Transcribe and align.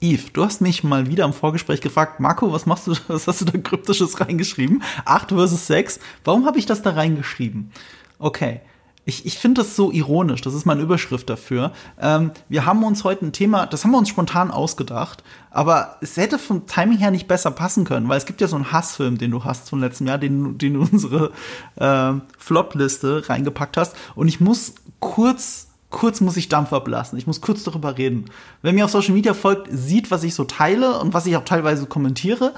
Eve, 0.00 0.30
du 0.32 0.44
hast 0.44 0.60
mich 0.60 0.84
mal 0.84 1.08
wieder 1.08 1.24
im 1.24 1.32
Vorgespräch 1.32 1.80
gefragt, 1.80 2.20
Marco, 2.20 2.52
was 2.52 2.66
machst 2.66 2.86
du, 2.86 2.94
was 3.08 3.26
hast 3.26 3.40
du 3.40 3.44
da 3.46 3.58
kryptisches 3.58 4.20
reingeschrieben? 4.20 4.82
8 5.04 5.30
versus 5.30 5.66
6. 5.66 6.00
Warum 6.24 6.46
habe 6.46 6.58
ich 6.58 6.66
das 6.66 6.82
da 6.82 6.90
reingeschrieben? 6.90 7.72
Okay. 8.18 8.60
Ich, 9.04 9.24
ich 9.24 9.38
finde 9.38 9.62
das 9.62 9.74
so 9.74 9.90
ironisch, 9.90 10.42
das 10.42 10.52
ist 10.52 10.66
meine 10.66 10.82
Überschrift 10.82 11.30
dafür. 11.30 11.72
Ähm, 11.98 12.30
wir 12.50 12.66
haben 12.66 12.84
uns 12.84 13.04
heute 13.04 13.24
ein 13.24 13.32
Thema, 13.32 13.64
das 13.64 13.82
haben 13.82 13.92
wir 13.92 13.96
uns 13.96 14.10
spontan 14.10 14.50
ausgedacht, 14.50 15.24
aber 15.50 15.96
es 16.02 16.18
hätte 16.18 16.38
vom 16.38 16.66
Timing 16.66 16.98
her 16.98 17.10
nicht 17.10 17.26
besser 17.26 17.50
passen 17.50 17.86
können, 17.86 18.10
weil 18.10 18.18
es 18.18 18.26
gibt 18.26 18.42
ja 18.42 18.48
so 18.48 18.56
einen 18.56 18.70
Hassfilm, 18.70 19.16
den 19.16 19.30
du 19.30 19.44
hast 19.44 19.70
von 19.70 19.80
letztem 19.80 20.08
Jahr, 20.08 20.18
den, 20.18 20.58
den 20.58 20.74
du 20.74 20.80
unsere 20.82 21.32
äh, 21.76 22.12
Flop-Liste 22.36 23.26
reingepackt 23.30 23.78
hast. 23.78 23.96
Und 24.14 24.28
ich 24.28 24.40
muss 24.40 24.74
kurz 25.00 25.67
kurz 25.90 26.20
muss 26.20 26.36
ich 26.36 26.48
Dampf 26.48 26.72
ablassen. 26.72 27.18
Ich 27.18 27.26
muss 27.26 27.40
kurz 27.40 27.64
darüber 27.64 27.96
reden. 27.96 28.26
Wer 28.62 28.72
mir 28.72 28.84
auf 28.84 28.90
Social 28.90 29.14
Media 29.14 29.34
folgt, 29.34 29.68
sieht, 29.70 30.10
was 30.10 30.24
ich 30.24 30.34
so 30.34 30.44
teile 30.44 31.00
und 31.00 31.14
was 31.14 31.26
ich 31.26 31.36
auch 31.36 31.44
teilweise 31.44 31.86
kommentiere. 31.86 32.54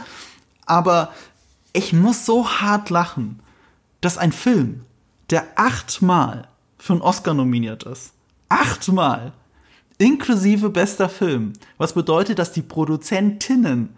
Aber 0.67 1.13
ich 1.73 1.93
muss 1.93 2.27
so 2.27 2.49
hart 2.49 2.91
lachen, 2.91 3.41
dass 4.01 4.19
ein 4.19 4.33
Film, 4.33 4.81
der 5.31 5.47
achtmal 5.57 6.49
für 6.79 6.95
einen 6.95 7.03
Oscar 7.03 7.35
nominiert 7.35 7.85
ist, 7.85 8.13
achtmal, 8.49 9.33
inklusive 9.99 10.71
bester 10.71 11.09
Film, 11.09 11.53
was 11.77 11.93
bedeutet, 11.93 12.39
dass 12.39 12.53
die 12.53 12.63
Produzentinnen 12.63 13.91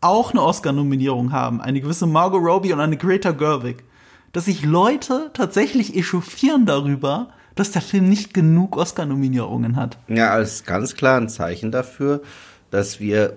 auch 0.00 0.30
eine 0.30 0.42
Oscar-Nominierung 0.42 1.32
haben, 1.32 1.60
eine 1.60 1.80
gewisse 1.80 2.06
Margot 2.06 2.42
Robbie 2.42 2.72
und 2.72 2.80
eine 2.80 2.96
Greta 2.96 3.32
Gerwig, 3.32 3.84
dass 4.32 4.44
sich 4.44 4.62
Leute 4.62 5.30
tatsächlich 5.32 5.96
echauffieren 5.96 6.66
darüber, 6.66 7.30
dass 7.54 7.70
der 7.70 7.82
Film 7.82 8.08
nicht 8.08 8.34
genug 8.34 8.76
Oscar-Nominierungen 8.76 9.76
hat. 9.76 9.98
Ja, 10.08 10.30
als 10.30 10.64
ganz 10.64 10.94
klar 10.94 11.20
ein 11.20 11.28
Zeichen 11.28 11.70
dafür, 11.70 12.22
dass 12.70 13.00
wir 13.00 13.36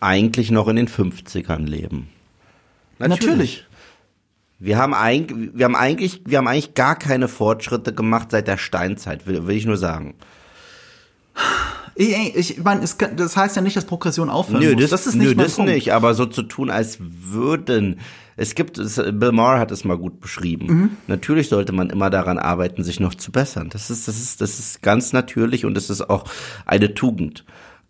eigentlich 0.00 0.50
noch 0.50 0.68
in 0.68 0.76
den 0.76 0.88
50ern 0.88 1.64
leben. 1.64 2.08
Natürlich. 2.98 3.28
Natürlich. 3.28 3.64
Wir 4.60 4.76
haben, 4.76 4.92
eigentlich, 4.92 5.50
wir, 5.54 5.66
haben 5.66 5.76
eigentlich, 5.76 6.22
wir 6.24 6.38
haben 6.38 6.48
eigentlich 6.48 6.74
gar 6.74 6.96
keine 6.96 7.28
Fortschritte 7.28 7.94
gemacht 7.94 8.32
seit 8.32 8.48
der 8.48 8.56
Steinzeit, 8.56 9.26
will, 9.28 9.46
will 9.46 9.56
ich 9.56 9.66
nur 9.66 9.76
sagen. 9.76 10.14
Ich, 11.94 12.34
ich 12.34 12.64
meine, 12.64 12.80
das 12.80 13.36
heißt 13.36 13.54
ja 13.54 13.62
nicht, 13.62 13.76
dass 13.76 13.84
Progression 13.84 14.30
aufhören 14.30 14.62
nö, 14.62 14.72
muss. 14.72 14.82
Das, 14.82 14.90
das 14.90 15.06
ist 15.06 15.14
nicht 15.14 15.36
nö, 15.36 15.44
das 15.44 15.54
Punkt. 15.54 15.70
nicht, 15.70 15.92
aber 15.92 16.14
so 16.14 16.26
zu 16.26 16.42
tun, 16.42 16.70
als 16.70 16.98
würden 17.00 18.00
es 18.38 18.54
gibt, 18.54 18.78
es, 18.78 18.96
Bill 18.96 19.32
Maher 19.32 19.58
hat 19.58 19.72
es 19.72 19.84
mal 19.84 19.98
gut 19.98 20.20
beschrieben. 20.20 20.66
Mhm. 20.66 20.90
Natürlich 21.08 21.48
sollte 21.48 21.72
man 21.72 21.90
immer 21.90 22.08
daran 22.08 22.38
arbeiten, 22.38 22.84
sich 22.84 23.00
noch 23.00 23.14
zu 23.14 23.32
bessern. 23.32 23.68
Das 23.68 23.90
ist, 23.90 24.06
das 24.06 24.16
ist, 24.16 24.40
das 24.40 24.60
ist 24.60 24.80
ganz 24.80 25.12
natürlich 25.12 25.64
und 25.64 25.76
es 25.76 25.90
ist 25.90 26.08
auch 26.08 26.24
eine 26.64 26.94
Tugend. 26.94 27.44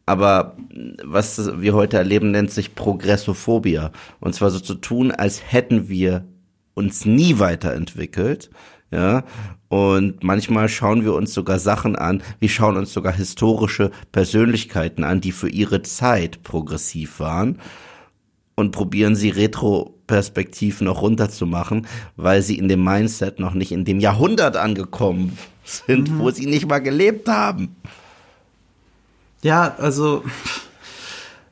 Aber 0.06 0.56
was 1.04 1.60
wir 1.60 1.74
heute 1.74 1.98
erleben, 1.98 2.30
nennt 2.30 2.50
sich 2.50 2.74
Progressophobia. 2.74 3.92
Und 4.20 4.34
zwar 4.34 4.48
so 4.48 4.58
zu 4.58 4.74
tun, 4.74 5.12
als 5.12 5.42
hätten 5.52 5.90
wir 5.90 6.24
uns 6.72 7.04
nie 7.04 7.38
weiterentwickelt. 7.38 8.48
Ja, 8.90 9.24
und 9.68 10.24
manchmal 10.24 10.70
schauen 10.70 11.04
wir 11.04 11.12
uns 11.12 11.34
sogar 11.34 11.58
Sachen 11.58 11.94
an, 11.94 12.22
wir 12.38 12.48
schauen 12.48 12.78
uns 12.78 12.90
sogar 12.94 13.12
historische 13.12 13.90
Persönlichkeiten 14.12 15.04
an, 15.04 15.20
die 15.20 15.32
für 15.32 15.50
ihre 15.50 15.82
Zeit 15.82 16.42
progressiv 16.42 17.20
waren 17.20 17.58
und 18.58 18.72
probieren 18.72 19.14
sie 19.14 19.30
retroperspektiv 19.30 20.80
noch 20.80 21.00
runterzumachen, 21.00 21.86
weil 22.16 22.42
sie 22.42 22.58
in 22.58 22.68
dem 22.68 22.82
Mindset 22.82 23.38
noch 23.38 23.54
nicht 23.54 23.70
in 23.70 23.84
dem 23.84 24.00
Jahrhundert 24.00 24.56
angekommen 24.56 25.38
sind, 25.64 26.10
mhm. 26.10 26.18
wo 26.18 26.30
sie 26.32 26.46
nicht 26.46 26.66
mal 26.66 26.80
gelebt 26.80 27.28
haben. 27.28 27.76
Ja, 29.42 29.76
also 29.78 30.24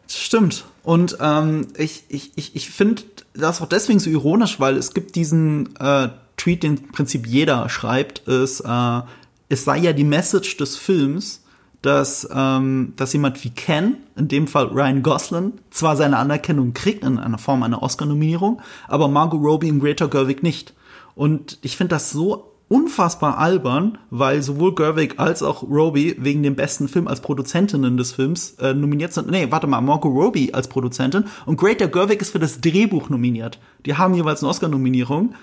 stimmt. 0.09 0.65
Und 0.83 1.19
ähm, 1.21 1.69
ich, 1.79 2.03
ich, 2.09 2.33
ich, 2.35 2.57
ich 2.57 2.71
finde 2.71 3.03
das 3.35 3.63
auch 3.63 3.69
deswegen 3.69 4.01
so 4.01 4.11
ironisch, 4.11 4.59
weil 4.59 4.77
es 4.77 4.93
gibt 4.93 5.15
diesen 5.15 5.77
äh, 5.77 6.09
Tweet, 6.37 6.65
den 6.65 6.79
im 6.79 6.89
Prinzip 6.89 7.25
jeder 7.29 7.69
schreibt, 7.69 8.27
ist, 8.27 8.61
äh, 8.61 9.01
es 9.49 9.65
sei 9.65 9.79
ja 9.79 9.93
die 9.93 10.05
Message 10.05 10.57
des 10.57 10.77
Films, 10.77 11.43
dass, 11.87 12.29
ähm, 12.35 12.93
dass 12.97 13.13
jemand 13.13 13.43
wie 13.45 13.51
Ken, 13.51 13.97
in 14.17 14.29
dem 14.29 14.47
Fall 14.47 14.67
Ryan 14.67 15.03
Gosling, 15.03 15.53
zwar 15.71 15.97
seine 15.97 16.19
Anerkennung 16.19 16.75
kriegt 16.75 17.05
in 17.05 17.19
einer 17.19 17.39
Form 17.39 17.63
einer 17.63 17.83
Oscar-Nominierung, 17.83 18.61
aber 18.89 19.09
Margot 19.09 19.41
Robbie 19.41 19.71
und 19.71 19.81
Greta 19.81 20.07
Gerwig 20.07 20.43
nicht. 20.43 20.75
Und 21.15 21.59
ich 21.63 21.77
finde 21.77 21.95
das 21.95 22.11
so 22.11 22.53
unfassbar 22.69 23.39
albern, 23.39 23.99
weil 24.11 24.43
sowohl 24.43 24.75
Gerwig 24.75 25.15
als 25.19 25.43
auch 25.43 25.63
Robbie 25.63 26.17
wegen 26.19 26.43
dem 26.43 26.57
besten 26.57 26.89
Film 26.89 27.07
als 27.07 27.21
Produzentinnen 27.21 27.97
des 27.97 28.13
Films 28.13 28.57
äh, 28.59 28.75
nominiert 28.75 29.13
sind. 29.13 29.31
Nee, 29.31 29.47
warte 29.51 29.69
mal, 29.69 29.81
Margot 29.81 30.13
Robbie 30.13 30.53
als 30.53 30.67
Produzentin 30.67 31.27
und 31.47 31.57
Greta 31.57 31.87
Gerwig 31.87 32.21
ist 32.21 32.33
für 32.33 32.41
das 32.41 32.61
Drehbuch 32.61 33.09
nominiert. 33.09 33.61
Die 33.87 33.95
haben 33.95 34.15
jeweils 34.15 34.43
eine 34.43 34.51
Oscar-Nominierung 34.51 35.35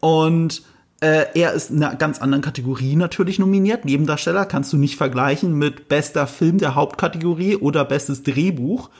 und 0.00 0.62
äh, 1.00 1.26
er 1.34 1.52
ist 1.52 1.70
in 1.70 1.82
einer 1.82 1.96
ganz 1.96 2.20
anderen 2.20 2.42
Kategorie 2.42 2.96
natürlich 2.96 3.38
nominiert. 3.38 3.84
Nebendarsteller 3.84 4.46
kannst 4.46 4.72
du 4.72 4.78
nicht 4.78 4.96
vergleichen 4.96 5.52
mit 5.52 5.88
bester 5.88 6.26
Film 6.26 6.58
der 6.58 6.74
Hauptkategorie 6.74 7.56
oder 7.56 7.84
bestes 7.84 8.22
Drehbuch. 8.22 8.90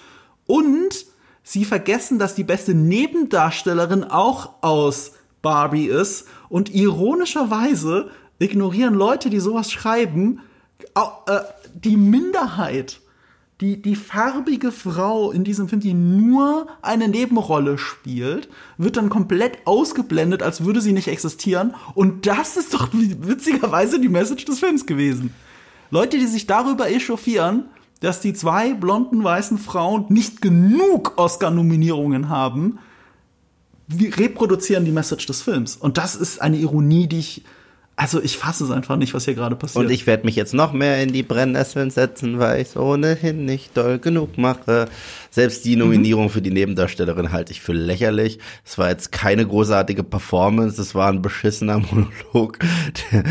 Und 0.46 1.06
sie 1.42 1.64
vergessen, 1.64 2.18
dass 2.18 2.34
die 2.34 2.44
beste 2.44 2.74
Nebendarstellerin 2.74 4.04
auch 4.04 4.62
aus 4.62 5.12
Barbie 5.40 5.86
ist. 5.86 6.26
Und 6.48 6.74
ironischerweise 6.74 8.10
ignorieren 8.38 8.94
Leute, 8.94 9.30
die 9.30 9.40
sowas 9.40 9.72
schreiben, 9.72 10.40
äh, 10.94 11.40
die 11.74 11.96
Minderheit 11.96 13.00
die, 13.60 13.80
die 13.80 13.96
farbige 13.96 14.70
Frau 14.70 15.30
in 15.30 15.42
diesem 15.42 15.68
Film, 15.68 15.80
die 15.80 15.94
nur 15.94 16.66
eine 16.82 17.08
Nebenrolle 17.08 17.78
spielt, 17.78 18.50
wird 18.76 18.98
dann 18.98 19.08
komplett 19.08 19.66
ausgeblendet, 19.66 20.42
als 20.42 20.64
würde 20.64 20.82
sie 20.82 20.92
nicht 20.92 21.08
existieren. 21.08 21.74
Und 21.94 22.26
das 22.26 22.58
ist 22.58 22.74
doch 22.74 22.90
witzigerweise 22.92 23.98
die 23.98 24.10
Message 24.10 24.44
des 24.44 24.58
Films 24.58 24.84
gewesen. 24.84 25.32
Leute, 25.90 26.18
die 26.18 26.26
sich 26.26 26.46
darüber 26.46 26.90
echauffieren, 26.90 27.64
dass 28.00 28.20
die 28.20 28.34
zwei 28.34 28.74
blonden 28.74 29.24
weißen 29.24 29.56
Frauen 29.56 30.04
nicht 30.10 30.42
genug 30.42 31.14
Oscar-Nominierungen 31.16 32.28
haben, 32.28 32.78
reproduzieren 33.90 34.84
die 34.84 34.92
Message 34.92 35.24
des 35.26 35.40
Films. 35.40 35.76
Und 35.76 35.96
das 35.96 36.14
ist 36.14 36.42
eine 36.42 36.58
Ironie, 36.58 37.06
die 37.06 37.20
ich 37.20 37.44
also 37.96 38.22
ich 38.22 38.36
fasse 38.36 38.64
es 38.64 38.70
einfach 38.70 38.96
nicht, 38.96 39.14
was 39.14 39.24
hier 39.24 39.34
gerade 39.34 39.56
passiert. 39.56 39.82
Und 39.82 39.90
ich 39.90 40.06
werde 40.06 40.26
mich 40.26 40.36
jetzt 40.36 40.52
noch 40.52 40.74
mehr 40.74 41.02
in 41.02 41.14
die 41.14 41.22
Brennnesseln 41.22 41.90
setzen, 41.90 42.38
weil 42.38 42.60
ich 42.60 42.68
es 42.68 42.76
ohnehin 42.76 43.46
nicht 43.46 43.74
doll 43.74 43.98
genug 43.98 44.36
mache. 44.36 44.88
Selbst 45.30 45.64
die 45.64 45.76
Nominierung 45.76 46.24
mhm. 46.24 46.30
für 46.30 46.42
die 46.42 46.50
Nebendarstellerin 46.50 47.32
halte 47.32 47.52
ich 47.52 47.62
für 47.62 47.72
lächerlich. 47.72 48.38
Es 48.66 48.76
war 48.76 48.90
jetzt 48.90 49.12
keine 49.12 49.46
großartige 49.46 50.04
Performance, 50.04 50.80
es 50.80 50.94
war 50.94 51.08
ein 51.08 51.22
beschissener 51.22 51.78
Monolog, 52.32 52.58
der, 53.12 53.24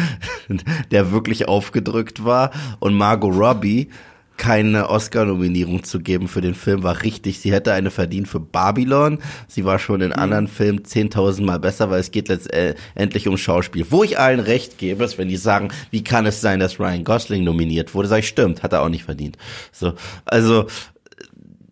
der 0.89 1.11
wirklich 1.11 1.47
aufgedrückt 1.47 2.25
war. 2.25 2.49
Und 2.79 2.95
Margot 2.95 3.35
Robbie 3.35 3.89
keine 4.37 4.89
Oscar-Nominierung 4.89 5.83
zu 5.83 5.99
geben 5.99 6.27
für 6.27 6.41
den 6.41 6.55
Film 6.55 6.83
war 6.83 7.03
richtig. 7.03 7.39
Sie 7.39 7.51
hätte 7.51 7.73
eine 7.73 7.91
verdient 7.91 8.27
für 8.27 8.39
Babylon. 8.39 9.19
Sie 9.47 9.65
war 9.65 9.79
schon 9.79 10.01
in 10.01 10.09
mhm. 10.09 10.15
anderen 10.15 10.47
Filmen 10.47 10.79
10.000 10.79 11.43
Mal 11.43 11.59
besser, 11.59 11.89
weil 11.89 11.99
es 11.99 12.11
geht 12.11 12.27
letztendlich 12.27 13.27
um 13.27 13.37
Schauspiel. 13.37 13.85
Wo 13.89 14.03
ich 14.03 14.19
allen 14.19 14.39
recht 14.39 14.77
gebe, 14.77 15.03
ist, 15.03 15.17
wenn 15.17 15.29
die 15.29 15.37
sagen, 15.37 15.69
wie 15.91 16.03
kann 16.03 16.25
es 16.25 16.41
sein, 16.41 16.59
dass 16.59 16.79
Ryan 16.79 17.03
Gosling 17.03 17.43
nominiert 17.43 17.93
wurde, 17.93 18.07
sage 18.07 18.21
ich, 18.21 18.27
stimmt, 18.27 18.63
hat 18.63 18.73
er 18.73 18.81
auch 18.81 18.89
nicht 18.89 19.03
verdient. 19.03 19.37
So, 19.71 19.93
also, 20.25 20.67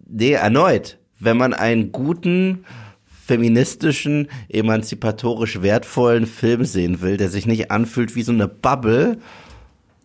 nee, 0.08 0.32
erneut, 0.32 0.98
wenn 1.20 1.38
man 1.38 1.54
einen 1.54 1.92
guten, 1.92 2.66
feministischen, 3.26 4.28
emanzipatorisch 4.50 5.62
wertvollen 5.62 6.28
Film 6.28 6.66
sehen 6.66 7.02
will, 7.02 7.16
der 7.16 7.30
sich 7.30 7.46
nicht 7.46 7.72
anfühlt 7.72 8.16
wie 8.16 8.24
so 8.24 8.34
eine 8.34 8.50
Bubble, 8.50 9.18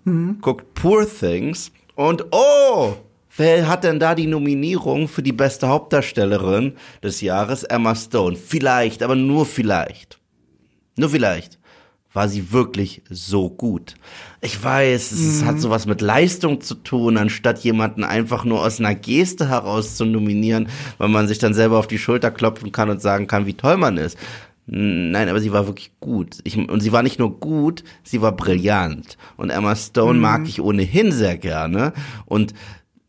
mhm. 0.05 0.39
guckt 0.41 0.75
Poor 0.75 1.05
Things 1.09 1.73
und 1.98 2.26
oh, 2.31 2.94
wer 3.36 3.66
hat 3.66 3.83
denn 3.83 3.98
da 3.98 4.15
die 4.15 4.28
Nominierung 4.28 5.09
für 5.09 5.21
die 5.21 5.33
beste 5.33 5.66
Hauptdarstellerin 5.66 6.74
des 7.03 7.22
Jahres? 7.22 7.65
Emma 7.65 7.97
Stone. 7.97 8.36
Vielleicht, 8.36 9.03
aber 9.03 9.16
nur 9.16 9.45
vielleicht. 9.45 10.21
Nur 10.97 11.10
vielleicht 11.10 11.59
war 12.12 12.28
sie 12.28 12.53
wirklich 12.53 13.03
so 13.10 13.50
gut. 13.50 13.97
Ich 14.41 14.62
weiß, 14.62 15.10
es 15.10 15.42
mhm. 15.42 15.47
hat 15.47 15.60
sowas 15.60 15.86
mit 15.86 16.00
Leistung 16.00 16.60
zu 16.60 16.77
tun, 16.77 17.16
anstatt 17.16 17.59
jemanden 17.65 18.04
einfach 18.04 18.44
nur 18.44 18.65
aus 18.65 18.78
einer 18.78 18.94
Geste 18.94 19.48
heraus 19.48 19.97
zu 19.97 20.04
nominieren, 20.04 20.68
weil 20.98 21.09
man 21.09 21.27
sich 21.27 21.39
dann 21.39 21.53
selber 21.53 21.80
auf 21.80 21.89
die 21.89 21.98
Schulter 21.98 22.30
klopfen 22.30 22.71
kann 22.71 22.91
und 22.91 23.03
sagen 23.03 23.27
kann, 23.27 23.47
wie 23.47 23.54
toll 23.54 23.77
man 23.77 23.97
ist. 23.97 24.16
Nein, 24.70 25.30
aber 25.30 25.41
sie 25.41 25.53
war 25.53 25.66
wirklich 25.66 25.92
gut. 25.98 26.41
Ich, 26.44 26.59
und 26.59 26.80
sie 26.80 26.92
war 26.92 27.03
nicht 27.03 27.18
nur 27.18 27.41
gut, 27.41 27.84
sie 28.03 28.20
war 28.20 28.32
brillant. 28.32 29.16
Und 29.38 29.48
Emma 29.48 29.74
Stone 29.74 30.15
mhm. 30.15 30.20
mag 30.20 30.47
ich 30.47 30.60
ohnehin 30.60 31.10
sehr 31.10 31.38
gerne. 31.38 31.94
Und 32.26 32.53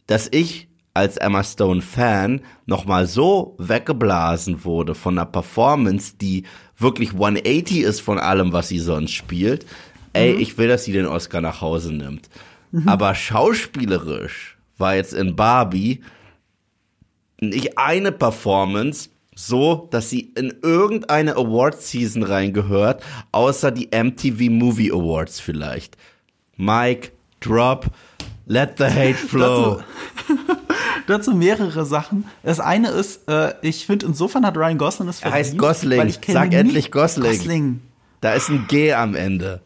dass 0.07 0.29
ich 0.31 0.69
als 0.93 1.17
Emma 1.17 1.43
Stone 1.43 1.81
Fan 1.81 2.41
nochmal 2.65 3.07
so 3.07 3.55
weggeblasen 3.59 4.63
wurde 4.63 4.95
von 4.95 5.17
einer 5.17 5.25
Performance, 5.25 6.15
die 6.19 6.43
wirklich 6.77 7.11
180 7.11 7.81
ist 7.81 7.99
von 7.99 8.19
allem, 8.19 8.53
was 8.53 8.69
sie 8.69 8.79
sonst 8.79 9.11
spielt. 9.11 9.65
Ey, 10.13 10.35
mhm. 10.35 10.39
ich 10.39 10.57
will, 10.57 10.69
dass 10.69 10.85
sie 10.85 10.93
den 10.93 11.07
Oscar 11.07 11.41
nach 11.41 11.59
Hause 11.59 11.93
nimmt. 11.93 12.29
Mhm. 12.71 12.87
Aber 12.87 13.13
schauspielerisch 13.15 14.57
war 14.77 14.95
jetzt 14.95 15.13
in 15.13 15.35
Barbie 15.35 16.01
nicht 17.41 17.77
eine 17.77 18.13
Performance 18.13 19.09
so, 19.39 19.87
dass 19.91 20.09
sie 20.09 20.31
in 20.35 20.53
irgendeine 20.61 21.35
Award-Season 21.37 22.23
reingehört, 22.23 23.01
außer 23.31 23.71
die 23.71 23.87
MTV 23.87 24.51
Movie 24.51 24.91
Awards 24.91 25.39
vielleicht. 25.39 25.95
Mike, 26.57 27.11
drop, 27.39 27.87
let 28.47 28.77
the 28.77 28.83
hate 28.83 29.13
flow. 29.15 29.81
Dazu 31.07 31.33
mehrere 31.33 31.85
Sachen. 31.85 32.25
Das 32.43 32.59
eine 32.59 32.89
ist, 32.89 33.29
äh, 33.29 33.53
ich 33.61 33.85
finde, 33.85 34.07
insofern 34.07 34.45
hat 34.45 34.57
Ryan 34.57 34.77
Gosling 34.77 35.07
es 35.07 35.21
Er 35.21 35.31
heißt 35.31 35.57
Gosling. 35.57 36.13
Sag 36.27 36.53
endlich 36.53 36.91
Gosling. 36.91 37.31
Gosling. 37.31 37.81
Da 38.19 38.33
ist 38.33 38.49
ein 38.49 38.65
G 38.67 38.93
am 38.93 39.15
Ende. 39.15 39.61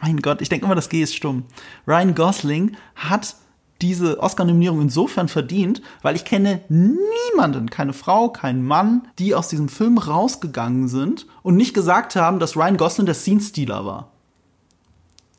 Mein 0.00 0.18
Gott, 0.22 0.40
ich 0.40 0.48
denke 0.48 0.64
immer, 0.64 0.76
das 0.76 0.88
G 0.88 1.02
ist 1.02 1.14
stumm. 1.16 1.44
Ryan 1.88 2.14
Gosling 2.14 2.76
hat 2.94 3.34
diese 3.82 4.20
Oscar-Nominierung 4.20 4.80
insofern 4.80 5.28
verdient, 5.28 5.82
weil 6.02 6.16
ich 6.16 6.24
kenne 6.24 6.60
niemanden, 6.68 7.68
keine 7.70 7.92
Frau, 7.92 8.30
keinen 8.30 8.64
Mann, 8.64 9.08
die 9.18 9.34
aus 9.34 9.48
diesem 9.48 9.68
Film 9.68 9.98
rausgegangen 9.98 10.88
sind 10.88 11.26
und 11.42 11.56
nicht 11.56 11.74
gesagt 11.74 12.16
haben, 12.16 12.38
dass 12.38 12.56
Ryan 12.56 12.76
Gosling 12.76 13.06
der 13.06 13.14
Scene-Stealer 13.14 13.84
war. 13.84 14.10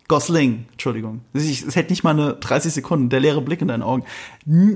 Gosling, 0.07 0.67
Entschuldigung. 0.71 1.21
Es 1.33 1.75
hält 1.75 1.89
nicht 1.89 2.03
mal 2.03 2.11
eine 2.11 2.33
30 2.35 2.71
Sekunden, 2.71 3.09
der 3.09 3.19
leere 3.19 3.41
Blick 3.41 3.61
in 3.61 3.67
deinen 3.67 3.83
Augen. 3.83 4.03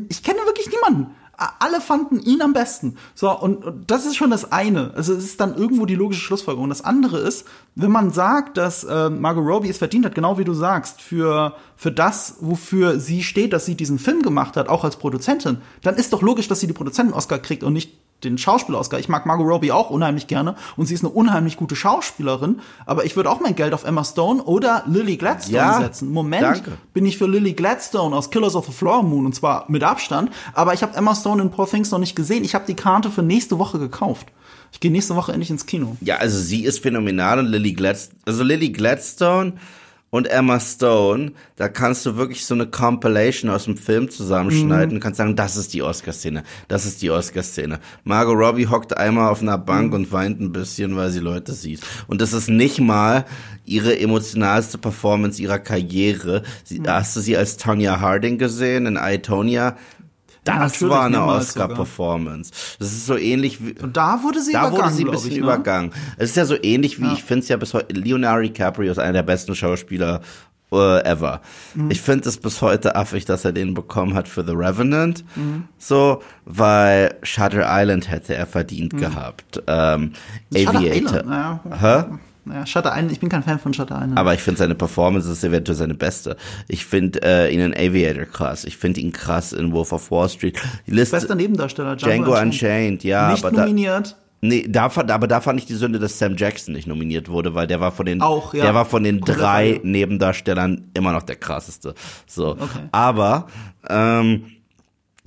Ich 0.10 0.24
kenne 0.24 0.40
wirklich 0.46 0.69
niemanden. 0.69 1.12
Alle 1.59 1.81
fanden 1.81 2.19
ihn 2.19 2.41
am 2.41 2.53
besten. 2.53 2.97
So, 3.15 3.31
und, 3.31 3.63
das 3.88 4.05
ist 4.05 4.15
schon 4.15 4.29
das 4.29 4.51
eine. 4.51 4.91
Also 4.95 5.13
es 5.13 5.23
ist 5.23 5.39
dann 5.39 5.55
irgendwo 5.55 5.85
die 5.85 5.95
logische 5.95 6.21
Schlussfolgerung. 6.21 6.69
Das 6.69 6.83
andere 6.83 7.17
ist, 7.17 7.47
wenn 7.75 7.91
man 7.91 8.11
sagt, 8.11 8.57
dass 8.57 8.83
äh, 8.83 9.09
Margot 9.09 9.45
Robbie 9.45 9.69
es 9.69 9.77
verdient 9.77 10.05
hat, 10.05 10.15
genau 10.15 10.38
wie 10.38 10.43
du 10.43 10.53
sagst, 10.53 11.01
für, 11.01 11.55
für 11.75 11.91
das, 11.91 12.35
wofür 12.41 12.99
sie 12.99 13.23
steht, 13.23 13.53
dass 13.53 13.65
sie 13.65 13.75
diesen 13.75 13.97
Film 13.97 14.21
gemacht 14.21 14.55
hat, 14.57 14.69
auch 14.69 14.83
als 14.83 14.97
Produzentin, 14.97 15.57
dann 15.81 15.95
ist 15.95 16.13
doch 16.13 16.21
logisch, 16.21 16.47
dass 16.47 16.59
sie 16.59 16.67
die 16.67 16.73
Produzenten-Oscar 16.73 17.39
kriegt 17.39 17.63
und 17.63 17.73
nicht 17.73 18.00
den 18.23 18.38
Schauspieler-Oscar. 18.38 19.00
Ich 19.00 19.09
mag 19.09 19.25
Margot 19.25 19.47
Robbie 19.47 19.71
auch 19.71 19.89
unheimlich 19.89 20.27
gerne 20.27 20.56
und 20.77 20.85
sie 20.85 20.94
ist 20.94 21.03
eine 21.03 21.13
unheimlich 21.13 21.57
gute 21.57 21.75
Schauspielerin, 21.75 22.59
aber 22.85 23.06
ich 23.06 23.15
würde 23.15 23.29
auch 23.29 23.39
mein 23.39 23.56
Geld 23.56 23.73
auf 23.73 23.83
Emma 23.83 24.03
Stone 24.03 24.44
oder 24.44 24.83
Lily 24.88 25.18
Gladstone 25.18 25.57
Ja, 25.57 25.79
setzen. 25.79 26.12
Moment 26.12 26.44
danke. 26.44 26.71
bin 26.94 27.06
ich 27.06 27.18
für 27.18 27.27
Lily 27.27 27.53
Gladstone 27.53 28.15
aus 28.15 28.29
Killers 28.31 28.56
of 28.56 28.65
the 28.65 28.71
Flower 28.71 29.03
Moon 29.03 29.25
und 29.25 29.33
zwar 29.35 29.65
mit 29.69 29.83
Abstand, 29.83 30.31
aber 30.53 30.73
ich 30.73 30.81
habe 30.83 30.95
Emma 30.95 31.15
Stone 31.15 31.41
in 31.41 31.51
Poor 31.51 31.69
Things 31.69 31.91
noch 31.91 32.00
nicht 32.00 32.15
gesehen. 32.15 32.44
Ich 32.44 32.56
habe 32.56 32.65
die 32.68 32.75
Karte 32.75 33.09
für 33.09 33.23
nächste 33.23 33.59
Woche 33.59 33.79
gekauft. 33.79 34.27
Ich 34.74 34.79
gehe 34.79 34.91
nächste 34.91 35.15
Woche 35.15 35.33
endlich 35.33 35.50
ins 35.50 35.65
Kino. 35.65 35.97
Ja, 36.00 36.15
also 36.17 36.39
sie 36.39 36.63
ist 36.63 36.79
phänomenal 36.79 37.39
und 37.39 37.47
Lily 37.47 37.74
Gladstone, 37.74 38.19
also 38.25 38.44
Lily 38.44 38.69
Gladstone 38.69 39.53
und 40.12 40.28
Emma 40.28 40.60
Stone, 40.60 41.31
da 41.56 41.69
kannst 41.69 42.06
du 42.06 42.18
wirklich 42.18 42.46
so 42.46 42.54
eine 42.54 42.68
Compilation 42.68 43.50
aus 43.50 43.63
dem 43.63 43.78
Film 43.78 44.10
zusammenschneiden 44.10 44.96
und 44.96 45.00
kannst 45.00 45.18
sagen, 45.18 45.38
das 45.38 45.56
ist 45.56 45.74
die 45.74 45.81
Oscar-Szene, 45.81 46.44
das 46.68 46.86
ist 46.86 47.02
die 47.02 47.10
Oscar-Szene. 47.10 47.80
Margot 48.04 48.38
Robbie 48.38 48.68
hockt 48.68 48.96
einmal 48.96 49.31
auf 49.31 49.42
einer 49.42 49.58
Bank 49.58 49.94
und 49.94 50.12
weint 50.12 50.40
ein 50.42 50.52
bisschen, 50.52 50.96
weil 50.98 51.10
sie 51.12 51.19
Leute 51.19 51.54
sieht. 51.54 51.80
Und 52.08 52.22
das 52.22 52.34
ist 52.34 52.50
nicht 52.50 52.80
mal 52.81 53.25
ihre 53.66 53.98
emotionalste 53.98 54.78
Performance 54.78 55.42
ihrer 55.42 55.60
Karriere. 55.60 56.44
Sie, 56.66 56.81
Hast 56.86 57.16
du 57.16 57.22
sie 57.22 57.38
als 57.38 57.56
Tonya 57.56 58.02
Harding 58.02 58.38
gesehen 58.38 58.86
in 58.86 59.00
I, 59.02 59.18
Tonya? 59.19 59.78
Das 60.43 60.81
war 60.81 61.03
eine 61.05 61.17
mehrmals 61.17 61.53
sogar. 61.53 61.67
Performance. 61.69 62.51
Das 62.79 62.88
ist 62.91 63.05
so 63.05 63.15
ähnlich 63.15 63.63
wie. 63.63 63.79
Und 63.79 63.95
da 63.95 64.23
wurde 64.23 64.41
sie 64.41 64.53
Da 64.53 64.67
übergangen, 64.69 64.83
wurde 64.85 64.95
sie 64.95 65.05
ein 65.05 65.11
bisschen 65.11 65.31
ich, 65.31 65.38
ne? 65.38 65.43
übergangen. 65.43 65.91
Es 66.17 66.31
ist 66.31 66.35
ja 66.38 66.45
so 66.45 66.55
ähnlich 66.61 66.99
wie, 66.99 67.05
Ja. 67.05 67.13
ich 67.13 67.23
finde 67.23 67.43
es 67.43 67.49
ja 67.49 67.57
bis 67.57 67.73
heute, 67.73 67.93
Leonardo 67.93 68.41
DiCaprio 68.41 68.91
ist 68.91 68.97
einer 68.97 69.13
der 69.13 69.23
besten 69.23 69.53
Schauspieler 69.55 70.21
äh, 70.73 71.03
ever. 71.03 71.41
Mhm. 71.75 71.91
Ich 71.91 72.01
finde 72.01 72.27
es 72.29 72.38
bis 72.38 72.61
heute 72.61 72.95
affig, 72.95 73.25
dass 73.25 73.43
er 73.45 73.51
den 73.51 73.73
bekommen 73.73 74.13
hat 74.15 74.27
für 74.27 74.43
The 74.45 74.53
Revenant. 74.53 75.23
Mhm. 75.35 75.65
So, 75.77 76.21
weil 76.45 77.13
Shutter 77.23 77.65
Island 77.67 78.09
hätte 78.09 78.33
er 78.35 78.45
verdient 78.47 78.97
gehabt. 78.97 79.61
Ähm, 79.67 80.13
Mhm. 80.49 80.57
Shutter 80.57 80.77
Aviator. 80.79 81.19
Island, 81.19 81.29
ja. 81.29 81.59
Hä? 81.79 82.03
Ja, 82.45 82.65
Shutter 82.65 82.91
Island, 82.91 83.11
ich 83.11 83.19
bin 83.19 83.29
kein 83.29 83.43
Fan 83.43 83.59
von 83.59 83.73
Shutter 83.73 83.95
Island. 83.95 84.17
Aber 84.17 84.33
ich 84.33 84.41
finde 84.41 84.57
seine 84.57 84.73
Performance 84.75 85.31
ist 85.31 85.43
eventuell 85.43 85.77
seine 85.77 85.93
beste. 85.93 86.38
Ich 86.67 86.85
finde 86.85 87.21
äh, 87.23 87.53
ihn 87.53 87.59
in 87.59 87.73
Aviator 87.73 88.25
krass. 88.25 88.65
Ich 88.65 88.77
finde 88.77 88.99
ihn 89.01 89.11
krass 89.11 89.53
in 89.53 89.71
Wolf 89.71 89.91
of 89.91 90.09
Wall 90.09 90.27
Street. 90.27 90.59
Die 90.88 90.91
Liste, 90.91 91.15
Bester 91.17 91.35
Nebendarsteller, 91.35 91.95
Django 91.95 92.39
Unchained, 92.39 93.03
ja, 93.03 93.31
Nicht 93.31 93.45
aber 93.45 93.55
da, 93.55 93.61
nominiert. 93.63 94.15
Nee, 94.43 94.65
da, 94.67 94.89
fand- 94.89 95.11
aber 95.11 95.27
da 95.27 95.39
fand 95.39 95.59
ich 95.59 95.67
die 95.67 95.75
Sünde, 95.75 95.99
dass 95.99 96.17
Sam 96.17 96.35
Jackson 96.35 96.73
nicht 96.73 96.88
nominiert 96.88 97.29
wurde, 97.29 97.53
weil 97.53 97.67
der 97.67 97.79
war 97.79 97.91
von 97.91 98.07
den, 98.07 98.21
Auch, 98.23 98.55
ja. 98.55 98.63
der 98.63 98.73
war 98.73 98.85
von 98.85 99.03
den 99.03 99.19
Gute 99.19 99.33
drei 99.33 99.73
Frage. 99.75 99.88
Nebendarstellern 99.88 100.89
immer 100.95 101.11
noch 101.11 101.21
der 101.21 101.35
krasseste. 101.35 101.93
So. 102.25 102.53
Okay. 102.53 102.65
Aber, 102.91 103.45
ähm, 103.88 104.45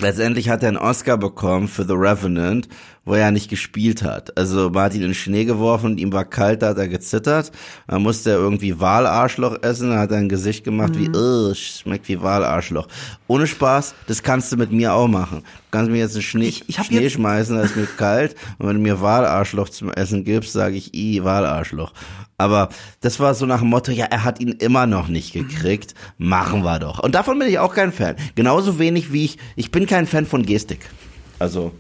letztendlich 0.01 0.49
hat 0.49 0.63
er 0.63 0.69
einen 0.69 0.77
Oscar 0.77 1.17
bekommen 1.17 1.69
für 1.69 1.85
The 1.85 1.93
Revenant, 1.95 2.69
wo 3.05 3.15
er 3.15 3.31
nicht 3.31 3.51
gespielt 3.51 4.03
hat. 4.03 4.37
Also 4.37 4.71
man 4.71 4.85
hat 4.85 4.95
ihn 4.95 5.03
in 5.03 5.09
den 5.09 5.15
Schnee 5.15 5.45
geworfen 5.45 5.93
und 5.93 5.99
ihm 5.99 6.13
war 6.13 6.25
kalt, 6.25 6.63
da 6.63 6.69
hat 6.71 6.79
er 6.79 6.89
gezittert. 6.89 7.53
Dann 7.87 8.03
musste 8.03 8.31
er 8.31 8.37
irgendwie 8.39 8.81
Wahlarschloch 8.81 9.63
essen, 9.63 9.91
dann 9.91 9.99
hat 9.99 10.11
er 10.11 10.19
ein 10.19 10.29
Gesicht 10.29 10.65
gemacht 10.65 10.95
wie, 10.97 11.07
äh, 11.07 11.55
schmeckt 11.55 12.09
wie 12.09 12.21
Wahlarschloch. 12.23 12.89
Ohne 13.27 13.47
Spaß, 13.47 13.95
das 14.07 14.23
kannst 14.23 14.51
du 14.53 14.57
mit 14.57 14.73
mir 14.73 14.95
auch 14.95 15.07
machen. 15.09 15.39
Du 15.41 15.71
kannst 15.71 15.91
mir 15.91 15.99
jetzt 15.99 16.15
einen 16.15 16.23
Schnee, 16.23 16.47
Ich- 16.49 16.69
ich 16.69 16.77
Schnee 16.77 17.01
jetzt- 17.01 17.13
schmeißen, 17.13 17.57
da 17.57 17.63
ist 17.63 17.77
mir 17.77 17.87
kalt. 17.87 18.35
Und 18.59 18.69
wenn 18.69 18.77
du 18.77 18.83
mir 18.83 19.01
Wahlarschloch 19.01 19.69
zum 19.69 19.91
Essen 19.93 20.25
gibst, 20.25 20.53
sage 20.53 20.77
ich, 20.77 20.95
i, 20.95 21.23
Wahlarschloch. 21.25 21.93
Aber 22.37 22.69
das 23.01 23.21
war 23.21 23.35
so 23.35 23.47
nach 23.47 23.61
dem 23.61 23.69
Motto, 23.69 23.93
ja, 23.93 24.07
er 24.07 24.25
hat 24.25 24.41
ihn 24.41 24.53
immer 24.53 24.87
noch 24.87 25.09
nicht 25.09 25.33
gekriegt, 25.33 25.95
machen 26.19 26.63
wir 26.65 26.79
doch. 26.79 26.99
Und 26.99 27.15
davon 27.15 27.39
bin 27.39 27.49
ich 27.49 27.59
auch 27.59 27.75
kein 27.75 27.93
Fan. 27.93 28.17
Genauso 28.35 28.79
wenig 28.79 29.13
wie 29.13 29.25
ich, 29.25 29.39
ich 29.57 29.71
bin 29.71 29.87
kein 29.87 30.07
Fan 30.07 30.27
von 30.27 30.45
Gestik. 30.45 30.91
Also, 31.39 31.73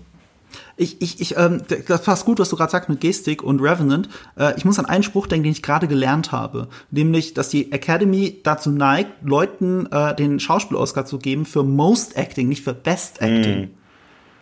Ich, 0.77 1.01
ich, 1.01 1.21
ich, 1.21 1.37
ähm, 1.37 1.62
das 1.87 2.03
passt 2.03 2.25
gut, 2.25 2.39
was 2.41 2.49
du 2.49 2.56
gerade 2.56 2.71
sagst 2.71 2.89
mit 2.89 3.01
Gestik 3.01 3.43
und 3.43 3.61
Revenant. 3.61 4.09
Äh, 4.37 4.55
ich 4.56 4.65
muss 4.65 4.79
an 4.79 4.87
einen 4.87 5.05
Spruch 5.05 5.27
denken, 5.29 5.45
den 5.45 5.53
ich 5.53 5.62
gerade 5.62 5.87
gelernt 5.87 6.33
habe. 6.33 6.69
Nämlich, 6.91 7.35
dass 7.35 7.49
die 7.49 7.71
Academy 7.71 8.41
dazu 8.43 8.71
neigt, 8.71 9.11
Leuten 9.23 9.87
äh, 9.93 10.15
den 10.17 10.41
Schauspiel-Oscar 10.41 11.06
zu 11.06 11.19
geben 11.19 11.47
für 11.47 11.62
Most 11.62 12.17
Acting, 12.17 12.49
nicht 12.49 12.65
für 12.65 12.75
Best 12.75 13.21
Acting. 13.21 13.71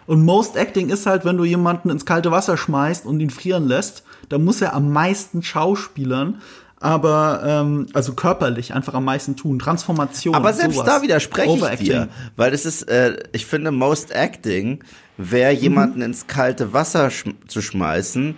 Und 0.07 0.25
Most 0.25 0.57
Acting 0.57 0.89
ist 0.91 1.07
halt, 1.07 1.25
wenn 1.25 1.37
du 1.37 1.45
jemanden 1.45 1.91
ins 1.91 2.05
kalte 2.07 2.31
Wasser 2.31 2.57
schmeißt 2.57 3.07
und 3.07 3.21
ihn 3.21 3.31
frieren 3.31 3.69
lässt, 3.69 4.03
dann 4.29 4.45
muss 4.45 4.61
er 4.61 4.75
am 4.75 4.93
meisten 4.93 5.43
schauspielern, 5.43 6.41
aber 6.81 7.43
ähm, 7.47 7.87
also 7.93 8.15
körperlich 8.15 8.75
einfach 8.75 8.95
am 8.95 9.05
meisten 9.05 9.37
tun. 9.37 9.59
Transformation. 9.61 10.35
aber 10.35 10.53
selbst 10.53 10.75
sowas. 10.77 10.87
da 10.89 11.03
widerspreche 11.03 11.71
ich 11.75 11.81
dir. 11.81 12.09
Weil 12.37 12.53
es 12.53 12.65
ist, 12.67 12.83
äh, 12.89 13.17
ich 13.33 13.47
finde, 13.47 13.71
Most 13.71 14.11
Acting 14.11 14.83
wäre 15.17 15.53
jemanden 15.53 16.03
ins 16.03 16.27
kalte 16.27 16.73
Wasser 16.73 17.11
schm 17.11 17.35
zu 17.47 17.63
schmeißen 17.63 18.35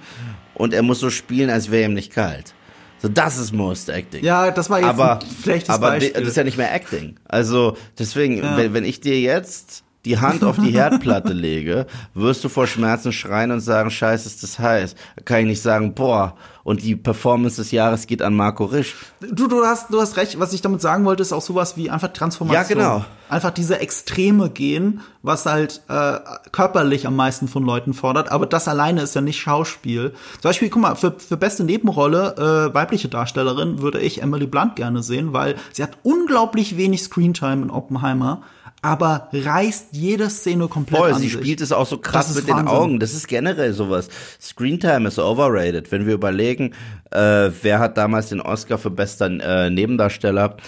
und 0.54 0.74
er 0.74 0.82
muss 0.82 1.00
so 1.00 1.08
spielen, 1.08 1.48
als 1.48 1.70
wäre 1.70 1.86
ihm 1.88 1.94
nicht 1.94 2.12
kalt. 2.12 2.52
So, 3.00 3.08
das 3.08 3.38
ist 3.38 3.52
Most 3.52 3.88
Acting. 3.88 4.22
Ja, 4.24 4.50
das 4.50 4.68
war 4.68 4.78
jetzt 4.80 4.88
aber, 4.88 5.20
ein 5.20 5.26
schlechtes 5.42 5.70
aber 5.74 5.88
Beispiel. 5.92 6.12
das 6.20 6.28
ist 6.28 6.36
ja 6.36 6.44
nicht 6.44 6.58
mehr 6.58 6.74
Acting. 6.74 7.16
Also 7.24 7.76
deswegen, 7.98 8.38
Ja. 8.38 8.56
wenn, 8.58 8.74
wenn 8.74 8.84
ich 8.84 9.00
dir 9.00 9.18
jetzt 9.20 9.83
die 10.04 10.18
Hand 10.18 10.44
auf 10.44 10.56
die 10.58 10.70
Herdplatte 10.72 11.32
lege, 11.32 11.86
wirst 12.14 12.44
du 12.44 12.48
vor 12.48 12.66
Schmerzen 12.66 13.12
schreien 13.12 13.50
und 13.50 13.60
sagen, 13.60 13.90
scheiße, 13.90 14.28
ist 14.28 14.42
das 14.42 14.58
heiß. 14.58 14.94
Kann 15.24 15.40
ich 15.40 15.46
nicht 15.46 15.62
sagen, 15.62 15.94
boah, 15.94 16.34
und 16.64 16.82
die 16.82 16.96
Performance 16.96 17.56
des 17.56 17.70
Jahres 17.70 18.06
geht 18.06 18.22
an 18.22 18.34
Marco 18.34 18.64
Risch. 18.64 18.96
Du, 19.20 19.48
du, 19.48 19.64
hast, 19.64 19.92
du 19.92 20.00
hast 20.00 20.16
recht. 20.16 20.40
Was 20.40 20.54
ich 20.54 20.62
damit 20.62 20.80
sagen 20.80 21.04
wollte, 21.04 21.22
ist 21.22 21.32
auch 21.32 21.42
sowas 21.42 21.76
wie 21.76 21.90
einfach 21.90 22.08
Transformation. 22.08 22.78
Ja, 22.80 22.88
genau. 22.88 23.04
Einfach 23.28 23.50
diese 23.50 23.80
Extreme 23.80 24.48
gehen, 24.48 25.02
was 25.22 25.44
halt 25.44 25.82
äh, 25.88 26.18
körperlich 26.52 27.06
am 27.06 27.16
meisten 27.16 27.48
von 27.48 27.64
Leuten 27.64 27.92
fordert. 27.92 28.32
Aber 28.32 28.46
das 28.46 28.66
alleine 28.66 29.02
ist 29.02 29.14
ja 29.14 29.20
nicht 29.20 29.38
Schauspiel. 29.38 30.14
Zum 30.40 30.48
Beispiel, 30.48 30.70
guck 30.70 30.80
mal, 30.80 30.94
für, 30.94 31.12
für 31.12 31.36
beste 31.36 31.64
Nebenrolle, 31.64 32.70
äh, 32.70 32.74
weibliche 32.74 33.08
Darstellerin, 33.08 33.82
würde 33.82 34.00
ich 34.00 34.22
Emily 34.22 34.46
Blunt 34.46 34.74
gerne 34.74 35.02
sehen, 35.02 35.34
weil 35.34 35.56
sie 35.72 35.82
hat 35.82 35.98
unglaublich 36.02 36.78
wenig 36.78 37.02
Screentime 37.02 37.62
in 37.62 37.70
Oppenheimer, 37.70 38.42
aber 38.84 39.28
reißt 39.32 39.88
jede 39.92 40.28
Szene 40.28 40.68
komplett 40.68 41.00
Voll, 41.00 41.12
an 41.12 41.18
sie 41.18 41.28
sich. 41.28 41.32
spielt 41.32 41.62
es 41.62 41.72
auch 41.72 41.86
so 41.86 41.96
krass 41.96 42.34
mit 42.34 42.46
den 42.46 42.56
Wahnsinn. 42.56 42.68
Augen. 42.68 43.00
Das 43.00 43.14
ist 43.14 43.26
generell 43.28 43.72
sowas. 43.72 44.10
Screentime 44.38 45.08
ist 45.08 45.18
overrated. 45.18 45.90
Wenn 45.90 46.06
wir 46.06 46.12
überlegen, 46.12 46.74
äh, 47.10 47.50
wer 47.62 47.78
hat 47.78 47.96
damals 47.96 48.28
den 48.28 48.42
Oscar 48.42 48.76
für 48.76 48.90
bester 48.90 49.26
äh, 49.26 49.70
Nebendarsteller 49.70 50.58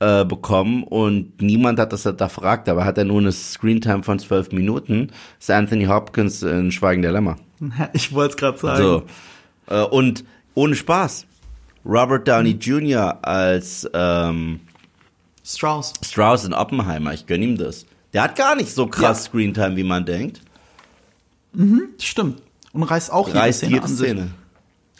äh, 0.00 0.24
bekommen 0.24 0.84
und 0.84 1.42
niemand 1.42 1.78
hat 1.78 1.92
das 1.92 2.04
da 2.04 2.28
fragt, 2.30 2.70
aber 2.70 2.86
hat 2.86 2.96
er 2.96 3.04
nur 3.04 3.20
eine 3.20 3.32
Screentime 3.32 4.02
von 4.02 4.18
zwölf 4.18 4.52
Minuten, 4.52 5.10
ist 5.38 5.50
Anthony 5.50 5.84
Hopkins 5.84 6.42
in 6.42 6.72
Schweigen 6.72 7.02
der 7.02 7.12
Lämmer. 7.12 7.36
Ich 7.92 8.14
wollte 8.14 8.30
es 8.30 8.36
gerade 8.38 8.58
sagen. 8.58 8.82
So. 8.82 9.04
Äh, 9.68 9.82
und 9.84 10.24
ohne 10.54 10.74
Spaß. 10.74 11.26
Robert 11.84 12.26
Downey 12.26 12.52
Jr. 12.52 13.18
als 13.22 13.88
ähm, 13.92 14.60
Strauss. 15.46 15.92
Strauss 16.02 16.44
in 16.44 16.52
Oppenheimer, 16.52 17.14
ich 17.14 17.26
gönn 17.26 17.42
ihm 17.42 17.56
das. 17.56 17.86
Der 18.12 18.22
hat 18.22 18.36
gar 18.36 18.56
nicht 18.56 18.74
so 18.74 18.86
krass 18.86 19.24
Ja. 19.24 19.30
Screentime, 19.30 19.76
wie 19.76 19.84
man 19.84 20.04
denkt. 20.04 20.40
Stimmt. 21.98 22.42
Und 22.72 22.82
reißt 22.82 23.12
auch 23.12 23.28
jede 23.28 23.40
reißt 23.40 23.58
Szene 23.58 23.72
jede 23.72 23.84
an 23.84 23.88
sich. 23.88 24.06
Szene. 24.06 24.30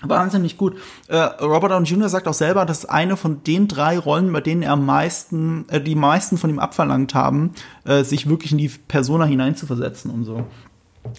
Wahnsinnig 0.02 0.56
gut. 0.56 0.76
Äh, 1.08 1.16
Robert 1.16 1.72
Downey 1.72 1.88
Jr. 1.88 2.08
sagt 2.08 2.28
auch 2.28 2.34
selber, 2.34 2.66
dass 2.66 2.84
eine 2.84 3.16
von 3.16 3.42
den 3.44 3.66
drei 3.66 3.98
Rollen, 3.98 4.32
bei 4.32 4.40
denen 4.40 4.62
er 4.62 4.72
am 4.72 4.84
meisten, 4.84 5.66
äh, 5.68 5.80
die 5.80 5.94
meisten 5.94 6.36
von 6.36 6.50
ihm 6.50 6.58
abverlangt 6.58 7.14
haben, 7.14 7.52
äh, 7.84 8.04
sich 8.04 8.28
wirklich 8.28 8.52
in 8.52 8.58
die 8.58 8.68
Persona 8.68 9.24
hineinzuversetzen 9.24 10.10
und 10.10 10.24
so. 10.24 10.46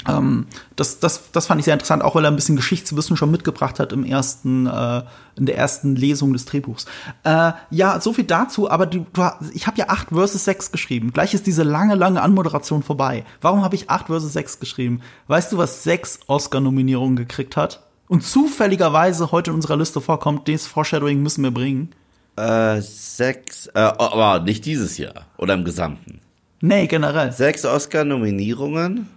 Ähm, 0.07 0.47
das, 0.75 0.99
das, 0.99 1.31
das 1.31 1.47
fand 1.47 1.59
ich 1.59 1.65
sehr 1.65 1.73
interessant, 1.73 2.03
auch 2.03 2.15
weil 2.15 2.25
er 2.25 2.31
ein 2.31 2.35
bisschen 2.35 2.55
Geschichtswissen 2.55 3.17
schon 3.17 3.31
mitgebracht 3.31 3.79
hat 3.79 3.91
im 3.93 4.03
ersten, 4.03 4.67
äh, 4.67 5.03
in 5.35 5.45
der 5.45 5.57
ersten 5.57 5.95
Lesung 5.95 6.33
des 6.33 6.45
Drehbuchs. 6.45 6.85
Äh, 7.23 7.51
ja, 7.69 7.99
so 7.99 8.13
viel 8.13 8.25
dazu, 8.25 8.69
aber 8.69 8.85
du, 8.85 9.05
du 9.13 9.29
ich 9.53 9.67
habe 9.67 9.77
ja 9.77 9.89
8 9.89 10.09
versus 10.09 10.45
6 10.45 10.71
geschrieben. 10.71 11.13
Gleich 11.13 11.33
ist 11.33 11.47
diese 11.47 11.63
lange, 11.63 11.95
lange 11.95 12.21
Anmoderation 12.21 12.83
vorbei. 12.83 13.25
Warum 13.41 13.63
habe 13.63 13.75
ich 13.75 13.89
8 13.89 14.07
versus 14.07 14.33
6 14.33 14.59
geschrieben? 14.59 15.01
Weißt 15.27 15.51
du, 15.51 15.57
was 15.57 15.83
6 15.83 16.21
Oscar-Nominierungen 16.27 17.15
gekriegt 17.15 17.57
hat? 17.57 17.81
und 18.07 18.23
zufälligerweise 18.23 19.31
heute 19.31 19.51
in 19.51 19.55
unserer 19.55 19.77
Liste 19.77 20.01
vorkommt, 20.01 20.47
das 20.47 20.65
Foreshadowing 20.65 21.21
müssen 21.21 21.43
wir 21.43 21.51
bringen. 21.51 21.93
Äh, 22.35 22.81
sechs, 22.81 23.67
äh, 23.67 23.79
aber 23.79 24.41
nicht 24.41 24.65
dieses 24.65 24.97
Jahr 24.97 25.25
oder 25.37 25.53
im 25.55 25.63
Gesamten. 25.63 26.21
Nee, 26.61 26.87
generell. 26.87 27.31
Sechs 27.31 27.65
Oscar-Nominierungen. 27.65 29.07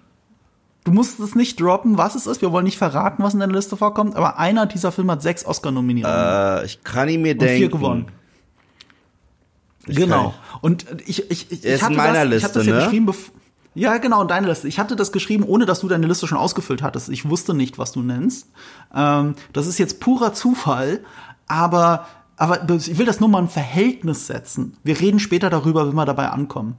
Du 0.90 0.96
musst 0.96 1.20
es 1.20 1.36
nicht 1.36 1.60
droppen, 1.60 1.98
was 1.98 2.16
es 2.16 2.26
ist. 2.26 2.42
Wir 2.42 2.50
wollen 2.50 2.64
nicht 2.64 2.76
verraten, 2.76 3.22
was 3.22 3.32
in 3.32 3.38
der 3.38 3.46
Liste 3.46 3.76
vorkommt, 3.76 4.16
aber 4.16 4.40
einer 4.40 4.66
dieser 4.66 4.90
Filme 4.90 5.12
hat 5.12 5.22
sechs 5.22 5.46
Oscar-Nominierungen. 5.46 6.18
Äh, 6.18 6.64
ich 6.64 6.82
kann 6.82 7.08
ihn 7.08 7.22
mir 7.22 7.34
und 7.34 7.42
denken. 7.42 7.56
Vier 7.58 7.68
gewonnen. 7.68 8.06
Ich 9.86 9.94
genau. 9.94 10.34
Und 10.62 10.86
ich, 11.06 11.30
ich, 11.30 11.52
ich, 11.52 11.64
ich 11.64 11.80
hatte 11.80 11.92
in 11.92 11.96
meiner 11.96 12.24
das, 12.24 12.28
Liste, 12.28 12.36
ich 12.38 12.44
hab 12.44 12.52
das 12.54 12.66
ja 12.66 12.74
ne? 12.74 12.80
geschrieben, 12.82 13.06
bevor 13.06 13.34
ja, 13.74 13.98
genau, 13.98 14.24
deine 14.24 14.48
Liste. 14.48 14.66
Ich 14.66 14.80
hatte 14.80 14.96
das 14.96 15.12
geschrieben, 15.12 15.44
ohne 15.44 15.64
dass 15.64 15.78
du 15.78 15.86
deine 15.86 16.08
Liste 16.08 16.26
schon 16.26 16.38
ausgefüllt 16.38 16.82
hattest. 16.82 17.08
Ich 17.08 17.28
wusste 17.30 17.54
nicht, 17.54 17.78
was 17.78 17.92
du 17.92 18.02
nennst. 18.02 18.50
Ähm, 18.92 19.36
das 19.52 19.68
ist 19.68 19.78
jetzt 19.78 20.00
purer 20.00 20.34
Zufall, 20.34 21.04
aber, 21.46 22.06
aber 22.34 22.68
ich 22.68 22.98
will 22.98 23.06
das 23.06 23.20
nur 23.20 23.28
mal 23.28 23.38
in 23.38 23.48
Verhältnis 23.48 24.26
setzen. 24.26 24.76
Wir 24.82 25.00
reden 25.00 25.20
später 25.20 25.50
darüber, 25.50 25.86
wenn 25.86 25.94
wir 25.94 26.04
dabei 26.04 26.30
ankommen. 26.30 26.76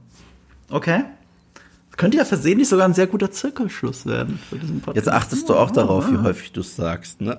Okay? 0.68 1.04
Könnte 1.96 2.16
ja 2.16 2.24
versehentlich 2.24 2.68
sogar 2.68 2.86
ein 2.86 2.94
sehr 2.94 3.06
guter 3.06 3.30
Zirkelschluss 3.30 4.06
werden. 4.06 4.38
Jetzt 4.94 5.10
achtest 5.10 5.48
du 5.48 5.54
auch 5.54 5.70
darauf, 5.70 6.10
wie 6.10 6.16
häufig 6.18 6.52
du 6.52 6.60
es 6.60 6.74
sagst, 6.74 7.20
ne? 7.20 7.36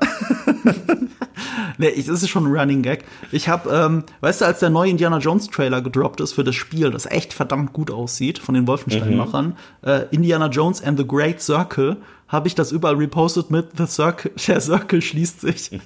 nee, 1.78 1.90
ich, 1.90 2.06
das 2.06 2.22
ist 2.22 2.30
schon 2.30 2.46
ein 2.46 2.56
Running 2.56 2.84
Gag. 2.84 3.04
Ich 3.32 3.50
habe, 3.50 3.70
ähm, 3.72 4.04
weißt 4.22 4.42
du, 4.42 4.46
als 4.46 4.60
der 4.60 4.70
neue 4.70 4.92
Indiana 4.92 5.18
Jones 5.18 5.48
Trailer 5.48 5.82
gedroppt 5.82 6.22
ist 6.22 6.34
für 6.34 6.44
das 6.44 6.56
Spiel, 6.56 6.92
das 6.92 7.08
echt 7.08 7.34
verdammt 7.34 7.74
gut 7.74 7.90
aussieht, 7.90 8.38
von 8.38 8.54
den 8.54 8.68
Wolfenstein-Machern, 8.68 9.58
mhm. 9.82 9.88
äh, 9.88 10.06
Indiana 10.12 10.48
Jones 10.48 10.84
and 10.84 11.00
the 11.00 11.08
Great 11.08 11.42
Circle, 11.42 11.98
habe 12.28 12.48
ich 12.48 12.56
das 12.56 12.72
überall 12.72 12.96
repostet 12.96 13.50
mit 13.50 13.70
The 13.78 13.88
Circle, 13.88 14.32
der 14.48 14.62
Circle 14.62 15.02
schließt 15.02 15.42
sich. 15.42 15.72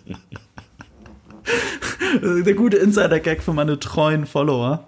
der 2.21 2.53
gute 2.53 2.77
Insider-Gag 2.77 3.41
für 3.41 3.53
meine 3.53 3.79
treuen 3.79 4.25
Follower. 4.25 4.87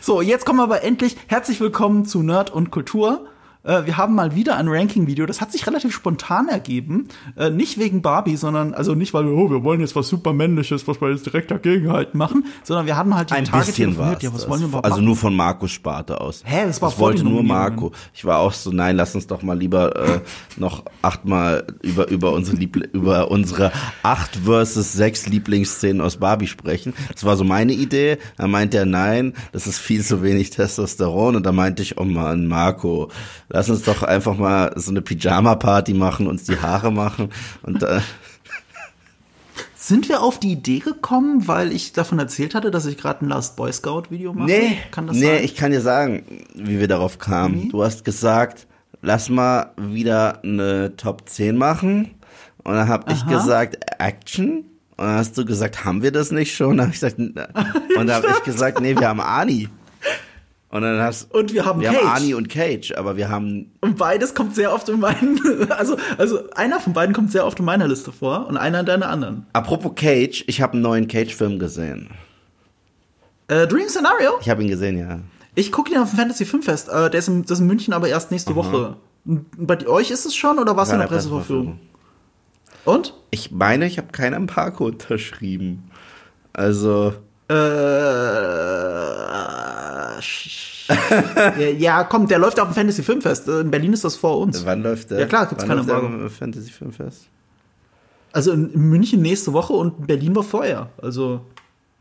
So, 0.00 0.22
jetzt 0.22 0.46
kommen 0.46 0.58
wir 0.58 0.64
aber 0.64 0.82
endlich. 0.82 1.16
Herzlich 1.26 1.60
willkommen 1.60 2.04
zu 2.04 2.22
Nerd 2.22 2.50
und 2.50 2.70
Kultur. 2.70 3.26
Äh, 3.64 3.86
wir 3.86 3.96
haben 3.96 4.14
mal 4.14 4.34
wieder 4.34 4.56
ein 4.56 4.68
Ranking-Video. 4.68 5.26
Das 5.26 5.40
hat 5.40 5.52
sich 5.52 5.66
relativ 5.66 5.92
spontan 5.92 6.48
ergeben. 6.48 7.08
Äh, 7.36 7.50
nicht 7.50 7.78
wegen 7.78 8.02
Barbie, 8.02 8.36
sondern, 8.36 8.74
also 8.74 8.94
nicht, 8.94 9.14
weil 9.14 9.26
oh, 9.26 9.50
wir 9.50 9.64
wollen 9.64 9.80
jetzt 9.80 9.96
was 9.96 10.08
super 10.08 10.32
männliches, 10.32 10.86
was 10.88 11.00
wir 11.00 11.10
jetzt 11.10 11.26
direkt 11.26 11.50
dagegen 11.50 11.90
halten 11.92 12.16
machen, 12.18 12.46
sondern 12.62 12.86
wir 12.86 12.96
hatten 12.96 13.14
halt 13.14 13.30
die 13.30 13.34
ein 13.34 13.44
Tage 13.44 13.66
bisschen 13.66 13.98
was. 13.98 14.22
Ja, 14.22 14.32
was 14.32 14.48
wollen 14.48 14.60
wir 14.72 14.84
also 14.84 14.96
machen? 14.96 15.04
nur 15.04 15.16
von 15.16 15.36
Markus 15.36 15.72
Sparte 15.72 16.20
aus. 16.20 16.42
Hä, 16.44 16.66
das 16.66 16.80
war 16.80 16.90
Ich 16.90 16.98
wollte 16.98 17.24
nur 17.24 17.42
Marco. 17.42 17.92
Ich 18.14 18.24
war 18.24 18.38
auch 18.38 18.52
so, 18.52 18.70
nein, 18.70 18.96
lass 18.96 19.14
uns 19.14 19.26
doch 19.26 19.42
mal 19.42 19.58
lieber 19.58 19.96
äh, 19.96 20.20
noch 20.56 20.84
achtmal 21.02 21.66
über, 21.82 22.08
über 22.08 22.32
unsere 22.32 22.56
Liebl 22.56 22.88
über 22.92 23.30
unsere 23.30 23.72
acht 24.02 24.36
versus 24.36 24.92
sechs 24.92 25.26
Lieblingsszenen 25.26 26.00
aus 26.00 26.16
Barbie 26.16 26.46
sprechen. 26.46 26.94
Das 27.12 27.24
war 27.24 27.36
so 27.36 27.44
meine 27.44 27.72
Idee. 27.72 28.18
Da 28.36 28.46
meinte 28.46 28.78
er, 28.78 28.86
nein, 28.86 29.34
das 29.52 29.66
ist 29.66 29.78
viel 29.78 30.04
zu 30.04 30.22
wenig 30.22 30.50
Testosteron. 30.50 31.36
Und 31.36 31.44
da 31.46 31.52
meinte 31.52 31.82
ich, 31.82 31.98
oh 31.98 32.04
Mann, 32.04 32.46
Marco, 32.46 33.10
lass 33.48 33.70
uns 33.70 33.82
doch 33.82 34.02
einfach 34.02 34.36
mal 34.36 34.72
so 34.76 34.90
eine 34.90 35.02
Pyjama-Party 35.02 35.94
machen, 35.94 36.26
uns 36.26 36.44
die 36.44 36.58
Haare 36.58 36.92
machen 36.92 37.30
und 37.62 37.82
äh 37.82 38.00
sind 39.88 40.08
wir 40.10 40.22
auf 40.22 40.38
die 40.38 40.52
Idee 40.52 40.80
gekommen, 40.80 41.48
weil 41.48 41.72
ich 41.72 41.92
davon 41.94 42.18
erzählt 42.18 42.54
hatte, 42.54 42.70
dass 42.70 42.84
ich 42.84 42.98
gerade 42.98 43.24
ein 43.24 43.28
Last 43.30 43.56
Boy 43.56 43.72
Scout 43.72 44.10
Video 44.10 44.34
mache? 44.34 44.46
Nee, 44.46 44.78
kann 44.90 45.06
das 45.06 45.16
nee, 45.16 45.36
sein? 45.36 45.44
ich 45.44 45.54
kann 45.54 45.70
dir 45.70 45.80
sagen, 45.80 46.24
wie 46.54 46.78
wir 46.78 46.88
darauf 46.88 47.18
kamen. 47.18 47.64
Mhm. 47.64 47.68
Du 47.70 47.82
hast 47.82 48.04
gesagt, 48.04 48.66
lass 49.00 49.30
mal 49.30 49.72
wieder 49.78 50.42
eine 50.44 50.94
Top 50.96 51.28
10 51.28 51.56
machen. 51.56 52.10
Und 52.64 52.74
dann 52.74 52.88
habe 52.88 53.12
ich 53.12 53.26
gesagt, 53.26 53.78
Action. 53.98 54.64
Und 54.96 55.06
dann 55.06 55.16
hast 55.16 55.38
du 55.38 55.46
gesagt, 55.46 55.86
haben 55.86 56.02
wir 56.02 56.12
das 56.12 56.32
nicht 56.32 56.54
schon? 56.54 56.70
Und 56.70 56.78
dann 56.78 56.86
habe 56.86 56.94
ich 56.94 57.00
gesagt, 57.00 57.18
und 57.18 58.06
dann 58.06 58.10
habe 58.10 58.26
ich 58.26 58.42
gesagt, 58.42 58.80
nee, 58.80 58.94
wir 58.94 59.08
haben 59.08 59.20
Ani. 59.20 59.68
Und 60.70 60.82
dann 60.82 61.00
hast 61.00 61.32
und 61.34 61.54
wir 61.54 61.64
haben 61.64 61.80
wir 61.80 61.88
Cage. 61.88 61.98
haben 61.98 62.08
Arnie 62.08 62.34
und 62.34 62.50
Cage, 62.50 62.92
aber 62.92 63.16
wir 63.16 63.30
haben 63.30 63.72
und 63.80 63.96
beides 63.96 64.34
kommt 64.34 64.54
sehr 64.54 64.74
oft 64.74 64.86
in 64.90 65.00
meinen 65.00 65.70
also 65.72 65.96
also 66.18 66.50
einer 66.50 66.78
von 66.78 66.92
beiden 66.92 67.14
kommt 67.14 67.32
sehr 67.32 67.46
oft 67.46 67.58
in 67.58 67.64
meiner 67.64 67.88
Liste 67.88 68.12
vor 68.12 68.46
und 68.48 68.58
einer 68.58 68.80
in 68.80 68.86
deiner 68.86 69.08
anderen. 69.08 69.46
Apropos 69.54 69.92
Cage, 69.94 70.44
ich 70.46 70.60
habe 70.60 70.74
einen 70.74 70.82
neuen 70.82 71.08
Cage 71.08 71.34
Film 71.34 71.58
gesehen. 71.58 72.10
Äh, 73.48 73.66
Dream 73.66 73.88
Scenario? 73.88 74.32
Ich 74.42 74.50
habe 74.50 74.62
ihn 74.62 74.68
gesehen, 74.68 74.98
ja. 74.98 75.20
Ich 75.54 75.72
gucke 75.72 75.90
ihn 75.92 75.98
auf 75.98 76.10
dem 76.10 76.18
Fantasy 76.18 76.44
Filmfest. 76.44 76.90
Äh, 76.90 77.08
der 77.08 77.18
ist 77.18 77.28
in, 77.28 77.42
das 77.42 77.52
ist 77.52 77.60
in 77.60 77.66
München 77.66 77.94
aber 77.94 78.08
erst 78.08 78.30
nächste 78.30 78.50
Aha. 78.50 78.56
Woche. 78.56 78.96
Bei 79.24 79.86
euch 79.86 80.10
ist 80.10 80.26
es 80.26 80.36
schon 80.36 80.58
oder 80.58 80.76
was 80.76 80.92
in 80.92 80.98
der 80.98 81.06
Presseverfügung? 81.06 81.80
Und? 82.84 83.14
Ich 83.30 83.50
meine, 83.50 83.86
ich 83.86 83.96
habe 83.96 84.08
keinen 84.12 84.34
Embargo 84.34 84.84
unterschrieben. 84.86 85.90
Also 86.52 87.14
äh, 87.48 87.54
ja, 91.78 92.04
komm, 92.04 92.28
der 92.28 92.38
läuft 92.38 92.58
auf 92.60 92.68
dem 92.68 92.74
Fantasy 92.74 93.02
Filmfest. 93.02 93.48
In 93.48 93.70
Berlin 93.70 93.92
ist 93.92 94.04
das 94.04 94.16
vor 94.16 94.38
uns. 94.38 94.64
Wann 94.64 94.82
läuft 94.82 95.10
der? 95.10 95.20
Ja 95.20 95.26
klar, 95.26 95.46
gibt's 95.46 95.62
Wann 95.66 95.68
keine 95.68 95.80
Embargo. 95.80 96.28
Fantasy 96.28 96.70
Filmfest. 96.70 97.28
Also 98.32 98.52
in 98.52 98.72
München 98.74 99.22
nächste 99.22 99.52
Woche 99.52 99.72
und 99.72 100.06
Berlin 100.06 100.34
war 100.34 100.42
vorher. 100.42 100.90
Also 101.00 101.40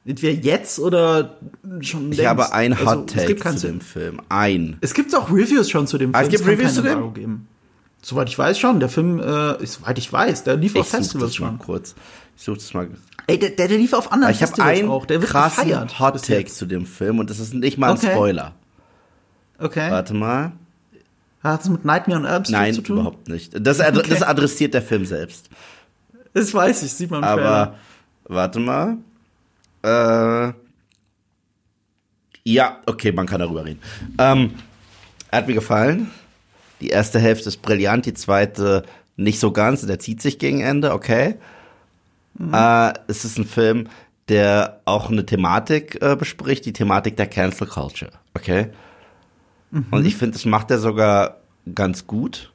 entweder 0.05 0.41
jetzt 0.41 0.79
oder 0.79 1.37
schon 1.81 2.11
Ich 2.11 2.17
längst. 2.17 2.29
habe 2.29 2.53
ein 2.53 2.73
also, 2.73 2.85
Hot 2.85 3.09
Take 3.13 3.45
also, 3.45 3.59
zu 3.59 3.67
dem 3.67 3.81
Film. 3.81 4.21
Ein. 4.29 4.77
Es 4.81 4.93
gibt 4.93 5.13
auch 5.15 5.29
Reviews 5.29 5.69
schon 5.69 5.87
zu 5.87 5.97
dem 5.97 6.13
ah, 6.13 6.19
Film. 6.19 6.33
es 6.33 6.37
gibt 6.37 6.49
Reviews 6.49 6.75
zu 6.75 6.81
dem? 6.81 7.13
Geben. 7.13 7.47
Soweit 8.01 8.29
ich 8.29 8.37
weiß 8.37 8.57
schon. 8.59 8.79
Der 8.79 8.89
Film, 8.89 9.19
äh, 9.19 9.65
soweit 9.65 9.97
ich 9.97 10.11
weiß, 10.11 10.43
der 10.43 10.55
lief 10.55 10.75
ich 10.75 10.81
auf 10.81 10.87
Festivals 10.87 11.35
schon. 11.35 11.57
Mal 11.57 11.57
kurz. 11.57 11.95
Ich 12.37 12.43
suche 12.43 12.57
das 12.57 12.73
mal. 12.73 12.89
Ey, 13.27 13.37
der, 13.37 13.49
der, 13.49 13.67
der 13.67 13.77
lief 13.77 13.91
auf 13.93 14.11
anderen 14.11 14.33
ich 14.33 14.39
Festivals 14.39 14.79
einen 14.79 14.89
auch. 14.89 15.05
Der 15.05 15.21
wird 15.21 15.29
krassen 15.29 15.67
gefeiert. 15.67 15.99
Hot 15.99 16.25
Take 16.25 16.45
zu 16.45 16.65
dem 16.65 16.85
Film 16.85 17.19
und 17.19 17.29
das 17.29 17.39
ist 17.39 17.53
nicht 17.53 17.77
mal 17.77 17.91
ein 17.91 17.97
okay. 17.97 18.11
Spoiler. 18.11 18.55
Okay. 19.59 19.91
Warte 19.91 20.13
mal. 20.13 20.53
Hat 21.43 21.61
es 21.61 21.69
mit 21.69 21.83
Nightmare 21.83 22.21
on 22.21 22.25
Elm 22.25 22.45
Street 22.45 22.57
Nein, 22.57 22.73
zu 22.73 22.81
tun? 22.81 22.95
Nein, 22.95 23.05
überhaupt 23.05 23.27
nicht. 23.27 23.53
Das, 23.59 23.79
okay. 23.79 24.01
das 24.09 24.23
adressiert 24.23 24.73
der 24.73 24.81
Film 24.81 25.05
selbst. 25.05 25.49
Das 26.33 26.53
weiß 26.53 26.83
ich, 26.83 26.93
sieht 26.93 27.11
man 27.11 27.19
im 27.19 27.23
Aber, 27.25 27.41
Trailer. 27.41 27.75
warte 28.25 28.59
mal. 28.59 28.97
Äh, 29.83 30.53
ja, 32.43 32.79
okay, 32.85 33.11
man 33.11 33.25
kann 33.25 33.39
darüber 33.39 33.65
reden. 33.65 33.81
Ähm, 34.17 34.51
hat 35.31 35.47
mir 35.47 35.53
gefallen. 35.53 36.11
Die 36.79 36.89
erste 36.89 37.19
Hälfte 37.19 37.49
ist 37.49 37.61
brillant, 37.61 38.05
die 38.05 38.13
zweite 38.13 38.83
nicht 39.15 39.39
so 39.39 39.51
ganz. 39.51 39.85
Der 39.85 39.99
zieht 39.99 40.21
sich 40.21 40.39
gegen 40.39 40.61
Ende, 40.61 40.93
okay. 40.93 41.35
Mhm. 42.37 42.53
Äh, 42.53 42.93
es 43.07 43.25
ist 43.25 43.37
ein 43.37 43.45
Film, 43.45 43.87
der 44.29 44.81
auch 44.85 45.09
eine 45.09 45.25
Thematik 45.25 46.01
äh, 46.01 46.15
bespricht, 46.15 46.65
die 46.65 46.73
Thematik 46.73 47.17
der 47.17 47.27
Cancel 47.27 47.67
Culture, 47.67 48.11
okay? 48.35 48.69
Mhm. 49.71 49.85
Und 49.91 50.05
ich 50.05 50.15
finde, 50.15 50.33
das 50.33 50.45
macht 50.45 50.69
er 50.71 50.79
sogar 50.79 51.37
ganz 51.73 52.07
gut, 52.07 52.51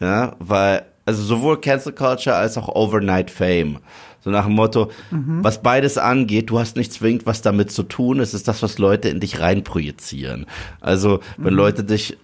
ja, 0.00 0.34
weil, 0.38 0.84
also 1.04 1.22
sowohl 1.22 1.60
Cancel 1.60 1.92
Culture 1.92 2.36
als 2.36 2.56
auch 2.56 2.68
Overnight 2.68 3.30
Fame. 3.30 3.78
So 4.22 4.30
nach 4.30 4.44
dem 4.44 4.54
Motto, 4.54 4.90
mhm. 5.10 5.42
was 5.42 5.62
beides 5.62 5.96
angeht, 5.96 6.50
du 6.50 6.58
hast 6.58 6.76
nicht 6.76 6.92
zwingend 6.92 7.24
was 7.24 7.40
damit 7.40 7.70
zu 7.70 7.82
tun, 7.82 8.20
es 8.20 8.34
ist 8.34 8.48
das, 8.48 8.62
was 8.62 8.78
Leute 8.78 9.08
in 9.08 9.20
dich 9.20 9.40
reinprojizieren. 9.40 10.46
Also, 10.80 11.20
wenn 11.38 11.54
mhm. 11.54 11.58
Leute 11.58 11.84
dich 11.84 12.18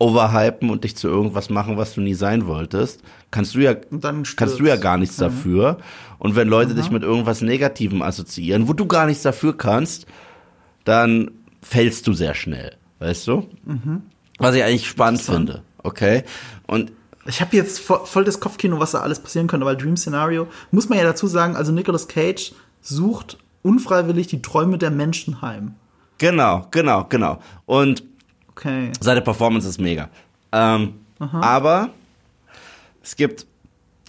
overhypen 0.00 0.70
und 0.70 0.82
dich 0.82 0.96
zu 0.96 1.08
irgendwas 1.08 1.50
machen, 1.50 1.76
was 1.76 1.94
du 1.94 2.00
nie 2.00 2.14
sein 2.14 2.46
wolltest, 2.46 3.02
kannst 3.30 3.54
du 3.54 3.60
ja, 3.60 3.74
kannst 3.74 4.58
du 4.58 4.64
ja 4.64 4.76
gar 4.76 4.96
nichts 4.96 5.18
mhm. 5.18 5.22
dafür. 5.22 5.78
Und 6.18 6.34
wenn 6.34 6.48
Leute 6.48 6.72
mhm. 6.72 6.76
dich 6.76 6.90
mit 6.90 7.02
irgendwas 7.02 7.42
Negativem 7.42 8.02
assoziieren, 8.02 8.66
wo 8.66 8.72
du 8.72 8.86
gar 8.86 9.06
nichts 9.06 9.22
dafür 9.22 9.56
kannst, 9.56 10.06
dann 10.84 11.30
fällst 11.62 12.06
du 12.06 12.14
sehr 12.14 12.34
schnell, 12.34 12.76
weißt 12.98 13.28
du? 13.28 13.46
Mhm. 13.64 14.02
Was 14.38 14.54
ich 14.54 14.64
eigentlich 14.64 14.88
spannend 14.88 15.20
finde, 15.20 15.62
okay? 15.82 16.24
Und 16.66 16.92
ich 17.26 17.42
habe 17.42 17.54
jetzt 17.54 17.80
voll, 17.80 18.24
das 18.24 18.40
Kopfkino, 18.40 18.80
was 18.80 18.92
da 18.92 19.00
alles 19.00 19.20
passieren 19.20 19.46
könnte, 19.46 19.66
weil 19.66 19.76
Dream 19.76 19.98
Scenario, 19.98 20.48
muss 20.70 20.88
man 20.88 20.98
ja 20.98 21.04
dazu 21.04 21.26
sagen, 21.26 21.56
also 21.56 21.72
Nicolas 21.72 22.08
Cage 22.08 22.52
sucht 22.80 23.36
unfreiwillig 23.62 24.28
die 24.28 24.40
Träume 24.40 24.78
der 24.78 24.90
Menschen 24.90 25.42
heim. 25.42 25.74
Genau, 26.16 26.66
genau, 26.70 27.04
genau. 27.08 27.38
Und 27.66 28.02
Okay. 28.50 28.92
Seine 29.00 29.22
Performance 29.22 29.68
ist 29.68 29.80
mega. 29.80 30.08
Ähm, 30.52 30.94
aber 31.18 31.90
es 33.02 33.16
gibt 33.16 33.46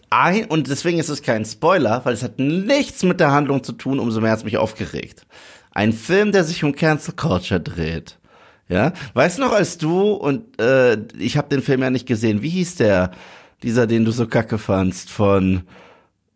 ein, 0.09 0.45
und 0.45 0.67
deswegen 0.67 0.99
ist 0.99 1.09
es 1.09 1.21
kein 1.21 1.45
Spoiler, 1.45 2.01
weil 2.03 2.13
es 2.13 2.23
hat 2.23 2.39
nichts 2.39 3.03
mit 3.03 3.19
der 3.19 3.31
Handlung 3.31 3.63
zu 3.63 3.73
tun, 3.73 3.99
umso 3.99 4.19
mehr 4.21 4.31
hat 4.31 4.39
es 4.39 4.45
mich 4.45 4.57
aufgeregt. 4.57 5.25
Ein 5.71 5.93
Film, 5.93 6.31
der 6.31 6.43
sich 6.43 6.63
um 6.63 6.73
Cancel 6.75 7.13
Culture 7.15 7.59
dreht. 7.59 8.17
Ja, 8.67 8.93
weißt 9.13 9.37
du 9.37 9.41
noch, 9.43 9.51
als 9.51 9.77
du 9.77 10.11
und 10.13 10.59
äh, 10.59 10.97
ich 11.17 11.35
habe 11.37 11.49
den 11.49 11.61
Film 11.61 11.81
ja 11.81 11.89
nicht 11.89 12.07
gesehen. 12.07 12.41
Wie 12.41 12.49
hieß 12.49 12.75
der, 12.75 13.11
dieser, 13.63 13.85
den 13.87 14.05
du 14.05 14.11
so 14.11 14.27
kacke 14.27 14.57
fandst, 14.57 15.09
von 15.09 15.63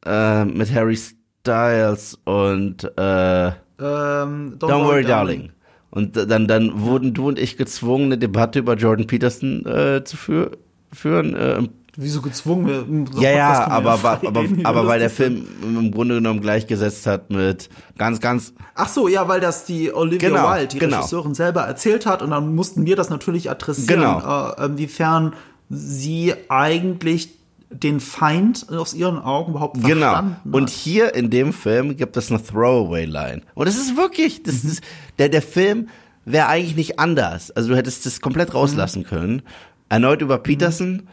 äh, 0.06 0.44
mit 0.44 0.74
Harry 0.74 0.98
Styles 0.98 2.20
und 2.26 2.84
äh, 2.98 3.48
Ähm, 3.48 4.58
Don't, 4.58 4.86
Worry, 4.86 5.04
Darling. 5.04 5.52
Und 5.96 6.18
dann 6.18 6.48
dann 6.48 6.82
wurden 6.82 7.14
du 7.14 7.30
und 7.30 7.40
ich 7.40 7.56
gezwungen, 7.58 8.06
eine 8.06 8.18
Debatte 8.18 8.60
über 8.60 8.76
Jordan 8.76 9.08
Peterson 9.08 9.66
äh, 9.66 10.04
zu 10.04 10.18
fü 10.18 10.48
führen. 10.92 11.36
Äh, 11.36 11.64
Wieso 11.98 12.22
gezwungen? 12.22 13.08
Im 13.14 13.22
ja, 13.22 13.32
ja, 13.32 13.68
aber, 13.70 13.94
aber, 13.94 14.20
aber, 14.28 14.46
aber 14.64 14.88
weil 14.88 15.00
der 15.00 15.10
Film 15.10 15.48
im 15.64 15.92
Grunde 15.92 16.16
genommen 16.16 16.42
gleichgesetzt 16.42 17.08
hat 17.08 17.30
mit 17.30 17.70
ganz, 17.98 18.20
ganz 18.20 18.54
Ach 18.76 18.90
so, 18.90 19.08
ja, 19.08 19.30
weil 19.30 19.40
das 19.40 19.64
die 19.64 19.94
Olivia 19.94 20.28
Genau, 20.30 20.52
Wilde, 20.52 20.68
die 20.68 20.80
genau. 20.80 20.98
Regisseurin, 20.98 21.34
selber 21.34 21.62
erzählt 21.62 22.06
hat 22.06 22.22
und 22.22 22.32
dann 22.32 22.54
mussten 22.54 22.86
wir 22.86 22.98
das 22.98 23.10
natürlich 23.10 23.50
adressieren, 23.50 24.02
Genau. 24.02 24.52
äh, 24.52 24.66
inwiefern 24.66 25.34
sie 25.70 26.34
eigentlich 26.50 27.30
den 27.70 28.00
Feind 28.00 28.68
aus 28.70 28.94
ihren 28.94 29.18
Augen 29.20 29.52
überhaupt 29.52 29.76
Genau. 29.84 30.08
verstanden 30.12 30.52
Und 30.54 30.64
hat. 30.64 30.70
hier 30.70 31.14
in 31.16 31.30
dem 31.30 31.52
Film 31.54 31.98
gibt 31.98 32.16
es 32.18 32.30
eine 32.32 32.42
Throwaway-Line. 32.44 33.42
Und 33.54 33.68
es 33.68 33.78
ist 33.78 33.98
wirklich, 33.98 34.44
das 34.44 34.64
Mhm. 34.64 34.70
ist, 34.72 34.84
der, 35.20 35.30
der 35.30 35.42
Film 35.42 35.90
wäre 36.26 36.48
eigentlich 36.48 36.76
nicht 36.76 37.00
anders. 37.00 37.52
Also 37.52 37.70
du 37.70 37.76
hättest 37.76 38.06
das 38.06 38.22
komplett 38.22 38.54
rauslassen 38.54 39.02
Mhm. 39.02 39.06
können. 39.08 39.42
Erneut 39.90 40.22
über 40.22 40.38
Peterson 40.38 41.04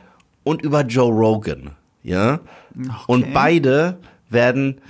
und 0.44 0.62
über 0.62 0.82
Joe 0.82 1.11
Rogan. 1.12 1.71
Ja. 2.02 2.40
Und 3.06 3.32
beide 3.35 3.99
werden 4.30 4.80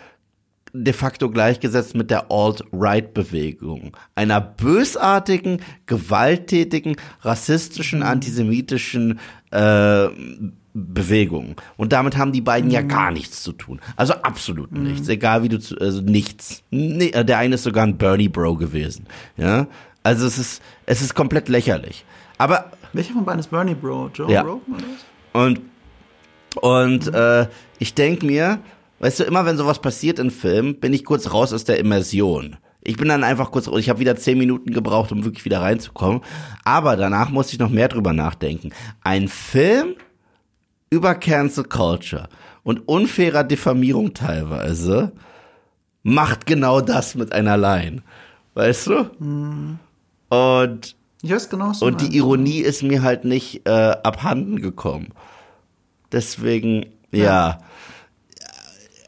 de 0.74 0.92
facto 0.94 1.28
gleichgesetzt 1.28 1.94
mit 1.94 2.10
der 2.10 2.30
Alt-Right-Bewegung. 2.30 3.94
Einer 4.14 4.40
bösartigen, 4.40 5.60
gewalttätigen, 5.86 6.96
rassistischen, 7.20 8.02
antisemitischen 8.02 9.18
äh, 9.50 10.06
Bewegung. 10.74 11.56
Und 11.76 11.92
damit 11.92 12.16
haben 12.16 12.32
die 12.32 12.40
beiden 12.40 12.70
ja 12.70 12.82
gar 12.82 13.10
nichts 13.10 13.42
zu 13.42 13.52
tun. 13.52 13.80
Also 13.96 14.14
absolut 14.14 14.72
nichts. 14.72 15.08
Egal 15.08 15.42
wie 15.42 15.48
du 15.48 15.58
zu, 15.58 15.76
also 15.78 16.00
nichts. 16.00 16.62
Nee, 16.70 17.08
äh, 17.10 17.24
der 17.24 17.38
eine 17.38 17.56
ist 17.56 17.64
sogar 17.64 17.84
ein 17.84 17.98
Bernie 17.98 18.28
Bro 18.28 18.56
gewesen. 18.56 19.06
Ja. 19.36 19.66
Also 20.02 20.26
es 20.26 20.38
ist, 20.38 20.62
es 20.86 21.02
ist 21.02 21.14
komplett 21.14 21.48
lächerlich. 21.48 22.04
Aber 22.38 22.70
Welcher 22.92 23.12
von 23.14 23.24
beiden 23.24 23.40
ist 23.40 23.50
Bernie 23.50 23.74
Bro? 23.74 24.10
Joe 24.14 24.30
Ja. 24.30 24.42
Rogan 24.42 24.74
oder 24.74 24.84
was? 25.32 25.42
und, 25.42 25.60
und 26.60 27.14
äh, 27.14 27.46
ich 27.78 27.94
denk 27.94 28.22
mir, 28.22 28.58
weißt 29.00 29.20
du, 29.20 29.24
immer 29.24 29.44
wenn 29.44 29.56
sowas 29.56 29.80
passiert 29.80 30.18
in 30.18 30.30
Filmen, 30.30 30.80
bin 30.80 30.92
ich 30.92 31.04
kurz 31.04 31.32
raus 31.32 31.52
aus 31.52 31.64
der 31.64 31.78
Immersion. 31.78 32.56
Ich 32.84 32.96
bin 32.96 33.08
dann 33.08 33.22
einfach 33.22 33.52
kurz, 33.52 33.68
ich 33.68 33.88
habe 33.88 34.00
wieder 34.00 34.16
zehn 34.16 34.38
Minuten 34.38 34.72
gebraucht, 34.72 35.12
um 35.12 35.24
wirklich 35.24 35.44
wieder 35.44 35.60
reinzukommen. 35.60 36.22
Aber 36.64 36.96
danach 36.96 37.30
musste 37.30 37.52
ich 37.52 37.60
noch 37.60 37.70
mehr 37.70 37.88
drüber 37.88 38.12
nachdenken. 38.12 38.70
Ein 39.02 39.28
Film 39.28 39.94
über 40.92 41.14
Cancel 41.14 41.64
Culture 41.64 42.28
und 42.64 42.86
unfairer 42.86 43.44
Diffamierung 43.44 44.12
teilweise 44.12 45.12
macht 46.02 46.44
genau 46.44 46.82
das 46.82 47.14
mit 47.14 47.32
einer 47.32 47.56
Line. 47.56 48.02
Weißt 48.52 48.88
du? 48.88 49.10
Und 50.28 50.96
Ich 51.22 51.30
weiß 51.30 51.48
genau, 51.48 51.72
du 51.72 51.86
und 51.86 52.02
die. 52.02 52.14
Ironie 52.14 52.58
ist 52.58 52.82
mir 52.82 53.02
halt 53.02 53.24
nicht 53.24 53.66
äh, 53.66 53.70
abhanden 53.70 54.60
gekommen. 54.60 55.14
Deswegen, 56.12 56.84
ja. 57.10 57.60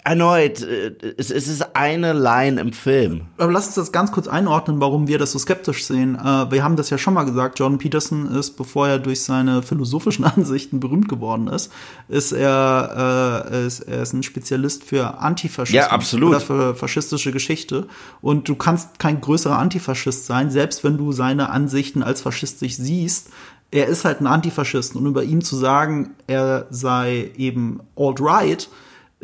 Erneut, 0.06 0.60
äh, 0.60 0.92
es, 1.16 1.30
es 1.30 1.48
ist 1.48 1.74
eine 1.74 2.12
Line 2.12 2.60
im 2.60 2.74
Film. 2.74 3.22
Aber 3.38 3.50
lass 3.50 3.66
uns 3.68 3.76
das 3.76 3.90
ganz 3.90 4.12
kurz 4.12 4.28
einordnen, 4.28 4.78
warum 4.78 5.08
wir 5.08 5.18
das 5.18 5.32
so 5.32 5.38
skeptisch 5.38 5.86
sehen. 5.86 6.16
Äh, 6.16 6.50
wir 6.50 6.62
haben 6.62 6.76
das 6.76 6.90
ja 6.90 6.98
schon 6.98 7.14
mal 7.14 7.24
gesagt, 7.24 7.58
Jordan 7.58 7.78
Peterson 7.78 8.26
ist, 8.26 8.58
bevor 8.58 8.86
er 8.86 8.98
durch 8.98 9.22
seine 9.22 9.62
philosophischen 9.62 10.24
Ansichten 10.26 10.78
berühmt 10.78 11.08
geworden 11.08 11.48
ist, 11.48 11.72
ist 12.08 12.32
er, 12.32 13.46
äh, 13.50 13.66
ist, 13.66 13.80
er 13.80 14.02
ist 14.02 14.12
ein 14.12 14.22
Spezialist 14.22 14.84
für 14.84 15.20
Antifaschismus. 15.20 15.86
Ja, 15.86 15.90
absolut. 15.90 16.28
Oder 16.28 16.40
für 16.40 16.74
faschistische 16.74 17.32
Geschichte. 17.32 17.86
Und 18.20 18.46
du 18.46 18.56
kannst 18.56 18.98
kein 18.98 19.22
größerer 19.22 19.58
Antifaschist 19.58 20.26
sein, 20.26 20.50
selbst 20.50 20.84
wenn 20.84 20.98
du 20.98 21.12
seine 21.12 21.48
Ansichten 21.48 22.02
als 22.02 22.20
faschistisch 22.20 22.76
siehst. 22.76 23.30
Er 23.70 23.86
ist 23.86 24.04
halt 24.04 24.20
ein 24.20 24.26
Antifaschist. 24.26 24.96
Und 24.96 25.06
über 25.06 25.24
ihm 25.24 25.42
zu 25.42 25.56
sagen, 25.56 26.10
er 26.26 26.66
sei 26.68 27.30
eben 27.38 27.80
alt-right, 27.96 28.68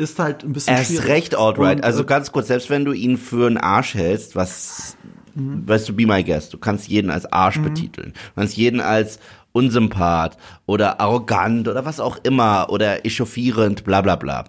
ist 0.00 0.18
halt 0.18 0.42
ein 0.44 0.52
bisschen 0.52 0.74
Er 0.74 0.82
ist 0.82 0.88
schwierig. 0.88 1.06
recht 1.08 1.34
alt-right. 1.36 1.76
Und, 1.78 1.84
Also 1.84 2.02
äh, 2.02 2.06
ganz 2.06 2.32
kurz, 2.32 2.48
selbst 2.48 2.70
wenn 2.70 2.84
du 2.84 2.92
ihn 2.92 3.16
für 3.18 3.46
einen 3.46 3.56
Arsch 3.58 3.94
hältst, 3.94 4.34
was, 4.36 4.96
weißt 5.34 5.88
du, 5.88 5.92
be 5.94 6.06
my 6.06 6.24
guest, 6.24 6.52
du 6.52 6.58
kannst 6.58 6.88
jeden 6.88 7.10
als 7.10 7.30
Arsch 7.32 7.58
betiteln. 7.60 8.12
Du 8.34 8.40
kannst 8.40 8.56
jeden 8.56 8.80
als 8.80 9.18
unsympath 9.52 10.36
oder 10.66 11.00
arrogant 11.00 11.68
oder 11.68 11.84
was 11.84 12.00
auch 12.00 12.18
immer 12.22 12.68
oder 12.70 13.04
echauffierend, 13.04 13.84
bla 13.84 14.00
bla 14.00 14.16
bla. 14.16 14.44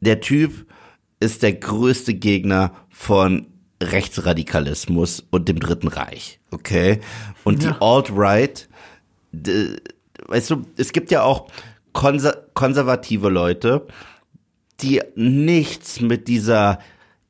Der 0.00 0.20
Typ 0.20 0.66
ist 1.20 1.42
der 1.42 1.52
größte 1.54 2.14
Gegner 2.14 2.72
von 2.90 3.46
Rechtsradikalismus 3.82 5.24
und 5.30 5.48
dem 5.48 5.60
Dritten 5.60 5.88
Reich, 5.88 6.40
okay? 6.50 7.00
Und 7.44 7.62
die 7.62 7.66
Ja. 7.66 7.76
Alt-Right, 7.80 8.68
d- 9.32 9.76
weißt 10.26 10.50
du, 10.50 10.62
es 10.76 10.92
gibt 10.92 11.10
ja 11.10 11.22
auch 11.22 11.48
konser 11.92 12.36
konservative 12.54 13.28
Leute, 13.28 13.86
die 14.82 15.02
nichts 15.14 16.00
mit 16.00 16.28
dieser 16.28 16.78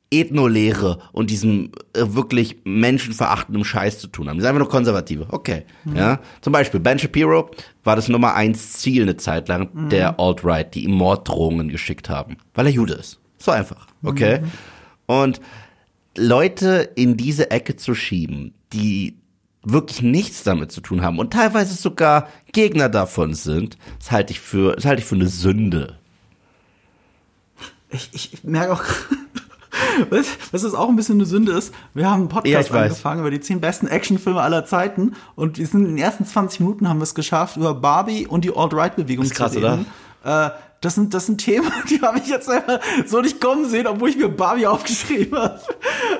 Ethnolehre 0.09 0.99
und 1.11 1.29
diesem 1.29 1.71
äh, 1.93 2.03
wirklich 2.13 2.57
menschenverachtenden 2.63 3.65
Scheiß 3.65 3.99
zu 3.99 4.07
tun 4.07 4.29
haben. 4.29 4.37
Die 4.37 4.41
sind 4.41 4.49
einfach 4.49 4.59
nur 4.59 4.69
Konservative. 4.69 5.27
Okay. 5.29 5.65
Ja. 5.93 6.19
Zum 6.41 6.53
Beispiel 6.53 6.79
Ben 6.79 6.97
Shapiro 6.97 7.49
war 7.83 7.95
das 7.97 8.07
Nummer 8.07 8.33
eins 8.33 8.73
Ziel 8.73 9.03
eine 9.03 9.17
Zeit 9.17 9.49
lang 9.49 9.89
der 9.89 10.19
Alt-Right, 10.19 10.73
die 10.73 10.85
ihm 10.85 10.91
Morddrohungen 10.91 11.67
geschickt 11.67 12.09
haben. 12.09 12.37
Weil 12.53 12.67
er 12.67 12.71
Jude 12.71 12.93
ist. 12.93 13.19
So 13.37 13.51
einfach. 13.51 13.87
Okay. 14.01 14.41
Und 15.07 15.41
Leute 16.17 16.89
in 16.95 17.17
diese 17.17 17.51
Ecke 17.51 17.75
zu 17.75 17.93
schieben, 17.93 18.53
die 18.73 19.17
wirklich 19.63 20.01
nichts 20.01 20.43
damit 20.43 20.71
zu 20.71 20.81
tun 20.81 21.01
haben 21.01 21.19
und 21.19 21.33
teilweise 21.33 21.73
sogar 21.73 22.29
Gegner 22.53 22.87
davon 22.87 23.33
sind, 23.33 23.77
das 23.99 24.11
halte 24.11 24.31
ich 24.31 24.39
für, 24.39 24.75
das 24.75 24.85
halte 24.85 25.01
ich 25.01 25.07
für 25.07 25.15
eine 25.15 25.27
Sünde. 25.27 25.97
Ich, 27.89 28.09
ich 28.33 28.43
merke 28.43 28.73
auch, 28.73 28.83
was, 30.09 30.27
was 30.51 30.61
das 30.63 30.73
auch 30.73 30.89
ein 30.89 30.95
bisschen 30.95 31.15
eine 31.15 31.25
Sünde 31.25 31.51
ist. 31.53 31.73
Wir 31.93 32.09
haben 32.09 32.21
einen 32.21 32.29
Ja, 32.29 32.35
Podcast 32.35 32.73
weiß. 32.73 32.91
angefangen 32.91 33.19
über 33.21 33.31
die 33.31 33.39
zehn 33.39 33.61
besten 33.61 33.87
Actionfilme 33.87 34.41
aller 34.41 34.65
Zeiten 34.65 35.13
und 35.35 35.57
wir 35.57 35.67
sind 35.67 35.81
in 35.85 35.95
den 35.95 35.97
ersten 35.97 36.25
20 36.25 36.61
Minuten 36.61 36.87
haben 36.89 36.99
wir 36.99 37.03
es 37.03 37.15
geschafft, 37.15 37.57
über 37.57 37.73
Barbie 37.73 38.27
und 38.27 38.43
die 38.45 38.55
Alt-Right-Bewegung 38.55 39.25
Ist 39.25 39.35
krass, 39.35 39.53
zu 39.53 39.59
reden. 39.59 39.85
Äh, 40.23 40.49
das 40.81 40.95
sind, 40.95 41.13
das 41.13 41.25
sind 41.25 41.39
Themen, 41.39 41.71
die 41.89 41.99
habe 42.01 42.19
ich 42.19 42.27
jetzt 42.27 42.49
einfach 42.49 42.79
so 43.05 43.19
nicht 43.21 43.41
kommen 43.41 43.67
sehen, 43.67 43.87
obwohl 43.87 44.09
ich 44.09 44.17
mir 44.17 44.29
Barbie 44.29 44.67
aufgeschrieben 44.67 45.37
habe. 45.37 45.59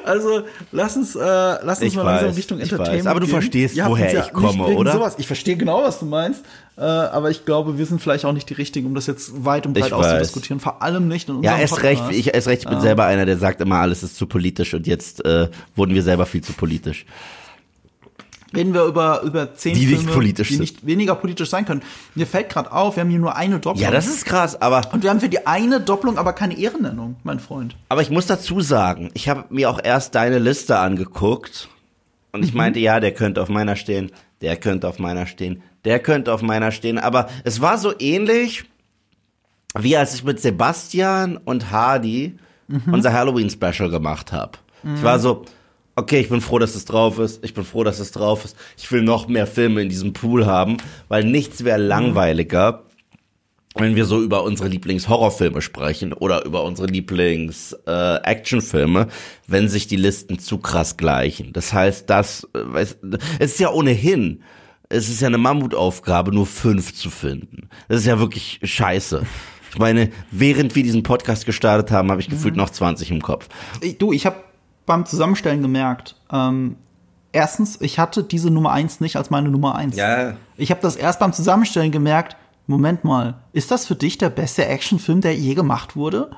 Also 0.04 0.44
lass 0.72 0.96
uns, 0.98 1.16
äh, 1.16 1.20
lass 1.20 1.80
uns 1.80 1.82
Ich 1.92 1.96
mal 1.96 2.04
langsam 2.04 2.30
weiß, 2.30 2.38
Richtung 2.38 2.58
ich 2.58 2.72
Entertainment 2.72 3.06
weiß. 3.06 3.12
Aber 3.12 3.20
du 3.20 3.28
gehen. 3.28 3.36
verstehst, 3.36 3.80
habt 3.80 3.90
woher 3.90 4.14
ja 4.14 4.22
ich 4.26 4.34
komme, 4.34 4.64
oder? 4.66 4.94
Sowas. 4.94 5.16
Ich 5.20 5.28
verstehe 5.28 5.58
genau, 5.58 5.84
was 5.84 6.00
du 6.00 6.06
meinst. 6.06 6.44
Äh, 6.76 6.82
aber 6.82 7.30
ich 7.32 7.46
glaube, 7.46 7.78
wir 7.78 7.86
sind 7.86 8.02
vielleicht 8.02 8.26
auch 8.26 8.34
nicht 8.34 8.50
die 8.50 8.54
Richtigen, 8.54 8.88
um 8.88 8.96
das 8.96 9.08
jetzt 9.08 9.46
weit 9.46 9.66
und 9.66 9.74
breit 9.74 9.88
Ich 9.88 9.92
weiß. 9.92 10.06
auszudiskutieren. 10.06 10.60
Vor 10.60 10.82
allem 10.82 11.08
nicht 11.08 11.28
in 11.30 11.38
unserem 11.38 11.56
Ja, 11.56 11.62
erst 11.62 11.82
recht, 11.84 12.04
ich, 12.12 12.34
erst 12.34 12.48
recht, 12.48 12.64
ich 12.64 12.70
bin 12.70 12.82
selber 12.82 13.06
einer, 13.06 13.26
der 13.26 13.38
sagt 13.38 13.62
immer, 13.62 13.78
alles 13.78 14.04
ist 14.04 14.16
zu 14.16 14.28
politisch 14.28 14.74
und 14.74 14.86
jetzt 14.88 15.26
äh, 15.26 15.50
wurden 15.76 15.94
wir 15.94 16.04
selber 16.04 16.26
viel 16.26 16.42
zu 16.42 16.54
politisch. 16.54 17.06
Reden 18.56 18.74
wir 18.74 18.86
über, 18.86 19.22
über 19.24 19.54
zehn 19.54 19.76
Die 19.76 19.86
nicht 19.86 20.00
Filme, 20.00 20.14
politisch 20.14 20.50
die 20.50 20.60
nicht 20.60 20.86
weniger 20.86 21.16
politisch 21.16 21.50
sein 21.50 21.66
können. 21.66 21.82
Mir 22.16 22.26
fällt 22.26 22.50
gerade 22.50 22.72
auf, 22.72 22.96
wir 22.96 23.02
haben 23.02 23.10
hier 23.10 23.20
nur 23.20 23.36
eine 23.36 23.60
Doppelung. 23.60 23.84
Ja, 23.84 23.92
das 23.92 24.08
ist 24.08 24.26
krass, 24.26 24.60
aber 24.62 24.90
und 24.94 25.04
wir 25.04 25.10
haben 25.10 25.20
für 25.20 25.30
die 25.30 25.46
eine 25.46 25.82
Doppelung 25.82 26.18
aber 26.18 26.34
keine 26.34 26.58
Ehrennennung, 26.58 27.18
mein 27.24 27.40
Freund. 27.40 27.76
Aber 27.90 28.02
ich 28.02 28.10
muss 28.10 28.26
dazu 28.26 28.62
sagen, 28.62 29.12
ich 29.14 29.28
habe 29.30 29.46
mir 29.50 29.70
auch 29.70 29.80
erst 29.84 30.16
deine 30.16 30.40
Liste 30.40 30.80
angeguckt 30.80 31.70
und 32.32 32.44
ich 32.44 32.54
meinte, 32.54 32.80
ja, 32.80 33.00
der 33.00 33.14
könnte 33.14 33.42
auf 33.42 33.50
meiner 33.50 33.76
stehen, 33.76 34.12
der 34.42 34.56
könnte 34.58 34.88
auf 34.88 35.00
meiner 35.00 35.26
stehen, 35.26 35.62
der 35.86 36.00
könnte 36.00 36.34
auf 36.34 36.42
meiner 36.42 36.72
stehen. 36.72 36.98
Aber 37.00 37.30
es 37.44 37.62
war 37.62 37.78
so 37.78 37.94
ähnlich, 38.00 38.66
wie 39.78 39.98
als 39.98 40.14
ich 40.16 40.24
mit 40.24 40.40
Sebastian 40.40 41.38
und 41.38 41.72
Hardy 41.72 42.38
unser 42.92 43.14
Halloween-Special 43.14 43.90
gemacht 43.90 44.32
habe. 44.32 44.58
Ich 44.96 45.04
war 45.04 45.20
so, 45.20 45.46
okay, 45.98 46.20
ich 46.20 46.30
bin 46.30 46.40
froh, 46.42 46.60
dass 46.60 46.76
es 46.76 46.86
drauf 46.86 47.18
ist, 47.20 47.44
ich 47.44 47.54
bin 47.54 47.66
froh, 47.66 47.84
dass 47.84 48.00
es 48.00 48.12
drauf 48.12 48.46
ist. 48.46 48.56
Ich 48.78 48.90
will 48.92 49.02
noch 49.02 49.28
mehr 49.28 49.48
Filme 49.48 49.82
in 49.82 49.90
diesem 49.90 50.14
Pool 50.14 50.46
haben, 50.46 50.78
weil 51.10 51.26
nichts 51.26 51.64
wäre 51.64 51.80
langweiliger, 51.80 52.84
wenn 53.76 53.96
wir 53.96 54.06
so 54.06 54.22
über 54.22 54.44
unsere 54.44 54.70
Lieblings-Horrorfilme 54.70 55.62
sprechen 55.62 56.14
oder 56.14 56.46
über 56.46 56.64
unsere 56.64 56.88
Lieblings-Actionfilme, 56.88 59.08
wenn 59.48 59.70
sich 59.70 59.88
die 59.88 59.98
Listen 59.98 60.40
zu 60.40 60.60
krass 60.60 60.98
gleichen. 60.98 61.54
Das 61.54 61.74
heißt, 61.74 62.10
das, 62.10 62.48
äh, 62.54 62.80
es 62.80 62.98
ist 63.40 63.60
ja 63.60 63.72
ohnehin, 63.72 64.44
es 64.90 65.10
ist 65.10 65.22
ja 65.22 65.28
eine 65.28 65.38
Mammutaufgabe, 65.38 66.34
nur 66.34 66.46
fünf 66.46 66.94
zu 66.94 67.10
finden. 67.10 67.68
Das 67.90 68.00
ist 68.00 68.06
ja 68.06 68.20
wirklich 68.20 68.62
scheiße. 68.64 69.24
Ich 69.72 69.80
meine, 69.80 70.12
während 70.32 70.76
wir 70.76 70.84
diesen 70.84 71.04
Podcast 71.04 71.46
gestartet 71.46 71.92
haben, 71.92 72.10
habe 72.10 72.22
ich 72.22 72.30
gefühlt 72.30 72.56
noch 72.56 72.70
20 72.70 73.12
im 73.12 73.22
Kopf. 73.22 73.50
Du, 74.00 74.14
ich 74.14 74.26
habe 74.26 74.38
beim 74.88 75.06
Zusammenstellen 75.06 75.62
gemerkt, 75.62 76.16
ähm, 76.32 76.78
erstens, 77.32 77.80
ich 77.82 78.00
hatte 78.00 78.24
diese 78.24 78.50
Nummer 78.50 78.72
eins 78.72 79.00
nicht 79.00 79.18
als 79.18 79.30
meine 79.30 79.50
Nummer 79.50 79.76
eins. 79.76 79.96
Ja. 79.96 80.34
Ich 80.56 80.72
habe 80.72 80.82
das 80.82 80.96
erst 80.96 81.20
beim 81.20 81.34
Zusammenstellen 81.34 81.92
gemerkt, 81.92 82.36
Moment 82.66 83.04
mal, 83.04 83.36
ist 83.54 83.70
das 83.70 83.86
für 83.86 83.96
dich 83.96 84.18
der 84.18 84.30
beste 84.30 84.66
Actionfilm, 84.66 85.22
der 85.22 85.36
je 85.36 85.54
gemacht 85.54 85.96
wurde? 85.96 86.32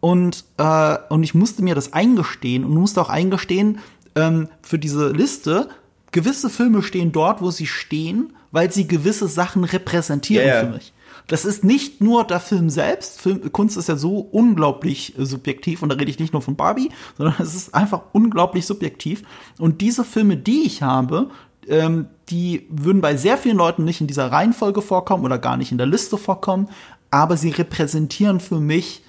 Und, 0.00 0.44
äh, 0.56 0.96
und 1.08 1.22
ich 1.22 1.34
musste 1.34 1.62
mir 1.62 1.74
das 1.74 1.92
eingestehen 1.92 2.64
und 2.64 2.74
musste 2.74 3.00
auch 3.00 3.10
eingestehen, 3.10 3.80
ähm, 4.14 4.48
für 4.62 4.78
diese 4.78 5.10
Liste, 5.10 5.68
gewisse 6.12 6.48
Filme 6.48 6.82
stehen 6.82 7.12
dort, 7.12 7.42
wo 7.42 7.50
sie 7.50 7.66
stehen, 7.66 8.32
weil 8.52 8.70
sie 8.70 8.86
gewisse 8.86 9.28
Sachen 9.28 9.64
repräsentieren 9.64 10.48
ja. 10.48 10.60
für 10.60 10.70
mich. 10.70 10.92
Das 11.28 11.44
ist 11.44 11.64
nicht 11.64 12.00
nur 12.00 12.24
der 12.24 12.38
Film 12.38 12.70
selbst. 12.70 13.20
Film, 13.20 13.52
Kunst 13.52 13.76
ist 13.76 13.88
ja 13.88 13.96
so 13.96 14.18
unglaublich 14.18 15.18
äh, 15.18 15.26
subjektiv 15.26 15.82
und 15.82 15.88
da 15.88 15.96
rede 15.96 16.10
ich 16.10 16.18
nicht 16.18 16.32
nur 16.32 16.42
von 16.42 16.56
Barbie, 16.56 16.90
sondern 17.16 17.34
es 17.40 17.54
ist 17.54 17.74
einfach 17.74 18.02
unglaublich 18.12 18.66
subjektiv. 18.66 19.22
Und 19.58 19.80
diese 19.80 20.04
Filme, 20.04 20.36
die 20.36 20.62
ich 20.62 20.82
habe, 20.82 21.30
ähm, 21.68 22.06
die 22.28 22.66
würden 22.70 23.00
bei 23.00 23.16
sehr 23.16 23.38
vielen 23.38 23.56
Leuten 23.56 23.84
nicht 23.84 24.00
in 24.00 24.06
dieser 24.06 24.30
Reihenfolge 24.30 24.82
vorkommen 24.82 25.24
oder 25.24 25.38
gar 25.38 25.56
nicht 25.56 25.72
in 25.72 25.78
der 25.78 25.86
Liste 25.86 26.16
vorkommen, 26.16 26.68
aber 27.10 27.36
sie 27.36 27.50
repräsentieren 27.50 28.40
für 28.40 28.60
mich 28.60 29.02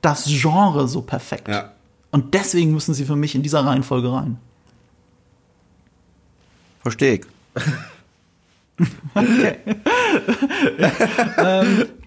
das 0.00 0.26
Genre 0.26 0.88
so 0.88 1.02
perfekt. 1.02 1.48
Ja. 1.48 1.72
Und 2.10 2.34
deswegen 2.34 2.72
müssen 2.72 2.94
sie 2.94 3.04
für 3.04 3.16
mich 3.16 3.34
in 3.34 3.42
dieser 3.42 3.64
Reihenfolge 3.64 4.12
rein. 4.12 4.38
Verstehe 6.82 7.14
ich. 7.14 7.26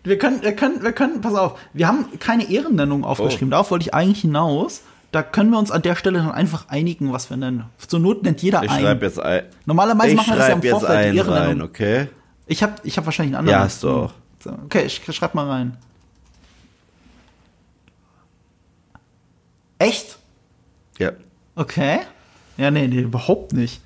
Wir 0.04 0.18
können, 0.18 0.42
wir 0.42 0.56
können, 0.56 0.84
wir 0.84 0.92
können, 0.94 1.20
pass 1.22 1.36
auf, 1.36 1.60
wir 1.74 1.88
haben 1.88 2.06
keine 2.20 2.50
Ehrennennung 2.50 3.04
aufgeschrieben. 3.04 3.50
Darauf 3.52 3.72
wollte 3.72 3.84
ich 3.84 3.94
eigentlich 3.94 4.22
hinaus. 4.22 4.82
Da 5.12 5.22
können 5.24 5.50
wir 5.52 5.58
uns 5.60 5.70
an 5.72 5.82
der 5.82 5.96
Stelle 5.96 6.20
dann 6.20 6.32
einfach 6.32 6.70
einigen, 6.70 7.12
was 7.12 7.30
wir 7.30 7.36
nennen. 7.38 7.66
Zur 7.78 8.00
Not 8.00 8.24
nennt 8.24 8.42
jeder 8.42 8.64
Ich 8.64 8.70
einen. 8.72 8.82
schreibe 8.82 9.06
jetzt 9.06 9.20
ein. 9.20 9.44
Normalerweise 9.66 10.12
ich 10.12 10.16
machen 10.16 10.32
wir 10.34 10.38
das 10.38 10.48
ja 10.48 10.54
im 10.54 10.62
Vorfeld, 10.62 11.14
die 11.14 11.18
Ehrennennung. 11.18 11.48
rein, 11.48 11.62
okay? 11.62 12.08
Ich 12.46 12.64
habe 12.64 12.76
ich 12.84 12.98
hab 12.98 13.06
wahrscheinlich 13.06 13.36
einen 13.36 13.48
anderen. 13.48 13.60
Ja, 13.60 13.66
hast 13.66 13.84
du 13.84 13.90
auch. 13.90 14.14
Okay, 14.66 14.84
ich 14.86 15.02
schreib 15.14 15.34
mal 15.36 15.48
rein. 15.50 15.78
Echt? 19.80 20.18
Ja. 21.00 21.12
Okay. 21.56 22.00
Ja, 22.58 22.72
nee, 22.72 22.88
nee, 22.88 23.02
überhaupt 23.02 23.54
nicht. 23.54 23.82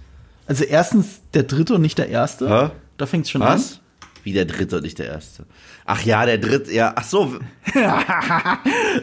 Also 0.51 0.65
erstens 0.65 1.21
der 1.33 1.43
dritte 1.43 1.75
und 1.75 1.81
nicht 1.81 1.97
der 1.97 2.09
erste. 2.09 2.49
Hä? 2.49 2.71
Da 2.97 3.05
fängt's 3.05 3.29
schon 3.29 3.41
an. 3.41 3.53
Was? 3.53 3.79
Wie 4.25 4.33
der 4.33 4.43
dritte 4.43 4.75
und 4.75 4.83
nicht 4.83 4.99
der 4.99 5.05
erste. 5.05 5.45
Ach 5.85 6.01
ja, 6.01 6.25
der 6.25 6.39
dritte, 6.39 6.73
ja. 6.73 6.91
Ach 6.93 7.05
so. 7.05 7.35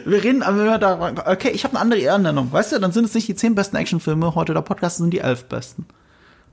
Wir 0.05 0.23
reden, 0.23 0.43
aber 0.43 0.59
wenn 0.59 0.65
wir 0.67 0.77
da, 0.77 1.11
okay, 1.25 1.49
ich 1.49 1.63
habe 1.63 1.73
eine 1.73 1.81
andere 1.81 2.01
Ehrennennung. 2.01 2.51
Weißt 2.51 2.71
du, 2.71 2.77
dann 2.77 2.91
sind 2.91 3.05
es 3.05 3.15
nicht 3.15 3.27
die 3.27 3.33
zehn 3.33 3.55
besten 3.55 3.77
Actionfilme, 3.77 4.35
heute 4.35 4.53
der 4.53 4.61
Podcast 4.61 4.97
sind 4.97 5.09
die 5.09 5.21
elf 5.21 5.45
besten. 5.45 5.87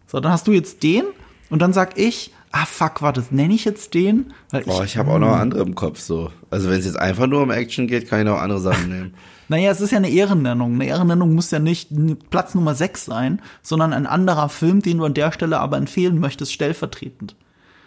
So, 0.07 0.19
dann 0.19 0.33
hast 0.33 0.47
du 0.47 0.53
jetzt 0.53 0.83
den 0.83 1.05
und 1.51 1.61
dann 1.61 1.75
sag 1.75 1.99
ich, 1.99 2.33
ah 2.51 2.65
fuck, 2.65 3.03
warte, 3.03 3.23
nenne 3.29 3.53
ich 3.53 3.67
jetzt 3.67 3.93
den? 3.93 4.33
Weil 4.51 4.63
Boah, 4.65 4.83
ich 4.83 4.97
habe 4.97 5.11
auch 5.11 5.19
noch 5.19 5.37
andere 5.37 5.61
im 5.61 5.75
Kopf 5.75 6.01
so. 6.01 6.33
Also 6.49 6.71
wenn 6.71 6.79
es 6.79 6.87
jetzt 6.87 6.99
einfach 6.99 7.27
nur 7.27 7.43
um 7.43 7.51
Action 7.51 7.87
geht, 7.87 8.09
kann 8.09 8.21
ich 8.21 8.25
noch 8.25 8.41
andere 8.41 8.61
Sachen 8.61 8.89
nehmen. 8.89 9.15
Naja, 9.49 9.71
es 9.71 9.81
ist 9.81 9.93
ja 9.93 9.99
eine 9.99 10.11
Ehrennennung. 10.11 10.75
Eine 10.75 10.87
Ehrennennung 10.87 11.35
muss 11.35 11.51
ja 11.51 11.59
nicht 11.59 11.91
Platz 12.31 12.55
Nummer 12.55 12.75
6 12.75 13.05
sein, 13.05 13.41
sondern 13.63 13.93
ein 13.93 14.07
anderer 14.07 14.49
Film, 14.49 14.83
den 14.83 14.99
du 14.99 15.05
an 15.05 15.15
der 15.15 15.33
Stelle 15.33 15.61
aber 15.61 15.77
empfehlen 15.77 16.19
möchtest, 16.19 16.53
stellvertretend. 16.53 17.37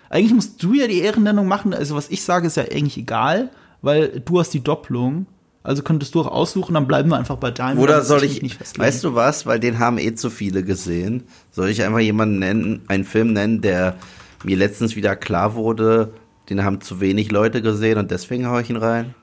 Eigentlich 0.09 0.33
musst 0.33 0.63
du 0.63 0.73
ja 0.73 0.87
die 0.87 1.01
Ehrennennung 1.01 1.47
machen. 1.47 1.73
Also 1.73 1.95
was 1.95 2.09
ich 2.09 2.23
sage, 2.23 2.47
ist 2.47 2.57
ja 2.57 2.63
eigentlich 2.63 2.97
egal, 2.97 3.49
weil 3.81 4.21
du 4.21 4.39
hast 4.39 4.53
die 4.53 4.63
Doppelung. 4.63 5.27
Also 5.61 5.83
könntest 5.83 6.15
du 6.15 6.21
auch 6.21 6.27
aussuchen, 6.27 6.73
dann 6.73 6.87
bleiben 6.87 7.09
wir 7.09 7.17
einfach 7.17 7.35
bei 7.35 7.51
deinem. 7.51 7.79
Oder 7.79 8.01
soll 8.01 8.23
ich, 8.23 8.41
mich 8.41 8.55
festlegen. 8.55 8.87
weißt 8.87 9.03
du 9.03 9.13
was, 9.13 9.45
weil 9.45 9.59
den 9.59 9.77
haben 9.77 9.97
eh 9.97 10.15
zu 10.15 10.29
viele 10.29 10.63
gesehen. 10.63 11.23
Soll 11.51 11.69
ich 11.69 11.83
einfach 11.83 11.99
jemanden 11.99 12.39
nennen, 12.39 12.81
einen 12.87 13.03
Film 13.03 13.33
nennen, 13.33 13.61
der 13.61 13.95
mir 14.43 14.55
letztens 14.55 14.95
wieder 14.95 15.15
klar 15.17 15.55
wurde, 15.55 16.13
den 16.49 16.63
haben 16.63 16.81
zu 16.81 17.01
wenig 17.01 17.31
Leute 17.31 17.61
gesehen 17.61 17.97
und 17.97 18.09
deswegen 18.09 18.47
hau 18.47 18.57
ich 18.57 18.69
ihn 18.69 18.77
rein? 18.77 19.13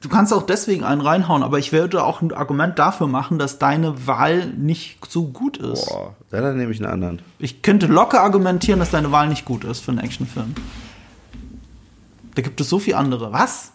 Du 0.00 0.08
kannst 0.08 0.32
auch 0.32 0.42
deswegen 0.42 0.82
einen 0.82 1.02
reinhauen, 1.02 1.42
aber 1.42 1.58
ich 1.58 1.72
würde 1.72 2.02
auch 2.02 2.22
ein 2.22 2.32
Argument 2.32 2.78
dafür 2.78 3.06
machen, 3.06 3.38
dass 3.38 3.58
deine 3.58 4.06
Wahl 4.06 4.46
nicht 4.46 4.98
so 5.06 5.26
gut 5.26 5.58
ist. 5.58 5.86
Boah, 5.86 6.16
ja, 6.32 6.40
dann 6.40 6.56
nehme 6.56 6.72
ich 6.72 6.82
einen 6.82 6.90
anderen. 6.90 7.22
Ich 7.38 7.60
könnte 7.60 7.86
locker 7.86 8.22
argumentieren, 8.22 8.80
dass 8.80 8.90
deine 8.90 9.12
Wahl 9.12 9.28
nicht 9.28 9.44
gut 9.44 9.64
ist 9.64 9.80
für 9.80 9.90
einen 9.90 10.00
Actionfilm. 10.00 10.54
Da 12.34 12.40
gibt 12.40 12.60
es 12.62 12.70
so 12.70 12.78
viel 12.78 12.94
andere. 12.94 13.32
Was? 13.32 13.72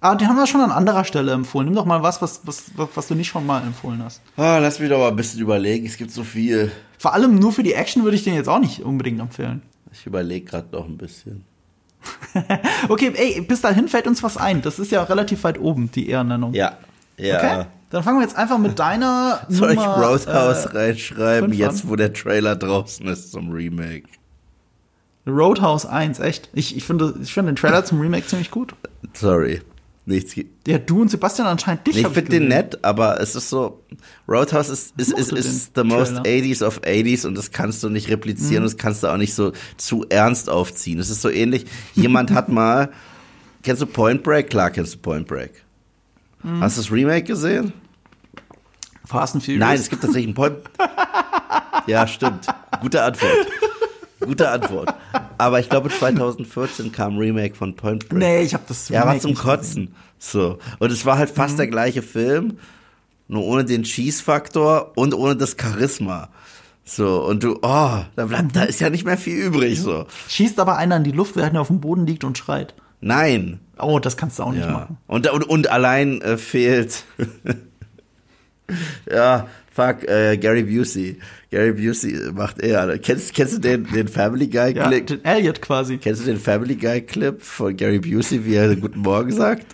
Ah, 0.00 0.14
den 0.16 0.28
haben 0.28 0.36
wir 0.36 0.46
schon 0.46 0.60
an 0.60 0.70
anderer 0.70 1.04
Stelle 1.04 1.32
empfohlen. 1.32 1.66
Nimm 1.66 1.76
doch 1.76 1.86
mal 1.86 2.02
was, 2.02 2.20
was, 2.20 2.42
was, 2.44 2.64
was 2.76 3.08
du 3.08 3.14
nicht 3.14 3.28
schon 3.28 3.46
mal 3.46 3.62
empfohlen 3.62 4.04
hast. 4.04 4.20
Ah, 4.36 4.58
lass 4.58 4.78
mich 4.78 4.90
doch 4.90 4.98
mal 4.98 5.08
ein 5.08 5.16
bisschen 5.16 5.40
überlegen. 5.40 5.86
Es 5.86 5.96
gibt 5.96 6.10
so 6.10 6.24
viel. 6.24 6.70
Vor 6.98 7.14
allem 7.14 7.36
nur 7.36 7.52
für 7.52 7.62
die 7.62 7.72
Action 7.72 8.04
würde 8.04 8.18
ich 8.18 8.24
den 8.24 8.34
jetzt 8.34 8.50
auch 8.50 8.58
nicht 8.58 8.82
unbedingt 8.82 9.18
empfehlen. 9.18 9.62
Ich 9.92 10.04
überlege 10.04 10.44
gerade 10.44 10.68
noch 10.72 10.84
ein 10.84 10.98
bisschen. 10.98 11.46
Okay, 12.88 13.12
ey, 13.14 13.40
bis 13.40 13.60
dahin 13.60 13.88
fällt 13.88 14.06
uns 14.06 14.22
was 14.22 14.36
ein. 14.36 14.62
Das 14.62 14.78
ist 14.78 14.90
ja 14.90 15.02
relativ 15.02 15.44
weit 15.44 15.58
oben, 15.58 15.90
die 15.90 16.08
Ehrennennung. 16.08 16.52
Ja, 16.52 16.78
ja. 17.16 17.36
Okay? 17.36 17.66
Dann 17.90 18.02
fangen 18.02 18.18
wir 18.18 18.22
jetzt 18.22 18.36
einfach 18.36 18.58
mit 18.58 18.78
deiner 18.78 19.40
Soll 19.48 19.70
ich 19.70 19.76
Nummer, 19.76 19.96
Roadhouse 19.96 20.66
äh, 20.66 20.76
reinschreiben, 20.76 21.52
jetzt 21.52 21.88
wo 21.88 21.94
der 21.94 22.12
Trailer 22.12 22.56
draußen 22.56 23.06
ist 23.06 23.30
zum 23.30 23.52
Remake? 23.52 24.08
Roadhouse 25.26 25.86
1, 25.86 26.18
echt. 26.18 26.50
Ich, 26.52 26.76
ich, 26.76 26.84
finde, 26.84 27.14
ich 27.22 27.32
finde 27.32 27.52
den 27.52 27.56
Trailer 27.56 27.84
zum 27.84 28.00
Remake 28.00 28.26
ziemlich 28.26 28.50
gut. 28.50 28.74
Sorry. 29.14 29.62
Nichts. 30.06 30.34
Ja, 30.66 30.76
du 30.78 31.00
und 31.00 31.10
Sebastian 31.10 31.48
anscheinend 31.48 31.86
dich. 31.86 31.96
Ich 31.96 32.04
hab 32.04 32.12
finde 32.12 32.30
den 32.32 32.48
nett, 32.48 32.84
aber 32.84 33.20
es 33.20 33.34
ist 33.34 33.48
so, 33.48 33.82
Roadhouse 34.28 34.68
ist, 34.68 34.94
ist, 34.98 35.12
ist, 35.12 35.32
ist 35.32 35.72
the 35.74 35.82
most 35.82 36.16
Trailer. 36.16 36.20
Mhm. 36.20 36.52
80s 36.52 36.66
of 36.66 36.80
80s 36.82 37.26
und 37.26 37.34
das 37.36 37.50
kannst 37.52 37.82
du 37.82 37.88
nicht 37.88 38.10
replizieren, 38.10 38.64
das 38.64 38.76
kannst 38.76 39.02
du 39.02 39.08
auch 39.08 39.16
nicht 39.16 39.34
so 39.34 39.52
zu 39.78 40.04
ernst 40.10 40.50
aufziehen. 40.50 40.98
Es 40.98 41.08
ist 41.08 41.22
so 41.22 41.30
ähnlich, 41.30 41.64
jemand 41.94 42.32
hat 42.32 42.48
mal, 42.50 42.92
kennst 43.62 43.80
du 43.80 43.86
Point 43.86 44.22
Break? 44.22 44.50
Klar 44.50 44.70
kennst 44.70 44.94
du 44.94 44.98
Point 44.98 45.26
Break. 45.26 45.62
Mhm. 46.42 46.60
Hast 46.60 46.76
du 46.76 46.82
das 46.82 46.92
Remake 46.92 47.24
gesehen? 47.24 47.72
Fast 49.06 49.34
and 49.34 49.44
Furious. 49.44 49.60
Nein, 49.60 49.78
es 49.78 49.88
gibt 49.88 50.02
tatsächlich 50.02 50.30
ein 50.30 50.34
Point. 50.34 50.56
ja, 51.86 52.06
stimmt. 52.06 52.46
Gute 52.82 53.02
Antwort. 53.02 53.46
Gute 54.26 54.48
Antwort. 54.50 54.94
Aber 55.38 55.60
ich 55.60 55.68
glaube 55.68 55.88
2014 55.90 56.92
kam 56.92 57.14
ein 57.14 57.18
Remake 57.18 57.54
von 57.54 57.74
Point 57.76 58.08
Break. 58.08 58.18
Nee, 58.18 58.42
ich 58.42 58.54
habe 58.54 58.64
das 58.68 58.88
Ja, 58.88 59.00
war 59.00 59.06
Remake 59.08 59.20
zum. 59.22 59.34
Kotzen. 59.34 59.94
So. 60.18 60.58
Und 60.78 60.90
es 60.92 61.04
war 61.04 61.18
halt 61.18 61.30
fast 61.30 61.58
der 61.58 61.66
gleiche 61.66 62.02
Film, 62.02 62.58
nur 63.28 63.44
ohne 63.44 63.64
den 63.64 63.82
Cheese-Faktor 63.84 64.92
und 64.96 65.14
ohne 65.14 65.36
das 65.36 65.56
Charisma. 65.60 66.28
So, 66.86 67.24
und 67.24 67.42
du, 67.42 67.54
oh, 67.62 67.98
da 68.14 68.26
bleibt, 68.26 68.54
da 68.54 68.64
ist 68.64 68.80
ja 68.80 68.90
nicht 68.90 69.04
mehr 69.06 69.16
viel 69.16 69.36
übrig, 69.38 69.80
so. 69.80 70.04
Schießt 70.28 70.60
aber 70.60 70.76
einer 70.76 70.96
in 70.98 71.04
die 71.04 71.12
Luft, 71.12 71.34
während 71.36 71.54
er 71.54 71.62
auf 71.62 71.68
dem 71.68 71.80
Boden 71.80 72.06
liegt 72.06 72.24
und 72.24 72.36
schreit. 72.36 72.74
Nein. 73.00 73.58
Oh, 73.78 73.98
das 73.98 74.16
kannst 74.16 74.38
du 74.38 74.42
auch 74.44 74.52
nicht 74.52 74.64
Ja. 74.66 74.70
machen. 74.72 74.98
Und, 75.06 75.28
und, 75.30 75.44
und 75.44 75.70
allein 75.70 76.20
äh, 76.20 76.36
fehlt, 76.36 77.04
ja, 79.10 79.46
fuck, 79.72 80.08
äh, 80.08 80.36
Gary 80.36 80.62
Busey. 80.62 81.18
Gary 81.50 81.72
Busey 81.72 82.16
macht 82.32 82.60
eher, 82.60 82.98
kennst, 82.98 83.34
kennst 83.34 83.54
du 83.56 83.58
den, 83.60 83.84
den 83.92 84.08
Family 84.08 84.46
Guy 84.48 84.74
Ja, 84.74 84.88
Clip? 84.88 85.06
den 85.06 85.24
Elliot 85.24 85.60
quasi. 85.62 85.98
Kennst 85.98 86.22
du 86.22 86.26
den 86.26 86.38
Family 86.40 86.74
Guy 86.76 87.00
Clip 87.02 87.40
von 87.42 87.76
Gary 87.76 87.98
Busey, 87.98 88.44
wie 88.44 88.54
er 88.54 88.74
Guten 88.76 89.00
Morgen 89.00 89.32
sagt? 89.32 89.66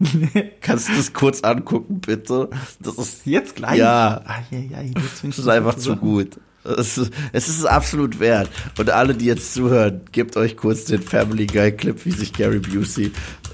Kannst 0.60 0.88
du 0.88 0.92
das 0.96 1.12
kurz 1.12 1.40
angucken, 1.42 2.00
bitte? 2.00 2.50
Das 2.80 2.98
ist, 2.98 3.26
Jetzt 3.26 3.56
gleich? 3.56 3.78
Ja. 3.78 4.22
Ah, 4.26 4.42
ja, 4.50 4.58
ja, 4.58 4.90
das 5.22 5.38
ist 5.38 5.48
einfach 5.48 5.76
zu 5.76 5.96
gut. 5.96 6.38
Es 6.64 6.98
ist, 6.98 7.12
es 7.32 7.48
ist 7.48 7.64
absolut 7.66 8.18
wert. 8.20 8.50
Und 8.78 8.90
alle, 8.90 9.14
die 9.14 9.26
jetzt 9.26 9.52
zuhören, 9.54 10.00
gebt 10.12 10.36
euch 10.36 10.56
kurz 10.56 10.86
den 10.86 11.02
Family 11.02 11.46
Guy 11.46 11.72
Clip, 11.72 12.04
wie 12.04 12.10
sich 12.10 12.32
Gary 12.32 12.58
Busey 12.58 13.12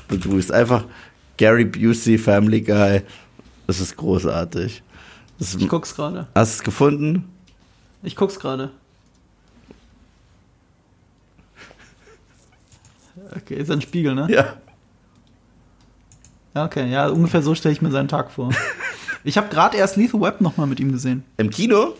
begrüßt. 0.08 0.50
Einfach 0.52 0.84
Gary 1.36 1.64
Busey, 1.64 2.18
Family 2.18 2.60
Guy. 2.62 3.02
Das 3.70 3.78
ist 3.78 3.96
großartig. 3.96 4.82
Das 5.38 5.54
Ich 5.54 5.68
guck's 5.68 5.94
gerade. 5.94 6.26
hast 6.34 6.54
du 6.54 6.58
es 6.58 6.62
gefunden? 6.64 7.28
Ich 8.02 8.16
guck's 8.16 8.40
gerade. 8.40 8.72
Okay, 13.36 13.54
ist 13.54 13.70
ein 13.70 13.80
Spiegel, 13.80 14.16
ne? 14.16 14.26
Ja. 14.28 14.56
Ja, 16.56 16.64
okay. 16.64 16.90
Ja, 16.90 17.06
ungefähr 17.10 17.42
so 17.42 17.54
stelle 17.54 17.72
ich 17.72 17.80
mir 17.80 17.92
seinen 17.92 18.08
Tag 18.08 18.32
vor. 18.32 18.50
Ich 19.22 19.36
habe 19.36 19.50
gerade 19.50 19.76
erst 19.76 19.96
Lethal 19.98 20.22
Web 20.22 20.40
noch 20.40 20.56
mal 20.56 20.66
mit 20.66 20.80
ihm 20.80 20.90
gesehen. 20.92 21.24
Im 21.36 21.50
Kino? 21.50 21.94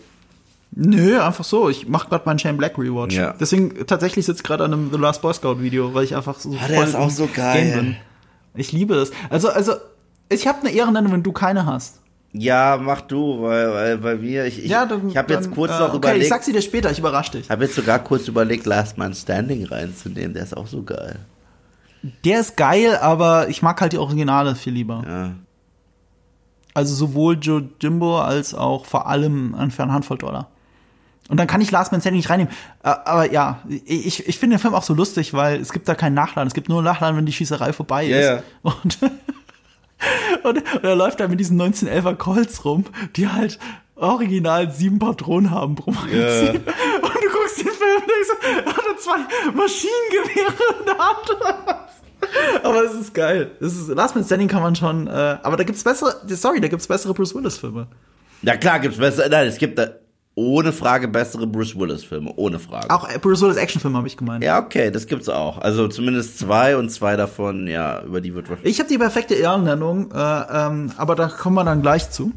Nö, 0.70 1.20
einfach 1.20 1.44
so. 1.44 1.68
Ich 1.68 1.86
mache 1.86 2.08
gerade 2.08 2.24
meinen 2.24 2.38
Shane 2.38 2.56
Black 2.56 2.78
Rewatch. 2.78 3.14
Ja. 3.14 3.34
Deswegen 3.38 3.86
tatsächlich 3.86 4.24
sitze 4.24 4.38
ich 4.38 4.42
gerade 4.42 4.64
an 4.64 4.72
einem 4.72 4.90
The 4.90 4.98
Last 4.98 5.20
Boy 5.20 5.34
Scout 5.34 5.60
Video, 5.60 5.92
weil 5.92 6.04
ich 6.04 6.16
einfach 6.16 6.40
so 6.40 6.56
Ah, 6.58 6.66
der 6.66 6.82
ist 6.82 6.96
auch 6.96 7.10
so 7.10 7.28
geil. 7.32 7.94
Ich 8.54 8.72
liebe 8.72 8.94
das. 8.94 9.10
Also, 9.28 9.50
also, 9.50 9.74
ich 10.30 10.46
habe 10.46 10.60
eine 10.60 10.70
Ehrennennung, 10.70 11.12
wenn 11.12 11.22
du 11.22 11.32
keine 11.32 11.66
hast. 11.66 12.00
Ja, 12.32 12.78
mach 12.80 13.00
du, 13.00 13.42
weil, 13.42 13.72
weil 13.72 13.98
bei 13.98 14.14
mir, 14.14 14.44
ich, 14.46 14.64
ich, 14.64 14.70
dann, 14.70 15.08
ich 15.08 15.16
habe 15.16 15.34
jetzt 15.34 15.50
kurz 15.50 15.72
äh, 15.72 15.78
noch 15.80 15.88
okay, 15.88 15.96
überlegt. 15.96 16.22
ich 16.22 16.28
sag 16.28 16.44
sie 16.44 16.52
dir 16.52 16.62
später, 16.62 16.90
ich 16.90 16.98
überrasche 17.00 17.32
dich. 17.32 17.50
habe 17.50 17.64
jetzt 17.64 17.74
sogar 17.74 17.98
kurz 17.98 18.28
überlegt, 18.28 18.66
Last 18.66 18.96
Man 18.98 19.14
Standing 19.14 19.64
reinzunehmen. 19.66 20.32
Der 20.34 20.44
ist 20.44 20.56
auch 20.56 20.68
so 20.68 20.82
geil. 20.84 21.18
Der 22.24 22.40
ist 22.40 22.56
geil, 22.56 22.96
aber 22.96 23.48
ich 23.48 23.62
mag 23.62 23.80
halt 23.80 23.92
die 23.92 23.98
Originale 23.98 24.54
viel 24.54 24.72
lieber. 24.72 25.02
Ja. 25.06 25.32
Also 26.72 26.94
sowohl 26.94 27.36
Joe 27.40 27.68
Jimbo 27.80 28.20
als 28.20 28.54
auch 28.54 28.86
vor 28.86 29.08
allem 29.08 29.70
für 29.72 29.82
eine 29.82 29.92
Handvoll 29.92 30.18
Dollar. 30.18 30.48
Und 31.28 31.36
dann 31.38 31.46
kann 31.48 31.60
ich 31.60 31.70
Last 31.72 31.90
Man 31.92 32.00
Standing 32.00 32.18
nicht 32.18 32.30
reinnehmen. 32.30 32.52
Äh, 32.84 32.94
Aber 33.04 33.30
ja, 33.30 33.60
ich, 33.86 34.26
ich 34.28 34.38
finde 34.38 34.56
den 34.56 34.60
Film 34.60 34.74
auch 34.74 34.82
so 34.84 34.94
lustig, 34.94 35.34
weil 35.34 35.60
es 35.60 35.72
gibt 35.72 35.88
da 35.88 35.94
keinen 35.96 36.14
Nachladen. 36.14 36.46
Es 36.46 36.54
gibt 36.54 36.68
nur 36.68 36.80
Nachladen, 36.82 37.16
wenn 37.16 37.26
die 37.26 37.32
Schießerei 37.32 37.72
vorbei 37.72 38.04
Ja, 38.04 38.18
ist. 38.18 38.26
ja. 38.26 38.42
Und, 38.62 38.98
und, 40.42 40.58
und 40.58 40.84
er 40.84 40.96
läuft 40.96 41.20
da 41.20 41.28
mit 41.28 41.40
diesen 41.40 41.60
1911er 41.60 42.14
Colts 42.14 42.64
rum, 42.64 42.84
die 43.16 43.28
halt 43.28 43.58
original 43.96 44.70
sieben 44.70 44.98
Patronen 44.98 45.50
haben 45.50 45.74
pro 45.74 45.90
Magazin. 45.90 46.14
Ja. 46.66 46.72
Und 47.02 47.14
du 47.14 47.30
guckst 47.32 47.58
den 47.58 47.68
Film 47.68 47.96
und 47.96 48.08
denkst, 48.08 48.64
er 48.64 48.76
hat 48.76 49.00
zwei 49.00 49.18
Maschinengewehre 49.52 50.54
in 50.80 50.86
der 50.86 50.98
Hand? 50.98 52.64
Aber 52.64 52.84
es 52.84 52.94
ist 52.94 53.14
geil. 53.14 53.50
Es 53.60 53.76
ist, 53.76 53.88
Last 53.88 54.14
Man 54.14 54.24
Standing 54.24 54.48
kann 54.48 54.62
man 54.62 54.74
schon, 54.74 55.06
äh, 55.06 55.38
aber 55.42 55.56
da 55.56 55.64
gibt's 55.64 55.84
bessere, 55.84 56.16
sorry, 56.28 56.60
da 56.60 56.68
gibt's 56.68 56.86
bessere 56.86 57.14
Bruce 57.14 57.34
Willis 57.34 57.58
Filme. 57.58 57.88
Ja 58.42 58.56
klar, 58.56 58.80
gibt's 58.80 58.98
bessere, 58.98 59.28
nein, 59.28 59.48
es 59.48 59.58
gibt 59.58 59.78
da 59.78 59.88
ohne 60.40 60.72
Frage 60.72 61.06
bessere 61.06 61.46
Bruce 61.46 61.78
Willis 61.78 62.04
Filme, 62.04 62.32
ohne 62.36 62.58
Frage. 62.58 62.88
Auch 62.90 63.08
äh, 63.08 63.18
Bruce 63.18 63.42
Willis 63.42 63.56
Actionfilme 63.56 63.98
habe 63.98 64.06
ich 64.06 64.16
gemeint. 64.16 64.42
Ja, 64.42 64.58
okay, 64.58 64.90
das 64.90 65.06
gibt's 65.06 65.28
auch. 65.28 65.58
Also 65.58 65.86
zumindest 65.88 66.38
zwei 66.38 66.76
und 66.76 66.90
zwei 66.90 67.16
davon, 67.16 67.66
ja, 67.66 68.02
über 68.02 68.20
die 68.20 68.34
wird 68.34 68.48
wahrscheinlich. 68.48 68.72
Ich 68.72 68.80
habe 68.80 68.88
die 68.88 68.98
perfekte 68.98 69.34
Ehrennennung, 69.34 70.10
äh, 70.12 70.16
ähm, 70.16 70.92
aber 70.96 71.14
da 71.14 71.28
kommen 71.28 71.56
wir 71.56 71.64
dann 71.64 71.82
gleich 71.82 72.10
zu. 72.10 72.32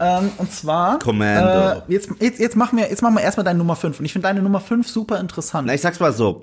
Ähm, 0.00 0.30
und 0.38 0.50
zwar 0.50 0.98
Commando. 0.98 1.82
Äh, 1.86 1.92
jetzt, 1.92 2.08
jetzt, 2.18 2.40
jetzt 2.40 2.56
machen 2.56 2.78
wir 2.78 2.88
jetzt 2.88 3.02
machen 3.02 3.14
wir 3.14 3.22
erstmal 3.22 3.44
deine 3.44 3.58
Nummer 3.58 3.76
5 3.76 3.98
und 4.00 4.06
ich 4.06 4.12
finde 4.12 4.28
deine 4.28 4.42
Nummer 4.42 4.60
5 4.60 4.88
super 4.88 5.20
interessant. 5.20 5.66
Na, 5.66 5.74
ich 5.74 5.82
sag's 5.82 6.00
mal 6.00 6.12
so. 6.12 6.42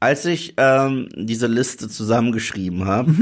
Als 0.00 0.24
ich 0.24 0.54
ähm, 0.56 1.08
diese 1.14 1.46
Liste 1.46 1.88
zusammengeschrieben 1.88 2.86
habe, 2.86 3.12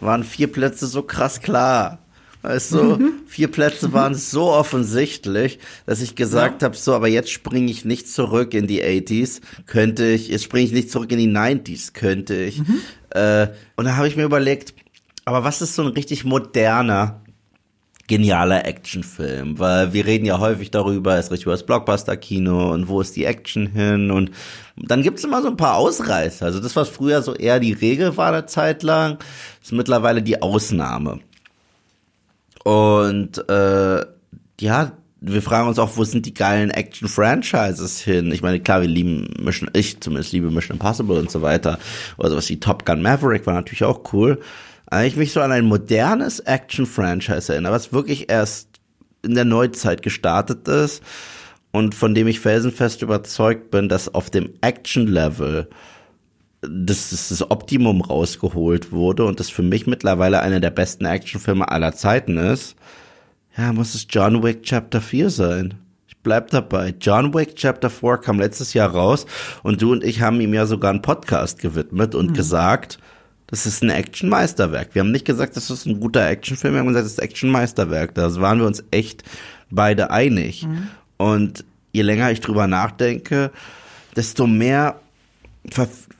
waren 0.00 0.22
vier 0.22 0.52
Plätze 0.52 0.86
so 0.86 1.02
krass 1.02 1.40
klar. 1.40 1.98
Weißt 2.46 2.74
du, 2.74 3.12
vier 3.26 3.50
Plätze 3.50 3.92
waren 3.92 4.14
so 4.14 4.52
offensichtlich, 4.52 5.58
dass 5.84 6.00
ich 6.00 6.14
gesagt 6.14 6.62
habe, 6.62 6.76
so, 6.76 6.94
aber 6.94 7.08
jetzt 7.08 7.30
springe 7.30 7.70
ich 7.70 7.84
nicht 7.84 8.08
zurück 8.08 8.54
in 8.54 8.68
die 8.68 8.84
80s, 8.84 9.40
könnte 9.66 10.06
ich, 10.06 10.28
jetzt 10.28 10.44
springe 10.44 10.66
ich 10.66 10.72
nicht 10.72 10.92
zurück 10.92 11.10
in 11.10 11.18
die 11.18 11.28
90s, 11.28 11.92
könnte 11.92 12.36
ich. 12.36 12.62
Äh, 13.10 13.48
und 13.74 13.86
da 13.86 13.96
habe 13.96 14.06
ich 14.06 14.14
mir 14.14 14.22
überlegt, 14.22 14.74
aber 15.24 15.42
was 15.42 15.60
ist 15.60 15.74
so 15.74 15.82
ein 15.82 15.88
richtig 15.88 16.24
moderner, 16.24 17.22
genialer 18.06 18.64
Actionfilm, 18.64 19.58
weil 19.58 19.92
wir 19.92 20.06
reden 20.06 20.24
ja 20.24 20.38
häufig 20.38 20.70
darüber, 20.70 21.18
ist 21.18 21.32
richtig 21.32 21.46
über 21.46 21.54
das 21.54 21.66
Blockbuster-Kino 21.66 22.72
und 22.72 22.86
wo 22.86 23.00
ist 23.00 23.16
die 23.16 23.24
Action 23.24 23.66
hin 23.66 24.12
und 24.12 24.30
dann 24.76 25.02
gibt's 25.02 25.24
immer 25.24 25.42
so 25.42 25.48
ein 25.48 25.56
paar 25.56 25.74
Ausreißer. 25.74 26.46
Also 26.46 26.60
das, 26.60 26.76
was 26.76 26.88
früher 26.88 27.22
so 27.22 27.34
eher 27.34 27.58
die 27.58 27.72
Regel 27.72 28.16
war 28.16 28.32
eine 28.32 28.46
Zeit 28.46 28.84
lang, 28.84 29.18
ist 29.60 29.72
mittlerweile 29.72 30.22
die 30.22 30.40
Ausnahme. 30.42 31.18
Und 32.66 33.48
äh, 33.48 34.04
ja, 34.60 34.92
wir 35.20 35.40
fragen 35.40 35.68
uns 35.68 35.78
auch, 35.78 35.96
wo 35.96 36.02
sind 36.02 36.26
die 36.26 36.34
geilen 36.34 36.70
Action-Franchises 36.70 38.00
hin? 38.00 38.32
Ich 38.32 38.42
meine, 38.42 38.58
klar, 38.58 38.80
wir 38.80 38.88
lieben 38.88 39.32
Mission, 39.38 39.70
ich 39.72 40.00
zumindest 40.00 40.32
liebe 40.32 40.50
Mission 40.50 40.74
Impossible 40.74 41.16
und 41.16 41.30
so 41.30 41.42
weiter. 41.42 41.78
Oder 42.18 42.30
sowas 42.30 42.48
wie 42.48 42.58
Top 42.58 42.84
Gun 42.84 43.02
Maverick 43.02 43.46
war 43.46 43.54
natürlich 43.54 43.84
auch 43.84 44.12
cool. 44.12 44.40
Aber 44.86 45.04
ich 45.04 45.14
mich 45.14 45.30
so 45.30 45.40
an 45.42 45.52
ein 45.52 45.66
modernes 45.66 46.40
Action-Franchise 46.40 47.52
erinnere, 47.52 47.72
was 47.72 47.92
wirklich 47.92 48.30
erst 48.30 48.68
in 49.22 49.36
der 49.36 49.44
Neuzeit 49.44 50.02
gestartet 50.02 50.66
ist 50.66 51.04
und 51.70 51.94
von 51.94 52.16
dem 52.16 52.26
ich 52.26 52.40
felsenfest 52.40 53.00
überzeugt 53.00 53.70
bin, 53.70 53.88
dass 53.88 54.12
auf 54.12 54.28
dem 54.28 54.54
Action-Level 54.60 55.68
das, 56.68 57.10
das, 57.10 57.28
das 57.28 57.50
Optimum 57.50 58.00
rausgeholt 58.00 58.92
wurde 58.92 59.24
und 59.24 59.40
das 59.40 59.50
für 59.50 59.62
mich 59.62 59.86
mittlerweile 59.86 60.40
einer 60.40 60.60
der 60.60 60.70
besten 60.70 61.04
Actionfilme 61.04 61.70
aller 61.70 61.94
Zeiten 61.94 62.36
ist, 62.36 62.76
ja, 63.56 63.72
muss 63.72 63.94
es 63.94 64.06
John 64.08 64.42
Wick 64.42 64.62
Chapter 64.62 65.00
4 65.00 65.30
sein. 65.30 65.74
Ich 66.08 66.16
bleib 66.18 66.50
dabei. 66.50 66.94
John 67.00 67.32
Wick 67.32 67.56
Chapter 67.56 67.88
4 67.88 68.18
kam 68.18 68.38
letztes 68.38 68.74
Jahr 68.74 68.90
raus 68.90 69.26
und 69.62 69.80
du 69.80 69.92
und 69.92 70.04
ich 70.04 70.20
haben 70.20 70.40
ihm 70.40 70.54
ja 70.54 70.66
sogar 70.66 70.90
einen 70.90 71.02
Podcast 71.02 71.60
gewidmet 71.60 72.14
und 72.14 72.34
gesagt, 72.34 72.98
das 73.46 73.64
ist 73.64 73.82
ein 73.82 73.90
Action-Meisterwerk. 73.90 74.94
Wir 74.94 75.00
haben 75.00 75.12
nicht 75.12 75.24
gesagt, 75.24 75.56
das 75.56 75.70
ist 75.70 75.86
ein 75.86 76.00
guter 76.00 76.28
Actionfilm, 76.28 76.74
wir 76.74 76.80
haben 76.80 76.88
gesagt, 76.88 77.06
das 77.06 77.12
ist 77.12 77.20
Action-Meisterwerk. 77.20 78.14
Da 78.14 78.34
waren 78.40 78.58
wir 78.58 78.66
uns 78.66 78.84
echt 78.90 79.22
beide 79.70 80.10
einig. 80.10 80.66
Und 81.16 81.64
je 81.92 82.02
länger 82.02 82.30
ich 82.30 82.40
drüber 82.40 82.66
nachdenke, 82.66 83.52
desto 84.16 84.46
mehr 84.46 85.00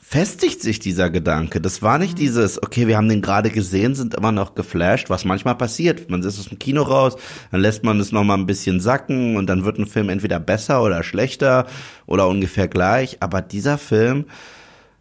verfestigt 0.08 0.62
sich 0.62 0.78
dieser 0.78 1.10
Gedanke. 1.10 1.60
Das 1.60 1.82
war 1.82 1.98
nicht 1.98 2.18
dieses, 2.18 2.62
okay, 2.62 2.86
wir 2.86 2.96
haben 2.96 3.08
den 3.08 3.22
gerade 3.22 3.50
gesehen, 3.50 3.96
sind 3.96 4.14
immer 4.14 4.30
noch 4.30 4.54
geflasht, 4.54 5.10
was 5.10 5.24
manchmal 5.24 5.56
passiert. 5.56 6.08
Man 6.10 6.22
ist 6.22 6.38
aus 6.38 6.48
dem 6.48 6.60
Kino 6.60 6.82
raus, 6.82 7.16
dann 7.50 7.60
lässt 7.60 7.82
man 7.82 7.98
es 7.98 8.12
noch 8.12 8.22
mal 8.22 8.38
ein 8.38 8.46
bisschen 8.46 8.78
sacken 8.78 9.36
und 9.36 9.48
dann 9.48 9.64
wird 9.64 9.78
ein 9.78 9.86
Film 9.86 10.08
entweder 10.08 10.38
besser 10.38 10.84
oder 10.84 11.02
schlechter 11.02 11.66
oder 12.06 12.28
ungefähr 12.28 12.68
gleich. 12.68 13.16
Aber 13.18 13.42
dieser 13.42 13.78
Film, 13.78 14.26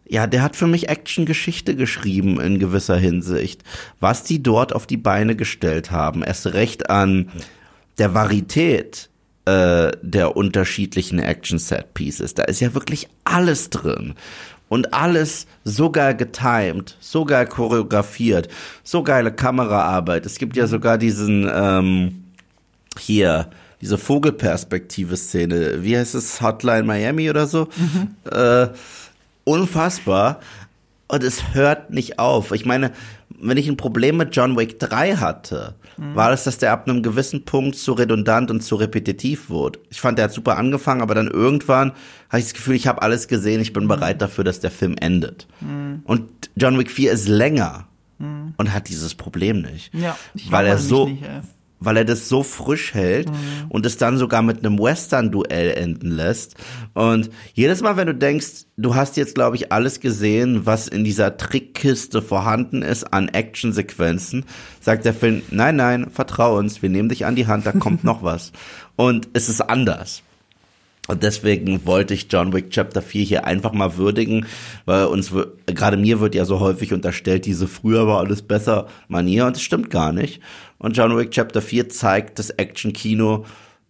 ja, 0.08 0.26
der 0.26 0.42
hat 0.42 0.56
für 0.56 0.66
mich 0.66 0.88
Action-Geschichte 0.88 1.76
geschrieben 1.76 2.40
in 2.40 2.58
gewisser 2.58 2.96
Hinsicht. 2.96 3.62
Was 4.00 4.24
die 4.24 4.42
dort 4.42 4.74
auf 4.74 4.88
die 4.88 4.96
Beine 4.96 5.36
gestellt 5.36 5.92
haben, 5.92 6.24
erst 6.24 6.52
recht 6.52 6.90
an 6.90 7.30
der 7.98 8.12
Varität 8.12 9.08
äh, 9.44 9.92
der 10.02 10.36
unterschiedlichen 10.36 11.20
Action-Set-Pieces. 11.20 12.34
Da 12.34 12.42
ist 12.42 12.58
ja 12.58 12.74
wirklich 12.74 13.08
alles 13.22 13.70
drin. 13.70 14.14
Und 14.68 14.92
alles 14.92 15.46
so 15.64 15.90
geil 15.90 16.16
getimed, 16.16 16.96
so 16.98 17.24
geil 17.24 17.46
choreografiert, 17.46 18.48
so 18.82 19.02
geile 19.02 19.32
Kameraarbeit. 19.32 20.26
Es 20.26 20.38
gibt 20.38 20.56
ja 20.56 20.66
sogar 20.66 20.98
diesen, 20.98 21.48
ähm, 21.52 22.24
hier, 22.98 23.50
diese 23.80 23.98
Vogelperspektive-Szene. 23.98 25.84
Wie 25.84 25.96
heißt 25.96 26.14
es? 26.14 26.40
Hotline 26.40 26.82
Miami 26.84 27.30
oder 27.30 27.46
so? 27.46 27.68
Äh, 28.30 28.68
unfassbar. 29.44 30.40
Und 31.08 31.22
es 31.22 31.54
hört 31.54 31.90
nicht 31.90 32.18
auf. 32.18 32.50
Ich 32.52 32.66
meine, 32.66 32.90
wenn 33.40 33.56
ich 33.56 33.68
ein 33.68 33.76
Problem 33.76 34.16
mit 34.16 34.34
John 34.34 34.56
Wick 34.56 34.78
3 34.80 35.16
hatte, 35.16 35.74
war 35.98 36.32
es, 36.32 36.44
dass 36.44 36.58
der 36.58 36.72
ab 36.72 36.88
einem 36.88 37.02
gewissen 37.02 37.44
Punkt 37.44 37.76
zu 37.76 37.92
redundant 37.92 38.50
und 38.50 38.60
zu 38.60 38.74
repetitiv 38.74 39.48
wurde. 39.48 39.78
Ich 39.88 40.00
fand, 40.00 40.18
der 40.18 40.26
hat 40.26 40.32
super 40.32 40.58
angefangen, 40.58 41.00
aber 41.00 41.14
dann 41.14 41.28
irgendwann 41.28 41.92
habe 42.28 42.38
ich 42.38 42.46
das 42.46 42.54
Gefühl, 42.54 42.74
ich 42.74 42.86
habe 42.86 43.02
alles 43.02 43.28
gesehen, 43.28 43.60
ich 43.60 43.72
bin 43.72 43.88
bereit 43.88 44.20
dafür, 44.20 44.44
dass 44.44 44.60
der 44.60 44.70
Film 44.70 44.96
endet. 45.00 45.46
Und 46.04 46.28
John 46.56 46.78
Wick 46.78 46.90
4 46.90 47.12
ist 47.12 47.28
länger 47.28 47.86
und 48.18 48.72
hat 48.72 48.88
dieses 48.88 49.14
Problem 49.14 49.62
nicht. 49.62 49.94
Ja, 49.94 50.16
weil 50.50 50.66
er 50.66 50.74
das 50.74 50.84
so, 50.84 51.08
nicht. 51.08 51.22
Weil 51.80 51.98
er 51.98 52.04
das 52.04 52.28
so 52.28 52.42
frisch 52.42 52.94
hält 52.94 53.28
und 53.68 53.86
es 53.86 53.96
dann 53.96 54.18
sogar 54.18 54.42
mit 54.42 54.64
einem 54.64 54.78
Western-Duell 54.78 55.72
enden 55.72 56.10
lässt. 56.10 56.54
Und 56.94 57.30
jedes 57.54 57.82
Mal, 57.82 57.96
wenn 57.96 58.06
du 58.06 58.14
denkst, 58.14 58.66
du 58.76 58.94
hast 58.94 59.16
jetzt, 59.16 59.34
glaube 59.34 59.56
ich, 59.56 59.72
alles 59.72 60.00
gesehen, 60.00 60.66
was 60.66 60.88
in 60.88 61.04
dieser 61.04 61.36
Trickkiste 61.36 62.22
vorhanden 62.22 62.82
ist 62.82 63.12
an 63.12 63.28
Actionsequenzen, 63.28 64.44
sagt 64.80 65.04
der 65.04 65.14
Film, 65.14 65.42
nein, 65.50 65.76
nein, 65.76 66.10
vertrau 66.10 66.56
uns, 66.56 66.82
wir 66.82 66.88
nehmen 66.88 67.08
dich 67.08 67.26
an 67.26 67.36
die 67.36 67.46
Hand, 67.46 67.66
da 67.66 67.72
kommt 67.72 68.04
noch 68.04 68.22
was. 68.22 68.52
Und 68.96 69.28
es 69.34 69.48
ist 69.48 69.60
anders. 69.60 70.22
Und 71.06 71.22
deswegen 71.22 71.86
wollte 71.86 72.14
ich 72.14 72.26
John 72.30 72.52
Wick 72.52 72.70
Chapter 72.70 73.00
4 73.00 73.24
hier 73.24 73.44
einfach 73.44 73.72
mal 73.72 73.96
würdigen, 73.96 74.46
weil 74.86 75.04
uns, 75.04 75.32
gerade 75.66 75.96
mir 75.96 76.20
wird 76.20 76.34
ja 76.34 76.44
so 76.44 76.58
häufig 76.58 76.92
unterstellt, 76.92 77.46
diese 77.46 77.68
früher 77.68 78.06
war 78.06 78.18
alles 78.18 78.42
besser 78.42 78.88
Manier 79.08 79.46
und 79.46 79.54
das 79.54 79.62
stimmt 79.62 79.90
gar 79.90 80.12
nicht. 80.12 80.40
Und 80.78 80.96
John 80.96 81.16
Wick 81.16 81.30
Chapter 81.30 81.62
4 81.62 81.88
zeigt, 81.88 82.38
dass 82.38 82.50
Action-Kino 82.50 83.44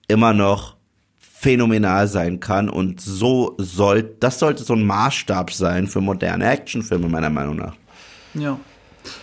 immer 0.08 0.32
noch 0.32 0.76
phänomenal 1.18 2.08
sein 2.08 2.40
kann 2.40 2.68
und 2.68 3.00
so 3.00 3.54
soll, 3.58 4.02
das 4.20 4.38
sollte 4.38 4.64
so 4.64 4.74
ein 4.74 4.86
Maßstab 4.86 5.52
sein 5.52 5.86
für 5.86 6.00
moderne 6.00 6.48
Actionfilme 6.48 7.08
meiner 7.08 7.30
Meinung 7.30 7.56
nach. 7.56 7.74
Ja. 8.34 8.58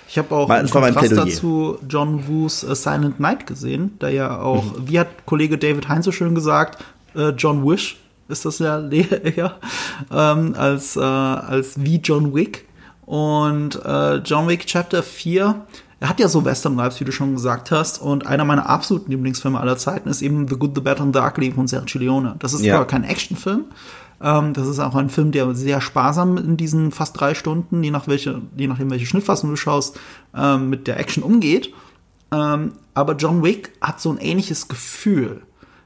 Ich 0.07 0.17
habe 0.17 0.33
auch 0.35 0.47
mein 0.47 0.69
Kontrast 0.69 1.11
dazu 1.11 1.79
John 1.89 2.27
Woos 2.27 2.63
äh, 2.63 2.75
Silent 2.75 3.19
Night 3.19 3.47
gesehen, 3.47 3.97
der 3.99 4.11
ja 4.11 4.39
auch, 4.39 4.63
wie 4.85 4.99
hat 4.99 5.25
Kollege 5.25 5.57
David 5.57 5.89
Heinz 5.89 6.05
so 6.05 6.11
schön 6.11 6.35
gesagt, 6.35 6.83
äh, 7.15 7.29
John 7.29 7.67
Wish 7.67 7.97
ist 8.27 8.45
das 8.45 8.59
ja 8.59 8.87
eher, 8.89 9.57
ähm, 10.11 10.53
als, 10.57 10.95
äh, 10.95 10.99
als 10.99 11.83
wie 11.83 11.97
John 11.97 12.33
Wick. 12.33 12.67
Und 13.05 13.83
äh, 13.83 14.17
John 14.17 14.47
Wick 14.47 14.65
Chapter 14.65 15.03
4, 15.03 15.65
er 16.03 16.09
hat 16.09 16.19
ja 16.19 16.27
so 16.27 16.43
Western-Vibes, 16.43 16.99
wie 16.99 17.05
du 17.05 17.13
schon 17.13 17.33
gesagt 17.33 17.71
hast. 17.71 18.01
Und 18.01 18.27
einer 18.27 18.43
meiner 18.43 18.67
absoluten 18.69 19.09
Lieblingsfilme 19.09 19.57
aller 19.57 19.77
Zeiten 19.77 20.09
ist 20.09 20.21
eben 20.21 20.49
The 20.49 20.55
Good, 20.57 20.71
The 20.75 20.81
Bad 20.81 20.99
and 20.99 21.15
the 21.15 21.21
Ugly 21.21 21.53
von 21.53 21.65
Sergio 21.65 22.01
Leone. 22.01 22.35
Das 22.39 22.53
ist 22.53 22.61
Ja. 22.61 22.75
zwar 22.75 22.85
kein 22.87 23.05
Actionfilm, 23.05 23.63
ähm, 24.21 24.51
das 24.53 24.67
ist 24.67 24.79
auch 24.79 24.95
ein 24.95 25.09
Film, 25.09 25.31
der 25.31 25.55
sehr 25.55 25.79
sparsam 25.79 26.35
in 26.37 26.57
diesen 26.57 26.91
fast 26.91 27.17
drei 27.17 27.33
Stunden, 27.33 27.81
je, 27.83 27.89
nach 27.91 28.07
welche, 28.09 28.41
je 28.57 28.67
nachdem, 28.67 28.91
welche 28.91 29.05
Schnittfassung 29.05 29.49
du 29.49 29.55
schaust, 29.55 29.97
ähm, 30.35 30.69
mit 30.69 30.87
der 30.87 30.99
Action 30.99 31.23
umgeht. 31.23 31.73
Ähm, 32.33 32.73
aber 32.93 33.15
John 33.15 33.41
Wick 33.41 33.71
hat 33.79 34.01
so 34.01 34.11
ein 34.11 34.17
ähnliches 34.17 34.67
Gefühl. 34.67 35.41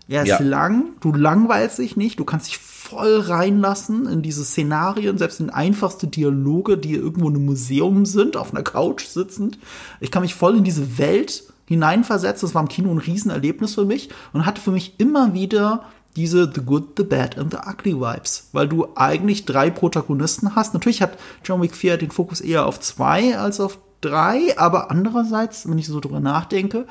Er 0.08 0.24
ist 0.24 0.30
Ja. 0.30 0.40
lang, 0.40 0.86
du 1.00 1.14
langweilst 1.14 1.78
dich 1.78 1.96
nicht, 1.96 2.18
du 2.20 2.26
kannst 2.26 2.48
dich 2.48 2.58
voll 2.90 3.20
reinlassen 3.20 4.08
in 4.08 4.22
diese 4.22 4.46
Szenarien, 4.46 5.18
selbst 5.18 5.40
in 5.40 5.50
einfachste 5.50 6.08
Dialoge, 6.08 6.78
die 6.78 6.94
irgendwo 6.94 7.28
in 7.28 7.36
einem 7.36 7.46
Museum 7.46 8.06
sind, 8.06 8.38
auf 8.38 8.54
einer 8.54 8.64
Couch 8.64 9.06
sitzend. 9.06 9.60
Ich 10.00 10.10
kann 10.10 10.22
mich 10.22 10.36
voll 10.36 10.58
in 10.58 10.64
diese 10.64 10.98
Welt 10.98 11.44
hineinversetzen. 11.66 12.48
Das 12.48 12.56
war 12.56 12.62
im 12.62 12.70
Kino 12.70 12.90
ein 12.92 12.98
Riesenerlebnis 12.98 13.76
für 13.76 13.86
mich 13.86 14.10
und 14.32 14.46
hatte 14.46 14.62
für 14.62 14.72
mich 14.72 15.00
immer 15.00 15.34
wieder 15.34 15.84
diese 16.16 16.50
The 16.52 16.62
Good, 16.62 16.94
The 16.98 17.04
Bad 17.04 17.38
and 17.38 17.52
The 17.52 17.60
Ugly 17.70 18.00
Vibes, 18.00 18.50
weil 18.54 18.68
du 18.68 18.88
eigentlich 18.96 19.46
drei 19.46 19.70
Protagonisten 19.70 20.56
hast. 20.56 20.74
Natürlich 20.74 21.02
hat 21.02 21.18
John 21.44 21.62
Wick 21.62 21.76
4 21.76 21.98
den 21.98 22.12
Fokus 22.12 22.42
eher 22.42 22.66
auf 22.66 22.80
zwei 22.80 23.38
als 23.38 23.60
auf 23.60 23.78
drei, 24.02 24.58
aber 24.58 24.90
andererseits, 24.92 25.70
wenn 25.70 25.78
ich 25.78 25.88
so 25.88 26.00
drüber 26.00 26.20
nachdenke, 26.20 26.86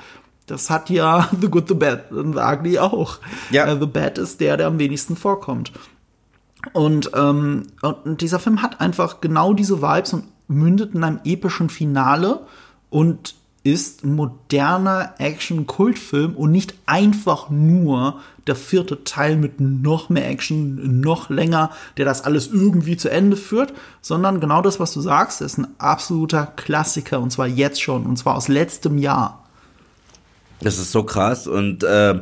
das 0.47 0.71
hat 0.71 0.91
ja 0.91 1.29
The 1.41 1.49
Good, 1.49 1.69
The 1.69 1.75
Bad 1.75 2.13
and 2.13 2.35
The 2.35 2.41
Ugly 2.41 2.79
auch. 2.79 3.19
Ja. 3.51 3.67
Äh, 3.67 3.79
The 3.79 3.87
Bad 3.87 4.19
ist 4.19 4.41
der, 4.41 4.57
der 4.57 4.69
am 4.69 4.79
wenigsten 4.79 5.17
vorkommt. 5.17 5.73
Und, 6.73 7.11
ähm, 7.15 7.65
und 7.83 8.21
dieser 8.21 8.39
Film 8.39 8.63
hat 8.63 8.81
einfach 8.81 9.21
genau 9.21 9.53
diese 9.53 9.83
Vibes 9.83 10.13
und 10.13 10.25
mündet 10.49 10.95
in 10.95 11.05
einem 11.05 11.21
epischen 11.25 11.71
Finale 11.71 12.41
und 12.91 13.35
ist 13.63 14.05
ein 14.05 14.15
moderner 14.15 15.15
Action-Kultfilm 15.19 16.37
und 16.37 16.53
nicht 16.53 16.75
einfach 16.87 17.51
nur 17.51 18.21
der 18.47 18.55
vierte 18.55 19.03
Teil 19.03 19.37
mit 19.37 19.61
noch 19.61 20.09
mehr 20.09 20.29
Action, 20.29 21.01
noch 21.01 21.31
länger, 21.31 21.71
der 21.97 22.05
das 22.05 22.23
alles 22.23 22.47
irgendwie 22.47 22.97
zu 22.97 23.11
Ende 23.11 23.37
führt, 23.37 23.75
sondern 24.01 24.39
genau 24.39 24.63
das, 24.63 24.79
was 24.79 24.93
du 24.93 25.01
sagst, 25.01 25.41
ist 25.41 25.59
ein 25.59 25.67
absoluter 25.79 26.47
Klassiker 26.47 27.21
und 27.21 27.33
zwar 27.33 27.49
jetzt 27.49 27.83
schon 27.83 28.07
und 28.07 28.17
zwar 28.17 28.37
aus 28.37 28.47
letztem 28.47 28.99
Jahr. 28.99 29.46
Das 30.61 30.79
ist 30.79 30.93
so 30.93 31.03
krass 31.03 31.47
und 31.47 31.85
äh, 31.85 32.21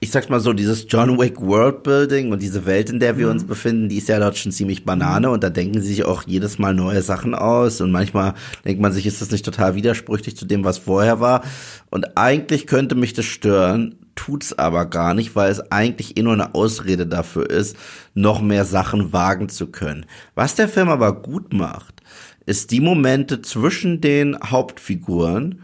ich 0.00 0.12
sag's 0.12 0.28
mal 0.28 0.38
so, 0.38 0.52
dieses 0.52 0.86
John 0.88 1.18
Wick 1.18 1.40
Worldbuilding 1.40 2.30
und 2.30 2.40
diese 2.40 2.66
Welt, 2.66 2.88
in 2.88 3.00
der 3.00 3.18
wir 3.18 3.28
uns 3.28 3.44
befinden, 3.44 3.88
die 3.88 3.96
ist 3.96 4.08
ja 4.08 4.20
dort 4.20 4.38
schon 4.38 4.52
ziemlich 4.52 4.84
Banane 4.84 5.28
und 5.30 5.42
da 5.42 5.50
denken 5.50 5.80
sie 5.80 5.88
sich 5.88 6.04
auch 6.04 6.22
jedes 6.24 6.60
Mal 6.60 6.72
neue 6.72 7.02
Sachen 7.02 7.34
aus 7.34 7.80
und 7.80 7.90
manchmal 7.90 8.34
denkt 8.64 8.80
man 8.80 8.92
sich, 8.92 9.06
ist 9.06 9.20
das 9.20 9.32
nicht 9.32 9.44
total 9.44 9.74
widersprüchlich 9.74 10.36
zu 10.36 10.44
dem, 10.44 10.62
was 10.62 10.78
vorher 10.78 11.18
war 11.18 11.42
und 11.90 12.16
eigentlich 12.16 12.68
könnte 12.68 12.94
mich 12.94 13.12
das 13.12 13.24
stören, 13.24 13.96
tut's 14.14 14.56
aber 14.56 14.86
gar 14.86 15.14
nicht, 15.14 15.34
weil 15.34 15.50
es 15.50 15.72
eigentlich 15.72 16.16
eh 16.16 16.22
nur 16.22 16.32
eine 16.34 16.54
Ausrede 16.54 17.06
dafür 17.06 17.50
ist, 17.50 17.76
noch 18.14 18.40
mehr 18.40 18.64
Sachen 18.64 19.12
wagen 19.12 19.48
zu 19.48 19.66
können. 19.68 20.06
Was 20.34 20.54
der 20.54 20.68
Film 20.68 20.88
aber 20.88 21.22
gut 21.22 21.52
macht, 21.52 22.02
ist 22.46 22.70
die 22.70 22.80
Momente 22.80 23.42
zwischen 23.42 24.00
den 24.00 24.38
Hauptfiguren, 24.40 25.62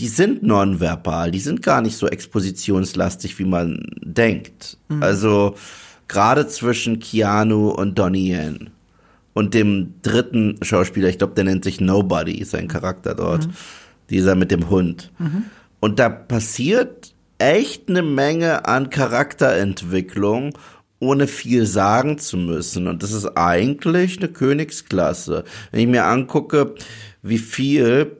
die 0.00 0.08
sind 0.08 0.42
nonverbal, 0.42 1.30
die 1.30 1.40
sind 1.40 1.62
gar 1.62 1.82
nicht 1.82 1.96
so 1.96 2.08
expositionslastig, 2.08 3.38
wie 3.38 3.44
man 3.44 3.84
denkt. 4.02 4.78
Also 5.00 5.54
gerade 6.08 6.48
zwischen 6.48 6.98
Keanu 6.98 7.68
und 7.68 7.98
Donnie 7.98 8.32
Yen 8.32 8.70
und 9.34 9.54
dem 9.54 9.94
dritten 10.02 10.58
Schauspieler, 10.62 11.08
ich 11.08 11.18
glaube, 11.18 11.34
der 11.34 11.44
nennt 11.44 11.64
sich 11.64 11.80
Nobody, 11.80 12.42
sein 12.44 12.66
Charakter 12.66 13.14
dort, 13.14 13.48
dieser 14.08 14.34
mit 14.34 14.50
dem 14.50 14.70
Hund. 14.70 15.12
Und 15.80 15.98
da 15.98 16.08
passiert 16.08 17.14
echt 17.38 17.88
eine 17.88 18.02
Menge 18.02 18.66
an 18.66 18.90
Charakterentwicklung, 18.90 20.58
ohne 20.98 21.26
viel 21.26 21.66
sagen 21.66 22.18
zu 22.18 22.36
müssen. 22.36 22.88
Und 22.88 23.02
das 23.02 23.12
ist 23.12 23.36
eigentlich 23.36 24.18
eine 24.18 24.28
Königsklasse. 24.28 25.44
Wenn 25.70 25.80
ich 25.80 25.86
mir 25.86 26.06
angucke, 26.06 26.74
wie 27.22 27.38
viel 27.38 28.16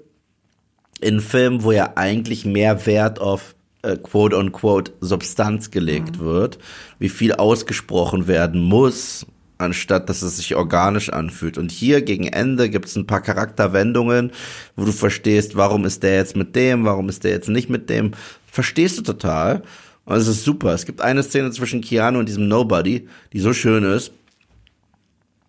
in 1.01 1.21
Filmen, 1.21 1.63
wo 1.63 1.73
ja 1.73 1.93
eigentlich 1.97 2.45
mehr 2.45 2.87
Wert 2.87 3.21
auf 3.21 3.55
äh, 3.83 3.97
quote 3.97 4.37
unquote 4.37 4.93
Substanz 5.01 5.71
gelegt 5.71 6.19
wird, 6.19 6.59
wie 6.99 7.09
viel 7.09 7.33
ausgesprochen 7.33 8.27
werden 8.27 8.63
muss, 8.63 9.27
anstatt 9.59 10.09
dass 10.09 10.23
es 10.23 10.37
sich 10.37 10.55
organisch 10.57 11.11
anfühlt. 11.11 11.59
Und 11.59 11.73
hier 11.73 12.03
gegen 12.03 12.27
Ende 12.27 12.69
gibt 12.69 12.87
es 12.87 12.97
ein 12.97 13.07
paar 13.07 13.23
Charakterwendungen, 13.23 14.33
wo 14.77 14.85
du 14.85 14.93
verstehst, 14.93 15.57
warum 15.57 15.85
ist 15.85 16.03
der 16.03 16.17
jetzt 16.17 16.37
mit 16.37 16.55
dem, 16.57 16.85
warum 16.85 17.09
ist 17.09 17.25
der 17.25 17.31
jetzt 17.33 17.49
nicht 17.49 17.71
mit 17.71 17.89
dem. 17.89 18.13
Verstehst 18.47 18.99
du 18.99 19.03
total. 19.03 19.63
Und 20.05 20.17
es 20.17 20.27
ist 20.27 20.45
super. 20.45 20.73
Es 20.75 20.87
gibt 20.87 21.03
eine 21.03 21.23
Szene 21.23 21.51
zwischen 21.53 21.83
Keanu 21.83 22.19
und 22.19 22.29
diesem 22.29 22.49
Nobody, 22.49 23.09
die 23.33 23.41
so 23.41 23.53
schön 23.53 23.85
ist, 23.85 24.13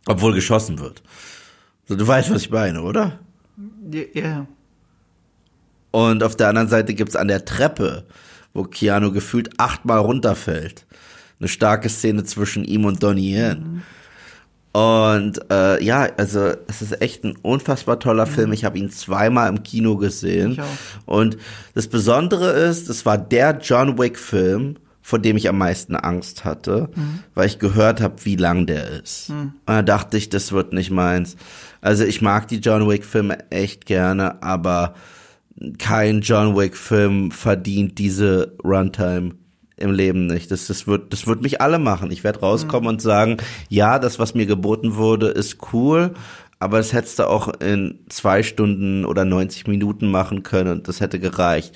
obwohl 0.06 0.34
geschossen 0.34 0.80
wird. 0.80 1.02
So, 1.88 1.96
du 1.96 2.08
weißt, 2.08 2.30
was 2.30 2.44
ich 2.44 2.52
meine, 2.52 2.82
oder? 2.84 3.20
Ja. 3.92 4.02
Yeah. 4.16 4.48
Und 5.92 6.24
auf 6.24 6.36
der 6.36 6.50
anderen 6.50 6.70
Seite 6.70 6.94
gibt's 6.94 7.16
an 7.16 7.28
der 7.28 7.46
Treppe, 7.46 8.06
wo 8.54 8.64
Keanu 8.64 9.12
gefühlt 9.12 9.50
achtmal 9.58 10.00
runterfällt, 10.00 10.86
eine 11.40 11.48
starke 11.50 11.90
Szene 11.90 12.24
zwischen 12.24 12.64
ihm 12.64 12.86
und 12.86 13.04
Donnie 13.04 13.36
Yen. 13.36 13.84
Und 14.74 15.52
äh, 15.52 15.84
ja, 15.84 16.08
also 16.16 16.54
es 16.68 16.82
ist 16.82 17.02
echt 17.02 17.26
ein 17.26 17.36
unfassbar 17.42 18.00
toller 18.00 18.26
Film. 18.26 18.54
Ich 18.54 18.64
habe 18.64 18.78
ihn 18.78 18.90
zweimal 18.90 19.50
im 19.50 19.64
Kino 19.64 19.98
gesehen. 19.98 20.56
Und 21.06 21.38
das 21.74 21.88
Besondere 21.88 22.52
ist, 22.52 22.90
es 22.90 23.06
war 23.06 23.18
der 23.18 23.60
John 23.62 23.98
Wick-Film, 23.98 24.78
vor 25.02 25.20
dem 25.20 25.36
ich 25.36 25.50
am 25.50 25.58
meisten 25.58 25.96
Angst 25.98 26.46
hatte, 26.46 26.90
weil 27.34 27.48
ich 27.48 27.60
gehört 27.60 28.00
habe, 28.00 28.24
wie 28.24 28.38
lang 28.38 28.66
der 28.66 28.88
ist. 29.02 29.30
Und 29.30 29.54
da 29.66 29.82
dachte 29.82 30.16
ich, 30.16 30.30
das 30.30 30.54
wird 30.54 30.72
nicht 30.72 30.92
meins. 30.92 31.36
Also 31.82 32.06
ich 32.06 32.22
mag 32.22 32.48
die 32.48 32.60
John 32.60 32.88
Wick-Filme 32.88 33.52
echt 33.52 33.86
gerne, 33.86 34.42
aber 34.42 34.94
kein 35.78 36.22
John 36.22 36.56
Wick-Film 36.56 37.32
verdient 37.32 37.98
diese 37.98 38.56
Runtime 38.64 39.32
im 39.78 39.92
Leben 39.92 40.28
nicht. 40.28 40.52
Das, 40.52 40.68
das, 40.68 40.88
wird, 40.88 41.12
das 41.12 41.28
wird 41.28 41.42
mich 41.42 41.62
alle 41.62 41.80
machen. 41.80 42.12
Ich 42.12 42.24
werde 42.24 42.40
rauskommen 42.40 42.88
und 42.88 43.02
sagen, 43.02 43.38
ja, 43.70 44.00
das, 44.00 44.20
was 44.20 44.36
mir 44.36 44.46
geboten 44.46 44.96
wurde, 44.96 45.28
ist 45.28 45.58
cool, 45.74 46.14
aber 46.60 46.80
es 46.80 46.94
hättest 46.94 47.20
du 47.20 47.28
auch 47.28 47.52
in 47.60 48.00
zwei 48.10 48.44
Stunden 48.44 49.06
oder 49.06 49.26
90 49.26 49.68
Minuten 49.68 50.10
machen 50.10 50.44
können 50.44 50.72
und 50.72 50.88
das 50.88 51.02
hätte 51.02 51.20
gereicht. 51.20 51.76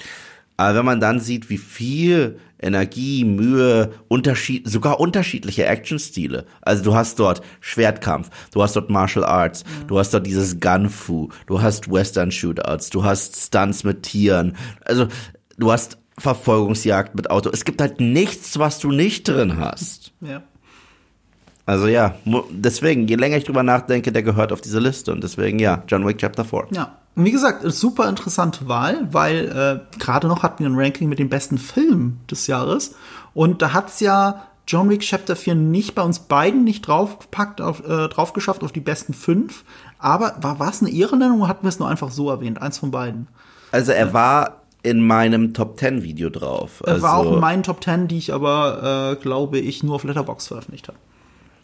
Aber 0.58 0.78
wenn 0.78 0.86
man 0.86 1.00
dann 1.00 1.19
sieht, 1.19 1.50
wie 1.50 1.58
viel 1.58 2.39
Energie, 2.60 3.26
Mühe, 3.26 3.91
Unterschied, 4.08 4.68
sogar 4.70 5.00
unterschiedliche 5.00 5.65
Actionstile. 5.65 6.46
Also 6.62 6.84
du 6.84 6.96
hast 6.96 7.20
dort 7.20 7.41
Schwertkampf, 7.60 8.30
du 8.52 8.62
hast 8.63 8.76
dort 8.76 8.89
Martial 8.89 9.26
Arts, 9.26 9.63
du 9.88 10.00
hast 10.00 10.13
dort 10.13 10.26
dieses 10.26 10.60
Gunfu, 10.60 11.30
du 11.48 11.62
hast 11.62 11.91
Western 11.91 12.32
Shootouts, 12.32 12.89
du 12.89 13.04
hast 13.04 13.36
Stunts 13.36 13.84
mit 13.84 14.04
Tieren. 14.04 14.56
Also 14.86 15.08
du 15.58 15.72
hast 15.72 15.98
Verfolgungsjagd 16.18 17.15
mit 17.15 17.30
Auto. 17.30 17.50
Es 17.52 17.65
gibt 17.65 17.82
halt 17.82 18.00
nichts, 18.00 18.58
was 18.58 18.80
du 18.80 18.91
nicht 18.91 19.28
drin 19.28 19.58
hast. 19.58 20.13
Ja. 20.22 20.44
Also 21.65 21.88
ja, 21.88 22.15
deswegen, 22.52 23.08
je 23.08 23.15
länger 23.15 23.38
ich 23.38 23.44
drüber 23.44 23.63
nachdenke, 23.63 24.12
der 24.12 24.24
gehört 24.24 24.52
auf 24.52 24.62
diese 24.62 24.80
Liste. 24.80 25.12
Und 25.12 25.24
deswegen 25.24 25.60
ja, 25.60 25.84
John 25.88 26.06
Wick 26.06 26.20
Chapter 26.20 26.46
4. 26.46 26.68
Ja. 26.72 27.00
Wie 27.15 27.32
gesagt, 27.32 27.63
super 27.71 28.10
interessante 28.10 28.67
Wahl, 28.67 29.08
weil 29.12 29.82
äh, 29.93 29.97
gerade 29.99 30.28
noch 30.28 30.43
hatten 30.43 30.63
wir 30.63 30.69
ein 30.69 30.78
Ranking 30.78 31.08
mit 31.08 31.19
den 31.19 31.30
besten 31.30 31.58
Filmen 31.58 32.19
des 32.30 32.47
Jahres. 32.47 32.95
Und 33.34 33.62
da 33.62 33.71
hat's 33.73 34.01
ja 34.01 34.47
John 34.67 34.89
Wick 34.89 35.01
Chapter 35.01 35.36
4 35.36 35.56
nicht 35.56 35.95
bei 35.95 36.01
uns 36.01 36.19
beiden 36.19 36.63
nicht 36.63 36.88
draufgepackt, 36.88 37.62
auf, 37.62 37.88
äh, 37.88 38.10
drauf 38.10 38.34
geschafft 38.34 38.63
auf 38.63 38.71
die 38.71 38.82
besten 38.82 39.13
fünf. 39.13 39.63
Aber 39.97 40.36
war 40.41 40.60
war 40.60 40.69
es 40.69 40.82
eine 40.82 40.91
Ehrennennung 40.91 41.39
oder 41.39 41.49
hatten 41.49 41.63
wir 41.63 41.69
es 41.69 41.80
nur 41.80 41.88
einfach 41.88 42.12
so 42.12 42.30
erwähnt? 42.30 42.62
Eins 42.62 42.80
von 42.80 42.91
beiden. 42.91 43.28
Also 43.71 43.91
er 43.91 44.13
war 44.13 44.62
in 44.84 45.01
meinem 45.01 45.54
Top 45.54 45.80
10 45.80 46.04
Video 46.04 46.30
drauf. 46.30 46.84
Er 46.86 46.93
Also, 46.93 47.04
war 47.04 47.17
auch 47.17 47.34
in 47.34 47.39
meinen 47.39 47.63
Top 47.63 47.84
10, 47.84 48.08
die 48.08 48.17
ich 48.17 48.34
aber, 48.34 49.13
äh, 49.13 49.21
glaube 49.21 49.58
ich, 49.58 49.84
nur 49.84 49.95
auf 49.95 50.04
Letterbox 50.04 50.47
veröffentlicht 50.47 50.88
habe. 50.88 50.97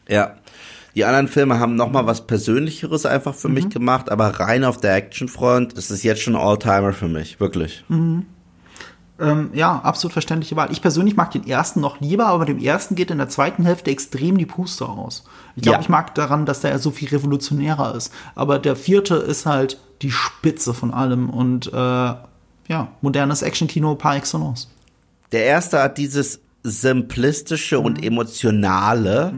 Ja. 0.08 0.36
Die 0.96 1.06
anderen 1.06 1.28
Filme 1.30 1.60
haben 1.60 1.76
noch 1.76 1.92
mal 1.92 2.06
was 2.06 2.28
Persönlicheres 2.28 3.06
einfach 3.06 3.34
für 3.34 3.48
Mhm. 3.48 3.54
mich 3.54 3.70
gemacht, 3.70 4.12
aber 4.12 4.40
rein 4.40 4.64
auf 4.66 4.78
der 4.78 4.96
Actionfront 4.96 5.74
ist 5.74 5.90
es 5.90 6.04
jetzt 6.04 6.22
schon 6.22 6.36
Alltimer 6.36 6.92
für 6.94 7.08
mich, 7.08 7.40
wirklich. 7.40 7.84
Mhm. 7.88 8.26
Ähm, 9.20 9.52
ja, 9.54 9.80
absolut 9.84 10.14
verständliche 10.14 10.56
Wahl. 10.56 10.70
Ich 10.72 10.82
persönlich 10.82 11.16
mag 11.16 11.30
den 11.32 11.46
ersten 11.48 11.80
noch 11.80 12.02
lieber, 12.02 12.26
aber 12.26 12.44
dem 12.46 12.58
ersten 12.58 12.96
geht 12.96 13.12
in 13.12 13.20
der 13.20 13.30
zweiten 13.30 13.64
Hälfte 13.64 13.92
extrem 13.92 14.38
die 14.38 14.48
Puste 14.48 14.88
aus. 14.90 15.24
Ich 15.56 15.62
glaube, 15.62 15.76
Ja. 15.76 15.82
ich 15.82 15.90
mag 15.90 16.16
daran, 16.16 16.46
dass 16.48 16.62
der 16.62 16.80
so 16.80 16.90
viel 16.90 17.08
revolutionärer 17.10 17.94
ist. 17.96 18.12
Aber 18.34 18.58
der 18.58 18.76
vierte 18.76 19.16
ist 19.16 19.46
halt 19.46 19.80
die 20.02 20.10
Spitze 20.12 20.74
von 20.74 20.92
allem 20.92 21.30
und 21.30 21.68
äh, 21.72 21.76
ja, 21.76 22.88
modernes 23.02 23.44
Actionkino 23.44 23.94
par 23.96 24.16
excellence. 24.16 24.68
Der 25.32 25.46
erste 25.46 25.84
hat 25.84 26.00
dieses 26.00 26.40
simplistische 26.64 27.78
Mhm. 27.80 27.86
und 27.86 28.04
emotionale, 28.04 29.34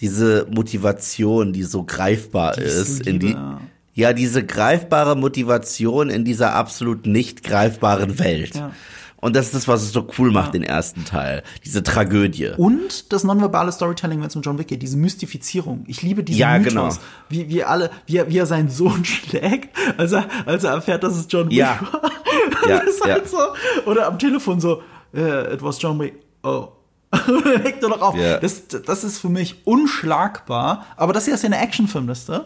diese 0.00 0.46
Motivation, 0.50 1.52
die 1.52 1.62
so 1.62 1.84
greifbar 1.84 2.58
ist, 2.58 3.06
in 3.06 3.18
die, 3.18 3.28
Liebe, 3.28 3.38
ja. 3.38 3.60
ja, 3.94 4.12
diese 4.12 4.44
greifbare 4.44 5.16
Motivation 5.16 6.10
in 6.10 6.24
dieser 6.24 6.54
absolut 6.54 7.06
nicht 7.06 7.42
greifbaren 7.42 8.18
Welt. 8.18 8.54
Ja. 8.56 8.72
Und 9.18 9.34
das 9.34 9.46
ist 9.46 9.54
das, 9.54 9.66
was 9.66 9.82
es 9.82 9.92
so 9.92 10.06
cool 10.18 10.30
macht, 10.30 10.52
den 10.54 10.62
ersten 10.62 11.04
Teil. 11.06 11.42
Diese 11.64 11.82
Tragödie. 11.82 12.50
Und 12.58 13.12
das 13.12 13.24
nonverbale 13.24 13.72
Storytelling, 13.72 14.20
wenn 14.20 14.28
es 14.28 14.36
um 14.36 14.42
John 14.42 14.58
Wick 14.58 14.68
geht, 14.68 14.82
diese 14.82 14.98
Mystifizierung. 14.98 15.84
Ich 15.88 16.02
liebe 16.02 16.22
diesen 16.22 16.38
Ja, 16.38 16.58
Mythos. 16.58 16.72
genau. 16.72 16.90
Wie, 17.30 17.48
wie 17.48 17.64
alle, 17.64 17.90
wie 18.06 18.18
er, 18.18 18.28
wie 18.28 18.36
er 18.38 18.46
seinen 18.46 18.68
Sohn 18.68 19.04
schlägt, 19.06 19.70
als 19.96 20.12
er, 20.12 20.26
als 20.44 20.64
er 20.64 20.72
erfährt, 20.74 21.02
dass 21.02 21.16
es 21.16 21.26
John 21.30 21.48
Wick 21.48 21.56
Ja. 21.56 21.80
war. 21.90 22.10
Ja, 22.68 22.78
das 22.80 22.94
ist 22.96 23.04
halt 23.04 23.24
ja. 23.24 23.28
so. 23.28 23.90
Oder 23.90 24.06
am 24.06 24.18
Telefon 24.18 24.60
so, 24.60 24.82
äh, 25.14 25.54
it 25.54 25.62
was 25.62 25.80
John 25.80 25.98
Wick. 26.00 26.14
Oh. 26.42 26.68
legt 27.64 27.82
nur 27.82 27.90
noch 27.90 28.02
auf. 28.02 28.16
Ja. 28.16 28.38
Das, 28.38 28.66
das 28.68 29.04
ist 29.04 29.18
für 29.18 29.28
mich 29.28 29.56
unschlagbar. 29.64 30.86
Aber 30.96 31.12
das 31.12 31.24
hier 31.24 31.34
ist 31.34 31.42
ja 31.42 31.46
eine 31.48 31.58
Actionfilmliste. 31.60 32.44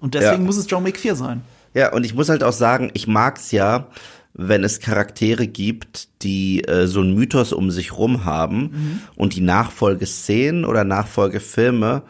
Und 0.00 0.14
deswegen 0.14 0.42
Ja. 0.42 0.46
muss 0.46 0.56
es 0.56 0.66
John 0.68 0.84
Wick 0.84 0.98
4 0.98 1.14
sein. 1.14 1.42
Ja, 1.74 1.92
und 1.92 2.04
ich 2.04 2.14
muss 2.14 2.28
halt 2.28 2.42
auch 2.42 2.52
sagen, 2.52 2.90
ich 2.94 3.06
mag's 3.06 3.52
ja, 3.52 3.86
wenn 4.34 4.64
es 4.64 4.80
Charaktere 4.80 5.46
gibt, 5.46 6.08
die 6.22 6.62
äh, 6.64 6.86
so 6.86 7.00
einen 7.00 7.14
Mythos 7.14 7.52
um 7.52 7.70
sich 7.70 7.96
rum 7.96 8.24
haben 8.24 9.02
und 9.16 9.34
die 9.36 9.40
Nachfolgeszenen 9.40 10.64
oder 10.64 10.84
Nachfolgefilme 10.84 12.02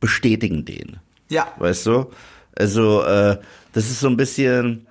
bestätigen 0.00 0.64
den. 0.64 0.96
Ja. 1.28 1.46
Weißt 1.58 1.86
du? 1.86 2.06
Also, 2.56 3.02
äh, 3.04 3.38
das 3.72 3.90
ist 3.90 4.00
so 4.00 4.08
ein 4.08 4.16
bisschen 4.16 4.86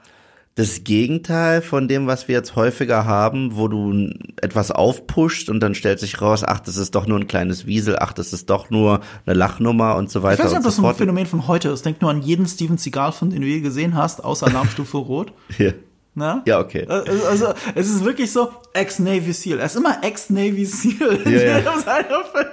das 0.61 0.83
Gegenteil 0.83 1.61
von 1.61 1.87
dem, 1.87 2.07
was 2.07 2.27
wir 2.27 2.35
jetzt 2.35 2.55
häufiger 2.55 3.05
haben, 3.05 3.55
wo 3.55 3.67
du 3.67 4.11
etwas 4.41 4.71
aufpusht 4.71 5.49
und 5.49 5.59
dann 5.59 5.73
stellt 5.75 5.99
sich 5.99 6.21
raus, 6.21 6.43
ach, 6.45 6.59
das 6.59 6.77
ist 6.77 6.93
doch 6.95 7.07
nur 7.07 7.19
ein 7.19 7.27
kleines 7.27 7.65
Wiesel, 7.65 7.97
ach, 7.99 8.13
das 8.13 8.31
ist 8.33 8.49
doch 8.49 8.69
nur 8.69 9.01
eine 9.25 9.35
Lachnummer 9.35 9.95
und 9.95 10.09
so 10.11 10.19
Ich 10.19 10.23
weiter 10.23 10.43
weiß 10.43 10.51
nicht, 10.51 10.59
ob 10.59 10.63
das 10.65 10.75
so 10.75 10.81
ein 10.81 10.85
fort. 10.85 10.97
Phänomen 10.97 11.25
von 11.25 11.47
heute 11.47 11.69
ist. 11.69 11.85
Denk 11.85 12.01
nur 12.01 12.11
an 12.11 12.21
jeden 12.21 12.45
Steven 12.47 12.77
Seagal-Film, 12.77 13.31
den 13.31 13.41
du 13.41 13.47
je 13.47 13.59
gesehen 13.61 13.95
hast, 13.95 14.23
außer 14.23 14.47
Alarmstufe 14.51 14.97
Rot. 14.97 15.33
Ja. 15.57 15.71
Na? 16.13 16.43
Ja, 16.45 16.59
okay. 16.59 16.85
Also, 16.87 17.25
also, 17.25 17.45
es 17.73 17.89
ist 17.89 18.03
wirklich 18.03 18.31
so, 18.33 18.49
Ex-Navy 18.73 19.31
SEAL. 19.31 19.59
Er 19.59 19.65
ist 19.67 19.77
immer 19.77 20.03
Ex-Navy 20.03 20.65
SEAL 20.65 21.21
in 21.25 21.31
Ja, 21.31 21.39
ja. 21.39 21.57
jedem 21.59 21.79
seiner 21.85 22.25
Filme. 22.33 22.51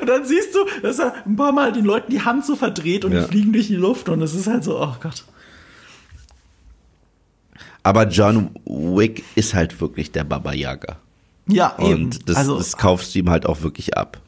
Und 0.00 0.08
dann 0.08 0.24
siehst 0.24 0.54
du, 0.54 0.60
dass 0.82 1.00
er 1.00 1.12
ein 1.26 1.34
paar 1.34 1.50
Mal 1.50 1.72
den 1.72 1.84
Leuten 1.84 2.12
die 2.12 2.20
Hand 2.22 2.46
so 2.46 2.54
verdreht 2.54 3.04
und 3.04 3.10
Ja. 3.12 3.22
die 3.22 3.26
fliegen 3.26 3.52
durch 3.52 3.66
die 3.66 3.74
Luft 3.76 4.08
und 4.08 4.22
es 4.22 4.34
ist 4.34 4.46
halt 4.46 4.62
so, 4.64 4.80
oh 4.80 4.94
Gott. 5.02 5.24
Aber 7.82 8.06
John 8.08 8.50
Wick 8.64 9.24
ist 9.34 9.54
halt 9.54 9.80
wirklich 9.80 10.12
der 10.12 10.24
Baba 10.24 10.52
Yaga. 10.52 10.96
Ja, 11.48 11.74
eben. 11.80 12.04
Und 12.04 12.28
das, 12.28 12.36
also, 12.36 12.56
das 12.58 12.76
kaufst 12.76 13.14
du 13.14 13.18
ihm 13.20 13.30
halt 13.30 13.46
auch 13.46 13.62
wirklich 13.62 13.96
ab. 13.96 14.18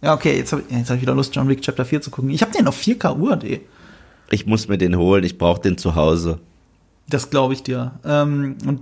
ja, 0.00 0.14
okay, 0.14 0.36
jetzt 0.36 0.52
habe 0.52 0.62
ich, 0.68 0.74
jetzt 0.76 0.88
hab 0.90 0.96
ich 0.96 1.02
wieder 1.02 1.14
Lust, 1.14 1.34
John 1.36 1.48
Wick 1.48 1.60
Chapter 1.62 1.84
4 1.84 2.00
zu 2.00 2.10
gucken. 2.10 2.30
Ich 2.30 2.40
habe 2.42 2.52
den 2.52 2.66
auf 2.66 2.78
4K 2.80 3.18
UHD. 3.18 3.60
Ich 4.30 4.46
muss 4.46 4.68
mir 4.68 4.78
den 4.78 4.96
holen, 4.96 5.22
ich 5.24 5.36
brauche 5.38 5.60
den 5.60 5.76
zu 5.76 5.94
Hause. 5.94 6.38
Das 7.08 7.28
glaube 7.28 7.52
ich 7.52 7.62
dir. 7.62 7.92
Ähm, 8.04 8.56
und 8.66 8.80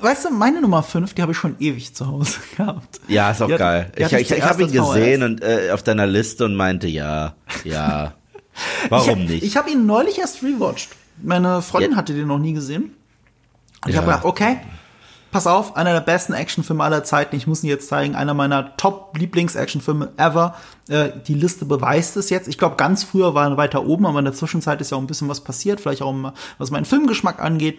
weißt 0.00 0.26
du, 0.26 0.30
meine 0.30 0.60
Nummer 0.60 0.84
5, 0.84 1.14
die 1.14 1.22
habe 1.22 1.32
ich 1.32 1.38
schon 1.38 1.56
ewig 1.58 1.92
zu 1.94 2.06
Hause 2.06 2.38
gehabt. 2.56 3.00
Ja, 3.08 3.32
ist 3.32 3.42
auch 3.42 3.46
Die 3.48 3.54
hat- 3.54 3.58
geil. 3.58 3.92
die 3.98 4.02
Ich, 4.04 4.12
ich, 4.12 4.30
ich 4.30 4.42
habe 4.42 4.62
ihn 4.62 4.68
VHS. 4.68 4.76
gesehen 4.94 5.22
und 5.24 5.42
äh, 5.42 5.70
auf 5.72 5.82
deiner 5.82 6.06
Liste 6.06 6.44
und 6.44 6.54
meinte, 6.54 6.86
ja, 6.86 7.34
ja. 7.64 8.14
Warum 8.88 9.22
ich, 9.22 9.28
nicht? 9.28 9.42
Ich 9.44 9.56
habe 9.56 9.70
ihn 9.70 9.86
neulich 9.86 10.18
erst 10.18 10.42
rewatcht. 10.44 10.90
Meine 11.22 11.62
Freundin 11.62 11.92
Ja. 11.92 11.96
hatte 11.96 12.14
den 12.14 12.26
noch 12.28 12.38
nie 12.38 12.52
gesehen. 12.52 12.94
Und 13.84 13.88
ich 13.88 13.94
Ja. 13.94 14.02
habe 14.02 14.06
gedacht, 14.12 14.24
okay, 14.24 14.58
pass 15.30 15.46
auf, 15.46 15.76
einer 15.76 15.92
der 15.92 16.00
besten 16.00 16.32
Actionfilme 16.32 16.82
aller 16.82 17.04
Zeiten. 17.04 17.36
Ich 17.36 17.46
muss 17.46 17.62
ihn 17.62 17.68
jetzt 17.68 17.88
zeigen. 17.88 18.14
Einer 18.14 18.34
meiner 18.34 18.76
Top-Lieblings-Actionfilme 18.76 20.12
ever. 20.16 20.54
Äh, 20.88 21.10
die 21.26 21.34
Liste 21.34 21.64
beweist 21.64 22.16
es 22.16 22.30
jetzt. 22.30 22.48
Ich 22.48 22.58
glaube, 22.58 22.76
ganz 22.76 23.04
früher 23.04 23.34
war 23.34 23.48
er 23.48 23.56
weiter 23.56 23.84
oben, 23.86 24.06
aber 24.06 24.18
in 24.20 24.24
der 24.24 24.34
Zwischenzeit 24.34 24.80
ist 24.80 24.90
ja 24.90 24.96
auch 24.96 25.00
ein 25.02 25.06
bisschen 25.06 25.28
was 25.28 25.42
passiert. 25.42 25.80
Vielleicht 25.80 26.02
auch, 26.02 26.12
mal, 26.12 26.32
was 26.58 26.70
meinen 26.70 26.84
Filmgeschmack 26.86 27.40
angeht. 27.40 27.78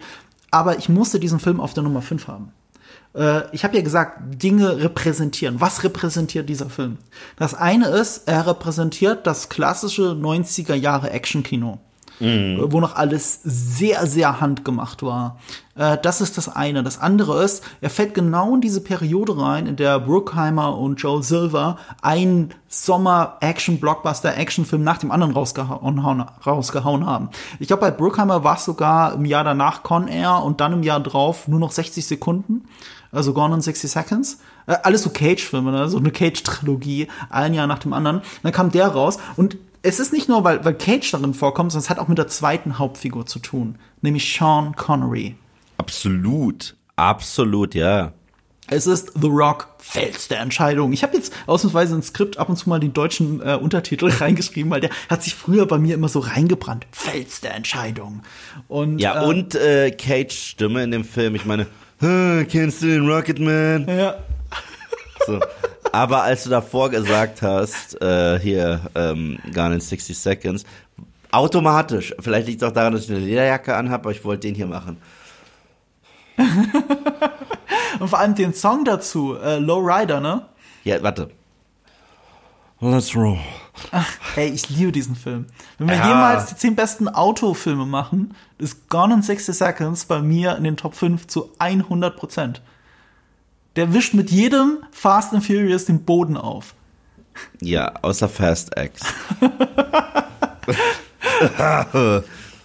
Aber 0.50 0.78
ich 0.78 0.88
musste 0.88 1.20
diesen 1.20 1.38
Film 1.40 1.60
auf 1.60 1.74
der 1.74 1.82
Nummer 1.82 2.02
5 2.02 2.26
haben. 2.28 2.52
Äh, 3.14 3.42
ich 3.52 3.64
habe 3.64 3.76
ja 3.76 3.82
gesagt, 3.82 4.20
Dinge 4.42 4.78
repräsentieren. 4.78 5.60
Was 5.60 5.82
repräsentiert 5.84 6.48
dieser 6.48 6.70
Film? 6.70 6.98
Das 7.36 7.54
eine 7.54 7.88
ist, 7.88 8.28
er 8.28 8.46
repräsentiert 8.46 9.26
das 9.26 9.48
klassische 9.48 10.14
90er 10.14 10.74
Jahre 10.74 11.10
Actionkino. 11.10 11.78
Äh, 12.20 12.56
Wo 12.72 12.80
noch 12.80 12.96
alles 12.96 13.40
sehr, 13.44 14.06
sehr 14.06 14.40
handgemacht 14.40 15.02
war. 15.02 15.38
Äh, 15.74 15.98
das 16.02 16.20
ist 16.20 16.38
das 16.38 16.48
eine. 16.48 16.82
Das 16.82 16.98
andere 17.00 17.42
ist, 17.42 17.62
er 17.80 17.90
fällt 17.90 18.14
genau 18.14 18.54
in 18.54 18.60
diese 18.60 18.80
Periode 18.80 19.38
rein, 19.40 19.66
in 19.66 19.76
der 19.76 19.98
Bruckheimer 20.00 20.76
und 20.78 21.00
Joel 21.00 21.22
Silver 21.22 21.76
einen 22.02 22.50
Sommer-Action-Blockbuster-Actionfilm 22.68 24.82
nach 24.82 24.98
dem 24.98 25.10
anderen 25.10 25.32
rausgehauen, 25.32 26.02
hauen- 26.04 26.24
rausgehauen 26.46 27.06
haben. 27.06 27.30
Ich 27.58 27.68
glaube, 27.68 27.82
bei 27.82 27.90
Bruckheimer 27.90 28.44
war 28.44 28.56
es 28.56 28.64
sogar 28.64 29.14
im 29.14 29.24
Jahr 29.24 29.44
danach 29.44 29.82
Con 29.82 30.08
Air 30.08 30.42
und 30.44 30.60
dann 30.60 30.72
im 30.72 30.82
Jahr 30.82 31.00
drauf 31.00 31.48
nur 31.48 31.60
noch 31.60 31.72
60 31.72 32.06
Sekunden. 32.06 32.64
Also 33.12 33.32
Gone 33.32 33.54
in 33.56 33.60
60 33.60 33.90
Seconds. 33.90 34.38
Äh, 34.66 34.76
alles 34.82 35.02
so 35.02 35.10
Cage-Filme, 35.10 35.72
ne? 35.72 35.88
so 35.88 35.98
eine 35.98 36.10
Cage-Trilogie, 36.12 37.08
ein 37.28 37.54
Jahr 37.54 37.66
nach 37.66 37.80
dem 37.80 37.92
anderen. 37.92 38.22
Dann 38.42 38.52
kam 38.52 38.70
der 38.70 38.88
raus 38.88 39.18
und 39.36 39.56
es 39.82 40.00
ist 40.00 40.12
nicht 40.12 40.28
nur, 40.28 40.44
weil, 40.44 40.64
weil 40.64 40.74
Cage 40.74 41.10
darin 41.10 41.34
vorkommt, 41.34 41.72
sondern 41.72 41.84
es 41.84 41.90
hat 41.90 41.98
auch 41.98 42.08
mit 42.08 42.18
der 42.18 42.28
zweiten 42.28 42.78
Hauptfigur 42.78 43.26
zu 43.26 43.38
tun, 43.38 43.76
nämlich 44.02 44.32
Sean 44.36 44.74
Connery. 44.76 45.36
Absolut. 45.78 46.76
Absolut, 46.96 47.74
ja. 47.74 48.12
Es 48.72 48.86
ist 48.86 49.12
The 49.20 49.26
Rock, 49.26 49.68
Fels 49.78 50.28
der 50.28 50.40
Entscheidung. 50.40 50.92
Ich 50.92 51.02
habe 51.02 51.16
jetzt 51.16 51.32
ausnahmsweise 51.46 51.94
ins 51.96 52.08
Skript 52.08 52.36
ab 52.38 52.48
und 52.48 52.56
zu 52.56 52.68
mal 52.68 52.78
den 52.78 52.92
deutschen 52.92 53.40
äh, 53.40 53.54
Untertitel 53.56 54.08
reingeschrieben, 54.20 54.70
weil 54.70 54.80
der 54.80 54.90
hat 55.08 55.24
sich 55.24 55.34
früher 55.34 55.66
bei 55.66 55.78
mir 55.78 55.94
immer 55.94 56.08
so 56.08 56.20
reingebrannt. 56.20 56.86
Fels 56.92 57.40
der 57.40 57.54
Entscheidung. 57.54 58.22
Und, 58.68 58.98
Ja, 59.00 59.22
äh, 59.22 59.26
und 59.26 59.54
äh, 59.56 59.90
Cage 59.90 60.32
Stimme 60.32 60.84
in 60.84 60.92
dem 60.92 61.04
Film, 61.04 61.34
ich 61.34 61.46
meine, 61.46 61.66
"Hm, 61.98 62.46
kennst 62.48 62.82
du 62.82 62.86
den 62.86 63.08
Rocketman? 63.08 63.88
Ja, 63.88 64.18
So. 65.26 65.40
Aber 65.92 66.22
als 66.22 66.44
du 66.44 66.50
davor 66.50 66.90
gesagt 66.90 67.42
hast, 67.42 68.00
äh, 68.00 68.38
hier, 68.38 68.80
ähm, 68.94 69.38
Gone 69.54 69.74
in 69.74 69.80
60 69.80 70.16
Seconds, 70.16 70.64
automatisch, 71.32 72.14
vielleicht 72.20 72.46
liegt 72.48 72.62
es 72.62 72.68
auch 72.68 72.72
daran, 72.72 72.92
dass 72.92 73.04
ich 73.04 73.10
eine 73.10 73.20
Lederjacke 73.20 73.74
anhabe, 73.74 74.04
aber 74.04 74.10
ich 74.12 74.24
wollte 74.24 74.46
den 74.46 74.54
hier 74.54 74.66
machen. 74.66 74.98
und 77.98 78.08
vor 78.08 78.18
allem 78.18 78.34
den 78.34 78.54
Song 78.54 78.84
dazu, 78.84 79.36
äh, 79.36 79.58
Low 79.58 79.78
Rider, 79.78 80.20
ne? 80.20 80.46
Ja, 80.84 81.02
warte. 81.02 81.30
Let's 82.80 83.14
roll. 83.14 83.38
Ey, 84.36 84.48
ich 84.48 84.70
liebe 84.70 84.90
diesen 84.90 85.14
Film. 85.14 85.46
Wenn 85.78 85.88
wir 85.88 85.96
Ja. 85.96 86.08
jemals 86.08 86.46
die 86.46 86.56
zehn 86.56 86.74
besten 86.74 87.08
Autofilme 87.08 87.84
machen, 87.84 88.34
ist 88.58 88.88
Gone 88.88 89.14
in 89.14 89.22
60 89.22 89.54
Seconds 89.54 90.06
bei 90.06 90.20
mir 90.22 90.56
in 90.56 90.64
den 90.64 90.76
Top 90.78 90.94
5 90.94 91.26
zu 91.26 91.50
100 91.58 92.16
Prozent. 92.16 92.62
Der 93.76 93.92
wischt 93.92 94.14
mit 94.14 94.30
jedem 94.30 94.78
Fast 94.90 95.32
and 95.32 95.44
Furious 95.44 95.84
den 95.84 96.04
Boden 96.04 96.36
auf. 96.36 96.74
Ja, 97.60 97.92
außer 98.02 98.28
Fast 98.28 98.72
X. 98.76 99.00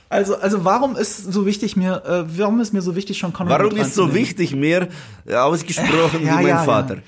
Also, 0.08 0.36
also 0.38 0.64
warum 0.64 0.96
ist 0.96 1.34
so 1.34 1.46
wichtig 1.46 1.76
mir, 1.76 2.04
äh, 2.06 2.38
warum 2.38 2.60
ist 2.60 2.74
mir 2.74 2.82
so 2.82 2.96
wichtig, 2.96 3.18
schon 3.18 3.34
Connery 3.34 3.64
Warum 3.64 3.78
ist 3.78 3.96
so 3.96 4.14
wichtig, 4.14 4.56
mehr 4.56 4.88
äh, 5.26 5.36
ausgesprochen 5.36 6.24
Ja, 6.26 6.40
wie 6.40 6.44
mein 6.44 6.48
ja, 6.48 6.64
Vater? 6.64 6.96
Ja. 6.96 7.02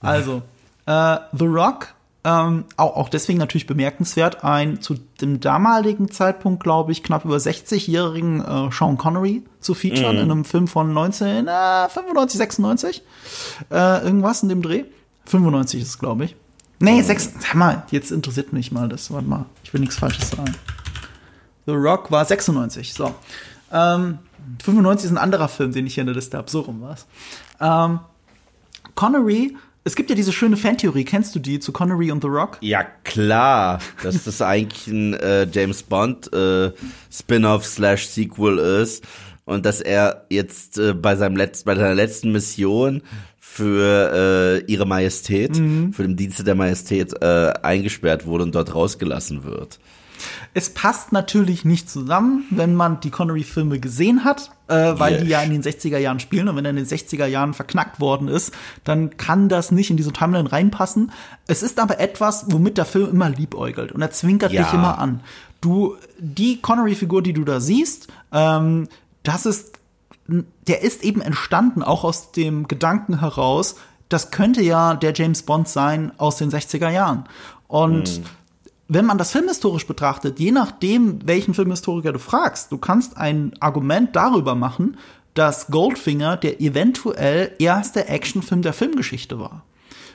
Also, 0.00 0.42
äh, 0.86 1.16
The 1.32 1.46
Rock, 1.46 1.94
ähm, 2.24 2.64
auch, 2.76 2.96
auch 2.96 3.08
deswegen 3.08 3.38
natürlich 3.38 3.66
bemerkenswert, 3.66 4.44
ein 4.44 4.80
zu 4.80 4.94
dem 5.20 5.40
damaligen 5.40 6.10
Zeitpunkt, 6.10 6.62
glaube 6.62 6.92
ich, 6.92 7.02
knapp 7.02 7.24
über 7.24 7.36
60-jährigen 7.36 8.40
äh, 8.40 8.70
Sean 8.70 8.96
Connery 8.96 9.42
zu 9.58 9.74
featuren 9.74 10.18
in 10.18 10.30
einem 10.30 10.44
Film 10.44 10.68
von 10.68 10.90
1995, 10.90 12.38
96, 12.38 13.02
äh, 13.70 14.04
irgendwas 14.04 14.42
in 14.42 14.48
dem 14.48 14.62
Dreh. 14.62 14.84
95 15.26 15.82
ist 15.82 15.88
es, 15.88 15.98
glaube 15.98 16.26
ich. 16.26 16.36
Nee, 16.78 17.02
sechs, 17.02 17.32
sag 17.40 17.54
mal, 17.54 17.84
jetzt 17.90 18.10
interessiert 18.10 18.52
mich 18.52 18.72
mal 18.72 18.88
das, 18.88 19.12
warte 19.12 19.28
mal, 19.28 19.46
ich 19.64 19.72
will 19.72 19.80
nichts 19.80 19.96
Falsches 19.96 20.30
sagen. 20.30 20.54
The 21.66 21.72
Rock 21.72 22.10
war 22.10 22.24
96, 22.24 22.92
so. 22.92 23.14
Ähm, 23.72 24.18
95 24.62 25.06
ist 25.06 25.12
ein 25.12 25.18
anderer 25.18 25.48
Film, 25.48 25.72
den 25.72 25.86
ich 25.86 25.94
hier 25.94 26.02
in 26.02 26.08
der 26.08 26.16
Liste 26.16 26.36
habe, 26.36 26.50
so 26.50 26.60
rum 26.60 26.80
war's. 26.82 27.06
Ähm, 27.60 28.00
Connery, 28.94 29.56
es 29.84 29.96
gibt 29.96 30.10
ja 30.10 30.16
diese 30.16 30.32
schöne 30.32 30.56
Fantheorie, 30.56 31.04
kennst 31.04 31.34
du 31.34 31.38
die 31.38 31.58
zu 31.58 31.72
Connery 31.72 32.10
und 32.12 32.22
The 32.22 32.28
Rock? 32.28 32.58
Ja, 32.60 32.84
klar, 33.04 33.80
dass 34.02 34.24
das 34.24 34.40
eigentlich 34.40 34.86
ein 34.86 35.14
äh, 35.14 35.46
James 35.50 35.82
Bond 35.82 36.32
äh, 36.32 36.72
Spin-off 37.10 37.66
slash 37.66 38.06
Sequel 38.06 38.58
ist 38.58 39.04
und 39.44 39.66
dass 39.66 39.80
er 39.80 40.26
jetzt 40.30 40.78
äh, 40.78 40.94
bei 40.94 41.16
seinem 41.16 41.36
letzten, 41.36 41.66
bei 41.66 41.74
seiner 41.74 41.94
letzten 41.94 42.32
Mission 42.32 43.02
für 43.38 44.62
äh, 44.64 44.72
ihre 44.72 44.86
Majestät, 44.86 45.56
für 45.56 46.02
den 46.02 46.16
Dienste 46.16 46.42
der 46.42 46.54
Majestät 46.54 47.12
äh, 47.20 47.52
eingesperrt 47.62 48.24
wurde 48.24 48.44
und 48.44 48.54
dort 48.54 48.74
rausgelassen 48.74 49.44
wird. 49.44 49.78
Es 50.54 50.74
passt 50.74 51.12
natürlich 51.12 51.64
nicht 51.64 51.88
zusammen, 51.88 52.44
wenn 52.50 52.74
man 52.74 53.00
die 53.00 53.10
Connery-Filme 53.10 53.80
gesehen 53.80 54.22
hat, 54.24 54.50
äh, 54.68 54.74
weil 54.98 55.14
die 55.18 55.22
Yes. 55.24 55.30
ja 55.30 55.42
in 55.42 55.50
den 55.50 55.62
60er 55.62 55.96
Jahren 55.96 56.20
spielen 56.20 56.46
und 56.48 56.56
wenn 56.56 56.64
er 56.66 56.70
in 56.70 56.76
den 56.76 56.86
60er 56.86 57.24
Jahren 57.24 57.54
verknackt 57.54 58.00
worden 58.00 58.28
ist, 58.28 58.52
dann 58.84 59.16
kann 59.16 59.48
das 59.48 59.72
nicht 59.72 59.88
in 59.90 59.96
diese 59.96 60.12
Timeline 60.12 60.52
reinpassen. 60.52 61.10
Es 61.46 61.62
ist 61.62 61.80
aber 61.80 62.00
etwas, 62.00 62.46
womit 62.48 62.76
der 62.76 62.84
Film 62.84 63.08
immer 63.10 63.30
liebäugelt 63.30 63.92
und 63.92 64.02
er 64.02 64.10
zwinkert 64.10 64.52
Ja. 64.52 64.64
dich 64.64 64.74
immer 64.74 64.98
an. 64.98 65.20
Du, 65.62 65.96
die 66.18 66.60
Connery-Figur, 66.60 67.22
die 67.22 67.32
du 67.32 67.44
da 67.44 67.58
siehst, 67.60 68.08
ähm, 68.32 68.88
das 69.22 69.46
ist, 69.46 69.78
der 70.66 70.82
ist 70.82 71.02
eben 71.02 71.22
entstanden, 71.22 71.82
auch 71.82 72.04
aus 72.04 72.32
dem 72.32 72.68
Gedanken 72.68 73.20
heraus, 73.20 73.76
das 74.10 74.30
könnte 74.30 74.60
ja 74.60 74.94
der 74.94 75.14
James 75.14 75.42
Bond 75.44 75.66
sein 75.68 76.12
aus 76.18 76.36
den 76.36 76.50
60er 76.50 76.90
Jahren. 76.90 77.24
Und 77.68 78.20
wenn 78.94 79.06
man 79.06 79.18
das 79.18 79.32
filmhistorisch 79.32 79.86
betrachtet, 79.86 80.38
je 80.38 80.52
nachdem, 80.52 81.26
welchen 81.26 81.54
Filmhistoriker 81.54 82.12
du 82.12 82.18
fragst, 82.18 82.72
du 82.72 82.78
kannst 82.78 83.16
ein 83.16 83.52
Argument 83.60 84.14
darüber 84.14 84.54
machen, 84.54 84.98
dass 85.34 85.68
Goldfinger 85.68 86.36
der 86.36 86.60
eventuell 86.60 87.52
erste 87.58 88.08
Actionfilm 88.08 88.60
der 88.62 88.74
Filmgeschichte 88.74 89.38
war. 89.38 89.62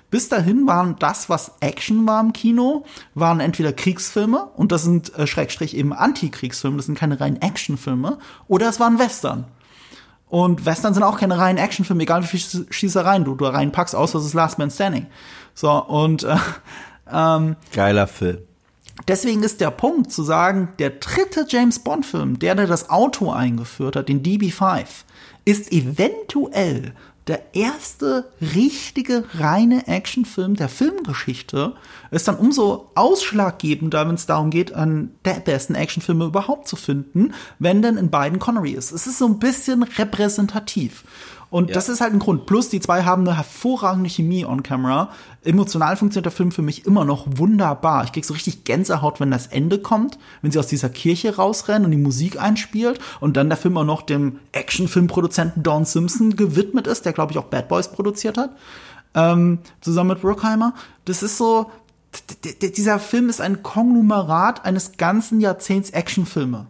Bis 0.09 0.29
dahin 0.29 0.67
waren 0.67 0.95
das, 0.99 1.27
was 1.27 1.53
Action 1.59 2.07
war 2.07 2.21
im 2.21 2.33
Kino, 2.33 2.85
waren 3.13 3.39
entweder 3.39 3.73
Kriegsfilme 3.73 4.45
und 4.55 4.71
das 4.71 4.83
sind 4.83 5.13
äh, 5.17 5.27
Schrägstrich 5.27 5.75
eben 5.75 5.91
Antikriegsfilme, 5.91 6.77
das 6.77 6.85
sind 6.85 6.97
keine 6.97 7.19
reinen 7.19 7.41
Actionfilme, 7.41 8.19
oder 8.47 8.69
es 8.69 8.79
waren 8.79 8.99
Western. 8.99 9.45
Und 10.29 10.65
Western 10.65 10.93
sind 10.93 11.03
auch 11.03 11.19
keine 11.19 11.37
reinen 11.37 11.57
Actionfilme, 11.57 12.03
egal 12.03 12.23
wie 12.23 12.37
viel 12.37 12.67
Schießereien 12.69 13.25
du 13.25 13.35
da 13.35 13.49
reinpackst, 13.49 13.95
außer 13.95 14.19
es 14.19 14.25
ist 14.25 14.33
Last 14.33 14.59
Man 14.59 14.71
Standing. 14.71 15.07
So, 15.53 15.71
und 15.71 16.23
äh, 16.23 16.35
ähm, 17.11 17.55
Geiler 17.73 18.07
Film. 18.07 18.37
Deswegen 19.07 19.43
ist 19.43 19.61
der 19.61 19.71
Punkt 19.71 20.11
zu 20.11 20.23
sagen, 20.23 20.69
der 20.79 20.91
dritte 20.91 21.45
James 21.47 21.79
Bond-Film, 21.79 22.39
der, 22.39 22.55
der 22.55 22.67
das 22.67 22.89
Auto 22.89 23.31
eingeführt 23.31 23.95
hat, 23.95 24.09
den 24.09 24.23
DB5, 24.23 24.85
ist 25.45 25.71
eventuell 25.71 26.93
der 27.27 27.53
erste 27.53 28.31
richtige 28.41 29.25
reine 29.33 29.87
Actionfilm 29.87 30.55
der 30.55 30.69
Filmgeschichte. 30.69 31.73
Ist 32.09 32.27
dann 32.27 32.37
umso 32.37 32.89
ausschlaggebender, 32.95 34.07
wenn 34.07 34.15
es 34.15 34.25
darum 34.25 34.49
geht, 34.49 34.73
an 34.73 35.11
der 35.25 35.41
besten 35.41 35.75
Actionfilme 35.75 36.25
überhaupt 36.25 36.67
zu 36.67 36.77
finden, 36.77 37.33
wenn 37.59 37.81
denn 37.81 37.97
in 37.97 38.09
beiden 38.09 38.39
Connery 38.39 38.71
ist. 38.71 38.91
Es 38.91 39.07
ist 39.07 39.17
so 39.17 39.25
ein 39.25 39.39
bisschen 39.39 39.83
repräsentativ. 39.83 41.03
Und 41.49 41.69
ja. 41.69 41.75
das 41.75 41.87
ist 41.87 42.01
halt 42.01 42.13
ein 42.13 42.19
Grund. 42.19 42.45
Plus, 42.45 42.69
die 42.69 42.79
zwei 42.79 43.03
haben 43.03 43.25
eine 43.25 43.37
hervorragende 43.37 44.09
Chemie 44.09 44.45
on 44.45 44.63
camera. 44.63 45.09
Emotional 45.43 45.95
funktioniert 45.95 46.25
der 46.25 46.31
Film 46.31 46.51
für 46.51 46.61
mich 46.61 46.85
immer 46.85 47.05
noch 47.05 47.25
wunderbar. 47.29 48.03
Ich 48.03 48.11
krieg 48.11 48.25
so 48.25 48.33
richtig 48.33 48.65
Gänsehaut, 48.65 49.19
wenn 49.19 49.31
das 49.31 49.47
Ende 49.47 49.79
kommt, 49.79 50.19
wenn 50.41 50.51
sie 50.51 50.59
aus 50.59 50.67
dieser 50.67 50.89
Kirche 50.89 51.35
rausrennen 51.37 51.85
und 51.85 51.91
die 51.91 51.97
Musik 51.97 52.41
einspielt 52.41 52.99
und 53.21 53.37
dann 53.37 53.49
der 53.49 53.57
Film 53.57 53.77
auch 53.77 53.85
noch 53.85 54.01
dem 54.01 54.39
Actionfilmproduzenten 54.51 55.63
Don 55.63 55.85
Simpson 55.85 56.35
gewidmet 56.35 56.85
ist, 56.85 57.05
der 57.05 57.13
glaube 57.13 57.31
ich 57.31 57.37
auch 57.37 57.45
Bad 57.45 57.69
Boys 57.69 57.89
produziert 57.91 58.37
hat, 58.37 58.51
ähm, 59.15 59.59
zusammen 59.79 60.09
mit 60.09 60.21
Bruckheimer. 60.21 60.73
Das 61.05 61.23
ist 61.23 61.37
so, 61.37 61.71
dieser 62.61 62.99
Film 62.99 63.29
ist 63.29 63.39
ein 63.39 63.63
Konglomerat 63.63 64.65
eines 64.65 64.97
ganzen 64.97 65.39
Jahrzehnts 65.39 65.91
Actionfilme. 65.91 66.67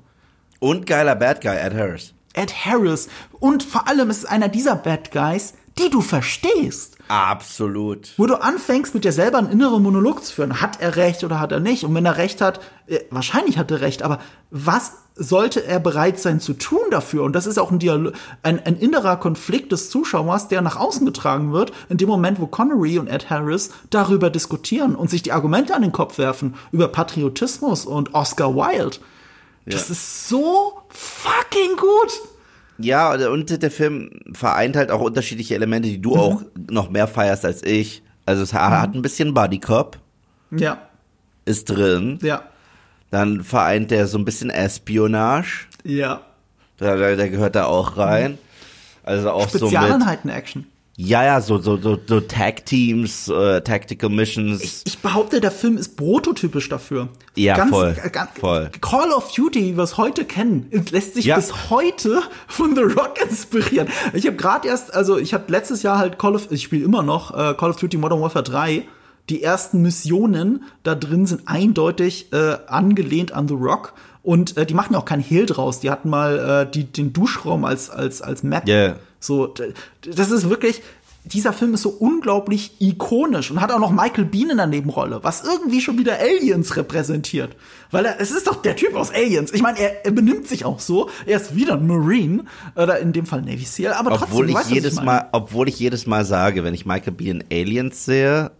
Und 0.59 0.85
geiler 0.85 1.15
Bad 1.15 1.41
Guy, 1.41 1.55
Ed 1.55 1.73
Harris. 1.73 2.13
Ed 2.37 2.65
Harris. 2.65 3.09
Und 3.39 3.63
vor 3.63 3.87
allem 3.87 4.09
ist 4.09 4.19
es 4.19 4.25
einer 4.25 4.49
dieser 4.49 4.75
Bad 4.75 5.11
Guys, 5.11 5.53
die 5.77 5.89
du 5.89 6.01
verstehst. 6.01 6.97
Absolut. 7.07 8.13
Wo 8.17 8.25
du 8.25 8.41
anfängst, 8.41 8.93
mit 8.93 9.05
dir 9.05 9.13
selber 9.13 9.37
einen 9.37 9.51
inneren 9.51 9.81
Monolog 9.81 10.25
zu 10.25 10.33
führen. 10.33 10.61
Hat 10.61 10.81
er 10.81 10.95
recht 10.97 11.23
oder 11.23 11.39
hat 11.39 11.51
er 11.51 11.59
nicht? 11.59 11.83
Und 11.83 11.95
wenn 11.95 12.05
er 12.05 12.17
recht 12.17 12.41
hat, 12.41 12.59
äh, 12.87 12.99
wahrscheinlich 13.11 13.57
hat 13.57 13.71
er 13.71 13.81
recht, 13.81 14.03
aber 14.03 14.19
was 14.51 14.93
sollte 15.15 15.65
er 15.65 15.79
bereit 15.79 16.19
sein 16.19 16.39
zu 16.39 16.53
tun 16.53 16.81
dafür? 16.91 17.23
Und 17.23 17.33
das 17.33 17.47
ist 17.47 17.57
auch 17.57 17.71
ein, 17.71 17.79
Dialog, 17.79 18.13
ein, 18.43 18.63
ein 18.65 18.77
innerer 18.77 19.17
Konflikt 19.17 19.71
des 19.71 19.89
Zuschauers, 19.89 20.47
der 20.47 20.61
nach 20.61 20.75
außen 20.75 21.05
getragen 21.05 21.53
wird, 21.53 21.71
in 21.89 21.97
dem 21.97 22.09
Moment, 22.09 22.39
wo 22.39 22.47
Connery 22.47 22.99
und 22.99 23.07
Ed 23.07 23.29
Harris 23.29 23.71
darüber 23.89 24.29
diskutieren 24.29 24.95
und 24.95 25.09
sich 25.09 25.23
die 25.23 25.31
Argumente 25.31 25.73
an 25.75 25.81
den 25.81 25.91
Kopf 25.91 26.17
werfen, 26.17 26.55
über 26.71 26.89
Patriotismus 26.89 27.85
und 27.85 28.13
Oscar 28.13 28.53
Wilde. 28.55 28.97
Das 29.73 29.89
ist 29.89 30.29
so 30.29 30.81
fucking 30.89 31.75
gut. 31.75 32.11
Ja, 32.77 33.13
und 33.13 33.61
der 33.61 33.71
Film 33.71 34.11
vereint 34.33 34.75
halt 34.75 34.91
auch 34.91 35.01
unterschiedliche 35.01 35.55
Elemente, 35.55 35.89
die 35.89 36.01
du 36.01 36.15
mhm. 36.15 36.19
auch 36.19 36.41
noch 36.69 36.89
mehr 36.89 37.07
feierst 37.07 37.43
als 37.43 37.63
ich. 37.63 38.03
Also 38.25 38.43
es 38.43 38.53
hat 38.53 38.91
mhm. 38.91 38.99
ein 38.99 39.01
bisschen 39.01 39.33
Bodycop. 39.33 39.97
Ja. 40.51 40.81
Ist 41.45 41.65
drin. 41.69 42.19
Ja. 42.21 42.43
Dann 43.09 43.43
vereint 43.43 43.91
der 43.91 44.07
so 44.07 44.17
ein 44.17 44.25
bisschen 44.25 44.49
Espionage. 44.49 45.67
Ja. 45.83 46.21
Der, 46.79 47.15
der 47.15 47.29
gehört 47.29 47.55
da 47.55 47.65
auch 47.65 47.97
rein. 47.97 48.37
Also 49.03 49.31
auch 49.31 49.49
so 49.49 49.65
mit 49.65 49.73
Spezialeinheiten-Action. 49.73 50.67
Ja, 50.99 51.23
ja, 51.23 51.41
so, 51.41 51.59
so, 51.59 51.77
so, 51.77 51.95
so 52.07 52.19
Tag-Teams, 52.21 53.27
äh, 53.27 53.61
Tactical 53.61 54.09
Missions. 54.09 54.63
Ich, 54.63 54.81
ich, 54.87 54.97
behaupte, 54.97 55.39
der 55.39 55.51
Film 55.51 55.77
ist 55.77 55.95
prototypisch 55.95 56.69
dafür. 56.69 57.09
Ja, 57.35 57.55
ganz, 57.55 57.69
voll, 57.69 57.95
ganz, 58.11 58.31
voll. 58.39 58.71
Call 58.81 59.11
of 59.11 59.31
Duty, 59.31 59.61
wie 59.61 59.77
wir 59.77 59.83
es 59.83 59.97
heute 59.97 60.25
kennen, 60.25 60.71
lässt 60.89 61.13
sich 61.13 61.25
ja. 61.25 61.35
bis 61.35 61.69
heute 61.69 62.23
von 62.47 62.75
The 62.75 62.81
Rock 62.81 63.21
inspirieren. 63.29 63.89
Ich 64.13 64.25
habe 64.25 64.37
gerade 64.37 64.67
erst, 64.67 64.91
also 64.91 65.19
ich 65.19 65.35
habe 65.35 65.43
letztes 65.51 65.83
Jahr 65.83 65.99
halt 65.99 66.17
Call 66.17 66.33
of, 66.33 66.51
ich 66.51 66.63
spiele 66.63 66.83
immer 66.83 67.03
noch 67.03 67.29
äh, 67.29 67.53
Call 67.53 67.69
of 67.69 67.75
Duty 67.75 67.97
Modern 67.97 68.19
Warfare 68.19 68.43
3. 68.43 68.83
Die 69.29 69.43
ersten 69.43 69.83
Missionen 69.83 70.63
da 70.81 70.95
drin 70.95 71.27
sind 71.27 71.43
eindeutig 71.45 72.33
äh, 72.33 72.57
angelehnt 72.65 73.33
an 73.33 73.47
The 73.47 73.53
Rock. 73.53 73.93
Und 74.23 74.57
äh, 74.57 74.65
die 74.65 74.73
machen 74.73 74.93
ja 74.93 74.99
auch 74.99 75.05
keinen 75.05 75.21
Hehl 75.21 75.45
draus. 75.45 75.79
Die 75.79 75.91
hatten 75.91 76.09
mal 76.09 76.65
äh, 76.67 76.71
die, 76.71 76.85
den 76.85 77.13
Duschraum 77.13 77.65
als, 77.65 77.91
als, 77.91 78.23
als 78.23 78.41
Map. 78.41 78.67
Yeah. 78.67 78.95
So, 79.19 79.53
das 80.01 80.31
ist 80.31 80.49
wirklich, 80.49 80.81
dieser 81.33 81.53
Film 81.53 81.73
ist 81.73 81.81
so 81.81 81.89
unglaublich 81.89 82.79
ikonisch 82.79 83.51
und 83.51 83.61
hat 83.61 83.71
auch 83.71 83.79
noch 83.79 83.91
Michael 83.91 84.25
Bean 84.25 84.49
in 84.49 84.57
der 84.57 84.67
Nebenrolle, 84.67 85.23
was 85.23 85.43
irgendwie 85.43 85.81
schon 85.81 85.97
wieder 85.97 86.19
Aliens 86.19 86.75
repräsentiert. 86.75 87.55
Weil 87.91 88.05
er, 88.05 88.19
es 88.19 88.31
ist 88.31 88.47
doch 88.47 88.61
der 88.61 88.75
Typ 88.75 88.95
aus 88.95 89.11
Aliens. 89.11 89.51
Ich 89.53 89.61
meine, 89.61 89.79
er, 89.79 90.05
er 90.05 90.11
benimmt 90.11 90.47
sich 90.47 90.65
auch 90.65 90.79
so. 90.79 91.09
Er 91.25 91.37
ist 91.37 91.55
wieder 91.55 91.73
ein 91.73 91.87
Marine 91.87 92.45
oder 92.75 92.99
in 92.99 93.13
dem 93.13 93.25
Fall 93.25 93.41
Navy 93.41 93.65
SEAL, 93.65 93.93
aber 93.93 94.13
obwohl 94.13 94.27
trotzdem, 94.27 94.49
ich 94.49 94.55
weißt, 94.55 94.71
jedes 94.71 94.93
ich 94.93 95.01
Mal, 95.01 95.29
obwohl 95.31 95.67
ich 95.67 95.79
jedes 95.79 96.05
Mal 96.07 96.25
sage, 96.25 96.63
wenn 96.63 96.73
ich 96.73 96.85
Michael 96.85 97.13
Bean 97.13 97.43
Aliens 97.51 98.05
sehe, 98.05 98.51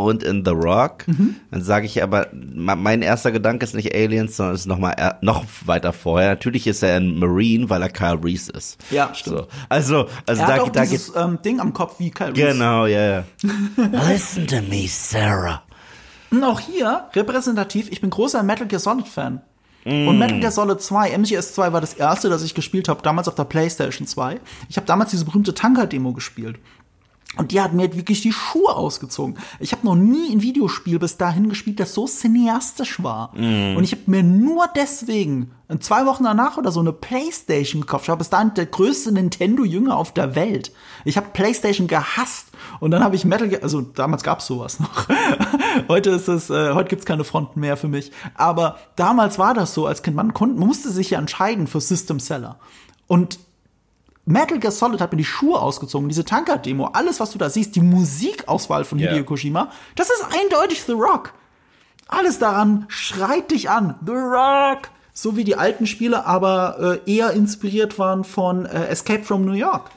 und 0.00 0.22
in 0.22 0.44
The 0.44 0.52
Rock. 0.52 1.06
Mhm. 1.06 1.36
Dann 1.50 1.62
sage 1.62 1.86
ich 1.86 2.02
aber, 2.02 2.28
mein 2.32 3.02
erster 3.02 3.32
Gedanke 3.32 3.64
ist 3.64 3.74
nicht 3.74 3.94
Aliens, 3.94 4.36
sondern 4.36 4.54
ist 4.54 4.66
noch 4.66 4.78
mal 4.78 5.18
noch 5.20 5.44
weiter 5.66 5.92
vorher. 5.92 6.30
Natürlich 6.30 6.66
ist 6.66 6.82
er 6.82 6.96
ein 6.96 7.18
Marine, 7.18 7.68
weil 7.68 7.82
er 7.82 7.90
Kyle 7.90 8.18
Reese 8.22 8.50
ist. 8.52 8.78
Ja, 8.90 9.14
stimmt. 9.14 9.38
So. 9.38 9.46
Also, 9.68 10.08
also 10.26 10.42
er 10.42 10.48
da, 10.48 10.54
hat 10.54 10.60
auch 10.60 10.68
da 10.70 10.82
dieses 10.82 11.12
ähm, 11.14 11.38
Ding 11.44 11.60
am 11.60 11.72
Kopf 11.72 11.98
wie 11.98 12.10
Kyle 12.10 12.28
Reese. 12.28 12.52
Genau, 12.52 12.86
ja. 12.86 13.00
Yeah. 13.00 13.24
Listen 14.08 14.46
to 14.46 14.62
me, 14.62 14.86
Sarah. 14.88 15.62
Und 16.30 16.44
auch 16.44 16.60
hier 16.60 17.08
repräsentativ. 17.14 17.90
Ich 17.90 18.00
bin 18.00 18.10
großer 18.10 18.42
Metal 18.42 18.66
Gear 18.66 18.80
Solid 18.80 19.06
Fan. 19.06 19.42
Mm. 19.84 20.08
Und 20.08 20.18
Metal 20.18 20.40
Gear 20.40 20.52
Solid 20.52 20.80
2, 20.80 21.16
MGS 21.18 21.54
2 21.54 21.72
war 21.72 21.80
das 21.80 21.94
erste, 21.94 22.28
das 22.28 22.42
ich 22.42 22.54
gespielt 22.54 22.88
habe, 22.88 23.02
damals 23.02 23.28
auf 23.28 23.34
der 23.34 23.44
PlayStation 23.44 24.06
2. 24.06 24.40
Ich 24.68 24.76
habe 24.76 24.86
damals 24.86 25.10
diese 25.10 25.24
berühmte 25.24 25.54
Tanker-Demo 25.54 26.12
gespielt. 26.12 26.58
Und 27.36 27.52
die 27.52 27.60
hat 27.60 27.72
mir 27.72 27.94
wirklich 27.94 28.22
die 28.22 28.32
Schuhe 28.32 28.74
ausgezogen. 28.74 29.38
Ich 29.60 29.70
habe 29.70 29.86
noch 29.86 29.94
nie 29.94 30.32
ein 30.32 30.42
Videospiel 30.42 30.98
bis 30.98 31.16
dahin 31.16 31.48
gespielt, 31.48 31.78
das 31.78 31.94
so 31.94 32.06
cineastisch 32.06 33.02
war. 33.04 33.32
Mm. 33.36 33.76
Und 33.76 33.84
ich 33.84 33.92
habe 33.92 34.02
mir 34.06 34.24
nur 34.24 34.66
deswegen 34.74 35.52
zwei 35.78 36.06
Wochen 36.06 36.24
danach 36.24 36.56
oder 36.56 36.72
so 36.72 36.80
eine 36.80 36.92
Playstation 36.92 37.82
gekauft. 37.82 38.04
Ich 38.04 38.08
war 38.08 38.18
bis 38.18 38.30
dahin 38.30 38.52
der 38.54 38.66
größte 38.66 39.12
Nintendo-Jünger 39.12 39.96
auf 39.96 40.12
der 40.12 40.34
Welt. 40.34 40.72
Ich 41.04 41.16
habe 41.16 41.28
Playstation 41.32 41.86
gehasst. 41.86 42.48
Und 42.80 42.90
dann 42.90 43.04
habe 43.04 43.14
ich 43.14 43.24
Metal 43.24 43.48
Gear, 43.48 43.62
also 43.62 43.80
damals 43.80 44.24
gab's 44.24 44.46
sowas 44.46 44.80
noch. 44.80 45.06
heute 45.88 46.10
ist 46.10 46.26
es, 46.26 46.50
äh, 46.50 46.74
heute 46.74 46.88
gibt's 46.88 47.06
keine 47.06 47.22
Fronten 47.22 47.60
mehr 47.60 47.76
für 47.76 47.88
mich. 47.88 48.10
Aber 48.34 48.78
damals 48.96 49.38
war 49.38 49.54
das 49.54 49.72
so, 49.72 49.86
als 49.86 50.02
Kind, 50.02 50.16
man, 50.16 50.34
konnte, 50.34 50.58
man 50.58 50.66
musste 50.66 50.90
sich 50.90 51.10
ja 51.10 51.18
entscheiden 51.20 51.68
für 51.68 51.80
System 51.80 52.18
Seller. 52.18 52.58
Und 53.06 53.38
Metal 54.30 54.58
Gear 54.58 54.70
Solid 54.70 55.00
hat 55.00 55.12
mir 55.12 55.18
die 55.18 55.24
Schuhe 55.24 55.60
ausgezogen, 55.60 56.08
diese 56.08 56.24
Tanker-Demo, 56.24 56.86
alles, 56.92 57.18
was 57.18 57.32
du 57.32 57.38
da 57.38 57.50
siehst, 57.50 57.74
die 57.74 57.80
Musikauswahl 57.80 58.84
von 58.84 58.98
Hideo 58.98 59.14
yeah. 59.14 59.24
Kojima, 59.24 59.70
das 59.96 60.08
ist 60.08 60.24
eindeutig 60.24 60.82
The 60.84 60.92
Rock. 60.92 61.32
Alles 62.06 62.38
daran 62.38 62.86
schreit 62.88 63.50
dich 63.50 63.70
an. 63.70 63.96
The 64.04 64.12
Rock! 64.12 64.90
So 65.12 65.36
wie 65.36 65.44
die 65.44 65.56
alten 65.56 65.86
Spiele, 65.86 66.26
aber 66.26 67.00
äh, 67.04 67.12
eher 67.12 67.32
inspiriert 67.32 67.98
waren 67.98 68.24
von 68.24 68.66
äh, 68.66 68.86
Escape 68.86 69.24
from 69.24 69.44
New 69.44 69.52
York. 69.52 69.90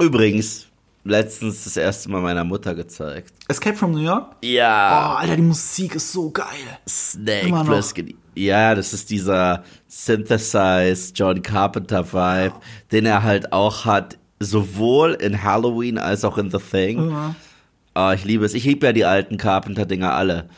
Übrigens, 0.00 0.66
letztens 1.04 1.64
das 1.64 1.76
erste 1.76 2.10
Mal 2.10 2.20
meiner 2.20 2.44
Mutter 2.44 2.74
gezeigt. 2.74 3.34
Escape 3.48 3.76
from 3.76 3.90
New 3.90 3.98
York? 3.98 4.36
Ja. 4.42 5.14
Oh, 5.14 5.16
Alter, 5.18 5.36
die 5.36 5.42
Musik 5.42 5.96
ist 5.96 6.12
so 6.12 6.30
geil. 6.30 6.46
Snake 6.88 7.64
Plissken. 7.64 8.14
Ja, 8.34 8.74
das 8.74 8.92
ist 8.92 9.10
dieser 9.10 9.64
Synthesized 9.88 11.18
John 11.18 11.42
Carpenter 11.42 12.12
Vibe, 12.12 12.54
den 12.92 13.06
er 13.06 13.22
halt 13.22 13.52
auch 13.52 13.84
hat, 13.84 14.18
sowohl 14.38 15.12
in 15.14 15.42
Halloween 15.42 15.98
als 15.98 16.24
auch 16.24 16.38
in 16.38 16.50
The 16.50 16.58
Thing. 16.58 17.10
Ja. 17.10 17.34
Oh, 17.94 18.12
ich 18.14 18.24
liebe 18.24 18.44
es. 18.44 18.54
Ich 18.54 18.64
liebe 18.64 18.86
ja 18.86 18.92
die 18.92 19.04
alten 19.04 19.36
Carpenter-Dinger 19.36 20.14
alle. 20.14 20.48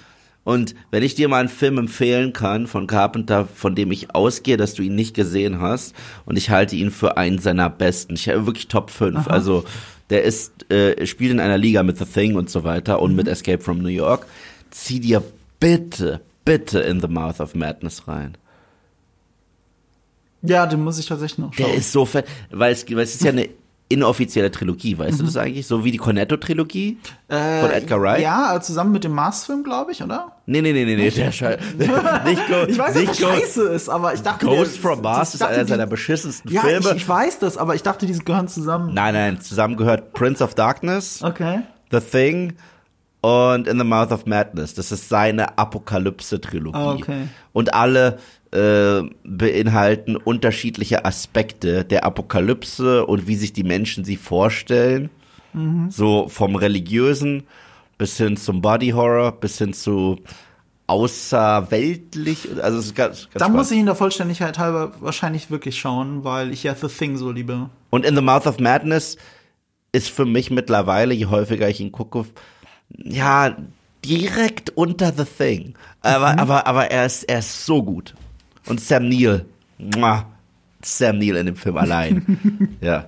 Und 0.45 0.75
wenn 0.91 1.03
ich 1.03 1.15
dir 1.15 1.29
mal 1.29 1.39
einen 1.39 1.49
Film 1.49 1.79
empfehlen 1.79 2.33
kann 2.33 2.67
von 2.67 2.87
Carpenter, 2.87 3.47
von 3.47 3.75
dem 3.75 3.93
ich 3.93 4.15
ausgehe, 4.15 4.57
dass 4.57 4.75
du 4.75 4.83
ihn 4.83 4.95
nicht 4.95 5.15
gesehen 5.15 5.61
hast, 5.61 5.95
und 6.25 6.37
ich 6.37 6.51
halte 6.51 6.77
ihn 6.77 6.91
für 6.91 7.17
einen 7.17 7.39
seiner 7.39 7.71
besten, 7.71 8.15
ich 8.15 8.29
habe 8.29 8.47
wirklich 8.47 8.69
Top 8.69 8.91
5. 8.91 9.19
Aha. 9.19 9.31
Also 9.31 9.65
der 10.11 10.25
ist, 10.25 10.71
äh, 10.71 11.07
spielt 11.07 11.31
in 11.31 11.41
einer 11.41 11.59
Liga 11.59 11.83
mit 11.83 11.97
The 11.97 12.05
Thing 12.05 12.35
und 12.35 12.51
so 12.51 12.65
weiter 12.65 13.01
und 13.01 13.13
mhm. 13.13 13.17
mit 13.19 13.29
Escape 13.29 13.63
from 13.63 13.79
New 13.79 13.89
York. 13.89 14.27
Zieh 14.71 15.01
dir 15.01 15.23
bitte, 15.61 16.21
bitte 16.45 16.81
in 16.81 17.01
The 17.01 17.09
Mouth 17.09 17.41
of 17.41 17.55
Madness 17.55 18.07
rein. 18.09 18.37
Ja, 20.43 20.67
den 20.67 20.83
muss 20.83 20.99
ich 20.99 21.07
tatsächlich 21.07 21.39
noch 21.39 21.53
schauen. 21.55 21.67
Der 21.67 21.75
ist 21.77 21.93
so 21.93 22.05
fett, 22.05 22.27
weil 22.51 22.73
es, 22.73 22.85
weil 22.91 22.99
es 23.01 23.15
ist 23.15 23.23
ja 23.23 23.31
eine 23.31 23.49
inoffizielle 23.89 24.51
Trilogie, 24.51 24.97
weißt 24.99 25.21
du 25.21 25.25
das 25.25 25.37
eigentlich? 25.37 25.67
So 25.67 25.85
wie 25.85 25.91
die 25.91 25.99
Cornetto-Trilogie 25.99 26.97
von 27.29 27.39
Edgar 27.71 28.01
Wright? 28.01 28.21
Äh, 28.21 28.23
Ja, 28.23 28.59
zusammen 28.61 28.91
mit 28.93 29.05
dem 29.05 29.13
Mars-Film, 29.13 29.63
glaube 29.63 29.93
ich, 29.93 30.03
oder? 30.03 30.33
Nee, 30.47 30.63
nee, 30.63 30.73
nee, 30.73 30.85
nee, 30.87 30.97
nee, 30.97 31.11
der 31.11 31.31
Scheiß. 31.31 31.61
nicht 32.25 32.49
Go 32.49 32.65
Ich 32.67 32.79
weiß, 32.79 32.95
nicht 32.95 33.21
Go 33.21 33.27
scheiße 33.29 33.63
ist, 33.69 33.89
aber 33.91 34.15
ich 34.15 34.23
dachte. 34.23 34.47
Ghost 34.47 34.77
der- 34.77 34.81
from 34.83 35.03
Mars 35.03 35.35
ist 35.35 35.43
einer 35.43 35.63
die- 35.65 35.71
seiner 35.71 35.87
beschissensten 35.87 36.51
Ja, 36.51 36.63
Filme. 36.63 36.89
ich, 36.91 36.97
ich 36.97 37.09
weiß 37.09 37.39
das, 37.39 37.59
aber 37.59 37.75
ich 37.75 37.83
dachte, 37.83 38.07
die 38.07 38.19
gehören 38.19 38.49
zusammen. 38.49 38.95
nein, 38.95 39.13
nein, 39.15 39.41
zusammen 39.43 39.77
gehört 39.77 40.13
Prince 40.15 40.43
of 40.43 40.55
Darkness, 40.55 41.23
Okay. 41.23 41.61
The 41.93 42.01
Thing 42.01 42.55
und 43.23 43.69
In 43.69 43.79
the 43.79 43.85
Mouth 43.85 44.13
of 44.13 44.27
Madness. 44.27 44.75
Das 44.75 44.93
ist 44.93 45.09
seine 45.09 45.57
Apokalypse-Trilogie. 45.57 46.77
Ah, 46.77 46.93
okay. 46.93 47.29
Und 47.53 47.73
alle 47.73 48.19
äh, 48.51 49.03
beinhalten 49.25 50.17
unterschiedliche 50.17 51.05
Aspekte 51.05 51.85
der 51.85 52.05
Apokalypse 52.05 53.07
und 53.07 53.27
wie 53.27 53.37
sich 53.37 53.53
die 53.53 53.63
Menschen 53.63 54.05
sie 54.05 54.17
vorstellen. 54.17 55.09
Mhm. 55.53 55.91
So 55.91 56.29
vom 56.29 56.57
religiösen 56.57 57.45
bis 57.97 58.17
hin 58.17 58.37
zum 58.37 58.61
Body 58.61 58.91
Horror, 58.91 59.33
bis 59.33 59.59
hin 59.59 59.73
zu 59.73 60.19
außerweltlich. 60.89 62.49
Also 62.61 62.79
es 62.79 62.87
ist 62.87 62.95
ganz, 62.97 63.29
ganz 63.31 63.39
Da 63.39 63.49
muss 63.49 63.71
ich 63.71 63.79
in 63.79 63.87
der 63.87 63.95
Vollständigkeit 63.95 64.59
halber 64.59 64.93
wahrscheinlich 64.99 65.51
wirklich 65.51 65.79
schauen, 65.79 66.25
weil 66.25 66.53
ich 66.53 66.65
ja 66.65 66.75
The 66.75 66.89
Thing 66.89 67.17
so 67.17 67.31
liebe. 67.31 67.71
Und 67.91 68.05
In 68.05 68.17
the 68.17 68.21
Mouth 68.21 68.47
of 68.49 68.59
Madness 68.59 69.17
ist 69.93 70.11
für 70.11 70.25
mich 70.25 70.51
mittlerweile, 70.51 71.15
je 71.15 71.27
häufiger 71.27 71.69
ich 71.69 71.81
ihn 71.81 71.93
gucke, 71.93 72.25
ja, 72.97 73.57
direkt 74.05 74.71
unter 74.71 75.13
The 75.13 75.25
Thing. 75.25 75.75
Aber, 76.01 76.39
aber, 76.39 76.67
aber 76.67 76.91
er 76.91 77.07
ist, 77.07 77.25
er 77.25 77.39
ist 77.39 77.65
so 77.65 77.83
gut. 77.83 78.15
Und 78.67 78.81
Sam 78.81 79.09
Neill, 79.09 79.47
muah, 79.79 80.27
Sam 80.83 81.19
Neill 81.19 81.37
in 81.37 81.47
dem 81.47 81.57
Film 81.57 81.77
allein. 81.77 82.77
ja. 82.81 83.07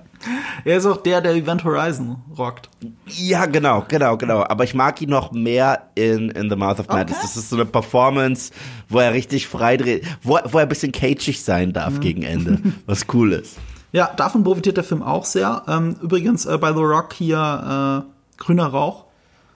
Er 0.63 0.77
ist 0.77 0.85
auch 0.85 0.97
der, 0.97 1.21
der 1.21 1.33
Event 1.33 1.63
Horizon 1.63 2.15
rockt. 2.35 2.69
Ja, 3.07 3.45
genau, 3.45 3.85
genau, 3.87 4.17
genau. 4.17 4.43
Aber 4.43 4.63
ich 4.63 4.73
mag 4.73 4.99
ihn 5.01 5.09
noch 5.09 5.31
mehr 5.31 5.89
in, 5.93 6.29
in 6.29 6.49
The 6.49 6.55
Mouth 6.55 6.79
of 6.79 6.87
Madness. 6.87 7.17
Okay. 7.17 7.27
Das 7.27 7.37
ist 7.37 7.49
so 7.49 7.55
eine 7.55 7.65
Performance, 7.65 8.51
wo 8.89 8.99
er 8.99 9.13
richtig 9.13 9.47
frei 9.47 9.77
dreht, 9.77 10.05
wo, 10.23 10.39
wo 10.45 10.57
er 10.57 10.63
ein 10.63 10.69
bisschen 10.69 10.91
cagig 10.91 11.43
sein 11.43 11.73
darf 11.73 11.99
gegen 11.99 12.23
Ende. 12.23 12.59
Was 12.85 13.05
cool 13.13 13.33
ist. 13.33 13.57
Ja, 13.91 14.11
davon 14.15 14.43
profitiert 14.43 14.77
der 14.77 14.83
Film 14.83 15.03
auch 15.03 15.25
sehr. 15.25 15.63
Ähm, 15.67 15.95
übrigens 16.01 16.45
äh, 16.45 16.57
bei 16.57 16.73
The 16.73 16.81
Rock 16.81 17.13
hier 17.13 18.03
äh, 18.03 18.41
grüner 18.41 18.67
Rauch. 18.67 19.04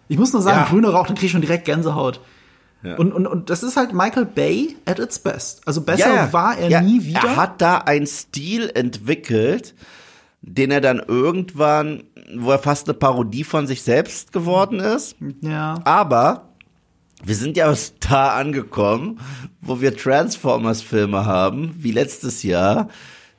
Ich 0.10 0.18
muss 0.18 0.34
nur 0.34 0.42
sagen, 0.42 0.58
Ja. 0.60 0.66
grüner 0.66 0.90
Rauch, 0.90 1.08
da 1.08 1.14
krieg 1.14 1.26
ich 1.26 1.32
schon 1.32 1.42
direkt 1.42 1.66
Gänsehaut. 1.66 2.20
Ja. 2.84 2.96
Und, 2.98 3.14
und, 3.14 3.28
und 3.28 3.50
das 3.50 3.64
ist 3.64 3.78
halt 3.78 3.94
Michael 3.94 4.26
Bay 4.26 4.76
at 4.86 5.00
its 5.00 5.20
best. 5.20 5.62
Also 5.66 5.82
besser 5.82 6.32
war 6.34 6.58
er 6.58 6.70
ja, 6.70 6.82
nie 6.82 7.04
wieder. 7.06 7.22
Er 7.24 7.36
hat 7.36 7.62
da 7.62 7.78
einen 7.80 8.08
Stil 8.08 8.72
entwickelt, 8.74 9.76
den 10.42 10.72
er 10.72 10.80
dann 10.82 11.00
irgendwann, 11.06 12.04
wo 12.36 12.52
er 12.52 12.60
fast 12.60 12.88
eine 12.88 12.98
Parodie 12.98 13.44
von 13.44 13.68
sich 13.68 13.82
selbst 13.84 14.32
geworden 14.32 14.80
ist. 14.80 15.16
ja. 15.42 15.76
Aber 15.84 16.50
wir 17.24 17.36
sind 17.36 17.58
ja 17.58 17.74
da 18.00 18.30
angekommen, 18.38 19.20
wo 19.60 19.82
wir 19.82 19.96
Transformers-Filme 19.96 21.26
haben, 21.26 21.74
wie 21.78 21.92
letztes 21.92 22.44
Jahr, 22.44 22.88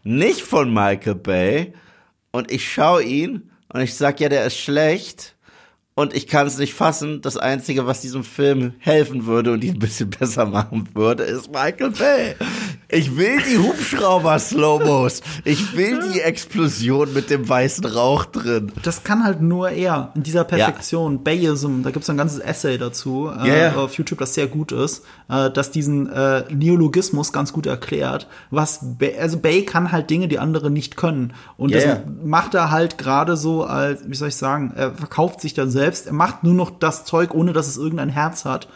nicht 0.05 0.43
von 0.43 0.73
Michael 0.73 1.15
Bay. 1.15 1.73
Und 2.31 2.51
ich 2.53 2.71
schaue 2.71 3.03
ihn 3.03 3.51
und 3.73 3.81
ich 3.81 3.95
sag 3.95 4.21
ja, 4.21 4.29
der 4.29 4.45
ist 4.45 4.59
schlecht. 4.59 5.35
Und 6.01 6.15
ich 6.15 6.27
kann 6.27 6.47
es 6.47 6.57
nicht 6.57 6.73
fassen. 6.73 7.21
Das 7.21 7.37
Einzige, 7.37 7.87
was 7.87 8.01
diesem 8.01 8.25
Film 8.25 8.73
helfen 8.79 9.27
würde 9.27 9.53
und 9.53 9.63
ihn 9.63 9.75
ein 9.75 9.79
bisschen 9.79 10.09
besser 10.19 10.47
machen 10.47 10.89
würde, 10.95 11.25
ist 11.25 11.53
Michael 11.53 11.91
Bay. 11.91 12.37
Ich 12.89 13.19
will 13.19 13.37
die 13.43 13.59
Hubschrauber-Slowmos. 13.59 15.21
Ich 15.45 15.77
will 15.77 16.01
die 16.13 16.21
Explosion 16.21 17.13
mit 17.13 17.29
dem 17.29 17.47
weißen 17.47 17.85
Rauch 17.85 18.25
drin. 18.25 18.73
Das 18.83 19.05
kann 19.05 19.23
halt 19.25 19.43
nur 19.43 19.71
er 19.71 20.11
in 20.15 20.23
dieser 20.23 20.45
Perfektion. 20.45 21.23
Bayism, 21.23 21.83
da 21.83 21.91
gibt 21.91 22.03
es 22.03 22.11
ein 22.11 22.17
ganzes 22.17 22.39
Essay 22.39 22.79
dazu 22.79 23.31
äh, 23.31 23.49
Ja, 23.49 23.57
ja. 23.57 23.75
auf 23.77 23.93
YouTube, 23.95 24.21
das 24.21 24.33
sehr 24.35 24.47
gut 24.47 24.73
ist, 24.73 25.05
äh, 25.29 25.51
das 25.51 25.71
diesen 25.71 26.11
äh, 26.11 26.45
Neologismus 26.51 27.33
ganz 27.33 27.53
gut 27.53 27.67
erklärt. 27.67 28.27
Was 28.51 28.81
Bay, 28.99 29.19
also 29.19 29.39
Bay 29.39 29.67
kann 29.67 29.93
halt 29.93 30.09
Dinge, 30.09 30.29
die 30.29 30.39
andere 30.39 30.71
nicht 30.71 30.97
können. 30.97 31.35
Und 31.59 31.71
Ja, 31.71 31.77
das 31.77 31.85
ja. 31.85 32.03
macht 32.25 32.55
er 32.55 32.71
halt 32.71 32.97
gerade 32.97 33.37
so 33.37 33.65
als, 33.65 34.01
wie 34.09 34.17
soll 34.17 34.29
ich 34.29 34.37
sagen, 34.37 34.73
er 34.75 34.95
verkauft 34.95 35.43
sich 35.43 35.53
dann 35.53 35.71
selbst. 35.71 35.90
Er 36.07 36.13
macht 36.13 36.43
nur 36.45 36.55
noch 36.55 36.71
das 36.71 37.05
Zeug, 37.05 37.35
ohne 37.35 37.53
dass 37.53 37.67
es 37.69 37.77
irgendein 37.77 38.09
Herz 38.11 38.45
hat. 38.45 38.69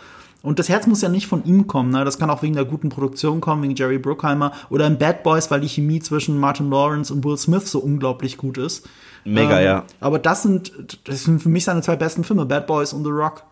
Und 0.43 0.59
das 0.59 0.69
Herz 0.69 0.87
muss 0.87 1.01
ja 1.01 1.09
nicht 1.09 1.27
von 1.27 1.43
ihm 1.45 1.67
kommen, 1.67 1.91
ne? 1.91 2.05
Das 2.05 2.19
kann 2.19 2.29
auch 2.29 2.43
wegen 2.43 2.55
der 2.55 2.67
guten 2.67 2.91
Produktion 2.91 3.41
kommen, 3.41 3.63
wegen 3.63 3.75
Jerry 3.77 3.97
Bruckheimer 3.99 4.53
oder 4.69 4.87
in 4.87 4.99
Bad 4.99 5.23
Boys, 5.23 5.51
weil 5.51 5.61
die 5.61 5.69
Chemie 5.69 6.01
zwischen 6.01 6.39
Martin 6.39 6.69
Lawrence 6.69 7.11
und 7.13 7.25
Will 7.25 7.39
Smith 7.39 7.71
so 7.71 7.79
unglaublich 7.79 8.37
gut 8.37 8.59
ist. 8.59 8.87
Mega, 9.25 9.59
Ähm, 9.59 9.65
ja. 9.65 9.85
Aber 10.01 10.19
das 10.19 10.43
sind, 10.43 10.99
das 11.05 11.25
sind 11.25 11.43
für 11.43 11.49
mich 11.49 11.65
seine 11.65 11.81
zwei 11.81 11.97
besten 11.97 12.25
Filme, 12.25 12.45
Bad 12.45 12.67
Boys 12.67 12.93
und 12.93 13.05
The 13.05 13.11
Rock. 13.11 13.45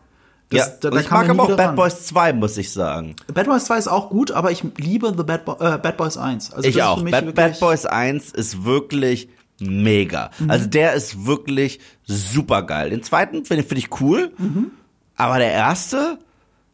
Das, 0.51 0.59
ja, 0.59 0.73
da- 0.81 0.89
da 0.91 0.99
ich 0.99 1.09
mag 1.09 1.27
aber 1.27 1.43
auch 1.43 1.47
Bad 1.55 1.69
ran. 1.69 1.75
Boys 1.75 2.05
2, 2.05 2.33
muss 2.33 2.57
ich 2.57 2.71
sagen. 2.71 3.15
Bad 3.33 3.47
Boys 3.47 3.65
2 3.65 3.77
ist 3.79 3.87
auch 3.87 4.09
gut, 4.11 4.29
aber 4.31 4.51
ich 4.51 4.63
liebe 4.77 5.11
The 5.17 5.23
Bad, 5.23 5.45
Bo 5.45 5.53
äh, 5.53 5.79
Bad 5.79 5.97
Boys 5.97 6.15
1. 6.17 6.53
Also 6.53 6.69
Ich 6.69 6.83
auch. 6.83 7.01
Bad, 7.01 7.33
Bad 7.33 7.59
Boys 7.59 7.87
1 7.87 8.29
ist 8.33 8.63
wirklich 8.65 9.29
mega. 9.69 10.31
Mhm. 10.39 10.49
Also 10.49 10.67
der 10.67 10.93
ist 10.93 11.25
wirklich 11.25 11.79
super 12.05 12.63
geil. 12.63 12.89
Den 12.89 13.03
zweiten 13.03 13.45
finde 13.45 13.63
find 13.63 13.79
ich 13.79 14.01
cool, 14.01 14.31
Mhm. 14.37 14.71
aber 15.15 15.39
der 15.39 15.51
erste, 15.51 16.19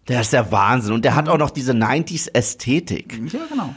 der 0.07 0.21
ist 0.21 0.33
der 0.33 0.51
Wahnsinn. 0.51 0.93
Und 0.93 1.05
der 1.05 1.15
hat 1.15 1.29
auch 1.29 1.37
noch 1.37 1.51
diese 1.51 1.73
90s 1.73 2.27
Ästhetik. 2.33 3.19
Ja, 3.31 3.39
genau. 3.49 3.73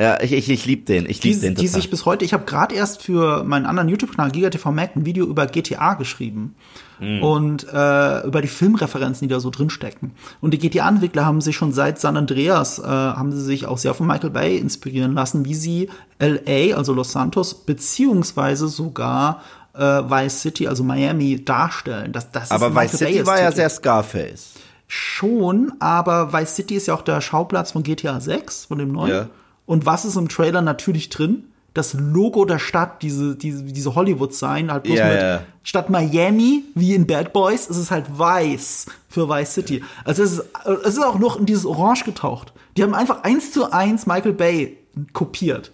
Ja, 0.00 0.18
ich, 0.22 0.32
ich, 0.32 0.48
ich 0.48 0.64
liebe 0.64 0.86
den. 0.86 1.04
Ich 1.04 1.20
Die, 1.20 1.28
liebe 1.28 1.42
den 1.42 1.54
die 1.56 1.66
total. 1.66 1.80
sich 1.82 1.90
bis 1.90 2.06
heute, 2.06 2.24
ich 2.24 2.32
habe 2.32 2.46
gerade 2.46 2.74
erst 2.74 3.02
für 3.02 3.44
meinen 3.44 3.66
anderen 3.66 3.90
YouTube-Kanal 3.90 4.30
GigaTV 4.30 4.70
Mac 4.70 4.96
ein 4.96 5.04
Video 5.04 5.26
über 5.26 5.46
GTA 5.46 5.92
geschrieben. 5.92 6.54
Mhm. 7.00 7.22
Und 7.22 7.66
äh, 7.70 8.26
über 8.26 8.40
die 8.40 8.48
Filmreferenzen, 8.48 9.28
die 9.28 9.34
da 9.34 9.40
so 9.40 9.50
drinstecken. 9.50 10.12
Und 10.40 10.54
die 10.54 10.58
GTA-Entwickler 10.58 11.26
haben 11.26 11.42
sich 11.42 11.54
schon 11.54 11.72
seit 11.72 12.00
San 12.00 12.16
Andreas, 12.16 12.78
äh, 12.78 12.82
haben 12.82 13.30
sie 13.30 13.42
sich 13.42 13.66
auch 13.66 13.76
sehr 13.76 13.92
von 13.92 14.06
Michael 14.06 14.30
Bay 14.30 14.56
inspirieren 14.56 15.12
lassen, 15.12 15.44
wie 15.44 15.54
sie 15.54 15.90
LA, 16.18 16.74
also 16.76 16.94
Los 16.94 17.12
Santos, 17.12 17.52
beziehungsweise 17.52 18.68
sogar 18.68 19.42
äh, 19.74 19.80
Vice 19.80 20.40
City, 20.40 20.66
also 20.66 20.82
Miami, 20.82 21.44
darstellen. 21.44 22.12
Das, 22.12 22.30
das 22.30 22.50
aber 22.50 22.74
Vice 22.74 22.92
City 22.92 23.26
war 23.26 23.38
ja 23.38 23.52
sehr 23.52 23.68
Scarface. 23.68 24.54
Schon, 24.86 25.74
aber 25.78 26.32
Vice 26.32 26.56
City 26.56 26.74
ist 26.76 26.86
ja 26.86 26.94
auch 26.94 27.02
der 27.02 27.20
Schauplatz 27.20 27.72
von 27.72 27.82
GTA 27.82 28.18
6, 28.18 28.64
von 28.64 28.78
dem 28.78 28.92
neuen. 28.92 29.10
Ja. 29.10 29.28
Und 29.70 29.86
was 29.86 30.04
ist 30.04 30.16
im 30.16 30.28
Trailer 30.28 30.62
natürlich 30.62 31.10
drin? 31.10 31.44
Das 31.74 31.94
Logo 31.94 32.44
der 32.44 32.58
Stadt, 32.58 33.02
diese, 33.02 33.36
diese, 33.36 33.62
diese 33.62 33.94
Hollywood-Sign, 33.94 34.72
halt 34.72 34.82
bloß 34.82 34.98
Ja, 34.98 35.06
mit, 35.06 35.22
ja. 35.22 35.42
statt 35.62 35.90
Miami, 35.90 36.64
wie 36.74 36.92
in 36.92 37.06
Bad 37.06 37.32
Boys, 37.32 37.68
ist 37.68 37.76
es 37.76 37.92
halt 37.92 38.18
weiß 38.18 38.86
für 39.08 39.28
Vice 39.28 39.54
City. 39.54 39.84
Also 40.04 40.24
es 40.24 40.32
ist, 40.32 40.44
es 40.84 40.94
ist 40.94 41.04
auch 41.04 41.20
noch 41.20 41.38
in 41.38 41.46
dieses 41.46 41.66
Orange 41.66 42.02
getaucht. 42.02 42.52
Die 42.76 42.82
haben 42.82 42.94
einfach 42.94 43.22
eins 43.22 43.52
zu 43.52 43.70
eins 43.70 44.08
Michael 44.08 44.32
Bay 44.32 44.76
kopiert. 45.12 45.70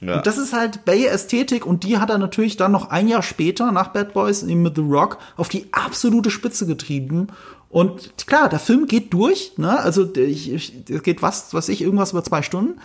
Ja. 0.00 0.18
Und 0.18 0.26
das 0.28 0.38
ist 0.38 0.52
halt 0.52 0.84
Bay-Ästhetik 0.84 1.66
und 1.66 1.82
die 1.82 1.98
hat 1.98 2.10
er 2.10 2.18
natürlich 2.18 2.56
dann 2.56 2.70
noch 2.70 2.90
ein 2.90 3.08
Jahr 3.08 3.24
später 3.24 3.72
nach 3.72 3.88
Bad 3.88 4.12
Boys 4.12 4.44
eben 4.44 4.62
mit 4.62 4.76
The 4.76 4.82
Rock 4.82 5.18
auf 5.36 5.48
die 5.48 5.66
absolute 5.72 6.30
Spitze 6.30 6.64
getrieben. 6.64 7.26
Und 7.70 8.16
klar, 8.28 8.48
der 8.48 8.60
Film 8.60 8.86
geht 8.86 9.12
durch, 9.12 9.54
ne? 9.56 9.80
Also 9.80 10.14
ich, 10.14 10.52
ich, 10.52 10.74
es 10.88 11.02
geht 11.02 11.22
was, 11.22 11.52
was 11.54 11.68
ich, 11.68 11.82
irgendwas 11.82 12.12
über 12.12 12.22
zwei 12.22 12.42
Stunden. 12.42 12.78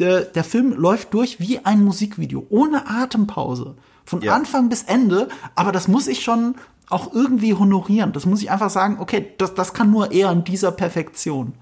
Der, 0.00 0.22
der 0.22 0.44
Film 0.44 0.72
läuft 0.72 1.14
durch 1.14 1.38
wie 1.40 1.58
ein 1.64 1.84
Musikvideo, 1.84 2.46
ohne 2.50 2.88
Atempause. 2.88 3.74
Von 4.04 4.22
Ja. 4.22 4.34
Anfang 4.34 4.68
bis 4.68 4.82
Ende. 4.84 5.28
Aber 5.54 5.70
das 5.72 5.86
muss 5.86 6.08
ich 6.08 6.24
schon 6.24 6.56
auch 6.88 7.12
irgendwie 7.14 7.54
honorieren. 7.54 8.12
Das 8.12 8.26
muss 8.26 8.42
ich 8.42 8.50
einfach 8.50 8.70
sagen, 8.70 8.96
okay, 8.98 9.32
das, 9.38 9.54
das 9.54 9.72
kann 9.74 9.90
nur 9.90 10.10
er 10.10 10.32
in 10.32 10.42
dieser 10.42 10.72
Perfektion. 10.72 11.52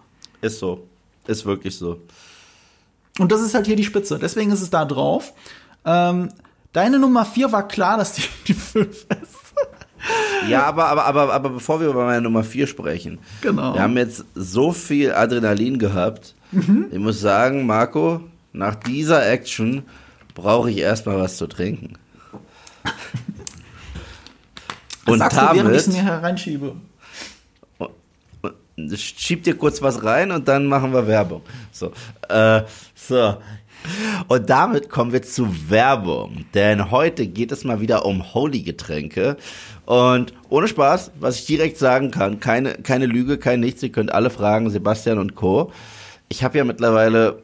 Ist 0.40 0.58
so. 0.60 0.86
Ist 1.26 1.44
wirklich 1.44 1.76
so. 1.76 2.00
Und 3.18 3.32
das 3.32 3.42
ist 3.42 3.54
halt 3.54 3.66
hier 3.66 3.76
die 3.76 3.84
Spitze. 3.84 4.18
Deswegen 4.18 4.50
ist 4.52 4.62
es 4.62 4.70
da 4.70 4.84
drauf. 4.86 5.34
Ähm, 5.84 6.30
deine 6.72 6.98
Nummer 6.98 7.24
vier 7.26 7.52
war 7.52 7.66
klar, 7.68 7.98
dass 7.98 8.14
die, 8.14 8.22
die 8.46 8.54
fünf 8.54 9.06
ist. 9.10 9.38
Ja, 10.48 10.64
aber, 10.64 10.86
aber, 10.86 11.04
aber, 11.04 11.32
aber 11.34 11.50
bevor 11.50 11.80
wir 11.80 11.88
über 11.88 12.06
meine 12.06 12.22
Nummer 12.22 12.44
4 12.44 12.68
sprechen. 12.68 13.18
Genau. 13.42 13.74
Wir 13.74 13.82
haben 13.82 13.96
jetzt 13.96 14.24
so 14.34 14.72
viel 14.72 15.12
Adrenalin 15.12 15.78
gehabt. 15.78 16.34
Mhm. 16.52 16.86
Ich 16.90 16.98
muss 16.98 17.20
sagen, 17.20 17.66
Marco, 17.66 18.20
nach 18.52 18.74
dieser 18.74 19.28
Action 19.30 19.82
brauche 20.34 20.70
ich 20.70 20.78
erstmal 20.78 21.18
was 21.18 21.36
zu 21.36 21.46
trinken. 21.46 21.94
Und 25.06 25.18
Sagst 25.18 25.38
du, 25.38 25.54
während 25.54 25.70
ich 25.70 25.76
es 25.76 25.86
mir 25.88 26.02
damit 26.02 26.12
hereinschiebe. 26.12 26.76
schieb 28.94 29.42
dir 29.44 29.56
kurz 29.56 29.80
was 29.80 30.04
rein 30.04 30.30
und 30.30 30.48
dann 30.48 30.66
machen 30.66 30.92
wir 30.92 31.06
Werbung. 31.06 31.42
So, 31.72 31.92
äh, 32.28 32.62
so. 32.94 33.38
Und 34.26 34.50
damit 34.50 34.90
kommen 34.90 35.12
wir 35.12 35.22
zu 35.22 35.70
Werbung, 35.70 36.44
denn 36.52 36.90
heute 36.90 37.26
geht 37.26 37.52
es 37.52 37.64
mal 37.64 37.80
wieder 37.80 38.04
um 38.04 38.34
Holy-Getränke. 38.34 39.36
Und 39.86 40.34
ohne 40.48 40.68
Spaß, 40.68 41.12
was 41.18 41.38
ich 41.38 41.46
direkt 41.46 41.78
sagen 41.78 42.10
kann, 42.10 42.40
keine, 42.40 42.74
keine 42.74 43.06
Lüge, 43.06 43.38
kein 43.38 43.60
Nichts, 43.60 43.82
ihr 43.82 43.92
könnt 43.92 44.12
alle 44.12 44.30
fragen, 44.30 44.68
Sebastian 44.68 45.18
und 45.18 45.34
Co. 45.34 45.72
Ich 46.28 46.44
habe 46.44 46.58
ja 46.58 46.64
mittlerweile 46.64 47.42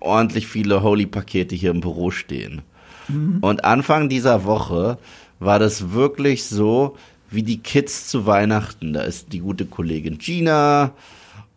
ordentlich 0.00 0.46
viele 0.46 0.82
Holy-Pakete 0.82 1.54
hier 1.54 1.70
im 1.70 1.80
Büro 1.80 2.10
stehen. 2.10 2.62
Mhm. 3.08 3.38
Und 3.40 3.64
Anfang 3.64 4.08
dieser 4.08 4.44
Woche 4.44 4.98
war 5.38 5.58
das 5.58 5.92
wirklich 5.92 6.44
so, 6.44 6.96
wie 7.30 7.42
die 7.42 7.58
Kids 7.58 8.08
zu 8.08 8.26
Weihnachten. 8.26 8.92
Da 8.92 9.02
ist 9.02 9.32
die 9.32 9.40
gute 9.40 9.66
Kollegin 9.66 10.18
Gina 10.18 10.92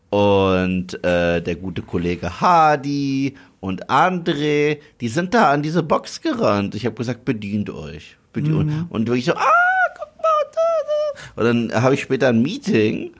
und 0.09 1.03
äh, 1.03 1.41
der 1.41 1.55
gute 1.55 1.81
Kollege 1.81 2.39
Hardy 2.39 3.35
und 3.59 3.89
André, 3.89 4.77
die 5.01 5.07
sind 5.07 5.33
da 5.33 5.51
an 5.51 5.63
diese 5.63 5.81
Box 5.81 6.21
gerannt. 6.21 6.75
Ich 6.75 6.85
habe 6.85 6.95
gesagt, 6.95 7.25
bedient 7.25 7.69
euch. 7.69 8.17
Bedient 8.31 8.65
mhm. 8.65 8.85
Und 8.89 9.07
wirklich 9.07 9.25
so, 9.25 9.33
ah, 9.33 9.87
guck 9.97 10.21
mal. 10.21 10.29
Da, 10.53 10.61
da. 10.85 11.41
Und 11.41 11.71
dann 11.71 11.81
habe 11.81 11.95
ich 11.95 12.01
später 12.01 12.29
ein 12.29 12.41
Meeting 12.41 13.11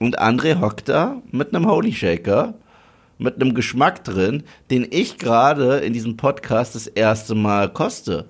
und 0.00 0.20
André 0.20 0.60
hockt 0.60 0.88
da 0.88 1.22
mit 1.30 1.54
einem 1.54 1.68
Holy 1.68 1.92
Shaker, 1.92 2.54
mit 3.18 3.36
einem 3.36 3.54
Geschmack 3.54 4.02
drin, 4.02 4.42
den 4.70 4.86
ich 4.90 5.18
gerade 5.18 5.76
in 5.78 5.92
diesem 5.92 6.16
Podcast 6.16 6.74
das 6.74 6.88
erste 6.88 7.36
Mal 7.36 7.72
koste. 7.72 8.26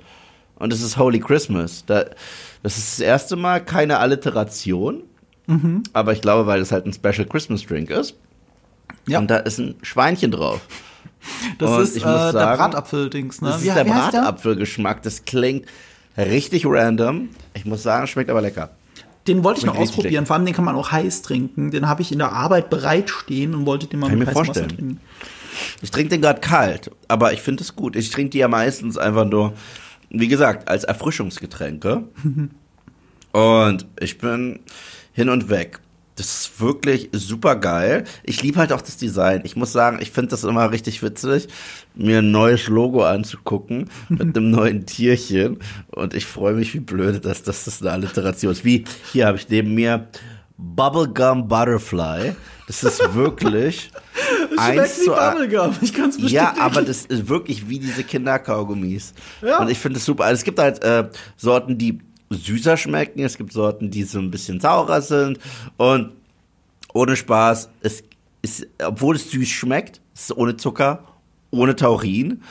Und 0.57 0.75
es 0.75 0.83
ist 0.83 0.99
Holy 0.99 1.21
Christmas. 1.21 1.87
Da, 1.87 2.05
das 2.63 2.77
ist 2.77 2.99
das 2.99 3.01
erste 3.01 3.37
Mal 3.37 3.65
keine 3.65 3.99
Alliteration 3.99 5.05
Mhm. 5.51 5.83
Aber 5.93 6.13
ich 6.13 6.21
glaube, 6.21 6.47
weil 6.47 6.61
es 6.61 6.71
halt 6.71 6.87
ein 6.87 6.93
Special 6.93 7.27
Christmas 7.27 7.67
Drink 7.67 7.91
ist. 7.91 8.15
Ja. 9.07 9.19
Und 9.19 9.31
da 9.31 9.39
ist 9.39 9.59
ein 9.59 9.75
Schweinchen 9.83 10.31
drauf. 10.31 10.61
Das 11.59 11.71
und 11.71 11.83
ist 11.83 11.97
ich 11.97 12.05
muss 12.05 12.15
äh, 12.15 12.33
sagen, 12.33 12.39
der 12.39 12.57
Bratapfel-Dings, 12.57 13.43
ne? 13.43 13.51
Das 13.51 13.63
wie, 13.63 13.69
ist 13.69 13.77
der 13.77 13.85
Bratapfelgeschmack. 13.85 15.03
Das 15.03 15.25
klingt 15.25 15.67
richtig 16.17 16.65
random. 16.67 17.31
Ich 17.53 17.65
muss 17.65 17.83
sagen, 17.83 18.07
schmeckt 18.07 18.31
aber 18.31 18.41
lecker. 18.41 18.71
Den 19.27 19.45
wollte 19.45 19.61
ich 19.61 19.67
noch 19.67 19.77
ausprobieren. 19.77 20.27
Vor 20.27 20.37
allem 20.37 20.47
den 20.47 20.55
kann 20.55 20.65
man 20.65 20.75
auch 20.77 20.93
heiß 20.93 21.23
trinken. 21.23 21.71
Den 21.71 21.89
habe 21.89 22.03
ich 22.03 22.11
in 22.11 22.19
der 22.19 22.33
Arbeit 22.33 22.71
bereitstehen 22.71 23.55
und 23.55 23.67
wollte 23.67 23.87
den 23.87 24.01
mal 24.01 24.09
kann 24.09 24.19
mit 24.19 24.29
heißem 24.29 24.49
Wasser 24.49 24.69
trinken. 24.69 25.01
Ich 25.83 25.91
trinke 25.91 26.11
den 26.11 26.23
gerade 26.23 26.41
kalt, 26.41 26.91
aber 27.09 27.33
ich 27.33 27.43
finde 27.43 27.63
es 27.63 27.77
gut. 27.77 27.97
Ich 27.97 28.11
trinke 28.11 28.31
die 28.31 28.39
ja 28.39 28.49
meistens 28.49 28.97
einfach 28.97 29.27
nur, 29.27 29.53
wie 30.09 30.29
gesagt, 30.29 30.69
als 30.69 30.85
Erfrischungsgetränke. 30.85 32.05
und 33.33 33.87
ich 34.01 34.19
bin, 34.19 34.61
hin 35.13 35.29
und 35.29 35.51
weg. 35.51 35.81
Das 36.21 36.43
ist 36.43 36.61
wirklich 36.61 37.09
super 37.13 37.57
geil. 37.57 38.05
Ich 38.25 38.43
liebe 38.43 38.59
halt 38.59 38.75
auch 38.75 38.83
das 38.83 38.99
Design. 38.99 39.41
Ich 39.45 39.57
muss 39.57 39.73
sagen, 39.73 40.01
ich 40.03 40.11
finde 40.11 40.33
das 40.33 40.45
immer 40.45 40.71
richtig 40.71 41.03
witzig, 41.03 41.49
mir 41.95 42.19
ein 42.19 42.31
neues 42.31 42.69
Logo 42.69 43.05
anzugucken 43.05 43.89
mit 44.11 44.37
einem 44.37 44.51
neuen 44.51 44.85
Tierchen. 44.85 45.61
Und 45.87 46.13
ich 46.13 46.27
freue 46.27 46.53
mich 46.53 46.75
wie 46.75 46.81
blöd, 46.81 47.25
dass 47.25 47.43
das, 47.43 47.65
das 47.65 47.81
eine 47.81 47.93
Alliteration 47.93 48.53
ist. 48.53 48.67
Wie, 48.67 48.85
hier 49.13 49.29
habe 49.29 49.39
ich 49.39 49.49
neben 49.49 49.73
mir 49.73 50.09
Bubblegum 50.59 51.49
Butterfly. 51.49 52.37
Das 52.67 52.85
ist 52.85 53.15
wirklich 53.15 53.91
eins 54.59 55.03
zu 55.03 55.13
Bubblegum. 55.13 55.75
Ich 55.81 55.95
kann 55.95 56.11
es 56.11 56.19
Ja, 56.31 56.55
aber 56.61 56.83
das 56.83 57.07
ist 57.07 57.29
wirklich 57.31 57.67
wie 57.67 57.79
diese 57.79 58.05
Kinderkaugummis. 58.05 59.15
Ja. 59.41 59.61
Und 59.61 59.71
ich 59.71 59.79
finde 59.79 60.01
es 60.01 60.05
super. 60.05 60.25
Also 60.25 60.41
es 60.41 60.45
gibt 60.45 60.59
halt 60.59 60.85
äh, 60.85 61.09
Sorten, 61.39 61.79
die 61.79 61.99
süßer 62.31 62.77
schmecken. 62.77 63.23
Es 63.23 63.37
gibt 63.37 63.53
Sorten, 63.53 63.91
die 63.91 64.05
so 64.05 64.19
ein 64.19 64.31
bisschen 64.31 64.61
saurer 64.61 65.03
sind. 65.03 65.39
Und 65.77 66.13
ohne 66.95 67.17
Spaß, 67.17 67.71
es 67.81 68.03
ist, 68.43 68.67
obwohl 68.83 69.17
es 69.17 69.31
süß 69.31 69.49
schmeckt, 69.49 70.01
es 70.15 70.23
ist 70.23 70.37
ohne 70.37 70.57
Zucker, 70.57 71.05
ohne 71.51 71.77
Taurin. 71.77 72.43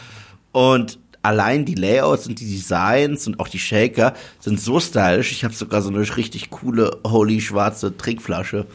Und 0.52 1.00
allein 1.22 1.66
die 1.66 1.76
Layouts 1.76 2.28
und 2.28 2.40
die 2.40 2.50
Designs 2.50 3.28
und 3.28 3.40
auch 3.40 3.48
die 3.48 3.60
Shaker 3.60 4.14
sind 4.40 4.60
so 4.60 4.80
stylisch. 4.80 5.32
Ich 5.32 5.44
habe 5.44 5.54
sogar 5.54 5.82
so 5.82 5.90
eine 5.90 6.00
richtig 6.18 6.50
coole, 6.50 7.00
holy 7.06 7.42
schwarze 7.42 7.96
Trinkflasche. 7.96 8.66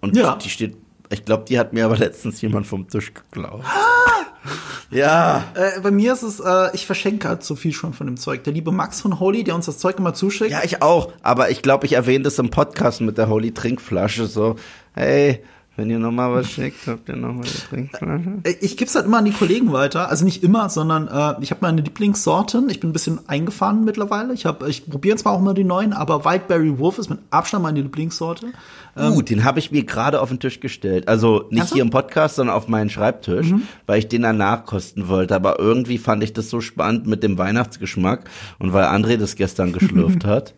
Und 0.00 0.16
ja. 0.16 0.36
die 0.36 0.50
steht, 0.50 0.76
ich 1.10 1.24
glaube, 1.24 1.44
die 1.48 1.58
hat 1.58 1.72
mir 1.72 1.84
aber 1.84 1.96
letztens 1.96 2.40
jemand 2.40 2.66
vom 2.66 2.88
Tisch 2.88 3.12
geklaut. 3.14 3.64
Ja. 4.90 5.44
Äh, 5.54 5.80
bei 5.80 5.90
mir 5.90 6.12
ist 6.12 6.22
es, 6.22 6.40
äh, 6.40 6.68
ich 6.74 6.86
verschenke 6.86 7.28
halt 7.28 7.42
so 7.42 7.56
viel 7.56 7.72
schon 7.72 7.92
von 7.92 8.06
dem 8.06 8.16
Zeug. 8.16 8.44
Der 8.44 8.52
liebe 8.52 8.72
Max 8.72 9.00
von 9.00 9.18
Holy, 9.20 9.44
der 9.44 9.54
uns 9.54 9.66
das 9.66 9.78
Zeug 9.78 9.98
immer 9.98 10.14
zuschickt. 10.14 10.50
Ja, 10.50 10.60
ich 10.64 10.82
auch. 10.82 11.12
Aber 11.22 11.50
ich 11.50 11.62
glaube, 11.62 11.86
ich 11.86 11.94
erwähne 11.94 12.24
das 12.24 12.38
im 12.38 12.50
Podcast 12.50 13.00
mit 13.00 13.18
der 13.18 13.28
Holy 13.28 13.52
Trinkflasche 13.52 14.26
so. 14.26 14.56
Hey, 14.94 15.42
wenn 15.76 15.90
ihr 15.90 15.98
nochmal 15.98 16.32
was 16.32 16.50
schickt, 16.50 16.86
habt 16.86 17.08
ihr 17.10 17.16
nochmal 17.16 17.44
die 17.44 17.68
Trinkflasche? 17.68 18.38
Äh, 18.44 18.54
ich 18.62 18.78
gebe 18.78 18.88
es 18.88 18.94
halt 18.94 19.04
immer 19.04 19.18
an 19.18 19.26
die 19.26 19.32
Kollegen 19.32 19.72
weiter. 19.72 20.08
Also 20.08 20.24
nicht 20.24 20.42
immer, 20.42 20.70
sondern 20.70 21.06
äh, 21.06 21.42
ich 21.42 21.50
habe 21.50 21.60
meine 21.60 21.82
Lieblingssorten. 21.82 22.70
Ich 22.70 22.80
bin 22.80 22.90
ein 22.90 22.92
bisschen 22.94 23.20
eingefahren 23.28 23.84
mittlerweile. 23.84 24.32
Ich, 24.32 24.46
hab, 24.46 24.66
ich 24.66 24.88
probiere 24.88 25.16
zwar 25.18 25.34
auch 25.34 25.40
immer 25.40 25.52
die 25.52 25.64
neuen, 25.64 25.92
aber 25.92 26.24
Whiteberry 26.24 26.78
Wolf 26.78 26.98
ist 26.98 27.10
mit 27.10 27.18
Abstand 27.28 27.62
meine 27.62 27.82
Lieblingssorte. 27.82 28.52
Ähm, 28.96 29.12
uh, 29.12 29.20
den 29.22 29.44
habe 29.44 29.58
ich 29.58 29.70
mir 29.70 29.84
gerade 29.84 30.22
auf 30.22 30.30
den 30.30 30.40
Tisch 30.40 30.60
gestellt. 30.60 31.08
Also 31.08 31.44
nicht 31.50 31.62
also? 31.62 31.74
hier 31.74 31.82
im 31.82 31.90
Podcast, 31.90 32.36
sondern 32.36 32.56
auf 32.56 32.68
meinen 32.68 32.88
Schreibtisch, 32.88 33.50
mhm. 33.50 33.62
weil 33.84 33.98
ich 33.98 34.08
den 34.08 34.22
danach 34.22 34.64
kosten 34.64 35.08
wollte. 35.08 35.34
Aber 35.34 35.58
irgendwie 35.58 35.98
fand 35.98 36.22
ich 36.22 36.32
das 36.32 36.48
so 36.48 36.62
spannend 36.62 37.06
mit 37.06 37.22
dem 37.22 37.36
Weihnachtsgeschmack 37.36 38.24
und 38.58 38.72
weil 38.72 38.86
André 38.86 39.18
das 39.18 39.36
gestern 39.36 39.74
geschlürft 39.74 40.24
hat 40.24 40.54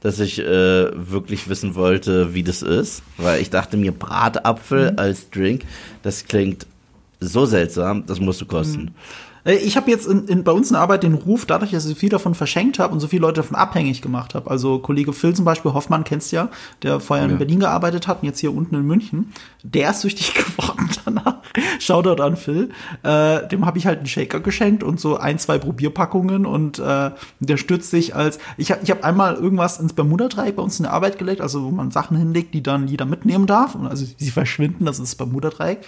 dass 0.00 0.18
ich 0.20 0.38
äh, 0.38 0.44
wirklich 0.44 1.48
wissen 1.48 1.74
wollte, 1.74 2.34
wie 2.34 2.42
das 2.42 2.62
ist, 2.62 3.02
weil 3.16 3.40
ich 3.40 3.50
dachte 3.50 3.76
mir, 3.76 3.92
Bratapfel 3.92 4.92
mhm. 4.92 4.98
als 4.98 5.30
Drink, 5.30 5.64
das 6.02 6.24
klingt 6.24 6.66
so 7.20 7.44
seltsam, 7.44 8.06
das 8.06 8.18
musst 8.18 8.40
du 8.40 8.46
kosten. 8.46 8.82
Mhm. 8.82 8.94
Äh, 9.44 9.56
ich 9.56 9.76
habe 9.76 9.90
jetzt 9.90 10.06
in, 10.06 10.26
in, 10.26 10.44
bei 10.44 10.52
uns 10.52 10.70
in 10.70 10.74
der 10.74 10.82
Arbeit 10.82 11.02
den 11.02 11.14
Ruf, 11.14 11.46
dadurch, 11.46 11.70
dass 11.72 11.84
ich 11.84 11.90
so 11.90 11.94
viel 11.94 12.08
davon 12.08 12.34
verschenkt 12.34 12.78
habe 12.78 12.92
und 12.92 13.00
so 13.00 13.08
viele 13.08 13.22
Leute 13.22 13.40
davon 13.40 13.56
abhängig 13.56 14.02
gemacht 14.02 14.34
habe. 14.34 14.50
Also 14.50 14.78
Kollege 14.78 15.12
Phil 15.12 15.34
zum 15.34 15.44
Beispiel, 15.44 15.72
Hoffmann 15.72 16.04
kennst 16.04 16.32
du 16.32 16.36
ja, 16.36 16.48
der 16.82 17.00
vorher 17.00 17.26
ja. 17.26 17.32
in 17.32 17.38
Berlin 17.38 17.60
gearbeitet 17.60 18.06
hat 18.06 18.22
und 18.22 18.26
jetzt 18.26 18.40
hier 18.40 18.54
unten 18.54 18.74
in 18.74 18.82
München. 18.82 19.32
Der 19.62 19.90
ist 19.90 20.02
süchtig 20.02 20.34
geworden 20.56 20.88
danach. 21.04 21.36
Shoutout 21.78 22.22
an 22.22 22.36
Phil. 22.36 22.70
Äh, 23.02 23.48
dem 23.48 23.66
habe 23.66 23.78
ich 23.78 23.86
halt 23.86 23.98
einen 23.98 24.06
Shaker 24.06 24.40
geschenkt 24.40 24.82
und 24.82 25.00
so 25.00 25.16
ein, 25.16 25.38
zwei 25.38 25.58
Probierpackungen 25.58 26.46
und 26.46 26.78
äh, 26.78 27.10
der 27.40 27.56
stützt 27.56 27.90
sich 27.90 28.14
als. 28.14 28.38
Ich 28.56 28.70
habe 28.70 28.82
ich 28.82 28.90
hab 28.90 29.04
einmal 29.04 29.34
irgendwas 29.34 29.80
ins 29.80 29.92
Bermuda-Dreieck 29.92 30.56
bei 30.56 30.62
uns 30.62 30.78
in 30.78 30.84
der 30.84 30.92
Arbeit 30.92 31.18
gelegt, 31.18 31.40
also 31.40 31.64
wo 31.64 31.70
man 31.70 31.90
Sachen 31.90 32.16
hinlegt, 32.16 32.54
die 32.54 32.62
dann 32.62 32.88
jeder 32.88 33.04
mitnehmen 33.04 33.46
darf. 33.46 33.74
Und 33.74 33.86
also 33.86 34.04
sie 34.16 34.30
verschwinden, 34.30 34.84
das 34.84 34.98
ist 34.98 35.12
das 35.12 35.14
Bermuda-Dreieck. 35.16 35.80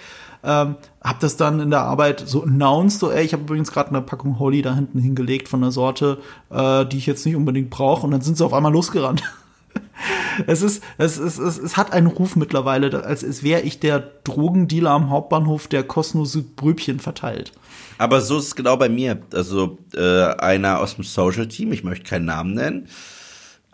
Ähm, 0.43 0.75
hab 1.01 1.19
das 1.21 1.37
dann 1.37 1.59
in 1.59 1.69
der 1.69 1.81
Arbeit 1.81 2.23
so 2.25 2.43
announced, 2.43 2.99
so 2.99 3.11
ey, 3.11 3.23
ich 3.23 3.33
habe 3.33 3.43
übrigens 3.43 3.71
gerade 3.71 3.89
eine 3.89 4.01
Packung 4.01 4.39
Holly 4.39 4.61
da 4.61 4.75
hinten 4.75 4.99
hingelegt 4.99 5.47
von 5.47 5.63
einer 5.63 5.71
Sorte, 5.71 6.17
äh, 6.49 6.85
die 6.85 6.97
ich 6.97 7.05
jetzt 7.05 7.25
nicht 7.25 7.35
unbedingt 7.35 7.69
brauche. 7.69 8.05
Und 8.05 8.11
dann 8.11 8.21
sind 8.21 8.37
sie 8.37 8.45
auf 8.45 8.53
einmal 8.53 8.73
losgerannt. 8.73 9.23
es 10.47 10.61
ist, 10.61 10.83
es 10.97 11.17
ist, 11.17 11.39
es, 11.39 11.57
es 11.57 11.77
hat 11.77 11.93
einen 11.93 12.07
Ruf 12.07 12.35
mittlerweile, 12.35 13.03
als, 13.03 13.23
als 13.23 13.43
wäre 13.43 13.61
ich 13.61 13.79
der 13.79 13.99
Drogendealer 14.23 14.91
am 14.91 15.09
Hauptbahnhof, 15.09 15.67
der 15.67 15.83
kostenlose 15.83 16.41
Brübchen 16.41 16.99
verteilt. 16.99 17.53
Aber 17.97 18.21
so 18.21 18.37
ist 18.37 18.47
es 18.47 18.55
genau 18.55 18.75
bei 18.75 18.89
mir. 18.89 19.19
Also 19.33 19.77
äh, 19.95 20.23
einer 20.23 20.79
aus 20.79 20.95
dem 20.95 21.03
Social 21.03 21.47
Team, 21.47 21.71
ich 21.71 21.83
möchte 21.83 22.05
keinen 22.05 22.25
Namen 22.25 22.53
nennen, 22.53 22.87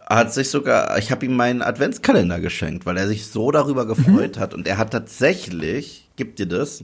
hat 0.07 0.33
sich 0.33 0.49
sogar, 0.49 0.97
ich 0.97 1.11
habe 1.11 1.25
ihm 1.25 1.35
meinen 1.35 1.61
Adventskalender 1.61 2.39
geschenkt, 2.39 2.85
weil 2.85 2.97
er 2.97 3.07
sich 3.07 3.27
so 3.27 3.51
darüber 3.51 3.85
gefreut 3.85 4.37
mhm. 4.37 4.39
hat 4.39 4.53
und 4.53 4.67
er 4.67 4.77
hat 4.77 4.91
tatsächlich 4.91 6.08
gibt 6.19 6.37
dir 6.37 6.47
das, 6.47 6.83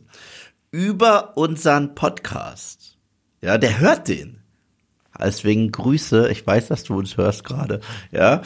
über 0.72 1.36
unseren 1.36 1.94
Podcast. 1.94 2.98
Ja, 3.42 3.58
der 3.58 3.82
hört 3.82 4.08
den. 4.08 4.40
Deswegen 5.20 5.74
Grüße, 5.74 6.30
ich 6.30 6.48
weiß, 6.48 6.70
dass 6.70 6.86
du 6.86 6.98
uns 6.98 7.18
hörst 7.18 7.44
gerade, 7.44 7.82
ja, 8.12 8.42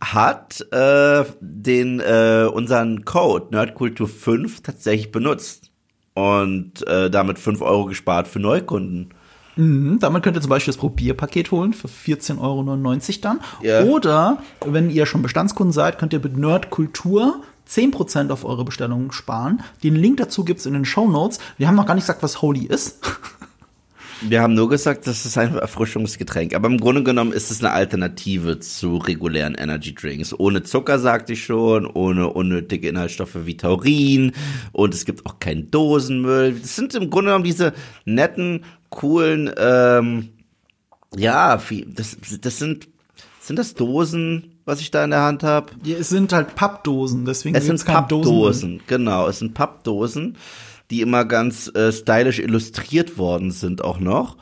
hat 0.00 0.66
äh, 0.72 1.24
den 1.40 2.00
äh, 2.00 2.48
unseren 2.52 3.04
Code 3.04 3.52
Nerdkultur 3.52 4.08
5 4.08 4.62
tatsächlich 4.62 5.12
benutzt 5.12 5.70
und 6.14 6.84
äh, 6.88 7.08
damit 7.08 7.38
5 7.38 7.62
Euro 7.62 7.86
gespart 7.86 8.26
für 8.26 8.40
Neukunden. 8.40 9.14
Mhm, 9.54 10.00
damit 10.00 10.24
könnt 10.24 10.36
ihr 10.36 10.40
zum 10.40 10.50
Beispiel 10.50 10.72
das 10.72 10.80
Probierpaket 10.80 11.52
holen 11.52 11.72
für 11.72 11.86
14,99 11.86 12.40
Euro 12.40 13.20
dann. 13.20 13.40
Ja. 13.62 13.84
Oder 13.84 14.38
wenn 14.66 14.90
ihr 14.90 15.06
schon 15.06 15.22
Bestandskunden 15.22 15.72
seid, 15.72 15.98
könnt 15.98 16.12
ihr 16.12 16.20
mit 16.20 16.36
Nerdkultur 16.36 17.42
10% 17.68 18.30
auf 18.30 18.44
eure 18.44 18.64
Bestellungen 18.64 19.12
sparen. 19.12 19.62
Den 19.82 19.96
Link 19.96 20.18
dazu 20.18 20.44
gibt's 20.44 20.66
in 20.66 20.74
den 20.74 20.84
Show 20.84 21.08
Notes. 21.08 21.38
Wir 21.58 21.68
haben 21.68 21.76
noch 21.76 21.86
gar 21.86 21.94
nicht 21.94 22.04
gesagt, 22.04 22.22
was 22.22 22.42
Holy 22.42 22.66
ist. 22.66 22.98
Wir 24.24 24.40
haben 24.40 24.54
nur 24.54 24.68
gesagt, 24.68 25.08
das 25.08 25.26
ist 25.26 25.36
ein 25.36 25.56
Erfrischungsgetränk. 25.56 26.54
Aber 26.54 26.68
im 26.68 26.78
Grunde 26.78 27.02
genommen 27.02 27.32
ist 27.32 27.50
es 27.50 27.58
eine 27.58 27.72
Alternative 27.72 28.60
zu 28.60 28.98
regulären 28.98 29.56
Energy 29.56 29.94
Drinks. 29.94 30.32
Ohne 30.38 30.62
Zucker, 30.62 31.00
sagte 31.00 31.32
ich 31.32 31.44
schon, 31.44 31.86
ohne 31.86 32.28
unnötige 32.28 32.88
Inhaltsstoffe 32.88 33.46
wie 33.46 33.56
Taurin. 33.56 34.30
Und 34.70 34.94
es 34.94 35.04
gibt 35.04 35.26
auch 35.26 35.40
keinen 35.40 35.72
Dosenmüll. 35.72 36.52
Das 36.52 36.76
sind 36.76 36.94
im 36.94 37.10
Grunde 37.10 37.30
genommen 37.30 37.44
diese 37.44 37.72
netten, 38.04 38.64
coolen, 38.90 39.50
ähm, 39.58 40.28
ja, 41.16 41.60
das, 41.86 42.16
das 42.40 42.58
sind, 42.58 42.88
sind 43.40 43.58
das 43.58 43.74
Dosen? 43.74 44.51
Was 44.64 44.80
ich 44.80 44.90
da 44.90 45.04
in 45.04 45.10
der 45.10 45.22
Hand 45.22 45.42
habe. 45.42 45.72
Ja, 45.84 45.96
es 45.96 46.08
sind 46.08 46.32
halt 46.32 46.54
Pappdosen, 46.54 47.24
deswegen 47.24 47.56
es 47.56 47.66
sind 47.66 47.84
Pappdosen. 47.84 48.80
Genau, 48.86 49.28
es 49.28 49.38
sind 49.38 49.54
Pappdosen, 49.54 50.36
die 50.90 51.00
immer 51.00 51.24
ganz 51.24 51.70
äh, 51.74 51.92
stylisch 51.92 52.38
illustriert 52.38 53.18
worden 53.18 53.50
sind 53.50 53.82
auch 53.82 53.98
noch. 53.98 54.36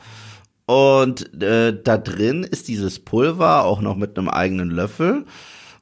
Und 0.65 1.41
äh, 1.41 1.77
da 1.83 1.97
drin 1.97 2.43
ist 2.43 2.67
dieses 2.67 2.99
Pulver 2.99 3.65
auch 3.65 3.81
noch 3.81 3.95
mit 3.95 4.17
einem 4.17 4.29
eigenen 4.29 4.69
Löffel. 4.69 5.25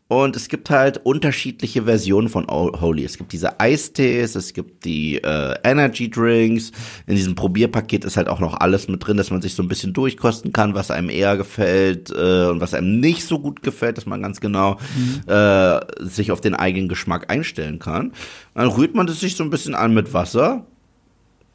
Und 0.09 0.35
es 0.35 0.47
gibt 0.47 0.71
halt 0.71 0.97
unterschiedliche 1.05 1.83
Versionen 1.83 2.29
von 2.29 2.47
Holy. 2.47 3.05
Es 3.05 3.19
gibt 3.19 3.31
diese 3.31 3.59
Eistees, 3.59 4.33
es 4.33 4.53
gibt 4.53 4.83
die 4.83 5.17
äh, 5.17 5.53
Energy 5.63 6.09
Drinks. 6.09 6.71
In 7.05 7.15
diesem 7.15 7.35
Probierpaket 7.35 8.05
ist 8.05 8.17
halt 8.17 8.27
auch 8.27 8.39
noch 8.39 8.59
alles 8.59 8.87
mit 8.87 9.05
drin, 9.05 9.17
dass 9.17 9.29
man 9.29 9.43
sich 9.43 9.53
so 9.53 9.61
ein 9.61 9.67
bisschen 9.67 9.93
durchkosten 9.93 10.51
kann, 10.51 10.73
was 10.73 10.89
einem 10.89 11.11
eher 11.11 11.37
gefällt 11.37 12.09
äh, 12.09 12.47
und 12.47 12.59
was 12.59 12.73
einem 12.73 12.99
nicht 12.99 13.23
so 13.23 13.37
gut 13.37 13.61
gefällt, 13.61 13.97
dass 13.97 14.07
man 14.07 14.23
ganz 14.23 14.41
genau 14.41 14.79
mhm. 14.97 15.31
äh, 15.31 15.79
sich 15.99 16.31
auf 16.31 16.41
den 16.41 16.55
eigenen 16.55 16.89
Geschmack 16.89 17.31
einstellen 17.31 17.77
kann. 17.77 18.11
Dann 18.55 18.67
rührt 18.67 18.95
man 18.95 19.05
das 19.05 19.19
sich 19.19 19.35
so 19.35 19.43
ein 19.43 19.51
bisschen 19.51 19.75
an 19.75 19.93
mit 19.93 20.11
Wasser 20.11 20.65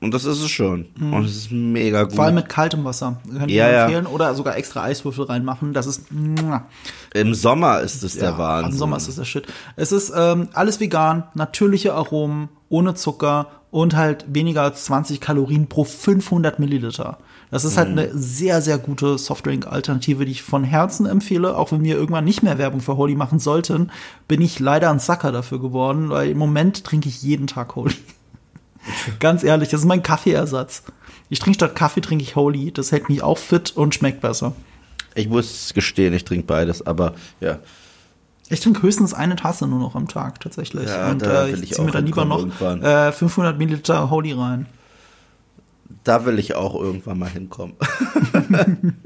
und 0.04 0.12
das 0.12 0.26
ist 0.26 0.42
es 0.42 0.50
schon. 0.50 0.86
Mhm. 0.98 1.14
Und 1.14 1.24
es 1.24 1.34
ist 1.34 1.50
mega 1.50 2.02
gut. 2.02 2.14
Vor 2.14 2.26
allem 2.26 2.34
mit 2.34 2.50
kaltem 2.50 2.84
Wasser. 2.84 3.16
Kann 3.38 3.48
ich 3.48 3.54
ja, 3.54 3.84
empfehlen. 3.84 4.04
Ja. 4.04 4.10
Oder 4.10 4.34
sogar 4.34 4.54
extra 4.56 4.82
Eiswürfel 4.82 5.24
reinmachen. 5.24 5.72
Das 5.72 5.86
ist. 5.86 6.02
Im 7.14 7.34
Sommer 7.34 7.80
ist 7.80 8.02
es 8.02 8.14
der 8.18 8.30
ja, 8.30 8.38
Wahnsinn. 8.38 8.72
Im 8.72 8.78
Sommer 8.78 8.98
ist 8.98 9.08
es 9.08 9.16
der 9.16 9.24
Shit. 9.24 9.46
Es 9.76 9.92
ist 9.92 10.12
ähm, 10.14 10.48
alles 10.52 10.78
vegan, 10.78 11.24
natürliche 11.34 11.94
Aromen, 11.94 12.50
ohne 12.68 12.94
Zucker 12.94 13.46
und 13.70 13.96
halt 13.96 14.26
weniger 14.28 14.60
als 14.60 14.84
20 14.84 15.22
Kalorien 15.22 15.68
pro 15.68 15.84
500 15.84 16.58
Milliliter. 16.58 17.16
Das 17.50 17.64
ist 17.64 17.78
halt 17.78 17.90
mhm. 17.90 17.98
eine 17.98 18.10
sehr, 18.12 18.60
sehr 18.60 18.76
gute 18.76 19.16
Softdrink-Alternative, 19.16 20.26
die 20.26 20.32
ich 20.32 20.42
von 20.42 20.64
Herzen 20.64 21.06
empfehle. 21.06 21.56
Auch 21.56 21.72
wenn 21.72 21.82
wir 21.82 21.96
irgendwann 21.96 22.24
nicht 22.24 22.42
mehr 22.42 22.58
Werbung 22.58 22.80
für 22.80 22.98
Holy 22.98 23.14
machen 23.14 23.38
sollten, 23.38 23.90
bin 24.28 24.42
ich 24.42 24.60
leider 24.60 24.90
ein 24.90 24.98
Sucker 24.98 25.32
dafür 25.32 25.60
geworden, 25.60 26.10
weil 26.10 26.28
im 26.28 26.38
Moment 26.38 26.84
trinke 26.84 27.08
ich 27.08 27.22
jeden 27.22 27.46
Tag 27.46 27.74
Holy. 27.74 27.94
Ganz 29.20 29.44
ehrlich, 29.44 29.68
das 29.68 29.80
ist 29.80 29.86
mein 29.86 30.02
Kaffeeersatz. 30.02 30.82
Ich 31.30 31.38
trinke 31.38 31.54
statt 31.56 31.74
Kaffee 31.74 32.00
trinke 32.00 32.22
ich 32.22 32.36
Holy. 32.36 32.72
Das 32.72 32.92
hält 32.92 33.08
mich 33.08 33.22
auch 33.22 33.38
fit 33.38 33.72
und 33.76 33.94
schmeckt 33.94 34.20
besser. 34.20 34.52
Ich 35.14 35.28
muss 35.28 35.72
gestehen, 35.74 36.12
ich 36.12 36.24
trinke 36.24 36.46
beides, 36.46 36.86
aber 36.86 37.14
ja. 37.40 37.58
Ich 38.50 38.60
trinke 38.60 38.82
höchstens 38.82 39.14
eine 39.14 39.36
Tasse 39.36 39.66
nur 39.66 39.78
noch 39.78 39.94
am 39.94 40.06
Tag 40.06 40.40
tatsächlich. 40.40 40.88
Ja, 40.88 41.10
und 41.10 41.22
da 41.22 41.46
äh, 41.46 41.52
ich, 41.52 41.62
ich 41.62 41.72
ziehe 41.72 41.84
mir 41.84 41.92
dann 41.92 42.04
lieber 42.04 42.24
noch 42.24 42.44
äh, 42.60 43.12
500 43.12 43.56
Milliliter 43.56 44.10
Holy 44.10 44.32
rein. 44.32 44.66
Da 46.02 46.26
will 46.26 46.38
ich 46.38 46.54
auch 46.54 46.74
irgendwann 46.74 47.18
mal 47.18 47.28
hinkommen. 47.28 47.76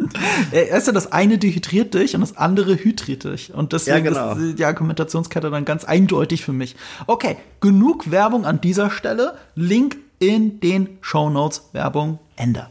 Erst 0.53 0.87
ja, 0.89 0.93
das 0.93 1.13
eine 1.13 1.39
dehydriert 1.39 1.95
dich 1.95 2.15
und 2.15 2.23
das 2.23 2.37
andere 2.37 2.75
hydriert 2.77 3.25
dich. 3.25 3.55
Und 3.55 3.73
deswegen 3.73 4.05
ja, 4.05 4.33
genau. 4.33 4.33
ist 4.35 4.59
die 4.59 4.65
Argumentationskette 4.65 5.51
dann 5.51 5.65
ganz 5.65 5.85
eindeutig 5.85 6.45
für 6.45 6.53
mich. 6.53 6.77
Okay, 7.07 7.37
genug 7.61 8.11
Werbung 8.11 8.45
an 8.45 8.61
dieser 8.61 8.91
Stelle. 8.91 9.35
Link 9.55 9.97
in 10.19 10.61
den 10.61 10.99
Show 11.01 11.31
Notes. 11.31 11.69
Werbung 11.73 12.19
Ende. 12.37 12.69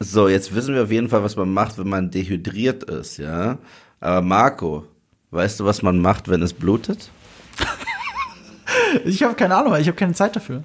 So, 0.00 0.28
jetzt 0.28 0.54
wissen 0.54 0.74
wir 0.74 0.84
auf 0.84 0.90
jeden 0.90 1.08
Fall, 1.08 1.22
was 1.22 1.36
man 1.36 1.52
macht, 1.52 1.78
wenn 1.78 1.88
man 1.88 2.10
dehydriert 2.10 2.84
ist, 2.84 3.16
ja. 3.16 3.58
Aber 4.00 4.20
Marco, 4.20 4.84
weißt 5.30 5.60
du, 5.60 5.64
was 5.64 5.82
man 5.82 5.98
macht, 5.98 6.28
wenn 6.28 6.42
es 6.42 6.52
blutet? 6.52 7.10
ich 9.04 9.22
habe 9.22 9.34
keine 9.34 9.56
Ahnung, 9.56 9.74
ich 9.76 9.86
habe 9.86 9.96
keine 9.96 10.12
Zeit 10.12 10.36
dafür. 10.36 10.64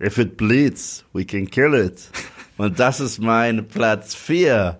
If 0.00 0.18
it 0.18 0.36
bleeds, 0.36 1.04
we 1.12 1.24
can 1.24 1.48
kill 1.48 1.74
it. 1.74 2.10
Und 2.58 2.78
das 2.78 3.00
ist 3.00 3.18
mein 3.18 3.66
Platz 3.66 4.14
4. 4.14 4.78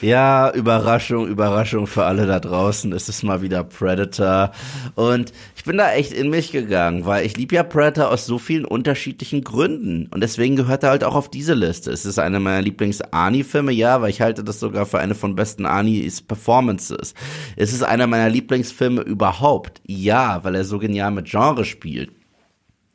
Ja, 0.00 0.50
Überraschung, 0.50 1.28
Überraschung 1.28 1.86
für 1.86 2.04
alle 2.04 2.26
da 2.26 2.40
draußen. 2.40 2.92
Es 2.92 3.08
ist 3.08 3.22
mal 3.22 3.42
wieder 3.42 3.62
Predator. 3.62 4.50
Und 4.96 5.32
ich 5.56 5.64
bin 5.64 5.78
da 5.78 5.92
echt 5.92 6.12
in 6.12 6.30
mich 6.30 6.50
gegangen, 6.50 7.06
weil 7.06 7.24
ich 7.24 7.36
liebe 7.36 7.54
ja 7.54 7.62
Predator 7.62 8.10
aus 8.10 8.26
so 8.26 8.38
vielen 8.38 8.64
unterschiedlichen 8.64 9.44
Gründen. 9.44 10.08
Und 10.12 10.22
deswegen 10.22 10.56
gehört 10.56 10.82
er 10.82 10.90
halt 10.90 11.04
auch 11.04 11.14
auf 11.14 11.30
diese 11.30 11.54
Liste. 11.54 11.90
Es 11.90 12.04
ist 12.04 12.18
einer 12.18 12.40
meiner 12.40 12.60
Lieblings-Ani-Filme, 12.60 13.72
ja, 13.72 14.02
weil 14.02 14.10
ich 14.10 14.20
halte 14.20 14.44
das 14.44 14.60
sogar 14.60 14.84
für 14.84 14.98
eine 14.98 15.14
von 15.14 15.36
besten 15.36 15.64
Anis 15.64 16.20
Performances. 16.20 17.14
Es 17.56 17.72
ist 17.72 17.82
einer 17.82 18.06
meiner 18.06 18.28
Lieblingsfilme 18.28 19.02
überhaupt. 19.02 19.80
Ja, 19.86 20.42
weil 20.42 20.54
er 20.54 20.64
so 20.64 20.78
genial 20.78 21.12
mit 21.12 21.30
Genre 21.30 21.64
spielt. 21.64 22.10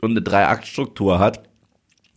Und 0.01 0.11
eine 0.11 0.21
Drei-Akt-Struktur 0.21 1.19
hat 1.19 1.48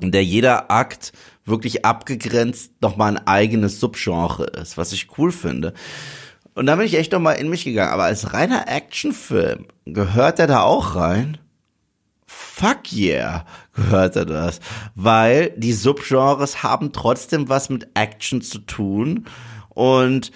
in 0.02 0.12
der 0.12 0.24
jeder 0.24 0.70
Akt 0.70 1.12
wirklich 1.44 1.84
abgegrenzt 1.84 2.72
nochmal 2.80 3.16
ein 3.16 3.26
eigenes 3.26 3.80
Subgenre 3.80 4.44
ist, 4.44 4.76
was 4.76 4.92
ich 4.92 5.18
cool 5.18 5.32
finde. 5.32 5.72
Und 6.54 6.66
da 6.66 6.76
bin 6.76 6.86
ich 6.86 6.98
echt 6.98 7.12
nochmal 7.12 7.36
in 7.36 7.48
mich 7.48 7.64
gegangen. 7.64 7.92
Aber 7.92 8.04
als 8.04 8.34
reiner 8.34 8.68
Actionfilm 8.68 9.66
gehört 9.86 10.38
er 10.38 10.46
da 10.46 10.62
auch 10.62 10.94
rein? 10.94 11.38
Fuck 12.26 12.92
yeah, 12.92 13.44
gehört 13.74 14.16
er 14.16 14.26
das. 14.26 14.60
Weil 14.94 15.50
die 15.56 15.72
Subgenres 15.72 16.62
haben 16.62 16.92
trotzdem 16.92 17.48
was 17.48 17.70
mit 17.70 17.88
Action 17.94 18.42
zu 18.42 18.58
tun 18.58 19.26
und 19.70 20.30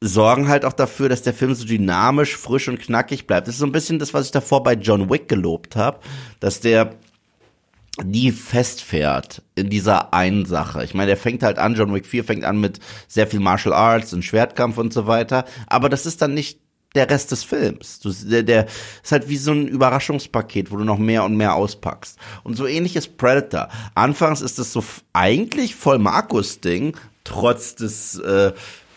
sorgen 0.00 0.48
halt 0.48 0.64
auch 0.64 0.72
dafür, 0.72 1.08
dass 1.08 1.22
der 1.22 1.34
Film 1.34 1.54
so 1.54 1.64
dynamisch, 1.64 2.36
frisch 2.36 2.68
und 2.68 2.80
knackig 2.80 3.28
bleibt. 3.28 3.46
Das 3.46 3.54
ist 3.54 3.60
so 3.60 3.66
ein 3.66 3.72
bisschen 3.72 4.00
das, 4.00 4.12
was 4.14 4.26
ich 4.26 4.32
davor 4.32 4.64
bei 4.64 4.74
John 4.74 5.08
Wick 5.08 5.28
gelobt 5.28 5.76
habe, 5.76 6.00
dass 6.40 6.60
der 6.60 6.96
nie 8.02 8.32
festfährt 8.32 9.42
in 9.54 9.68
dieser 9.68 10.14
einen 10.14 10.46
Sache. 10.46 10.82
Ich 10.84 10.94
meine, 10.94 11.08
der 11.08 11.16
fängt 11.16 11.42
halt 11.42 11.58
an, 11.58 11.74
John 11.74 11.92
Wick 11.94 12.06
4 12.06 12.24
fängt 12.24 12.44
an 12.44 12.58
mit 12.60 12.80
sehr 13.06 13.26
viel 13.26 13.40
Martial 13.40 13.74
Arts 13.74 14.12
und 14.14 14.24
Schwertkampf 14.24 14.78
und 14.78 14.92
so 14.92 15.06
weiter, 15.06 15.44
aber 15.66 15.88
das 15.88 16.06
ist 16.06 16.22
dann 16.22 16.34
nicht 16.34 16.58
der 16.94 17.08
Rest 17.08 17.32
des 17.32 17.44
Films. 17.44 18.00
Du, 18.00 18.12
der, 18.12 18.42
der 18.42 18.66
ist 19.02 19.12
halt 19.12 19.28
wie 19.28 19.36
so 19.36 19.52
ein 19.52 19.66
Überraschungspaket, 19.66 20.70
wo 20.70 20.76
du 20.76 20.84
noch 20.84 20.98
mehr 20.98 21.24
und 21.24 21.36
mehr 21.36 21.54
auspackst. 21.54 22.18
Und 22.44 22.56
so 22.56 22.66
ähnlich 22.66 22.96
ist 22.96 23.16
Predator. 23.16 23.68
Anfangs 23.94 24.42
ist 24.42 24.58
es 24.58 24.72
so 24.72 24.84
eigentlich 25.12 25.74
voll 25.74 25.98
Markus-Ding, 25.98 26.96
trotz 27.24 27.74
des 27.76 28.18
äh, 28.18 28.52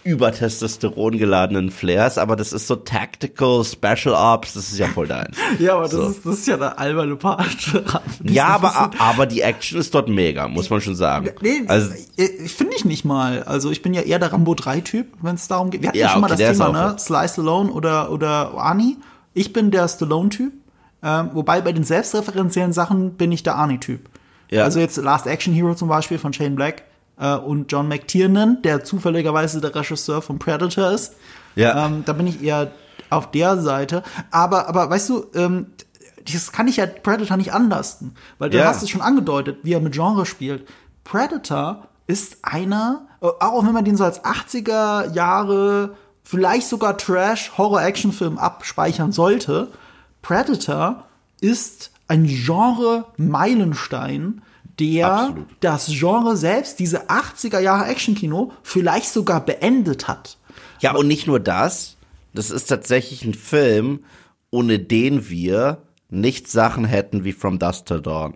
über 0.06 0.32
Testosteron 0.32 1.18
geladenen 1.18 1.72
Flares, 1.72 2.20
aber 2.20 2.36
das 2.36 2.54
ist 2.54 2.68
so 2.68 2.76
Tactical 2.76 3.64
Special 3.66 4.14
Ops, 4.14 4.54
das 4.54 4.72
ist 4.72 4.78
ja 4.78 4.86
voll 4.88 5.08
deins. 5.08 5.36
ja, 5.60 5.74
aber 5.74 5.84
das, 5.84 5.92
so. 5.92 6.08
ist, 6.08 6.26
das 6.26 6.34
ist 6.36 6.48
ja 6.48 6.58
der 6.58 6.78
alberne 6.78 7.16
Part. 7.16 7.84
ja, 8.24 8.46
aber, 8.50 8.92
aber 9.00 9.26
die 9.26 9.42
Action 9.42 9.80
ist 9.80 9.96
dort 9.96 10.08
mega, 10.08 10.48
muss 10.48 10.70
man 10.70 10.80
schon 10.80 10.96
sagen. 10.96 11.32
Nee, 11.42 11.64
also, 11.68 11.92
ich 12.16 12.54
finde 12.54 12.76
ich 12.76 12.86
nicht 12.86 13.04
mal. 13.04 13.42
Also 13.44 13.72
ich 13.72 13.82
bin 13.82 13.96
ja 13.96 14.02
eher 14.02 14.20
der 14.20 14.32
Rambo 14.32 14.54
3-Typ, 14.54 15.08
wenn 15.24 15.36
es 15.36 15.48
darum 15.48 15.72
geht. 15.72 15.82
Wir 15.82 15.90
hatten 15.90 15.98
ja, 15.98 16.10
schon 16.10 16.24
okay, 16.24 16.34
mal 16.34 16.38
das 16.38 16.58
Thema, 16.58 16.92
ne? 16.92 17.00
Slice 17.00 17.42
Alone 17.42 17.72
oder, 17.72 18.12
oder 18.12 18.54
Arnie. 18.54 18.98
Ich 19.34 19.54
bin 19.54 19.72
der 19.72 19.88
Stallone-Typ. 19.88 20.54
Ähm, 21.02 21.32
wobei 21.34 21.62
bei 21.62 21.72
den 21.72 21.84
selbstreferenziellen 21.84 22.74
Sachen 22.74 23.14
bin 23.14 23.32
ich 23.32 23.42
der 23.42 23.56
Arnie-Typ. 23.56 24.08
Ja. 24.52 24.64
Also 24.64 24.80
jetzt 24.80 24.98
Last 24.98 25.26
Action 25.26 25.54
Hero 25.54 25.74
zum 25.74 25.90
Beispiel 25.90 26.20
von 26.20 26.32
Shane 26.32 26.56
Black 26.56 26.84
äh, 27.20 27.36
und 27.36 27.72
John 27.72 27.88
McTiernan, 27.88 28.62
der 28.62 28.84
zufälligerweise 28.84 29.62
der 29.62 29.74
Regisseur 29.74 30.22
von 30.22 30.40
Predator 30.40 30.92
ist. 30.92 31.16
Ja. 31.56 31.86
Ähm, 31.86 32.04
da 32.06 32.14
bin 32.14 32.28
ich 32.28 32.44
eher 32.44 32.72
auf 33.10 33.32
der 33.32 33.62
Seite. 33.62 34.04
Aber, 34.32 34.68
aber 34.68 34.90
weißt 34.90 35.10
du, 35.10 35.26
ähm, 35.34 35.68
das 36.32 36.52
kann 36.52 36.68
ich 36.68 36.78
ja 36.78 36.86
Predator 36.86 37.38
nicht 37.38 37.54
anlasten, 37.54 38.16
weil 38.40 38.50
du 38.50 38.58
ja. 38.58 38.66
hast 38.66 38.82
es 38.82 38.90
schon 38.90 39.02
angedeutet, 39.02 39.60
wie 39.64 39.74
er 39.74 39.80
mit 39.80 39.94
Genre 39.94 40.26
spielt. 40.26 40.68
Predator 41.04 41.88
ist 42.08 42.40
einer, 42.42 43.08
äh, 43.22 43.28
auch 43.28 43.66
wenn 43.66 43.74
man 43.74 43.86
den 43.86 43.96
so 43.96 44.04
als 44.04 44.24
80er 44.24 45.14
Jahre, 45.14 45.96
vielleicht 46.24 46.68
sogar 46.68 46.98
Trash-Horror-Action-Film 46.98 48.38
abspeichern 48.38 49.12
sollte, 49.12 49.72
Predator 50.22 51.06
ist 51.42 51.92
ein 52.08 52.26
Genre-Meilenstein, 52.26 54.42
der 54.80 55.12
Absolut. 55.12 55.48
das 55.60 55.88
Genre 55.88 56.38
selbst, 56.38 56.80
diese 56.80 57.10
80er 57.10 57.60
Jahre 57.60 57.86
Actionkino, 57.86 58.52
vielleicht 58.64 59.10
sogar 59.10 59.44
beendet 59.44 60.08
hat. 60.08 60.38
Ja, 60.82 60.96
und 60.96 61.08
nicht 61.08 61.28
nur 61.28 61.40
das, 61.40 61.98
das 62.34 62.52
ist 62.52 62.68
tatsächlich 62.68 63.24
ein 63.24 63.34
Film, 63.34 64.04
ohne 64.52 64.80
den 64.80 65.30
wir 65.30 65.82
nicht 66.10 66.50
Sachen 66.50 66.86
hätten 66.86 67.24
wie 67.24 67.34
From 67.34 67.60
Dust 67.60 67.88
to 67.88 68.00
Dawn. 68.00 68.36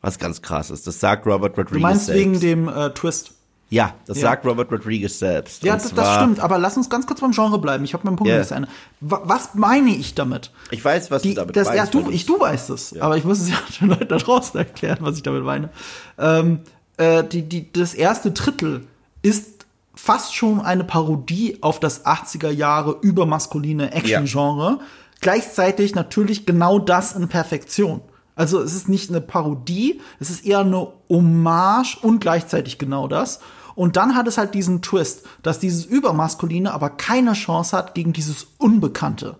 Was 0.00 0.18
ganz 0.18 0.42
krass 0.42 0.70
ist. 0.70 0.86
Das 0.86 1.00
sagt 1.00 1.26
Robert 1.26 1.56
Rodriguez. 1.56 1.72
Du 1.72 1.78
meinst 1.78 2.06
selbst. 2.06 2.20
wegen 2.20 2.40
dem 2.40 2.68
äh, 2.68 2.90
Twist? 2.90 3.33
Ja, 3.74 3.94
das 4.06 4.18
ja. 4.18 4.28
sagt 4.28 4.46
Robert 4.46 4.70
Rodriguez 4.70 5.18
selbst. 5.18 5.64
Ja, 5.64 5.74
das, 5.74 5.92
das, 5.92 6.14
stimmt. 6.14 6.38
Aber 6.38 6.58
lass 6.58 6.76
uns 6.76 6.88
ganz 6.88 7.08
kurz 7.08 7.20
beim 7.20 7.32
Genre 7.32 7.58
bleiben. 7.58 7.82
Ich 7.82 7.92
habe 7.92 8.04
meinen 8.04 8.14
Punkt 8.14 8.28
yeah. 8.28 8.38
nicht 8.38 8.48
zu 8.48 8.54
Ende. 8.54 8.68
Was 9.00 9.54
meine 9.54 9.90
ich 9.90 10.14
damit? 10.14 10.52
Ich 10.70 10.84
weiß, 10.84 11.10
was 11.10 11.22
Die, 11.22 11.30
du 11.30 11.40
damit 11.40 11.56
das, 11.56 11.66
meinst. 11.66 11.92
Ja, 11.92 12.00
du, 12.00 12.08
ich, 12.10 12.24
du 12.24 12.38
weißt 12.38 12.70
es. 12.70 12.92
Ja. 12.92 13.02
Aber 13.02 13.16
ich 13.16 13.24
muss 13.24 13.40
es 13.40 13.50
ja 13.50 13.56
den 13.80 13.88
Leuten 13.88 14.06
da 14.06 14.16
draußen 14.16 14.56
erklären, 14.56 14.98
was 15.00 15.16
ich 15.16 15.24
damit 15.24 15.42
meine. 15.42 15.70
Ähm, 16.18 16.60
äh, 16.98 17.24
die, 17.24 17.42
die, 17.42 17.72
das 17.72 17.94
erste 17.94 18.30
Drittel 18.30 18.86
ist 19.22 19.66
fast 19.96 20.36
schon 20.36 20.60
eine 20.60 20.84
Parodie 20.84 21.58
auf 21.60 21.80
das 21.80 22.06
80er 22.06 22.50
Jahre 22.50 22.96
übermaskuline 23.00 23.90
Action-Genre. 23.92 24.78
Ja. 24.78 24.80
Gleichzeitig 25.20 25.96
natürlich 25.96 26.46
genau 26.46 26.78
das 26.78 27.12
in 27.12 27.26
Perfektion. 27.26 28.02
Also 28.36 28.60
es 28.60 28.74
ist 28.74 28.88
nicht 28.88 29.10
eine 29.10 29.20
Parodie, 29.20 30.00
es 30.18 30.30
ist 30.30 30.44
eher 30.44 30.60
eine 30.60 30.88
Hommage 31.08 31.98
und 32.02 32.20
gleichzeitig 32.20 32.78
genau 32.78 33.08
das. 33.08 33.40
Und 33.74 33.96
dann 33.96 34.14
hat 34.14 34.26
es 34.28 34.38
halt 34.38 34.54
diesen 34.54 34.82
Twist, 34.82 35.26
dass 35.42 35.58
dieses 35.58 35.84
Übermaskuline 35.84 36.72
aber 36.72 36.90
keine 36.90 37.32
Chance 37.32 37.76
hat 37.76 37.94
gegen 37.94 38.12
dieses 38.12 38.46
Unbekannte. 38.58 39.36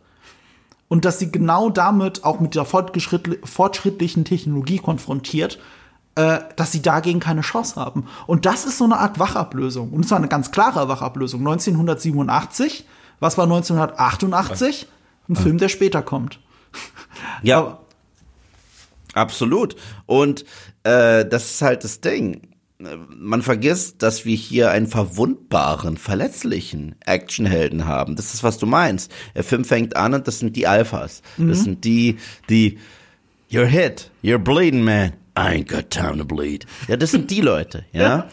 Und 0.89 1.05
dass 1.05 1.19
sie 1.19 1.33
genau 1.33 1.71
damit 1.71 2.25
auch 2.25 2.41
mit 2.41 2.55
der 2.55 2.65
fortschrittlichen 2.65 4.25
Technologie 4.25 4.79
konfrontiert, 4.79 5.59
äh, 6.15 6.41
dass 6.57 6.73
sie 6.73 6.83
dagegen 6.83 7.21
keine 7.21 7.41
Chance 7.41 7.77
haben. 7.77 8.07
Und 8.27 8.47
das 8.47 8.65
ist 8.65 8.79
so 8.79 8.85
eine 8.85 8.99
Art 8.99 9.19
Wachablösung. 9.19 9.91
Und 9.91 10.07
zwar 10.07 10.19
eine 10.19 10.29
ganz 10.29 10.51
klare 10.51 10.89
Wachablösung. 10.89 11.41
1987, 11.41 12.87
was 13.21 13.39
war 13.39 13.45
1988? 13.45 14.89
Ein 15.29 15.37
Film, 15.37 15.59
der 15.59 15.69
später 15.69 16.03
kommt. 16.03 16.39
Ja. 17.43 17.59
Aber 17.59 17.85
Absolut. 19.15 19.77
Und 20.07 20.45
äh, 20.83 21.25
das 21.25 21.53
ist 21.53 21.63
halt 21.63 21.85
das 21.85 22.01
Ding. 22.01 22.54
Man 23.09 23.43
vergisst, 23.43 24.03
dass 24.03 24.25
wir 24.25 24.37
hier 24.37 24.71
einen 24.71 24.87
verwundbaren, 24.87 25.97
verletzlichen 25.97 26.95
Actionhelden 27.05 27.87
haben. 27.87 28.17
Das 28.17 28.35
ist, 28.35 28.43
was 28.43 28.59
du 28.59 28.67
meinst. 28.67 29.13
Der 29.35 29.45
Film 29.45 29.65
fängt 29.65 29.97
an 29.97 30.15
und 30.15 30.27
das 30.27 30.39
sind 30.39 30.57
die 30.57 30.67
Alphas. 30.67 31.23
Mhm. 31.37 31.49
Das 31.49 31.63
sind 31.63 31.85
die, 31.85 32.19
die 32.49 32.79
You're 33.51 33.67
hit, 33.67 34.11
you're 34.23 34.39
bleeding, 34.39 34.83
man. 34.83 35.13
I 35.37 35.59
ain't 35.59 35.69
got 35.69 35.91
time 35.91 36.19
to 36.19 36.25
bleed. 36.25 36.67
Ja, 36.89 36.97
das 36.97 37.11
sind 37.11 37.31
die 37.31 37.41
Leute, 37.41 37.85
ja. 37.93 38.29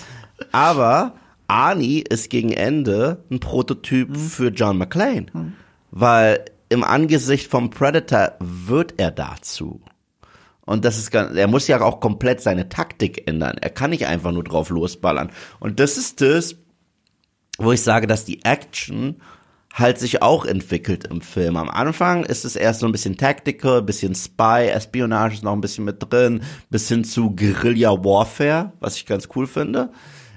Aber 0.51 1.15
Arnie 1.47 2.03
ist 2.07 2.29
gegen 2.29 2.51
Ende 2.51 3.23
ein 3.29 3.39
Prototyp 3.39 4.09
mhm. 4.09 4.15
für 4.15 4.47
John 4.49 4.77
McClane. 4.77 5.27
Mhm. 5.33 5.53
Weil 5.91 6.45
im 6.69 6.83
Angesicht 6.83 7.51
vom 7.51 7.69
Predator 7.69 8.35
wird 8.39 8.93
er 8.97 9.11
dazu. 9.11 9.81
Und 10.71 10.85
das 10.85 10.97
ist 10.97 11.11
ganz, 11.11 11.35
er 11.35 11.47
muss 11.47 11.67
ja 11.67 11.81
auch 11.81 11.99
komplett 11.99 12.39
seine 12.39 12.69
Taktik 12.69 13.27
ändern. 13.27 13.57
Er 13.59 13.71
kann 13.71 13.89
nicht 13.89 14.07
einfach 14.07 14.31
nur 14.31 14.45
drauf 14.45 14.69
losballern. 14.69 15.29
Und 15.59 15.81
das 15.81 15.97
ist 15.97 16.21
das, 16.21 16.55
wo 17.57 17.73
ich 17.73 17.81
sage, 17.81 18.07
dass 18.07 18.23
die 18.23 18.45
Action 18.45 19.17
halt 19.73 19.99
sich 19.99 20.21
auch 20.21 20.45
entwickelt 20.45 21.07
im 21.07 21.19
Film. 21.19 21.57
Am 21.57 21.69
Anfang 21.69 22.23
ist 22.23 22.45
es 22.45 22.55
erst 22.55 22.79
so 22.79 22.85
ein 22.85 22.93
bisschen 22.93 23.17
tactical, 23.17 23.81
bisschen 23.81 24.15
Spy, 24.15 24.69
Espionage 24.69 25.35
ist 25.35 25.43
noch 25.43 25.51
ein 25.51 25.59
bisschen 25.59 25.83
mit 25.83 25.97
drin, 26.09 26.41
bis 26.69 26.87
hin 26.87 27.03
zu 27.03 27.35
Guerilla 27.35 27.91
Warfare, 27.91 28.71
was 28.79 28.95
ich 28.95 29.05
ganz 29.05 29.27
cool 29.35 29.47
finde. 29.47 29.91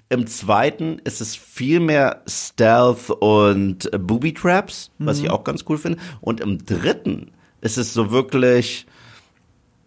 Im 0.08 0.26
zweiten 0.26 0.98
ist 1.04 1.20
es 1.20 1.36
viel 1.36 1.78
mehr 1.78 2.22
Stealth 2.26 3.10
und 3.10 3.88
Booby 3.96 4.34
Traps, 4.34 4.90
was 4.98 5.18
mhm. 5.18 5.24
ich 5.26 5.30
auch 5.30 5.44
ganz 5.44 5.64
cool 5.68 5.78
finde. 5.78 5.98
Und 6.20 6.40
im 6.40 6.64
dritten 6.64 7.30
ist 7.60 7.78
es 7.78 7.94
so 7.94 8.10
wirklich 8.10 8.86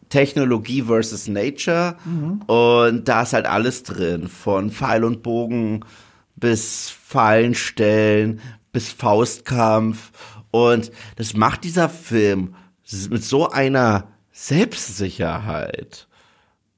Technologie 0.09 0.83
versus 0.83 1.27
Nature. 1.27 1.95
Mhm. 2.05 2.41
Und 2.47 3.07
da 3.07 3.23
ist 3.23 3.33
halt 3.33 3.45
alles 3.45 3.83
drin. 3.83 4.27
Von 4.27 4.71
Pfeil 4.71 5.03
und 5.03 5.23
Bogen 5.23 5.85
bis 6.35 6.89
Fallenstellen, 6.89 8.39
bis 8.71 8.89
Faustkampf. 8.89 10.11
Und 10.51 10.91
das 11.15 11.33
macht 11.33 11.63
dieser 11.63 11.89
Film 11.89 12.55
mit 13.09 13.23
so 13.23 13.49
einer 13.49 14.07
Selbstsicherheit. 14.31 16.07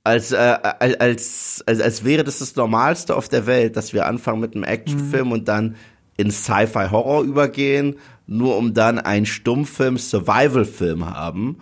Als, 0.04 0.32
äh, 0.32 0.38
als, 0.38 1.62
als, 1.66 1.82
als 1.82 2.04
wäre 2.04 2.24
das 2.24 2.40
das 2.40 2.56
Normalste 2.56 3.16
auf 3.16 3.30
der 3.30 3.46
Welt, 3.46 3.76
dass 3.76 3.94
wir 3.94 4.08
anfangen 4.08 4.40
mit 4.40 4.56
einem 4.56 4.64
Actionfilm 4.64 5.28
mhm. 5.28 5.34
und 5.34 5.48
dann 5.48 5.76
in 6.18 6.32
Sci-Fi-Horror 6.32 7.24
übergehen, 7.24 7.98
nur 8.26 8.58
um 8.58 8.74
dann 8.74 8.98
einen 8.98 9.26
Stummfilm-Survival-Film 9.26 11.06
haben 11.06 11.58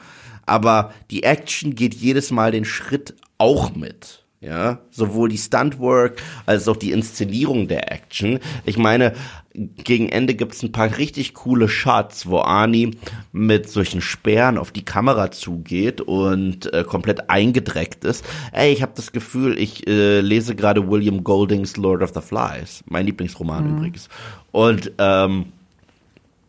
aber 0.48 0.94
die 1.12 1.24
Action 1.24 1.76
geht 1.76 1.94
jedes 1.94 2.32
Mal 2.32 2.52
den 2.52 2.66
Schritt 2.66 3.16
auch 3.38 3.76
mit. 3.76 4.24
Ja, 4.40 4.82
sowohl 4.92 5.30
die 5.30 5.38
Stuntwork 5.40 6.22
als 6.46 6.68
auch 6.68 6.78
die 6.78 6.92
Inszenierung 6.92 7.68
der 7.68 7.92
Action. 7.92 8.40
Ich 8.66 8.78
meine, 8.78 9.14
gegen 9.56 10.10
Ende 10.10 10.36
gibt's 10.36 10.62
ein 10.62 10.72
paar 10.72 10.96
richtig 11.00 11.34
coole 11.34 11.68
Shots, 11.68 12.28
wo 12.28 12.42
Arnie 12.42 12.92
mit 13.32 13.68
solchen 13.68 14.00
Sperren 14.00 14.60
auf 14.60 14.72
die 14.72 14.86
Kamera 14.86 15.32
zugeht 15.32 16.02
und 16.02 16.72
äh, 16.72 16.84
komplett 16.84 17.32
eingedreckt 17.32 18.06
ist. 18.06 18.24
Ey, 18.52 18.72
ich 18.72 18.84
habe 18.84 18.92
das 18.96 19.12
Gefühl, 19.12 19.58
ich 19.58 19.88
äh, 19.88 20.22
lese 20.22 20.56
gerade 20.56 20.88
William 20.88 21.24
Goldings 21.24 21.76
Lord 21.76 22.04
of 22.04 22.12
the 22.14 22.22
Flies, 22.22 22.84
mein 22.86 23.08
Lieblingsroman 23.08 23.66
mhm. 23.66 23.78
übrigens. 23.78 24.08
Und 24.52 24.92
ähm, 25.00 25.48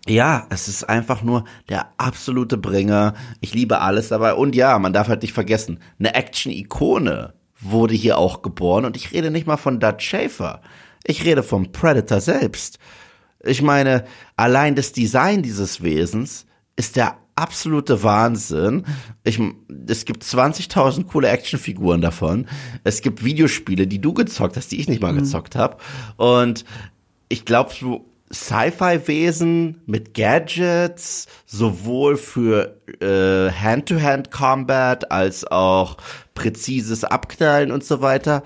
ja, 0.08 0.46
es 0.50 0.68
ist 0.68 0.84
einfach 0.84 1.22
nur 1.22 1.44
der 1.68 1.92
absolute 1.98 2.56
Bringer. 2.56 3.14
Ich 3.40 3.54
liebe 3.54 3.80
alles 3.80 4.08
dabei. 4.08 4.34
Und 4.34 4.54
ja, 4.54 4.78
man 4.78 4.92
darf 4.92 5.08
halt 5.08 5.22
nicht 5.22 5.34
vergessen, 5.34 5.80
eine 5.98 6.14
Action-Ikone 6.14 7.34
wurde 7.60 7.94
hier 7.94 8.18
auch 8.18 8.42
geboren. 8.42 8.84
Und 8.84 8.96
ich 8.96 9.12
rede 9.12 9.30
nicht 9.30 9.46
mal 9.46 9.56
von 9.56 9.80
Dutch 9.80 10.08
Schaefer. 10.08 10.62
Ich 11.04 11.24
rede 11.24 11.42
vom 11.42 11.72
Predator 11.72 12.20
selbst. 12.20 12.78
Ich 13.44 13.62
meine, 13.62 14.04
allein 14.36 14.74
das 14.74 14.92
Design 14.92 15.42
dieses 15.42 15.82
Wesens 15.82 16.46
ist 16.76 16.96
der 16.96 17.16
absolute 17.36 18.02
Wahnsinn. 18.02 18.84
Ich, 19.24 19.40
es 19.86 20.04
gibt 20.04 20.24
20.000 20.24 21.04
coole 21.04 21.28
Actionfiguren 21.28 22.00
davon. 22.00 22.46
Es 22.84 23.00
gibt 23.00 23.24
Videospiele, 23.24 23.86
die 23.86 24.00
du 24.00 24.12
gezockt 24.12 24.56
hast, 24.56 24.72
die 24.72 24.80
ich 24.80 24.88
nicht 24.88 25.00
mal 25.00 25.12
mhm. 25.12 25.18
gezockt 25.18 25.54
habe. 25.54 25.76
Und 26.16 26.64
ich 27.28 27.44
glaube, 27.44 27.72
so 27.72 28.06
Sci-Fi-Wesen 28.32 29.82
mit 29.86 30.14
Gadgets, 30.14 31.26
sowohl 31.46 32.16
für 32.16 32.76
äh, 33.00 33.50
Hand-to-Hand-Combat 33.50 35.10
als 35.10 35.46
auch 35.46 35.96
präzises 36.34 37.04
Abknallen 37.04 37.70
und 37.70 37.84
so 37.84 38.00
weiter, 38.00 38.42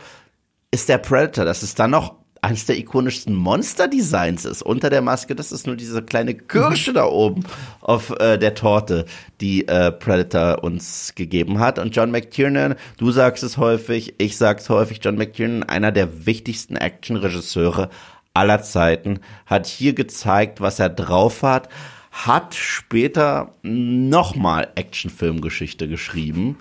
ist 0.70 0.88
der 0.88 0.98
Predator. 0.98 1.44
Das 1.44 1.62
ist 1.62 1.78
dann 1.78 1.90
noch 1.90 2.22
eines 2.44 2.66
der 2.66 2.76
ikonischsten 2.76 3.34
Monster-Designs 3.36 4.44
ist. 4.44 4.62
Unter 4.62 4.90
der 4.90 5.00
Maske, 5.00 5.36
das 5.36 5.52
ist 5.52 5.68
nur 5.68 5.76
diese 5.76 6.02
kleine 6.02 6.34
Kirsche 6.34 6.92
da 6.92 7.04
oben 7.04 7.44
auf 7.80 8.10
äh, 8.18 8.36
der 8.36 8.54
Torte, 8.54 9.04
die 9.40 9.68
äh, 9.68 9.92
Predator 9.92 10.64
uns 10.64 11.14
gegeben 11.14 11.60
hat. 11.60 11.78
Und 11.78 11.94
John 11.94 12.10
McTiernan, 12.10 12.74
du 12.96 13.12
sagst 13.12 13.44
es 13.44 13.58
häufig, 13.58 14.14
ich 14.18 14.36
sag's 14.36 14.68
häufig, 14.68 14.98
John 15.00 15.16
McTiernan, 15.16 15.62
einer 15.62 15.92
der 15.92 16.26
wichtigsten 16.26 16.74
Action-Regisseure 16.74 17.90
aller 18.34 18.62
Zeiten, 18.62 19.20
hat 19.46 19.66
hier 19.66 19.94
gezeigt, 19.94 20.60
was 20.60 20.78
er 20.78 20.88
drauf 20.88 21.42
hat, 21.42 21.68
hat 22.10 22.54
später 22.54 23.54
nochmal 23.62 24.68
Actionfilmgeschichte 24.74 25.88
geschrieben. 25.88 26.56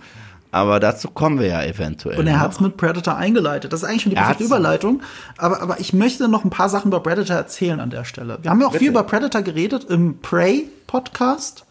Aber 0.53 0.81
dazu 0.81 1.09
kommen 1.09 1.39
wir 1.39 1.47
ja 1.47 1.63
eventuell. 1.63 2.19
Und 2.19 2.27
er 2.27 2.41
hat 2.41 2.51
es 2.51 2.59
mit 2.59 2.75
Predator 2.75 3.15
eingeleitet. 3.15 3.71
Das 3.71 3.83
ist 3.83 3.89
eigentlich 3.89 4.01
schon 4.01 4.09
die 4.09 4.17
perfekte 4.17 4.43
Überleitung. 4.43 5.01
Aber, 5.37 5.61
aber 5.61 5.79
ich 5.79 5.93
möchte 5.93 6.27
noch 6.27 6.43
ein 6.43 6.49
paar 6.49 6.67
Sachen 6.67 6.89
über 6.89 6.99
Predator 6.99 7.37
erzählen 7.37 7.79
an 7.79 7.89
der 7.89 8.03
Stelle. 8.03 8.37
Wir 8.41 8.51
haben 8.51 8.59
ja 8.59 8.67
auch 8.67 8.71
Bitte. 8.71 8.83
viel 8.83 8.91
über 8.91 9.03
Predator 9.03 9.41
geredet 9.43 9.85
im 9.85 10.19
Prey-Podcast. 10.19 11.65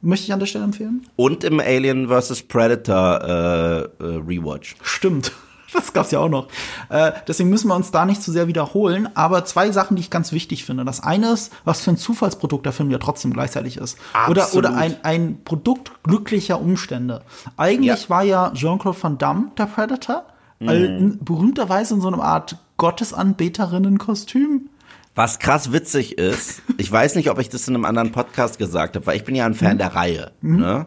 Möchte 0.00 0.24
ich 0.24 0.32
an 0.32 0.38
der 0.38 0.46
Stelle 0.46 0.64
empfehlen. 0.64 1.06
Und 1.16 1.44
im 1.44 1.60
Alien 1.60 2.08
vs. 2.08 2.42
Predator 2.42 3.20
äh, 3.22 3.80
äh, 3.82 3.88
Rewatch. 4.26 4.76
Stimmt. 4.82 5.32
Das 5.84 5.92
gab's 5.92 6.10
ja 6.10 6.20
auch 6.20 6.28
noch. 6.28 6.48
Äh, 6.88 7.12
deswegen 7.26 7.50
müssen 7.50 7.68
wir 7.68 7.74
uns 7.74 7.90
da 7.90 8.06
nicht 8.06 8.22
zu 8.22 8.32
sehr 8.32 8.46
wiederholen. 8.46 9.08
Aber 9.14 9.44
zwei 9.44 9.70
Sachen, 9.70 9.96
die 9.96 10.00
ich 10.00 10.10
ganz 10.10 10.32
wichtig 10.32 10.64
finde. 10.64 10.84
Das 10.84 11.02
eine 11.02 11.32
ist, 11.32 11.52
was 11.64 11.80
für 11.80 11.90
ein 11.90 11.96
Zufallsprodukt 11.96 12.64
der 12.64 12.72
Film 12.72 12.90
ja 12.90 12.98
trotzdem 12.98 13.32
gleichzeitig 13.32 13.76
ist. 13.76 13.98
Absolut. 14.12 14.54
Oder, 14.54 14.70
oder 14.70 14.76
ein, 14.76 14.96
ein 15.02 15.38
Produkt 15.44 15.92
glücklicher 16.02 16.60
Umstände. 16.60 17.22
Eigentlich 17.56 18.04
ja. 18.04 18.10
war 18.10 18.22
ja 18.22 18.52
Jean-Claude 18.54 19.02
Van 19.02 19.18
Damme 19.18 19.50
der 19.58 19.66
Predator. 19.66 20.24
Mhm. 20.60 21.18
berühmterweise 21.20 21.94
in 21.94 22.00
so 22.00 22.08
einer 22.08 22.22
Art 22.22 22.56
Gottesanbeterinnen-Kostüm. 22.76 24.70
Was 25.14 25.38
krass 25.38 25.72
witzig 25.72 26.18
ist, 26.18 26.62
ich 26.76 26.90
weiß 26.90 27.14
nicht, 27.14 27.30
ob 27.30 27.38
ich 27.38 27.48
das 27.48 27.68
in 27.68 27.74
einem 27.74 27.84
anderen 27.84 28.12
Podcast 28.12 28.58
gesagt 28.58 28.96
habe, 28.96 29.06
weil 29.06 29.16
ich 29.16 29.24
bin 29.24 29.34
ja 29.34 29.46
ein 29.46 29.54
Fan 29.54 29.74
mhm. 29.74 29.78
der 29.78 29.94
Reihe. 29.94 30.32
Mhm. 30.40 30.60
Ne? 30.60 30.86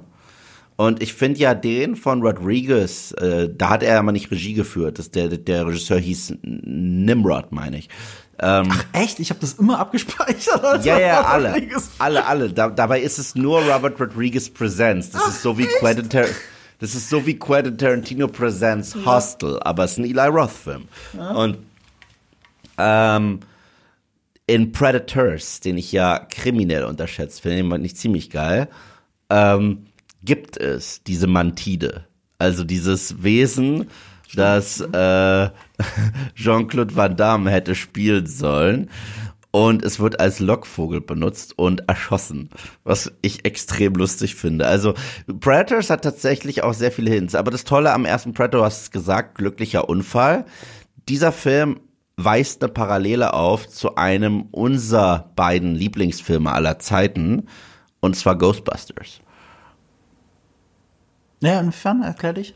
Und 0.78 1.02
ich 1.02 1.14
finde 1.14 1.40
ja 1.40 1.56
den 1.56 1.96
von 1.96 2.22
Rodriguez, 2.22 3.12
äh, 3.14 3.50
da 3.52 3.70
hat 3.70 3.84
er 3.84 3.96
ja 3.96 4.04
mal 4.04 4.12
nicht 4.12 4.30
Regie 4.32 4.54
geführt. 4.54 5.00
Das, 5.00 5.10
der, 5.10 5.28
der 5.28 5.66
Regisseur 5.66 6.00
hieß 6.00 6.36
Nimrod, 6.44 7.52
meine 7.52 7.80
ich. 7.80 7.90
Ähm, 8.40 8.68
Ach 8.70 8.86
echt? 8.94 9.20
Ich 9.20 9.32
habe 9.32 9.40
das 9.40 9.54
immer 9.54 9.80
abgespeichert. 9.80 10.86
Ja, 10.86 11.00
ja, 11.00 11.22
alle, 11.24 11.56
alle, 11.98 12.26
alle. 12.26 12.54
Da, 12.54 12.70
dabei 12.70 13.02
ist 13.02 13.18
es 13.18 13.34
nur 13.34 13.62
Robert 13.64 14.00
Rodriguez 14.00 14.50
Presents. 14.50 15.10
Das 15.10 15.22
Ach, 15.26 15.30
ist 15.30 15.42
so 15.42 15.58
wie 15.58 15.64
echt? 15.64 15.80
Quentin 15.80 16.10
Tar 16.10 16.26
das 16.80 16.94
ist 16.94 17.10
so 17.10 17.26
wie 17.26 17.40
Quentin 17.40 17.76
Tarantino 17.76 18.28
Presents 18.28 18.96
Hostel, 19.04 19.54
ja. 19.54 19.66
aber 19.66 19.86
es 19.86 19.94
ist 19.94 19.98
ein 19.98 20.06
Eli 20.06 20.28
Roth 20.28 20.52
Film. 20.52 20.88
Ja. 21.18 21.32
Und 21.32 21.58
ähm, 22.78 23.40
in 24.46 24.72
Predators, 24.72 25.60
den 25.60 25.78
ich 25.78 25.92
ja 25.92 26.20
kriminell 26.20 26.84
unterschätzt 26.84 27.42
finde, 27.42 27.64
den 27.64 27.84
ich 27.84 27.96
ziemlich 27.96 28.30
geil. 28.30 28.70
Ähm, 29.32 29.88
gibt 30.24 30.58
es 30.58 31.04
diese 31.04 31.28
Mantide. 31.28 32.08
Also 32.40 32.64
dieses 32.64 33.24
Wesen, 33.24 33.90
das 34.36 34.82
äh, 34.82 35.50
Jean-Claude 36.36 36.96
Van 36.96 37.16
Damme 37.16 37.52
hätte 37.52 37.76
spielen 37.76 38.28
sollen. 38.28 38.90
Und 39.52 39.84
es 39.84 40.00
wird 40.00 40.20
als 40.20 40.40
Lockvogel 40.40 41.02
benutzt 41.02 41.58
und 41.58 41.88
erschossen, 41.90 42.50
was 42.84 43.12
ich 43.22 43.46
extrem 43.46 43.94
lustig 43.94 44.36
finde. 44.36 44.68
Also 44.68 44.94
Predators 45.40 45.90
hat 45.90 46.04
tatsächlich 46.04 46.64
auch 46.64 46.74
sehr 46.74 46.92
viele 46.92 47.10
Hints. 47.10 47.34
Aber 47.34 47.50
das 47.50 47.64
Tolle 47.64 47.94
am 47.94 48.06
ersten 48.06 48.34
Predator, 48.34 48.66
hast 48.66 48.82
es 48.84 48.92
gesagt, 48.92 49.36
glücklicher 49.36 49.90
Unfall. 49.90 50.46
Dieser 51.10 51.32
Film 51.32 51.80
weist 52.18 52.62
eine 52.62 52.72
Parallele 52.72 53.34
auf 53.34 53.68
zu 53.70 53.96
einem 53.96 54.44
unserer 54.52 55.32
beiden 55.36 55.76
Lieblingsfilme 55.76 56.52
aller 56.52 56.80
Zeiten, 56.80 57.48
und 58.00 58.16
zwar 58.16 58.38
Ghostbusters. 58.38 59.22
Ja, 61.40 61.60
inwiefern? 61.60 62.04
Erklär 62.04 62.34
dich. 62.34 62.56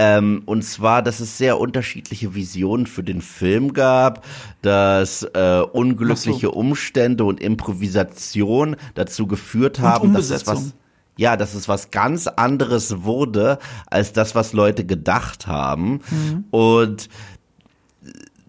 Ähm, 0.00 0.42
und 0.46 0.62
zwar, 0.62 1.02
dass 1.02 1.18
es 1.18 1.38
sehr 1.38 1.58
unterschiedliche 1.58 2.34
Visionen 2.34 2.86
für 2.86 3.02
den 3.02 3.20
Film 3.20 3.72
gab, 3.72 4.24
dass 4.62 5.24
äh, 5.24 5.60
unglückliche 5.72 6.46
so. 6.46 6.52
Umstände 6.52 7.24
und 7.24 7.40
Improvisation 7.40 8.76
dazu 8.94 9.26
geführt 9.26 9.80
haben, 9.80 10.14
dass 10.14 10.30
es 10.30 10.46
was 10.46 10.74
ja, 11.16 11.36
dass 11.36 11.54
es 11.54 11.68
was 11.68 11.90
ganz 11.90 12.28
anderes 12.28 13.02
wurde 13.02 13.58
als 13.90 14.12
das, 14.12 14.36
was 14.36 14.52
Leute 14.52 14.86
gedacht 14.86 15.48
haben. 15.48 16.00
Mhm. 16.10 16.44
Und 16.52 17.08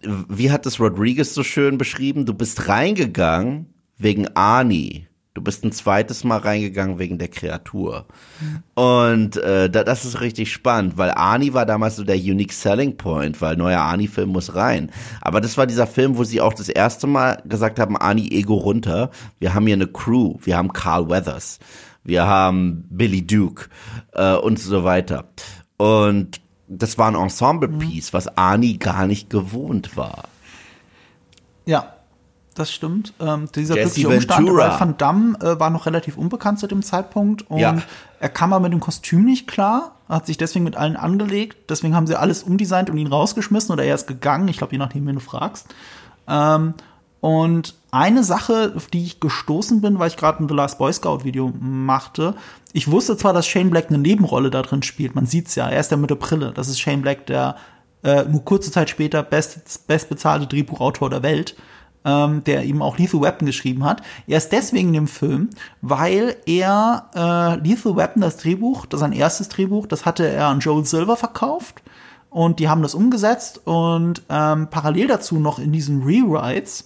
wie 0.03 0.51
hat 0.51 0.67
es 0.67 0.79
Rodriguez 0.79 1.33
so 1.33 1.43
schön 1.43 1.79
beschrieben? 1.79 2.27
Du 2.27 2.35
bist 2.35 2.67
reingegangen 2.67 3.65
wegen 3.97 4.27
Ani. 4.35 5.08
Du 5.35 5.43
bist 5.43 5.63
ein 5.63 5.71
zweites 5.71 6.23
Mal 6.23 6.39
reingegangen 6.39 6.97
wegen 6.97 7.19
der 7.19 7.27
Kreatur. 7.27 8.07
Und 8.73 9.37
äh, 9.37 9.69
das 9.69 10.03
ist 10.03 10.21
richtig 10.21 10.51
spannend, 10.51 10.97
weil 10.97 11.11
Ani 11.11 11.53
war 11.53 11.67
damals 11.67 11.97
so 11.97 12.03
der 12.03 12.17
Unique 12.17 12.51
Selling 12.51 12.97
Point, 12.97 13.39
weil 13.39 13.55
neuer 13.55 13.81
Ani-Film 13.81 14.29
muss 14.29 14.55
rein. 14.55 14.91
Aber 15.21 15.39
das 15.39 15.55
war 15.57 15.67
dieser 15.67 15.85
Film, 15.85 16.17
wo 16.17 16.23
sie 16.23 16.41
auch 16.41 16.53
das 16.53 16.67
erste 16.67 17.05
Mal 17.05 17.41
gesagt 17.45 17.79
haben, 17.79 17.95
Ani 17.95 18.27
Ego 18.29 18.55
runter. 18.55 19.11
Wir 19.39 19.53
haben 19.53 19.67
hier 19.67 19.75
eine 19.75 19.87
Crew. 19.87 20.37
Wir 20.41 20.57
haben 20.57 20.73
Carl 20.73 21.09
Weathers. 21.09 21.59
Wir 22.03 22.25
haben 22.25 22.85
Billy 22.89 23.25
Duke 23.25 23.69
äh, 24.13 24.33
und 24.33 24.57
so 24.57 24.83
weiter. 24.83 25.29
Und 25.77 26.41
das 26.67 26.97
war 26.97 27.07
ein 27.07 27.15
Ensemble-Piece, 27.15 28.13
was 28.13 28.35
Ani 28.35 28.77
gar 28.77 29.05
nicht 29.05 29.29
gewohnt 29.29 29.95
war. 29.95 30.23
Ja, 31.65 31.98
das 32.55 32.71
stimmt. 32.71 33.13
Ähm, 33.19 33.47
dieser 33.55 33.75
Jesse 33.75 34.01
glückliche 34.01 34.33
Umstand, 34.33 34.57
weil 34.57 34.79
Van 34.79 34.97
Damme 34.97 35.37
äh, 35.39 35.59
war 35.59 35.69
noch 35.69 35.85
relativ 35.85 36.17
unbekannt 36.17 36.59
zu 36.59 36.67
dem 36.67 36.83
Zeitpunkt 36.83 37.49
und 37.49 37.59
ja. 37.59 37.77
er 38.19 38.29
kam 38.29 38.53
aber 38.53 38.63
mit 38.63 38.73
dem 38.73 38.79
Kostüm 38.79 39.23
nicht 39.23 39.47
klar, 39.47 39.95
hat 40.07 40.27
sich 40.27 40.37
deswegen 40.37 40.65
mit 40.65 40.75
allen 40.75 40.97
angelegt, 40.97 41.69
deswegen 41.69 41.95
haben 41.95 42.07
sie 42.07 42.15
alles 42.15 42.43
umdesignt 42.43 42.89
und 42.89 42.97
ihn 42.97 43.07
rausgeschmissen 43.07 43.71
oder 43.71 43.83
er 43.83 43.95
ist 43.95 44.07
gegangen, 44.07 44.47
ich 44.47 44.57
glaube, 44.57 44.73
je 44.73 44.77
nachdem, 44.77 45.07
wen 45.07 45.15
du 45.15 45.21
fragst. 45.21 45.67
Ähm, 46.27 46.73
und 47.21 47.75
eine 47.91 48.23
Sache, 48.23 48.73
auf 48.75 48.87
die 48.87 49.03
ich 49.03 49.19
gestoßen 49.19 49.81
bin, 49.81 49.99
weil 49.99 50.07
ich 50.07 50.17
gerade 50.17 50.43
ein 50.43 50.47
The 50.47 50.55
Last 50.55 50.77
Boy 50.77 50.93
Scout 50.93 51.23
Video 51.23 51.51
machte, 51.59 52.35
ich 52.71 52.89
wusste 52.89 53.17
zwar, 53.17 53.33
dass 53.33 53.47
Shane 53.47 53.69
Black 53.69 53.89
eine 53.89 53.97
Nebenrolle 53.97 54.49
da 54.49 54.61
drin 54.61 54.83
spielt, 54.83 55.15
man 55.15 55.25
sieht's 55.25 55.55
ja, 55.55 55.67
er 55.67 55.79
ist 55.79 55.89
der 55.89 55.97
mit 55.97 56.09
der 56.09 56.15
Brille, 56.15 56.51
das 56.53 56.69
ist 56.69 56.79
Shane 56.79 57.01
Black, 57.01 57.25
der 57.25 57.55
äh, 58.03 58.23
nur 58.23 58.45
kurze 58.45 58.71
Zeit 58.71 58.89
später 58.89 59.23
best, 59.23 59.87
bestbezahlte 59.87 60.47
Drehbuchautor 60.47 61.09
der 61.09 61.23
Welt 61.23 61.55
ähm, 62.05 62.43
der 62.43 62.65
eben 62.65 62.81
auch 62.81 62.97
Lethal 62.97 63.21
Weapon 63.21 63.45
geschrieben 63.45 63.83
hat. 63.83 64.01
Er 64.27 64.37
ist 64.37 64.51
deswegen 64.51 64.93
im 64.93 65.07
Film, 65.07 65.49
weil 65.81 66.37
er 66.45 67.09
äh, 67.13 67.67
Lethal 67.67 67.95
Weapon, 67.95 68.21
das 68.21 68.37
Drehbuch, 68.37 68.85
das 68.85 68.99
sein 69.01 69.11
erstes 69.11 69.49
Drehbuch, 69.49 69.87
das 69.87 70.05
hatte 70.05 70.27
er 70.27 70.47
an 70.47 70.59
Joel 70.59 70.85
Silver 70.85 71.17
verkauft 71.17 71.81
und 72.29 72.59
die 72.59 72.69
haben 72.69 72.81
das 72.81 72.95
umgesetzt 72.95 73.61
und 73.65 74.23
ähm, 74.29 74.67
parallel 74.69 75.07
dazu 75.07 75.39
noch 75.39 75.59
in 75.59 75.71
diesen 75.71 76.03
Rewrites 76.03 76.85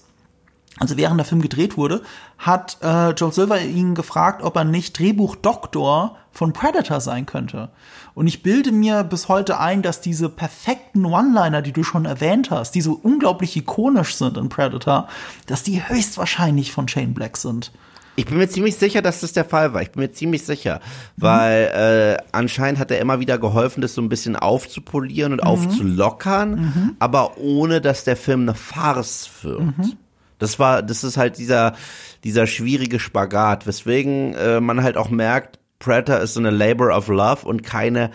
also 0.79 0.97
während 0.97 1.19
der 1.19 1.25
Film 1.25 1.41
gedreht 1.41 1.77
wurde, 1.77 2.01
hat 2.39 2.77
äh, 2.81 3.11
Joel 3.11 3.31
Silver 3.31 3.61
ihn 3.61 3.93
gefragt, 3.93 4.41
ob 4.41 4.55
er 4.55 4.63
nicht 4.63 4.97
Drehbuchdoktor 4.97 6.17
von 6.31 6.51
Predator 6.51 6.99
sein 6.99 7.27
könnte. 7.27 7.69
Und 8.15 8.27
ich 8.27 8.43
bilde 8.43 8.71
mir 8.71 9.03
bis 9.03 9.27
heute 9.27 9.59
ein, 9.59 9.81
dass 9.81 10.01
diese 10.01 10.29
perfekten 10.29 11.05
One-Liner, 11.05 11.61
die 11.61 11.71
du 11.71 11.83
schon 11.83 12.05
erwähnt 12.05 12.51
hast, 12.51 12.75
die 12.75 12.81
so 12.81 12.99
unglaublich 13.01 13.55
ikonisch 13.57 14.15
sind 14.15 14.37
in 14.37 14.49
Predator, 14.49 15.07
dass 15.47 15.63
die 15.63 15.87
höchstwahrscheinlich 15.87 16.71
von 16.71 16.87
Shane 16.87 17.13
Black 17.13 17.37
sind. 17.37 17.71
Ich 18.15 18.27
bin 18.27 18.37
mir 18.37 18.47
ziemlich 18.47 18.75
sicher, 18.75 19.01
dass 19.01 19.21
das 19.21 19.33
der 19.33 19.45
Fall 19.45 19.73
war. 19.73 19.81
Ich 19.81 19.91
bin 19.91 20.03
mir 20.03 20.11
ziemlich 20.11 20.45
sicher, 20.45 20.81
weil 21.17 22.19
äh, 22.21 22.23
anscheinend 22.31 22.79
hat 22.79 22.91
er 22.91 22.99
immer 22.99 23.19
wieder 23.19 23.39
geholfen, 23.39 23.81
das 23.81 23.95
so 23.95 24.01
ein 24.01 24.09
bisschen 24.09 24.35
aufzupolieren 24.35 25.31
und 25.33 25.41
mhm. 25.41 25.47
aufzulockern, 25.47 26.51
mhm. 26.51 26.95
aber 26.99 27.39
ohne, 27.39 27.81
dass 27.81 28.03
der 28.03 28.15
Film 28.15 28.41
eine 28.41 28.53
Farce 28.53 29.29
wird. 29.41 29.61
Mhm. 29.61 29.93
Das 30.37 30.59
war, 30.59 30.83
das 30.83 31.03
ist 31.03 31.17
halt 31.17 31.39
dieser 31.39 31.73
dieser 32.23 32.47
schwierige 32.47 32.99
Spagat, 32.99 33.67
weswegen 33.67 34.33
äh, 34.33 34.61
man 34.61 34.83
halt 34.83 34.97
auch 34.97 35.09
merkt, 35.09 35.59
Predator 35.83 36.19
ist 36.19 36.33
so 36.33 36.39
eine 36.39 36.49
Labor 36.49 36.95
of 36.95 37.07
Love 37.09 37.45
und 37.45 37.63
keine 37.63 38.11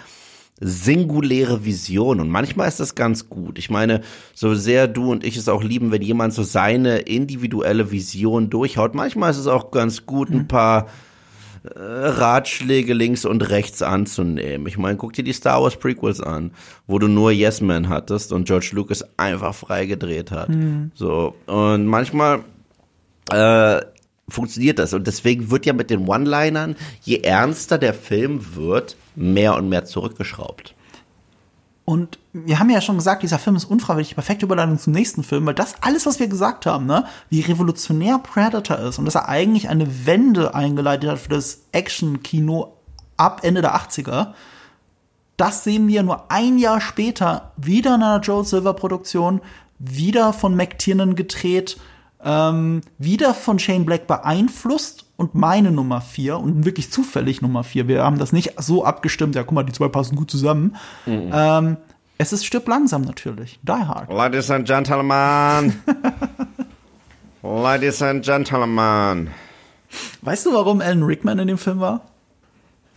singuläre 0.60 1.64
Vision. 1.64 2.20
Und 2.20 2.30
manchmal 2.30 2.68
ist 2.68 2.80
das 2.80 2.94
ganz 2.94 3.28
gut. 3.28 3.58
Ich 3.58 3.70
meine, 3.70 4.00
so 4.34 4.54
sehr 4.54 4.88
du 4.88 5.12
und 5.12 5.24
ich 5.24 5.36
es 5.36 5.48
auch 5.48 5.62
lieben, 5.62 5.92
wenn 5.92 6.02
jemand 6.02 6.34
so 6.34 6.42
seine 6.42 6.98
individuelle 6.98 7.92
Vision 7.92 8.50
durchhaut. 8.50 8.94
Manchmal 8.94 9.30
ist 9.30 9.38
es 9.38 9.46
auch 9.46 9.70
ganz 9.70 10.06
gut, 10.06 10.30
ein 10.30 10.38
mhm. 10.38 10.48
paar 10.48 10.86
äh, 11.62 11.78
Ratschläge 11.78 12.92
links 12.92 13.24
und 13.24 13.48
rechts 13.50 13.82
anzunehmen. 13.82 14.66
Ich 14.66 14.78
meine, 14.78 14.96
guck 14.96 15.12
dir 15.12 15.24
die 15.24 15.32
Star 15.32 15.62
Wars 15.62 15.76
Prequels 15.76 16.20
an, 16.20 16.52
wo 16.86 16.98
du 16.98 17.06
nur 17.06 17.30
Yes 17.30 17.60
Man 17.60 17.88
hattest 17.88 18.32
und 18.32 18.46
George 18.46 18.70
Lucas 18.72 19.04
einfach 19.16 19.54
frei 19.54 19.86
gedreht 19.86 20.30
hat. 20.30 20.48
Mhm. 20.48 20.90
So. 20.94 21.34
Und 21.46 21.86
manchmal 21.86 22.40
äh, 23.30 23.80
funktioniert 24.28 24.78
das. 24.78 24.92
Und 24.94 25.06
deswegen 25.06 25.50
wird 25.50 25.66
ja 25.66 25.72
mit 25.72 25.90
den 25.90 26.06
One-Linern, 26.08 26.76
je 27.02 27.20
ernster 27.20 27.78
der 27.78 27.94
Film 27.94 28.54
wird, 28.54 28.96
mehr 29.16 29.56
und 29.56 29.68
mehr 29.68 29.84
zurückgeschraubt. 29.84 30.74
Und 31.88 32.18
wir 32.34 32.58
haben 32.58 32.68
ja 32.68 32.82
schon 32.82 32.98
gesagt, 32.98 33.22
dieser 33.22 33.38
Film 33.38 33.56
ist 33.56 33.64
unfreiwillig 33.64 34.14
perfekte 34.14 34.44
Überleitung 34.44 34.78
zum 34.78 34.92
nächsten 34.92 35.22
Film, 35.22 35.46
weil 35.46 35.54
das 35.54 35.76
alles, 35.80 36.04
was 36.04 36.20
wir 36.20 36.28
gesagt 36.28 36.66
haben, 36.66 36.84
ne, 36.84 37.06
wie 37.30 37.40
revolutionär 37.40 38.18
Predator 38.18 38.78
ist 38.78 38.98
und 38.98 39.06
dass 39.06 39.14
er 39.14 39.28
eigentlich 39.30 39.70
eine 39.70 40.04
Wende 40.04 40.54
eingeleitet 40.54 41.08
hat 41.08 41.18
für 41.18 41.30
das 41.30 41.62
Action-Kino 41.72 42.74
ab 43.16 43.40
Ende 43.42 43.62
der 43.62 43.74
80er, 43.74 44.34
das 45.38 45.64
sehen 45.64 45.88
wir 45.88 46.02
nur 46.02 46.30
ein 46.30 46.58
Jahr 46.58 46.82
später 46.82 47.52
wieder 47.56 47.94
in 47.94 48.02
einer 48.02 48.20
Joe 48.20 48.44
Silver 48.44 48.74
Produktion, 48.74 49.40
wieder 49.78 50.34
von 50.34 50.54
McTiernan 50.54 51.14
gedreht, 51.14 51.78
ähm, 52.24 52.80
wieder 52.98 53.34
von 53.34 53.58
Shane 53.58 53.84
Black 53.84 54.06
beeinflusst 54.06 55.06
und 55.16 55.34
meine 55.34 55.70
Nummer 55.70 56.00
vier 56.00 56.38
und 56.38 56.64
wirklich 56.64 56.90
zufällig 56.90 57.42
Nummer 57.42 57.64
vier. 57.64 57.88
Wir 57.88 58.04
haben 58.04 58.18
das 58.18 58.32
nicht 58.32 58.54
so 58.60 58.84
abgestimmt, 58.84 59.34
ja, 59.34 59.42
guck 59.42 59.52
mal, 59.52 59.64
die 59.64 59.72
zwei 59.72 59.88
passen 59.88 60.16
gut 60.16 60.30
zusammen. 60.30 60.76
Mhm. 61.06 61.30
Ähm, 61.32 61.76
es 62.18 62.32
ist 62.32 62.44
Stück 62.44 62.66
langsam 62.66 63.02
natürlich. 63.02 63.60
Die 63.62 63.72
Hard. 63.72 64.12
Ladies 64.12 64.50
and 64.50 64.66
Gentlemen. 64.66 65.80
Ladies 67.42 68.02
and 68.02 68.24
Gentlemen. 68.24 69.30
Weißt 70.22 70.44
du, 70.46 70.52
warum 70.52 70.80
Alan 70.80 71.04
Rickman 71.04 71.38
in 71.38 71.48
dem 71.48 71.58
Film 71.58 71.78
war? 71.80 72.02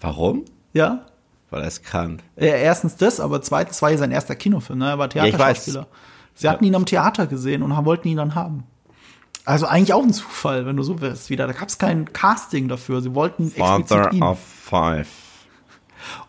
Warum? 0.02 0.46
Ja. 0.74 1.06
Weil 1.52 1.62
er 1.62 1.68
es 1.68 1.84
kann. 1.84 2.22
Ja, 2.36 2.48
erstens 2.48 2.96
das, 2.96 3.20
aber 3.20 3.42
zweitens 3.42 3.82
war 3.82 3.92
ja 3.92 3.98
sein 3.98 4.12
erster 4.12 4.36
Kinofilm, 4.36 4.80
ne? 4.80 4.90
Er 4.90 4.98
war 4.98 5.10
Theaterschauspieler. 5.10 5.82
Ja, 5.82 5.88
Sie 6.34 6.50
hatten 6.50 6.64
ihn 6.64 6.76
am 6.76 6.86
Theater 6.86 7.28
gesehen 7.28 7.62
und 7.62 7.86
wollten 7.86 8.08
ihn 8.08 8.18
dann 8.18 8.36
haben. 8.36 8.64
Also 9.46 9.66
eigentlich 9.66 9.94
auch 9.94 10.04
ein 10.04 10.14
Zufall, 10.14 10.66
wenn 10.66 10.78
du 10.78 10.84
so 10.84 11.02
willst. 11.02 11.30
Wieder, 11.30 11.48
da 11.48 11.54
gab 11.54 11.68
es 11.68 11.78
kein 11.78 12.14
Casting 12.14 12.68
dafür. 12.68 13.02
Sie 13.02 13.16
wollten 13.16 13.50
Father 13.50 14.12
ihn. 14.14 14.22
of 14.22 14.40
Five. 14.40 15.08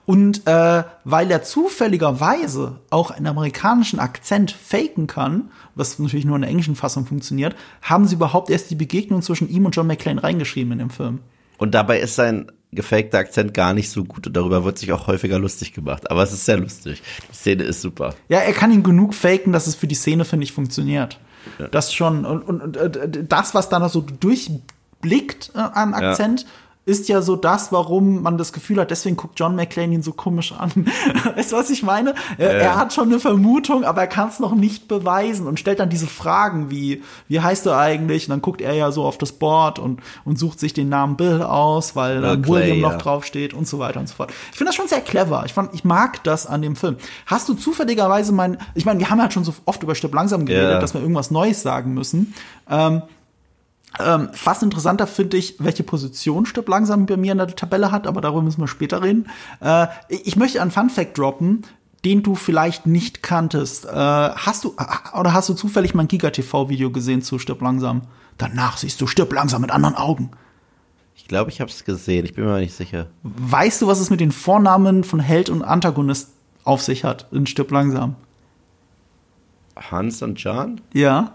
Und 0.04 0.46
äh, 0.46 0.84
weil 1.04 1.30
er 1.30 1.42
zufälligerweise 1.42 2.80
auch 2.90 3.10
einen 3.10 3.26
amerikanischen 3.26 4.00
Akzent 4.00 4.50
faken 4.50 5.06
kann, 5.06 5.50
was 5.74 5.98
natürlich 5.98 6.24
nur 6.24 6.36
in 6.36 6.42
der 6.42 6.50
englischen 6.50 6.76
Fassung 6.76 7.06
funktioniert, 7.06 7.54
haben 7.82 8.06
sie 8.06 8.16
überhaupt 8.16 8.50
erst 8.50 8.70
die 8.70 8.74
Begegnung 8.74 9.22
zwischen 9.22 9.48
ihm 9.48 9.64
und 9.64 9.76
John 9.76 9.86
McClane 9.86 10.22
reingeschrieben 10.22 10.72
in 10.72 10.78
dem 10.78 10.90
Film. 10.90 11.20
Und 11.58 11.74
dabei 11.74 12.00
ist 12.00 12.16
sein 12.16 12.50
gefakter 12.72 13.18
Akzent 13.18 13.54
gar 13.54 13.74
nicht 13.74 13.90
so 13.90 14.04
gut 14.04 14.26
und 14.26 14.36
darüber 14.36 14.64
wird 14.64 14.78
sich 14.78 14.92
auch 14.92 15.06
häufiger 15.06 15.38
lustig 15.38 15.72
gemacht. 15.72 16.10
Aber 16.10 16.22
es 16.22 16.32
ist 16.32 16.46
sehr 16.46 16.56
lustig. 16.56 17.02
Die 17.30 17.34
Szene 17.34 17.62
ist 17.64 17.82
super. 17.82 18.14
Ja, 18.28 18.38
er 18.38 18.52
kann 18.52 18.72
ihn 18.72 18.82
genug 18.82 19.14
faken, 19.14 19.52
dass 19.52 19.66
es 19.66 19.74
für 19.74 19.86
die 19.86 19.94
Szene, 19.94 20.24
finde 20.24 20.44
ich, 20.44 20.52
funktioniert. 20.52 21.20
Ja. 21.58 21.68
Das 21.68 21.92
schon. 21.92 22.24
Und, 22.24 22.42
und, 22.42 22.76
und, 22.76 23.32
das, 23.32 23.54
was 23.54 23.68
da 23.68 23.78
noch 23.78 23.90
so 23.90 24.00
durchblickt 24.00 25.52
äh, 25.54 25.58
an 25.58 25.94
Akzent, 25.94 26.42
ja 26.42 26.48
ist 26.84 27.08
ja 27.08 27.22
so 27.22 27.36
das, 27.36 27.70
warum 27.70 28.22
man 28.22 28.38
das 28.38 28.52
Gefühl 28.52 28.80
hat, 28.80 28.90
deswegen 28.90 29.16
guckt 29.16 29.38
John 29.38 29.54
McClane 29.54 29.94
ihn 29.94 30.02
so 30.02 30.12
komisch 30.12 30.52
an. 30.52 30.72
weißt 31.36 31.52
du, 31.52 31.56
was 31.56 31.70
ich 31.70 31.84
meine? 31.84 32.14
Er, 32.38 32.50
äh. 32.50 32.58
er 32.58 32.76
hat 32.76 32.92
schon 32.92 33.08
eine 33.08 33.20
Vermutung, 33.20 33.84
aber 33.84 34.00
er 34.00 34.06
kann 34.08 34.28
es 34.28 34.40
noch 34.40 34.54
nicht 34.54 34.88
beweisen 34.88 35.46
und 35.46 35.60
stellt 35.60 35.78
dann 35.78 35.90
diese 35.90 36.08
Fragen 36.08 36.70
wie, 36.70 37.02
wie 37.28 37.40
heißt 37.40 37.66
du 37.66 37.70
eigentlich? 37.70 38.26
Und 38.26 38.30
dann 38.30 38.42
guckt 38.42 38.60
er 38.60 38.74
ja 38.74 38.90
so 38.90 39.04
auf 39.04 39.16
das 39.16 39.30
Board 39.30 39.78
und, 39.78 40.00
und 40.24 40.40
sucht 40.40 40.58
sich 40.58 40.74
den 40.74 40.88
Namen 40.88 41.16
Bill 41.16 41.42
aus, 41.42 41.94
weil 41.94 42.20
dann 42.20 42.42
Clay, 42.42 42.62
William 42.62 42.80
noch 42.80 42.92
ja. 42.92 42.98
draufsteht 42.98 43.54
und 43.54 43.68
so 43.68 43.78
weiter 43.78 44.00
und 44.00 44.08
so 44.08 44.16
fort. 44.16 44.32
Ich 44.50 44.58
finde 44.58 44.70
das 44.70 44.74
schon 44.74 44.88
sehr 44.88 45.02
clever. 45.02 45.44
Ich 45.46 45.52
fand, 45.52 45.72
ich 45.74 45.84
mag 45.84 46.24
das 46.24 46.46
an 46.46 46.62
dem 46.62 46.74
Film. 46.74 46.96
Hast 47.26 47.48
du 47.48 47.54
zufälligerweise 47.54 48.32
mein, 48.32 48.58
ich 48.74 48.84
meine, 48.84 48.98
wir 48.98 49.08
haben 49.08 49.22
halt 49.22 49.32
schon 49.32 49.44
so 49.44 49.54
oft 49.66 49.82
über 49.84 49.94
Stipp 49.94 50.12
langsam 50.12 50.46
geredet, 50.46 50.70
yeah. 50.70 50.80
dass 50.80 50.94
wir 50.94 51.00
irgendwas 51.00 51.30
Neues 51.30 51.62
sagen 51.62 51.94
müssen. 51.94 52.34
Ähm, 52.68 53.02
ähm, 53.98 54.30
fast 54.32 54.62
interessanter 54.62 55.06
finde 55.06 55.36
ich, 55.36 55.56
welche 55.58 55.82
Position 55.82 56.46
Stirb 56.46 56.68
langsam 56.68 57.06
bei 57.06 57.16
mir 57.16 57.32
in 57.32 57.38
der 57.38 57.48
Tabelle 57.48 57.90
hat, 57.90 58.06
aber 58.06 58.20
darüber 58.20 58.42
müssen 58.42 58.60
wir 58.60 58.68
später 58.68 59.02
reden. 59.02 59.26
Äh, 59.60 59.86
ich 60.08 60.36
möchte 60.36 60.62
einen 60.62 60.70
Fun 60.70 60.90
Fact 60.90 61.18
droppen, 61.18 61.64
den 62.04 62.22
du 62.22 62.34
vielleicht 62.34 62.86
nicht 62.86 63.22
kanntest. 63.22 63.84
Äh, 63.84 63.90
hast 63.90 64.64
du 64.64 64.74
oder 65.14 65.34
hast 65.34 65.48
du 65.48 65.54
zufällig 65.54 65.94
mein 65.94 66.08
Giga 66.08 66.30
TV 66.30 66.68
Video 66.68 66.90
gesehen 66.90 67.22
zu 67.22 67.38
Stirb 67.38 67.60
langsam? 67.60 68.02
Danach 68.38 68.76
siehst 68.76 69.00
du 69.00 69.06
Stirb 69.06 69.32
langsam 69.32 69.60
mit 69.60 69.70
anderen 69.70 69.94
Augen. 69.94 70.30
Ich 71.14 71.28
glaube, 71.28 71.50
ich 71.50 71.60
habe 71.60 71.70
es 71.70 71.84
gesehen. 71.84 72.24
Ich 72.24 72.34
bin 72.34 72.44
mir 72.44 72.58
nicht 72.58 72.74
sicher. 72.74 73.06
Weißt 73.22 73.82
du, 73.82 73.86
was 73.86 74.00
es 74.00 74.10
mit 74.10 74.20
den 74.20 74.32
Vornamen 74.32 75.04
von 75.04 75.20
Held 75.20 75.50
und 75.50 75.62
Antagonist 75.62 76.30
auf 76.64 76.82
sich 76.82 77.04
hat 77.04 77.26
in 77.30 77.46
Stirb 77.46 77.70
langsam. 77.70 78.16
Hans 79.76 80.22
und 80.22 80.38
John? 80.42 80.80
Ja. 80.92 81.34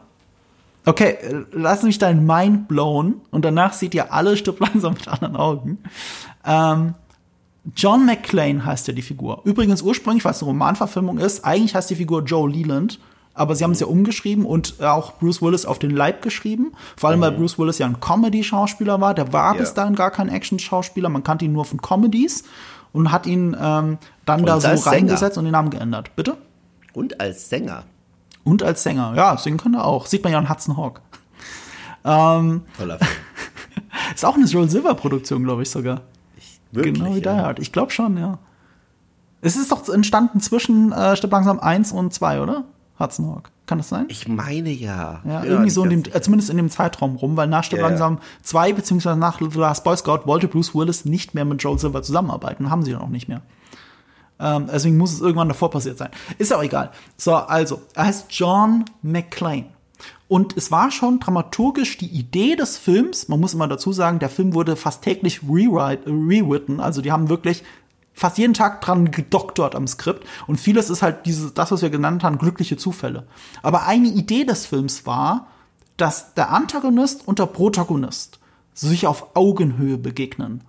Okay, 0.88 1.18
lass 1.52 1.84
mich 1.84 2.00
dein 2.00 2.26
Mind 2.26 2.68
blown 2.68 3.22
und 3.32 3.44
danach 3.46 3.74
seht 3.74 3.94
ihr 3.94 4.14
alle 4.14 4.38
Stirb 4.38 4.60
langsam 4.60 4.94
mit 4.94 5.08
anderen 5.08 5.36
Augen. 5.36 5.78
Ähm, 6.46 6.94
John 7.76 8.06
McClane 8.06 8.64
heißt 8.66 8.88
ja 8.88 8.94
die 8.94 9.02
Figur. 9.02 9.42
Übrigens 9.44 9.82
ursprünglich, 9.82 10.24
weil 10.24 10.32
es 10.32 10.42
eine 10.42 10.48
Romanverfilmung 10.48 11.18
ist, 11.18 11.44
eigentlich 11.44 11.76
heißt 11.76 11.90
die 11.90 11.96
Figur 11.96 12.24
Joe 12.24 12.50
Leland, 12.50 13.00
aber 13.34 13.54
sie 13.56 13.64
haben 13.66 13.72
es 13.72 13.82
ja 13.82 13.88
umgeschrieben 13.88 14.46
und 14.46 14.82
auch 14.82 15.16
Bruce 15.20 15.42
Willis 15.42 15.66
auf 15.66 15.78
den 15.78 15.92
Leib 15.92 16.22
geschrieben. 16.22 16.72
Vor 16.96 17.10
allem, 17.10 17.20
weil 17.22 17.32
Mhm. 17.32 17.38
Bruce 17.38 17.60
Willis 17.60 17.78
ja 17.78 17.86
ein 17.86 18.00
Comedy-Schauspieler 18.00 19.02
war. 19.02 19.14
Der 19.14 19.32
war 19.34 19.54
Ja. 19.54 19.60
bis 19.60 19.74
dahin 19.74 19.96
gar 19.96 20.10
kein 20.12 20.30
Action-Schauspieler. 20.30 21.10
Man 21.10 21.24
kannte 21.24 21.44
ihn 21.46 21.52
nur 21.54 21.66
von 21.66 21.82
Comedies 21.82 22.46
und 22.94 23.12
hat 23.12 23.28
ihn 23.28 23.56
ähm, 23.60 23.98
dann 24.26 24.46
da 24.46 24.56
Und 24.56 24.62
so 24.62 24.68
als 24.70 24.84
Sänger. 24.86 24.96
reingesetzt 24.96 25.38
und 25.38 25.44
den 25.44 25.52
Namen 25.52 25.70
geändert. 25.70 26.16
Bitte? 26.16 26.38
Und 26.94 27.20
als 27.20 27.50
Sänger. 27.50 27.84
Und 28.48 28.64
als 28.64 28.82
Sänger. 28.84 29.14
Ja, 29.16 29.36
singen 29.38 29.58
kann 29.58 29.74
er 29.74 29.84
auch. 29.84 30.06
Sieht 30.06 30.24
man 30.24 30.32
ja 30.32 30.40
an 30.40 30.50
Hudson 30.50 30.78
Hawk. 30.78 31.02
Ähm, 32.06 32.62
Toller 32.78 32.98
Film. 32.98 33.10
ist 34.16 34.24
auch 34.24 34.36
eine 34.36 34.46
Joel 34.46 34.70
Silver-Produktion, 34.70 35.44
glaube 35.44 35.64
ich 35.64 35.70
sogar. 35.70 36.02
Wirklich, 36.72 36.94
genau 36.94 37.14
wie 37.14 37.20
Die 37.20 37.26
ja. 37.26 37.36
Hard. 37.38 37.60
Ich 37.60 37.74
glaube 37.74 37.92
schon, 37.92 38.18
ja. 38.18 38.40
Es 39.42 39.58
ist 39.58 39.70
doch 39.72 39.88
entstanden 39.90 40.40
zwischen 40.40 40.94
äh, 40.94 41.18
Stirb 41.18 41.32
langsam 41.32 41.60
1 41.60 41.92
und 41.92 42.14
2, 42.14 42.42
oder? 42.42 42.64
Hudson 42.98 43.28
Hawk. 43.28 43.52
Kann 43.66 43.80
das 43.80 43.90
sein? 43.90 44.06
Ich 44.08 44.30
meine 44.30 44.70
ja. 44.70 45.22
Ja, 45.26 45.40
Ich 45.40 45.42
bin 45.42 45.52
irgendwie 45.52 45.70
so 45.70 45.84
in 45.84 45.90
dem, 45.90 46.04
äh, 46.14 46.22
zumindest 46.22 46.50
in 46.50 46.56
dem 46.56 46.70
Zeitraum 46.70 47.18
rum, 47.18 47.36
weil 47.36 47.48
nach 47.48 47.66
Stirb 47.66 47.82
Ja, 47.82 47.86
ja. 47.86 47.90
langsam 47.90 48.20
2 48.44 48.72
beziehungsweise 48.72 49.20
nach 49.20 49.40
The 49.40 49.60
Last 49.60 49.84
Boy 49.84 49.98
Scout 49.98 50.22
wollte 50.24 50.48
Bruce 50.48 50.74
Willis 50.74 51.04
nicht 51.04 51.34
mehr 51.34 51.44
mit 51.44 51.62
Joel 51.62 51.78
Silver 51.78 52.02
zusammenarbeiten. 52.02 52.70
Haben 52.70 52.84
sie 52.84 52.94
dann 52.94 53.02
auch 53.02 53.10
nicht 53.10 53.28
mehr. 53.28 53.42
Ähm, 54.40 54.68
deswegen 54.72 54.98
muss 54.98 55.14
es 55.14 55.22
irgendwann 55.22 55.48
davor 55.48 55.70
passiert 55.70 55.98
sein. 55.98 56.10
Ist 56.38 56.52
ja 56.52 56.58
auch 56.58 56.64
egal. 56.64 56.92
So, 57.18 57.36
also, 57.36 57.82
er 57.96 58.06
heißt 58.06 58.28
John 58.30 58.86
McClane. 59.02 59.68
Und 60.28 60.58
es 60.58 60.72
war 60.72 60.92
schon 60.92 61.20
dramaturgisch 61.20 61.98
die 61.98 62.08
Idee 62.10 62.56
des 62.56 62.78
Films, 62.78 63.30
man 63.30 63.40
muss 63.40 63.54
immer 63.54 63.68
dazu 63.68 63.94
sagen, 63.94 64.20
der 64.20 64.30
Film 64.30 64.54
wurde 64.54 64.76
fast 64.76 65.02
täglich 65.02 65.42
rewritten, 65.44 66.80
also 66.82 67.02
die 67.02 67.14
haben 67.14 67.30
wirklich 67.30 67.64
fast 68.14 68.38
jeden 68.38 68.54
Tag 68.54 68.82
dran 68.82 69.12
gedoktert 69.12 69.74
am 69.74 69.88
Skript 69.88 70.28
und 70.48 70.60
vieles 70.60 70.90
ist 70.90 71.02
halt 71.02 71.26
dieses, 71.26 71.54
das, 71.54 71.72
was 71.72 71.82
wir 71.82 71.90
genannt 71.90 72.24
haben, 72.24 72.40
glückliche 72.40 72.76
Zufälle. 72.76 73.26
Aber 73.62 73.86
eine 73.86 74.10
Idee 74.10 74.44
des 74.44 74.66
Films 74.66 75.06
war, 75.06 75.48
dass 75.96 76.34
der 76.34 76.52
Antagonist 76.52 77.26
und 77.28 77.40
der 77.40 77.46
Protagonist 77.46 78.40
sich 78.74 79.08
auf 79.08 79.36
Augenhöhe 79.36 79.98
begegnen. 79.98 80.64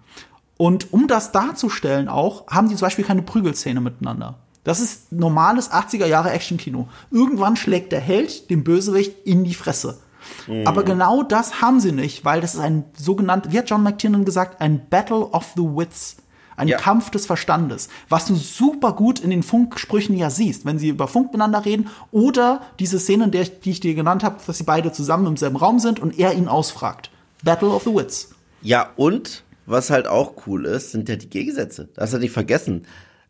Und 0.58 0.92
um 0.92 1.06
das 1.08 1.32
darzustellen 1.32 2.08
auch, 2.08 2.46
haben 2.48 2.68
die 2.68 2.76
zum 2.76 2.86
Beispiel 2.86 3.04
keine 3.04 3.22
Prügelszene 3.22 3.80
miteinander. 3.80 4.34
Das 4.64 4.80
ist 4.80 5.12
normales 5.12 5.70
80er 5.70 6.04
Jahre 6.04 6.30
Actionkino. 6.32 6.88
Irgendwann 7.10 7.56
schlägt 7.56 7.92
der 7.92 8.00
Held 8.00 8.50
dem 8.50 8.64
Bösewicht 8.64 9.14
in 9.24 9.44
die 9.44 9.54
Fresse. 9.54 9.98
Aber 10.66 10.82
genau 10.82 11.22
das 11.22 11.62
haben 11.62 11.80
sie 11.80 11.92
nicht, 11.92 12.24
weil 12.24 12.40
das 12.42 12.54
ist 12.54 12.60
ein 12.60 12.84
sogenannter, 12.94 13.50
wie 13.50 13.58
hat 13.58 13.70
John 13.70 13.82
McTiernan 13.82 14.26
gesagt, 14.26 14.60
ein 14.60 14.86
Battle 14.90 15.26
of 15.30 15.52
the 15.56 15.62
Wits. 15.62 16.16
Ein 16.56 16.68
Ja. 16.68 16.76
Kampf 16.76 17.10
des 17.10 17.24
Verstandes, 17.24 17.88
was 18.08 18.26
du 18.26 18.34
super 18.34 18.92
gut 18.92 19.20
in 19.20 19.30
den 19.30 19.44
Funksprüchen 19.44 20.18
ja 20.18 20.28
siehst, 20.28 20.64
wenn 20.66 20.76
sie 20.80 20.88
über 20.88 21.06
Funk 21.06 21.26
miteinander 21.26 21.64
reden 21.64 21.88
oder 22.10 22.62
diese 22.80 22.98
Szene, 22.98 23.28
der 23.28 23.42
ich, 23.42 23.60
die 23.60 23.70
ich 23.70 23.80
dir 23.80 23.94
genannt 23.94 24.24
habe, 24.24 24.38
dass 24.44 24.58
sie 24.58 24.64
beide 24.64 24.90
zusammen 24.90 25.26
im 25.28 25.36
selben 25.36 25.54
Raum 25.54 25.78
sind 25.78 26.00
und 26.00 26.18
er 26.18 26.34
ihn 26.34 26.48
ausfragt. 26.48 27.10
Battle 27.44 27.68
of 27.68 27.84
the 27.84 27.94
Wits. 27.94 28.30
Ja, 28.60 28.88
und 28.96 29.44
was 29.68 29.90
halt 29.90 30.06
auch 30.06 30.46
cool 30.46 30.64
ist, 30.64 30.92
sind 30.92 31.08
ja 31.08 31.16
die 31.16 31.30
Gegensätze. 31.30 31.88
Das 31.94 32.04
hast 32.04 32.14
du 32.14 32.18
nicht 32.18 32.32
vergessen. 32.32 32.86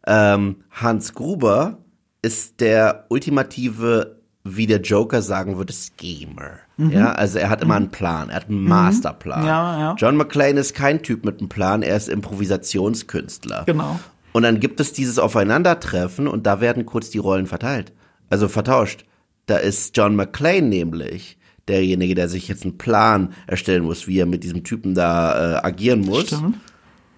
Ähm, 0.07 0.65
Hans 0.71 1.15
Gruber 1.15 1.79
ist 2.23 2.61
der 2.61 3.07
ultimative, 3.09 4.21
wie 4.45 4.67
der 4.67 4.81
Joker 4.81 5.23
sagen 5.23 5.57
würde, 5.59 5.73
Schemer. 5.73 6.59
Ja, 6.79 7.13
also 7.13 7.39
er 7.39 7.51
hat 7.51 7.61
immer 7.61 7.75
einen 7.75 7.91
Plan, 7.91 8.31
er 8.31 8.37
hat 8.37 8.49
einen 8.49 8.63
Masterplan. 8.63 9.45
Ja, 9.45 9.79
ja. 9.81 9.95
John 9.99 10.17
McClane 10.17 10.61
ist 10.61 10.75
kein 10.75 11.03
Typ 11.03 11.25
mit 11.25 11.41
einem 11.41 11.49
Plan, 11.49 11.83
er 11.83 11.97
ist 11.97 12.09
Improvisationskünstler. 12.09 13.65
Genau. 13.67 13.99
Und 14.33 14.45
dann 14.45 14.61
gibt 14.61 14.79
es 14.79 14.93
dieses 14.93 15.19
Aufeinandertreffen 15.19 16.29
und 16.29 16.47
da 16.47 16.61
werden 16.61 16.87
kurz 16.87 17.11
die 17.11 17.19
Rollen 17.19 17.47
verteilt. 17.47 17.93
Also 18.31 18.47
vertauscht. 18.47 19.05
Da 19.47 19.57
ist 19.57 19.97
John 19.97 20.15
McClane 20.15 20.69
nämlich 20.69 21.39
derjenige, 21.69 22.15
der 22.15 22.29
sich 22.29 22.49
jetzt 22.49 22.65
einen 22.65 22.79
Plan 22.79 23.33
erstellen 23.47 23.85
muss, 23.85 24.07
wie 24.07 24.19
er 24.19 24.27
mit 24.27 24.43
diesem 24.45 24.65
Typen 24.65 24.95
da 24.95 25.57
äh, 25.59 25.67
agieren 25.67 26.01
muss. 26.01 26.27
Stimmt. 26.29 26.57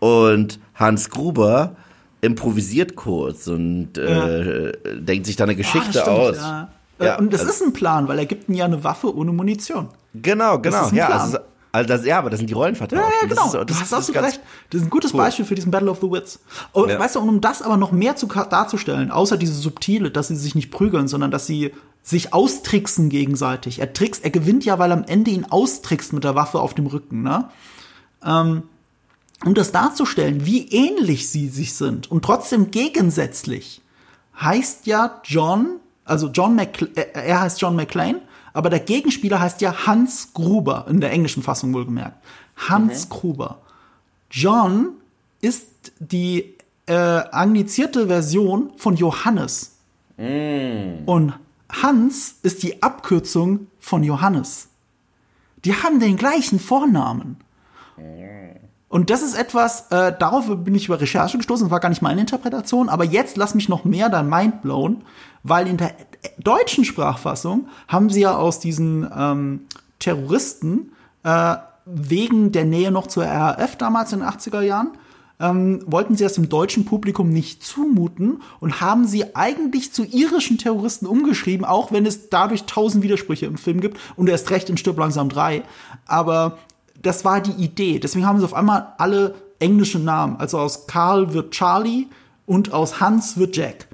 Und 0.00 0.58
Hans 0.74 1.10
Gruber 1.10 1.76
improvisiert 2.22 2.96
kurz 2.96 3.46
und 3.46 3.96
äh, 3.98 4.72
denkt 4.98 5.26
sich 5.26 5.36
da 5.36 5.44
eine 5.44 5.56
Geschichte 5.56 5.88
Ah, 6.00 6.02
stimmt, 6.02 6.08
aus. 6.18 6.36
Ja. 6.36 6.68
Ja, 7.00 7.14
Äh, 7.16 7.18
und 7.18 7.32
das 7.32 7.40
also- 7.40 7.52
ist 7.52 7.62
ein 7.62 7.72
Plan, 7.72 8.08
weil 8.08 8.18
er 8.18 8.26
gibt 8.26 8.48
ihm 8.48 8.54
ja 8.54 8.66
eine 8.66 8.82
Waffe 8.84 9.14
ohne 9.16 9.32
Munition. 9.32 9.88
Genau, 10.14 10.58
genau. 10.58 10.90
ja, 10.92 11.08
also, 11.08 11.38
also 11.72 11.88
das, 11.88 12.04
ja, 12.04 12.18
aber 12.18 12.28
das 12.30 12.40
sind 12.40 12.50
die 12.50 12.54
Rollen 12.54 12.74
vertauscht. 12.74 13.00
Ja, 13.02 13.08
ja, 13.22 13.28
genau. 13.28 13.46
ist- 13.46 13.54
du 13.54 13.64
das- 13.64 13.80
hast 13.80 13.92
das 13.92 14.00
ist 14.08 14.10
absolut 14.10 14.22
recht. 14.28 14.40
Das 14.70 14.80
ist 14.82 14.86
ein 14.86 14.90
gutes 14.90 15.14
cool. 15.14 15.18
Beispiel 15.20 15.44
für 15.46 15.54
diesen 15.54 15.70
Battle 15.70 15.90
of 15.90 16.00
the 16.02 16.10
Wits. 16.10 16.40
Und 16.72 16.90
Ja. 16.90 16.98
weißt 16.98 17.14
du, 17.16 17.20
und 17.20 17.28
um 17.30 17.40
das 17.40 17.62
aber 17.62 17.76
noch 17.78 17.92
mehr 17.92 18.16
zu 18.16 18.26
darzustellen, 18.26 19.10
außer 19.10 19.38
diese 19.38 19.54
subtile, 19.54 20.10
dass 20.10 20.28
sie 20.28 20.36
sich 20.36 20.54
nicht 20.54 20.70
prügeln, 20.70 21.08
sondern 21.08 21.30
dass 21.30 21.46
sie 21.46 21.72
sich 22.02 22.32
austricksen 22.32 23.08
gegenseitig. 23.08 23.78
Er 23.78 23.92
trickst, 23.92 24.24
er 24.24 24.30
gewinnt 24.30 24.64
ja, 24.64 24.78
weil 24.78 24.92
am 24.92 25.04
Ende 25.04 25.30
ihn 25.30 25.44
austrickst 25.44 26.12
mit 26.12 26.24
der 26.24 26.34
Waffe 26.34 26.60
auf 26.60 26.74
dem 26.74 26.86
Rücken, 26.86 27.22
ne? 27.22 27.50
Ähm, 28.24 28.62
um 29.44 29.54
das 29.54 29.72
darzustellen, 29.72 30.44
wie 30.44 30.68
ähnlich 30.68 31.30
sie 31.30 31.48
sich 31.48 31.74
sind 31.74 32.10
und 32.10 32.24
trotzdem 32.24 32.70
gegensätzlich, 32.70 33.80
heißt 34.38 34.86
ja 34.86 35.20
John, 35.24 35.76
also 36.04 36.28
John 36.28 36.54
McCl 36.56 36.90
äh, 36.94 37.06
er 37.14 37.40
heißt 37.40 37.60
John 37.60 37.76
McClane, 37.76 38.20
aber 38.52 38.68
der 38.68 38.80
Gegenspieler 38.80 39.40
heißt 39.40 39.60
ja 39.60 39.86
Hans 39.86 40.32
Gruber, 40.34 40.86
in 40.88 41.00
der 41.00 41.10
englischen 41.12 41.42
Fassung 41.42 41.72
wohlgemerkt. 41.72 42.16
Hans 42.56 43.08
Gruber. 43.08 43.60
John 44.30 44.90
ist 45.40 45.92
die 45.98 46.54
äh, 46.86 46.94
anglizierte 46.94 48.08
Version 48.08 48.72
von 48.76 48.96
Johannes. 48.96 49.76
Und 51.06 51.32
Hans 51.70 52.36
ist 52.42 52.62
die 52.62 52.82
Abkürzung 52.82 53.66
von 53.78 54.02
Johannes. 54.02 54.68
Die 55.64 55.74
haben 55.74 56.00
den 56.00 56.16
gleichen 56.16 56.58
Vornamen. 56.58 57.36
Und 58.88 59.10
das 59.10 59.22
ist 59.22 59.38
etwas, 59.38 59.90
äh, 59.92 60.12
darauf 60.18 60.46
bin 60.64 60.74
ich 60.74 60.86
über 60.86 61.00
Recherche 61.00 61.36
gestoßen, 61.36 61.66
das 61.66 61.70
war 61.70 61.78
gar 61.78 61.90
nicht 61.90 62.02
meine 62.02 62.22
Interpretation, 62.22 62.88
aber 62.88 63.04
jetzt 63.04 63.36
lass 63.36 63.54
mich 63.54 63.68
noch 63.68 63.84
mehr 63.84 64.08
dein 64.08 64.28
Mind 64.28 64.62
blown, 64.62 65.04
weil 65.44 65.68
in 65.68 65.76
der 65.76 65.94
deutschen 66.38 66.84
Sprachfassung 66.84 67.68
haben 67.86 68.10
sie 68.10 68.22
ja 68.22 68.36
aus 68.36 68.58
diesen 68.58 69.08
ähm, 69.16 69.60
Terroristen 70.00 70.92
äh, 71.22 71.56
wegen 71.84 72.50
der 72.50 72.64
Nähe 72.64 72.90
noch 72.90 73.06
zur 73.06 73.24
RAF 73.24 73.76
damals 73.76 74.12
in 74.12 74.20
den 74.20 74.28
80er 74.28 74.60
Jahren, 74.60 74.90
ähm, 75.40 75.80
wollten 75.86 76.16
sie 76.16 76.24
das 76.24 76.34
dem 76.34 76.48
deutschen 76.48 76.84
Publikum 76.84 77.30
nicht 77.30 77.64
zumuten 77.64 78.42
und 78.60 78.80
haben 78.80 79.06
sie 79.06 79.34
eigentlich 79.34 79.92
zu 79.92 80.04
irischen 80.04 80.58
Terroristen 80.58 81.06
umgeschrieben, 81.06 81.64
auch 81.64 81.90
wenn 81.90 82.06
es 82.06 82.28
dadurch 82.28 82.64
tausend 82.64 83.02
Widersprüche 83.02 83.46
im 83.46 83.56
Film 83.56 83.80
gibt 83.80 83.98
und 84.16 84.28
erst 84.28 84.50
recht 84.50 84.68
in 84.68 84.76
Stirb 84.76 84.98
langsam 84.98 85.28
drei. 85.28 85.62
Aber 86.06 86.58
das 87.02 87.24
war 87.24 87.40
die 87.40 87.62
Idee. 87.62 87.98
Deswegen 87.98 88.26
haben 88.26 88.38
sie 88.38 88.44
auf 88.44 88.54
einmal 88.54 88.92
alle 88.98 89.34
englische 89.58 89.98
Namen. 89.98 90.36
Also 90.36 90.58
aus 90.58 90.86
Karl 90.86 91.32
wird 91.32 91.52
Charlie 91.52 92.06
und 92.46 92.72
aus 92.72 93.00
Hans 93.00 93.38
wird 93.38 93.56
Jack. 93.56 93.88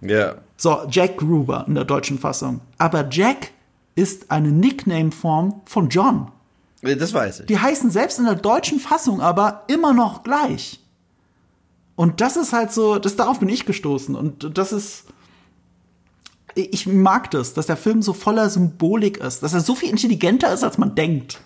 Ja. 0.00 0.36
So, 0.56 0.78
Jack 0.90 1.18
Gruber 1.18 1.64
in 1.68 1.74
der 1.74 1.84
deutschen 1.84 2.18
Fassung. 2.18 2.60
Aber 2.78 3.06
Jack 3.10 3.50
ist 3.94 4.30
eine 4.30 4.48
Nickname-Form 4.48 5.60
von 5.66 5.88
John. 5.90 6.30
Das 6.82 7.12
weiß 7.12 7.40
ich. 7.40 7.46
Die 7.46 7.58
heißen 7.58 7.90
selbst 7.90 8.18
in 8.18 8.26
der 8.26 8.36
deutschen 8.36 8.78
Fassung 8.78 9.20
aber 9.20 9.64
immer 9.66 9.92
noch 9.92 10.22
gleich. 10.22 10.80
Und 11.96 12.20
das 12.20 12.36
ist 12.36 12.52
halt 12.52 12.72
so, 12.72 12.98
das 12.98 13.16
darauf 13.16 13.40
bin 13.40 13.48
ich 13.48 13.66
gestoßen. 13.66 14.14
Und 14.14 14.56
das 14.56 14.72
ist. 14.72 15.04
Ich 16.54 16.86
mag 16.86 17.30
das, 17.32 17.52
dass 17.52 17.66
der 17.66 17.76
Film 17.76 18.00
so 18.00 18.14
voller 18.14 18.48
Symbolik 18.48 19.18
ist, 19.18 19.42
dass 19.42 19.52
er 19.52 19.60
so 19.60 19.74
viel 19.74 19.90
intelligenter 19.90 20.54
ist, 20.54 20.64
als 20.64 20.78
man 20.78 20.94
denkt. 20.94 21.38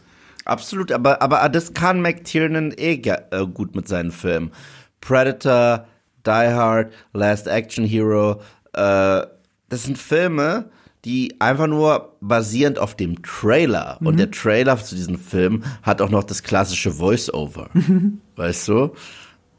Absolut, 0.44 0.92
aber, 0.92 1.20
aber 1.20 1.48
das 1.48 1.74
kann 1.74 2.00
McTiernan 2.00 2.72
eh 2.76 2.94
äh, 2.94 3.46
gut 3.52 3.74
mit 3.74 3.88
seinen 3.88 4.12
Filmen. 4.12 4.52
Predator, 5.00 5.86
Die 6.24 6.30
Hard, 6.30 6.92
Last 7.12 7.48
Action 7.48 7.84
Hero, 7.84 8.40
äh, 8.72 9.22
das 9.68 9.84
sind 9.84 9.98
Filme, 9.98 10.70
die 11.04 11.40
einfach 11.40 11.66
nur 11.66 12.16
basierend 12.20 12.78
auf 12.78 12.94
dem 12.94 13.22
Trailer 13.22 13.98
und 14.00 14.18
der 14.18 14.30
Trailer 14.30 14.76
zu 14.76 14.94
diesem 14.94 15.18
Film 15.18 15.64
hat 15.82 16.02
auch 16.02 16.10
noch 16.10 16.24
das 16.24 16.42
klassische 16.42 16.92
Voice-Over, 16.92 17.70
weißt 18.36 18.68
du? 18.68 18.90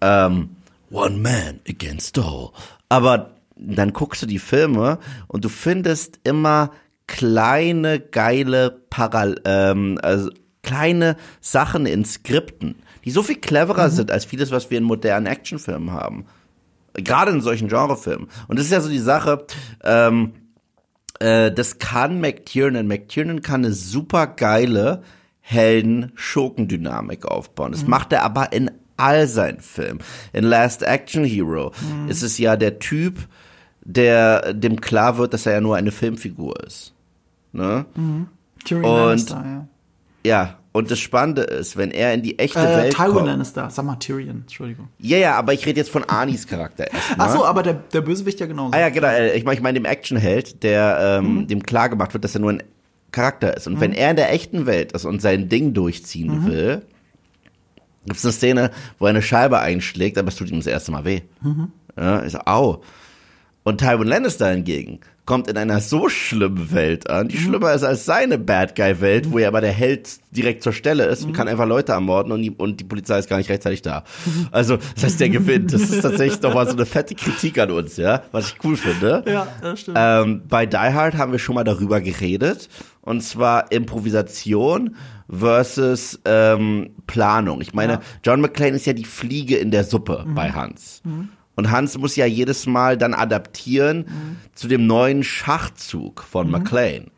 Ähm, 0.01 0.49
One 0.91 1.17
Man 1.17 1.59
Against 1.67 2.17
All. 2.19 2.49
Aber 2.89 3.35
dann 3.55 3.93
guckst 3.93 4.21
du 4.21 4.25
die 4.25 4.39
Filme 4.39 4.99
und 5.27 5.45
du 5.45 5.49
findest 5.49 6.19
immer 6.23 6.71
kleine, 7.07 7.99
geile 7.99 8.71
Paral 8.89 9.39
ähm, 9.45 9.99
also 10.01 10.29
kleine 10.63 11.17
Sachen 11.39 11.85
in 11.85 12.05
Skripten, 12.05 12.75
die 13.03 13.11
so 13.11 13.23
viel 13.23 13.37
cleverer 13.37 13.89
sind 13.89 14.11
als 14.11 14.25
vieles, 14.25 14.51
was 14.51 14.69
wir 14.69 14.77
in 14.77 14.83
modernen 14.83 15.25
Actionfilmen 15.25 15.91
haben. 15.91 16.25
Gerade 16.93 17.31
in 17.31 17.41
solchen 17.41 17.67
Genrefilmen. 17.67 18.27
Und 18.47 18.59
das 18.59 18.65
ist 18.65 18.71
ja 18.71 18.81
so 18.81 18.89
die 18.89 18.99
Sache, 18.99 19.45
ähm, 19.83 20.33
äh, 21.19 21.51
das 21.51 21.79
kann 21.79 22.19
McTiernan. 22.19 22.87
McTiernan 22.87 23.41
kann 23.41 23.63
eine 23.63 23.73
super 23.73 24.27
geile 24.27 25.03
Helden-Schurkendynamik 25.39 27.25
aufbauen. 27.25 27.71
Das 27.71 27.83
mhm. 27.83 27.89
macht 27.89 28.13
er 28.13 28.23
aber 28.23 28.53
in 28.53 28.71
all 29.01 29.27
seinen 29.27 29.59
Filmen. 29.59 29.99
In 30.33 30.43
Last 30.43 30.83
Action 30.83 31.23
Hero 31.23 31.71
mhm. 31.81 32.09
ist 32.09 32.21
es 32.21 32.37
ja 32.37 32.55
der 32.55 32.79
Typ, 32.79 33.19
der 33.83 34.53
dem 34.53 34.79
klar 34.79 35.17
wird, 35.17 35.33
dass 35.33 35.45
er 35.45 35.53
ja 35.53 35.61
nur 35.61 35.75
eine 35.75 35.91
Filmfigur 35.91 36.63
ist. 36.65 36.93
Ne? 37.51 37.85
Mhm. 37.95 38.27
und 38.69 38.83
Lannister, 38.83 39.43
ja. 39.45 39.67
ja, 40.23 40.57
und 40.73 40.89
das 40.89 40.99
Spannende 40.99 41.41
ist, 41.41 41.75
wenn 41.75 41.91
er 41.91 42.13
in 42.13 42.21
die 42.21 42.39
echte 42.39 42.59
äh, 42.59 42.77
Welt 42.77 42.93
Tywin 42.93 43.13
kommt. 43.13 43.27
Lannister, 43.27 43.69
sag 43.69 43.83
mal 43.83 43.97
Tyrion, 43.97 44.41
Entschuldigung. 44.41 44.87
Ja, 44.99 45.17
ja, 45.17 45.35
aber 45.35 45.53
ich 45.53 45.65
rede 45.65 45.79
jetzt 45.79 45.89
von 45.89 46.05
Arnis 46.05 46.47
Charakter 46.47 46.85
Ach 47.17 47.33
so, 47.33 47.45
aber 47.45 47.61
der, 47.61 47.73
der 47.73 48.01
Bösewicht 48.01 48.39
ja 48.39 48.45
genauso. 48.45 48.73
Ah 48.73 48.79
ja, 48.79 48.89
genau. 48.89 49.07
Äh, 49.07 49.35
ich 49.35 49.43
meine, 49.43 49.55
ich 49.55 49.61
mein, 49.61 49.75
dem 49.75 49.85
Actionheld, 49.85 50.63
der 50.63 51.19
ähm, 51.19 51.35
mhm. 51.35 51.47
dem 51.47 51.63
klar 51.63 51.89
gemacht 51.89 52.13
wird, 52.13 52.23
dass 52.23 52.35
er 52.35 52.41
nur 52.41 52.51
ein 52.51 52.63
Charakter 53.11 53.57
ist. 53.57 53.67
Und 53.67 53.75
mhm. 53.75 53.81
wenn 53.81 53.93
er 53.93 54.11
in 54.11 54.15
der 54.15 54.31
echten 54.31 54.65
Welt 54.65 54.93
ist 54.93 55.03
und 55.03 55.21
sein 55.21 55.49
Ding 55.49 55.73
durchziehen 55.73 56.43
mhm. 56.43 56.45
will, 56.45 56.81
gibt 58.05 58.17
es 58.17 58.25
eine 58.25 58.33
Szene, 58.33 58.71
wo 58.99 59.05
er 59.05 59.11
eine 59.11 59.21
Scheibe 59.21 59.59
einschlägt, 59.59 60.17
aber 60.17 60.29
es 60.29 60.35
tut 60.35 60.49
ihm 60.49 60.57
das 60.57 60.67
erste 60.67 60.91
Mal 60.91 61.05
weh. 61.05 61.21
Mhm. 61.41 61.71
Ja, 61.97 62.23
ich 62.23 62.31
so, 62.31 62.39
au. 62.45 62.81
Und 63.63 63.79
Tywin 63.79 64.07
Lannister 64.07 64.49
hingegen 64.49 65.01
kommt 65.31 65.47
in 65.47 65.55
einer 65.55 65.79
so 65.79 66.09
schlimmen 66.09 66.73
Welt 66.73 67.09
an, 67.09 67.29
die 67.29 67.37
mhm. 67.37 67.43
schlimmer 67.43 67.71
ist 67.71 67.83
als 67.83 68.03
seine 68.03 68.37
Bad 68.37 68.75
Guy 68.75 68.99
Welt, 68.99 69.31
wo 69.31 69.37
er 69.37 69.47
aber 69.47 69.61
der 69.61 69.71
Held 69.71 70.09
direkt 70.31 70.61
zur 70.61 70.73
Stelle 70.73 71.05
ist 71.05 71.23
und 71.23 71.29
mhm. 71.29 71.35
kann 71.35 71.47
einfach 71.47 71.65
Leute 71.65 71.93
ermorden 71.93 72.33
und 72.33 72.41
die, 72.41 72.51
und 72.51 72.81
die 72.81 72.83
Polizei 72.83 73.17
ist 73.17 73.29
gar 73.29 73.37
nicht 73.37 73.49
rechtzeitig 73.49 73.81
da. 73.81 74.03
Mhm. 74.25 74.49
Also, 74.51 74.75
das 74.75 75.05
heißt, 75.05 75.21
der 75.21 75.29
gewinnt. 75.29 75.71
Das 75.71 75.83
ist 75.83 76.01
tatsächlich 76.01 76.41
doch 76.41 76.53
mal 76.53 76.65
so 76.65 76.73
eine 76.73 76.85
fette 76.85 77.15
Kritik 77.15 77.57
an 77.59 77.71
uns, 77.71 77.95
ja, 77.95 78.23
was 78.33 78.49
ich 78.49 78.55
cool 78.65 78.75
finde. 78.75 79.23
Ja, 79.25 79.47
das 79.61 79.79
stimmt. 79.79 79.97
Ähm, 79.97 80.41
bei 80.49 80.65
Die 80.65 80.75
Hard 80.75 81.15
haben 81.15 81.31
wir 81.31 81.39
schon 81.39 81.55
mal 81.55 81.63
darüber 81.63 82.01
geredet 82.01 82.67
und 82.99 83.21
zwar 83.21 83.71
Improvisation 83.71 84.97
versus 85.29 86.19
ähm, 86.25 86.89
Planung. 87.07 87.61
Ich 87.61 87.73
meine, 87.73 87.93
ja. 87.93 88.01
John 88.21 88.41
McClane 88.41 88.75
ist 88.75 88.85
ja 88.85 88.91
die 88.91 89.05
Fliege 89.05 89.55
in 89.55 89.71
der 89.71 89.85
Suppe 89.85 90.25
mhm. 90.27 90.35
bei 90.35 90.51
Hans. 90.51 91.01
Mhm. 91.05 91.29
Und 91.61 91.69
Hans 91.69 91.95
muss 91.95 92.15
ja 92.15 92.25
jedes 92.25 92.65
Mal 92.65 92.97
dann 92.97 93.13
adaptieren 93.13 93.97
mhm. 93.99 94.37
zu 94.55 94.67
dem 94.67 94.87
neuen 94.87 95.23
Schachzug 95.23 96.23
von 96.23 96.47
mhm. 96.47 96.53
McLean. 96.53 97.11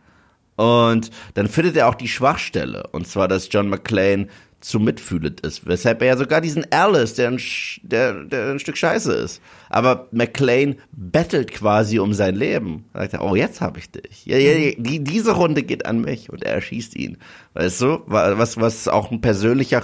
Und 0.57 1.11
dann 1.35 1.47
findet 1.47 1.77
er 1.77 1.87
auch 1.87 1.95
die 1.95 2.09
Schwachstelle. 2.09 2.83
Und 2.91 3.07
zwar, 3.07 3.29
dass 3.29 3.47
John 3.49 3.69
McClane 3.69 4.27
zu 4.59 4.81
mitfühlend 4.81 5.39
ist. 5.39 5.65
Weshalb 5.65 6.01
er 6.01 6.09
ja 6.09 6.17
sogar 6.17 6.41
diesen 6.41 6.69
Alice, 6.73 7.13
der 7.13 7.29
ein, 7.29 7.39
der, 7.83 8.25
der 8.25 8.51
ein 8.51 8.59
Stück 8.59 8.75
Scheiße 8.75 9.13
ist. 9.13 9.41
Aber 9.69 10.09
McLean 10.11 10.75
bettelt 10.91 11.53
quasi 11.53 11.99
um 11.99 12.13
sein 12.13 12.35
Leben. 12.35 12.83
Da 12.91 13.03
sagt 13.03 13.13
er, 13.13 13.23
oh, 13.23 13.37
jetzt 13.37 13.61
habe 13.61 13.79
ich 13.79 13.91
dich. 13.91 14.25
Ja, 14.25 14.37
ja, 14.37 14.73
die, 14.77 15.01
diese 15.01 15.31
Runde 15.31 15.63
geht 15.63 15.85
an 15.85 16.01
mich 16.01 16.29
und 16.29 16.43
er 16.43 16.55
erschießt 16.55 16.97
ihn. 16.97 17.17
Weißt 17.53 17.79
du, 17.79 18.03
was, 18.07 18.57
was 18.57 18.89
auch 18.89 19.09
ein 19.09 19.21
persönlicher 19.21 19.81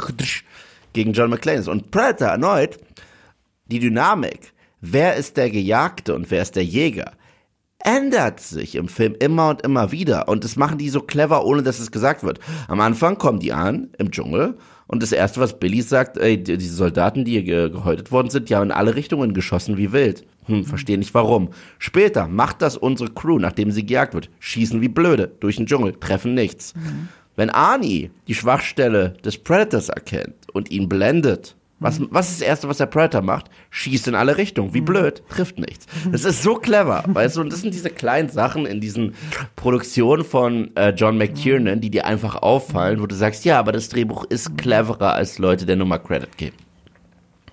gegen 0.92 1.14
John 1.14 1.30
McClane 1.30 1.60
ist. 1.60 1.70
Und 1.70 1.92
Predator 1.92 2.28
erneut 2.28 2.78
die 3.72 3.80
Dynamik, 3.80 4.54
wer 4.82 5.16
ist 5.16 5.38
der 5.38 5.50
Gejagte 5.50 6.16
und 6.16 6.30
wer 6.32 6.42
ist 6.42 6.56
der 6.56 6.66
Jäger, 6.66 7.14
ändert 7.84 8.40
sich 8.40 8.76
im 8.76 8.88
Film 8.88 9.16
immer 9.20 9.50
und 9.50 9.62
immer 9.62 9.92
wieder. 9.92 10.28
Und 10.28 10.44
das 10.44 10.56
machen 10.58 10.78
die 10.78 10.90
so 10.90 11.02
clever, 11.02 11.46
ohne 11.46 11.64
dass 11.64 11.80
es 11.80 11.92
gesagt 11.92 12.24
wird. 12.24 12.40
Am 12.68 12.82
Anfang 12.82 13.18
kommen 13.18 13.40
die 13.40 13.54
an 13.54 13.90
im 13.98 14.12
Dschungel 14.12 14.58
und 14.88 15.04
das 15.04 15.12
erste, 15.12 15.40
was 15.40 15.60
Billy 15.60 15.82
sagt, 15.82 16.18
ey, 16.18 16.42
diese 16.42 16.76
Soldaten, 16.76 17.24
die 17.24 17.40
hier 17.40 17.70
gehäutet 17.70 18.12
worden 18.12 18.30
sind, 18.30 18.50
die 18.50 18.56
haben 18.56 18.64
in 18.64 18.72
alle 18.72 18.96
Richtungen 18.96 19.34
geschossen 19.34 19.78
wie 19.78 19.92
wild. 19.92 20.26
Hm, 20.46 20.66
verstehe 20.66 20.98
nicht 20.98 21.14
warum. 21.14 21.50
Später 21.78 22.28
macht 22.28 22.62
das 22.62 22.76
unsere 22.76 23.12
Crew, 23.12 23.38
nachdem 23.38 23.72
sie 23.72 23.86
gejagt 23.86 24.14
wird. 24.14 24.30
Schießen 24.40 24.82
wie 24.82 24.90
blöde 24.90 25.32
durch 25.40 25.58
den 25.58 25.68
Dschungel, 25.68 25.94
treffen 25.94 26.34
nichts. 26.34 26.74
Mhm. 26.76 27.10
Wenn 27.36 27.52
Arnie 27.52 28.10
die 28.28 28.34
Schwachstelle 28.34 29.12
des 29.24 29.38
Predators 29.38 29.90
erkennt 29.90 30.36
und 30.52 30.72
ihn 30.72 30.90
blendet, 30.90 31.56
was, 31.80 32.02
was 32.12 32.30
ist 32.30 32.42
das 32.42 32.48
Erste, 32.48 32.68
was 32.68 32.78
der 32.78 32.88
Predator 32.88 33.22
macht? 33.22 33.50
Schießt 33.70 34.10
in 34.10 34.16
alle 34.16 34.38
Richtungen. 34.38 34.74
Wie 34.74 34.82
blöd. 34.82 35.24
Trifft 35.30 35.60
nichts. 35.60 35.86
Das 36.12 36.26
ist 36.26 36.44
so 36.44 36.56
clever, 36.56 37.04
weißt 37.08 37.38
du? 37.38 37.42
Und 37.42 37.54
das 37.54 37.62
sind 37.62 37.74
diese 37.74 37.90
kleinen 37.90 38.30
Sachen 38.30 38.66
in 38.66 38.82
diesen 38.82 39.16
Produktionen 39.56 40.26
von 40.26 40.76
äh, 40.76 40.90
John 40.90 41.18
McTiernan, 41.18 41.80
die 41.80 41.90
dir 41.90 42.06
einfach 42.06 42.36
auffallen, 42.36 43.02
wo 43.02 43.08
du 43.08 43.16
sagst, 43.16 43.46
ja, 43.46 43.60
aber 43.60 43.72
das 43.72 43.90
Drehbuch 43.90 44.26
ist 44.26 44.58
cleverer, 44.58 45.14
als 45.14 45.40
Leute 45.40 45.66
der 45.66 45.78
Nummer 45.78 46.00
Credit 46.00 46.38
geben. 46.38 46.58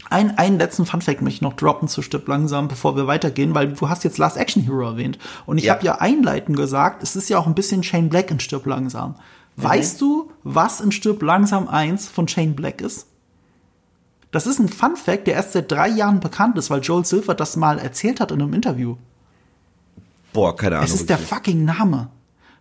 Ein, 0.08 0.38
einen 0.38 0.58
letzten 0.58 0.86
Funfact 0.86 1.22
möchte 1.22 1.36
ich 1.36 1.42
noch 1.42 1.54
droppen 1.54 1.88
zu 1.88 2.02
Stipp 2.02 2.28
langsam, 2.28 2.68
bevor 2.68 2.96
wir 2.96 3.06
weitergehen, 3.06 3.54
weil 3.54 3.72
du 3.72 3.88
hast 3.88 4.04
jetzt 4.04 4.18
Last 4.18 4.36
Action 4.36 4.62
Hero 4.62 4.82
erwähnt. 4.82 5.18
Und 5.46 5.58
ich 5.58 5.64
ja. 5.64 5.74
habe 5.74 5.84
ja 5.84 5.96
einleitend 5.96 6.56
gesagt, 6.56 7.02
es 7.02 7.16
ist 7.16 7.28
ja 7.28 7.38
auch 7.38 7.46
ein 7.46 7.54
bisschen 7.54 7.82
Shane 7.82 8.08
Black 8.08 8.30
in 8.30 8.38
Stirb 8.40 8.66
langsam. 8.66 9.16
Mhm. 9.56 9.62
Weißt 9.64 10.00
du, 10.00 10.30
was 10.44 10.80
in 10.80 10.92
Stirb 10.92 11.22
langsam 11.22 11.68
1 11.68 12.08
von 12.08 12.28
Shane 12.28 12.54
Black 12.54 12.80
ist? 12.80 13.08
Das 14.36 14.46
ist 14.46 14.58
ein 14.58 14.68
Fun 14.68 14.96
Fact, 14.96 15.28
der 15.28 15.32
erst 15.32 15.52
seit 15.52 15.72
drei 15.72 15.88
Jahren 15.88 16.20
bekannt 16.20 16.58
ist, 16.58 16.68
weil 16.68 16.82
Joel 16.82 17.06
Silver 17.06 17.34
das 17.34 17.56
mal 17.56 17.78
erzählt 17.78 18.20
hat 18.20 18.32
in 18.32 18.42
einem 18.42 18.52
Interview. 18.52 18.96
Boah, 20.34 20.54
keine 20.54 20.76
Ahnung. 20.76 20.90
Es 20.90 20.94
ist 20.94 21.08
der 21.08 21.16
fucking 21.16 21.64
Name. 21.64 22.10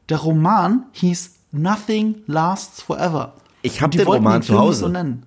Der 0.07 0.19
Roman 0.19 0.85
hieß 0.93 1.31
Nothing 1.51 2.21
Lasts 2.27 2.81
Forever. 2.81 3.33
Ich 3.61 3.81
habe 3.81 3.97
den 3.97 4.07
Roman 4.07 4.41
zu 4.41 4.57
Hause. 4.57 4.89
So 4.89 5.17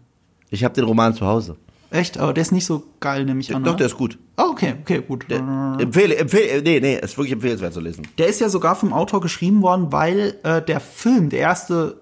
ich 0.49 0.65
habe 0.65 0.73
den 0.73 0.85
Roman 0.85 1.13
zu 1.13 1.27
Hause. 1.27 1.59
Echt? 1.91 2.19
Aber 2.19 2.35
der 2.35 2.43
ist 2.43 2.53
nicht 2.53 2.67
so 2.67 2.85
geil, 3.01 3.25
nehme 3.25 3.41
ich 3.41 3.55
an. 3.55 3.65
Doch, 3.65 3.75
der 3.75 3.87
ist 3.87 3.97
gut. 3.97 4.19
Oh, 4.37 4.51
okay, 4.51 4.75
okay, 4.83 5.03
gut. 5.07 5.25
Der, 5.31 5.39
empfehle, 5.79 6.17
empfehle, 6.17 6.63
nee, 6.63 6.81
nee, 6.81 6.99
ist 6.99 7.17
wirklich 7.17 7.33
empfehlenswert 7.33 7.73
zu 7.73 7.81
lesen. 7.81 8.07
Der 8.19 8.29
ist 8.29 8.41
ja 8.41 8.51
sogar 8.51 8.77
vom 8.77 8.93
Autor 8.93 9.23
geschrieben 9.23 9.63
worden, 9.63 9.91
weil 9.91 10.37
äh, 10.43 10.61
der 10.61 10.81
Film, 10.81 11.31
der 11.31 11.41
erste, 11.41 11.97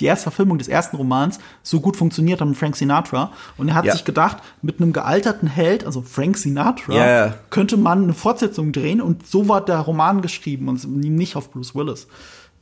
die 0.00 0.06
erste 0.06 0.24
Verfilmung 0.24 0.56
des 0.56 0.68
ersten 0.68 0.96
Romans 0.96 1.38
so 1.62 1.80
gut 1.80 1.98
funktioniert 1.98 2.40
hat 2.40 2.48
mit 2.48 2.56
Frank 2.56 2.76
Sinatra. 2.76 3.30
Und 3.58 3.68
er 3.68 3.74
hat 3.74 3.84
ja. 3.84 3.92
sich 3.92 4.06
gedacht, 4.06 4.38
mit 4.62 4.80
einem 4.80 4.94
gealterten 4.94 5.48
Held, 5.48 5.84
also 5.84 6.00
Frank 6.00 6.38
Sinatra, 6.38 6.94
ja, 6.94 7.26
ja. 7.26 7.34
könnte 7.50 7.76
man 7.76 8.04
eine 8.04 8.14
Fortsetzung 8.14 8.72
drehen. 8.72 9.02
Und 9.02 9.26
so 9.26 9.50
war 9.50 9.62
der 9.62 9.80
Roman 9.80 10.22
geschrieben 10.22 10.68
und 10.68 10.86
nicht 10.88 11.36
auf 11.36 11.50
Bruce 11.50 11.74
Willis. 11.74 12.06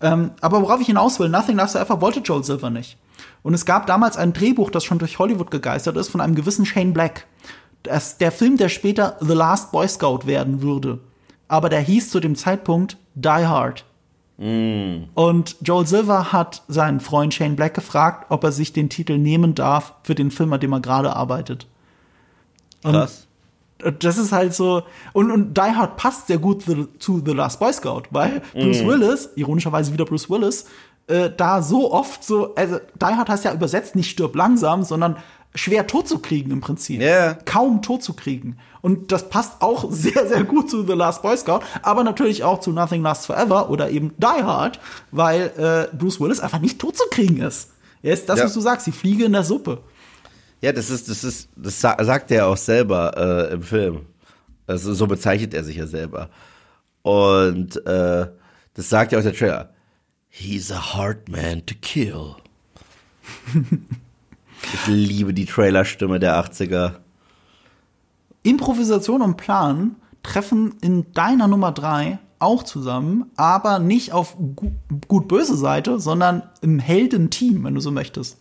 Ähm, 0.00 0.32
aber 0.40 0.60
worauf 0.60 0.80
ich 0.80 0.88
hinaus 0.88 1.20
will, 1.20 1.28
Nothing 1.28 1.56
Lasts 1.56 1.78
Forever 1.78 2.00
wollte 2.00 2.18
Joel 2.18 2.42
Silver 2.42 2.68
nicht. 2.68 2.98
Und 3.44 3.52
es 3.52 3.66
gab 3.66 3.86
damals 3.86 4.16
ein 4.16 4.32
Drehbuch, 4.32 4.70
das 4.70 4.84
schon 4.84 4.98
durch 4.98 5.18
Hollywood 5.18 5.50
gegeistert 5.50 5.98
ist, 5.98 6.08
von 6.08 6.22
einem 6.22 6.34
gewissen 6.34 6.64
Shane 6.64 6.94
Black. 6.94 7.26
Das, 7.82 8.16
der 8.16 8.32
Film, 8.32 8.56
der 8.56 8.70
später 8.70 9.18
The 9.20 9.34
Last 9.34 9.70
Boy 9.70 9.86
Scout 9.86 10.20
werden 10.24 10.62
würde. 10.62 10.98
Aber 11.46 11.68
der 11.68 11.80
hieß 11.80 12.08
zu 12.08 12.20
dem 12.20 12.36
Zeitpunkt 12.36 12.96
Die 13.14 13.28
Hard. 13.28 13.84
Mm. 14.38 15.04
Und 15.12 15.56
Joel 15.60 15.86
Silver 15.86 16.32
hat 16.32 16.62
seinen 16.68 17.00
Freund 17.00 17.34
Shane 17.34 17.54
Black 17.54 17.74
gefragt, 17.74 18.26
ob 18.30 18.44
er 18.44 18.50
sich 18.50 18.72
den 18.72 18.88
Titel 18.88 19.18
nehmen 19.18 19.54
darf 19.54 19.92
für 20.04 20.14
den 20.14 20.30
Film, 20.30 20.54
an 20.54 20.60
dem 20.60 20.72
er 20.72 20.80
gerade 20.80 21.14
arbeitet. 21.14 21.66
Und 22.82 22.92
Krass. 22.92 23.26
Das 24.00 24.16
ist 24.16 24.32
halt 24.32 24.54
so. 24.54 24.84
Und, 25.12 25.30
und 25.30 25.58
Die 25.58 25.60
Hard 25.60 25.98
passt 25.98 26.28
sehr 26.28 26.38
gut 26.38 26.64
zu 26.98 27.22
The 27.22 27.32
Last 27.32 27.60
Boy 27.60 27.74
Scout, 27.74 28.04
weil 28.10 28.40
Bruce 28.54 28.82
mm. 28.82 28.86
Willis, 28.86 29.28
ironischerweise 29.36 29.92
wieder 29.92 30.06
Bruce 30.06 30.30
Willis, 30.30 30.64
äh, 31.06 31.30
da 31.36 31.62
so 31.62 31.92
oft 31.92 32.24
so, 32.24 32.54
also 32.54 32.78
Die 33.00 33.04
Hard 33.04 33.28
heißt 33.28 33.44
ja 33.44 33.52
übersetzt 33.52 33.96
nicht 33.96 34.10
stirb 34.10 34.34
langsam, 34.34 34.82
sondern 34.82 35.16
schwer 35.54 35.86
tot 35.86 36.08
zu 36.08 36.18
kriegen 36.18 36.50
im 36.50 36.60
Prinzip. 36.60 37.00
Yeah. 37.00 37.38
Kaum 37.44 37.82
tot 37.82 38.02
zu 38.02 38.14
kriegen. 38.14 38.58
Und 38.80 39.12
das 39.12 39.28
passt 39.28 39.60
auch 39.60 39.86
sehr, 39.90 40.26
sehr 40.26 40.44
gut 40.44 40.70
zu 40.70 40.84
The 40.86 40.94
Last 40.94 41.22
Boy 41.22 41.36
Scout, 41.36 41.60
aber 41.82 42.04
natürlich 42.04 42.44
auch 42.44 42.60
zu 42.60 42.72
Nothing 42.72 43.02
Lasts 43.02 43.26
Forever 43.26 43.70
oder 43.70 43.90
eben 43.90 44.14
Die 44.18 44.42
Hard, 44.42 44.80
weil 45.10 45.52
äh, 45.92 45.96
Bruce 45.96 46.20
Willis 46.20 46.40
einfach 46.40 46.60
nicht 46.60 46.78
tot 46.78 46.96
zu 46.96 47.04
kriegen 47.10 47.40
ist. 47.40 47.70
Er 48.02 48.12
ist 48.12 48.28
das, 48.28 48.38
ja. 48.38 48.44
was 48.44 48.54
du 48.54 48.60
sagst, 48.60 48.86
die 48.86 48.92
Fliege 48.92 49.24
in 49.24 49.32
der 49.32 49.44
Suppe. 49.44 49.78
Ja, 50.60 50.72
das 50.72 50.90
ist, 50.90 51.08
das 51.08 51.24
ist, 51.24 51.48
das 51.56 51.80
sagt 51.80 52.30
er 52.30 52.48
auch 52.48 52.56
selber 52.56 53.12
äh, 53.50 53.54
im 53.54 53.62
Film. 53.62 54.00
Also 54.66 54.94
so 54.94 55.06
bezeichnet 55.06 55.54
er 55.54 55.62
sich 55.62 55.76
ja 55.76 55.86
selber. 55.86 56.30
Und 57.02 57.76
äh, 57.86 58.26
das 58.74 58.88
sagt 58.88 59.12
ja 59.12 59.18
auch 59.18 59.22
der 59.22 59.34
Trailer. 59.34 59.73
He's 60.36 60.72
a 60.72 60.96
hard 60.96 61.28
man 61.28 61.64
to 61.66 61.76
kill. 61.80 62.34
ich 63.54 64.86
liebe 64.88 65.32
die 65.32 65.46
Trailerstimme 65.46 66.18
der 66.18 66.34
80er. 66.44 66.96
Improvisation 68.42 69.22
und 69.22 69.36
Plan 69.36 69.94
treffen 70.24 70.74
in 70.80 71.12
deiner 71.12 71.46
Nummer 71.46 71.70
3 71.70 72.18
auch 72.40 72.64
zusammen, 72.64 73.26
aber 73.36 73.78
nicht 73.78 74.12
auf 74.12 74.36
gut-böse 75.06 75.56
Seite, 75.56 76.00
sondern 76.00 76.42
im 76.62 76.80
Heldenteam, 76.80 77.62
wenn 77.62 77.76
du 77.76 77.80
so 77.80 77.92
möchtest. 77.92 78.36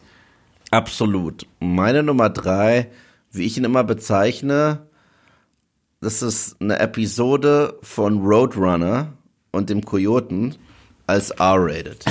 Absolut. 0.71 1.45
Meine 1.59 2.01
Nummer 2.01 2.31
3, 2.31 2.89
wie 3.31 3.43
ich 3.43 3.55
ihn 3.55 3.65
immer 3.65 3.83
bezeichne, 3.83 4.87
das 6.01 6.23
ist 6.23 6.59
eine 6.59 6.79
Episode 6.79 7.77
von 7.83 8.25
Roadrunner 8.25 9.13
und 9.51 9.69
dem 9.69 9.85
Kojoten 9.85 10.55
als 11.07 11.31
R-rated. 11.31 12.05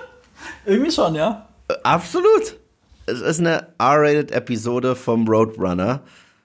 Irgendwie 0.66 0.90
schon, 0.90 1.14
ja. 1.14 1.48
Äh, 1.68 1.74
absolut. 1.82 2.56
Es 3.06 3.20
ist 3.20 3.40
eine 3.40 3.68
R-rated 3.78 4.30
Episode 4.32 4.96
vom 4.96 5.28
Roadrunner. 5.28 6.00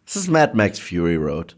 Es 0.05 0.15
ist 0.15 0.29
Mad 0.29 0.53
Max 0.55 0.79
Fury 0.79 1.15
Road. 1.15 1.55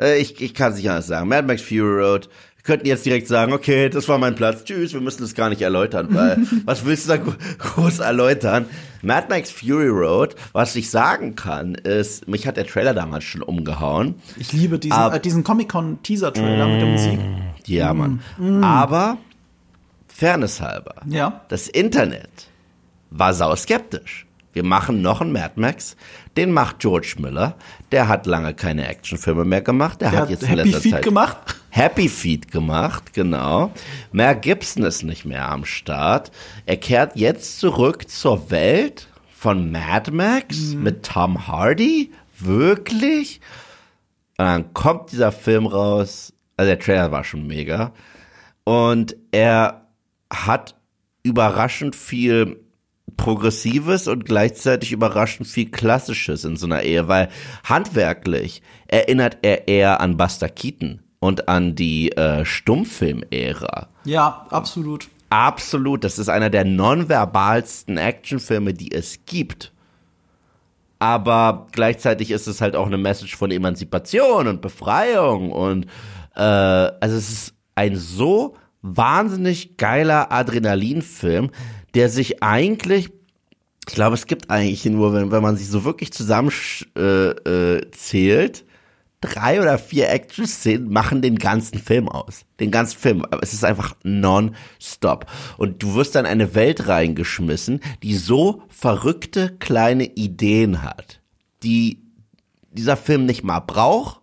Äh, 0.00 0.18
ich 0.18 0.40
ich 0.40 0.54
kann 0.54 0.72
es 0.72 0.78
nicht 0.78 0.88
anders 0.88 1.06
sagen. 1.06 1.28
Mad 1.28 1.46
Max 1.46 1.62
Fury 1.62 2.02
Road. 2.02 2.28
Wir 2.56 2.64
könnten 2.64 2.86
jetzt 2.86 3.04
direkt 3.04 3.28
sagen, 3.28 3.52
okay, 3.52 3.88
das 3.88 4.08
war 4.08 4.18
mein 4.18 4.34
Platz. 4.34 4.64
Tschüss, 4.64 4.94
wir 4.94 5.00
müssen 5.00 5.22
das 5.22 5.34
gar 5.34 5.50
nicht 5.50 5.60
erläutern, 5.60 6.08
weil 6.10 6.38
was 6.64 6.84
willst 6.84 7.08
du 7.08 7.16
da 7.16 7.22
groß 7.58 7.98
erläutern? 7.98 8.66
Mad 9.02 9.26
Max 9.28 9.50
Fury 9.50 9.88
Road, 9.88 10.34
was 10.52 10.74
ich 10.76 10.90
sagen 10.90 11.34
kann, 11.34 11.74
ist, 11.74 12.26
mich 12.26 12.46
hat 12.46 12.56
der 12.56 12.66
Trailer 12.66 12.94
damals 12.94 13.24
schon 13.24 13.42
umgehauen. 13.42 14.14
Ich 14.36 14.52
liebe 14.52 14.78
diesen, 14.78 15.12
äh, 15.12 15.20
diesen 15.20 15.44
Comic-Con-Teaser-Trailer 15.44 16.68
mit 16.68 16.80
der 16.80 16.88
Musik. 16.88 17.18
Ja, 17.66 17.92
Mann. 17.92 18.20
Aber, 18.62 19.18
Fairness 20.24 20.60
halber, 20.60 20.94
Ja. 21.06 21.42
das 21.48 21.68
Internet 21.68 22.48
war 23.10 23.34
sauskeptisch. 23.34 24.26
Wir 24.54 24.62
machen 24.64 25.02
noch 25.02 25.20
einen 25.20 25.32
Mad 25.32 25.52
Max. 25.56 25.96
Den 26.36 26.52
macht 26.52 26.78
George 26.78 27.16
Miller. 27.18 27.56
Der 27.92 28.06
hat 28.08 28.24
lange 28.26 28.54
keine 28.54 28.86
Actionfilme 28.88 29.44
mehr 29.44 29.60
gemacht. 29.62 30.00
Der, 30.00 30.12
Der 30.12 30.20
hat 30.20 30.30
jetzt 30.30 30.44
in 30.44 30.48
Happy 30.50 30.62
letzter 30.62 30.80
Feet 30.80 30.92
Zeit 30.92 31.02
gemacht. 31.04 31.36
Happy 31.70 32.08
Feet 32.08 32.50
gemacht, 32.52 33.12
genau. 33.12 33.72
Mel 34.12 34.36
Gibson 34.36 34.84
ist 34.84 35.02
nicht 35.02 35.24
mehr 35.24 35.48
am 35.48 35.64
Start. 35.64 36.30
Er 36.66 36.76
kehrt 36.76 37.16
jetzt 37.16 37.58
zurück 37.58 38.08
zur 38.08 38.50
Welt 38.50 39.08
von 39.36 39.72
Mad 39.72 40.10
Max 40.12 40.74
mit 40.74 41.04
Tom 41.04 41.48
Hardy. 41.48 42.12
Wirklich? 42.38 43.40
Und 44.38 44.44
dann 44.46 44.72
kommt 44.72 45.10
dieser 45.12 45.32
Film 45.32 45.66
raus. 45.66 46.32
Also 46.56 46.68
der 46.70 46.78
Trailer 46.78 47.10
war 47.10 47.24
schon 47.24 47.46
mega. 47.46 47.92
Und 48.62 49.16
er 49.32 49.83
hat 50.34 50.76
überraschend 51.22 51.96
viel 51.96 52.60
Progressives 53.16 54.08
und 54.08 54.24
gleichzeitig 54.24 54.92
überraschend 54.92 55.46
viel 55.46 55.70
Klassisches 55.70 56.44
in 56.44 56.56
so 56.56 56.66
einer 56.66 56.82
Ehe, 56.82 57.08
weil 57.08 57.28
handwerklich 57.64 58.62
erinnert 58.86 59.38
er 59.42 59.68
eher 59.68 60.00
an 60.00 60.16
Buster 60.16 60.48
Keaton 60.48 61.00
und 61.20 61.48
an 61.48 61.74
die 61.74 62.12
äh, 62.12 62.44
Stummfilm-Ära. 62.44 63.88
Ja, 64.04 64.46
absolut. 64.50 65.08
Absolut, 65.30 66.04
das 66.04 66.18
ist 66.18 66.28
einer 66.28 66.50
der 66.50 66.64
nonverbalsten 66.64 67.96
Actionfilme, 67.96 68.74
die 68.74 68.92
es 68.92 69.24
gibt. 69.26 69.72
Aber 70.98 71.66
gleichzeitig 71.72 72.30
ist 72.30 72.46
es 72.46 72.60
halt 72.60 72.76
auch 72.76 72.86
eine 72.86 72.98
Message 72.98 73.36
von 73.36 73.50
Emanzipation 73.50 74.46
und 74.46 74.60
Befreiung 74.60 75.50
und 75.50 75.86
äh, 76.34 76.40
also 76.40 77.16
es 77.16 77.30
ist 77.30 77.54
ein 77.74 77.96
so 77.96 78.56
wahnsinnig 78.84 79.78
geiler 79.78 80.30
Adrenalinfilm, 80.30 81.50
der 81.94 82.10
sich 82.10 82.42
eigentlich, 82.42 83.10
ich 83.88 83.94
glaube, 83.94 84.14
es 84.14 84.26
gibt 84.26 84.50
eigentlich 84.50 84.84
nur, 84.84 85.14
wenn, 85.14 85.32
wenn 85.32 85.42
man 85.42 85.56
sich 85.56 85.68
so 85.68 85.84
wirklich 85.84 86.12
zusammenzählt, 86.12 86.96
äh, 86.96 87.76
äh, 87.76 87.90
zählt, 87.92 88.64
drei 89.22 89.62
oder 89.62 89.78
vier 89.78 90.10
Action-Szenen 90.10 90.90
machen 90.90 91.22
den 91.22 91.38
ganzen 91.38 91.78
Film 91.78 92.10
aus. 92.10 92.44
Den 92.60 92.70
ganzen 92.70 92.98
Film. 92.98 93.26
Es 93.40 93.54
ist 93.54 93.64
einfach 93.64 93.96
non-stop. 94.02 95.26
Und 95.56 95.82
du 95.82 95.94
wirst 95.94 96.14
dann 96.14 96.26
in 96.26 96.32
eine 96.32 96.54
Welt 96.54 96.86
reingeschmissen, 96.86 97.80
die 98.02 98.14
so 98.14 98.62
verrückte 98.68 99.56
kleine 99.58 100.04
Ideen 100.04 100.82
hat, 100.82 101.22
die 101.62 102.02
dieser 102.70 102.98
Film 102.98 103.24
nicht 103.24 103.44
mal 103.44 103.60
braucht, 103.60 104.20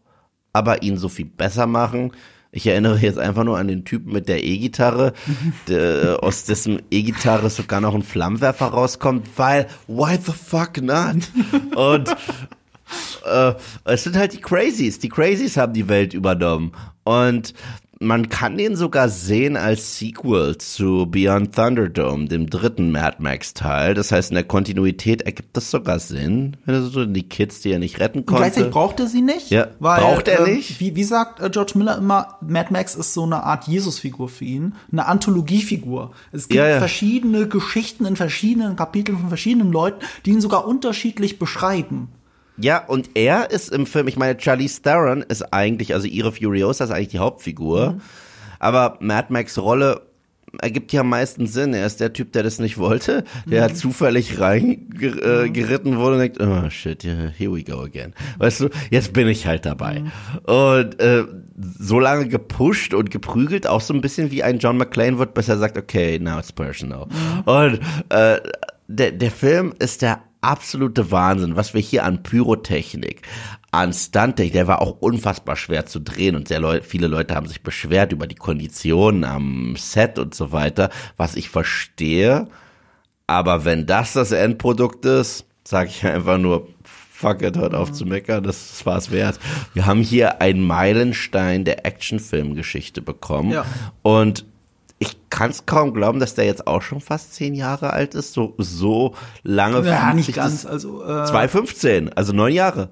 aber 0.54 0.84
ihn 0.84 0.98
so 0.98 1.10
viel 1.10 1.26
besser 1.26 1.66
machen. 1.66 2.12
Ich 2.54 2.68
erinnere 2.68 2.98
jetzt 3.00 3.18
einfach 3.18 3.46
nur 3.46 3.58
an 3.58 3.70
den 3.70 3.86
Typen 3.86 4.12
mit 4.12 4.28
der 4.28 4.44
E-Gitarre, 4.44 5.14
der, 5.68 6.20
aus 6.22 6.44
dessen 6.44 6.82
E-Gitarre 6.92 7.50
sogar 7.50 7.80
noch 7.80 7.96
ein 7.96 8.04
Flammenwerfer 8.04 8.68
rauskommt, 8.68 9.28
weil 9.38 9.68
why 9.88 10.18
the 10.18 10.34
fuck 10.34 10.82
not? 10.82 11.18
Und 11.76 12.10
äh, 13.26 13.54
es 13.86 14.04
sind 14.04 14.18
halt 14.18 14.34
die 14.34 14.42
Crazies. 14.42 15.00
Die 15.00 15.10
Crazies 15.10 15.56
haben 15.56 15.74
die 15.74 15.88
Welt 15.88 16.14
übernommen. 16.14 16.74
Und 17.04 17.54
man 18.02 18.30
kann 18.30 18.58
den 18.58 18.76
sogar 18.76 19.10
sehen 19.10 19.56
als 19.56 19.98
Sequel 20.00 20.58
zu 20.58 21.06
Beyond 21.06 21.56
Thunderdome, 21.56 22.26
dem 22.26 22.50
dritten 22.50 22.92
Mad 22.92 23.18
Max 23.20 23.54
Teil. 23.54 23.94
Das 23.94 24.12
heißt, 24.12 24.32
in 24.32 24.36
der 24.36 24.44
Kontinuität 24.44 25.22
ergibt 25.22 25.56
das 25.56 25.70
sogar 25.70 26.00
Sinn, 26.00 26.58
wenn 26.66 26.76
er 26.76 26.82
so 26.82 27.06
die 27.06 27.24
Kids, 27.24 27.62
die 27.62 27.72
er 27.72 27.80
nicht 27.80 28.00
retten 28.00 28.20
Und 28.20 28.26
konnte. 28.26 28.42
gleichzeitig 28.42 28.72
braucht 28.72 29.00
er 29.00 29.08
sie 29.08 29.22
nicht. 29.22 29.52
Ja, 29.52 29.68
weil, 29.80 30.02
braucht 30.02 30.28
er 30.28 30.48
ähm, 30.48 30.56
nicht. 30.56 30.80
Wie, 30.80 30.96
wie 30.96 31.04
sagt 31.04 31.40
äh, 31.42 31.50
George 31.50 31.74
Miller 31.76 31.98
immer, 31.98 32.38
Mad 32.42 32.74
Max 32.74 32.96
ist 32.96 33.14
so 33.14 33.24
eine 33.24 33.44
Art 33.44 33.68
Jesusfigur 33.68 34.30
für 34.30 34.46
ihn, 34.46 34.74
eine 34.92 35.06
Anthologiefigur. 35.06 36.12
Es 36.32 36.48
gibt 36.48 36.58
Ja, 36.58 36.68
ja. 36.68 36.78
verschiedene 36.80 37.48
Geschichten 37.48 38.06
in 38.06 38.16
verschiedenen 38.16 38.76
Kapiteln 38.76 39.20
von 39.20 39.28
verschiedenen 39.30 39.72
Leuten, 39.72 40.04
die 40.26 40.32
ihn 40.32 40.42
sogar 40.42 40.68
unterschiedlich 40.68 41.40
beschreiben. 41.40 42.10
Ja, 42.58 42.86
und 42.86 43.12
er 43.16 43.52
ist 43.52 43.70
im 43.70 43.86
Film, 43.86 44.08
ich 44.08 44.18
meine, 44.18 44.40
Charlize 44.40 44.82
Theron 44.82 45.22
ist 45.22 45.54
eigentlich, 45.54 45.94
also 45.94 46.08
ihre 46.08 46.32
Furiosa 46.32 46.84
ist 46.84 46.92
eigentlich 46.92 47.10
die 47.10 47.20
Hauptfigur. 47.20 48.00
Aber 48.60 48.98
Mad 49.00 49.28
Max 49.30 49.58
Rolle 49.58 50.02
ergibt 50.60 50.92
ja 50.94 51.02
am 51.02 51.10
meisten 51.10 51.48
Sinn. 51.48 51.74
Er 51.74 51.86
ist 51.86 52.00
der 52.00 52.14
Typ, 52.14 52.34
der 52.34 52.44
das 52.44 52.60
nicht 52.60 52.78
wollte, 52.78 53.24
der 53.46 53.74
zufällig 53.74 54.40
reingeritten 54.40 55.98
wurde 55.98 56.16
und 56.16 56.20
denkt, 56.20 56.42
oh 56.42 56.70
shit, 56.70 57.04
yeah, 57.04 57.32
here 57.36 57.54
we 57.54 57.64
go 57.64 57.82
again. 57.82 58.14
Weißt 58.38 58.62
du, 58.62 58.70
jetzt 58.90 59.14
bin 59.14 59.28
ich 59.28 59.48
halt 59.48 59.66
dabei. 59.66 60.04
Und 60.44 61.00
äh, 61.00 61.24
so 61.80 62.00
lange 62.00 62.28
gepusht 62.28 62.94
und 62.94 63.12
geprügelt, 63.12 63.68
auch 63.68 63.82
so 63.82 63.94
ein 63.94 64.02
bisschen 64.02 64.32
wie 64.32 64.44
ein 64.44 64.60
John 64.60 64.78
McClane 64.78 65.18
wird, 65.18 65.34
bis 65.34 65.48
er 65.48 65.58
sagt, 65.58 65.78
okay, 65.78 66.20
now 66.20 66.38
it's 66.38 66.52
personal. 66.52 67.08
Und 67.46 67.80
äh, 68.10 68.40
der, 68.88 69.12
der 69.12 69.32
Film 69.32 69.74
ist 69.80 70.02
der 70.02 70.22
absolute 70.42 71.12
Wahnsinn, 71.12 71.56
was 71.56 71.74
wir 71.74 71.82
hier 71.82 72.04
an 72.04 72.24
Pyrotechnik, 72.24 73.22
an 73.72 73.94
Stunttechnik, 73.94 74.54
der 74.54 74.68
war 74.68 74.82
auch 74.82 74.98
unfassbar 75.00 75.56
schwer 75.56 75.86
zu 75.86 76.00
drehen 76.00 76.36
und 76.36 76.48
sehr 76.48 76.60
Leu 76.60 76.82
viele 76.82 77.08
Leute 77.08 77.36
haben 77.36 77.48
sich 77.48 77.64
beschwert 77.64 78.12
über 78.12 78.28
die 78.28 78.36
Konditionen 78.36 79.24
am 79.24 79.76
Set 79.78 80.20
und 80.20 80.36
so 80.36 80.52
weiter, 80.52 80.90
was 81.16 81.36
ich 81.36 81.50
verstehe. 81.50 82.48
Aber 83.28 83.64
wenn 83.64 83.86
das 83.86 84.14
das 84.14 84.32
Endprodukt 84.32 85.06
ist, 85.06 85.46
sage 85.64 85.90
ich 85.90 86.06
einfach 86.06 86.38
nur, 86.38 86.68
fuck 86.84 87.44
it, 87.44 87.56
hört 87.56 87.76
auf 87.76 87.92
zu 87.94 88.06
meckern, 88.06 88.44
das 88.44 88.86
war's 88.86 89.12
wert. 89.12 89.40
Wir 89.74 89.86
haben 89.86 90.02
hier 90.02 90.42
einen 90.42 90.62
Meilenstein 90.66 91.64
der 91.64 91.86
Actionfilmgeschichte 91.86 93.02
bekommen. 93.02 93.52
Ja. 93.52 93.66
Und 94.02 94.46
ich 95.02 95.18
kann 95.32 95.50
es 95.50 95.66
kaum 95.66 95.94
glauben, 95.96 96.20
dass 96.20 96.36
der 96.36 96.46
jetzt 96.46 96.68
auch 96.68 96.84
schon 96.84 97.02
fast 97.02 97.34
zehn 97.34 97.56
Jahre 97.56 97.92
alt 97.92 98.14
ist. 98.14 98.34
So, 98.34 98.54
so 98.60 99.16
lange 99.42 99.84
Ja, 99.88 100.14
nicht 100.14 100.32
ganz. 100.36 100.64
Also 100.66 101.02
äh, 101.04 101.26
2015, 101.26 102.14
also 102.14 102.34
neun 102.34 102.54
Jahre. 102.54 102.90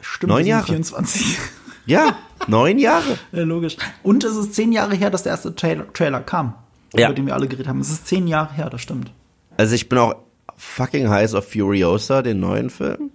stimmt, 0.00 0.28
neun 0.32 0.46
Jahre. 0.46 0.64
24. 0.66 1.38
Ja, 1.84 2.16
neun 2.46 2.78
Jahre. 2.78 3.18
ja, 3.32 3.42
logisch. 3.42 3.76
Und 4.02 4.24
es 4.24 4.36
ist 4.36 4.54
zehn 4.54 4.72
Jahre 4.72 4.94
her, 4.94 5.10
dass 5.10 5.24
der 5.24 5.32
erste 5.32 5.54
Trailer, 5.54 5.92
Trailer 5.92 6.20
kam, 6.20 6.54
Ja. 6.94 7.06
über 7.08 7.14
den 7.14 7.26
wir 7.26 7.34
alle 7.34 7.46
geredet 7.48 7.68
haben. 7.68 7.80
Es 7.80 7.90
ist 7.90 8.06
zehn 8.06 8.26
Jahre 8.26 8.54
her, 8.54 8.70
das 8.70 8.80
stimmt. 8.80 9.12
Also 9.58 9.74
ich 9.74 9.88
bin 9.88 9.98
auch 9.98 10.14
fucking 10.56 11.10
heiß 11.10 11.34
auf 11.34 11.50
Furiosa, 11.52 12.22
den 12.22 12.40
neuen 12.40 12.70
Film. 12.70 13.10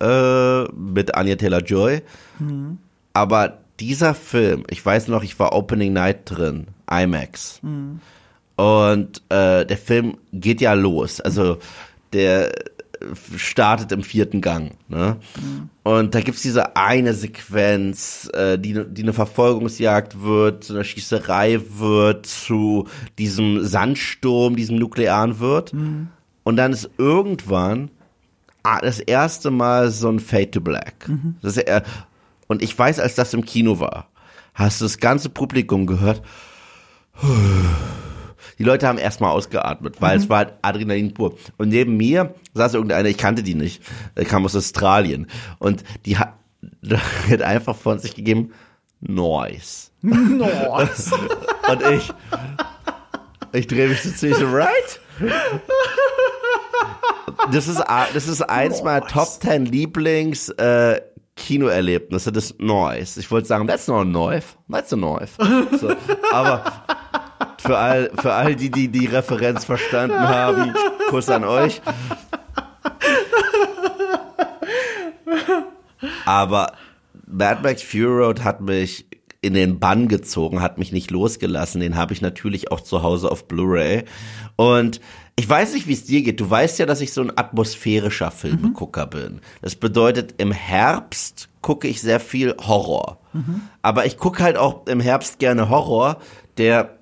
Äh, 0.00 0.64
mit 0.72 1.14
Anya 1.14 1.36
Taylor-Joy. 1.36 2.02
Aber 3.12 3.58
dieser 3.80 4.14
Film, 4.14 4.64
ich 4.70 4.84
weiß 4.84 5.08
noch, 5.08 5.22
ich 5.22 5.38
war 5.38 5.52
Opening 5.52 5.92
Night 5.92 6.20
drin, 6.24 6.68
IMAX. 6.90 7.60
Und 8.56 9.22
äh, 9.28 9.66
der 9.66 9.76
Film 9.76 10.16
geht 10.32 10.60
ja 10.60 10.72
los. 10.72 11.20
Also 11.20 11.58
der 12.12 12.52
startet 13.36 13.92
im 13.92 14.02
vierten 14.02 14.40
Gang. 14.40 14.72
Ne? 14.88 15.16
Und 15.82 16.14
da 16.14 16.20
gibt's 16.20 16.42
diese 16.42 16.76
eine 16.76 17.14
Sequenz, 17.14 18.30
äh, 18.32 18.58
die, 18.58 18.84
die 18.88 19.02
eine 19.02 19.12
Verfolgungsjagd 19.12 20.22
wird, 20.22 20.64
zu 20.64 20.72
einer 20.72 20.84
Schießerei 20.84 21.60
wird, 21.78 22.26
zu 22.26 22.88
diesem 23.18 23.64
Sandsturm, 23.64 24.56
diesem 24.56 24.78
nuklearen 24.78 25.38
wird. 25.38 25.72
Und 26.44 26.56
dann 26.56 26.72
ist 26.72 26.88
irgendwann 26.96 27.90
ah, 28.62 28.80
das 28.80 28.98
erste 28.98 29.50
Mal 29.50 29.90
so 29.90 30.08
ein 30.08 30.18
Fade 30.18 30.50
to 30.50 30.60
Black. 30.60 31.08
Das 31.42 31.56
ist, 31.56 31.68
äh, 31.68 31.82
und 32.48 32.62
ich 32.62 32.78
weiß, 32.78 33.00
als 33.00 33.14
das 33.14 33.34
im 33.34 33.44
Kino 33.44 33.80
war, 33.80 34.08
hast 34.54 34.80
du 34.80 34.84
das 34.84 34.98
ganze 34.98 35.28
Publikum 35.28 35.86
gehört. 35.86 36.22
Die 38.58 38.64
Leute 38.64 38.86
haben 38.86 38.98
erstmal 38.98 39.30
ausgeatmet, 39.32 40.00
weil 40.00 40.16
es 40.16 40.28
war 40.28 40.38
halt 40.38 40.54
Adrenalin 40.62 41.12
pur. 41.12 41.36
Und 41.58 41.68
neben 41.68 41.96
mir 41.96 42.34
saß 42.54 42.74
irgendeiner, 42.74 43.08
ich 43.08 43.18
kannte 43.18 43.42
die 43.42 43.54
nicht, 43.54 43.82
der 44.16 44.24
kam 44.24 44.44
aus 44.44 44.56
Australien. 44.56 45.26
Und 45.58 45.84
die 46.04 46.16
hat, 46.16 46.34
hat 47.30 47.42
einfach 47.42 47.76
von 47.76 47.98
sich 47.98 48.14
gegeben, 48.14 48.52
Noise. 49.00 49.90
Nice. 50.02 51.12
Und 51.68 51.82
ich, 51.92 52.12
ich 53.52 53.66
drehe 53.66 53.88
mich 53.88 54.02
so 54.02 54.34
so, 54.34 54.46
right? 54.46 55.00
Das 57.52 57.68
ist, 57.68 57.82
das 58.14 58.28
ist 58.28 58.42
eins 58.42 58.82
meiner 58.82 59.00
Noise. 59.00 59.12
Top 59.12 59.28
10 59.42 59.66
Lieblings, 59.66 60.48
äh, 60.50 61.00
Kinoerlebnisse, 61.36 62.32
das 62.32 62.54
Noise. 62.58 63.20
Ich 63.20 63.30
wollte 63.30 63.46
sagen, 63.46 63.66
that's 63.66 63.86
not 63.86 64.02
a 64.02 64.04
noise, 64.04 64.46
that's 64.70 64.92
a 64.92 64.96
noise. 64.96 65.32
So, 65.78 65.94
aber 66.32 66.64
für 67.58 67.76
all, 67.76 68.10
für 68.18 68.32
all 68.32 68.56
die, 68.56 68.70
die 68.70 68.88
die 68.88 69.06
Referenz 69.06 69.64
verstanden 69.64 70.18
haben, 70.18 70.74
Kuss 71.08 71.28
an 71.28 71.44
euch. 71.44 71.80
Aber 76.24 76.72
Mad 77.26 77.60
Max 77.62 77.82
Fury 77.82 78.24
Road 78.24 78.44
hat 78.44 78.60
mich 78.60 79.06
in 79.42 79.54
den 79.54 79.78
Bann 79.78 80.08
gezogen, 80.08 80.60
hat 80.60 80.78
mich 80.78 80.92
nicht 80.92 81.10
losgelassen. 81.10 81.80
Den 81.80 81.96
habe 81.96 82.12
ich 82.12 82.20
natürlich 82.20 82.72
auch 82.72 82.80
zu 82.80 83.02
Hause 83.02 83.30
auf 83.30 83.46
Blu-ray. 83.46 84.04
Und 84.56 85.00
ich 85.38 85.48
weiß 85.48 85.74
nicht, 85.74 85.86
wie 85.86 85.92
es 85.92 86.04
dir 86.04 86.22
geht. 86.22 86.40
Du 86.40 86.48
weißt 86.48 86.78
ja, 86.78 86.86
dass 86.86 87.02
ich 87.02 87.12
so 87.12 87.20
ein 87.20 87.36
atmosphärischer 87.36 88.30
Filmegucker 88.30 89.06
mhm. 89.06 89.10
bin. 89.10 89.40
Das 89.60 89.76
bedeutet, 89.76 90.34
im 90.38 90.50
Herbst 90.50 91.50
gucke 91.60 91.88
ich 91.88 92.00
sehr 92.00 92.20
viel 92.20 92.56
Horror. 92.58 93.18
Mhm. 93.34 93.60
Aber 93.82 94.06
ich 94.06 94.16
gucke 94.16 94.42
halt 94.42 94.56
auch 94.56 94.86
im 94.86 95.00
Herbst 95.00 95.38
gerne 95.38 95.68
Horror, 95.68 96.20
der 96.56 96.95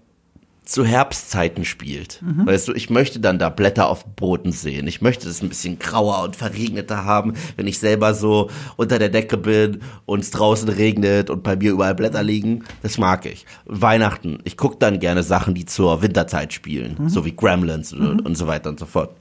zu 0.64 0.84
Herbstzeiten 0.84 1.64
spielt. 1.64 2.22
Mhm. 2.22 2.46
Weißt 2.46 2.68
du, 2.68 2.72
ich 2.72 2.88
möchte 2.88 3.20
dann 3.20 3.38
da 3.38 3.50
Blätter 3.50 3.88
auf 3.88 4.04
dem 4.04 4.14
Boden 4.14 4.50
sehen. 4.50 4.86
Ich 4.86 5.02
möchte 5.02 5.28
es 5.28 5.42
ein 5.42 5.50
bisschen 5.50 5.78
grauer 5.78 6.22
und 6.22 6.36
verregneter 6.36 7.04
haben, 7.04 7.34
wenn 7.56 7.66
ich 7.66 7.78
selber 7.78 8.14
so 8.14 8.50
unter 8.76 8.98
der 8.98 9.10
Decke 9.10 9.36
bin 9.36 9.82
und 10.06 10.20
es 10.20 10.30
draußen 10.30 10.68
regnet 10.70 11.28
und 11.28 11.42
bei 11.42 11.56
mir 11.56 11.72
überall 11.72 11.94
Blätter 11.94 12.22
liegen. 12.22 12.64
Das 12.82 12.96
mag 12.96 13.26
ich. 13.26 13.44
Weihnachten, 13.66 14.38
ich 14.44 14.56
gucke 14.56 14.76
dann 14.78 15.00
gerne 15.00 15.22
Sachen, 15.22 15.54
die 15.54 15.66
zur 15.66 16.00
Winterzeit 16.00 16.54
spielen, 16.54 16.96
mhm. 16.98 17.08
so 17.10 17.26
wie 17.26 17.36
Gremlins 17.36 17.92
mhm. 17.92 18.20
und 18.20 18.34
so 18.36 18.46
weiter 18.46 18.70
und 18.70 18.80
so 18.80 18.86
fort. 18.86 19.14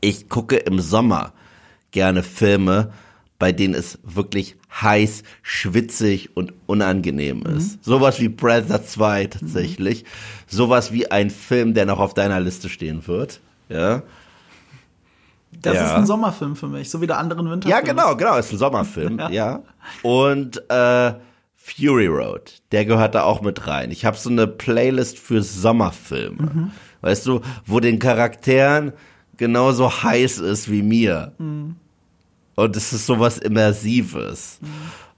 Ich 0.00 0.30
gucke 0.30 0.56
im 0.56 0.80
Sommer 0.80 1.34
gerne 1.90 2.22
Filme, 2.22 2.92
bei 3.40 3.52
denen 3.52 3.74
es 3.74 3.98
wirklich 4.04 4.56
heiß, 4.70 5.24
schwitzig 5.42 6.36
und 6.36 6.52
unangenehm 6.66 7.42
ist. 7.42 7.76
Mhm. 7.76 7.80
Sowas 7.80 8.20
wie 8.20 8.28
Brother 8.28 8.84
2 8.84 9.26
tatsächlich. 9.28 10.04
Mhm. 10.04 10.06
Sowas 10.46 10.92
wie 10.92 11.10
ein 11.10 11.30
Film, 11.30 11.72
der 11.72 11.86
noch 11.86 11.98
auf 11.98 12.12
deiner 12.12 12.38
Liste 12.38 12.68
stehen 12.68 13.08
wird. 13.08 13.40
Ja. 13.70 14.02
Das 15.52 15.74
ja. 15.74 15.86
ist 15.86 15.92
ein 15.92 16.06
Sommerfilm 16.06 16.54
für 16.54 16.68
mich, 16.68 16.90
so 16.90 17.00
wie 17.00 17.06
der 17.06 17.18
anderen 17.18 17.50
Winterfilm. 17.50 17.70
Ja, 17.70 17.80
genau, 17.80 18.14
genau, 18.14 18.36
ist 18.36 18.52
ein 18.52 18.58
Sommerfilm, 18.58 19.18
ja. 19.18 19.30
ja. 19.30 19.62
Und 20.02 20.62
äh, 20.70 21.14
Fury 21.56 22.06
Road, 22.06 22.60
der 22.72 22.84
gehört 22.84 23.14
da 23.14 23.22
auch 23.22 23.40
mit 23.40 23.66
rein. 23.66 23.90
Ich 23.90 24.04
habe 24.04 24.18
so 24.18 24.28
eine 24.28 24.46
Playlist 24.46 25.18
für 25.18 25.42
Sommerfilme. 25.42 26.42
Mhm. 26.42 26.70
Weißt 27.00 27.26
du, 27.26 27.40
wo 27.64 27.80
den 27.80 27.98
Charakteren 27.98 28.92
genauso 29.38 30.02
heiß 30.02 30.38
ist 30.40 30.70
wie 30.70 30.82
mir. 30.82 31.32
Mhm. 31.38 31.76
Und 32.54 32.76
es 32.76 32.92
ist 32.92 33.06
sowas 33.06 33.38
Immersives. 33.38 34.58
Mhm. 34.60 34.68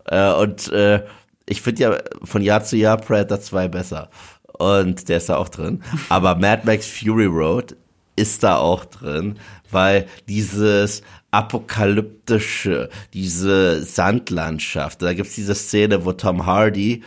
Äh, 0.06 0.32
und 0.32 0.72
äh, 0.72 1.04
ich 1.46 1.62
finde 1.62 1.82
ja 1.82 1.98
von 2.24 2.42
Jahr 2.42 2.64
zu 2.64 2.76
Jahr 2.76 2.96
Predator 2.96 3.40
2 3.40 3.68
besser. 3.68 4.10
Und 4.58 5.08
der 5.08 5.16
ist 5.16 5.28
da 5.28 5.36
auch 5.36 5.48
drin. 5.48 5.82
Aber 6.08 6.36
Mad 6.36 6.62
Max 6.64 6.86
Fury 6.86 7.26
Road 7.26 7.76
ist 8.14 8.42
da 8.42 8.56
auch 8.58 8.84
drin, 8.84 9.38
weil 9.70 10.06
dieses 10.28 11.02
apokalyptische, 11.30 12.90
diese 13.14 13.82
Sandlandschaft, 13.82 15.00
da 15.00 15.14
gibt's 15.14 15.34
diese 15.34 15.54
Szene, 15.54 16.04
wo 16.04 16.12
Tom 16.12 16.44
Hardy 16.44 17.02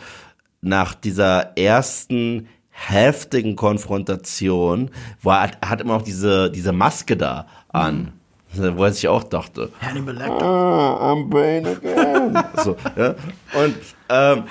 nach 0.60 0.94
dieser 0.94 1.56
ersten 1.56 2.48
heftigen 2.70 3.56
Konfrontation, 3.56 4.90
wo 5.22 5.30
er, 5.30 5.52
er 5.60 5.70
hat 5.70 5.80
immer 5.80 5.94
auch 5.94 6.02
diese, 6.02 6.50
diese 6.50 6.72
Maske 6.72 7.16
da 7.16 7.46
an. 7.68 7.96
Mhm 7.96 8.15
wo 8.58 8.84
er 8.84 8.92
sich 8.92 9.08
auch 9.08 9.24
dachte, 9.24 9.70
Hannibal 9.80 10.16
Lecter. 10.16 10.42
Ah, 10.42 11.12
I'm 11.12 11.28
Bane 11.28 11.76
again. 11.76 12.44
so, 12.64 12.76
ja. 12.96 13.14
Und 13.54 13.76
ähm, 14.08 14.44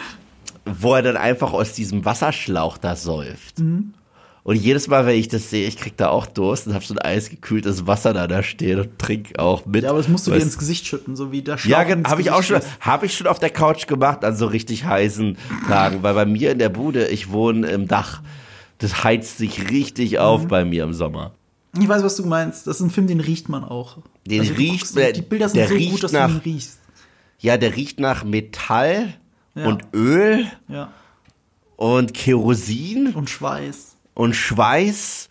wo 0.66 0.94
er 0.94 1.02
dann 1.02 1.18
einfach 1.18 1.54
aus 1.54 1.74
diesem 1.74 2.06
Wasserschlauch 2.06 2.78
da 2.78 2.96
säuft. 2.96 3.60
Mhm. 3.60 3.94
Und 4.46 4.58
jedes 4.58 4.88
Mal, 4.88 5.08
wenn 5.08 5.18
ich 5.18 5.28
das 5.28 5.50
sehe, 5.50 5.68
ich 5.68 5.76
krieg 5.76 5.98
da 5.98 6.10
auch 6.10 6.28
Durst 6.28 6.68
und 6.68 6.76
hab 6.76 6.84
so 6.84 6.94
ein 6.94 7.00
eisgekühltes 7.00 7.88
Wasser 7.88 8.14
da 8.14 8.28
da 8.28 8.44
stehen 8.44 8.80
und 8.80 9.00
trink 9.00 9.40
auch 9.40 9.66
mit. 9.66 9.84
Ja, 9.84 9.90
aber 9.90 9.98
das 9.98 10.08
musst 10.08 10.28
du 10.28 10.32
dir 10.32 10.38
ins 10.38 10.60
Gesicht 10.60 10.86
schütten, 10.86 11.16
so 11.16 11.32
wie 11.32 11.42
der 11.42 11.58
Schlauch. 11.58 11.72
Ja, 11.72 11.98
habe 12.08 12.22
ich 12.22 12.30
auch 12.30 12.44
schon, 12.44 12.60
habe 12.80 13.08
ich 13.08 13.18
schon 13.18 13.26
auf 13.26 13.40
der 13.40 13.50
Couch 13.50 13.88
gemacht 13.88 14.24
an 14.24 14.36
so 14.36 14.46
richtig 14.46 14.86
heißen 14.86 15.36
Tagen, 15.68 16.04
weil 16.04 16.14
bei 16.14 16.28
mir 16.28 16.52
in 16.52 16.60
der 16.60 16.70
Bude, 16.70 17.08
ich 17.08 17.32
wohne 17.32 17.68
im 17.70 17.88
Dach, 17.88 18.22
das 18.78 19.04
heizt 19.04 19.40
sich 19.40 19.72
richtig 19.72 20.20
auf 20.20 20.44
mhm. 20.44 20.48
bei 20.48 20.64
mir 20.64 20.84
im 20.84 20.94
Sommer. 20.94 21.32
Ich 21.80 21.88
weiß, 21.88 22.04
was 22.04 22.16
du 22.16 22.26
meinst. 22.26 22.68
Das 22.68 22.78
ist 22.78 22.82
ein 22.82 22.90
Film, 22.90 23.08
den 23.08 23.20
riecht 23.20 23.50
man 23.50 23.64
auch. 23.64 23.98
Den 24.26 24.42
also, 24.42 24.54
riecht, 24.54 24.94
guckst, 24.94 25.16
die 25.16 25.22
Bilder 25.22 25.50
sind 25.50 25.68
so 25.68 25.76
gut, 25.76 26.04
dass 26.04 26.12
nach, 26.12 26.28
du 26.28 26.36
ihn 26.36 26.40
riechst. 26.40 26.80
Ja, 27.40 27.58
der 27.58 27.76
riecht 27.76 28.00
nach 28.00 28.24
Metall 28.24 29.14
ja. 29.56 29.68
und 29.68 29.84
Öl 29.94 30.46
ja. 30.68 30.92
und 31.76 32.14
Kerosin 32.14 33.14
und 33.14 33.30
Schweiß 33.30 33.96
und 34.16 34.34
Schweiß, 34.36 35.30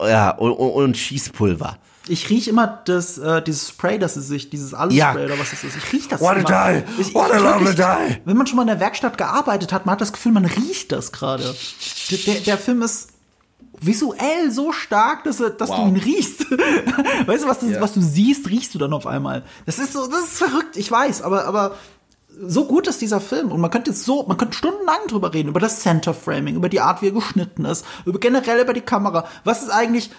ja 0.00 0.30
und, 0.30 0.52
und, 0.52 0.70
und 0.70 0.96
Schießpulver. 0.96 1.78
Ich 2.08 2.28
rieche 2.30 2.50
immer 2.50 2.82
das, 2.86 3.18
äh, 3.18 3.42
dieses 3.42 3.68
Spray, 3.68 3.98
das 3.98 4.16
ist 4.16 4.28
sich, 4.28 4.50
dieses 4.50 4.74
Aluspray 4.74 4.98
ja. 4.98 5.14
oder 5.14 5.38
was 5.38 5.50
das 5.50 5.64
ist. 5.64 5.76
Ich 5.76 5.92
rieche 5.92 6.08
das 6.08 6.20
What 6.20 6.38
immer. 6.38 6.50
a 6.50 6.72
die! 6.72 6.84
Ich, 7.00 7.14
What 7.14 7.30
a 7.30 7.38
lovely 7.38 7.74
die! 7.74 8.20
Wenn 8.24 8.36
man 8.36 8.46
schon 8.46 8.56
mal 8.56 8.62
in 8.62 8.68
der 8.68 8.80
Werkstatt 8.80 9.18
gearbeitet 9.18 9.72
hat, 9.72 9.86
man 9.86 9.92
hat 9.92 10.00
das 10.00 10.12
Gefühl, 10.12 10.32
man 10.32 10.44
riecht 10.44 10.92
das 10.92 11.12
gerade. 11.12 11.54
Der, 12.10 12.18
der, 12.18 12.34
der 12.40 12.58
Film 12.58 12.82
ist 12.82 13.10
visuell 13.80 14.50
so 14.50 14.72
stark, 14.72 15.24
dass, 15.24 15.38
dass 15.38 15.68
wow. 15.68 15.76
du 15.76 15.88
ihn 15.88 15.96
riechst. 15.96 16.50
weißt 17.26 17.44
du, 17.44 17.48
was, 17.48 17.60
das, 17.60 17.70
ja. 17.70 17.80
was 17.80 17.94
du 17.94 18.00
siehst, 18.00 18.48
riechst 18.48 18.74
du 18.74 18.78
dann 18.78 18.92
auf 18.92 19.06
einmal. 19.06 19.44
Das 19.66 19.78
ist 19.78 19.92
so, 19.92 20.06
das 20.06 20.24
ist 20.24 20.38
verrückt, 20.38 20.76
ich 20.76 20.90
weiß, 20.90 21.22
aber, 21.22 21.46
aber 21.46 21.76
so 22.42 22.64
gut 22.64 22.86
ist 22.86 23.00
dieser 23.00 23.20
Film 23.20 23.52
und 23.52 23.60
man 23.60 23.70
könnte 23.70 23.90
jetzt 23.90 24.04
so, 24.04 24.24
man 24.26 24.36
könnte 24.36 24.56
stundenlang 24.56 25.06
drüber 25.08 25.34
reden, 25.34 25.48
über 25.48 25.60
das 25.60 25.80
Center 25.80 26.14
Framing, 26.14 26.56
über 26.56 26.68
die 26.68 26.80
Art, 26.80 27.02
wie 27.02 27.08
er 27.08 27.12
geschnitten 27.12 27.64
ist, 27.64 27.84
über 28.04 28.18
generell 28.18 28.60
über 28.60 28.72
die 28.72 28.80
Kamera. 28.80 29.26
Was 29.44 29.62
ist 29.62 29.70
eigentlich, 29.70 30.10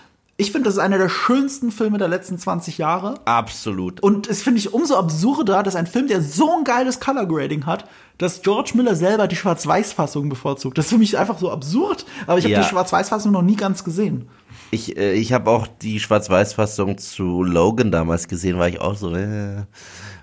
ich 0.41 0.51
finde, 0.51 0.65
das 0.65 0.73
ist 0.73 0.79
einer 0.79 0.97
der 0.97 1.07
schönsten 1.07 1.69
Filme 1.69 1.99
der 1.99 2.07
letzten 2.07 2.39
20 2.39 2.79
Jahre. 2.79 3.13
Absolut. 3.25 4.01
Und 4.01 4.27
es 4.27 4.41
finde 4.41 4.57
ich 4.57 4.73
umso 4.73 4.95
absurder, 4.95 5.61
dass 5.61 5.75
ein 5.75 5.85
Film, 5.85 6.07
der 6.07 6.23
so 6.23 6.57
ein 6.57 6.63
geiles 6.63 6.99
Color 6.99 7.27
Grading 7.27 7.67
hat, 7.67 7.87
dass 8.17 8.41
George 8.41 8.71
Miller 8.73 8.95
selber 8.95 9.27
die 9.27 9.35
Schwarz-Weiß-Fassung 9.35 10.29
bevorzugt. 10.29 10.79
Das 10.79 10.85
ist 10.85 10.91
für 10.91 10.97
mich 10.97 11.15
einfach 11.15 11.37
so 11.37 11.51
absurd. 11.51 12.07
Aber 12.25 12.39
ich 12.39 12.45
habe 12.45 12.53
ja. 12.53 12.61
die 12.63 12.67
Schwarz-Weiß-Fassung 12.67 13.31
noch 13.31 13.43
nie 13.43 13.55
ganz 13.55 13.83
gesehen. 13.83 14.29
Ich, 14.71 14.97
äh, 14.97 15.13
ich 15.13 15.31
habe 15.31 15.51
auch 15.51 15.67
die 15.67 15.99
Schwarz-Weiß-Fassung 15.99 16.97
zu 16.97 17.43
Logan 17.43 17.91
damals 17.91 18.27
gesehen, 18.27 18.57
war 18.57 18.67
ich 18.67 18.81
auch 18.81 18.95
so, 18.95 19.13
äh, 19.13 19.65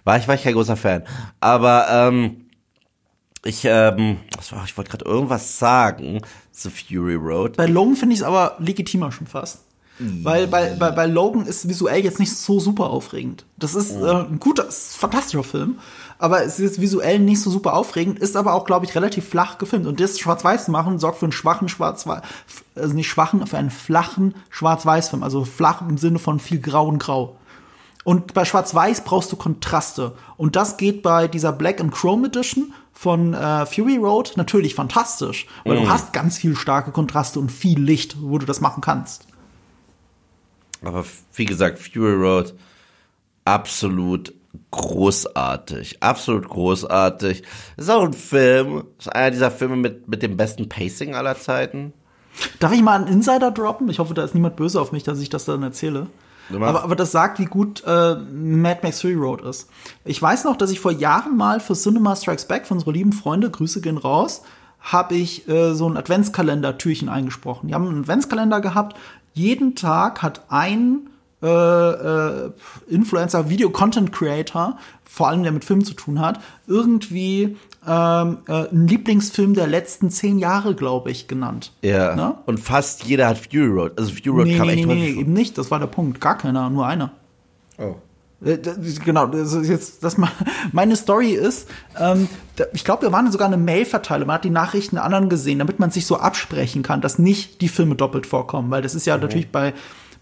war 0.02 0.18
ich, 0.18 0.26
war 0.26 0.34
ich 0.34 0.42
kein 0.42 0.54
großer 0.54 0.76
Fan. 0.76 1.04
Aber 1.38 1.86
ähm, 1.88 2.46
ich, 3.44 3.64
ähm, 3.64 4.16
was 4.36 4.50
war, 4.50 4.64
ich 4.64 4.76
wollte 4.76 4.90
gerade 4.90 5.04
irgendwas 5.04 5.60
sagen 5.60 6.22
zu 6.50 6.70
Fury 6.70 7.14
Road. 7.14 7.56
Bei 7.56 7.66
Logan 7.66 7.94
finde 7.94 8.14
ich 8.14 8.20
es 8.20 8.26
aber 8.26 8.56
legitimer 8.58 9.12
schon 9.12 9.28
fast. 9.28 9.67
Weil 9.98 10.46
bei, 10.46 10.74
bei, 10.78 10.90
bei 10.90 11.06
Logan 11.06 11.46
ist 11.46 11.68
visuell 11.68 12.04
jetzt 12.04 12.20
nicht 12.20 12.34
so 12.34 12.60
super 12.60 12.90
aufregend. 12.90 13.44
Das 13.56 13.74
ist 13.74 13.92
äh, 13.92 14.04
ein 14.04 14.38
guter, 14.38 14.68
ist 14.68 14.96
ein 14.96 15.00
fantastischer 15.00 15.42
Film, 15.42 15.78
aber 16.18 16.44
es 16.44 16.60
ist 16.60 16.80
visuell 16.80 17.18
nicht 17.18 17.40
so 17.40 17.50
super 17.50 17.74
aufregend, 17.74 18.18
ist 18.18 18.36
aber 18.36 18.54
auch, 18.54 18.64
glaube 18.64 18.86
ich, 18.86 18.94
relativ 18.94 19.28
flach 19.28 19.58
gefilmt. 19.58 19.86
Und 19.86 19.98
das 20.00 20.18
Schwarz-Weiß 20.18 20.68
machen 20.68 20.98
sorgt 20.98 21.18
für 21.18 21.26
einen 21.26 21.32
schwachen 21.32 21.68
Schwarz-Weiß, 21.68 22.22
also 22.76 22.94
nicht 22.94 23.08
schwachen, 23.08 23.44
für 23.46 23.58
einen 23.58 23.70
flachen 23.70 24.34
Schwarz-Weiß-Film. 24.50 25.22
Also 25.22 25.44
flach 25.44 25.82
im 25.88 25.98
Sinne 25.98 26.18
von 26.18 26.38
viel 26.38 26.60
Grau 26.60 26.86
und 26.86 26.98
Grau. 26.98 27.36
Und 28.04 28.34
bei 28.34 28.44
Schwarz-Weiß 28.44 29.02
brauchst 29.02 29.32
du 29.32 29.36
Kontraste. 29.36 30.12
Und 30.36 30.56
das 30.56 30.76
geht 30.76 31.02
bei 31.02 31.28
dieser 31.28 31.52
Black 31.52 31.80
and 31.80 31.92
Chrome 31.92 32.28
Edition 32.28 32.72
von 32.92 33.34
äh, 33.34 33.66
Fury 33.66 33.96
Road 33.96 34.32
natürlich 34.36 34.74
fantastisch. 34.74 35.46
Weil 35.64 35.80
mm. 35.80 35.82
du 35.82 35.90
hast 35.90 36.12
ganz 36.12 36.38
viel 36.38 36.56
starke 36.56 36.90
Kontraste 36.90 37.38
und 37.38 37.52
viel 37.52 37.78
Licht, 37.78 38.16
wo 38.20 38.38
du 38.38 38.46
das 38.46 38.60
machen 38.60 38.80
kannst. 38.80 39.26
Aber 40.82 41.04
wie 41.34 41.44
gesagt, 41.44 41.78
Fury 41.78 42.14
Road 42.14 42.54
absolut 43.44 44.32
großartig. 44.70 46.02
Absolut 46.02 46.48
großartig. 46.48 47.42
Ist 47.76 47.90
auch 47.90 48.04
ein 48.04 48.12
Film. 48.12 48.84
Ist 48.98 49.14
einer 49.14 49.30
dieser 49.30 49.50
Filme 49.50 49.76
mit, 49.76 50.08
mit 50.08 50.22
dem 50.22 50.36
besten 50.36 50.68
Pacing 50.68 51.14
aller 51.14 51.38
Zeiten. 51.38 51.92
Darf 52.60 52.72
ich 52.72 52.82
mal 52.82 52.96
einen 52.96 53.08
Insider 53.08 53.50
droppen? 53.50 53.88
Ich 53.88 53.98
hoffe, 53.98 54.14
da 54.14 54.24
ist 54.24 54.34
niemand 54.34 54.56
böse 54.56 54.80
auf 54.80 54.92
mich, 54.92 55.02
dass 55.02 55.20
ich 55.20 55.28
das 55.28 55.44
dann 55.44 55.62
erzähle. 55.62 56.06
Aber, 56.50 56.82
aber 56.82 56.96
das 56.96 57.12
sagt, 57.12 57.38
wie 57.38 57.44
gut 57.44 57.82
äh, 57.86 58.14
Mad 58.14 58.80
Max 58.82 59.02
Fury 59.02 59.14
Road 59.14 59.42
ist. 59.42 59.68
Ich 60.04 60.20
weiß 60.20 60.44
noch, 60.44 60.56
dass 60.56 60.70
ich 60.70 60.80
vor 60.80 60.92
Jahren 60.92 61.36
mal 61.36 61.60
für 61.60 61.74
Cinema 61.74 62.16
Strikes 62.16 62.46
Back 62.46 62.66
von 62.66 62.78
unsere 62.78 62.92
lieben 62.92 63.12
Freunde, 63.12 63.50
Grüße 63.50 63.80
gehen 63.80 63.98
raus, 63.98 64.42
habe 64.80 65.16
ich 65.16 65.46
äh, 65.48 65.74
so 65.74 65.88
ein 65.88 65.96
Adventskalender-Türchen 65.96 67.08
eingesprochen. 67.08 67.68
Die 67.68 67.74
haben 67.74 67.86
einen 67.86 68.00
Adventskalender 68.02 68.60
gehabt, 68.60 68.96
jeden 69.34 69.74
Tag 69.74 70.22
hat 70.22 70.42
ein 70.48 71.08
äh, 71.42 71.46
äh, 71.46 72.50
Influencer, 72.88 73.48
Video 73.48 73.70
Content 73.70 74.12
Creator, 74.12 74.76
vor 75.04 75.28
allem 75.28 75.42
der 75.42 75.52
mit 75.52 75.64
Film 75.64 75.84
zu 75.84 75.94
tun 75.94 76.20
hat, 76.20 76.40
irgendwie 76.66 77.56
ähm, 77.86 78.38
äh, 78.48 78.68
einen 78.68 78.88
Lieblingsfilm 78.88 79.54
der 79.54 79.66
letzten 79.66 80.10
zehn 80.10 80.38
Jahre, 80.38 80.74
glaube 80.74 81.10
ich, 81.10 81.28
genannt. 81.28 81.72
Ja. 81.82 82.16
Ne? 82.16 82.34
Und 82.46 82.58
fast 82.58 83.04
jeder 83.04 83.28
hat 83.28 83.38
Fury 83.38 83.66
Road. 83.66 83.98
Also 83.98 84.12
Fury 84.12 84.28
Road 84.30 84.46
nee, 84.48 84.56
kam 84.56 84.66
nee, 84.66 84.74
echt 84.74 84.86
nee, 84.86 84.94
nee, 84.94 85.20
eben 85.20 85.32
nicht. 85.32 85.56
Das 85.58 85.70
war 85.70 85.78
der 85.78 85.86
Punkt. 85.86 86.20
Gar 86.20 86.38
keiner, 86.38 86.68
nur 86.70 86.86
einer. 86.86 87.12
Oh. 87.78 87.94
Äh, 88.44 88.58
genau, 89.04 89.26
das 89.26 89.52
ist 89.52 89.68
jetzt, 89.68 90.04
das 90.04 90.16
meine 90.72 90.96
Story 90.96 91.32
ist, 91.32 91.68
ähm, 91.98 92.28
ich 92.72 92.84
glaube, 92.84 93.02
wir 93.02 93.12
waren 93.12 93.30
sogar 93.32 93.48
eine 93.48 93.56
Mail-Verteiler, 93.56 94.26
man 94.26 94.34
hat 94.34 94.44
die 94.44 94.50
Nachrichten 94.50 94.96
der 94.96 95.04
anderen 95.04 95.28
gesehen, 95.28 95.58
damit 95.58 95.78
man 95.78 95.90
sich 95.90 96.06
so 96.06 96.16
absprechen 96.16 96.82
kann, 96.82 97.00
dass 97.00 97.18
nicht 97.18 97.60
die 97.60 97.68
Filme 97.68 97.94
doppelt 97.94 98.26
vorkommen, 98.26 98.70
weil 98.70 98.82
das 98.82 98.94
ist 98.94 99.06
ja 99.06 99.16
mhm. 99.16 99.22
natürlich 99.22 99.50
bei, 99.50 99.74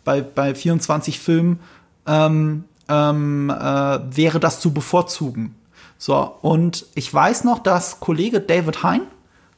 bei, 0.04 0.22
bei 0.22 0.54
24 0.54 1.18
Filmen 1.18 1.60
ähm, 2.06 2.64
ähm, 2.88 3.50
äh, 3.50 3.54
wäre 4.16 4.40
das 4.40 4.60
zu 4.60 4.72
bevorzugen. 4.72 5.54
So, 5.98 6.16
und 6.42 6.86
ich 6.94 7.12
weiß 7.12 7.44
noch, 7.44 7.58
dass 7.58 8.00
Kollege 8.00 8.40
David 8.40 8.82
Hein 8.82 9.02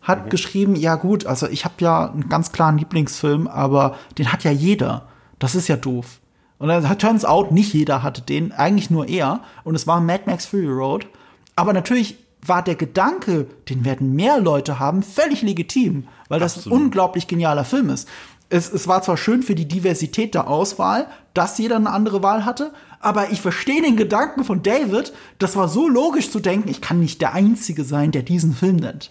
hat 0.03 0.27
mhm. 0.27 0.31
geschrieben, 0.31 0.77
ja 0.77 0.95
gut, 0.95 1.27
also 1.27 1.47
ich 1.49 1.65
habe 1.65 1.75
ja 1.79 2.11
einen 2.11 2.29
ganz 2.29 2.53
klaren 2.53 2.79
Lieblingsfilm, 2.79 3.47
aber 3.47 3.97
den 4.17 4.33
hat 4.33 4.45
ja 4.45 4.51
jeder. 4.51 5.07
Das 5.39 5.55
ist 5.55 5.69
ja 5.69 5.77
doof. 5.77 6.21
Und 6.59 6.69
dann 6.69 6.99
turns 6.99 7.25
out, 7.25 7.53
nicht 7.53 7.73
jeder 7.73 8.03
hatte 8.03 8.23
den, 8.23 8.53
eigentlich 8.53 8.91
nur 8.91 9.09
er. 9.09 9.43
Und 9.65 9.75
es 9.75 9.87
war 9.87 10.01
Mad 10.01 10.25
Max 10.27 10.47
Fury 10.47 10.67
Road. 10.67 11.07
Aber 11.55 11.73
natürlich 11.73 12.17
war 12.45 12.63
der 12.63 12.75
Gedanke, 12.75 13.47
den 13.69 13.85
werden 13.85 14.15
mehr 14.15 14.41
Leute 14.41 14.79
haben, 14.79 15.03
völlig 15.03 15.43
legitim, 15.43 16.07
weil 16.29 16.41
das 16.41 16.57
Absolut. 16.57 16.79
ein 16.79 16.83
unglaublich 16.85 17.27
genialer 17.27 17.65
Film 17.65 17.91
ist. 17.91 18.09
Es, 18.51 18.73
es 18.73 18.89
war 18.89 19.03
zwar 19.03 19.17
schön 19.17 19.43
für 19.43 19.55
die 19.55 19.69
Diversität 19.69 20.35
der 20.35 20.49
Auswahl, 20.49 21.07
dass 21.35 21.59
jeder 21.59 21.77
eine 21.77 21.91
andere 21.91 22.23
Wahl 22.23 22.45
hatte, 22.45 22.73
aber 23.01 23.31
ich 23.31 23.41
verstehe 23.41 23.83
den 23.83 23.97
Gedanken 23.97 24.45
von 24.45 24.63
David, 24.63 25.13
das 25.39 25.55
war 25.55 25.69
so 25.69 25.89
logisch 25.89 26.31
zu 26.31 26.41
denken, 26.41 26.69
ich 26.69 26.81
kann 26.81 27.01
nicht 27.01 27.21
der 27.21 27.35
Einzige 27.35 27.85
sein, 27.85 28.11
der 28.11 28.23
diesen 28.23 28.55
Film 28.55 28.77
nennt. 28.77 29.11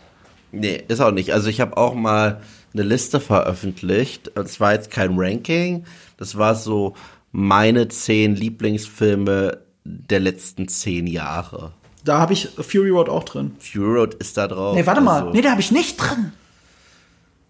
Nee, 0.52 0.84
ist 0.88 1.02
auch 1.02 1.12
nicht. 1.12 1.34
Also 1.34 1.50
ich 1.50 1.62
habe 1.62 1.78
auch 1.78 1.94
mal 1.94 2.42
eine 2.74 2.84
Liste 2.84 3.20
veröffentlicht. 3.20 4.32
Es 4.36 4.60
war 4.60 4.74
jetzt 4.74 4.92
kein 4.92 5.18
Ranking. 5.18 5.86
Das 6.18 6.38
war 6.38 6.56
so 6.56 6.96
meine 7.32 7.88
zehn 7.88 8.36
Lieblingsfilme 8.36 9.60
der 9.84 10.20
letzten 10.20 10.68
zehn 10.68 11.08
Jahre. 11.08 11.72
Da 12.04 12.20
habe 12.20 12.34
ich 12.34 12.48
Fury 12.48 12.90
Road 12.90 13.10
auch 13.10 13.24
drin. 13.24 13.56
Fury 13.60 14.00
Road 14.00 14.14
ist 14.16 14.38
da 14.38 14.48
drauf. 14.48 14.76
Nee, 14.76 14.86
warte 14.86 15.02
mal. 15.02 15.22
Also, 15.22 15.34
nee, 15.34 15.42
da 15.42 15.52
habe 15.52 15.62
ich 15.62 15.72
nicht 15.72 15.98
drin. 15.98 16.32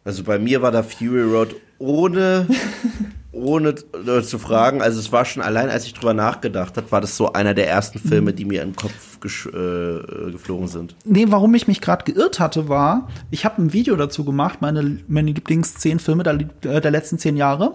Also 0.04 0.24
bei 0.24 0.40
mir 0.40 0.62
war 0.62 0.72
da 0.72 0.84
Fury 0.84 1.22
Road 1.22 1.56
ohne, 1.80 2.48
ohne 3.32 3.76
äh, 4.08 4.22
zu 4.22 4.40
fragen. 4.40 4.82
Also 4.82 5.00
es 5.00 5.12
war 5.12 5.26
schon 5.26 5.44
allein, 5.44 5.70
als 5.70 5.86
ich 5.86 5.94
drüber 5.94 6.14
nachgedacht 6.14 6.78
habe, 6.78 6.90
war 6.92 7.02
das 7.02 7.18
so 7.18 7.34
einer 7.34 7.54
der 7.54 7.68
ersten 7.68 8.00
Filme, 8.00 8.34
die 8.34 8.46
mir 8.46 8.64
im 8.64 8.76
Kopf 8.76 9.18
äh, 9.18 10.32
geflogen 10.32 10.68
sind. 10.68 10.96
Nee, 11.04 11.26
warum 11.28 11.54
ich 11.56 11.68
mich 11.68 11.82
gerade 11.82 12.12
geirrt 12.12 12.40
hatte, 12.40 12.70
war, 12.70 13.10
ich 13.32 13.44
habe 13.46 13.62
ein 13.62 13.74
Video 13.74 13.96
dazu 13.96 14.24
gemacht, 14.24 14.62
meine, 14.62 15.00
meine 15.08 15.32
Lieblings 15.32 15.76
zehn 15.76 16.00
Filme 16.00 16.24
der, 16.24 16.40
äh, 16.62 16.82
der 16.82 16.92
letzten 16.92 17.20
zehn 17.20 17.36
Jahre. 17.36 17.74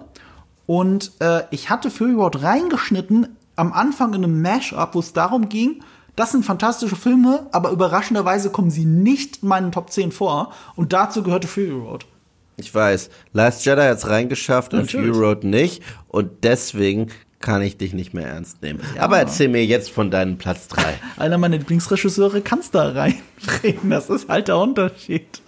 Und 0.72 1.12
äh, 1.20 1.42
ich 1.50 1.68
hatte 1.68 1.90
Fury 1.90 2.14
Road 2.14 2.42
reingeschnitten 2.42 3.36
am 3.56 3.74
Anfang 3.74 4.14
in 4.14 4.24
einem 4.24 4.40
Mashup, 4.40 4.94
wo 4.94 5.00
es 5.00 5.12
darum 5.12 5.50
ging, 5.50 5.82
das 6.16 6.32
sind 6.32 6.46
fantastische 6.46 6.96
Filme, 6.96 7.46
aber 7.52 7.72
überraschenderweise 7.72 8.48
kommen 8.48 8.70
sie 8.70 8.86
nicht 8.86 9.42
in 9.42 9.50
meinen 9.50 9.70
Top 9.70 9.90
10 9.90 10.12
vor. 10.12 10.54
Und 10.74 10.94
dazu 10.94 11.22
gehörte 11.22 11.46
Fury 11.46 11.72
Road. 11.72 12.06
Ich 12.56 12.74
weiß. 12.74 13.10
Last 13.34 13.66
Jedi 13.66 13.82
hat's 13.82 14.08
reingeschafft 14.08 14.72
und 14.72 14.90
Fury 14.90 15.10
Road 15.10 15.44
nicht. 15.44 15.82
Und 16.08 16.42
deswegen 16.42 17.08
kann 17.40 17.60
ich 17.60 17.76
dich 17.76 17.92
nicht 17.92 18.14
mehr 18.14 18.28
ernst 18.28 18.62
nehmen. 18.62 18.80
Ja. 18.96 19.02
Aber 19.02 19.18
erzähl 19.18 19.48
mir 19.48 19.66
jetzt 19.66 19.90
von 19.90 20.10
deinem 20.10 20.38
Platz 20.38 20.68
3. 20.68 20.82
Einer 21.18 21.36
meiner 21.36 21.58
Lieblingsregisseure 21.58 22.40
kannst 22.40 22.74
da 22.74 22.92
reinreden. 22.92 23.90
Das 23.90 24.08
ist 24.08 24.26
halt 24.26 24.48
der 24.48 24.56
Unterschied. 24.56 25.42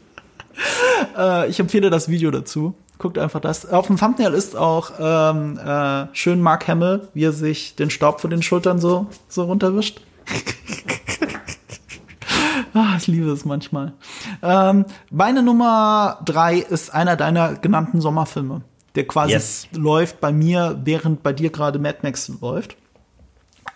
äh, 1.16 1.48
ich 1.48 1.59
empfehle 1.59 1.88
das 1.88 2.10
Video 2.10 2.30
dazu. 2.30 2.74
Guckt 3.05 3.18
einfach 3.18 3.40
das. 3.40 3.70
Auf 3.70 3.89
dem 3.89 3.98
Thumbnail 3.98 4.32
ist 4.32 4.56
auch 4.56 4.93
ähm, 4.98 5.59
äh, 5.59 6.06
schön 6.14 6.40
Mark 6.40 6.66
Hamill, 6.66 7.06
wie 7.12 7.24
er 7.24 7.32
sich 7.32 7.76
den 7.76 7.90
Staub 7.90 8.22
von 8.22 8.31
den 8.31 8.40
Schultern 8.40 8.78
so, 8.78 9.09
so 9.28 9.44
runterwischt. 9.44 10.01
ah, 12.72 12.94
ich 12.97 13.06
liebe 13.06 13.31
es 13.31 13.44
manchmal. 13.44 13.93
Ähm, 14.43 14.86
meine 15.10 15.43
Nummer 15.43 16.18
drei 16.24 16.56
ist 16.56 16.94
einer 16.94 17.16
deiner 17.16 17.56
genannten 17.56 18.01
Sommerfilme, 18.01 18.62
der 18.94 19.06
quasi 19.06 19.32
yes. 19.32 19.68
läuft 19.72 20.22
bei 20.22 20.32
mir, 20.32 20.81
während 20.85 21.22
bei 21.22 21.35
dir 21.35 21.51
gerade 21.51 21.78
Mad 21.78 21.98
Max 22.01 22.32
läuft. 22.40 22.74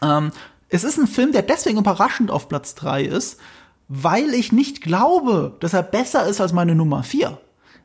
Ähm, 0.00 0.32
es 0.70 0.84
ist 0.84 0.96
ein 0.96 1.06
Film, 1.06 1.32
der 1.32 1.42
deswegen 1.42 1.76
überraschend 1.76 2.30
auf 2.30 2.48
Platz 2.48 2.74
drei 2.74 3.02
ist, 3.02 3.38
weil 3.88 4.32
ich 4.32 4.52
nicht 4.52 4.80
glaube, 4.80 5.54
dass 5.60 5.74
er 5.74 5.82
besser 5.82 6.26
ist 6.26 6.40
als 6.40 6.54
meine 6.54 6.74
Nummer 6.74 7.02
vier. 7.02 7.38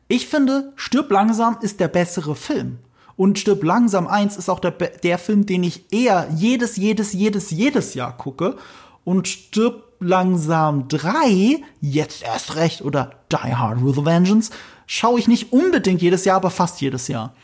Ich 0.08 0.26
finde, 0.26 0.72
Stirb 0.76 1.10
langsam 1.10 1.58
ist 1.60 1.80
der 1.80 1.88
bessere 1.88 2.36
Film. 2.36 2.78
Und 3.16 3.38
Stirb 3.38 3.62
langsam 3.62 4.06
1 4.06 4.36
ist 4.36 4.48
auch 4.48 4.60
der, 4.60 4.72
der 4.72 5.18
Film, 5.18 5.46
den 5.46 5.62
ich 5.62 5.92
eher 5.92 6.28
jedes, 6.34 6.76
jedes, 6.76 7.12
jedes, 7.12 7.50
jedes 7.50 7.94
Jahr 7.94 8.16
gucke. 8.16 8.56
Und 9.04 9.28
Stirb 9.28 9.84
langsam 10.00 10.88
3, 10.88 11.62
jetzt 11.80 12.22
erst 12.22 12.56
recht, 12.56 12.82
oder 12.82 13.12
Die 13.30 13.54
Hard 13.54 13.84
with 13.84 13.98
a 13.98 14.04
Vengeance, 14.04 14.50
schaue 14.86 15.18
ich 15.18 15.28
nicht 15.28 15.52
unbedingt 15.52 16.02
jedes 16.02 16.24
Jahr, 16.24 16.36
aber 16.36 16.50
fast 16.50 16.80
jedes 16.80 17.08
Jahr. 17.08 17.34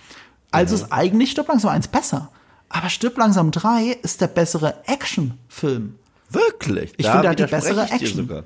Also 0.50 0.76
mhm. 0.76 0.82
ist 0.82 0.92
eigentlich 0.92 1.30
Stirb 1.30 1.48
langsam 1.48 1.70
1 1.70 1.88
besser. 1.88 2.30
Aber 2.68 2.88
Stirb 2.88 3.16
langsam 3.16 3.50
3 3.50 3.98
ist 4.02 4.20
der 4.20 4.28
bessere 4.28 4.74
Actionfilm. 4.86 5.96
Wirklich? 6.30 6.92
Ich 6.96 7.06
finde, 7.08 7.28
hat 7.28 7.38
die 7.38 7.46
bessere 7.46 7.90
Action. 7.90 8.44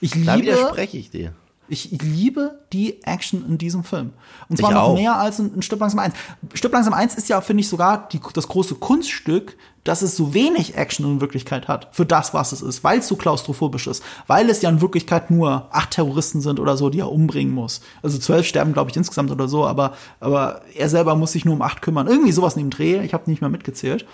Ich 0.00 0.14
liebe, 0.14 0.26
da 0.26 0.38
widerspreche 0.38 0.98
ich 0.98 1.10
dir. 1.10 1.32
Ich 1.68 1.90
liebe 1.90 2.60
die 2.72 3.02
Action 3.04 3.44
in 3.48 3.56
diesem 3.56 3.84
Film. 3.84 4.12
Und 4.48 4.58
zwar 4.58 4.70
ich 4.70 4.74
noch 4.74 4.82
auch. 4.82 4.94
mehr 4.94 5.16
als 5.16 5.38
in, 5.38 5.54
in 5.54 5.62
Stück 5.62 5.80
langsam 5.80 5.98
1. 5.98 6.14
Stück 6.52 6.72
langsam 6.72 6.92
1 6.92 7.14
ist 7.14 7.28
ja, 7.28 7.40
finde 7.40 7.62
ich, 7.62 7.68
sogar 7.68 8.08
die, 8.08 8.20
das 8.34 8.48
große 8.48 8.74
Kunststück, 8.74 9.56
dass 9.82 10.02
es 10.02 10.16
so 10.16 10.34
wenig 10.34 10.76
Action 10.76 11.06
in 11.06 11.20
Wirklichkeit 11.20 11.66
hat. 11.68 11.88
Für 11.92 12.04
das, 12.04 12.34
was 12.34 12.52
es 12.52 12.60
ist. 12.60 12.84
Weil 12.84 12.98
es 12.98 13.08
so 13.08 13.16
klaustrophobisch 13.16 13.86
ist. 13.86 14.02
Weil 14.26 14.50
es 14.50 14.60
ja 14.62 14.68
in 14.68 14.80
Wirklichkeit 14.80 15.30
nur 15.30 15.68
acht 15.70 15.92
Terroristen 15.92 16.40
sind 16.40 16.60
oder 16.60 16.76
so, 16.76 16.90
die 16.90 17.00
er 17.00 17.10
umbringen 17.10 17.54
muss. 17.54 17.80
Also 18.02 18.18
zwölf 18.18 18.46
sterben, 18.46 18.72
glaube 18.72 18.90
ich, 18.90 18.96
insgesamt 18.96 19.30
oder 19.30 19.48
so. 19.48 19.66
Aber, 19.66 19.94
aber 20.20 20.62
er 20.74 20.88
selber 20.88 21.16
muss 21.16 21.32
sich 21.32 21.44
nur 21.44 21.54
um 21.54 21.62
acht 21.62 21.80
kümmern. 21.80 22.06
Irgendwie 22.06 22.32
sowas 22.32 22.56
in 22.56 22.64
dem 22.64 22.70
Dreh. 22.70 23.02
Ich 23.04 23.14
habe 23.14 23.30
nicht 23.30 23.40
mehr 23.40 23.50
mitgezählt. 23.50 24.06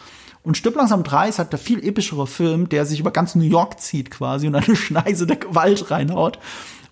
Und 0.43 0.57
Stück 0.57 0.75
langsam 0.75 1.03
3 1.03 1.29
ist 1.29 1.39
halt 1.39 1.53
der 1.53 1.59
viel 1.59 1.85
epischere 1.85 2.27
Film, 2.27 2.69
der 2.69 2.87
sich 2.87 3.01
über 3.01 3.11
ganz 3.11 3.35
New 3.35 3.45
York 3.45 3.81
zieht 3.81 4.11
quasi 4.11 4.47
und 4.47 4.55
eine 4.55 4.77
Schneise 4.77 5.27
der 5.27 5.37
Gewalt 5.37 5.91
reinhaut. 5.91 6.39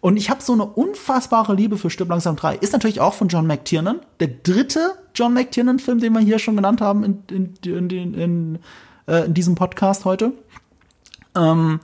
Und 0.01 0.17
ich 0.17 0.31
habe 0.31 0.43
so 0.43 0.53
eine 0.53 0.65
unfassbare 0.65 1.55
Liebe 1.55 1.77
für 1.77 1.91
Stirb 1.91 2.09
langsam 2.09 2.37
3. 2.37 2.57
Ist 2.57 2.73
natürlich 2.73 3.01
auch 3.01 3.15
von 3.15 3.29
John 3.29 3.47
McTiernan. 3.47 4.01
Der 4.21 4.29
dritte 4.29 4.95
John 5.15 5.35
McTiernan-Film, 5.35 6.01
den 6.01 6.13
wir 6.13 6.21
hier 6.21 6.39
schon 6.39 6.57
genannt 6.57 6.81
haben 6.81 7.05
in, 7.05 7.23
in, 7.65 7.91
in, 7.91 8.15
in, 8.15 8.59
äh, 9.07 9.25
in 9.25 9.35
diesem 9.35 9.55
Podcast 9.55 10.05
heute. 10.05 10.33
Ähm, 11.37 11.81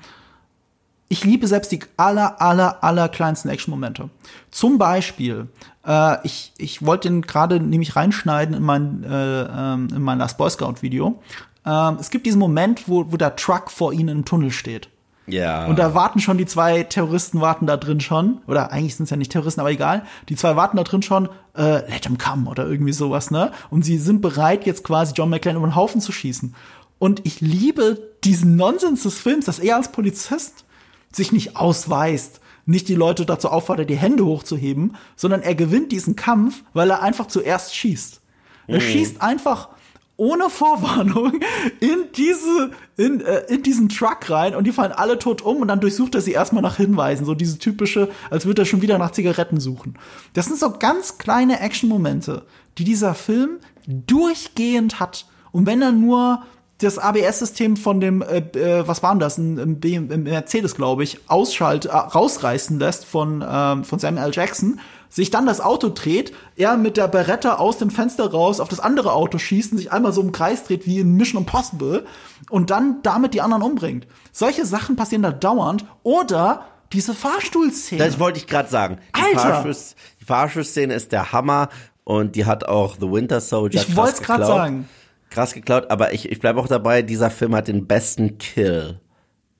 ich 1.08 1.24
liebe 1.24 1.46
selbst 1.46 1.70
die 1.70 1.80
aller, 1.96 2.40
aller, 2.40 2.82
aller 2.82 3.08
kleinsten 3.08 3.48
Action-Momente. 3.48 4.10
Zum 4.50 4.78
Beispiel, 4.78 5.48
äh, 5.86 6.24
ich, 6.24 6.52
ich 6.56 6.84
wollte 6.84 7.08
den 7.08 7.22
gerade 7.22 7.60
nämlich 7.60 7.96
reinschneiden 7.96 8.54
in 8.54 8.62
mein, 8.62 9.04
äh, 9.04 9.42
ähm, 9.42 9.88
in 9.94 10.02
mein 10.02 10.18
Last 10.18 10.38
Boy 10.38 10.50
Scout-Video. 10.50 11.20
Ähm, 11.66 11.98
es 12.00 12.10
gibt 12.10 12.26
diesen 12.26 12.38
Moment, 12.38 12.88
wo, 12.88 13.12
wo 13.12 13.16
der 13.16 13.36
Truck 13.36 13.70
vor 13.70 13.92
ihnen 13.92 14.08
im 14.08 14.24
Tunnel 14.24 14.50
steht. 14.50 14.88
Ja. 15.26 15.66
Und 15.66 15.78
da 15.78 15.94
warten 15.94 16.20
schon 16.20 16.36
die 16.36 16.46
zwei 16.46 16.82
Terroristen 16.82 17.40
warten 17.40 17.66
da 17.66 17.76
drin 17.76 18.00
schon. 18.00 18.40
Oder 18.46 18.72
eigentlich 18.72 18.96
sind 18.96 19.04
es 19.04 19.10
ja 19.10 19.16
nicht 19.16 19.32
Terroristen, 19.32 19.60
aber 19.60 19.70
egal. 19.70 20.04
Die 20.28 20.36
zwei 20.36 20.54
warten 20.56 20.76
da 20.76 20.82
drin 20.82 21.02
schon, 21.02 21.28
äh, 21.56 21.90
let 21.90 22.06
him 22.06 22.18
come 22.18 22.48
oder 22.48 22.66
irgendwie 22.66 22.92
sowas, 22.92 23.30
ne? 23.30 23.52
Und 23.70 23.84
sie 23.84 23.98
sind 23.98 24.20
bereit, 24.20 24.66
jetzt 24.66 24.84
quasi 24.84 25.14
John 25.14 25.30
McClane 25.30 25.58
über 25.58 25.66
den 25.66 25.76
Haufen 25.76 26.00
zu 26.00 26.12
schießen. 26.12 26.54
Und 26.98 27.22
ich 27.24 27.40
liebe 27.40 28.10
diesen 28.22 28.56
Nonsens 28.56 29.02
des 29.02 29.18
Films, 29.18 29.46
dass 29.46 29.58
er 29.58 29.76
als 29.76 29.92
Polizist 29.92 30.64
sich 31.12 31.32
nicht 31.32 31.56
ausweist, 31.56 32.40
nicht 32.66 32.88
die 32.88 32.94
Leute 32.94 33.26
dazu 33.26 33.50
auffordert, 33.50 33.90
die 33.90 33.96
Hände 33.96 34.24
hochzuheben, 34.24 34.96
sondern 35.16 35.42
er 35.42 35.54
gewinnt 35.54 35.92
diesen 35.92 36.16
Kampf, 36.16 36.64
weil 36.72 36.90
er 36.90 37.02
einfach 37.02 37.26
zuerst 37.26 37.74
schießt. 37.74 38.20
Er 38.66 38.76
mhm. 38.76 38.80
schießt 38.80 39.22
einfach 39.22 39.68
ohne 40.16 40.48
Vorwarnung 40.48 41.40
in 41.80 42.04
diese 42.16 42.70
in, 42.96 43.20
äh, 43.20 43.42
in 43.48 43.62
diesen 43.62 43.88
Truck 43.88 44.30
rein 44.30 44.54
und 44.54 44.64
die 44.64 44.72
fallen 44.72 44.92
alle 44.92 45.18
tot 45.18 45.42
um 45.42 45.58
und 45.58 45.68
dann 45.68 45.80
durchsucht 45.80 46.14
er 46.14 46.20
sie 46.20 46.32
erstmal 46.32 46.62
nach 46.62 46.76
Hinweisen, 46.76 47.24
so 47.24 47.34
diese 47.34 47.58
typische, 47.58 48.08
als 48.30 48.46
würde 48.46 48.62
er 48.62 48.66
schon 48.66 48.82
wieder 48.82 48.98
nach 48.98 49.10
Zigaretten 49.10 49.58
suchen. 49.58 49.98
Das 50.34 50.46
sind 50.46 50.58
so 50.58 50.70
ganz 50.78 51.18
kleine 51.18 51.60
Action-Momente, 51.60 52.42
die 52.78 52.84
dieser 52.84 53.14
Film 53.14 53.58
durchgehend 53.86 55.00
hat. 55.00 55.26
Und 55.50 55.66
wenn 55.66 55.82
er 55.82 55.92
nur 55.92 56.42
das 56.78 56.98
ABS-System 56.98 57.76
von 57.76 58.00
dem, 58.00 58.22
äh, 58.22 58.38
äh, 58.38 58.86
was 58.86 59.02
war 59.02 59.12
denn 59.12 59.20
das, 59.20 59.38
ein, 59.38 59.58
ein, 59.58 60.12
ein 60.12 60.22
Mercedes, 60.24 60.74
glaube 60.74 61.04
ich, 61.04 61.18
ausschalt, 61.28 61.86
äh, 61.86 61.96
rausreißen 61.96 62.78
lässt 62.78 63.04
von, 63.04 63.42
äh, 63.42 63.84
von 63.84 63.98
Samuel 63.98 64.26
L. 64.26 64.32
Jackson, 64.32 64.80
sich 65.14 65.30
dann 65.30 65.46
das 65.46 65.60
Auto 65.60 65.90
dreht, 65.90 66.32
er 66.56 66.76
mit 66.76 66.96
der 66.96 67.06
Beretta 67.06 67.54
aus 67.54 67.78
dem 67.78 67.90
Fenster 67.90 68.32
raus 68.32 68.58
auf 68.58 68.68
das 68.68 68.80
andere 68.80 69.12
Auto 69.12 69.38
schießt 69.38 69.70
und 69.70 69.78
sich 69.78 69.92
einmal 69.92 70.12
so 70.12 70.20
im 70.20 70.32
Kreis 70.32 70.64
dreht 70.64 70.86
wie 70.86 70.98
in 70.98 71.14
Mission 71.14 71.42
Impossible 71.42 72.04
und 72.50 72.70
dann 72.70 72.96
damit 73.04 73.32
die 73.32 73.40
anderen 73.40 73.62
umbringt. 73.62 74.08
Solche 74.32 74.66
Sachen 74.66 74.96
passieren 74.96 75.22
da 75.22 75.30
dauernd 75.30 75.84
oder 76.02 76.64
diese 76.92 77.14
Fahrstuhlszene. 77.14 78.04
Das 78.04 78.18
wollte 78.18 78.38
ich 78.40 78.48
gerade 78.48 78.68
sagen. 78.68 78.98
Die 79.16 79.36
Alter! 79.36 79.72
die 80.20 80.24
Fahrstuhlszene 80.24 80.92
ist 80.92 81.12
der 81.12 81.30
Hammer 81.30 81.68
und 82.02 82.34
die 82.34 82.44
hat 82.44 82.64
auch 82.64 82.96
The 82.98 83.08
Winter 83.08 83.40
Soldier 83.40 83.82
Ich 83.82 83.94
wollte 83.94 84.14
es 84.14 84.20
gerade 84.20 84.44
sagen. 84.44 84.88
Krass 85.30 85.54
geklaut, 85.54 85.92
aber 85.92 86.12
ich, 86.12 86.28
ich 86.28 86.40
bleibe 86.40 86.58
auch 86.58 86.68
dabei, 86.68 87.02
dieser 87.02 87.30
Film 87.30 87.54
hat 87.54 87.68
den 87.68 87.86
besten 87.86 88.38
Kill 88.38 88.98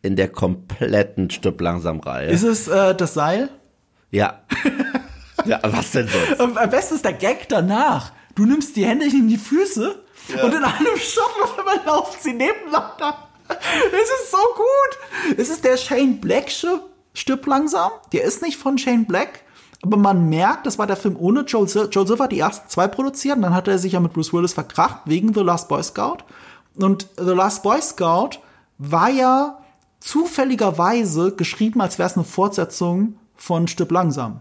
in 0.03 0.17
der 0.17 0.31
kompletten 0.31 1.31
Stück 1.31 1.61
langsam 1.61 2.01
Reihe. 2.01 2.27
Ist 2.27 2.43
es 2.43 2.67
äh, 2.67 2.93
das 2.97 3.15
Seil? 3.15 3.51
Ja. 4.11 4.41
Ja, 5.45 5.61
was 5.63 5.91
denn 5.93 6.09
so? 6.09 6.45
Am 6.45 6.71
besten 6.71 6.95
ist 6.95 7.05
der 7.05 7.13
Gag 7.13 7.49
danach. 7.49 8.13
Du 8.35 8.45
nimmst 8.47 8.77
die 8.77 8.85
Hände 8.85 9.07
in 9.07 9.29
die 9.29 9.37
Füße 9.37 10.03
ja. 10.29 10.45
und 10.45 10.55
in 10.55 10.65
einem 10.65 10.97
Shot 10.97 11.87
laufen 11.87 12.17
sie 12.21 12.33
nebeneinander. 12.33 13.29
Es 13.49 14.23
ist 14.23 14.31
so 14.31 14.39
gut. 14.57 15.39
Es 15.39 15.49
ist 15.51 15.65
der 15.65 15.77
Shane 15.77 16.21
Black 16.21 16.51
stirbt 16.51 17.47
langsam. 17.47 17.93
Der 18.13 18.25
ist 18.25 18.43
nicht 18.43 18.57
von 18.57 18.79
Shane 18.79 19.07
Black. 19.07 19.45
Aber 19.83 19.99
man 19.99 20.31
merkt, 20.31 20.67
das 20.67 20.79
war 20.79 20.87
der 20.87 20.97
Film 20.97 21.17
ohne 21.19 21.43
Joel 21.43 21.69
Silver. 21.69 21.91
Joel 21.91 22.07
Silver 22.07 22.25
hat 22.25 22.33
die 22.33 22.39
ersten 22.39 22.69
zwei 22.71 22.89
produziert. 22.89 23.37
Und 23.37 23.43
dann 23.43 23.55
hat 23.55 23.69
er 23.69 23.79
sich 23.79 23.93
ja 23.93 24.01
mit 24.01 24.15
Bruce 24.15 24.33
Willis 24.33 24.55
verkracht 24.55 25.01
wegen 25.05 25.35
The 25.35 25.41
Last 25.41 25.69
Boy 25.69 25.83
Scout. 25.83 26.19
Und 26.77 27.07
The 27.19 27.33
Last 27.33 27.63
Boy 27.63 27.81
Scout 27.83 28.39
war 28.79 29.11
ja 29.11 29.59
zufälligerweise 30.01 31.33
geschrieben, 31.33 31.81
als 31.81 31.99
wäre 31.99 32.09
es 32.09 32.17
eine 32.17 32.25
Fortsetzung 32.25 33.19
von 33.37 33.69
Stirb 33.69 33.91
langsam. 33.91 34.41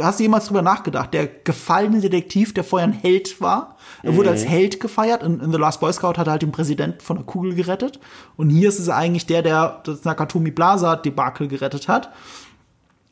Hast 0.00 0.18
du 0.18 0.22
jemals 0.22 0.46
drüber 0.46 0.62
nachgedacht? 0.62 1.12
Der 1.12 1.26
gefallene 1.26 2.00
Detektiv, 2.00 2.54
der 2.54 2.64
vorher 2.64 2.88
ein 2.88 2.94
Held 2.94 3.40
war, 3.40 3.76
er 4.02 4.16
wurde 4.16 4.30
als 4.30 4.44
Held 4.44 4.80
gefeiert. 4.80 5.22
In, 5.22 5.40
in 5.40 5.52
The 5.52 5.58
Last 5.58 5.80
Boy 5.80 5.92
Scout 5.92 6.14
hat 6.16 6.26
er 6.26 6.32
halt 6.32 6.42
den 6.42 6.52
Präsident 6.52 7.02
von 7.02 7.16
der 7.16 7.26
Kugel 7.26 7.54
gerettet. 7.54 8.00
Und 8.36 8.50
hier 8.50 8.68
ist 8.68 8.78
es 8.78 8.88
eigentlich 8.88 9.26
der, 9.26 9.42
der 9.42 9.82
das 9.84 10.04
Nakatomi 10.04 10.50
Plaza 10.50 10.96
Debakel 10.96 11.48
gerettet 11.48 11.88
hat. 11.88 12.10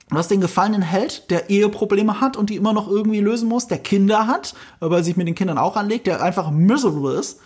Du 0.08 0.16
hast 0.16 0.30
den 0.30 0.40
gefallenen 0.40 0.82
Held, 0.82 1.30
der 1.30 1.48
Eheprobleme 1.48 2.20
hat 2.20 2.36
und 2.36 2.50
die 2.50 2.56
immer 2.56 2.74
noch 2.74 2.86
irgendwie 2.86 3.20
lösen 3.20 3.48
muss, 3.48 3.66
der 3.66 3.78
Kinder 3.78 4.26
hat, 4.26 4.54
weil 4.78 4.92
er 4.92 5.04
sich 5.04 5.16
mit 5.16 5.26
den 5.26 5.34
Kindern 5.34 5.56
auch 5.56 5.76
anlegt, 5.76 6.06
der 6.06 6.22
einfach 6.22 6.50
miserable 6.50 7.18
ist. 7.18 7.40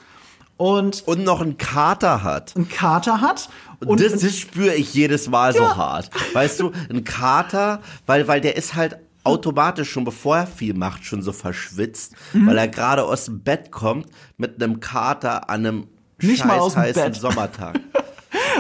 Und, 0.57 1.07
Und 1.07 1.23
noch 1.23 1.43
einen 1.43 1.59
Kater 1.59 2.23
hat. 2.23 2.57
einen 2.57 2.69
Kater 2.69 3.21
hat. 3.21 3.51
Und 3.85 4.01
das, 4.01 4.21
das 4.21 4.37
spüre 4.37 4.75
ich 4.75 4.95
jedes 4.95 5.29
Mal 5.29 5.53
so 5.53 5.77
hart. 5.77 6.11
Weißt 6.33 6.61
du, 6.61 6.73
ein 6.89 7.05
Kater, 7.05 7.83
weil, 8.07 8.27
weil 8.27 8.41
der 8.41 8.57
ist 8.57 8.75
halt 8.75 8.97
automatisch 9.27 9.91
schon 9.91 10.05
bevor 10.05 10.37
er 10.39 10.47
viel 10.47 10.75
macht, 10.75 11.05
schon 11.05 11.23
so 11.23 11.33
verschwitzt, 11.33 12.15
Mhm. 12.33 12.47
weil 12.47 12.59
er 12.59 12.69
gerade 12.69 13.05
aus 13.05 13.27
dem 13.27 13.41
Bett 13.43 13.71
kommt 13.71 14.07
mit 14.37 14.63
einem 14.63 14.81
Kater 14.81 15.49
an 15.51 15.67
einem 15.67 15.87
Nicht 16.21 16.45
mal 16.45 16.59
aus 16.59 16.75
dem 16.75 16.83
scheißheißen 16.83 17.13
Bett. 17.13 17.21
Sommertag. 17.21 17.81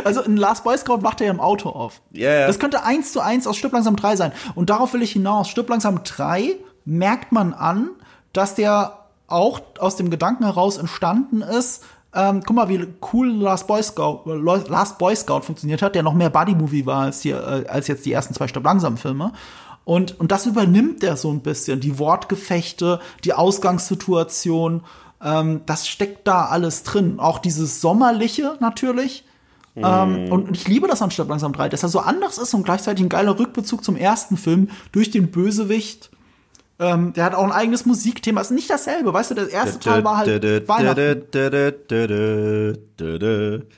Also 0.05 0.21
in 0.23 0.37
Last 0.37 0.63
Boy 0.63 0.77
Scout 0.79 1.03
wacht 1.03 1.21
er 1.21 1.27
ja 1.29 1.33
im 1.33 1.41
Auto 1.41 1.71
auf. 1.71 2.01
Ja, 2.13 2.31
ja. 2.31 2.47
Das 2.47 2.59
könnte 2.59 2.85
eins 2.85 3.13
zu 3.13 3.21
eins 3.21 3.47
aus 3.47 3.57
Stück 3.57 3.73
langsam 3.73 3.97
3 3.97 4.17
sein. 4.17 4.33
Und 4.55 4.71
darauf 4.71 4.93
will 4.93 5.03
ich 5.03 5.13
hinaus. 5.13 5.49
Stück 5.49 5.69
langsam 5.69 6.05
3 6.05 6.57
merkt 6.85 7.33
man 7.33 7.53
an, 7.55 7.89
dass 8.33 8.55
der 8.55 8.99
auch 9.27 9.61
aus 9.79 9.97
dem 9.97 10.11
Gedanken 10.11 10.45
heraus 10.45 10.77
entstanden 10.77 11.43
ist, 11.43 11.83
ähm, 12.15 12.43
guck 12.47 12.55
mal, 12.57 12.69
wie 12.69 12.87
cool 13.13 13.29
Last 13.31 13.67
Boy 13.67 13.83
Scout, 13.83 14.23
Last 14.27 14.99
Boy 14.99 15.17
Scout 15.17 15.41
funktioniert 15.43 15.83
hat, 15.83 15.95
der 15.95 16.03
noch 16.03 16.15
mehr 16.15 16.31
Buddy-Movie 16.31 16.87
war 16.87 17.03
als, 17.03 17.21
hier, 17.23 17.37
äh, 17.67 17.69
als 17.69 17.89
jetzt 17.89 18.07
die 18.07 18.13
ersten 18.13 18.33
zwei 18.35 18.47
Stück 18.49 18.65
langsam 18.65 18.97
Filme. 18.97 19.33
Und, 19.87 20.19
und 20.19 20.33
das 20.33 20.47
übernimmt 20.47 21.05
er 21.05 21.17
so 21.17 21.31
ein 21.31 21.43
bisschen. 21.43 21.79
Die 21.79 22.01
Wortgefechte, 22.01 22.99
die 23.23 23.35
Ausgangssituation, 23.35 24.83
ähm, 25.23 25.61
das 25.65 25.87
steckt 25.87 26.27
da 26.27 26.47
alles 26.47 26.83
drin. 26.83 27.21
Auch 27.21 27.39
dieses 27.39 27.81
Sommerliche 27.81 28.57
natürlich. 28.59 29.25
Ähm, 29.77 30.33
und 30.33 30.51
ich 30.57 30.67
liebe 30.67 30.89
das 30.89 31.03
an 31.03 31.13
Stirb 31.13 31.29
langsam 31.29 31.53
3, 31.53 31.69
dass 31.69 31.85
er 31.85 31.89
so 31.89 32.01
anders 32.01 32.39
ist 32.39 32.53
und 32.53 32.65
gleichzeitig 32.65 33.05
ein 33.05 33.09
geiler 33.09 33.39
Rückbezug 33.39 33.85
zum 33.85 33.95
ersten 33.95 34.37
Film 34.37 34.71
durch 34.91 35.13
den 35.13 35.31
Bösewicht. 35.31 36.11
Ähm, 36.81 37.13
der 37.13 37.25
hat 37.25 37.37
auch 37.37 37.45
ein 37.45 37.53
eigenes 37.53 37.87
Musikthema. 37.87 38.41
Ist 38.41 38.51
nicht 38.51 38.69
dasselbe, 38.69 39.15
weißt 39.15 39.31
du, 39.31 39.35
der 39.37 39.51
erste 39.51 39.79
Teil 39.79 40.03
war 40.03 40.17
halt 40.17 40.43
Weihnachten. 40.69 40.97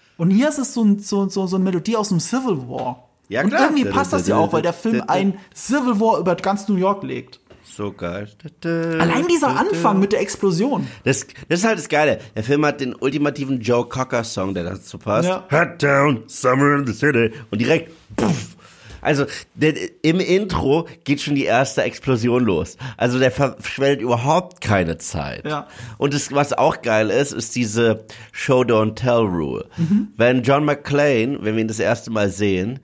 Und 0.17 0.31
hier 0.31 0.49
ist 0.49 0.59
es 0.59 0.73
so, 0.73 0.85
ein, 0.85 1.01
so, 1.01 1.29
so, 1.29 1.47
so 1.47 1.57
eine 1.57 1.67
Melodie 1.67 1.97
aus 1.97 2.09
dem 2.09 2.19
Civil 2.19 2.67
War. 2.67 3.08
Ja, 3.29 3.43
und 3.43 3.51
klar. 3.51 3.71
irgendwie 3.71 3.85
passt 3.85 4.13
das 4.13 4.27
ja 4.27 4.37
auch, 4.37 4.53
weil 4.53 4.63
der 4.63 4.73
Film 4.73 5.03
ein 5.07 5.39
Civil 5.55 6.01
War 6.01 6.19
über 6.19 6.35
ganz 6.35 6.69
New 6.69 6.77
York 6.77 7.03
legt. 7.03 7.41
So 7.65 7.93
geil. 7.93 8.29
Allein 8.65 9.27
dieser 9.29 9.57
Anfang 9.57 10.01
mit 10.01 10.13
der 10.13 10.21
Explosion. 10.21 10.89
Das, 11.05 11.27
das 11.49 11.61
ist 11.61 11.65
halt 11.67 11.79
das 11.79 11.89
Geile. 11.89 12.19
Der 12.35 12.43
Film 12.43 12.65
hat 12.65 12.81
den 12.81 12.95
ultimativen 12.95 13.61
Joe 13.61 13.85
Cocker 13.87 14.25
Song, 14.25 14.55
der 14.55 14.65
dazu 14.65 14.99
passt. 14.99 15.29
Ja. 15.29 15.47
Hot 15.53 15.79
Town, 15.79 16.23
Summer 16.27 16.77
in 16.77 16.87
the 16.87 16.93
City. 16.93 17.31
Und 17.51 17.61
direkt, 17.61 17.93
puff. 18.17 18.57
Also, 19.01 19.27
der, 19.55 19.75
im 20.03 20.19
Intro 20.19 20.89
geht 21.05 21.21
schon 21.21 21.37
die 21.37 21.45
erste 21.45 21.83
Explosion 21.83 22.45
los. 22.45 22.77
Also, 22.97 23.19
der 23.19 23.31
verschwendet 23.31 24.01
überhaupt 24.01 24.61
keine 24.61 24.99
Zeit. 24.99 25.47
Ja. 25.47 25.69
Und 25.99 26.15
das, 26.15 26.33
was 26.33 26.53
auch 26.53 26.83
geil 26.83 27.11
ist, 27.11 27.33
ist 27.33 27.55
diese 27.55 28.07
Show 28.33 28.63
Don't 28.63 28.97
Tell 28.97 29.21
Rule. 29.21 29.67
Mhm. 29.77 30.09
Wenn 30.17 30.43
John 30.43 30.65
McClane, 30.65 31.39
wenn 31.43 31.55
wir 31.55 31.63
ihn 31.63 31.69
das 31.69 31.79
erste 31.79 32.11
Mal 32.11 32.31
sehen, 32.31 32.81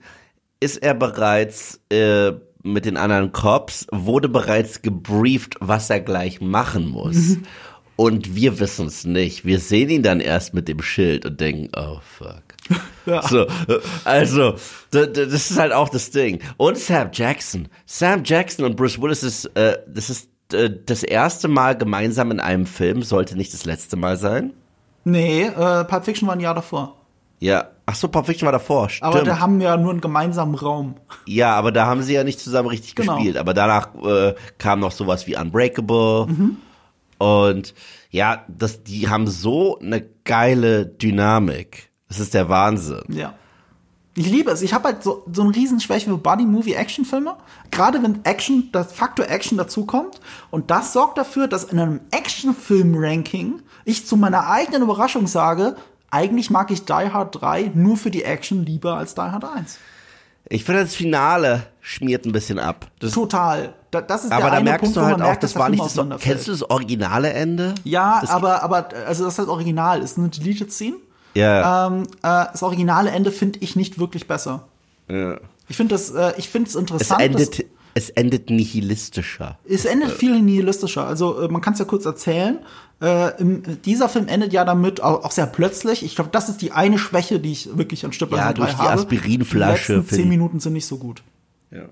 ist 0.65 0.77
er 0.77 0.93
bereits 0.93 1.79
äh, 1.89 2.33
mit 2.63 2.85
den 2.85 2.97
anderen 2.97 3.31
Cops, 3.31 3.85
wurde 3.91 4.27
bereits 4.27 4.81
gebrieft, 4.81 5.55
was 5.59 5.89
er 5.89 6.01
gleich 6.01 6.41
machen 6.41 6.87
muss. 6.89 7.15
Mhm. 7.15 7.43
Und 7.95 8.35
wir 8.35 8.59
wissen 8.59 8.87
es 8.87 9.05
nicht. 9.05 9.45
Wir 9.45 9.59
sehen 9.59 9.89
ihn 9.89 10.03
dann 10.03 10.19
erst 10.19 10.53
mit 10.53 10.67
dem 10.67 10.81
Schild 10.81 11.25
und 11.25 11.39
denken, 11.39 11.69
oh 11.77 11.99
fuck. 12.01 12.43
Ja. 13.05 13.21
So, 13.21 13.45
also, 14.03 14.55
das 14.89 15.51
ist 15.51 15.59
halt 15.59 15.71
auch 15.73 15.89
das 15.89 16.09
Ding. 16.09 16.39
Und 16.57 16.75
Sam 16.79 17.11
Jackson. 17.13 17.67
Sam 17.85 18.23
Jackson 18.23 18.65
und 18.65 18.75
Bruce 18.75 18.99
Willis 18.99 19.21
ist, 19.21 19.45
äh, 19.55 19.77
das 19.87 20.09
ist 20.09 20.27
äh, 20.51 20.71
das 20.83 21.03
erste 21.03 21.47
Mal 21.47 21.77
gemeinsam 21.77 22.31
in 22.31 22.39
einem 22.39 22.65
Film, 22.65 23.03
sollte 23.03 23.37
nicht 23.37 23.53
das 23.53 23.65
letzte 23.65 23.95
Mal 23.95 24.17
sein. 24.17 24.53
Nee, 25.03 25.43
äh, 25.43 25.83
Pulp 25.83 26.05
Fiction 26.05 26.27
war 26.27 26.35
ein 26.35 26.39
Jahr 26.39 26.55
davor. 26.55 26.95
Ja, 27.39 27.69
ach 27.85 27.95
so, 27.95 28.07
Pulp 28.07 28.25
Fiction 28.25 28.45
war 28.45 28.51
davor, 28.53 28.89
stimmt. 28.89 29.03
Aber 29.13 29.23
da 29.23 29.39
haben 29.39 29.59
wir 29.59 29.67
ja 29.67 29.77
nur 29.77 29.91
einen 29.91 30.01
gemeinsamen 30.01 30.55
Raum. 30.55 30.95
Ja, 31.25 31.53
aber 31.55 31.71
da 31.71 31.85
haben 31.85 32.01
sie 32.03 32.13
ja 32.13 32.23
nicht 32.23 32.39
zusammen 32.39 32.69
richtig 32.69 32.95
Genau. 32.95 33.15
gespielt. 33.15 33.37
Aber 33.37 33.53
danach 33.53 33.89
äh, 34.03 34.35
kam 34.57 34.79
noch 34.79 34.91
sowas 34.91 35.27
wie 35.27 35.35
Unbreakable. 35.37 36.27
Und 37.17 37.73
ja, 38.09 38.43
das, 38.47 38.83
die 38.83 39.07
haben 39.09 39.27
so 39.27 39.79
eine 39.79 40.05
geile 40.23 40.85
Dynamik. 40.85 41.89
Das 42.07 42.19
ist 42.19 42.33
der 42.33 42.49
Wahnsinn. 42.49 43.03
Ja. 43.09 43.33
Ich 44.17 44.29
liebe 44.29 44.49
es. 44.51 44.61
Ich 44.61 44.73
habe 44.73 44.85
halt 44.85 45.03
so, 45.03 45.25
so 45.31 45.41
einen 45.41 45.51
Riesenschwäche 45.51 46.09
für 46.09 46.17
Buddy-Movie-Action-Filme. 46.17 47.35
Gerade 47.71 48.01
wenn 48.01 48.23
Action, 48.23 48.69
das 48.71 48.93
Faktor 48.93 49.27
Action 49.27 49.57
dazukommt. 49.57 50.21
Und 50.51 50.71
das 50.71 50.93
sorgt 50.93 51.17
dafür, 51.17 51.47
dass 51.49 51.65
in 51.65 51.79
einem 51.79 51.99
Action-Film-Ranking 52.11 53.61
ich 53.83 54.05
zu 54.07 54.15
meiner 54.17 54.47
eigenen 54.47 54.83
Überraschung 54.83 55.27
sage, 55.27 55.75
eigentlich 56.11 56.49
mag 56.49 56.71
ich 56.71 56.85
Die 56.85 56.93
Hard 56.93 57.41
3 57.41 57.71
nur 57.73 57.97
für 57.97 58.11
die 58.11 58.23
Action 58.23 58.65
lieber 58.65 58.95
als 58.97 59.15
Die 59.15 59.21
Hard 59.21 59.43
1. 59.43 59.77
Ich 60.47 60.63
finde, 60.63 60.83
das 60.83 60.93
Finale 60.95 61.63
schmiert 61.81 62.25
ein 62.25 62.31
bisschen 62.31 62.59
ab. 62.59 62.87
Das, 62.99 63.11
Total. 63.13 63.73
Da, 63.89 64.01
das 64.01 64.25
ist 64.25 64.31
aber 64.31 64.41
der 64.43 64.51
da 64.51 64.55
eine 64.57 64.63
merkst 64.69 64.83
Punkt, 64.83 64.97
du 64.97 65.01
halt 65.01 65.15
auch, 65.15 65.19
merkt, 65.19 65.43
das 65.43 65.55
war 65.55 65.69
nicht 65.69 65.83
das, 65.83 65.95
kennst 66.19 66.47
du 66.47 66.51
das 66.51 66.69
originale 66.69 67.31
Ende? 67.33 67.73
Ja, 67.83 68.19
Das- 68.21 68.29
aber, 68.29 68.61
aber, 68.61 68.89
also 69.07 69.23
das 69.23 69.33
ist 69.33 69.39
das 69.39 69.47
Original, 69.47 70.01
ist 70.01 70.17
eine 70.19 70.29
Deleted 70.29 70.71
Scene. 70.71 70.97
Ja. 71.33 71.87
Ähm, 71.87 72.03
äh, 72.03 72.07
das 72.51 72.61
originale 72.63 73.09
Ende 73.09 73.31
finde 73.31 73.59
ich 73.61 73.75
nicht 73.75 73.97
wirklich 73.99 74.27
besser. 74.27 74.67
ja. 75.09 75.37
Ich 75.67 75.77
finde 75.77 75.95
das, 75.95 76.11
äh, 76.11 76.33
ich 76.37 76.47
finde 76.47 76.67
es 76.69 76.75
Es 76.75 76.79
interessant. 76.79 77.21
endet, 77.21 77.65
es 77.95 78.11
endet 78.11 78.51
nihilistischer. 78.51 79.57
Es 79.67 79.85
endet 79.85 80.11
viel 80.11 80.39
nihilistischer. 80.39 81.07
Also 81.07 81.41
äh, 81.41 81.47
man 81.47 81.59
kann 81.61 81.73
es 81.73 81.79
ja 81.79 81.85
kurz 81.85 82.05
erzählen. 82.05 82.59
Äh, 83.01 83.41
im, 83.41 83.81
dieser 83.81 84.07
Film 84.07 84.27
endet 84.27 84.53
ja 84.53 84.63
damit 84.63 85.01
auch, 85.01 85.25
auch 85.25 85.31
sehr 85.31 85.47
plötzlich. 85.47 86.03
Ich 86.03 86.15
glaube, 86.15 86.29
das 86.31 86.47
ist 86.47 86.61
die 86.61 86.71
eine 86.71 86.97
Schwäche, 86.97 87.39
die 87.39 87.51
ich 87.51 87.77
wirklich 87.77 88.05
an 88.05 88.13
Stück 88.13 88.31
Ja, 88.31 88.53
durch 88.53 88.71
die 88.71 88.77
habe. 88.77 88.91
Aspirinflasche 88.91 89.93
Die 89.93 89.99
letzten 89.99 90.15
zehn 90.15 90.29
Minuten 90.29 90.59
sind 90.59 90.73
nicht 90.73 90.85
so 90.85 90.97
gut. 90.97 91.21
Ja. 91.71 91.83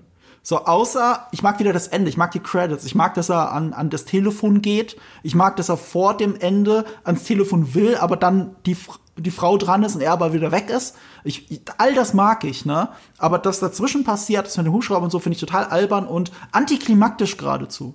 So, 0.46 0.66
außer, 0.66 1.26
ich 1.32 1.42
mag 1.42 1.58
wieder 1.58 1.72
das 1.72 1.88
Ende, 1.88 2.10
ich 2.10 2.18
mag 2.18 2.30
die 2.30 2.40
Credits, 2.40 2.84
ich 2.84 2.94
mag, 2.94 3.14
dass 3.14 3.30
er 3.30 3.52
an, 3.52 3.72
an 3.72 3.88
das 3.88 4.04
Telefon 4.04 4.60
geht, 4.60 4.94
ich 5.22 5.34
mag, 5.34 5.56
dass 5.56 5.70
er 5.70 5.78
vor 5.78 6.16
dem 6.18 6.36
Ende 6.38 6.84
ans 7.02 7.24
Telefon 7.24 7.74
will, 7.74 7.96
aber 7.96 8.16
dann 8.16 8.54
die, 8.66 8.76
die 9.16 9.30
Frau 9.30 9.56
dran 9.56 9.82
ist 9.84 9.94
und 9.94 10.02
er 10.02 10.12
aber 10.12 10.34
wieder 10.34 10.52
weg 10.52 10.68
ist. 10.68 10.96
Ich, 11.24 11.50
ich, 11.50 11.62
all 11.78 11.94
das 11.94 12.12
mag 12.12 12.44
ich, 12.44 12.66
ne? 12.66 12.90
Aber 13.16 13.38
das 13.38 13.58
dazwischen 13.58 14.04
passiert, 14.04 14.46
das 14.46 14.58
mit 14.58 14.66
dem 14.66 14.74
Hubschrauber 14.74 15.04
und 15.04 15.10
so, 15.10 15.18
finde 15.18 15.36
ich 15.36 15.40
total 15.40 15.64
albern 15.64 16.06
und 16.06 16.30
antiklimaktisch 16.52 17.38
geradezu. 17.38 17.94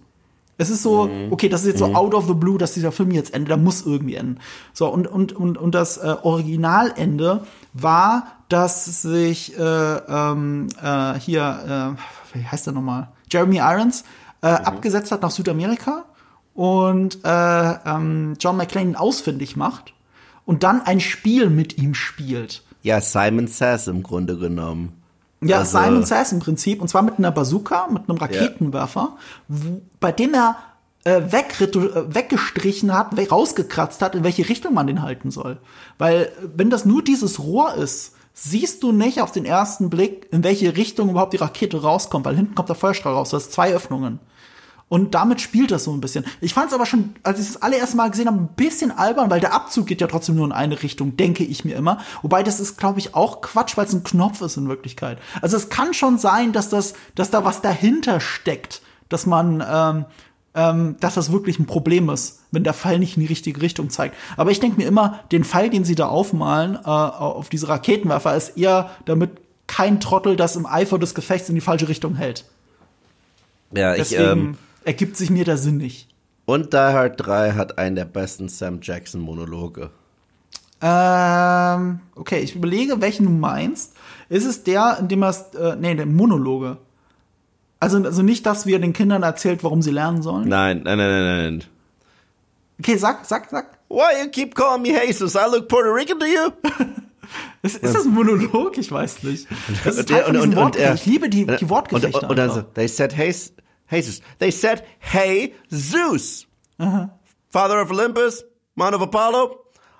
Es 0.59 0.69
ist 0.69 0.83
so, 0.83 1.09
okay, 1.31 1.49
das 1.49 1.61
ist 1.61 1.67
jetzt 1.67 1.79
so 1.79 1.95
out 1.95 2.13
of 2.13 2.27
the 2.27 2.33
blue, 2.33 2.57
dass 2.57 2.73
dieser 2.73 2.91
Film 2.91 3.11
jetzt 3.11 3.33
endet, 3.33 3.49
der 3.49 3.57
muss 3.57 3.85
irgendwie 3.85 4.15
enden. 4.15 4.39
So, 4.73 4.87
und, 4.89 5.07
und, 5.07 5.31
und, 5.31 5.57
und 5.57 5.73
das 5.73 5.97
äh, 5.97 6.15
Originalende 6.21 7.45
war, 7.73 8.27
dass 8.49 9.01
sich 9.01 9.57
äh, 9.57 9.61
ähm, 9.61 10.67
äh, 10.83 11.13
hier, 11.19 11.95
äh, 12.33 12.37
wie 12.37 12.45
heißt 12.45 12.67
der 12.67 12.73
nochmal? 12.73 13.07
Jeremy 13.31 13.57
Irons 13.57 14.03
äh, 14.41 14.47
abgesetzt 14.47 15.11
hat 15.11 15.21
nach 15.21 15.31
Südamerika 15.31 16.05
und 16.53 17.23
äh, 17.23 17.71
ähm, 17.85 18.35
John 18.39 18.57
McClane 18.57 18.99
ausfindig 18.99 19.55
macht 19.55 19.93
und 20.45 20.63
dann 20.63 20.81
ein 20.81 20.99
Spiel 20.99 21.49
mit 21.49 21.77
ihm 21.77 21.93
spielt. 21.93 22.63
ja, 22.83 22.99
Simon 22.99 23.47
Says 23.47 23.87
im 23.87 24.03
Grunde 24.03 24.37
genommen. 24.37 24.98
Ja, 25.41 25.59
Also- 25.59 25.77
Simon 25.77 26.03
Says 26.05 26.31
im 26.31 26.39
Prinzip, 26.39 26.81
und 26.81 26.87
zwar 26.89 27.01
mit 27.01 27.17
einer 27.17 27.31
Bazooka, 27.31 27.87
mit 27.91 28.09
einem 28.09 28.17
Raketenwerfer, 28.17 29.17
wo, 29.47 29.81
bei 29.99 30.11
dem 30.11 30.33
er 30.33 30.57
äh, 31.05 31.19
äh, 31.19 31.31
weggestrichen 31.31 32.93
hat, 32.93 33.13
rausgekratzt 33.31 34.01
hat, 34.01 34.15
in 34.15 34.23
welche 34.23 34.47
Richtung 34.49 34.73
man 34.73 34.87
den 34.87 35.01
halten 35.01 35.31
soll. 35.31 35.57
Weil, 35.97 36.31
wenn 36.55 36.69
das 36.69 36.85
nur 36.85 37.01
dieses 37.03 37.39
Rohr 37.39 37.73
ist, 37.75 38.15
siehst 38.33 38.83
du 38.83 38.91
nicht 38.91 39.21
auf 39.21 39.31
den 39.31 39.45
ersten 39.45 39.89
Blick, 39.89 40.27
in 40.31 40.43
welche 40.43 40.75
Richtung 40.75 41.09
überhaupt 41.09 41.33
die 41.33 41.37
Rakete 41.37 41.81
rauskommt, 41.81 42.25
weil 42.25 42.35
hinten 42.35 42.55
kommt 42.55 42.69
der 42.69 42.75
Feuerstrahl 42.75 43.13
raus. 43.13 43.29
Du 43.29 43.37
hast 43.37 43.51
zwei 43.51 43.73
Öffnungen. 43.73 44.19
Und 44.89 45.13
damit 45.13 45.39
spielt 45.39 45.69
das 45.69 45.83
so 45.83 45.93
ein 45.93 46.01
bisschen. 46.01 46.25
Ich 46.41 46.55
fand 46.55 46.67
es 46.67 46.73
aber 46.73 46.87
schon, 46.87 47.13
als 47.21 47.39
ich 47.39 47.45
das 47.45 47.61
allererste 47.61 47.95
Mal 47.95 48.09
gesehen 48.09 48.25
habe, 48.25 48.39
ein 48.39 48.49
bisschen 48.55 48.91
albern, 48.91 49.29
weil 49.29 49.39
der 49.39 49.53
Abzug 49.53 49.85
geht 49.85 50.01
ja 50.01 50.07
trotzdem 50.07 50.35
nur 50.35 50.47
in 50.47 50.51
eine 50.51 50.81
Richtung, 50.81 51.15
denke 51.15 51.43
ich 51.43 51.63
mir 51.63 51.75
immer. 51.75 51.99
Wobei 52.23 52.41
das 52.41 52.59
ist, 52.59 52.77
glaube 52.77 52.97
ich, 52.97 53.13
auch 53.13 53.41
Quatsch, 53.41 53.77
weil 53.77 53.85
es 53.85 53.93
ein 53.93 54.03
Knopf 54.03 54.41
ist 54.41 54.57
in 54.57 54.67
Wirklichkeit. 54.67 55.19
Also 55.43 55.57
es 55.57 55.69
kann 55.69 55.93
schon 55.93 56.17
sein, 56.17 56.53
dass 56.53 56.69
das, 56.69 56.95
dass 57.13 57.29
da 57.29 57.45
was 57.45 57.61
dahinter 57.61 58.19
steckt, 58.19 58.81
dass 59.09 59.27
man, 59.27 59.63
ähm, 59.69 60.05
ähm, 60.55 60.95
dass 60.99 61.13
das 61.13 61.31
wirklich 61.31 61.59
ein 61.59 61.67
Problem 61.67 62.09
ist, 62.09 62.39
wenn 62.49 62.63
der 62.63 62.73
Pfeil 62.73 62.97
nicht 62.97 63.15
in 63.15 63.21
die 63.21 63.27
richtige 63.27 63.61
Richtung 63.61 63.91
zeigt. 63.91 64.15
Aber 64.37 64.49
ich 64.49 64.59
denke 64.59 64.77
mir 64.77 64.87
immer, 64.87 65.19
den 65.31 65.43
Pfeil, 65.43 65.69
den 65.69 65.83
sie 65.83 65.93
da 65.93 66.07
aufmalen 66.07 66.75
äh, 66.75 66.89
auf 66.89 67.49
diese 67.49 67.67
Raketenwerfer, 67.67 68.35
ist 68.35 68.57
eher 68.57 68.89
damit 69.05 69.37
kein 69.67 69.99
Trottel 69.99 70.35
das 70.35 70.55
im 70.55 70.65
Eifer 70.65 70.97
des 70.97 71.13
Gefechts 71.13 71.47
in 71.47 71.53
die 71.53 71.61
falsche 71.61 71.87
Richtung 71.87 72.15
hält. 72.15 72.45
Ja, 73.71 73.93
ich, 73.93 74.09
Deswegen 74.09 74.31
ähm, 74.31 74.57
ergibt 74.89 75.15
sich 75.17 75.29
mir 75.29 75.45
der 75.45 75.57
Sinn 75.57 75.77
nicht. 75.77 76.07
und 76.45 76.73
Die 76.73 76.77
Hard 76.77 77.13
3 77.23 77.51
hat 77.51 77.77
einen 77.77 77.95
der 77.95 78.05
besten 78.05 78.49
Sam 78.49 78.79
Jackson 78.81 79.21
Monologe. 79.21 79.91
Ähm, 80.81 81.99
okay, 82.15 82.39
ich 82.39 82.55
überlege, 82.55 82.99
welchen 83.01 83.25
du 83.25 83.31
meinst. 83.31 83.93
Ist 84.29 84.45
es 84.45 84.63
der, 84.63 84.97
in 84.99 85.07
dem 85.07 85.21
er, 85.23 85.35
äh, 85.59 85.75
nee, 85.75 85.93
der 85.93 86.05
Monologe. 86.07 86.77
Also, 87.79 87.97
also 88.03 88.23
nicht 88.23 88.45
das, 88.47 88.65
wie 88.65 88.73
er 88.73 88.79
den 88.79 88.93
Kindern 88.93 89.21
erzählt, 89.23 89.63
warum 89.63 89.81
sie 89.83 89.91
lernen 89.91 90.23
sollen. 90.23 90.47
Nein, 90.49 90.81
nein, 90.83 90.97
nein, 90.97 91.09
nein, 91.11 91.43
nein. 91.43 91.63
Okay, 92.79 92.97
sag, 92.97 93.25
sag, 93.25 93.49
sag. 93.51 93.77
Why 93.89 94.23
you 94.23 94.29
keep 94.31 94.55
calling 94.55 94.81
me 94.81 94.89
Jesus? 95.05 95.35
I 95.35 95.45
look 95.51 95.67
Puerto 95.67 95.91
Rican 95.91 96.19
to 96.19 96.25
you? 96.25 96.49
Ist, 97.61 97.75
ist 97.83 97.93
das 97.93 98.05
ein 98.05 98.13
Monolog? 98.13 98.75
Ich 98.79 98.91
weiß 98.91 99.21
nicht. 99.23 99.45
Das 99.83 99.97
ist 99.97 99.99
Und 99.99 100.09
der- 100.09 100.27
und- 100.29 100.37
und- 100.37 100.57
und 100.57 100.75
ich 100.77 101.05
liebe 101.05 101.29
die, 101.29 101.45
die 101.45 101.51
Und, 101.65 101.69
Wortgefechte. 101.69 102.21
und, 102.21 102.29
und 102.31 102.35
dann 102.39 102.49
so, 102.49 102.59
einfach. 102.61 102.73
they 102.73 102.87
said, 102.87 103.15
hey, 103.15 103.35
Jesus. 103.91 104.21
They 104.39 104.51
said, 104.51 104.83
hey, 104.99 105.53
Zeus. 105.71 106.45
Father 107.49 107.81
of 107.81 107.91
Olympus, 107.91 108.43
man 108.75 108.93
of 108.93 109.01
Apollo. 109.01 109.57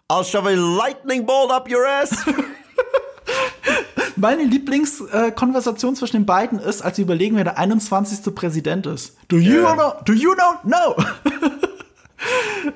I'll 0.10 0.24
shove 0.24 0.48
a 0.48 0.56
lightning 0.56 1.26
bolt 1.26 1.52
up 1.52 1.70
your 1.70 1.86
ass. 1.86 2.11
Meine 4.16 4.44
Lieblingskonversation 4.44 5.94
äh, 5.94 5.98
zwischen 5.98 6.18
den 6.18 6.26
beiden 6.26 6.60
ist, 6.60 6.82
als 6.82 6.95
sie 6.98 7.03
überlegen, 7.03 7.36
wer 7.38 7.44
der 7.45 7.57
21. 7.57 8.34
Präsident 8.36 8.86
ist. 8.86 9.16
Do 9.30 9.38
you 9.38 9.61
Ja. 9.61 9.74
know? 9.74 9.94
Do 10.03 10.14
you 10.14 10.34
know? 10.34 10.56
No. 10.64 10.95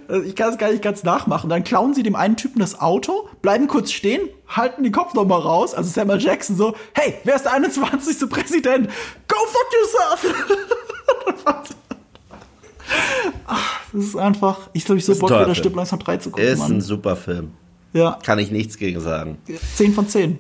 Also 0.07 0.23
ich 0.23 0.35
kann 0.38 0.52
es 0.53 0.57
gar 0.57 0.72
nicht 0.72 0.81
ganz 0.81 1.03
nachmachen. 1.03 1.49
Dann 1.49 1.64
klauen 1.65 1.94
sie 1.94 2.02
dem 2.03 2.15
einen 2.15 2.38
Typen 2.38 2.60
das 2.60 2.80
Auto, 2.80 3.27
bleiben 3.41 3.68
kurz 3.68 3.91
stehen, 3.91 4.30
halten 4.48 4.84
den 4.84 4.94
Kopf 4.94 5.14
noch 5.15 5.26
mal 5.26 5.40
raus. 5.40 5.73
Also 5.73 5.90
Samuel 5.90 6.22
Jackson 6.22 6.56
so, 6.56 6.76
hey, 6.94 7.15
wer 7.26 7.35
ist 7.35 7.44
der 7.44 7.53
21. 7.53 8.30
Präsident? 8.30 8.90
Go 9.27 9.35
fuck 9.45 9.68
yourself! 9.73 10.57
Ach, 13.45 13.80
das 13.91 14.03
ist 14.03 14.15
einfach, 14.15 14.69
ich 14.73 14.85
glaube, 14.85 14.99
ich 14.99 15.06
so 15.06 15.14
ein 15.14 15.19
Bock 15.19 15.30
wieder. 15.31 15.56
Stipp 15.56 15.76
langsam 15.76 15.99
3 15.99 16.18
zu 16.18 16.31
gucken, 16.31 16.45
Ist 16.45 16.61
ein 16.61 16.72
Mann. 16.73 16.81
super 16.81 17.15
Film. 17.15 17.52
Ja, 17.94 18.18
Kann 18.26 18.40
ich 18.40 18.52
nichts 18.52 18.77
gegen 18.77 18.99
sagen. 18.99 19.38
10 19.76 19.94
von 19.94 20.07
10. 20.07 20.40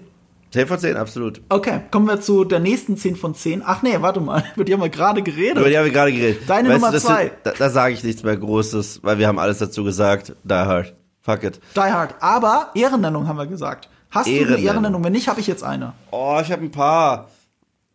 10 0.51 0.67
von 0.67 0.79
10, 0.79 0.97
absolut. 0.97 1.41
Okay, 1.49 1.81
kommen 1.91 2.07
wir 2.07 2.21
zu 2.21 2.43
der 2.45 2.59
nächsten 2.59 2.95
10 2.97 3.15
von 3.15 3.35
10. 3.35 3.61
Ach 3.65 3.81
nee, 3.81 3.97
warte 3.99 4.19
mal, 4.21 4.43
über 4.55 4.63
die 4.63 4.73
haben 4.73 4.81
wir 4.81 4.89
gerade 4.89 5.21
geredet. 5.23 5.57
Über 5.57 5.69
die 5.69 5.77
haben 5.77 5.85
wir 5.85 5.91
gerade 5.91 6.11
geredet. 6.13 6.43
Deine 6.47 6.69
Nummer 6.69 6.91
das 6.91 7.03
zwei. 7.03 7.23
Sind, 7.25 7.33
da 7.43 7.51
da 7.57 7.69
sage 7.69 7.93
ich 7.93 8.03
nichts 8.03 8.23
mehr 8.23 8.37
Großes, 8.37 8.99
weil 9.03 9.17
wir 9.17 9.27
haben 9.27 9.39
alles 9.39 9.57
dazu 9.59 9.83
gesagt. 9.83 10.35
Die 10.43 10.53
Hard. 10.53 10.93
Fuck 11.21 11.43
it. 11.43 11.59
Die 11.75 11.79
Hard. 11.79 12.15
Aber 12.21 12.69
Ehrennennung 12.75 13.27
haben 13.27 13.37
wir 13.37 13.47
gesagt. 13.47 13.89
Hast 14.11 14.27
du 14.27 14.31
eine. 14.31 14.57
Ehrennennung? 14.57 15.03
Wenn 15.03 15.13
nicht, 15.13 15.27
habe 15.27 15.39
ich 15.39 15.47
jetzt 15.47 15.63
eine. 15.63 15.93
Oh, 16.11 16.39
ich 16.41 16.51
habe 16.51 16.61
ein 16.63 16.71
paar. 16.71 17.29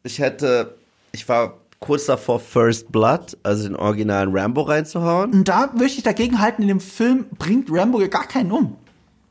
Ich 0.02 0.18
hätte, 0.18 0.74
ich 1.12 1.28
war 1.28 1.54
kurz 1.80 2.06
davor, 2.06 2.40
First 2.40 2.90
Blood, 2.92 3.36
also 3.42 3.64
den 3.64 3.76
originalen 3.76 4.36
Rambo 4.36 4.62
reinzuhauen. 4.62 5.32
Und 5.32 5.48
da 5.48 5.70
möchte 5.76 5.98
ich 5.98 6.02
dagegen 6.04 6.40
halten, 6.40 6.62
in 6.62 6.68
dem 6.68 6.80
Film 6.80 7.26
bringt 7.38 7.68
Rambo 7.70 8.00
ja 8.00 8.08
gar 8.08 8.26
keinen 8.26 8.50
um. 8.52 8.76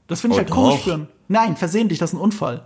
Das 0.07 0.21
finde 0.21 0.35
ich 0.35 0.41
Oh, 0.41 0.43
halt 0.45 0.51
komisch 0.51 0.83
für 0.83 1.07
Nein, 1.27 1.57
versehentlich, 1.57 1.99
das 1.99 2.11
ist 2.11 2.15
ein 2.17 2.21
Unfall. 2.21 2.63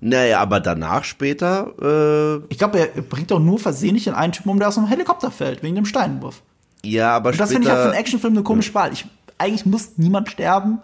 Naja, 0.00 0.40
aber 0.40 0.60
danach 0.60 1.04
später, 1.04 2.42
Ich 2.50 2.58
glaube, 2.58 2.78
er 2.78 3.02
bringt 3.02 3.30
doch 3.30 3.38
nur 3.38 3.58
versehentlich 3.58 4.04
den 4.04 4.14
einen 4.14 4.32
Typen 4.32 4.50
um, 4.50 4.58
der 4.58 4.68
aus 4.68 4.76
einem 4.76 4.88
Helikopter 4.88 5.30
fällt, 5.30 5.62
wegen 5.62 5.74
dem 5.76 5.86
Steinwurf. 5.86 6.42
äh, 6.84 6.88
ja, 6.88 7.16
aber 7.16 7.30
Und 7.30 7.40
das 7.40 7.50
finde 7.50 7.66
ich 7.68 7.72
halt 7.72 7.82
für 7.82 7.88
einen 7.90 7.98
Actionfilm 7.98 8.34
eine 8.34 8.42
komische 8.42 8.74
Wahl. 8.74 8.92
Ich, 8.92 9.06
eigentlich 9.38 9.64
muss 9.64 9.92
niemand 9.96 10.28
sterben, 10.28 10.80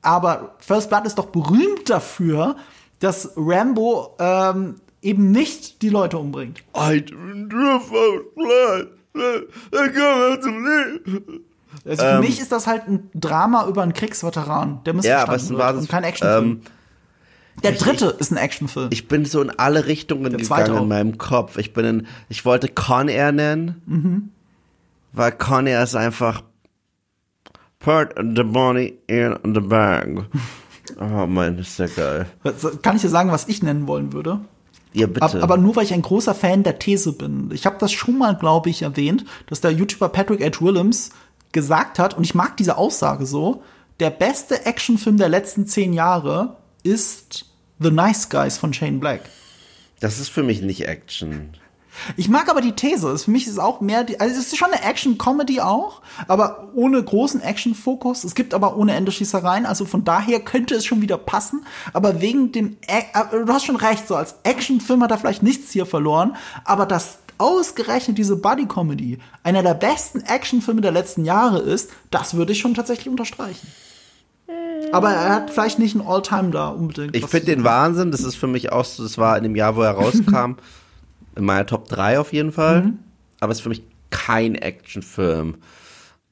aber 0.00 0.54
First 0.58 0.88
Blood 0.88 1.04
ist 1.04 1.18
doch 1.18 1.26
berühmt 1.26 1.90
dafür, 1.90 2.56
dass 3.00 3.30
Rambo 3.36 4.14
ähm, 4.18 4.76
eben 5.04 5.30
nicht 5.30 5.82
die 5.82 5.88
Leute 5.90 6.18
umbringt. 6.18 6.62
Also 11.86 12.04
für 12.04 12.20
mich 12.20 12.40
ist 12.40 12.52
das 12.52 12.66
halt 12.66 12.86
ein 12.88 13.10
Drama 13.14 13.66
über 13.66 13.82
einen 13.82 13.92
Kriegsveteran, 13.92 14.80
der 14.84 14.94
Ähm. 14.94 15.00
Ja, 15.02 15.18
missverstanden 15.26 15.56
ein 15.56 15.58
wird 15.74 15.82
und 15.82 15.88
kein 15.88 16.04
Actionfilm. 16.04 16.44
Ähm, 16.44 16.60
der 17.62 17.72
dritte 17.72 18.06
ist 18.18 18.32
ein 18.32 18.36
Actionfilm. 18.36 18.88
ich 18.92 19.06
bin 19.06 19.24
so 19.24 19.40
in 19.40 19.50
alle 19.50 19.86
Richtungen 19.86 20.30
Der 20.32 20.40
gegangen 20.40 20.66
in 20.66 20.82
auch. 20.82 20.86
meinem 20.86 21.18
Kopf. 21.18 21.56
Ich 21.58 21.72
bin 21.72 21.84
in, 21.84 22.06
ich 22.28 22.44
wollte 22.44 22.68
Con 22.68 23.08
Air 23.08 23.32
nennen, 23.32 23.82
Mhm. 23.86 24.30
weil 25.12 25.32
Con 25.32 25.66
Air 25.66 25.82
ist 25.82 25.94
einfach 25.94 26.42
Put 27.78 28.14
the 28.16 28.42
money 28.44 28.98
in 29.06 29.36
the 29.44 29.60
bag. 29.60 30.24
Oh 31.00 31.26
mein, 31.26 31.58
ist 31.58 31.78
der 31.78 31.88
geil. 31.88 32.26
Kann 32.82 32.96
ich 32.96 33.02
dir 33.02 33.08
sagen, 33.08 33.30
was 33.32 33.48
ich 33.48 33.62
nennen 33.62 33.86
wollen 33.86 34.12
würde? 34.12 34.40
Ja, 34.94 35.06
bitte. 35.08 35.22
Ab, 35.22 35.34
aber 35.34 35.56
nur, 35.56 35.74
weil 35.76 35.84
ich 35.84 35.92
ein 35.92 36.02
großer 36.02 36.34
Fan 36.34 36.62
der 36.62 36.78
These 36.78 37.12
bin. 37.12 37.50
Ich 37.52 37.66
habe 37.66 37.76
das 37.78 37.92
schon 37.92 38.16
mal, 38.16 38.36
glaube 38.36 38.70
ich, 38.70 38.82
erwähnt, 38.82 39.24
dass 39.46 39.60
der 39.60 39.72
YouTuber 39.72 40.08
Patrick 40.08 40.40
H. 40.42 40.64
Willems 40.64 41.10
gesagt 41.52 41.98
hat, 41.98 42.16
und 42.16 42.24
ich 42.24 42.34
mag 42.34 42.56
diese 42.56 42.78
Aussage 42.78 43.26
so, 43.26 43.62
der 44.00 44.10
beste 44.10 44.66
Actionfilm 44.66 45.16
der 45.18 45.28
letzten 45.28 45.66
zehn 45.66 45.92
Jahre 45.92 46.56
ist 46.82 47.46
The 47.80 47.90
Nice 47.90 48.28
Guys 48.28 48.56
von 48.56 48.72
Shane 48.72 49.00
Black. 49.00 49.22
das 50.00 50.18
ist 50.18 50.28
für 50.28 50.42
mich 50.42 50.62
nicht 50.62 50.86
Action. 50.86 51.56
Ich 52.16 52.28
mag 52.28 52.48
aber 52.50 52.60
die 52.60 52.72
These. 52.72 53.08
Es- 53.10 53.24
Für 53.24 53.30
mich 53.30 53.46
ist 53.46 53.52
es 53.54 53.58
auch 53.58 53.80
mehr, 53.80 54.04
die, 54.04 54.18
also 54.20 54.34
es 54.38 54.46
ist 54.48 54.56
schon 54.56 54.72
eine 54.72 54.82
Action-Comedy 54.82 55.60
auch, 55.60 56.02
aber 56.28 56.68
ohne 56.74 57.02
großen 57.02 57.40
Action-Fokus. 57.40 58.24
Es 58.24 58.34
gibt 58.34 58.54
aber 58.54 58.76
ohne 58.76 58.94
Ende 58.94 59.12
Schießereien, 59.12 59.66
also 59.66 59.84
von 59.84 60.04
daher 60.04 60.40
könnte 60.40 60.74
es 60.74 60.84
schon 60.84 61.00
wieder 61.02 61.18
passen. 61.18 61.64
Aber 61.92 62.20
wegen 62.20 62.52
dem, 62.52 62.76
äh, 62.86 63.02
du 63.44 63.52
hast 63.52 63.64
schon 63.64 63.76
recht, 63.76 64.06
so 64.08 64.16
als 64.16 64.36
Action-Film 64.42 65.02
hat 65.02 65.10
er 65.10 65.18
vielleicht 65.18 65.42
nichts 65.42 65.70
hier 65.72 65.86
verloren, 65.86 66.36
aber 66.64 66.86
dass 66.86 67.18
ausgerechnet 67.38 68.16
diese 68.16 68.36
Buddy-Comedy 68.36 69.18
einer 69.42 69.62
der 69.62 69.74
besten 69.74 70.20
Action-Filme 70.20 70.80
der 70.80 70.92
letzten 70.92 71.24
Jahre 71.24 71.58
ist, 71.58 71.90
das 72.10 72.34
würde 72.34 72.52
ich 72.52 72.60
schon 72.60 72.74
tatsächlich 72.74 73.08
unterstreichen. 73.08 73.66
Aber 74.92 75.10
er 75.10 75.30
hat 75.34 75.50
vielleicht 75.50 75.78
nicht 75.78 75.94
ein 75.94 76.06
All-Time 76.06 76.50
da 76.50 76.68
unbedingt. 76.68 77.16
Ich 77.16 77.26
finde 77.26 77.46
den. 77.46 77.64
Wahnsinn, 77.64 78.10
das 78.12 78.20
ist 78.20 78.36
für 78.36 78.46
mich 78.46 78.70
auch 78.70 78.84
so, 78.84 79.02
das 79.02 79.18
war 79.18 79.36
in 79.36 79.42
dem 79.42 79.56
Jahr, 79.56 79.74
wo 79.74 79.82
er 79.82 79.92
rauskam, 79.92 80.56
in 81.36 81.44
meiner 81.44 81.66
Top 81.66 81.88
3 81.88 82.18
auf 82.18 82.32
jeden 82.32 82.52
Fall. 82.52 82.82
Mhm. 82.82 82.98
Aber 83.40 83.52
es 83.52 83.58
ist 83.58 83.62
für 83.62 83.68
mich 83.68 83.82
kein 84.10 84.54
Actionfilm. 84.54 85.56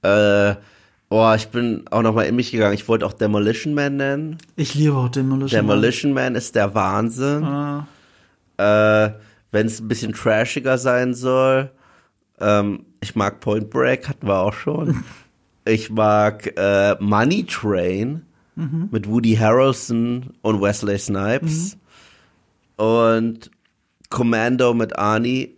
Äh, 0.02 0.54
oh, 1.10 1.32
ich 1.36 1.48
bin 1.48 1.84
auch 1.90 2.02
noch 2.02 2.14
mal 2.14 2.22
in 2.24 2.36
mich 2.36 2.52
gegangen. 2.52 2.74
Ich 2.74 2.88
wollte 2.88 3.04
auch 3.06 3.12
Demolition 3.12 3.74
Man 3.74 3.96
nennen. 3.96 4.38
Ich 4.56 4.74
liebe 4.74 4.94
auch 4.96 5.08
Demolition. 5.08 5.58
Man. 5.66 5.76
Demolition 5.76 6.12
Man 6.12 6.34
ist 6.34 6.54
der 6.54 6.74
Wahnsinn. 6.74 7.44
Ah. 7.44 7.86
Äh, 8.58 9.12
Wenn 9.50 9.66
es 9.66 9.80
ein 9.80 9.88
bisschen 9.88 10.12
trashiger 10.12 10.78
sein 10.78 11.14
soll. 11.14 11.70
Ähm, 12.40 12.86
ich 13.00 13.14
mag 13.16 13.40
Point 13.40 13.70
Break, 13.70 14.08
hatten 14.08 14.26
wir 14.26 14.38
auch 14.38 14.54
schon. 14.54 15.04
ich 15.64 15.90
mag 15.90 16.56
äh, 16.56 16.96
Money 17.00 17.44
Train 17.44 18.22
Mhm. 18.54 18.88
mit 18.90 19.08
Woody 19.08 19.34
Harrelson 19.36 20.34
und 20.42 20.60
Wesley 20.60 20.98
Snipes. 20.98 21.78
Und 22.76 23.50
Commando 24.12 24.74
mit 24.74 24.98
Arnie. 24.98 25.56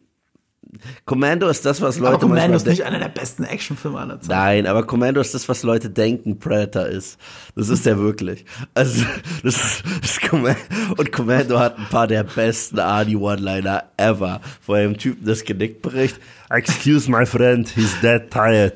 Commando 1.04 1.46
ist 1.48 1.64
das, 1.64 1.80
was 1.82 1.98
Leute 1.98 2.14
Aber 2.14 2.18
Commando 2.26 2.56
ist 2.56 2.66
nicht 2.66 2.82
einer 2.82 2.98
der 2.98 3.08
besten 3.08 3.44
Actionfilme 3.44 3.96
aller 3.98 4.20
Zeiten. 4.20 4.32
Nein, 4.32 4.66
aber 4.66 4.84
Commando 4.84 5.20
ist 5.20 5.32
das, 5.32 5.48
was 5.48 5.62
Leute 5.62 5.88
denken, 5.88 6.38
Predator 6.40 6.86
ist. 6.86 7.16
Das 7.54 7.68
ist 7.68 7.86
der 7.86 7.96
wirklich. 7.98 8.44
Also, 8.74 9.04
das 9.44 9.54
ist, 9.56 9.84
das 10.02 10.10
ist 10.10 10.22
Commando. 10.22 10.58
Und 10.96 11.12
Commando 11.12 11.60
hat 11.60 11.78
ein 11.78 11.86
paar 11.90 12.08
der 12.08 12.24
besten 12.24 12.80
Arnie 12.80 13.14
One-Liner 13.14 13.84
ever. 13.98 14.40
Vor 14.62 14.76
einem 14.76 14.96
Typen 14.98 15.24
das 15.26 15.44
Genick 15.44 15.80
bricht. 15.80 16.18
Excuse 16.50 17.08
my 17.10 17.24
friend, 17.24 17.68
he's 17.68 17.94
dead 18.00 18.30
tired. 18.30 18.74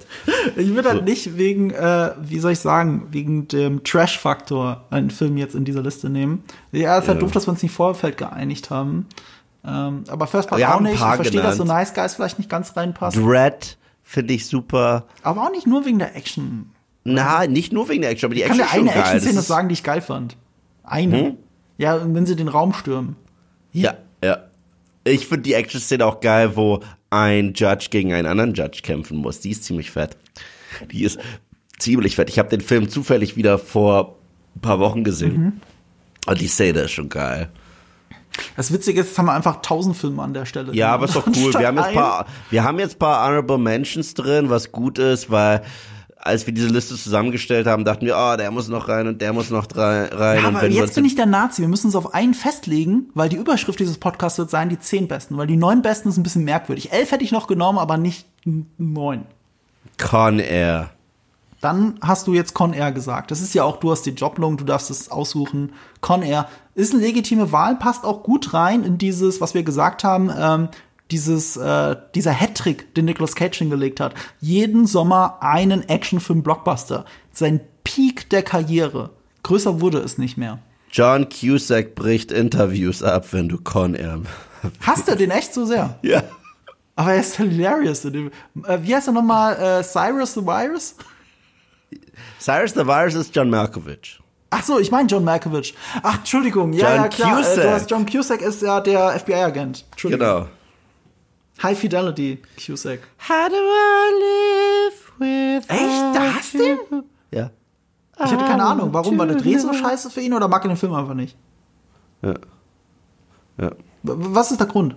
Ich 0.56 0.72
würde 0.74 0.90
halt 0.90 1.04
nicht 1.04 1.36
wegen, 1.36 1.70
äh, 1.70 2.12
wie 2.22 2.38
soll 2.38 2.52
ich 2.52 2.60
sagen, 2.60 3.08
wegen 3.10 3.48
dem 3.48 3.82
Trash-Faktor 3.82 4.86
einen 4.90 5.10
Film 5.10 5.36
jetzt 5.36 5.54
in 5.56 5.64
dieser 5.64 5.82
Liste 5.82 6.08
nehmen. 6.10 6.44
Ja, 6.70 6.96
es 6.96 7.04
ist 7.04 7.08
halt 7.08 7.18
Ja. 7.18 7.22
doof, 7.22 7.32
dass 7.32 7.46
wir 7.46 7.50
uns 7.52 7.62
nicht 7.62 7.72
im 7.72 7.76
Vorfeld 7.76 8.16
geeinigt 8.16 8.70
haben. 8.70 9.06
Ähm, 9.64 10.04
aber 10.08 10.26
First 10.26 10.50
Wir 10.50 10.74
auch 10.74 10.80
nicht. 10.80 10.94
Ich 10.94 11.00
verstehe, 11.00 11.42
dass 11.42 11.56
so 11.56 11.64
genannt. 11.64 11.80
Nice 11.80 11.94
Guys 11.94 12.14
vielleicht 12.14 12.38
nicht 12.38 12.50
ganz 12.50 12.76
reinpasst. 12.76 13.16
Dread 13.16 13.76
finde 14.02 14.34
ich 14.34 14.46
super. 14.46 15.06
aber 15.22 15.44
auch 15.46 15.50
nicht 15.50 15.66
nur 15.66 15.84
wegen 15.84 15.98
der 15.98 16.16
Action. 16.16 16.70
Na, 17.04 17.46
nicht 17.46 17.72
nur 17.72 17.88
wegen 17.88 18.02
der 18.02 18.10
Action, 18.10 18.26
aber 18.26 18.34
die 18.34 18.42
Ich 18.42 18.48
kann 18.48 18.60
Action 18.60 18.84
dir 18.84 18.90
ist 18.90 18.96
eine. 18.96 19.04
Action-Szene 19.04 19.42
sagen, 19.42 19.68
die 19.68 19.72
ich 19.74 19.82
geil 19.82 20.00
fand. 20.00 20.36
Eine. 20.84 21.18
Hm? 21.18 21.36
Ja, 21.78 22.00
wenn 22.02 22.26
sie 22.26 22.36
den 22.36 22.48
Raum 22.48 22.72
stürmen. 22.72 23.16
Ja, 23.72 23.94
ja. 24.22 24.38
Ich 25.04 25.26
finde 25.26 25.42
die 25.42 25.54
Action-Szene 25.54 26.04
auch 26.04 26.20
geil, 26.20 26.56
wo 26.56 26.80
ein 27.10 27.54
Judge 27.54 27.88
gegen 27.90 28.12
einen 28.12 28.26
anderen 28.26 28.54
Judge 28.54 28.80
kämpfen 28.82 29.18
muss. 29.18 29.40
Die 29.40 29.50
ist 29.50 29.64
ziemlich 29.64 29.90
fett. 29.90 30.16
Die 30.90 31.04
ist 31.04 31.18
ziemlich 31.78 32.16
fett. 32.16 32.28
Ich 32.28 32.38
habe 32.38 32.48
den 32.48 32.60
Film 32.60 32.88
zufällig 32.88 33.36
wieder 33.36 33.58
vor 33.58 34.16
ein 34.56 34.60
paar 34.60 34.78
Wochen 34.80 35.04
gesehen. 35.04 35.40
Mhm. 35.40 35.52
Und 36.26 36.40
die 36.40 36.48
Szene 36.48 36.80
ist 36.80 36.90
schon 36.92 37.08
geil. 37.08 37.48
Das 38.56 38.72
Witzige 38.72 39.00
ist, 39.00 39.08
jetzt 39.08 39.18
haben 39.18 39.26
wir 39.26 39.34
einfach 39.34 39.62
tausend 39.62 39.96
Filme 39.96 40.22
an 40.22 40.34
der 40.34 40.46
Stelle. 40.46 40.74
Ja, 40.74 40.92
aber 40.92 41.06
ist 41.06 41.16
doch 41.16 41.26
cool. 41.36 41.54
Wir 41.54 41.66
haben 41.66 41.76
jetzt 41.76 41.92
paar, 41.92 42.26
wir 42.50 42.64
haben 42.64 42.78
jetzt 42.78 42.98
paar 42.98 43.26
Honorable 43.26 43.58
Mentions 43.58 44.14
drin, 44.14 44.50
was 44.50 44.72
gut 44.72 44.98
ist, 44.98 45.30
weil 45.30 45.62
als 46.20 46.46
wir 46.46 46.52
diese 46.52 46.68
Liste 46.68 46.96
zusammengestellt 46.96 47.66
haben, 47.66 47.84
dachten 47.84 48.04
wir, 48.04 48.16
oh, 48.16 48.36
der 48.36 48.50
muss 48.50 48.68
noch 48.68 48.88
rein 48.88 49.06
und 49.06 49.22
der 49.22 49.32
muss 49.32 49.50
noch 49.50 49.66
rein. 49.74 50.08
Ja, 50.12 50.48
aber 50.48 50.66
jetzt 50.66 50.94
bin 50.94 51.04
ich 51.04 51.14
der 51.14 51.26
Nazi. 51.26 51.62
Wir 51.62 51.68
müssen 51.68 51.86
uns 51.86 51.96
auf 51.96 52.14
einen 52.14 52.34
festlegen, 52.34 53.10
weil 53.14 53.28
die 53.28 53.36
Überschrift 53.36 53.78
dieses 53.78 53.98
Podcasts 53.98 54.38
wird 54.38 54.50
sein, 54.50 54.68
die 54.68 54.78
zehn 54.78 55.08
besten. 55.08 55.36
Weil 55.36 55.46
die 55.46 55.56
neun 55.56 55.80
besten 55.82 56.08
ist 56.08 56.16
ein 56.16 56.22
bisschen 56.22 56.44
merkwürdig. 56.44 56.92
Elf 56.92 57.12
hätte 57.12 57.24
ich 57.24 57.32
noch 57.32 57.46
genommen, 57.46 57.78
aber 57.78 57.96
nicht 57.96 58.26
neun. 58.76 59.26
Con 59.96 60.38
Air. 60.38 60.90
Dann 61.60 61.98
hast 62.00 62.26
du 62.26 62.34
jetzt 62.34 62.54
Con 62.54 62.72
Air 62.72 62.92
gesagt. 62.92 63.30
Das 63.30 63.40
ist 63.40 63.54
ja 63.54 63.64
auch, 63.64 63.78
du 63.78 63.90
hast 63.90 64.02
die 64.06 64.10
Joblung, 64.10 64.56
du 64.56 64.64
darfst 64.64 64.90
es 64.90 65.10
aussuchen. 65.10 65.72
Con 66.00 66.22
Air 66.22 66.48
ist 66.74 66.94
eine 66.94 67.02
legitime 67.02 67.50
Wahl, 67.50 67.76
passt 67.76 68.04
auch 68.04 68.22
gut 68.22 68.54
rein 68.54 68.84
in 68.84 68.98
dieses, 68.98 69.40
was 69.40 69.54
wir 69.54 69.64
gesagt 69.64 70.04
haben, 70.04 70.30
ähm, 70.36 70.68
dieses, 71.10 71.56
äh, 71.56 71.96
dieser 72.14 72.32
Hattrick, 72.32 72.94
den 72.94 73.06
Nicolas 73.06 73.34
Cage 73.34 73.58
hingelegt 73.58 73.98
hat. 73.98 74.14
Jeden 74.40 74.86
Sommer 74.86 75.38
einen 75.40 75.88
Actionfilm-Blockbuster. 75.88 77.04
Sein 77.32 77.60
Peak 77.82 78.30
der 78.30 78.42
Karriere. 78.42 79.10
Größer 79.42 79.80
wurde 79.80 79.98
es 79.98 80.18
nicht 80.18 80.36
mehr. 80.36 80.58
John 80.92 81.28
Cusack 81.28 81.94
bricht 81.94 82.30
Interviews 82.32 83.02
ab, 83.02 83.26
wenn 83.32 83.48
du 83.48 83.58
Con 83.58 83.94
Air. 83.94 84.20
Hasst 84.86 85.08
er 85.08 85.16
den 85.16 85.30
echt 85.30 85.54
so 85.54 85.64
sehr? 85.64 85.98
Ja. 86.02 86.22
Aber 86.96 87.12
er 87.12 87.20
ist 87.20 87.36
hilarious. 87.36 88.04
Äh, 88.04 88.30
wie 88.82 88.94
heißt 88.94 89.06
er 89.06 89.12
nochmal? 89.12 89.54
Äh, 89.54 89.84
Cyrus 89.84 90.34
the 90.34 90.40
Virus? 90.44 90.96
Cyrus 92.38 92.72
the 92.74 92.86
Virus 92.86 93.14
ist 93.14 93.34
John 93.34 93.50
Malkovich. 93.50 94.20
Ach 94.50 94.62
so, 94.62 94.78
ich 94.78 94.90
meine 94.90 95.08
John 95.08 95.24
Malkovich. 95.24 95.74
Ach, 96.02 96.18
Entschuldigung. 96.18 96.72
Ja, 96.72 96.94
John 96.94 97.02
ja, 97.02 97.08
klar. 97.08 97.40
Äh, 97.40 97.42
Cusack. 97.42 97.62
du 97.62 97.70
hast 97.70 97.90
John 97.90 98.06
Cusack 98.06 98.40
ist 98.40 98.62
ja 98.62 98.80
der 98.80 99.18
FBI-Agent. 99.18 99.84
Genau. 100.02 100.46
High 101.62 101.78
Fidelity 101.78 102.40
Cusack. 102.56 103.00
How 103.28 103.48
do 103.48 103.56
I 103.56 104.88
live 104.88 105.12
with 105.18 105.68
Echt? 105.68 106.16
Da 106.16 106.34
hast 106.34 106.54
du 106.54 106.58
den? 106.58 106.78
Ja. 107.30 107.50
Ich 108.16 108.32
hatte 108.32 108.44
keine 108.44 108.64
Ahnung. 108.64 108.92
Warum? 108.92 109.18
War 109.18 109.26
der 109.26 109.36
Dreh 109.36 109.58
so 109.58 109.72
scheiße 109.72 110.10
für 110.10 110.20
ihn 110.20 110.32
oder 110.32 110.48
mag 110.48 110.64
er 110.64 110.68
den 110.68 110.76
Film 110.76 110.94
einfach 110.94 111.14
nicht? 111.14 111.36
Ja. 112.22 112.34
Ja. 113.58 113.72
Was 114.02 114.50
ist 114.50 114.60
der 114.60 114.66
Grund? 114.66 114.96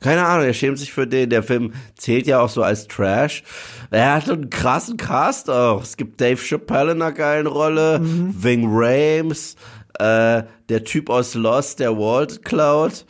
Keine 0.00 0.24
Ahnung, 0.24 0.46
er 0.46 0.54
schämt 0.54 0.78
sich 0.78 0.92
für 0.92 1.06
den. 1.06 1.30
Der 1.30 1.42
Film 1.42 1.72
zählt 1.96 2.26
ja 2.26 2.40
auch 2.40 2.48
so 2.48 2.62
als 2.62 2.86
Trash. 2.86 3.42
Er 3.90 4.14
hat 4.14 4.30
einen 4.30 4.50
krassen 4.50 4.96
Cast 4.96 5.50
auch. 5.50 5.82
Es 5.82 5.96
gibt 5.96 6.20
Dave 6.20 6.40
Chappelle 6.40 6.92
in 6.92 7.02
einer 7.02 7.12
geilen 7.12 7.46
Rolle, 7.46 8.00
Ving 8.02 8.66
Rames, 8.68 9.56
äh, 9.98 10.42
der 10.68 10.84
Typ 10.84 11.08
aus 11.10 11.34
Lost, 11.34 11.80
der 11.80 11.96
Walt 11.96 12.44
Cloud. 12.44 13.04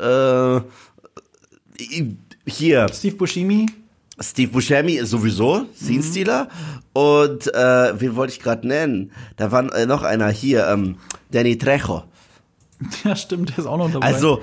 Äh, 0.00 0.60
hier, 2.46 2.86
Steve 2.92 3.16
Buscemi? 3.16 3.66
Steve 4.20 4.52
Buscemi 4.52 4.92
ist 4.92 5.10
sowieso 5.10 5.66
Scene 5.76 6.02
Stealer. 6.02 6.48
Und 6.92 7.52
äh, 7.52 8.00
wen 8.00 8.14
wollte 8.14 8.32
ich 8.32 8.40
gerade 8.40 8.66
nennen? 8.66 9.12
Da 9.36 9.50
war 9.50 9.74
äh, 9.74 9.86
noch 9.86 10.02
einer 10.02 10.28
hier, 10.28 10.68
ähm, 10.68 10.96
Danny 11.30 11.58
Trejo. 11.58 12.04
Ja, 13.04 13.16
stimmt, 13.16 13.50
der 13.50 13.58
ist 13.58 13.66
auch 13.66 13.78
noch 13.78 13.90
dabei. 13.90 14.06
Also, 14.06 14.42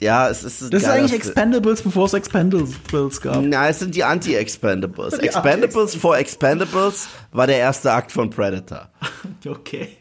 ja, 0.00 0.28
es 0.28 0.44
ist 0.44 0.72
das 0.72 0.82
ist 0.82 0.88
eigentlich. 0.88 1.12
Expendables, 1.12 1.82
bevor 1.82 2.06
es 2.06 2.14
Expendables 2.14 3.20
gab. 3.20 3.42
Na, 3.42 3.68
es 3.68 3.78
sind 3.80 3.94
die 3.94 4.04
Anti-Expendables. 4.04 5.14
Expendables 5.14 5.94
vor 5.94 6.16
Expendables 6.18 7.08
war 7.32 7.46
der 7.46 7.58
erste 7.58 7.92
Akt 7.92 8.12
von 8.12 8.30
Predator. 8.30 8.88
Okay. 9.46 9.96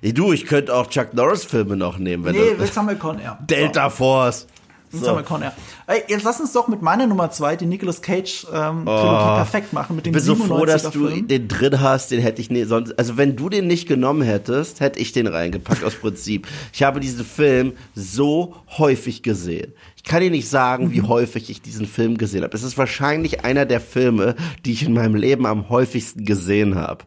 Hey, 0.00 0.12
du, 0.12 0.32
ich 0.32 0.46
könnte 0.46 0.74
auch 0.74 0.86
Chuck 0.88 1.12
Norris-Filme 1.12 1.76
noch 1.76 1.98
nehmen, 1.98 2.24
wenn 2.24 2.34
Nee, 2.34 2.54
du, 2.56 2.62
jetzt 2.62 2.76
haben 2.76 2.88
wir 2.88 2.94
Con 2.96 3.18
Air. 3.18 3.38
Delta 3.42 3.90
Force. 3.90 4.46
Jetzt 4.92 5.06
haben 5.08 5.16
wir 5.16 5.22
Con 5.22 5.42
Air. 5.42 5.54
Ey, 5.86 6.02
jetzt 6.08 6.22
lass 6.24 6.38
uns 6.40 6.52
doch 6.52 6.68
mit 6.68 6.82
meiner 6.82 7.06
Nummer 7.06 7.30
zwei 7.30 7.56
die 7.56 7.66
Nicolas 7.66 8.02
Cage 8.02 8.46
ähm, 8.52 8.84
Trilogie 8.84 9.34
perfekt 9.36 9.72
machen 9.72 9.96
mit 9.96 10.04
dem 10.06 10.10
Ich 10.10 10.16
bin 10.16 10.22
so 10.24 10.34
froh, 10.34 10.66
dass 10.66 10.82
du 10.90 11.06
97er 11.06 11.12
Film. 11.12 11.28
den 11.28 11.48
drin 11.48 11.80
hast, 11.80 12.10
den 12.10 12.20
hätte 12.20 12.40
ich 12.42 12.50
nie, 12.50 12.64
sonst, 12.64 12.98
also 12.98 13.16
wenn 13.16 13.34
du 13.36 13.48
den 13.48 13.66
nicht 13.66 13.88
genommen 13.88 14.22
hättest, 14.22 14.80
hätte 14.80 14.98
ich 15.00 15.12
den 15.12 15.26
reingepackt 15.26 15.82
aus 15.82 15.94
Prinzip. 15.94 16.46
Ich 16.72 16.82
habe 16.82 17.00
diesen 17.00 17.24
Film 17.24 17.72
so 17.94 18.54
häufig 18.78 19.22
gesehen. 19.22 19.72
Ich 19.96 20.04
kann 20.04 20.20
dir 20.20 20.30
nicht 20.30 20.48
sagen, 20.48 20.86
Mhm. 20.88 20.92
wie 20.92 21.02
häufig 21.02 21.48
ich 21.48 21.62
diesen 21.62 21.86
Film 21.86 22.18
gesehen 22.18 22.42
habe. 22.44 22.56
Es 22.56 22.62
ist 22.62 22.76
wahrscheinlich 22.76 23.44
einer 23.44 23.64
der 23.66 23.80
Filme, 23.80 24.34
die 24.64 24.72
ich 24.72 24.82
in 24.82 24.92
meinem 24.92 25.14
Leben 25.14 25.46
am 25.46 25.68
häufigsten 25.68 26.24
gesehen 26.24 26.74
habe. 26.74 27.04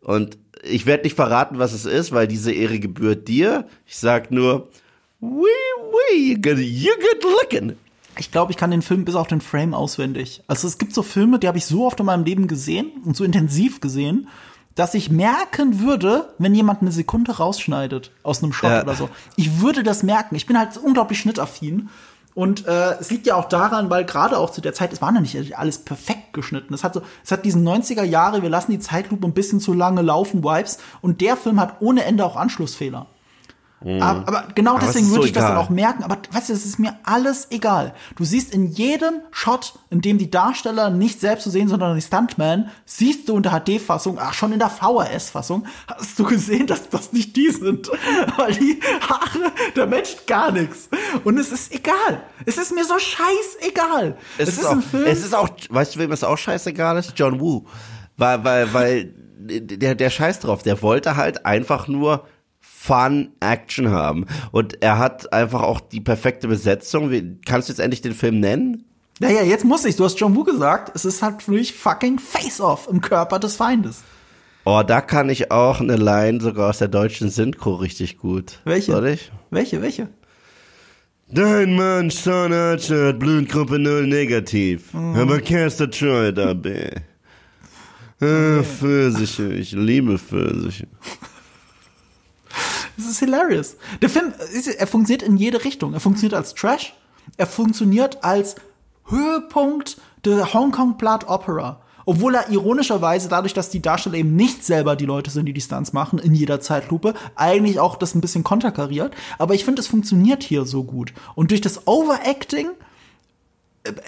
Und 0.00 0.36
ich 0.62 0.86
werde 0.86 1.04
nicht 1.04 1.16
verraten, 1.16 1.58
was 1.58 1.72
es 1.72 1.84
ist, 1.86 2.12
weil 2.12 2.26
diese 2.26 2.52
Ehre 2.52 2.78
gebührt 2.78 3.28
dir. 3.28 3.66
Ich 3.86 3.96
sag 3.96 4.30
nur, 4.30 4.68
wee 5.20 5.46
wee, 6.10 6.32
you 6.32 6.34
good, 6.40 6.58
you 6.58 6.92
good 6.96 7.24
looking. 7.24 7.76
Ich 8.18 8.32
glaube, 8.32 8.50
ich 8.52 8.56
kann 8.56 8.70
den 8.70 8.82
Film 8.82 9.04
bis 9.04 9.14
auf 9.14 9.26
den 9.28 9.40
Frame 9.42 9.74
auswendig. 9.74 10.42
Also 10.46 10.66
es 10.66 10.78
gibt 10.78 10.94
so 10.94 11.02
Filme, 11.02 11.38
die 11.38 11.48
habe 11.48 11.58
ich 11.58 11.66
so 11.66 11.86
oft 11.86 12.00
in 12.00 12.06
meinem 12.06 12.24
Leben 12.24 12.46
gesehen 12.48 12.90
und 13.04 13.14
so 13.16 13.24
intensiv 13.24 13.80
gesehen, 13.80 14.28
dass 14.74 14.94
ich 14.94 15.10
merken 15.10 15.80
würde, 15.80 16.28
wenn 16.38 16.54
jemand 16.54 16.80
eine 16.82 16.92
Sekunde 16.92 17.32
rausschneidet 17.36 18.10
aus 18.22 18.42
einem 18.42 18.52
Shot 18.52 18.70
Ja. 18.70 18.82
oder 18.82 18.94
so. 18.94 19.08
Ich 19.36 19.60
würde 19.60 19.82
das 19.82 20.02
merken. 20.02 20.34
Ich 20.34 20.46
bin 20.46 20.58
halt 20.58 20.76
unglaublich 20.78 21.18
schnittaffin. 21.20 21.88
Und 22.34 22.66
äh, 22.66 22.92
es 23.00 23.10
liegt 23.10 23.26
ja 23.26 23.34
auch 23.36 23.46
daran, 23.48 23.88
weil 23.88 24.04
gerade 24.04 24.36
auch 24.38 24.50
zu 24.50 24.60
der 24.60 24.74
Zeit, 24.74 24.92
es 24.92 25.00
war 25.00 25.10
noch 25.12 25.22
nicht 25.22 25.56
alles 25.58 25.78
perfekt 25.78 26.34
geschnitten. 26.34 26.74
Es 26.74 26.84
hat 26.84 26.92
so, 26.92 27.00
es 27.24 27.32
hat 27.32 27.46
diesen 27.46 27.66
90er 27.66 28.02
Jahre, 28.02 28.42
wir 28.42 28.50
lassen 28.50 28.72
die 28.72 28.78
Zeitlupe 28.78 29.26
ein 29.26 29.32
bisschen 29.32 29.58
zu 29.60 29.72
lange 29.72 30.02
laufen, 30.02 30.44
Vibes. 30.44 30.76
Und 31.00 31.22
der 31.22 31.38
Film 31.38 31.58
hat 31.58 31.76
ohne 31.80 32.04
Ende 32.04 32.26
auch 32.26 32.36
Anschlussfehler. 32.36 33.06
Aber, 33.80 34.26
aber 34.26 34.48
genau 34.54 34.72
Mhm. 34.72 34.76
Aber 34.78 34.86
es 34.86 34.92
deswegen 34.92 35.06
ist 35.06 35.10
so 35.10 35.16
würde 35.16 35.26
ich 35.26 35.32
das 35.32 35.44
dann 35.44 35.52
egal. 35.52 35.64
auch 35.64 35.68
merken. 35.70 36.02
Aber 36.02 36.18
weißt 36.30 36.48
du, 36.48 36.52
es 36.54 36.64
ist 36.64 36.78
mir 36.78 36.98
alles 37.04 37.48
egal. 37.50 37.94
Du 38.16 38.24
siehst 38.24 38.52
in 38.54 38.66
jedem 38.66 39.20
Shot, 39.30 39.74
in 39.90 40.00
dem 40.00 40.18
die 40.18 40.30
Darsteller 40.30 40.90
nicht 40.90 41.20
selbst 41.20 41.44
zu 41.44 41.50
sehen, 41.50 41.68
sondern 41.68 41.94
die 41.94 42.00
Stuntman, 42.02 42.70
siehst 42.86 43.28
du 43.28 43.36
in 43.36 43.42
der 43.42 43.52
HD-Fassung, 43.52 44.18
ach 44.18 44.32
schon 44.32 44.52
in 44.52 44.58
der 44.58 44.70
VHS-Fassung, 44.70 45.66
hast 45.86 46.18
du 46.18 46.24
gesehen, 46.24 46.66
dass 46.66 46.88
das 46.88 47.12
nicht 47.12 47.36
die 47.36 47.50
sind. 47.50 47.90
Weil 48.36 48.54
die 48.54 48.80
Haare, 49.08 49.52
der 49.76 49.86
Mensch 49.86 50.16
gar 50.26 50.50
nichts. 50.52 50.88
Und 51.24 51.38
es 51.38 51.52
ist 51.52 51.72
egal. 51.74 52.22
Es 52.46 52.56
ist 52.56 52.74
mir 52.74 52.84
so 52.84 52.98
scheißegal. 52.98 54.16
Es, 54.38 54.48
ist, 54.48 54.64
auch, 54.64 54.78
es 55.06 55.24
ist 55.24 55.34
auch, 55.34 55.50
weißt 55.68 55.94
du, 55.96 55.98
wem 56.00 56.12
es 56.12 56.24
auch 56.24 56.38
scheißegal 56.38 56.96
ist? 56.96 57.12
John 57.16 57.40
Woo. 57.40 57.66
Weil, 58.16 58.42
weil, 58.42 58.72
weil, 58.72 59.14
der, 59.38 59.94
der 59.94 60.10
Scheiß 60.10 60.40
drauf, 60.40 60.62
der 60.62 60.80
wollte 60.82 61.16
halt 61.16 61.44
einfach 61.44 61.88
nur 61.88 62.26
Fun 62.86 63.30
Action 63.40 63.90
haben. 63.90 64.26
Und 64.52 64.82
er 64.82 64.98
hat 64.98 65.32
einfach 65.32 65.62
auch 65.62 65.80
die 65.80 66.00
perfekte 66.00 66.46
Besetzung. 66.48 67.10
Wie- 67.10 67.38
Kannst 67.44 67.68
du 67.68 67.72
jetzt 67.72 67.80
endlich 67.80 68.00
den 68.02 68.14
Film 68.14 68.40
nennen? 68.40 68.84
Ja, 69.18 69.30
ja, 69.30 69.42
jetzt 69.42 69.64
muss 69.64 69.84
ich. 69.84 69.96
Du 69.96 70.04
hast 70.04 70.20
John 70.20 70.36
Woo 70.36 70.44
gesagt. 70.44 70.92
Es 70.94 71.04
ist 71.04 71.22
halt 71.22 71.42
für 71.42 71.52
mich 71.52 71.72
fucking 71.72 72.18
Face-Off 72.18 72.86
im 72.90 73.00
Körper 73.00 73.38
des 73.38 73.56
Feindes. 73.56 74.02
Oh, 74.64 74.82
da 74.86 75.00
kann 75.00 75.30
ich 75.30 75.50
auch 75.50 75.80
eine 75.80 75.96
Line 75.96 76.40
sogar 76.40 76.70
aus 76.70 76.78
der 76.78 76.88
deutschen 76.88 77.30
Synchro 77.30 77.74
richtig 77.76 78.18
gut. 78.18 78.60
Welche? 78.64 78.92
Soll 78.92 79.06
ich? 79.06 79.30
Welche, 79.50 79.80
welche? 79.80 80.08
Dein 81.28 81.74
Mann, 81.74 82.10
Zahnarzt 82.10 82.90
hat 82.90 83.18
Blutgruppe 83.18 83.78
0 83.78 84.06
negativ. 84.06 84.94
Aber 84.94 85.40
Kerster 85.40 85.90
Troy 85.90 86.32
dabei. 86.32 87.02
Ah, 88.20 88.62
Pfirsiche, 88.62 89.52
ich 89.52 89.72
liebe 89.72 90.18
Pfirsiche. 90.18 90.86
Das 92.96 93.06
ist 93.06 93.18
hilarious. 93.18 93.76
Der 94.00 94.08
Film, 94.08 94.32
ist, 94.52 94.68
er 94.68 94.86
funktioniert 94.86 95.22
in 95.22 95.36
jede 95.36 95.64
Richtung. 95.64 95.92
Er 95.92 96.00
funktioniert 96.00 96.34
als 96.34 96.54
Trash. 96.54 96.94
Er 97.36 97.46
funktioniert 97.46 98.24
als 98.24 98.56
Höhepunkt 99.08 99.98
der 100.24 100.52
Hong 100.54 100.72
Kong 100.72 100.96
Blood 100.96 101.28
Opera. 101.28 101.80
Obwohl 102.08 102.36
er 102.36 102.48
ironischerweise, 102.50 103.28
dadurch, 103.28 103.52
dass 103.52 103.68
die 103.68 103.82
Darsteller 103.82 104.16
eben 104.16 104.36
nicht 104.36 104.64
selber 104.64 104.94
die 104.94 105.06
Leute 105.06 105.30
sind, 105.30 105.46
die 105.46 105.52
die 105.52 105.60
Stunts 105.60 105.92
machen, 105.92 106.20
in 106.20 106.34
jeder 106.34 106.60
Zeitlupe, 106.60 107.14
eigentlich 107.34 107.80
auch 107.80 107.96
das 107.96 108.14
ein 108.14 108.20
bisschen 108.20 108.44
konterkariert. 108.44 109.12
Aber 109.38 109.54
ich 109.54 109.64
finde, 109.64 109.80
es 109.80 109.88
funktioniert 109.88 110.44
hier 110.44 110.64
so 110.64 110.84
gut. 110.84 111.12
Und 111.34 111.50
durch 111.50 111.60
das 111.60 111.86
Overacting 111.88 112.68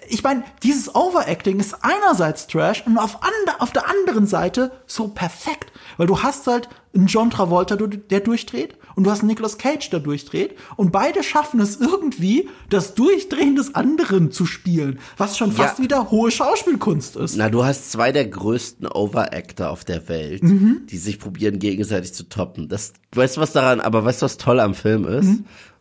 ich 0.09 0.23
meine, 0.23 0.45
dieses 0.63 0.95
Overacting 0.95 1.61
ist 1.61 1.77
einerseits 1.83 2.47
Trash 2.47 2.85
und 2.87 2.99
auf, 2.99 3.19
ander, 3.23 3.63
auf 3.63 3.73
der 3.73 3.89
anderen 3.89 4.27
Seite 4.27 4.73
so 4.87 5.09
perfekt. 5.09 5.73
Weil 5.97 6.07
du 6.07 6.23
hast 6.23 6.47
halt 6.47 6.69
einen 6.95 7.07
John 7.07 7.31
Travolta, 7.31 7.77
der 7.77 8.21
durchdreht, 8.21 8.77
und 8.97 9.05
du 9.05 9.11
hast 9.11 9.21
einen 9.21 9.29
Nicolas 9.29 9.59
Cage, 9.59 9.91
der 9.91 10.01
durchdreht, 10.01 10.57
und 10.77 10.91
beide 10.91 11.23
schaffen 11.23 11.61
es 11.61 11.77
irgendwie, 11.81 12.49
das 12.71 12.95
Durchdrehen 12.95 13.55
des 13.57 13.75
anderen 13.75 14.33
zu 14.33 14.45
spielen, 14.47 14.99
was 15.17 15.37
schon 15.39 15.53
fast 15.53 15.79
Ja. 15.79 15.85
wieder 15.85 16.11
hohe 16.11 16.31
Schauspielkunst 16.31 17.17
ist. 17.17 17.37
Na, 17.37 17.49
du 17.51 17.65
hast 17.65 17.93
zwei 17.93 18.11
der 18.11 18.27
größten 18.27 18.87
Overactor 18.89 19.71
auf 19.71 19.85
der 19.85 20.09
Welt, 20.09 20.43
die 20.43 20.97
sich 20.97 21.19
probieren, 21.21 21.59
gegenseitig 21.59 22.13
zu 22.15 22.29
toppen. 22.29 22.69
Das, 22.69 22.93
weißt 23.15 23.37
du, 23.37 23.41
was 23.41 23.53
daran, 23.53 23.81
aber 23.81 24.05
weißt 24.05 24.23
du, 24.23 24.25
was 24.25 24.37
toll 24.39 24.59
am 24.59 24.75
Film 24.75 25.05
ist? 25.07 25.31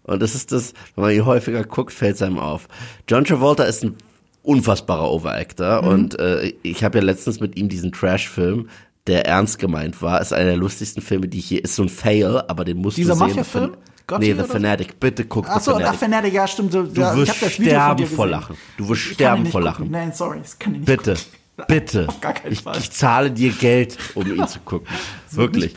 Und 0.04 0.22
das 0.22 0.36
ist 0.36 0.52
das, 0.52 0.74
wenn 0.96 1.04
man 1.06 1.14
ihn 1.14 1.26
häufiger 1.26 1.64
guckt, 1.64 1.92
fällt 1.94 2.16
es 2.16 2.22
einem 2.22 2.38
auf. 2.40 2.68
John 3.10 3.26
Travolta 3.26 3.64
ist 3.64 3.84
ein 3.84 3.96
unfassbarer 4.44 5.12
Overactor 5.12 5.82
Mhm. 5.82 5.88
und 5.90 6.20
äh, 6.20 6.54
ich 6.64 6.84
habe 6.84 7.00
ja 7.00 7.04
letztens 7.04 7.40
mit 7.42 7.58
ihm 7.58 7.68
diesen 7.68 7.92
Trash-Film, 7.92 8.70
der 9.08 9.26
ernst 9.26 9.58
gemeint 9.60 10.02
war, 10.02 10.20
ist 10.22 10.34
einer 10.34 10.46
der 10.46 10.58
lustigsten 10.58 11.02
Filme, 11.02 11.28
die 11.28 11.40
ich 11.40 11.46
hier, 11.48 11.64
ist 11.64 11.76
so 11.76 11.84
ein 11.84 11.90
Fail, 11.90 12.44
aber 12.48 12.66
den 12.66 12.78
musst 12.78 12.98
Dieser 12.98 13.14
du 13.14 13.20
sehen. 13.20 13.28
Mafia-Film? 13.30 13.66
The 13.66 13.72
Fan- 13.72 13.84
Gotti 14.08 14.26
Nee, 14.28 14.34
The 14.34 14.40
so? 14.48 14.54
Fanatic, 14.54 15.00
bitte 15.02 15.26
guck 15.26 15.46
Ach 15.50 15.60
The 15.60 15.66
so, 15.66 15.72
Fanatic. 15.72 15.94
ach, 15.94 16.00
Fanatic, 16.00 16.34
ja, 16.34 16.48
stimmt. 16.48 16.74
Du 16.74 16.84
Du 16.84 16.96
wirst 17.18 17.36
sterben 17.54 18.06
vor 18.06 18.28
Lachen. 18.28 18.56
Du 18.78 18.88
wirst 18.88 19.06
Ich 19.08 19.14
sterben 19.14 19.46
vor 19.46 19.60
gucken. 19.62 19.66
Lachen. 19.66 19.92
Nein, 19.92 20.12
sorry, 20.14 20.40
das 20.42 20.58
kann 20.58 20.74
ich 20.76 20.80
nicht 20.80 20.86
Bitte, 20.88 21.16
gucken. 21.16 21.66
bitte. 21.68 22.06
Auf 22.08 22.22
gar 22.22 22.34
keinen 22.34 22.54
ich, 22.54 22.62
Fall. 22.62 22.78
ich 22.78 22.92
zahle 22.92 23.32
dir 23.32 23.52
Geld, 23.52 23.98
um 24.16 24.26
ihn 24.34 24.48
zu 24.48 24.60
gucken. 24.62 24.88
Wirklich. 25.32 25.74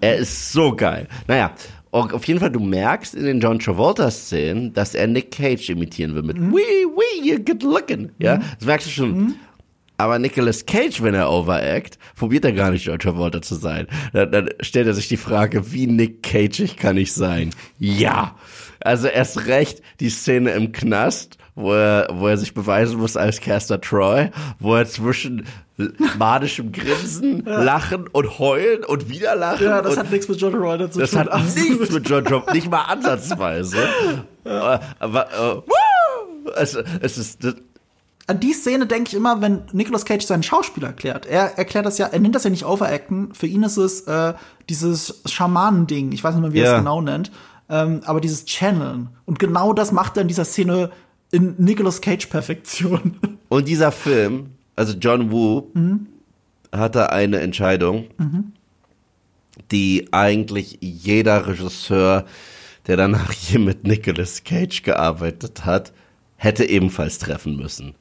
Er 0.00 0.16
ist 0.16 0.52
so 0.52 0.74
geil. 0.74 1.08
Naja, 1.26 1.52
auf 1.90 2.24
jeden 2.26 2.40
Fall, 2.40 2.50
du 2.50 2.58
merkst 2.60 3.14
in 3.14 3.24
den 3.24 3.40
John 3.40 3.58
Travolta-Szenen, 3.58 4.72
dass 4.72 4.94
er 4.94 5.06
Nick 5.06 5.30
Cage 5.32 5.68
imitieren 5.70 6.14
will 6.14 6.22
mit 6.22 6.38
Mhm. 6.38 6.52
Wee, 6.54 6.86
wee, 6.86 7.30
you're 7.32 7.44
good 7.44 7.62
looking. 7.62 8.10
Ja, 8.18 8.38
das 8.58 8.66
merkst 8.66 8.86
du 8.86 8.90
schon. 8.90 9.10
Mhm. 9.18 9.34
Aber 9.96 10.18
Nicolas 10.18 10.66
Cage, 10.66 11.02
wenn 11.02 11.14
er 11.14 11.30
overact, 11.30 11.98
probiert 12.16 12.44
er 12.44 12.52
gar 12.52 12.70
nicht 12.70 12.84
John 12.84 12.98
Travolta 12.98 13.40
zu 13.42 13.54
sein. 13.54 13.86
Dann, 14.12 14.32
dann 14.32 14.48
stellt 14.60 14.86
er 14.88 14.94
sich 14.94 15.08
die 15.08 15.16
Frage, 15.16 15.72
wie 15.72 15.86
Nick 15.86 16.22
Cage 16.22 16.76
kann 16.76 16.96
ich 16.96 17.12
sein? 17.12 17.50
Ja. 17.78 18.34
Also 18.80 19.06
erst 19.06 19.46
recht 19.46 19.82
die 20.00 20.10
Szene 20.10 20.50
im 20.52 20.72
Knast, 20.72 21.38
wo 21.54 21.72
er, 21.72 22.08
wo 22.12 22.26
er 22.26 22.36
sich 22.36 22.54
beweisen 22.54 22.98
muss 22.98 23.16
als 23.16 23.40
Caster 23.40 23.80
Troy, 23.80 24.30
wo 24.58 24.74
er 24.74 24.86
zwischen 24.86 25.46
manischem 26.18 26.72
Grinsen, 26.72 27.42
Lachen 27.46 28.06
und 28.08 28.38
Heulen 28.38 28.84
und 28.84 29.08
wieder 29.08 29.36
Lachen. 29.36 29.66
Ja, 29.66 29.80
das 29.80 29.96
hat 29.96 30.10
nichts 30.10 30.28
mit 30.28 30.40
John 30.40 30.52
Travolta 30.52 30.90
zu 30.90 31.00
das 31.00 31.12
tun. 31.12 31.20
hat 31.20 31.56
nichts 31.56 31.90
mit 31.90 32.08
John 32.08 32.24
Travolta, 32.24 32.52
nicht 32.52 32.70
mal 32.70 32.82
ansatzweise. 32.82 33.78
Äh, 34.46 34.78
Aber, 34.98 35.26
äh, 35.32 35.56
woo! 35.66 36.50
es, 36.56 36.74
es 37.00 37.16
ist, 37.16 37.42
das, 37.42 37.54
An 38.26 38.40
die 38.40 38.52
Szene 38.54 38.86
denke 38.86 39.08
ich 39.10 39.14
immer, 39.14 39.40
wenn 39.42 39.62
Nicolas 39.72 40.04
Cage 40.06 40.24
seinen 40.24 40.42
Schauspieler 40.42 40.88
erklärt. 40.88 41.26
Er 41.26 41.58
erklärt 41.58 41.84
das 41.84 41.98
ja, 41.98 42.06
er 42.06 42.18
nennt 42.20 42.34
das 42.34 42.44
ja 42.44 42.50
nicht 42.50 42.64
Overacten. 42.64 43.34
Für 43.34 43.46
ihn 43.46 43.62
ist 43.62 43.76
es 43.76 44.02
äh, 44.02 44.32
dieses 44.70 45.20
Schamanending. 45.26 46.12
Ich 46.12 46.24
weiß 46.24 46.34
nicht 46.34 46.42
mehr, 46.42 46.52
wie 46.54 46.60
er 46.60 46.64
Ja. 46.64 46.72
es 46.72 46.78
genau 46.78 47.02
nennt. 47.02 47.30
Ähm, 47.68 48.00
aber 48.06 48.20
dieses 48.22 48.46
Channeln. 48.46 49.08
Und 49.26 49.38
genau 49.38 49.72
das 49.74 49.92
macht 49.92 50.16
er 50.16 50.22
in 50.22 50.28
dieser 50.28 50.44
Szene 50.46 50.90
in 51.32 51.54
Nicolas 51.58 52.00
Cage 52.00 52.26
Perfektion. 52.26 53.16
Und 53.48 53.68
dieser 53.68 53.92
Film, 53.92 54.50
also 54.76 54.94
John 54.94 55.30
Woo, 55.30 55.68
hatte 56.72 57.10
eine 57.12 57.40
Entscheidung, 57.40 58.06
die 59.70 60.08
eigentlich 60.12 60.78
jeder 60.80 61.46
Regisseur, 61.46 62.24
der 62.86 62.96
danach 62.96 63.32
hier 63.32 63.60
mit 63.60 63.84
Nicolas 63.84 64.44
Cage 64.44 64.82
gearbeitet 64.82 65.64
hat, 65.64 65.92
hätte 66.36 66.68
ebenfalls 66.68 67.18
treffen 67.18 67.56
müssen. 67.56 67.94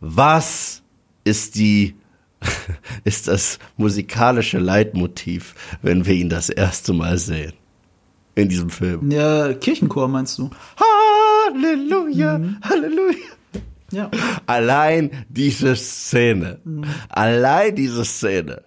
Was 0.00 0.82
ist 1.24 1.56
die, 1.56 1.94
ist 3.04 3.28
das 3.28 3.58
musikalische 3.76 4.58
Leitmotiv, 4.58 5.54
wenn 5.82 6.06
wir 6.06 6.14
ihn 6.14 6.30
das 6.30 6.48
erste 6.48 6.92
Mal 6.92 7.18
sehen? 7.18 7.52
In 8.34 8.48
diesem 8.48 8.70
Film. 8.70 9.10
ja, 9.10 9.52
Kirchenchor 9.52 10.08
meinst 10.08 10.38
du? 10.38 10.50
Halleluja, 10.78 12.40
Halleluja. 12.62 13.16
Ja. 13.90 14.10
Allein 14.46 15.10
diese 15.28 15.74
Szene, 15.74 16.60
allein 17.08 17.74
diese 17.74 18.04
Szene 18.04 18.62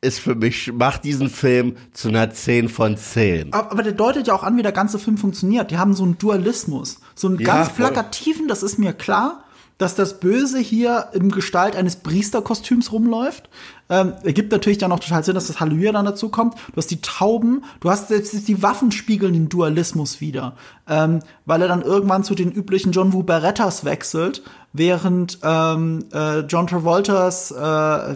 ist 0.00 0.20
für 0.20 0.34
mich, 0.34 0.72
macht 0.72 1.02
diesen 1.04 1.28
Film 1.28 1.76
zu 1.92 2.08
einer 2.08 2.30
10 2.30 2.68
von 2.68 2.96
10. 2.96 3.52
Aber 3.52 3.72
aber 3.72 3.82
der 3.82 3.92
deutet 3.92 4.28
ja 4.28 4.34
auch 4.34 4.42
an, 4.44 4.56
wie 4.56 4.62
der 4.62 4.72
ganze 4.72 4.98
Film 4.98 5.16
funktioniert. 5.18 5.70
Die 5.70 5.78
haben 5.78 5.94
so 5.94 6.04
einen 6.04 6.18
Dualismus. 6.18 7.00
So 7.14 7.28
einen 7.28 7.38
Ja, 7.40 7.46
ganz 7.46 7.70
plakativen, 7.70 8.46
das 8.46 8.62
ist 8.62 8.78
mir 8.78 8.92
klar, 8.92 9.43
dass 9.78 9.94
das 9.94 10.20
Böse 10.20 10.58
hier 10.58 11.08
in 11.12 11.30
Gestalt 11.30 11.74
eines 11.76 11.96
Priesterkostüms 11.96 12.92
rumläuft. 12.92 13.48
Ähm, 13.90 14.14
ergibt 14.22 14.52
natürlich 14.52 14.78
dann 14.78 14.92
auch 14.92 15.00
total 15.00 15.24
Sinn, 15.24 15.34
dass 15.34 15.48
das 15.48 15.60
Halleluja 15.60 15.92
dann 15.92 16.04
dazu 16.04 16.28
kommt. 16.28 16.54
Du 16.54 16.76
hast 16.76 16.90
die 16.90 17.00
Tauben, 17.00 17.64
du 17.80 17.90
hast 17.90 18.08
selbst 18.08 18.46
die 18.48 18.62
Waffen 18.62 18.92
spiegeln 18.92 19.32
den 19.32 19.48
Dualismus 19.48 20.20
wieder. 20.20 20.54
Ähm, 20.88 21.20
weil 21.44 21.60
er 21.62 21.68
dann 21.68 21.82
irgendwann 21.82 22.24
zu 22.24 22.34
den 22.34 22.52
üblichen 22.52 22.92
John 22.92 23.12
Woo 23.12 23.22
Berettas 23.22 23.84
wechselt, 23.84 24.42
während 24.72 25.38
ähm, 25.42 26.04
äh, 26.12 26.40
John 26.40 26.66
Travoltas, 26.66 27.50
äh, 27.50 27.56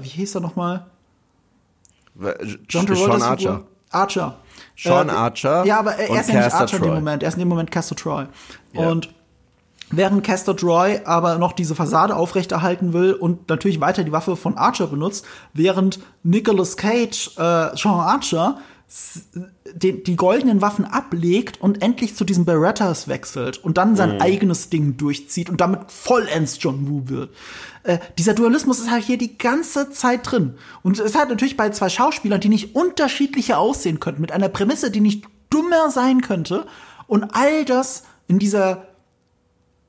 wie 0.02 0.08
hieß 0.08 0.36
er 0.36 0.40
nochmal? 0.40 0.86
John 2.68 2.86
Travoltas 2.86 3.20
Sean 3.20 3.22
Archer. 3.22 3.64
Archer. 3.90 4.36
Sean 4.76 5.08
Äh, 5.08 5.12
Archer 5.12 5.64
Ja, 5.64 5.78
aber 5.80 5.96
er 5.96 6.20
ist 6.20 6.28
ja 6.28 6.44
nicht 6.44 6.54
Archer 6.54 6.76
in 6.76 6.82
dem 6.82 6.88
Troy. 6.88 6.98
Moment. 6.98 7.22
Er 7.22 7.28
ist 7.28 7.34
in 7.34 7.40
dem 7.40 7.48
Moment 7.48 7.70
Castor 7.70 7.96
Troy. 7.96 8.26
Ja. 8.72 8.88
Und 8.88 9.10
während 9.90 10.24
Castor 10.24 10.56
Troy 10.56 11.00
aber 11.04 11.38
noch 11.38 11.52
diese 11.52 11.74
Fassade 11.74 12.14
aufrechterhalten 12.16 12.92
will 12.92 13.12
und 13.14 13.48
natürlich 13.48 13.80
weiter 13.80 14.04
die 14.04 14.12
Waffe 14.12 14.36
von 14.36 14.56
Archer 14.56 14.86
benutzt, 14.88 15.24
während 15.54 16.00
Nicolas 16.22 16.76
Cage, 16.76 17.28
äh, 17.36 17.76
Sean 17.76 18.00
Archer, 18.00 18.58
den, 19.74 20.02
die 20.02 20.16
goldenen 20.16 20.62
Waffen 20.62 20.86
ablegt 20.86 21.60
und 21.60 21.82
endlich 21.82 22.16
zu 22.16 22.24
diesen 22.24 22.46
Berettas 22.46 23.06
wechselt 23.06 23.58
und 23.62 23.76
dann 23.76 23.90
Mhm. 23.90 23.96
sein 23.96 24.20
eigenes 24.22 24.70
Ding 24.70 24.96
durchzieht 24.96 25.50
und 25.50 25.60
damit 25.60 25.92
vollends 25.92 26.56
John 26.58 26.88
Woo 26.88 27.02
wird. 27.04 27.30
Äh, 27.82 27.98
dieser 28.16 28.32
Dualismus 28.32 28.78
ist 28.78 28.90
halt 28.90 29.04
hier 29.04 29.18
die 29.18 29.36
ganze 29.36 29.90
Zeit 29.90 30.20
drin. 30.30 30.54
Und 30.82 30.98
es 30.98 31.04
ist 31.04 31.18
halt 31.18 31.28
natürlich 31.28 31.58
bei 31.58 31.68
zwei 31.68 31.90
Schauspielern, 31.90 32.40
die 32.40 32.48
nicht 32.48 32.74
unterschiedlicher 32.74 33.58
aussehen 33.58 34.00
könnten, 34.00 34.22
mit 34.22 34.32
einer 34.32 34.48
Prämisse, 34.48 34.90
die 34.90 35.00
nicht 35.00 35.26
dummer 35.50 35.90
sein 35.90 36.22
könnte. 36.22 36.64
Und 37.06 37.24
all 37.34 37.66
das 37.66 38.04
in 38.26 38.38
dieser, 38.38 38.86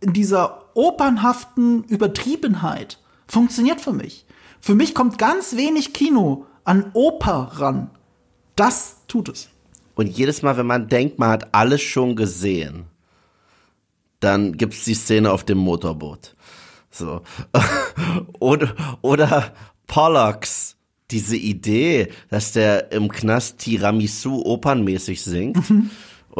in 0.02 0.14
dieser 0.14 0.76
opernhaften 0.76 1.84
Übertriebenheit 1.84 3.00
funktioniert 3.28 3.82
für 3.82 3.94
mich. 3.94 4.26
Für 4.62 4.76
mich 4.76 4.94
kommt 4.94 5.18
ganz 5.18 5.56
wenig 5.56 5.94
Kino 5.94 6.46
an 6.64 6.92
Oper 6.94 7.52
ran. 7.54 7.90
Das 8.56 8.98
tut 9.08 9.30
es. 9.30 9.50
Und 9.96 10.08
jedes 10.08 10.42
Mal, 10.42 10.58
wenn 10.58 10.68
man 10.68 10.88
denkt, 10.88 11.20
man 11.20 11.30
hat 11.30 11.54
alles 11.54 11.82
schon 11.82 12.16
gesehen, 12.16 12.86
dann 14.20 14.54
gibt's 14.54 14.86
die 14.86 14.94
Szene 14.94 15.32
auf 15.32 15.44
dem 15.44 15.58
Motorboot. 15.58 16.36
So. 16.92 17.22
oder, 18.40 18.76
oder 19.02 19.54
Pollux, 19.88 20.76
diese 21.12 21.38
Idee, 21.38 22.10
dass 22.30 22.52
der 22.52 22.92
im 22.92 23.10
Knast 23.10 23.60
Tiramisu 23.60 24.42
opernmäßig 24.46 25.22
singt. 25.22 25.58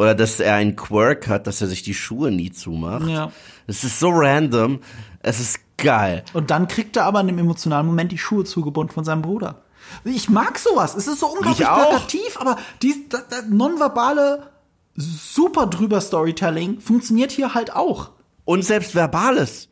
Oder 0.00 0.14
dass 0.14 0.40
er 0.40 0.54
einen 0.54 0.76
Quirk 0.76 1.28
hat, 1.28 1.46
dass 1.46 1.60
er 1.60 1.66
sich 1.66 1.82
die 1.82 1.92
Schuhe 1.92 2.30
nie 2.30 2.50
zumacht. 2.50 3.06
Ja. 3.06 3.30
Es 3.66 3.84
ist 3.84 4.00
so 4.00 4.08
random. 4.08 4.80
Es 5.22 5.40
ist 5.40 5.60
geil. 5.76 6.24
Und 6.32 6.50
dann 6.50 6.68
kriegt 6.68 6.96
er 6.96 7.04
aber 7.04 7.20
in 7.20 7.26
dem 7.26 7.38
emotionalen 7.38 7.86
Moment 7.86 8.10
die 8.10 8.16
Schuhe 8.16 8.44
zugebunden 8.44 8.94
von 8.94 9.04
seinem 9.04 9.20
Bruder. 9.20 9.60
Ich 10.04 10.30
mag 10.30 10.58
sowas. 10.58 10.94
Es 10.94 11.06
ist 11.06 11.20
so 11.20 11.26
unglaublich 11.26 11.68
plakativ, 11.68 12.38
aber 12.40 12.56
die, 12.80 13.10
das, 13.10 13.28
das 13.28 13.44
nonverbale, 13.50 14.50
super 14.94 15.66
drüber 15.66 16.00
Storytelling 16.00 16.80
funktioniert 16.80 17.30
hier 17.30 17.52
halt 17.52 17.76
auch. 17.76 18.12
und 18.46 18.64
selbst 18.64 18.94
verbales 18.94 19.68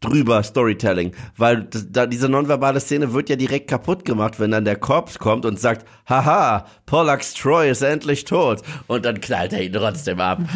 drüber 0.00 0.42
Storytelling, 0.42 1.12
weil 1.36 1.68
da, 1.90 2.06
diese 2.06 2.28
nonverbale 2.28 2.80
Szene 2.80 3.12
wird 3.12 3.28
ja 3.28 3.36
direkt 3.36 3.68
kaputt 3.68 4.04
gemacht, 4.04 4.40
wenn 4.40 4.50
dann 4.50 4.64
der 4.64 4.76
Korps 4.76 5.18
kommt 5.18 5.44
und 5.44 5.60
sagt, 5.60 5.86
haha, 6.08 6.64
Pollux 6.86 7.34
Troy 7.34 7.70
ist 7.70 7.82
endlich 7.82 8.24
tot 8.24 8.62
und 8.86 9.04
dann 9.04 9.20
knallt 9.20 9.52
er 9.52 9.62
ihn 9.62 9.72
trotzdem 9.72 10.20
ab. 10.20 10.40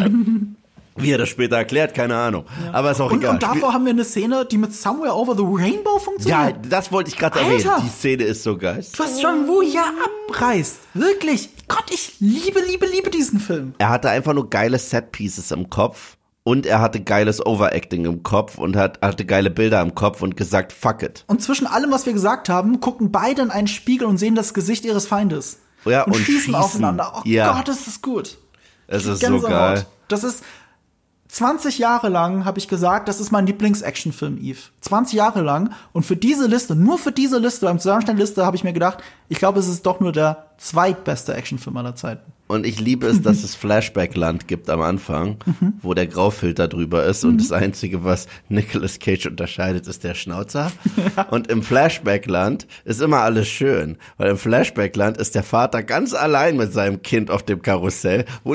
Wie 0.97 1.11
er 1.11 1.19
das 1.19 1.29
später 1.29 1.57
erklärt, 1.57 1.93
keine 1.93 2.15
Ahnung. 2.15 2.45
Aber 2.73 2.93
ist 2.93 3.01
auch 3.01 3.11
Und, 3.11 3.19
egal. 3.19 3.35
und 3.35 3.43
davor 3.43 3.73
haben 3.75 3.85
wir 3.85 3.91
eine 3.91 4.05
Szene, 4.05 4.47
die 4.49 4.57
mit 4.57 4.73
Somewhere 4.73 5.13
Over 5.17 5.35
the 5.35 5.43
Rainbow 5.43 5.95
ja, 5.95 5.99
funktioniert. 5.99 6.57
das 6.71 6.93
wollte 6.93 7.11
ich 7.11 7.17
gerade 7.17 7.41
erwähnen. 7.41 7.69
Die 7.85 7.89
Szene 7.89 8.23
ist 8.23 8.45
so 8.45 8.57
geil. 8.57 8.77
Was 8.97 9.21
John 9.21 9.49
Woo 9.49 9.61
hier 9.61 9.83
abreißt. 10.31 10.79
Wirklich. 10.95 11.49
Gott, 11.67 11.87
ich 11.93 12.15
liebe, 12.21 12.61
liebe, 12.61 12.87
liebe 12.87 13.11
diesen 13.11 13.41
Film. 13.41 13.75
Er 13.79 13.89
hatte 13.89 14.09
einfach 14.09 14.35
nur 14.35 14.49
geile 14.49 14.79
Set-Pieces 14.79 15.51
im 15.51 15.69
Kopf 15.69 16.17
und 16.45 16.67
er 16.67 16.81
hatte 16.81 17.01
geiles 17.03 17.45
Overacting 17.45 18.05
im 18.05 18.23
Kopf 18.23 18.59
und 18.59 18.77
hat, 18.77 19.01
hatte 19.03 19.25
geile 19.25 19.51
Bilder 19.51 19.81
im 19.81 19.95
Kopf 19.95 20.23
und 20.23 20.37
gesagt, 20.37 20.73
fuck 20.73 21.03
it. 21.03 21.25
Und 21.27 21.43
zwischen 21.43 21.67
allem, 21.67 21.91
was 21.91 22.07
wir 22.07 22.13
gesagt 22.13 22.49
haben, 22.49 22.81
gucken 22.81 23.11
beide 23.11 23.43
in 23.43 23.51
einen 23.51 23.67
Spiegel 23.67 24.07
und 24.07 24.19
sehen 24.19 24.35
das 24.35 24.55
Gesicht 24.55 24.85
ihres 24.85 25.07
Feindes. 25.07 25.59
Ja, 25.87 26.03
und, 26.05 26.13
und 26.13 26.19
schießen, 26.19 26.41
schießen. 26.41 26.55
aufeinander. 26.55 27.13
Oh 27.17 27.21
Ja. 27.25 27.53
Gott, 27.55 27.69
ist 27.69 27.87
das 27.87 28.01
gut. 28.01 28.37
Es 28.87 29.07
ist 29.07 29.21
so 29.21 29.27
Gänsehaut. 29.27 29.51
geil. 29.51 29.87
Das 30.09 30.23
ist 30.23 30.45
20 31.29 31.79
Jahre 31.79 32.11
lang 32.11 32.45
habe 32.45 32.59
ich 32.59 32.69
gesagt, 32.69 33.09
das 33.09 33.19
ist 33.21 33.33
mein 33.33 33.47
Lieblings-Action-Film, 33.47 34.39
Eve. 34.39 34.59
20 34.83 35.15
Jahre 35.17 35.41
lang. 35.41 35.73
Und 35.93 36.05
für 36.05 36.15
diese 36.17 36.47
Liste, 36.47 36.77
nur 36.77 36.99
für 36.99 37.11
diese 37.11 37.39
Liste, 37.39 37.67
beim 37.67 37.81
Zusammenstellen 37.81 38.19
der 38.19 38.27
Liste, 38.27 38.45
habe 38.47 38.55
ich 38.57 38.63
mir 38.65 38.73
gedacht, 38.75 38.99
ich 39.29 39.39
glaube, 39.39 39.59
es 39.59 39.67
ist 39.67 39.85
doch 39.85 39.99
nur 39.99 40.13
der 40.13 40.51
zweitbeste 40.59 41.35
Actionfilm 41.35 41.77
aller 41.79 41.97
Zeiten. 41.97 42.34
Und 42.47 42.67
ich 42.67 42.79
liebe 42.79 43.07
es, 43.07 43.23
dass 43.23 43.43
es 43.43 43.55
Flashback-Land 43.55 44.47
gibt 44.49 44.69
am 44.69 44.83
Anfang, 44.83 45.39
wo 45.81 45.95
der 45.95 46.07
Graufilter 46.07 46.69
drüber 46.69 47.05
ist 47.05 47.25
und 47.25 47.39
das 47.39 47.53
Einzige, 47.53 48.05
was 48.05 48.27
Nicolas 48.51 48.99
Cage 48.99 49.27
unterscheidet, 49.27 49.87
ist 49.87 50.05
der 50.05 50.15
Schnauzer. 50.15 50.71
Und 51.31 51.49
im 51.49 51.63
Flashback-Land 51.63 52.67
ist 52.85 53.01
immer 53.01 53.21
alles 53.21 53.49
schön, 53.49 53.97
weil 54.19 54.31
im 54.31 54.37
Flashback-Land 54.37 55.17
ist 55.17 55.35
der 55.35 55.43
Vater 55.43 55.83
ganz 55.83 56.13
allein 56.13 56.57
mit 56.57 56.73
seinem 56.73 57.03
Kind 57.03 57.31
auf 57.31 57.43
dem 57.43 57.63
Karussell, 57.63 58.27
wo 58.45 58.55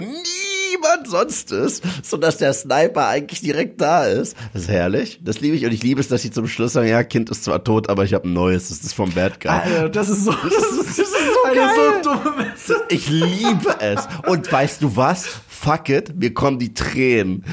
niemand 0.80 1.08
sonst 1.08 1.52
ist, 1.52 1.84
sodass 2.04 2.38
der 2.38 2.54
Sniper 2.54 3.08
eigentlich 3.08 3.42
direkt 3.42 3.82
da 3.82 4.06
ist. 4.06 4.36
Das 4.54 4.64
ist 4.64 4.70
herrlich. 4.70 5.20
Das 5.24 5.40
liebe 5.42 5.56
ich 5.56 5.66
und 5.66 5.72
ich 5.72 5.84
liebe 5.84 6.02
es, 6.02 6.08
dass 6.08 6.22
sie 6.22 6.32
zum 6.32 6.48
Schluss 6.48 6.74
sagen, 6.74 6.88
ja, 6.88 7.04
Kind 7.04 7.30
ist 7.30 7.44
zwar 7.44 7.64
tot, 7.64 7.90
aber 7.90 8.04
ich 8.04 8.14
habe 8.14 8.28
ein 8.28 8.34
neues. 8.34 8.70
Das 8.70 8.80
ist 8.80 8.94
vom 8.94 9.12
Bad 9.12 9.40
Guy. 9.40 9.52
Alter, 9.52 9.90
das 9.90 10.10
ist 10.10 10.26
so, 10.26 10.32
das 10.32 10.54
ist, 10.54 10.90
das 10.90 11.00
ist 11.00 11.12
so, 11.12 11.44
eine 11.46 11.56
geil. 11.56 12.02
so 12.04 12.10
dumme 12.10 12.36
Messe. 12.38 12.76
Ich 12.90 13.10
liebe 13.10 13.76
es. 13.80 14.08
Und 14.28 14.52
weißt 14.52 14.82
du 14.82 14.96
was? 14.96 15.28
Fuck 15.48 15.90
it, 15.90 16.16
mir 16.16 16.34
kommen 16.34 16.60
die 16.60 16.74
Tränen. 16.74 17.44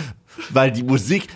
Weil 0.51 0.71
die 0.71 0.83
Musik 0.83 1.29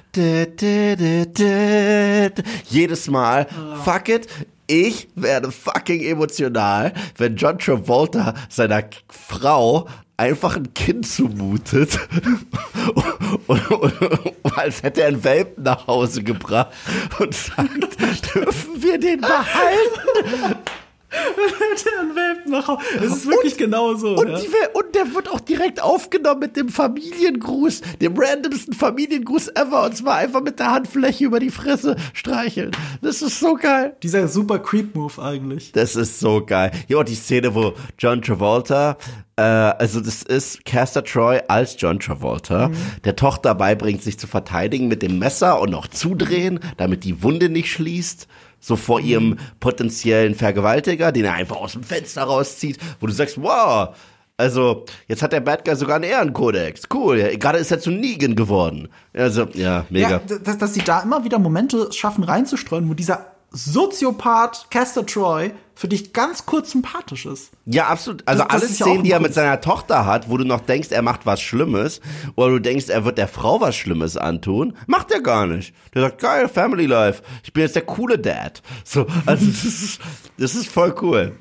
jedes 2.68 3.08
Mal, 3.08 3.46
fuck 3.82 4.10
it, 4.10 4.28
ich 4.66 5.08
werde 5.16 5.50
fucking 5.50 6.02
emotional, 6.02 6.92
wenn 7.16 7.34
John 7.34 7.58
Travolta 7.58 8.34
seiner 8.50 8.84
Frau 9.08 9.88
einfach 10.20 10.56
ein 10.56 10.74
Kind 10.74 11.06
zumutet 11.06 11.98
und, 13.46 13.70
und, 13.70 14.02
und, 14.02 14.58
als 14.58 14.82
hätte 14.82 15.00
er 15.00 15.08
einen 15.08 15.24
Welpen 15.24 15.64
nach 15.64 15.86
Hause 15.86 16.22
gebracht 16.22 16.68
und 17.18 17.34
sagt, 17.34 18.34
dürfen 18.34 18.82
wir 18.82 18.98
den 18.98 19.22
behalten? 19.22 20.58
der 21.84 22.14
Welpen 22.14 22.52
nach 22.52 22.68
Hause. 22.68 22.82
Es 22.98 23.16
ist 23.16 23.26
wirklich 23.26 23.54
und, 23.54 23.58
genau 23.58 23.94
so. 23.94 24.16
Und, 24.16 24.28
ja. 24.28 24.38
und 24.74 24.94
der 24.94 25.14
wird 25.14 25.28
auch 25.30 25.40
direkt 25.40 25.82
aufgenommen 25.82 26.40
mit 26.40 26.56
dem 26.56 26.68
Familiengruß, 26.68 27.80
dem 28.00 28.16
randomsten 28.16 28.74
Familiengruß 28.74 29.48
ever. 29.48 29.84
Und 29.84 29.96
zwar 29.96 30.16
einfach 30.16 30.42
mit 30.42 30.58
der 30.58 30.70
Handfläche 30.70 31.24
über 31.24 31.40
die 31.40 31.50
Fresse 31.50 31.96
streicheln. 32.12 32.70
Das 33.02 33.22
ist 33.22 33.40
so 33.40 33.54
geil. 33.54 33.96
Dieser 34.02 34.28
super 34.28 34.58
Creep-Move 34.58 35.20
eigentlich. 35.22 35.72
Das 35.72 35.96
ist 35.96 36.20
so 36.20 36.44
geil. 36.44 36.70
Hier 36.86 36.98
auch 36.98 37.04
die 37.04 37.14
Szene, 37.14 37.54
wo 37.54 37.74
John 37.98 38.22
Travolta 38.22 38.96
äh, 39.36 39.42
also 39.42 40.00
das 40.00 40.22
ist 40.22 40.64
Caster 40.66 41.02
Troy 41.02 41.40
als 41.48 41.76
John 41.78 41.98
Travolta, 41.98 42.68
mhm. 42.68 42.76
der 43.04 43.16
Tochter 43.16 43.54
beibringt, 43.54 44.02
sich 44.02 44.18
zu 44.18 44.26
verteidigen 44.26 44.88
mit 44.88 45.02
dem 45.02 45.18
Messer 45.18 45.60
und 45.60 45.70
noch 45.70 45.86
zudrehen, 45.86 46.60
damit 46.76 47.04
die 47.04 47.22
Wunde 47.22 47.48
nicht 47.48 47.72
schließt 47.72 48.28
so 48.60 48.76
vor 48.76 49.00
ihrem 49.00 49.38
potenziellen 49.58 50.34
Vergewaltiger, 50.34 51.12
den 51.12 51.24
er 51.24 51.34
einfach 51.34 51.56
aus 51.56 51.72
dem 51.72 51.82
Fenster 51.82 52.22
rauszieht, 52.22 52.78
wo 53.00 53.06
du 53.06 53.12
sagst, 53.12 53.42
wow, 53.42 53.96
also 54.36 54.84
jetzt 55.06 55.22
hat 55.22 55.32
der 55.32 55.40
Bad 55.40 55.64
Guy 55.64 55.76
sogar 55.76 55.96
einen 55.96 56.04
Ehrenkodex. 56.04 56.82
Cool, 56.92 57.18
ja, 57.18 57.36
gerade 57.36 57.58
ist 57.58 57.70
er 57.70 57.80
zu 57.80 57.90
Negan 57.90 58.36
geworden. 58.36 58.88
Also, 59.12 59.46
ja, 59.54 59.84
mega. 59.90 60.10
Ja, 60.10 60.38
dass, 60.38 60.58
dass 60.58 60.74
sie 60.74 60.82
da 60.82 61.00
immer 61.00 61.24
wieder 61.24 61.38
Momente 61.38 61.92
schaffen 61.92 62.24
reinzustreuen, 62.24 62.88
wo 62.88 62.94
dieser 62.94 63.32
Soziopath 63.50 64.70
Castor 64.70 65.06
Troy 65.06 65.52
für 65.80 65.88
dich 65.88 66.12
ganz 66.12 66.44
kurz 66.44 66.72
sympathisch 66.72 67.24
ist. 67.24 67.52
Ja, 67.64 67.86
absolut. 67.86 68.22
Also 68.26 68.42
das, 68.42 68.52
alle 68.52 68.60
das 68.60 68.74
Szenen, 68.74 68.96
ja 68.96 69.02
die 69.02 69.12
er 69.12 69.20
mit 69.20 69.32
seiner 69.32 69.62
Tochter 69.62 70.04
hat, 70.04 70.28
wo 70.28 70.36
du 70.36 70.44
noch 70.44 70.60
denkst, 70.60 70.90
er 70.90 71.00
macht 71.00 71.24
was 71.24 71.40
Schlimmes, 71.40 72.02
oder 72.36 72.50
du 72.50 72.58
denkst, 72.58 72.90
er 72.90 73.06
wird 73.06 73.16
der 73.16 73.28
Frau 73.28 73.62
was 73.62 73.76
Schlimmes 73.76 74.18
antun, 74.18 74.76
macht 74.86 75.10
er 75.10 75.22
gar 75.22 75.46
nicht. 75.46 75.74
Der 75.94 76.02
sagt, 76.02 76.18
geil, 76.18 76.50
Family 76.50 76.84
Life. 76.84 77.22
Ich 77.44 77.54
bin 77.54 77.62
jetzt 77.62 77.76
der 77.76 77.86
coole 77.86 78.18
Dad. 78.18 78.60
So, 78.84 79.06
also 79.24 79.46
das 79.46 79.64
ist, 79.64 80.00
das 80.36 80.54
ist 80.54 80.68
voll 80.68 80.94
cool. 81.00 81.32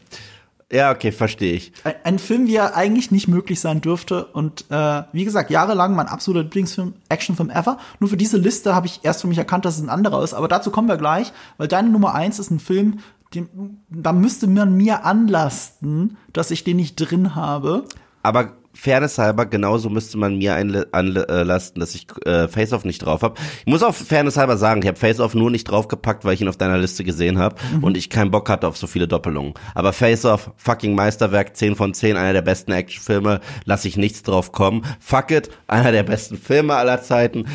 Ja, 0.71 0.91
okay, 0.91 1.11
verstehe 1.11 1.55
ich. 1.55 1.73
Ein, 1.83 1.95
ein, 2.03 2.19
Film, 2.19 2.47
wie 2.47 2.55
er 2.55 2.77
eigentlich 2.77 3.11
nicht 3.11 3.27
möglich 3.27 3.59
sein 3.59 3.81
dürfte. 3.81 4.25
Und 4.25 4.65
äh, 4.69 5.03
wie 5.11 5.25
gesagt, 5.25 5.49
jahrelang 5.49 5.95
mein 5.95 6.07
absoluter 6.07 6.43
Lieblingsfilm, 6.43 6.93
Actionfilm 7.09 7.49
ever. 7.49 7.77
Nur 7.99 8.09
für 8.09 8.17
diese 8.17 8.37
Liste 8.37 8.73
habe 8.73 8.85
ich 8.85 8.99
erst 9.03 9.21
für 9.21 9.27
mich 9.27 9.39
erkannt, 9.39 9.65
dass 9.65 9.77
es 9.77 9.81
ein 9.81 9.89
anderer 9.89 10.23
ist. 10.23 10.33
Aber 10.33 10.47
dazu 10.47 10.69
kommen 10.69 10.87
wir 10.87 10.97
gleich, 10.97 11.33
weil 11.57 11.67
deine 11.67 11.89
Nummer 11.89 12.13
eins 12.13 12.39
ist 12.39 12.51
ein 12.51 12.59
Film, 12.59 12.99
den, 13.33 13.83
da 13.89 14.11
müsste 14.11 14.47
man 14.47 14.75
mir 14.75 15.05
anlasten, 15.05 16.17
dass 16.33 16.51
ich 16.51 16.63
den 16.63 16.77
nicht 16.77 16.95
drin 16.95 17.35
habe. 17.35 17.83
Aber 18.23 18.53
Fairness 18.73 19.17
halber, 19.17 19.45
genauso 19.45 19.89
müsste 19.89 20.17
man 20.17 20.37
mir 20.37 20.55
anlasten, 20.55 21.79
dass 21.79 21.95
ich 21.95 22.07
äh, 22.25 22.47
Face-Off 22.47 22.85
nicht 22.85 22.99
drauf 22.99 23.23
habe. 23.23 23.35
Ich 23.61 23.65
muss 23.65 23.83
auch 23.83 23.93
Fairness 23.93 24.37
halber 24.37 24.57
sagen, 24.57 24.81
ich 24.81 24.87
habe 24.87 24.97
Face-Off 24.97 25.35
nur 25.35 25.51
nicht 25.51 25.65
draufgepackt, 25.65 26.23
weil 26.23 26.35
ich 26.35 26.41
ihn 26.41 26.47
auf 26.47 26.55
deiner 26.55 26.77
Liste 26.77 27.03
gesehen 27.03 27.39
habe 27.39 27.55
mhm. 27.73 27.83
und 27.83 27.97
ich 27.97 28.09
keinen 28.09 28.31
Bock 28.31 28.49
hatte 28.49 28.67
auf 28.67 28.77
so 28.77 28.87
viele 28.87 29.07
Doppelungen. 29.07 29.53
Aber 29.73 29.91
Face-Off, 29.91 30.51
fucking 30.55 30.95
Meisterwerk, 30.95 31.57
10 31.57 31.75
von 31.75 31.93
10, 31.93 32.15
einer 32.15 32.33
der 32.33 32.41
besten 32.41 32.71
Actionfilme, 32.71 33.41
lasse 33.65 33.87
ich 33.87 33.97
nichts 33.97 34.23
drauf 34.23 34.51
kommen. 34.51 34.85
Fuck 34.99 35.31
it, 35.31 35.49
einer 35.67 35.91
der 35.91 36.03
besten 36.03 36.37
Filme 36.37 36.75
aller 36.75 37.01
Zeiten. 37.01 37.45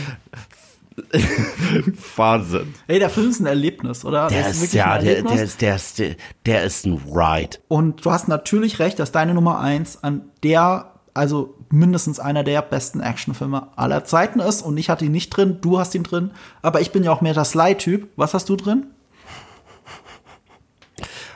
Wahnsinn. 2.16 2.74
Ey, 2.86 2.98
der 2.98 3.10
Film 3.10 3.30
ist 3.30 3.40
ein 3.40 3.46
Erlebnis, 3.46 4.04
oder? 4.04 4.28
Der 4.28 4.48
ist, 4.48 4.62
ist 4.62 4.74
ja, 4.74 4.98
der, 4.98 5.22
der, 5.22 5.42
ist, 5.42 5.60
der, 5.60 5.76
ist, 5.76 6.02
der 6.46 6.64
ist 6.64 6.86
ein 6.86 7.00
Ride. 7.12 7.58
Und 7.68 8.04
du 8.04 8.10
hast 8.10 8.28
natürlich 8.28 8.78
recht, 8.78 8.98
dass 8.98 9.10
deine 9.10 9.34
Nummer 9.34 9.60
eins 9.60 10.02
an 10.02 10.30
der 10.42 10.94
also 11.14 11.56
mindestens 11.70 12.18
einer 12.18 12.42
der 12.42 12.60
besten 12.60 13.00
Actionfilme 13.00 13.68
aller 13.76 14.04
Zeiten 14.04 14.40
ist. 14.40 14.62
Und 14.62 14.76
ich 14.76 14.90
hatte 14.90 15.04
ihn 15.04 15.12
nicht 15.12 15.30
drin, 15.30 15.58
du 15.60 15.78
hast 15.78 15.94
ihn 15.94 16.02
drin. 16.02 16.32
Aber 16.60 16.80
ich 16.80 16.90
bin 16.90 17.04
ja 17.04 17.12
auch 17.12 17.20
mehr 17.20 17.34
der 17.34 17.44
Sly-Typ. 17.44 18.08
Was 18.16 18.34
hast 18.34 18.48
du 18.48 18.56
drin? 18.56 18.86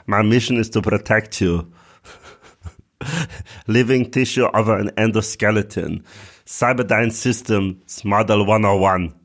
My 0.06 0.22
mission 0.22 0.58
is 0.58 0.70
to 0.70 0.82
protect 0.82 1.40
you. 1.40 1.62
Living 3.66 4.10
tissue 4.10 4.46
of 4.46 4.68
an 4.68 4.90
endoskeleton. 4.96 6.02
Cyberdyne 6.46 7.10
Systems 7.10 8.04
Model 8.04 8.40
101. 8.40 9.17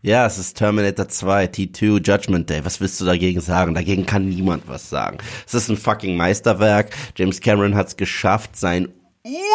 Ja, 0.00 0.26
es 0.26 0.38
ist 0.38 0.56
Terminator 0.56 1.08
2, 1.08 1.46
T2, 1.46 2.06
Judgment 2.06 2.48
Day. 2.48 2.64
Was 2.64 2.80
willst 2.80 3.00
du 3.00 3.04
dagegen 3.04 3.40
sagen? 3.40 3.74
Dagegen 3.74 4.06
kann 4.06 4.28
niemand 4.28 4.68
was 4.68 4.88
sagen. 4.88 5.18
Es 5.44 5.54
ist 5.54 5.68
ein 5.68 5.76
fucking 5.76 6.16
Meisterwerk. 6.16 6.94
James 7.16 7.40
Cameron 7.40 7.74
hat 7.74 7.88
es 7.88 7.96
geschafft, 7.96 8.54
sein 8.54 8.90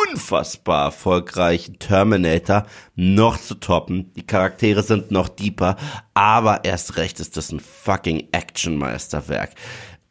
unfassbar 0.09 0.87
erfolgreichen 0.87 1.79
Terminator 1.79 2.65
noch 2.95 3.39
zu 3.39 3.55
toppen. 3.55 4.11
Die 4.17 4.27
Charaktere 4.27 4.83
sind 4.83 5.11
noch 5.11 5.29
deeper, 5.29 5.77
aber 6.13 6.65
erst 6.65 6.97
recht 6.97 7.21
ist 7.21 7.37
das 7.37 7.53
ein 7.53 7.61
fucking 7.61 8.27
Action-Meisterwerk. 8.33 9.51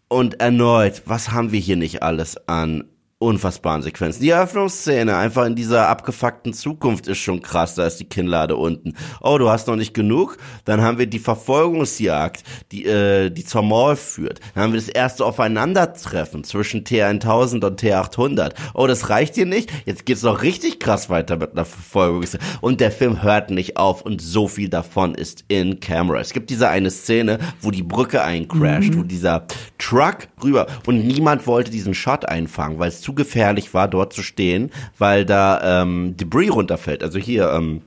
Und 0.08 0.40
erneut, 0.40 1.02
was 1.04 1.32
haben 1.32 1.52
wir 1.52 1.60
hier 1.60 1.76
nicht 1.76 2.02
alles 2.02 2.48
an 2.48 2.84
unfassbaren 3.22 3.82
Sequenzen. 3.82 4.22
Die 4.22 4.30
Eröffnungsszene 4.30 5.16
einfach 5.16 5.46
in 5.46 5.54
dieser 5.54 5.88
abgefuckten 5.88 6.52
Zukunft 6.52 7.06
ist 7.06 7.18
schon 7.18 7.40
krass, 7.40 7.74
da 7.74 7.86
ist 7.86 7.98
die 7.98 8.08
Kinnlade 8.08 8.56
unten. 8.56 8.94
Oh, 9.20 9.38
du 9.38 9.48
hast 9.48 9.68
noch 9.68 9.76
nicht 9.76 9.94
genug? 9.94 10.36
Dann 10.64 10.82
haben 10.82 10.98
wir 10.98 11.06
die 11.06 11.18
Verfolgungsjagd, 11.18 12.42
die, 12.72 12.84
äh, 12.84 13.30
die 13.30 13.44
zur 13.44 13.62
Mall 13.62 13.96
führt. 13.96 14.40
Dann 14.54 14.64
haben 14.64 14.72
wir 14.72 14.80
das 14.80 14.88
erste 14.88 15.24
Aufeinandertreffen 15.24 16.44
zwischen 16.44 16.84
T1000 16.84 17.64
und 17.64 17.82
T800. 17.82 18.52
Oh, 18.74 18.86
das 18.86 19.08
reicht 19.08 19.36
dir 19.36 19.46
nicht? 19.46 19.70
Jetzt 19.86 20.04
geht's 20.04 20.22
noch 20.22 20.42
richtig 20.42 20.80
krass 20.80 21.08
weiter 21.08 21.36
mit 21.36 21.52
einer 21.52 21.64
Verfolgungsjagd. 21.64 22.44
Und 22.60 22.80
der 22.80 22.90
Film 22.90 23.22
hört 23.22 23.50
nicht 23.50 23.76
auf 23.76 24.02
und 24.02 24.20
so 24.20 24.48
viel 24.48 24.68
davon 24.68 25.14
ist 25.14 25.44
in 25.48 25.80
Camera. 25.80 26.20
Es 26.20 26.32
gibt 26.32 26.50
diese 26.50 26.68
eine 26.68 26.90
Szene, 26.90 27.38
wo 27.60 27.70
die 27.70 27.82
Brücke 27.82 28.22
eincrasht, 28.22 28.90
mhm. 28.90 28.98
wo 28.98 29.02
dieser 29.02 29.46
Truck 29.78 30.28
rüber 30.42 30.66
und 30.86 31.06
niemand 31.06 31.46
wollte 31.46 31.70
diesen 31.70 31.94
Shot 31.94 32.24
einfangen, 32.24 32.78
weil 32.78 32.88
es 32.88 33.00
zu 33.00 33.11
gefährlich 33.14 33.74
war, 33.74 33.88
dort 33.88 34.12
zu 34.12 34.22
stehen, 34.22 34.70
weil 34.98 35.24
da 35.24 35.82
ähm, 35.82 36.16
Debris 36.16 36.50
runterfällt. 36.50 37.02
Also 37.02 37.18
hier 37.18 37.50
ähm, 37.52 37.82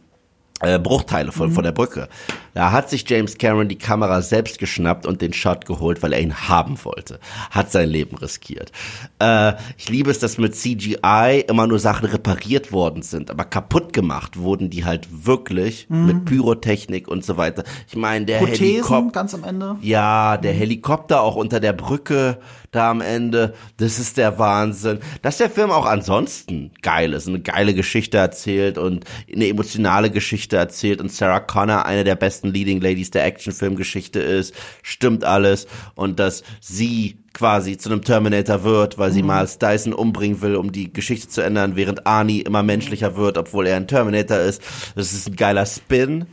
äh, 0.62 0.80
Bruchteile 0.80 1.32
von, 1.32 1.50
mhm. 1.50 1.54
von 1.54 1.64
der 1.64 1.72
Brücke. 1.72 2.08
Da 2.56 2.72
hat 2.72 2.90
sich 2.90 3.08
James 3.08 3.38
Cameron 3.38 3.68
die 3.68 3.78
Kamera 3.78 4.22
selbst 4.22 4.60
geschnappt 4.60 5.06
und 5.06 5.22
den 5.22 5.34
Shot 5.34 5.66
geholt, 5.66 6.02
weil 6.02 6.14
er 6.14 6.22
ihn 6.22 6.34
haben 6.48 6.84
wollte. 6.86 7.20
Hat 7.52 7.70
sein 7.70 7.90
Leben 7.90 8.16
riskiert. 8.18 8.72
Äh, 9.20 9.54
ich 9.78 9.90
liebe 9.90 10.10
es, 10.10 10.20
dass 10.20 10.38
mit 10.38 10.56
CGI 10.56 11.44
immer 11.50 11.68
nur 11.68 11.80
Sachen 11.80 12.08
repariert 12.08 12.72
worden 12.72 13.02
sind, 13.02 13.30
aber 13.30 13.44
kaputt 13.44 13.92
gemacht 13.92 14.38
wurden 14.38 14.70
die 14.70 14.86
halt 14.86 15.26
wirklich 15.26 15.88
mhm. 15.90 16.06
mit 16.06 16.26
Pyrotechnik 16.26 17.10
und 17.10 17.26
so 17.26 17.36
weiter. 17.36 17.66
Ich 17.90 17.98
meine, 17.98 18.26
der 18.26 18.40
Helikopter 18.40 19.12
ganz 19.12 19.34
am 19.34 19.44
Ende. 19.44 19.76
Ja, 19.82 20.38
der 20.38 20.54
mhm. 20.54 20.58
Helikopter 20.58 21.22
auch 21.22 21.36
unter 21.36 21.60
der 21.60 21.74
Brücke 21.74 22.40
da 22.76 22.92
am 22.92 23.02
Ende, 23.02 23.54
das 23.78 24.00
ist 24.00 24.18
der 24.18 24.38
Wahnsinn. 24.38 25.00
Dass 25.22 25.38
der 25.38 25.50
Film 25.50 25.72
auch 25.72 25.86
ansonsten 25.86 26.72
geil 26.82 27.14
ist, 27.14 27.28
eine 27.28 27.40
geile 27.40 27.74
Geschichte 27.74 28.18
erzählt 28.18 28.78
und 28.78 29.06
eine 29.34 29.48
emotionale 29.48 30.12
Geschichte 30.12 30.58
erzählt 30.58 31.02
und 31.02 31.12
Sarah 31.12 31.40
Connor 31.40 31.86
eine 31.86 32.04
der 32.04 32.16
besten 32.16 32.45
Leading 32.48 32.82
Ladies 32.82 33.12
der 33.12 33.26
Actionfilmgeschichte 33.26 34.20
ist, 34.20 34.54
stimmt 34.84 35.24
alles 35.24 35.68
und 35.96 36.20
dass 36.20 36.44
sie 36.62 37.18
quasi 37.34 37.78
zu 37.78 37.90
einem 37.90 38.02
Terminator 38.02 38.64
wird, 38.64 38.98
weil 38.98 39.12
sie 39.12 39.22
mhm. 39.22 39.30
Miles 39.30 39.60
Dyson 39.60 39.94
umbringen 39.94 40.42
will, 40.42 40.56
um 40.56 40.72
die 40.72 40.92
Geschichte 40.92 41.28
zu 41.28 41.42
ändern, 41.42 41.76
während 41.76 42.08
Arnie 42.08 42.42
immer 42.42 42.64
menschlicher 42.64 43.18
wird, 43.18 43.38
obwohl 43.38 43.68
er 43.68 43.78
ein 43.78 43.88
Terminator 43.88 44.40
ist. 44.40 44.62
Das 44.96 45.14
ist 45.14 45.28
ein 45.28 45.36
geiler 45.36 45.66
Spin 45.66 46.26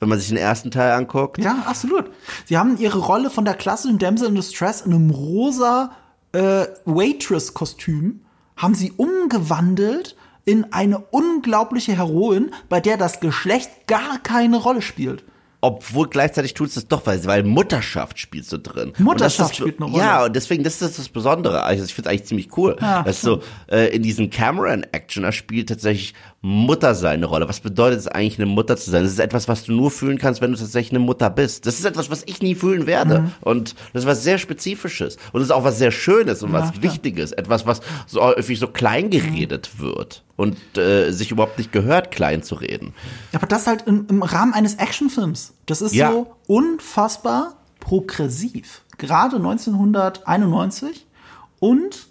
wenn 0.00 0.08
man 0.08 0.18
sich 0.18 0.28
den 0.28 0.38
ersten 0.38 0.70
Teil 0.70 0.92
anguckt. 0.92 1.36
Ja, 1.38 1.62
absolut. 1.66 2.10
Sie 2.46 2.56
haben 2.56 2.78
ihre 2.78 2.98
Rolle 2.98 3.28
von 3.28 3.44
der 3.44 3.52
klassischen 3.52 3.98
Damsel 3.98 4.28
in 4.28 4.34
Distress 4.34 4.80
in 4.80 4.94
einem 4.94 5.10
rosa 5.10 5.92
äh, 6.32 6.66
Waitress-Kostüm 6.86 8.20
haben 8.56 8.74
sie 8.74 8.92
umgewandelt 8.92 10.16
in 10.44 10.72
eine 10.72 10.98
unglaubliche 10.98 11.96
Heroin, 11.96 12.52
bei 12.68 12.80
der 12.80 12.96
das 12.96 13.20
Geschlecht 13.20 13.86
gar 13.86 14.18
keine 14.18 14.56
Rolle 14.56 14.82
spielt. 14.82 15.24
Obwohl 15.60 16.08
gleichzeitig 16.08 16.54
tut 16.54 16.68
es 16.68 16.88
doch, 16.88 17.06
weil, 17.06 17.24
weil 17.26 17.42
Mutterschaft 17.42 18.18
spielt 18.18 18.46
so 18.46 18.56
drin. 18.56 18.92
Mutterschaft 18.98 19.52
ist, 19.52 19.58
spielt 19.58 19.80
eine 19.80 19.90
Rolle. 19.90 20.02
Ja, 20.02 20.24
und 20.24 20.34
deswegen, 20.34 20.64
das 20.64 20.80
ist 20.80 20.98
das 20.98 21.08
Besondere. 21.08 21.62
Also 21.64 21.84
ich 21.84 21.94
finde 21.94 22.08
es 22.08 22.12
eigentlich 22.12 22.26
ziemlich 22.26 22.56
cool. 22.56 22.76
Ja, 22.80 23.02
dass 23.02 23.20
so 23.20 23.42
äh, 23.70 23.94
in 23.94 24.02
diesem 24.02 24.30
Cameron-Action, 24.30 25.22
da 25.22 25.32
spielt 25.32 25.68
tatsächlich 25.68 26.14
Mutter 26.42 26.94
sein 26.94 27.16
eine 27.16 27.26
Rolle. 27.26 27.48
Was 27.48 27.60
bedeutet 27.60 27.98
es 27.98 28.08
eigentlich, 28.08 28.38
eine 28.38 28.46
Mutter 28.46 28.76
zu 28.76 28.90
sein? 28.90 29.02
Das 29.02 29.12
ist 29.12 29.18
etwas, 29.18 29.48
was 29.48 29.64
du 29.64 29.72
nur 29.72 29.90
fühlen 29.90 30.16
kannst, 30.16 30.40
wenn 30.40 30.52
du 30.52 30.58
tatsächlich 30.58 30.92
eine 30.92 31.04
Mutter 31.04 31.28
bist. 31.28 31.66
Das 31.66 31.78
ist 31.78 31.84
etwas, 31.84 32.10
was 32.10 32.22
ich 32.24 32.40
nie 32.40 32.54
fühlen 32.54 32.86
werde. 32.86 33.20
Mhm. 33.20 33.32
Und 33.42 33.74
das 33.92 34.04
ist 34.04 34.08
was 34.08 34.24
sehr 34.24 34.38
Spezifisches. 34.38 35.18
Und 35.32 35.42
es 35.42 35.48
ist 35.48 35.52
auch 35.52 35.64
was 35.64 35.78
sehr 35.78 35.90
Schönes 35.90 36.42
und 36.42 36.52
was 36.52 36.72
klar. 36.72 36.82
Wichtiges. 36.82 37.32
Etwas, 37.32 37.66
was 37.66 37.80
so 38.06 38.22
häufig 38.22 38.58
so 38.58 38.68
klein 38.68 39.10
geredet 39.10 39.78
wird 39.78 40.24
und 40.36 40.56
äh, 40.78 41.10
sich 41.10 41.30
überhaupt 41.30 41.58
nicht 41.58 41.72
gehört, 41.72 42.10
klein 42.10 42.42
zu 42.42 42.54
reden. 42.54 42.94
Aber 43.34 43.46
das 43.46 43.66
halt 43.66 43.86
im, 43.86 44.06
im 44.08 44.22
Rahmen 44.22 44.54
eines 44.54 44.76
Actionfilms. 44.76 45.49
Das 45.66 45.80
ist 45.82 45.94
Ja. 45.94 46.10
so 46.12 46.26
unfassbar 46.46 47.54
progressiv. 47.80 48.82
Gerade 48.98 49.36
1991. 49.36 51.06
Und 51.58 52.06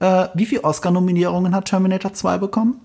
äh, 0.00 0.28
wie 0.34 0.46
viele 0.46 0.64
Oscar-Nominierungen 0.64 1.54
hat 1.54 1.66
Terminator 1.66 2.12
2 2.12 2.38
bekommen? 2.38 2.80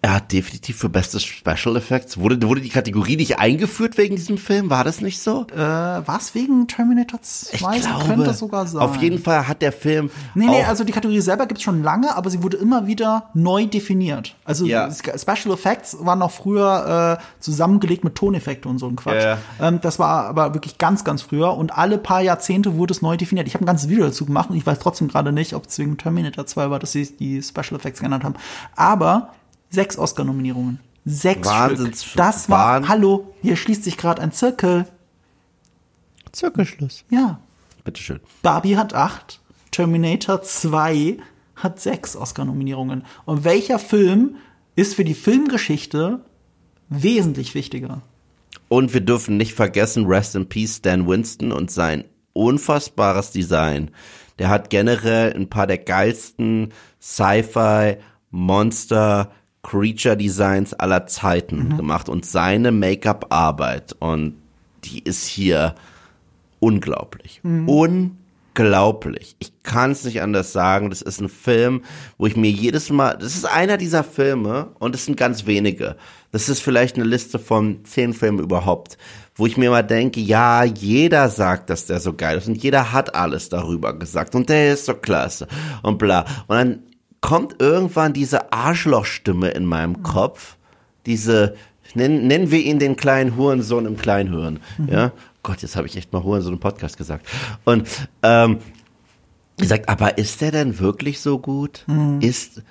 Er 0.00 0.14
hat 0.14 0.32
definitiv 0.32 0.76
für 0.78 0.88
beste 0.88 1.18
Special 1.18 1.74
Effects. 1.76 2.18
Wurde, 2.18 2.40
wurde 2.46 2.60
die 2.60 2.68
Kategorie 2.68 3.16
nicht 3.16 3.40
eingeführt 3.40 3.98
wegen 3.98 4.14
diesem 4.14 4.38
Film? 4.38 4.70
War 4.70 4.84
das 4.84 5.00
nicht 5.00 5.18
so? 5.20 5.44
Äh, 5.52 5.58
was 5.58 6.36
wegen 6.36 6.68
Terminator 6.68 7.20
2? 7.20 7.80
So 7.80 7.88
könnte 8.06 8.30
es 8.30 8.38
sogar 8.38 8.66
sein. 8.68 8.80
Auf 8.80 8.96
jeden 8.96 9.18
Fall 9.18 9.48
hat 9.48 9.60
der 9.60 9.72
Film. 9.72 10.10
Nee, 10.36 10.46
nee, 10.46 10.62
also 10.62 10.84
die 10.84 10.92
Kategorie 10.92 11.20
selber 11.20 11.46
gibt 11.46 11.58
es 11.58 11.64
schon 11.64 11.82
lange, 11.82 12.14
aber 12.14 12.30
sie 12.30 12.44
wurde 12.44 12.58
immer 12.58 12.86
wieder 12.86 13.30
neu 13.34 13.66
definiert. 13.66 14.36
Also 14.44 14.66
Ja. 14.66 14.88
Special 14.90 15.52
Effects 15.52 15.96
waren 16.00 16.20
noch 16.20 16.30
früher 16.30 17.18
äh, 17.18 17.22
zusammengelegt 17.40 18.04
mit 18.04 18.14
Toneffekte 18.14 18.68
und 18.68 18.78
so 18.78 18.86
ein 18.86 18.94
Quatsch. 18.94 19.22
Ja, 19.24 19.38
Ähm, 19.60 19.80
das 19.80 19.98
war 19.98 20.26
aber 20.26 20.54
wirklich 20.54 20.78
ganz, 20.78 21.02
ganz 21.02 21.22
früher 21.22 21.54
und 21.56 21.76
alle 21.76 21.98
paar 21.98 22.20
Jahrzehnte 22.20 22.76
wurde 22.76 22.92
es 22.92 23.02
neu 23.02 23.16
definiert. 23.16 23.48
Ich 23.48 23.54
habe 23.54 23.64
ein 23.64 23.66
ganzes 23.66 23.88
Video 23.88 24.04
dazu 24.04 24.26
gemacht 24.26 24.50
und 24.50 24.56
ich 24.56 24.64
weiß 24.64 24.78
trotzdem 24.78 25.08
gerade 25.08 25.32
nicht, 25.32 25.54
ob 25.54 25.66
es 25.66 25.76
wegen 25.80 25.96
Terminator 25.98 26.46
2 26.46 26.70
war, 26.70 26.78
dass 26.78 26.92
sie 26.92 27.04
die 27.16 27.42
Special 27.42 27.74
Effects 27.80 28.00
genannt 28.00 28.22
haben. 28.22 28.36
Aber 28.76 29.30
sechs 29.70 29.98
Oscar-Nominierungen. 29.98 30.80
Sechs 31.04 31.48
Wahnsinns- 31.48 32.02
Stück. 32.04 32.16
Das 32.16 32.50
war, 32.50 32.82
Wahn- 32.82 32.88
hallo, 32.88 33.34
hier 33.42 33.56
schließt 33.56 33.84
sich 33.84 33.96
gerade 33.96 34.20
ein 34.22 34.32
Zirkel. 34.32 34.86
Zirkelschluss. 36.32 37.04
Ja, 37.10 37.40
Bitteschön. 37.84 38.20
Barbie 38.42 38.76
hat 38.76 38.92
acht, 38.94 39.40
Terminator 39.70 40.42
2 40.42 41.16
hat 41.56 41.80
sechs 41.80 42.14
Oscar-Nominierungen. 42.16 43.04
Und 43.24 43.44
welcher 43.44 43.78
Film 43.78 44.36
ist 44.76 44.94
für 44.94 45.04
die 45.04 45.14
Filmgeschichte 45.14 46.20
wesentlich 46.90 47.54
wichtiger? 47.54 48.02
Und 48.68 48.92
wir 48.92 49.00
dürfen 49.00 49.38
nicht 49.38 49.54
vergessen, 49.54 50.04
Rest 50.06 50.34
in 50.36 50.48
Peace 50.48 50.76
Stan 50.76 51.08
Winston 51.08 51.52
und 51.52 51.70
sein 51.70 52.04
unfassbares 52.34 53.30
Design. 53.30 53.90
Der 54.38 54.50
hat 54.50 54.68
generell 54.70 55.32
ein 55.34 55.48
paar 55.48 55.66
der 55.66 55.78
geilsten 55.78 56.72
Sci-Fi, 57.00 57.96
Monster, 58.30 59.32
Creature 59.68 60.16
Designs 60.16 60.72
aller 60.72 61.06
Zeiten 61.06 61.76
gemacht 61.76 62.08
und 62.08 62.24
seine 62.24 62.72
Make-up-Arbeit 62.72 63.94
und 63.98 64.34
die 64.84 65.00
ist 65.00 65.26
hier 65.26 65.74
unglaublich. 66.58 67.42
Unglaublich. 67.66 69.36
Ich 69.38 69.52
kann 69.62 69.90
es 69.90 70.04
nicht 70.04 70.22
anders 70.22 70.52
sagen. 70.54 70.88
Das 70.88 71.02
ist 71.02 71.20
ein 71.20 71.28
Film, 71.28 71.82
wo 72.16 72.26
ich 72.26 72.34
mir 72.34 72.50
jedes 72.50 72.88
Mal, 72.88 73.18
das 73.18 73.34
ist 73.34 73.44
einer 73.44 73.76
dieser 73.76 74.04
Filme 74.04 74.70
und 74.78 74.94
es 74.94 75.04
sind 75.04 75.18
ganz 75.18 75.44
wenige. 75.44 75.96
Das 76.32 76.48
ist 76.48 76.60
vielleicht 76.60 76.96
eine 76.96 77.04
Liste 77.04 77.38
von 77.38 77.84
zehn 77.84 78.14
Filmen 78.14 78.38
überhaupt, 78.38 78.96
wo 79.34 79.44
ich 79.44 79.58
mir 79.58 79.70
mal 79.70 79.82
denke, 79.82 80.20
ja, 80.20 80.64
jeder 80.64 81.28
sagt, 81.28 81.68
dass 81.68 81.84
der 81.84 82.00
so 82.00 82.14
geil 82.14 82.38
ist 82.38 82.48
und 82.48 82.62
jeder 82.62 82.92
hat 82.94 83.14
alles 83.14 83.50
darüber 83.50 83.92
gesagt 83.92 84.34
und 84.34 84.48
der 84.48 84.72
ist 84.72 84.86
so 84.86 84.94
klasse 84.94 85.46
und 85.82 85.98
bla. 85.98 86.24
Und 86.46 86.56
dann 86.56 86.82
kommt 87.20 87.60
irgendwann 87.60 88.12
diese 88.12 88.52
Arschlochstimme 88.52 89.50
in 89.50 89.64
meinem 89.64 90.02
Kopf, 90.02 90.56
diese, 91.06 91.54
nennen, 91.94 92.26
nennen 92.26 92.50
wir 92.50 92.60
ihn 92.60 92.78
den 92.78 92.96
kleinen 92.96 93.36
Hurensohn 93.36 93.86
im 93.86 93.96
Kleinhören, 93.96 94.60
ja. 94.86 95.12
Gott, 95.42 95.62
jetzt 95.62 95.76
habe 95.76 95.86
ich 95.86 95.96
echt 95.96 96.12
mal 96.12 96.22
Hurensohn 96.22 96.54
im 96.54 96.60
Podcast 96.60 96.98
gesagt. 96.98 97.26
Und 97.64 97.88
ähm, 98.22 98.58
sagt, 99.66 99.88
aber 99.88 100.18
ist 100.18 100.40
der 100.40 100.50
denn 100.50 100.78
wirklich 100.78 101.20
so 101.20 101.38
gut? 101.38 101.86
Ist 102.20 102.62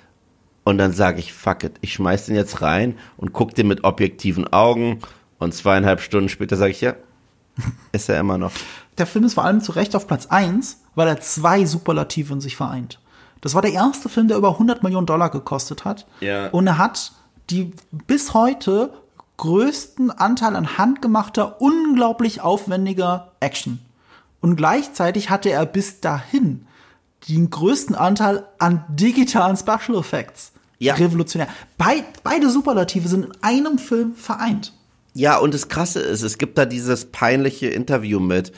und 0.68 0.76
dann 0.76 0.92
sage 0.92 1.18
ich, 1.18 1.32
fuck 1.32 1.64
it, 1.64 1.72
ich 1.80 1.94
schmeiß 1.94 2.26
den 2.26 2.34
jetzt 2.34 2.60
rein 2.60 2.98
und 3.16 3.32
guck 3.32 3.54
den 3.54 3.68
mit 3.68 3.84
objektiven 3.84 4.52
Augen 4.52 5.00
und 5.38 5.54
zweieinhalb 5.54 6.02
Stunden 6.02 6.28
später 6.28 6.56
sage 6.56 6.72
ich, 6.72 6.82
ja, 6.82 6.94
ist 7.92 8.10
er 8.10 8.20
immer 8.20 8.36
noch. 8.36 8.52
Der 8.98 9.06
Film 9.06 9.24
ist 9.24 9.32
vor 9.32 9.44
allem 9.44 9.62
zu 9.62 9.72
Recht 9.72 9.96
auf 9.96 10.06
Platz 10.06 10.26
1, 10.26 10.82
weil 10.94 11.08
er 11.08 11.22
zwei 11.22 11.64
Superlative 11.64 12.34
in 12.34 12.42
sich 12.42 12.54
vereint. 12.54 13.00
Das 13.40 13.54
war 13.54 13.62
der 13.62 13.72
erste 13.72 14.08
Film, 14.08 14.28
der 14.28 14.36
über 14.36 14.50
100 14.50 14.82
Millionen 14.82 15.06
Dollar 15.06 15.30
gekostet 15.30 15.84
hat. 15.84 16.06
Ja. 16.20 16.48
Und 16.48 16.66
er 16.66 16.78
hat 16.78 17.12
die 17.50 17.72
bis 18.06 18.34
heute 18.34 18.92
größten 19.36 20.10
Anteil 20.10 20.56
an 20.56 20.78
handgemachter, 20.78 21.60
unglaublich 21.60 22.40
aufwendiger 22.40 23.32
Action. 23.40 23.78
Und 24.40 24.56
gleichzeitig 24.56 25.30
hatte 25.30 25.50
er 25.50 25.64
bis 25.66 26.00
dahin 26.00 26.66
den 27.28 27.50
größten 27.50 27.94
Anteil 27.94 28.46
an 28.58 28.84
digitalen 28.88 29.56
Special 29.56 29.98
Effects. 29.98 30.52
Ja. 30.78 30.94
Revolutionär. 30.94 31.48
Beid, 31.76 32.04
beide 32.22 32.50
Superlative 32.50 33.08
sind 33.08 33.24
in 33.24 33.32
einem 33.42 33.78
Film 33.78 34.14
vereint. 34.14 34.72
Ja, 35.14 35.38
und 35.38 35.54
das 35.54 35.68
Krasse 35.68 36.00
ist, 36.00 36.22
es 36.22 36.38
gibt 36.38 36.58
da 36.58 36.64
dieses 36.64 37.06
peinliche 37.06 37.66
Interview 37.66 38.20
mit, 38.20 38.52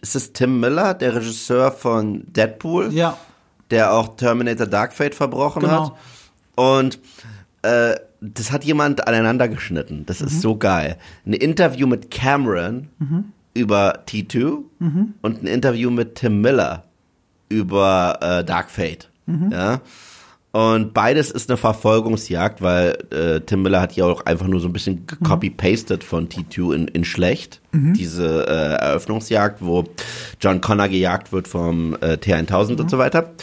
ist 0.00 0.14
es 0.14 0.32
Tim 0.32 0.60
Miller, 0.60 0.94
der 0.94 1.16
Regisseur 1.16 1.72
von 1.72 2.22
Deadpool? 2.32 2.92
Ja. 2.92 3.18
Der 3.70 3.92
auch 3.92 4.16
Terminator 4.16 4.66
Dark 4.66 4.92
Fate 4.92 5.14
verbrochen 5.14 5.62
Genau. 5.62 5.86
hat. 5.86 5.94
Und 6.56 6.98
äh, 7.62 7.94
das 8.20 8.50
hat 8.50 8.64
jemand 8.64 9.06
aneinander 9.06 9.48
geschnitten. 9.48 10.04
Das 10.06 10.20
ist 10.20 10.40
so 10.40 10.56
geil. 10.56 10.96
Ein 11.26 11.34
Interview 11.34 11.86
mit 11.86 12.10
Cameron 12.10 12.88
über 13.54 14.00
T2 14.08 14.62
und 15.22 15.42
ein 15.42 15.46
Interview 15.46 15.90
mit 15.90 16.16
Tim 16.16 16.40
Miller 16.40 16.84
über 17.48 18.18
äh, 18.20 18.44
Dark 18.44 18.70
Fate. 18.70 19.08
Ja. 19.50 19.80
Und 20.50 20.94
beides 20.94 21.30
ist 21.30 21.50
eine 21.50 21.58
Verfolgungsjagd, 21.58 22.62
weil 22.62 22.96
äh, 23.10 23.40
Tim 23.40 23.62
Miller 23.62 23.82
hat 23.82 23.92
ja 23.96 24.06
auch 24.06 24.24
einfach 24.24 24.46
nur 24.46 24.60
so 24.60 24.68
ein 24.68 24.72
bisschen 24.72 25.04
copy-pasted 25.22 26.02
von 26.02 26.28
T2 26.28 26.74
in, 26.74 26.88
in 26.88 27.04
schlecht. 27.04 27.60
Diese 27.94 28.46
äh, 28.46 28.82
Eröffnungsjagd, 28.82 29.60
wo 29.60 29.84
John 30.40 30.60
Connor 30.60 30.88
gejagt 30.88 31.32
wird 31.32 31.48
vom 31.48 31.94
äh, 32.00 32.14
T1000 32.14 32.80
und 32.80 32.90
so 32.90 32.96
weiter. 32.96 33.34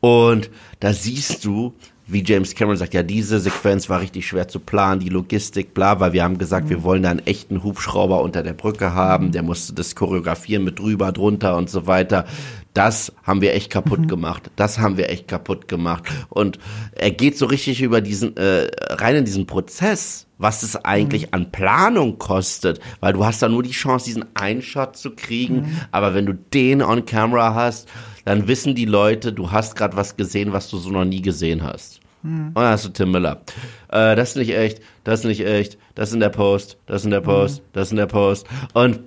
Und 0.00 0.50
da 0.80 0.92
siehst 0.92 1.44
du, 1.44 1.74
wie 2.06 2.24
James 2.24 2.54
Cameron 2.54 2.76
sagt, 2.76 2.94
ja, 2.94 3.04
diese 3.04 3.38
Sequenz 3.38 3.88
war 3.88 4.00
richtig 4.00 4.26
schwer 4.26 4.48
zu 4.48 4.58
planen, 4.58 5.00
die 5.00 5.08
Logistik, 5.08 5.74
bla, 5.74 6.00
weil 6.00 6.12
wir 6.12 6.24
haben 6.24 6.38
gesagt, 6.38 6.68
wir 6.68 6.82
wollen 6.82 7.04
da 7.04 7.10
einen 7.10 7.26
echten 7.26 7.62
Hubschrauber 7.62 8.20
unter 8.22 8.42
der 8.42 8.54
Brücke 8.54 8.94
haben, 8.94 9.30
der 9.30 9.44
musste 9.44 9.74
das 9.74 9.94
choreografieren 9.94 10.64
mit 10.64 10.80
drüber, 10.80 11.12
drunter 11.12 11.56
und 11.56 11.70
so 11.70 11.86
weiter. 11.86 12.26
Das 12.74 13.12
haben 13.24 13.42
wir 13.42 13.54
echt 13.54 13.70
kaputt 13.70 14.06
gemacht. 14.08 14.50
Das 14.56 14.78
haben 14.78 14.96
wir 14.96 15.10
echt 15.10 15.26
kaputt 15.26 15.66
gemacht. 15.66 16.04
Und 16.28 16.58
er 16.92 17.10
geht 17.10 17.36
so 17.36 17.46
richtig 17.46 17.82
über 17.82 18.00
diesen, 18.00 18.36
äh, 18.36 18.68
rein 18.90 19.16
in 19.16 19.24
diesen 19.24 19.46
Prozess, 19.46 20.26
was 20.38 20.62
es 20.62 20.76
eigentlich 20.84 21.34
an 21.34 21.50
Planung 21.50 22.18
kostet, 22.18 22.80
weil 23.00 23.12
du 23.12 23.24
hast 23.24 23.42
da 23.42 23.48
nur 23.48 23.62
die 23.62 23.70
Chance, 23.72 24.06
diesen 24.06 24.24
einen 24.34 24.62
Shot 24.62 24.96
zu 24.96 25.10
kriegen, 25.10 25.80
aber 25.90 26.14
wenn 26.14 26.26
du 26.26 26.32
den 26.32 26.80
on 26.80 27.04
camera 27.04 27.54
hast, 27.54 27.88
dann 28.24 28.46
wissen 28.46 28.74
die 28.74 28.84
Leute, 28.84 29.32
du 29.32 29.50
hast 29.50 29.74
gerade 29.76 29.96
was 29.96 30.16
gesehen, 30.16 30.52
was 30.52 30.70
du 30.70 30.78
so 30.78 30.90
noch 30.90 31.04
nie 31.04 31.22
gesehen 31.22 31.62
hast. 31.62 32.00
Und 32.48 32.54
dann 32.54 32.72
hast 32.72 32.84
du 32.84 32.90
Tim 32.90 33.10
Miller. 33.10 33.40
Äh, 33.88 34.14
das 34.14 34.30
ist 34.30 34.36
nicht 34.36 34.54
echt, 34.54 34.80
das 35.04 35.20
ist 35.20 35.26
nicht 35.26 35.44
echt, 35.44 35.78
das 35.94 36.10
ist 36.10 36.14
in 36.14 36.20
der 36.20 36.28
Post, 36.28 36.76
das 36.86 37.02
ist 37.02 37.04
in 37.06 37.10
der 37.10 37.20
Post, 37.22 37.62
das 37.72 37.88
ist 37.88 37.92
in 37.92 37.96
der 37.96 38.06
Post. 38.06 38.46
Und 38.74 39.00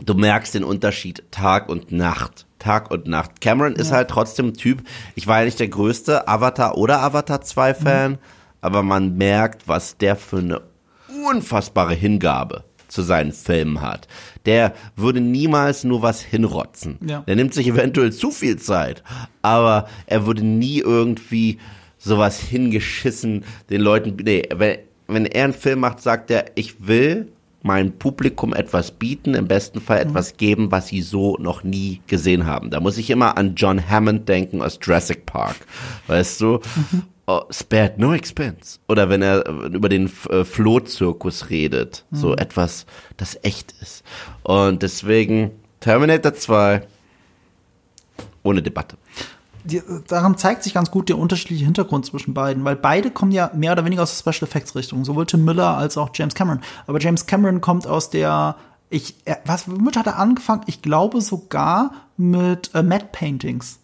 du 0.00 0.14
merkst 0.14 0.54
den 0.54 0.64
Unterschied 0.64 1.22
Tag 1.30 1.68
und 1.68 1.92
Nacht. 1.92 2.46
Tag 2.58 2.90
und 2.90 3.06
Nacht. 3.06 3.40
Cameron 3.40 3.74
ist 3.74 3.92
halt 3.92 4.08
trotzdem 4.08 4.48
ein 4.48 4.54
Typ, 4.54 4.82
ich 5.14 5.26
war 5.26 5.40
ja 5.40 5.44
nicht 5.44 5.58
der 5.58 5.68
größte 5.68 6.28
Avatar 6.28 6.78
oder 6.78 7.00
Avatar 7.02 7.40
2 7.40 7.74
Fan, 7.74 8.18
aber 8.60 8.82
man 8.82 9.16
merkt, 9.16 9.66
was 9.66 9.96
der 9.96 10.14
für 10.16 10.38
eine 10.38 10.62
unfassbare 11.26 11.94
Hingabe 11.94 12.64
zu 12.86 13.02
seinen 13.02 13.32
Filmen 13.32 13.80
hat. 13.80 14.06
Der 14.46 14.74
würde 14.96 15.20
niemals 15.20 15.82
nur 15.82 16.02
was 16.02 16.20
hinrotzen. 16.20 16.98
Ja. 17.04 17.20
Der 17.26 17.36
nimmt 17.36 17.54
sich 17.54 17.66
eventuell 17.66 18.12
zu 18.12 18.30
viel 18.30 18.58
Zeit, 18.58 19.02
aber 19.40 19.88
er 20.06 20.26
würde 20.26 20.44
nie 20.44 20.78
irgendwie 20.78 21.58
sowas 21.98 22.38
hingeschissen 22.38 23.44
den 23.70 23.80
Leuten, 23.80 24.16
nee, 24.22 24.48
wenn, 24.54 24.78
wenn 25.08 25.26
er 25.26 25.44
einen 25.44 25.52
Film 25.52 25.80
macht, 25.80 26.00
sagt 26.00 26.30
er, 26.30 26.46
ich 26.54 26.86
will 26.86 27.32
meinem 27.62 27.92
Publikum 27.92 28.54
etwas 28.54 28.90
bieten, 28.90 29.34
im 29.34 29.48
besten 29.48 29.80
Fall 29.80 30.00
etwas 30.00 30.36
geben, 30.36 30.70
was 30.70 30.88
sie 30.88 31.02
so 31.02 31.36
noch 31.38 31.64
nie 31.64 32.00
gesehen 32.06 32.46
haben. 32.46 32.70
Da 32.70 32.80
muss 32.80 32.98
ich 32.98 33.10
immer 33.10 33.36
an 33.36 33.54
John 33.54 33.88
Hammond 33.88 34.28
denken 34.28 34.62
aus 34.62 34.78
Jurassic 34.82 35.26
Park, 35.26 35.56
weißt 36.06 36.40
du? 36.40 36.60
oh, 37.26 37.42
spared 37.50 37.98
no 37.98 38.12
expense. 38.14 38.78
Oder 38.88 39.08
wenn 39.08 39.22
er 39.22 39.46
über 39.46 39.88
den 39.88 40.10
äh, 40.28 40.44
Flohzirkus 40.44 41.50
redet. 41.50 42.04
Mhm. 42.10 42.16
So 42.16 42.36
etwas, 42.36 42.86
das 43.16 43.38
echt 43.42 43.74
ist. 43.80 44.02
Und 44.42 44.82
deswegen 44.82 45.52
Terminator 45.80 46.34
2 46.34 46.82
ohne 48.42 48.62
Debatte. 48.62 48.96
Die, 49.64 49.82
daran 50.08 50.36
zeigt 50.38 50.64
sich 50.64 50.74
ganz 50.74 50.90
gut 50.90 51.08
der 51.08 51.18
unterschiedliche 51.18 51.64
Hintergrund 51.64 52.04
zwischen 52.04 52.34
beiden, 52.34 52.64
weil 52.64 52.76
beide 52.76 53.10
kommen 53.10 53.32
ja 53.32 53.50
mehr 53.54 53.72
oder 53.72 53.84
weniger 53.84 54.02
aus 54.02 54.10
der 54.10 54.32
Special 54.32 54.48
Effects 54.48 54.74
Richtung, 54.74 55.04
sowohl 55.04 55.26
Tim 55.26 55.44
Miller 55.44 55.76
als 55.76 55.96
auch 55.96 56.10
James 56.14 56.34
Cameron. 56.34 56.60
Aber 56.86 57.00
James 57.00 57.26
Cameron 57.26 57.60
kommt 57.60 57.86
aus 57.86 58.10
der 58.10 58.56
ich, 58.92 59.14
was, 59.46 59.70
womit 59.70 59.96
hat 59.96 60.06
er 60.06 60.18
angefangen? 60.18 60.64
Ich 60.66 60.82
glaube 60.82 61.22
sogar 61.22 61.92
mit 62.18 62.74
äh, 62.74 62.82
Matte 62.82 63.06
Paintings. 63.10 63.78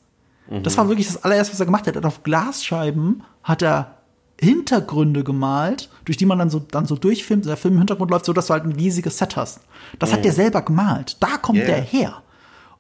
Mhm. 0.51 0.63
Das 0.63 0.77
war 0.77 0.89
wirklich 0.89 1.07
das 1.07 1.25
allererste, 1.25 1.55
was 1.55 1.61
er 1.61 1.67
gemacht 1.67 1.87
hat. 1.87 1.97
Er 1.97 2.03
hat 2.03 2.07
auf 2.07 2.23
Glasscheiben 2.23 3.23
hat 3.43 3.63
er 3.63 3.95
Hintergründe 4.39 5.25
gemalt, 5.25 5.89
durch 6.05 6.19
die 6.19 6.27
man 6.27 6.39
dann 6.39 6.51
so, 6.51 6.59
dann 6.59 6.85
so 6.85 6.95
durchfilmt. 6.95 7.47
Der 7.47 7.57
Film 7.57 7.75
im 7.75 7.81
Hintergrund 7.81 8.11
läuft 8.11 8.27
so, 8.27 8.35
dass 8.35 8.47
du 8.47 8.53
halt 8.53 8.65
ein 8.65 8.73
riesiges 8.73 9.17
Set 9.17 9.37
hast. 9.37 9.61
Das 9.99 10.11
mhm. 10.11 10.15
hat 10.15 10.25
der 10.27 10.33
selber 10.33 10.61
gemalt. 10.61 11.17
Da 11.21 11.39
kommt 11.39 11.59
yeah. 11.59 11.67
der 11.67 11.81
her. 11.81 12.23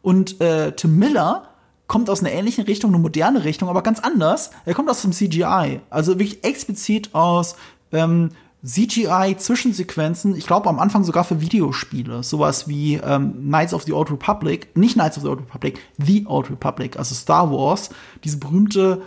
Und 0.02 0.40
äh, 0.40 0.72
Tim 0.72 0.98
Miller 0.98 1.47
kommt 1.88 2.08
aus 2.10 2.20
einer 2.20 2.30
ähnlichen 2.30 2.64
Richtung, 2.64 2.90
eine 2.90 3.02
moderne 3.02 3.44
Richtung, 3.44 3.68
aber 3.68 3.82
ganz 3.82 3.98
anders. 3.98 4.50
Er 4.64 4.74
kommt 4.74 4.88
aus 4.88 5.02
dem 5.02 5.12
CGI. 5.12 5.80
Also 5.90 6.12
wirklich 6.12 6.44
explizit 6.44 7.14
aus 7.14 7.56
ähm, 7.90 8.30
CGI-Zwischensequenzen, 8.64 10.36
ich 10.36 10.46
glaube 10.46 10.68
am 10.68 10.78
Anfang 10.78 11.04
sogar 11.04 11.24
für 11.24 11.40
Videospiele, 11.40 12.22
sowas 12.22 12.68
wie 12.68 12.96
ähm, 12.96 13.32
Knights 13.34 13.72
of 13.72 13.84
the 13.84 13.92
Old 13.92 14.10
Republic, 14.10 14.76
nicht 14.76 14.94
Knights 14.94 15.16
of 15.16 15.22
the 15.22 15.28
Old 15.28 15.40
Republic, 15.40 15.80
The 15.96 16.26
Old 16.26 16.50
Republic, 16.50 16.98
also 16.98 17.14
Star 17.14 17.50
Wars, 17.50 17.90
diese 18.24 18.38
berühmte, 18.38 19.02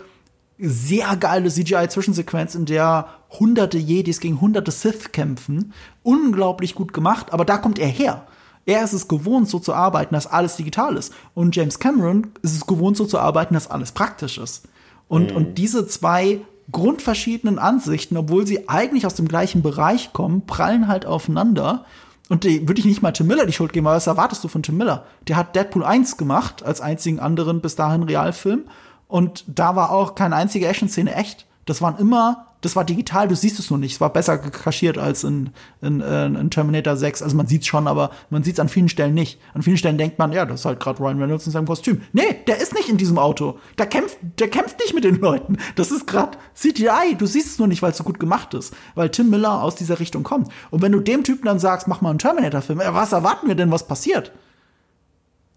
sehr 0.58 1.16
geile 1.16 1.50
CGI-Zwischensequenz, 1.50 2.54
in 2.54 2.66
der 2.66 3.08
hunderte 3.30 3.78
Jedis 3.78 4.20
gegen 4.20 4.40
hunderte 4.40 4.70
Sith 4.70 5.12
kämpfen. 5.12 5.72
Unglaublich 6.02 6.74
gut 6.74 6.92
gemacht, 6.92 7.32
aber 7.32 7.44
da 7.44 7.58
kommt 7.58 7.78
er 7.78 7.88
her. 7.88 8.26
Er 8.64 8.84
ist 8.84 8.92
es 8.92 9.08
gewohnt, 9.08 9.48
so 9.48 9.58
zu 9.58 9.74
arbeiten, 9.74 10.14
dass 10.14 10.26
alles 10.26 10.56
digital 10.56 10.96
ist. 10.96 11.12
Und 11.34 11.56
James 11.56 11.78
Cameron 11.78 12.28
ist 12.42 12.54
es 12.54 12.66
gewohnt, 12.66 12.96
so 12.96 13.04
zu 13.04 13.18
arbeiten, 13.18 13.54
dass 13.54 13.70
alles 13.70 13.92
praktisch 13.92 14.38
ist. 14.38 14.68
Und, 15.08 15.30
mhm. 15.30 15.36
und 15.36 15.58
diese 15.58 15.86
zwei 15.86 16.40
grundverschiedenen 16.70 17.58
Ansichten, 17.58 18.16
obwohl 18.16 18.46
sie 18.46 18.68
eigentlich 18.68 19.04
aus 19.04 19.14
dem 19.14 19.28
gleichen 19.28 19.62
Bereich 19.62 20.12
kommen, 20.12 20.46
prallen 20.46 20.88
halt 20.88 21.06
aufeinander. 21.06 21.84
Und 22.28 22.44
die 22.44 22.66
würde 22.68 22.80
ich 22.80 22.86
nicht 22.86 23.02
mal 23.02 23.12
Tim 23.12 23.26
Miller 23.26 23.46
die 23.46 23.52
Schuld 23.52 23.72
geben, 23.72 23.86
aber 23.86 23.96
was 23.96 24.06
erwartest 24.06 24.44
du 24.44 24.48
von 24.48 24.62
Tim 24.62 24.76
Miller? 24.76 25.04
Der 25.28 25.36
hat 25.36 25.56
Deadpool 25.56 25.84
1 25.84 26.16
gemacht, 26.16 26.62
als 26.62 26.80
einzigen 26.80 27.20
anderen 27.20 27.60
bis 27.60 27.76
dahin 27.76 28.04
Realfilm. 28.04 28.62
Und 29.08 29.44
da 29.48 29.76
war 29.76 29.90
auch 29.90 30.14
keine 30.14 30.36
einzige 30.36 30.66
Action-Szene 30.66 31.14
echt. 31.14 31.46
Das 31.66 31.82
waren 31.82 31.98
immer 31.98 32.46
das 32.62 32.76
war 32.76 32.84
digital, 32.84 33.26
du 33.26 33.34
siehst 33.34 33.58
es 33.58 33.70
nur 33.70 33.78
nicht. 33.78 33.94
Es 33.94 34.00
war 34.00 34.12
besser 34.12 34.38
kaschiert 34.38 34.96
als 34.96 35.24
in, 35.24 35.50
in, 35.82 36.00
äh, 36.00 36.26
in 36.26 36.48
Terminator 36.48 36.96
6. 36.96 37.20
Also 37.20 37.36
man 37.36 37.48
sieht 37.48 37.62
es 37.62 37.66
schon, 37.66 37.88
aber 37.88 38.12
man 38.30 38.44
sieht 38.44 38.54
es 38.54 38.60
an 38.60 38.68
vielen 38.68 38.88
Stellen 38.88 39.14
nicht. 39.14 39.40
An 39.52 39.62
vielen 39.62 39.76
Stellen 39.76 39.98
denkt 39.98 40.18
man, 40.20 40.32
ja, 40.32 40.46
das 40.46 40.60
ist 40.60 40.64
halt 40.64 40.78
gerade 40.78 41.00
Ryan 41.00 41.20
Reynolds 41.20 41.44
in 41.46 41.52
seinem 41.52 41.66
Kostüm. 41.66 42.02
Nee, 42.12 42.36
der 42.46 42.60
ist 42.60 42.72
nicht 42.72 42.88
in 42.88 42.96
diesem 42.96 43.18
Auto. 43.18 43.58
Der 43.78 43.86
kämpft, 43.86 44.16
der 44.38 44.48
kämpft 44.48 44.78
nicht 44.78 44.94
mit 44.94 45.02
den 45.02 45.16
Leuten. 45.16 45.58
Das 45.74 45.90
ist 45.90 46.06
gerade 46.06 46.38
CGI. 46.54 47.16
Du 47.18 47.26
siehst 47.26 47.48
es 47.48 47.58
nur 47.58 47.66
nicht, 47.66 47.82
weil 47.82 47.90
es 47.90 47.96
so 47.98 48.04
gut 48.04 48.20
gemacht 48.20 48.54
ist. 48.54 48.74
Weil 48.94 49.10
Tim 49.10 49.28
Miller 49.28 49.60
aus 49.60 49.74
dieser 49.74 49.98
Richtung 49.98 50.22
kommt. 50.22 50.48
Und 50.70 50.82
wenn 50.82 50.92
du 50.92 51.00
dem 51.00 51.24
Typen 51.24 51.46
dann 51.46 51.58
sagst, 51.58 51.88
mach 51.88 52.00
mal 52.00 52.10
einen 52.10 52.20
Terminator-Film, 52.20 52.78
was 52.78 53.12
erwarten 53.12 53.48
wir 53.48 53.56
denn, 53.56 53.72
was 53.72 53.88
passiert? 53.88 54.30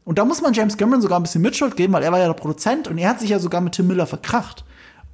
Und 0.05 0.17
da 0.17 0.25
muss 0.25 0.41
man 0.41 0.53
James 0.53 0.75
Cameron 0.77 1.01
sogar 1.01 1.19
ein 1.19 1.23
bisschen 1.23 1.41
Mitschuld 1.43 1.75
geben, 1.77 1.93
weil 1.93 2.03
er 2.03 2.11
war 2.11 2.19
ja 2.19 2.27
der 2.27 2.33
Produzent 2.33 2.87
und 2.87 2.97
er 2.97 3.09
hat 3.09 3.19
sich 3.19 3.29
ja 3.29 3.39
sogar 3.39 3.61
mit 3.61 3.73
Tim 3.73 3.87
Miller 3.87 4.07
verkracht 4.07 4.65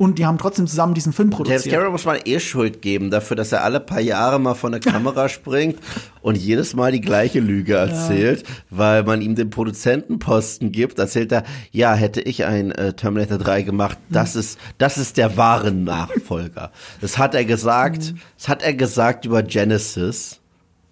und 0.02 0.18
die 0.18 0.26
haben 0.26 0.40
trotzdem 0.40 0.66
zusammen 0.66 0.96
diesen 0.96 1.14
Film 1.14 1.30
produziert. 1.30 1.64
James 1.64 1.74
Cameron 1.76 1.92
muss 1.92 2.06
man 2.06 2.18
eh 2.26 2.40
Schuld 2.40 2.82
geben 2.82 3.12
dafür, 3.12 3.38
dass 3.38 3.52
er 3.52 3.64
alle 3.64 3.80
paar 3.80 4.00
Jahre 4.00 4.40
mal 4.40 4.56
von 4.56 4.72
der 4.72 4.82
Kamera 4.82 5.30
springt 5.30 5.78
und 6.24 6.40
jedes 6.40 6.74
Mal 6.74 6.92
die 6.92 7.02
gleiche 7.02 7.40
Lüge 7.40 7.76
erzählt, 7.76 8.42
ja. 8.42 8.56
weil 8.72 9.04
man 9.04 9.22
ihm 9.22 9.36
den 9.36 9.52
Produzentenposten 9.52 10.72
gibt. 10.72 10.98
Erzählt 10.98 11.32
er, 11.32 11.44
ja, 11.72 11.94
hätte 11.94 12.20
ich 12.20 12.46
ein 12.46 12.72
äh, 12.72 12.94
Terminator 12.94 13.38
3 13.38 13.62
gemacht, 13.62 14.00
das 14.10 14.36
ist, 14.36 14.58
das 14.80 14.98
ist 14.98 15.18
der 15.18 15.38
wahre 15.38 15.72
Nachfolger. 15.72 16.72
Das 17.00 17.20
hat 17.20 17.36
er 17.36 17.46
gesagt, 17.46 18.14
mhm. 18.14 18.20
das 18.40 18.50
hat 18.50 18.64
er 18.64 18.74
gesagt 18.74 19.26
über 19.26 19.44
Genesis 19.44 20.41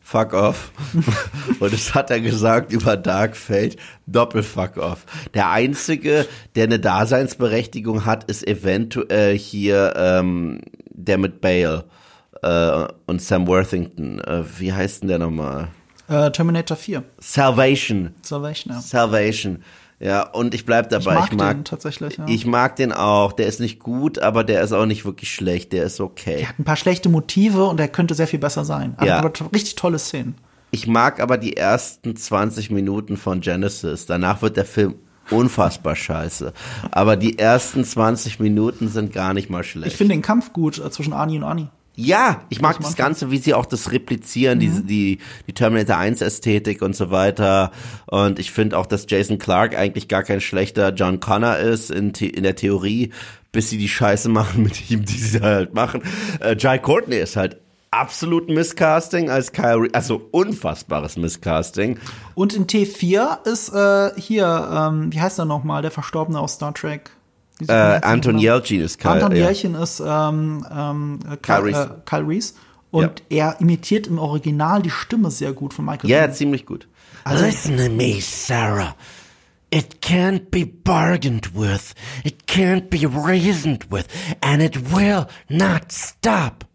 fuck 0.10 0.34
off. 0.34 0.72
und 1.60 1.72
das 1.72 1.94
hat 1.94 2.10
er 2.10 2.20
gesagt 2.20 2.72
über 2.72 2.98
Dark 2.98 3.38
Fate, 3.38 3.78
doppel 4.08 4.42
fuck 4.42 4.78
off. 4.78 5.06
Der 5.36 5.52
einzige, 5.52 6.26
der 6.56 6.64
eine 6.64 6.80
Daseinsberechtigung 6.80 8.06
hat, 8.06 8.24
ist 8.24 8.48
eventuell 8.48 9.38
hier 9.38 9.94
ähm, 9.96 10.62
der 10.90 11.20
mit 11.20 11.42
Bale 11.42 11.86
äh, 12.42 12.88
und 13.06 13.22
Sam 13.22 13.46
Worthington. 13.48 14.20
Äh, 14.22 14.44
wie 14.58 14.74
heißt 14.74 15.04
denn 15.04 15.10
der 15.10 15.20
nochmal? 15.20 15.68
Äh, 16.08 16.32
Terminator 16.32 16.76
4. 16.76 17.04
Salvation. 17.20 18.16
Salvation, 18.24 18.74
ja. 18.74 18.82
Salvation. 18.82 19.64
Ja, 20.00 20.24
und 20.24 20.54
ich 20.54 20.66
bleib 20.66 20.90
dabei. 20.90 21.12
Ich 21.12 21.20
mag, 21.20 21.32
ich 21.32 21.38
mag 21.38 21.58
den 21.58 21.66
tatsächlich. 21.66 22.18
Ja. 22.18 22.26
Ich 22.28 22.46
mag 22.46 22.76
den 22.78 22.94
auch. 22.94 23.34
Der 23.34 23.48
ist 23.48 23.60
nicht 23.60 23.80
gut, 23.80 24.20
aber 24.20 24.44
der 24.46 24.62
ist 24.62 24.72
auch 24.72 24.86
nicht 24.86 25.04
wirklich 25.04 25.34
schlecht. 25.34 25.74
Der 25.74 25.84
ist 25.84 26.00
okay. 26.00 26.38
Der 26.38 26.50
hat 26.50 26.60
ein 26.60 26.64
paar 26.64 26.78
schlechte 26.78 27.10
Motive 27.10 27.66
und 27.66 27.78
der 27.78 27.90
könnte 27.90 28.16
sehr 28.16 28.28
viel 28.28 28.40
besser 28.40 28.64
sein. 28.64 28.94
Also, 28.98 29.10
ja. 29.10 29.18
Aber 29.18 29.34
richtig 29.54 29.76
tolle 29.76 30.00
Szenen. 30.00 30.36
Ich 30.72 30.88
mag 30.88 31.20
aber 31.20 31.38
die 31.38 31.58
ersten 31.58 32.16
20 32.16 32.70
Minuten 32.70 33.18
von 33.18 33.42
Genesis. 33.42 34.06
Danach 34.06 34.42
wird 34.42 34.56
der 34.56 34.66
Film 34.66 34.96
unfassbar 35.32 35.96
scheiße. 35.96 36.54
Aber 36.92 37.18
die 37.18 37.38
ersten 37.38 37.84
20 37.84 38.40
Minuten 38.40 38.88
sind 38.88 39.12
gar 39.12 39.34
nicht 39.34 39.50
mal 39.50 39.64
schlecht. 39.64 39.92
Ich 39.92 39.98
finde 39.98 40.14
den 40.14 40.22
Kampf 40.22 40.54
gut 40.54 40.78
äh, 40.78 40.90
zwischen 40.92 41.14
Ani 41.14 41.38
und 41.38 41.44
Ani. 41.44 41.68
Ja, 42.02 42.44
ich 42.48 42.62
mag 42.62 42.80
das 42.80 42.96
Ganze, 42.96 43.30
wie 43.30 43.40
sie 43.40 43.54
auch 43.54 43.66
das 43.66 43.92
replizieren, 43.92 44.60
mhm. 44.60 44.62
diese, 44.62 44.84
die, 44.84 45.18
die 45.48 45.54
Terminator 45.54 45.98
1 45.98 46.22
Ästhetik 46.22 46.82
und 46.82 46.96
so 46.96 47.12
weiter. 47.12 47.72
Und 48.06 48.40
ich 48.40 48.54
finde 48.54 48.78
auch, 48.78 48.86
dass 48.86 49.06
Jason 49.10 49.38
Clark 49.38 49.78
eigentlich 49.78 50.08
gar 50.08 50.24
kein 50.24 50.40
schlechter 50.40 50.94
John 50.94 51.20
Connor 51.20 51.58
ist 51.58 51.92
in, 51.92 52.12
in 52.12 52.44
der 52.44 52.56
Theorie, 52.56 53.12
bis 53.52 53.70
sie 53.70 53.78
die 53.78 53.90
Scheiße 53.90 54.30
machen 54.30 54.64
mit 54.64 54.90
ihm, 54.90 55.04
die 55.04 55.18
sie 55.18 55.42
halt 55.42 55.74
machen. 55.74 56.02
Äh, 56.40 56.56
Jai 56.58 56.78
Courtney 56.78 57.18
ist 57.18 57.36
halt 57.36 57.58
absolut 57.92 58.50
Misscasting 58.50 59.30
als 59.30 59.52
Kyle, 59.52 59.90
also 59.92 60.22
unfassbares 60.32 61.18
Misscasting. 61.18 62.00
Und 62.34 62.56
in 62.56 62.66
T4 62.66 63.46
ist 63.46 63.74
äh, 63.74 64.18
hier, 64.18 64.70
ähm, 64.74 65.12
wie 65.12 65.20
heißt 65.20 65.38
er 65.38 65.46
nochmal, 65.46 65.82
der 65.82 65.92
Verstorbene 65.92 66.40
aus 66.40 66.54
Star 66.54 66.74
Trek? 66.74 67.12
Äh, 67.68 67.74
Anton 67.74 68.40
Yelchin 68.40 68.82
ist 68.82 69.00
Kyle. 69.00 69.12
Anton 69.12 69.32
ja. 69.36 69.48
Yelchin 69.48 69.76
ist 69.76 70.00
ähm, 70.00 70.66
ähm, 70.72 71.20
Kyle, 71.24 71.38
Kyle, 71.42 71.64
Reese. 71.64 71.82
Äh, 71.82 72.10
Kyle 72.10 72.28
Reese. 72.28 72.54
Und 72.92 73.24
ja. 73.30 73.48
er 73.48 73.62
imitiert 73.62 74.08
im 74.08 74.18
Original 74.18 74.82
die 74.82 74.90
Stimme 74.90 75.30
sehr 75.30 75.54
gut 75.54 75.74
von 75.74 75.86
Michael. 75.86 76.10
Ja, 76.10 76.32
ziemlich 76.32 76.66
gut. 76.66 76.88
Also, 77.24 77.46
Listen 77.46 77.78
to 77.78 77.90
me, 77.90 78.20
Sarah. 78.22 78.96
It 79.72 80.02
can't 80.02 80.50
be 80.50 80.66
bargained 80.66 81.54
with. 81.54 81.94
It 82.24 82.48
can't 82.48 82.90
be 82.90 83.06
reasoned 83.06 83.92
with. 83.92 84.08
And 84.42 84.64
it 84.64 84.92
will 84.92 85.28
not 85.48 85.92
stop. 85.92 86.66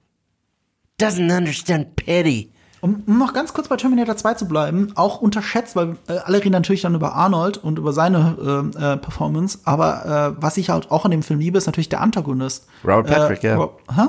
Doesn't 0.96 1.32
understand 1.32 1.96
pity. 1.96 2.52
Um, 2.84 3.02
um, 3.06 3.18
noch 3.18 3.32
ganz 3.32 3.54
kurz 3.54 3.68
bei 3.68 3.76
Terminator 3.76 4.14
2 4.14 4.34
zu 4.34 4.46
bleiben, 4.46 4.92
auch 4.94 5.22
unterschätzt, 5.22 5.74
weil 5.74 5.96
äh, 6.06 6.18
alle 6.18 6.40
reden 6.40 6.52
natürlich 6.52 6.82
dann 6.82 6.94
über 6.94 7.14
Arnold 7.14 7.56
und 7.56 7.78
über 7.78 7.94
seine 7.94 8.36
äh, 8.76 8.92
äh, 8.92 8.96
Performance, 8.98 9.60
aber 9.64 10.34
äh, 10.36 10.42
was 10.42 10.58
ich 10.58 10.68
halt 10.68 10.90
auch 10.90 11.06
in 11.06 11.10
dem 11.10 11.22
Film 11.22 11.40
liebe, 11.40 11.56
ist 11.56 11.64
natürlich 11.64 11.88
der 11.88 12.02
Antagonist. 12.02 12.66
Robert 12.84 13.06
Patrick, 13.06 13.42
äh, 13.42 13.48
ja. 13.48 13.56
Ro 13.56 13.72
hä? 13.90 14.02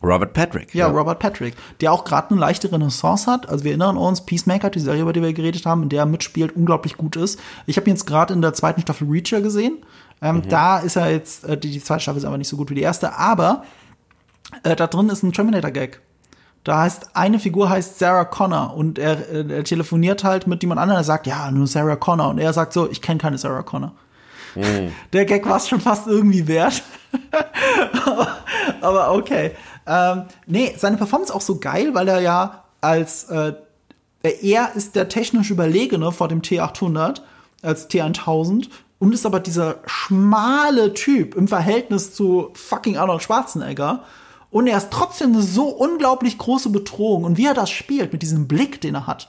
Robert 0.00 0.32
Patrick. 0.32 0.72
Ja, 0.72 0.86
ja, 0.86 0.92
Robert 0.92 1.18
Patrick, 1.18 1.56
der 1.80 1.92
auch 1.92 2.04
gerade 2.04 2.30
eine 2.30 2.38
leichte 2.38 2.70
Renaissance 2.70 3.28
hat. 3.28 3.48
Also 3.48 3.64
wir 3.64 3.72
erinnern 3.72 3.96
uns, 3.96 4.20
Peacemaker, 4.20 4.70
die 4.70 4.78
Serie, 4.78 5.02
über 5.02 5.12
die 5.12 5.20
wir 5.20 5.32
geredet 5.32 5.66
haben, 5.66 5.82
in 5.82 5.88
der 5.88 6.02
er 6.02 6.06
mitspielt, 6.06 6.54
unglaublich 6.54 6.96
gut 6.96 7.16
ist. 7.16 7.40
Ich 7.66 7.76
habe 7.76 7.90
ihn 7.90 7.94
jetzt 7.94 8.06
gerade 8.06 8.32
in 8.32 8.42
der 8.42 8.54
zweiten 8.54 8.80
Staffel 8.80 9.08
Reacher 9.08 9.40
gesehen. 9.40 9.78
Ähm, 10.22 10.36
mhm. 10.36 10.48
Da 10.48 10.78
ist 10.78 10.94
er 10.94 11.10
jetzt, 11.10 11.44
äh, 11.46 11.58
die, 11.58 11.72
die 11.72 11.82
zweite 11.82 12.02
Staffel 12.02 12.18
ist 12.18 12.26
aber 12.26 12.38
nicht 12.38 12.48
so 12.48 12.56
gut 12.56 12.70
wie 12.70 12.76
die 12.76 12.82
erste, 12.82 13.16
aber 13.16 13.64
äh, 14.62 14.76
da 14.76 14.86
drin 14.86 15.08
ist 15.08 15.24
ein 15.24 15.32
Terminator-Gag. 15.32 16.00
Da 16.64 16.80
heißt, 16.80 17.10
eine 17.14 17.38
Figur 17.38 17.68
heißt 17.68 17.98
Sarah 17.98 18.24
Connor 18.24 18.74
und 18.74 18.98
er, 18.98 19.28
er 19.28 19.64
telefoniert 19.64 20.24
halt 20.24 20.46
mit 20.46 20.62
jemand 20.62 20.80
anderem, 20.80 21.00
er 21.00 21.04
sagt, 21.04 21.26
ja, 21.26 21.50
nur 21.50 21.66
Sarah 21.66 21.96
Connor. 21.96 22.30
Und 22.30 22.38
er 22.38 22.54
sagt 22.54 22.72
so, 22.72 22.90
ich 22.90 23.02
kenne 23.02 23.18
keine 23.18 23.36
Sarah 23.36 23.62
Connor. 23.62 23.92
Mm. 24.54 24.88
Der 25.12 25.26
Gag 25.26 25.46
war 25.46 25.58
es 25.58 25.68
schon 25.68 25.80
fast 25.80 26.06
irgendwie 26.06 26.46
wert. 26.48 26.82
aber, 28.80 29.12
okay. 29.12 29.52
Ähm, 29.86 30.22
nee, 30.46 30.74
seine 30.78 30.96
Performance 30.96 31.30
ist 31.30 31.36
auch 31.36 31.42
so 31.42 31.58
geil, 31.58 31.94
weil 31.94 32.08
er 32.08 32.20
ja 32.20 32.64
als 32.80 33.24
äh, 33.24 33.52
er 34.22 34.74
ist 34.74 34.96
der 34.96 35.10
technisch 35.10 35.50
Überlegene 35.50 36.10
vor 36.10 36.28
dem 36.28 36.40
T800 36.40 37.20
als 37.60 37.90
T1000 37.90 38.68
und 38.98 39.12
ist 39.12 39.26
aber 39.26 39.40
dieser 39.40 39.76
schmale 39.84 40.94
Typ 40.94 41.34
im 41.34 41.46
Verhältnis 41.46 42.14
zu 42.14 42.50
fucking 42.54 42.96
Arnold 42.96 43.22
Schwarzenegger 43.22 44.04
Und 44.54 44.68
er 44.68 44.78
ist 44.78 44.92
trotzdem 44.92 45.32
eine 45.32 45.42
so 45.42 45.66
unglaublich 45.66 46.38
große 46.38 46.70
Bedrohung. 46.70 47.24
Und 47.24 47.36
wie 47.36 47.46
er 47.46 47.54
das 47.54 47.70
spielt, 47.70 48.12
mit 48.12 48.22
diesem 48.22 48.46
Blick, 48.46 48.80
den 48.80 48.94
er 48.94 49.08
hat. 49.08 49.28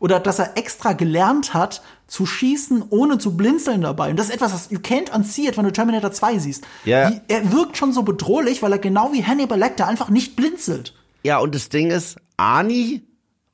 Oder 0.00 0.20
dass 0.20 0.38
er 0.38 0.58
extra 0.58 0.92
gelernt 0.92 1.54
hat, 1.54 1.80
zu 2.06 2.26
schießen, 2.26 2.84
ohne 2.90 3.16
zu 3.16 3.38
blinzeln 3.38 3.80
dabei. 3.80 4.10
Und 4.10 4.18
das 4.18 4.26
ist 4.26 4.34
etwas, 4.34 4.52
was 4.52 4.70
you 4.70 4.78
can't 4.78 5.10
unsee 5.16 5.48
it, 5.48 5.56
wenn 5.56 5.64
du 5.64 5.72
Terminator 5.72 6.12
2 6.12 6.38
siehst. 6.40 6.64
Ja. 6.84 7.10
Wie, 7.10 7.22
er 7.26 7.52
wirkt 7.52 7.78
schon 7.78 7.94
so 7.94 8.02
bedrohlich, 8.02 8.60
weil 8.60 8.70
er 8.70 8.78
genau 8.78 9.14
wie 9.14 9.24
Hannibal 9.24 9.58
Lecter 9.58 9.86
einfach 9.86 10.10
nicht 10.10 10.36
blinzelt. 10.36 10.92
Ja, 11.22 11.38
und 11.38 11.54
das 11.54 11.70
Ding 11.70 11.90
ist, 11.90 12.18
Arnie 12.36 13.02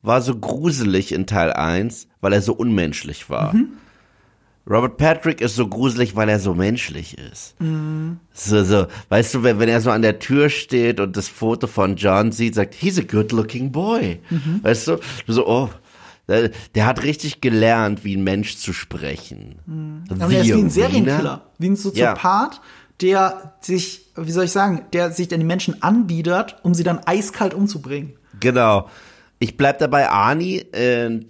war 0.02 0.22
so 0.22 0.36
gruselig 0.36 1.12
in 1.12 1.28
Teil 1.28 1.52
1, 1.52 2.08
weil 2.20 2.32
er 2.32 2.42
so 2.42 2.52
unmenschlich 2.52 3.30
war. 3.30 3.54
Robert 4.68 4.96
Patrick 4.96 5.40
ist 5.40 5.56
so 5.56 5.66
gruselig, 5.66 6.14
weil 6.14 6.28
er 6.28 6.38
so 6.38 6.54
menschlich 6.54 7.18
ist. 7.18 7.56
So, 8.32 8.64
so, 8.64 8.86
weißt 9.08 9.34
du, 9.34 9.42
wenn, 9.42 9.58
wenn 9.58 9.68
er 9.68 9.80
so 9.80 9.90
an 9.90 10.02
der 10.02 10.20
Tür 10.20 10.50
steht 10.50 11.00
und 11.00 11.16
das 11.16 11.28
Foto 11.28 11.66
von 11.66 11.96
John 11.96 12.30
sieht, 12.30 12.54
sagt, 12.54 12.74
he's 12.74 12.98
a 12.98 13.02
good 13.02 13.32
looking 13.32 13.72
boy. 13.72 14.20
Weißt 14.62 14.86
du, 14.88 14.98
so, 15.26 15.48
oh, 15.48 15.68
der, 16.28 16.50
der 16.74 16.86
hat 16.86 17.02
richtig 17.02 17.40
gelernt, 17.40 18.04
wie 18.04 18.16
ein 18.16 18.22
Mensch 18.22 18.56
zu 18.56 18.72
sprechen. 18.72 20.06
Aber 20.08 20.32
er 20.32 20.42
ist 20.42 20.46
wie 20.46 20.52
ein? 20.52 20.70
Serienkiller, 20.70 21.50
wie 21.58 21.70
ein 21.70 21.76
Soziopath, 21.76 22.60
der 23.00 23.54
sich, 23.60 24.12
wie 24.16 24.30
soll 24.30 24.44
ich 24.44 24.52
sagen, 24.52 24.84
der 24.92 25.10
sich 25.10 25.26
den 25.26 25.44
Menschen 25.46 25.82
anbietet, 25.82 26.56
um 26.62 26.72
sie 26.72 26.84
dann 26.84 27.00
eiskalt 27.00 27.52
umzubringen. 27.52 28.12
Genau. 28.38 28.88
Ich 29.40 29.56
bleib 29.56 29.80
dabei, 29.80 30.08
Arnie 30.08 30.58
äh, 30.58 31.20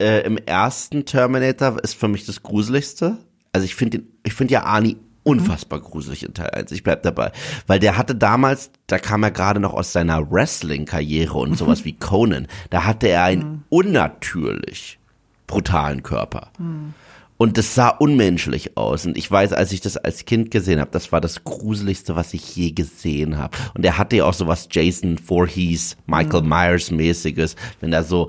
äh, 0.00 0.20
im 0.20 0.38
ersten 0.38 1.04
Terminator 1.04 1.82
ist 1.82 1.94
für 1.94 2.08
mich 2.08 2.26
das 2.26 2.42
Gruseligste. 2.42 3.18
Also 3.52 3.64
ich 3.64 3.74
finde 3.74 4.02
ich 4.22 4.34
finde 4.34 4.54
ja 4.54 4.64
Arnie 4.64 4.98
unfassbar 5.28 5.80
gruselig 5.80 6.24
in 6.24 6.32
Teil 6.32 6.50
1. 6.50 6.72
Ich 6.72 6.82
bleib 6.82 7.02
dabei. 7.02 7.32
Weil 7.66 7.78
der 7.80 7.98
hatte 7.98 8.14
damals, 8.14 8.70
da 8.86 8.98
kam 8.98 9.22
er 9.22 9.30
gerade 9.30 9.60
noch 9.60 9.74
aus 9.74 9.92
seiner 9.92 10.30
Wrestling-Karriere 10.30 11.36
und 11.36 11.58
sowas 11.58 11.84
wie 11.84 11.92
Conan. 11.92 12.46
Da 12.70 12.84
hatte 12.84 13.08
er 13.08 13.24
einen 13.24 13.64
unnatürlich 13.68 14.98
brutalen 15.46 16.02
Körper. 16.02 16.50
Und 17.36 17.58
das 17.58 17.74
sah 17.74 17.88
unmenschlich 17.88 18.76
aus. 18.76 19.04
Und 19.04 19.18
ich 19.18 19.30
weiß, 19.30 19.52
als 19.52 19.72
ich 19.72 19.80
das 19.80 19.96
als 19.96 20.24
Kind 20.24 20.50
gesehen 20.50 20.80
habe, 20.80 20.90
das 20.90 21.12
war 21.12 21.20
das 21.20 21.44
Gruseligste, 21.44 22.16
was 22.16 22.32
ich 22.32 22.56
je 22.56 22.72
gesehen 22.72 23.36
habe. 23.36 23.56
Und 23.74 23.84
er 23.84 23.98
hatte 23.98 24.16
ja 24.16 24.24
auch 24.24 24.34
sowas 24.34 24.68
Jason 24.70 25.18
Voorhees, 25.18 25.96
Michael 26.06 26.42
Myers 26.42 26.90
mäßiges, 26.90 27.54
wenn 27.80 27.92
er 27.92 28.02
so, 28.02 28.28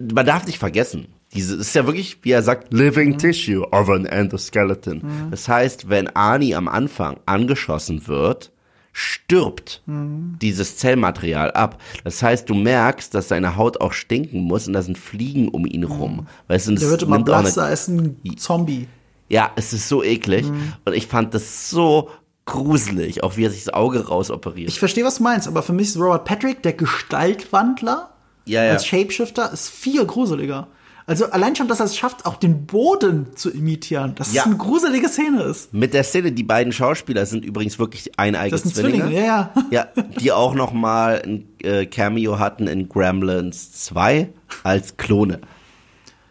man 0.00 0.26
darf 0.26 0.46
nicht 0.46 0.58
vergessen, 0.58 1.08
diese 1.34 1.56
ist 1.56 1.74
ja 1.74 1.86
wirklich, 1.86 2.18
wie 2.22 2.32
er 2.32 2.42
sagt, 2.42 2.72
living 2.72 3.18
tissue 3.18 3.62
of 3.70 3.88
an 3.88 4.06
endoskeleton. 4.06 5.28
Das 5.30 5.46
heißt, 5.48 5.88
wenn 5.88 6.08
Arnie 6.16 6.54
am 6.56 6.66
Anfang 6.66 7.18
angeschossen 7.26 8.08
wird, 8.08 8.50
stirbt 8.92 9.82
dieses 9.86 10.76
Zellmaterial 10.76 11.52
ab. 11.52 11.80
Das 12.02 12.20
heißt, 12.22 12.48
du 12.50 12.54
merkst, 12.54 13.14
dass 13.14 13.28
seine 13.28 13.56
Haut 13.56 13.80
auch 13.80 13.92
stinken 13.92 14.40
muss 14.40 14.66
und 14.66 14.72
da 14.72 14.82
sind 14.82 14.98
Fliegen 14.98 15.48
um 15.48 15.64
ihn 15.66 15.84
rum. 15.84 16.26
Weißt 16.48 16.66
du, 16.68 16.74
Der 16.74 16.90
wird 16.90 17.02
immer 17.02 17.12
auch 17.12 17.16
eine- 17.18 17.24
blasser 17.24 17.64
als 17.64 17.86
ein 17.86 18.16
Zombie. 18.36 18.88
ja, 19.28 19.52
es 19.54 19.72
ist 19.72 19.88
so 19.88 20.02
eklig. 20.02 20.50
Mhm. 20.50 20.72
Und 20.84 20.94
ich 20.96 21.06
fand 21.06 21.32
das 21.34 21.70
so 21.70 22.10
gruselig, 22.46 23.22
auch 23.22 23.36
wie 23.36 23.44
er 23.44 23.50
sich 23.50 23.62
das 23.64 23.72
Auge 23.74 24.08
rausoperiert. 24.08 24.68
Ich 24.68 24.80
verstehe, 24.80 25.04
was 25.04 25.18
du 25.18 25.22
meinst, 25.22 25.46
aber 25.46 25.62
für 25.62 25.72
mich 25.72 25.88
ist 25.88 25.96
Robert 25.96 26.24
Patrick, 26.24 26.64
der 26.64 26.72
Gestaltwandler, 26.72 28.09
Ja, 28.50 28.64
ja. 28.64 28.72
als 28.72 28.86
Shapeshifter, 28.86 29.52
ist 29.52 29.68
viel 29.70 30.04
gruseliger. 30.04 30.66
Also 31.06 31.26
allein 31.30 31.56
schon, 31.56 31.66
dass 31.66 31.80
er 31.80 31.86
es 31.86 31.96
schafft, 31.96 32.24
auch 32.24 32.36
den 32.36 32.66
Boden 32.66 33.28
zu 33.34 33.50
imitieren, 33.50 34.14
dass 34.14 34.32
Ja. 34.32 34.42
es 34.42 34.46
eine 34.46 34.56
gruselige 34.58 35.08
Szene 35.08 35.42
ist. 35.42 35.72
Mit 35.74 35.92
der 35.92 36.04
Szene, 36.04 36.30
die 36.30 36.44
beiden 36.44 36.72
Schauspieler 36.72 37.26
sind 37.26 37.44
übrigens 37.44 37.80
wirklich 37.80 38.16
eineige 38.16 38.50
Das 38.52 38.62
sind 38.62 38.76
Zwillinge. 38.76 39.04
Zwillinge, 39.04 39.26
ja, 39.26 39.50
ja. 39.70 39.86
Ja, 39.96 40.02
die 40.20 40.30
auch 40.30 40.54
noch 40.54 40.72
mal 40.72 41.20
ein 41.24 41.48
äh, 41.64 41.86
Cameo 41.86 42.38
hatten 42.38 42.68
in 42.68 42.88
Gremlins 42.88 43.72
2 43.72 44.28
als 44.62 44.96
Klone. 44.98 45.40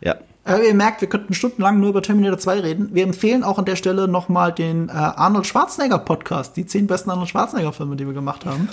Ja. 0.01 0.15
Aber 0.45 0.63
ihr 0.63 0.73
merkt, 0.73 1.01
wir 1.01 1.09
könnten 1.09 1.33
stundenlang 1.33 1.79
nur 1.81 1.89
über 1.89 2.01
Terminator 2.01 2.37
2 2.39 2.59
reden. 2.61 2.89
Wir 2.93 3.03
empfehlen 3.03 3.43
auch 3.43 3.59
an 3.59 3.65
der 3.65 3.75
Stelle 3.75 4.07
nochmal 4.07 4.53
den 4.53 4.87
äh, 4.87 4.91
Arnold 4.93 5.45
Schwarzenegger 5.45 5.99
Podcast, 5.99 6.55
die 6.55 6.65
zehn 6.65 6.87
besten 6.87 7.09
Arnold 7.09 7.27
Schwarzenegger 7.29 7.73
Filme, 7.73 7.97
die 7.97 8.05
wir 8.05 8.13
gemacht 8.13 8.45
haben. 8.45 8.69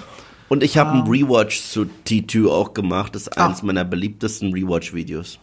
Und 0.48 0.62
ich 0.62 0.78
habe 0.78 0.90
einen 0.92 1.06
Rewatch 1.08 1.60
zu 1.60 1.86
T2 2.06 2.48
auch 2.48 2.72
gemacht. 2.74 3.14
Das 3.14 3.22
ist 3.22 3.36
Ah. 3.38 3.46
eines 3.46 3.62
meiner 3.62 3.84
beliebtesten 3.84 4.52
Rewatch-Videos. 4.52 5.38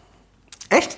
Echt? 0.69 0.97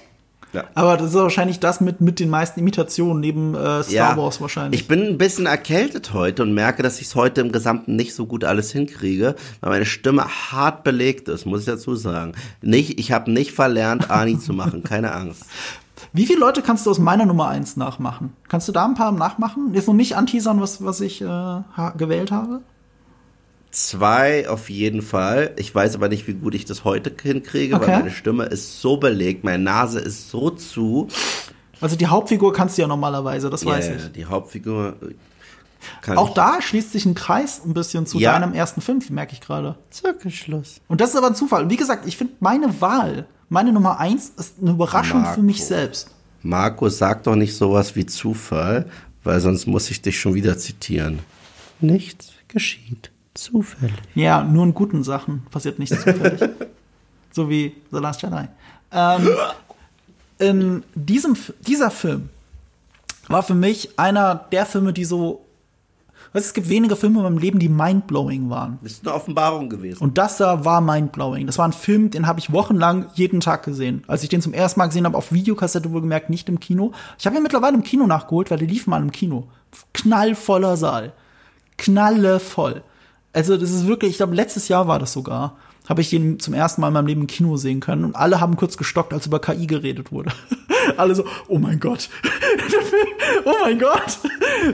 Ja. 0.54 0.64
Aber 0.74 0.96
das 0.96 1.10
ist 1.10 1.16
wahrscheinlich 1.16 1.60
das 1.60 1.82
mit, 1.82 2.00
mit 2.00 2.20
den 2.22 2.30
meisten 2.30 2.62
Imitationen 2.62 3.20
neben 3.20 3.56
äh, 3.56 3.84
Star 3.84 3.92
Ja, 3.92 4.18
Wars 4.18 4.40
wahrscheinlich. 4.40 4.80
Ich 4.82 4.88
bin 4.88 5.02
ein 5.02 5.18
bisschen 5.18 5.48
erkältet 5.48 6.14
heute 6.14 6.44
und 6.44 6.54
merke, 6.54 6.82
dass 6.82 7.02
ich 7.02 7.08
es 7.08 7.16
heute 7.16 7.42
im 7.42 7.52
Gesamten 7.52 7.98
nicht 7.98 8.16
so 8.16 8.26
gut 8.26 8.46
alles 8.46 8.72
hinkriege, 8.72 9.36
weil 9.60 9.70
meine 9.72 9.86
Stimme 9.86 10.24
hart 10.26 10.86
belegt 10.86 11.28
ist, 11.28 11.46
muss 11.46 11.62
ich 11.62 11.66
dazu 11.66 11.96
sagen. 11.96 12.34
Nicht, 12.62 13.00
ich 13.00 13.12
habe 13.12 13.32
nicht 13.32 13.52
verlernt, 13.52 14.10
Ani 14.12 14.40
zu 14.40 14.54
machen, 14.54 14.82
keine 14.84 15.12
Angst. 15.14 15.46
Wie 16.14 16.26
viele 16.26 16.40
Leute 16.40 16.62
kannst 16.62 16.86
du 16.86 16.92
aus 16.92 17.00
meiner 17.00 17.26
Nummer 17.26 17.50
1 17.50 17.76
nachmachen? 17.76 18.32
Kannst 18.48 18.68
du 18.70 18.72
da 18.72 18.86
ein 18.86 18.94
paar 18.96 19.12
nachmachen? 19.12 19.74
Jetzt 19.74 19.88
noch 19.88 19.94
nicht 19.94 20.16
anteasern, 20.16 20.62
was, 20.62 20.82
was 20.86 21.02
ich 21.02 21.22
äh, 21.22 21.62
gewählt 21.98 22.32
habe? 22.32 22.62
Zwei 23.76 24.48
auf 24.48 24.70
jeden 24.70 25.02
Fall. 25.02 25.52
Ich 25.58 25.76
weiß 25.76 25.96
aber 25.96 26.08
nicht, 26.08 26.28
wie 26.28 26.34
gut 26.34 26.56
ich 26.56 26.64
das 26.64 26.86
heute 26.86 27.12
hinkriege, 27.22 27.76
Okay. 27.76 27.88
weil 27.88 27.98
meine 28.00 28.12
Stimme 28.12 28.46
ist 28.46 28.80
so 28.80 28.96
belegt, 28.96 29.44
meine 29.44 29.62
Nase 29.62 30.00
ist 30.00 30.30
so 30.30 30.50
zu. 30.50 31.10
Also 31.82 31.98
die 31.98 32.08
Hauptfigur 32.08 32.54
kannst 32.54 32.78
du 32.78 32.84
ja 32.84 32.88
normalerweise, 32.88 33.50
das 33.50 33.66
weiß 33.66 33.88
Ja, 33.90 33.96
ich. 33.96 34.12
Die 34.14 34.26
Hauptfigur 34.26 34.96
kann 36.02 36.18
Auch 36.18 36.30
ich. 36.30 36.34
da 36.36 36.62
schließt 36.62 36.94
sich 36.94 37.06
ein 37.06 37.16
Kreis 37.16 37.62
ein 37.66 37.74
bisschen 37.74 38.06
zu 38.06 38.18
Ja. 38.18 38.40
deinem 38.40 38.54
ersten 38.54 38.80
Film, 38.80 39.02
merke 39.10 39.34
ich 39.34 39.42
gerade. 39.42 39.76
Zirkelschluss. 39.90 40.80
Und 40.88 41.02
das 41.02 41.10
ist 41.10 41.18
aber 41.18 41.28
ein 41.28 41.36
Zufall. 41.36 41.64
Und 41.64 41.70
wie 41.70 41.76
gesagt, 41.76 42.08
ich 42.08 42.16
finde 42.16 42.32
meine 42.40 42.80
Wahl, 42.80 43.26
meine 43.50 43.74
Nummer 43.74 44.00
1 44.00 44.30
ist 44.38 44.56
eine 44.62 44.72
Überraschung 44.72 45.22
Marco. 45.24 45.36
für 45.36 45.44
mich 45.44 45.66
selbst. 45.66 46.12
Marco, 46.44 46.88
sag 46.88 47.24
doch 47.24 47.36
nicht 47.36 47.54
sowas 47.58 47.94
wie 47.98 48.06
Zufall, 48.06 48.86
weil 49.26 49.42
sonst 49.42 49.68
muss 49.68 49.92
ich 49.92 50.02
dich 50.02 50.18
schon 50.18 50.34
wieder 50.34 50.58
zitieren. 50.58 51.20
Nichts 51.82 52.30
geschieht 52.48 53.12
zufällig. 53.36 53.96
Ja, 54.16 54.44
nur 54.44 54.64
in 54.64 54.74
guten 54.74 55.04
Sachen 55.04 55.46
passiert 55.52 55.78
nichts 55.78 55.98
zufällig. 55.98 56.42
so 57.32 57.50
wie 57.50 57.76
The 57.92 58.00
Last 58.00 58.22
Jedi. 58.22 58.48
Ähm, 58.92 59.30
in 60.40 60.84
diesem, 60.96 61.38
dieser 61.62 61.92
Film 61.92 62.30
war 63.28 63.44
für 63.44 63.54
mich 63.54 64.00
einer 64.00 64.36
der 64.52 64.66
Filme, 64.66 64.94
die 64.94 65.06
so. 65.06 65.42
Weißt, 66.34 66.46
du, 66.46 66.48
es 66.50 66.54
gibt 66.54 66.70
wenige 66.70 66.98
Filme 66.98 67.20
in 67.20 67.24
meinem 67.24 67.38
Leben, 67.38 67.60
die 67.60 67.70
mindblowing 67.70 68.50
waren. 68.50 68.78
Das 68.82 68.94
ist 68.94 69.08
eine 69.08 69.16
Offenbarung 69.16 69.70
gewesen. 69.70 70.04
Und 70.04 70.18
das 70.18 70.38
da 70.38 70.66
war 70.66 70.82
mindblowing. 70.82 71.46
Das 71.46 71.58
war 71.58 71.66
ein 71.66 71.72
Film, 71.72 72.10
den 72.10 72.28
habe 72.28 72.40
ich 72.40 72.52
wochenlang 72.52 73.06
jeden 73.14 73.40
Tag 73.40 73.64
gesehen. 73.64 74.04
Als 74.08 74.22
ich 74.24 74.30
den 74.30 74.42
zum 74.42 74.54
ersten 74.54 74.80
Mal 74.80 74.88
gesehen 74.88 75.06
habe, 75.06 75.18
auf 75.18 75.32
Videokassette 75.32 75.94
wohlgemerkt, 75.94 76.30
nicht 76.30 76.50
im 76.50 76.60
Kino. 76.60 76.92
Ich 77.18 77.26
habe 77.26 77.38
ihn 77.38 77.44
mittlerweile 77.44 77.76
im 77.76 77.84
Kino 77.84 78.06
nachgeholt, 78.06 78.52
weil 78.52 78.58
der 78.58 78.68
lief 78.68 78.86
mal 78.86 79.02
im 79.02 79.12
Kino. 79.12 79.48
Knallvoller 79.94 80.76
Saal. 80.76 81.14
Knallevoll. 81.78 82.84
Also 83.36 83.58
das 83.58 83.70
ist 83.70 83.86
wirklich, 83.86 84.12
ich 84.12 84.18
glaube, 84.18 84.34
letztes 84.34 84.70
Jahr 84.70 84.88
war 84.88 84.98
das 84.98 85.12
sogar, 85.12 85.58
habe 85.90 86.00
ich 86.00 86.10
den 86.10 86.40
zum 86.40 86.54
ersten 86.54 86.80
Mal 86.80 86.88
in 86.88 86.94
meinem 86.94 87.08
Leben 87.08 87.22
im 87.22 87.28
Kino 87.28 87.58
sehen 87.58 87.82
können. 87.82 88.06
Und 88.06 88.16
alle 88.16 88.40
haben 88.40 88.56
kurz 88.56 88.78
gestockt, 88.78 89.12
als 89.12 89.26
über 89.26 89.42
KI 89.42 89.68
geredet 89.68 90.14
wurde. 90.14 90.32
alle 90.98 91.16
so, 91.16 91.26
oh 91.50 91.60
mein 91.60 91.82
Gott. 91.82 92.10
oh 93.46 93.54
mein 93.62 93.78
Gott. 93.78 94.20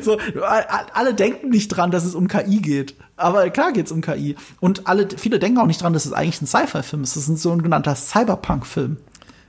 So, 0.03 0.19
alle 0.93 1.15
denken 1.15 1.49
nicht 1.49 1.69
dran, 1.69 1.89
dass 1.89 2.05
es 2.05 2.13
um 2.13 2.27
KI 2.27 2.59
geht. 2.59 2.93
Aber 3.15 3.49
klar 3.49 3.73
geht's 3.73 3.91
um 3.91 4.01
KI. 4.01 4.35
Und 4.59 4.85
alle, 4.85 5.07
viele 5.17 5.39
denken 5.39 5.57
auch 5.57 5.65
nicht 5.65 5.81
dran, 5.81 5.93
dass 5.93 6.05
es 6.05 6.13
eigentlich 6.13 6.43
ein 6.43 6.47
Sci-Fi-Film 6.47 7.01
ist. 7.01 7.15
Das 7.15 7.23
ist 7.23 7.29
ein 7.29 7.37
sogenannter 7.37 7.95
Cyberpunk-Film. 7.95 8.97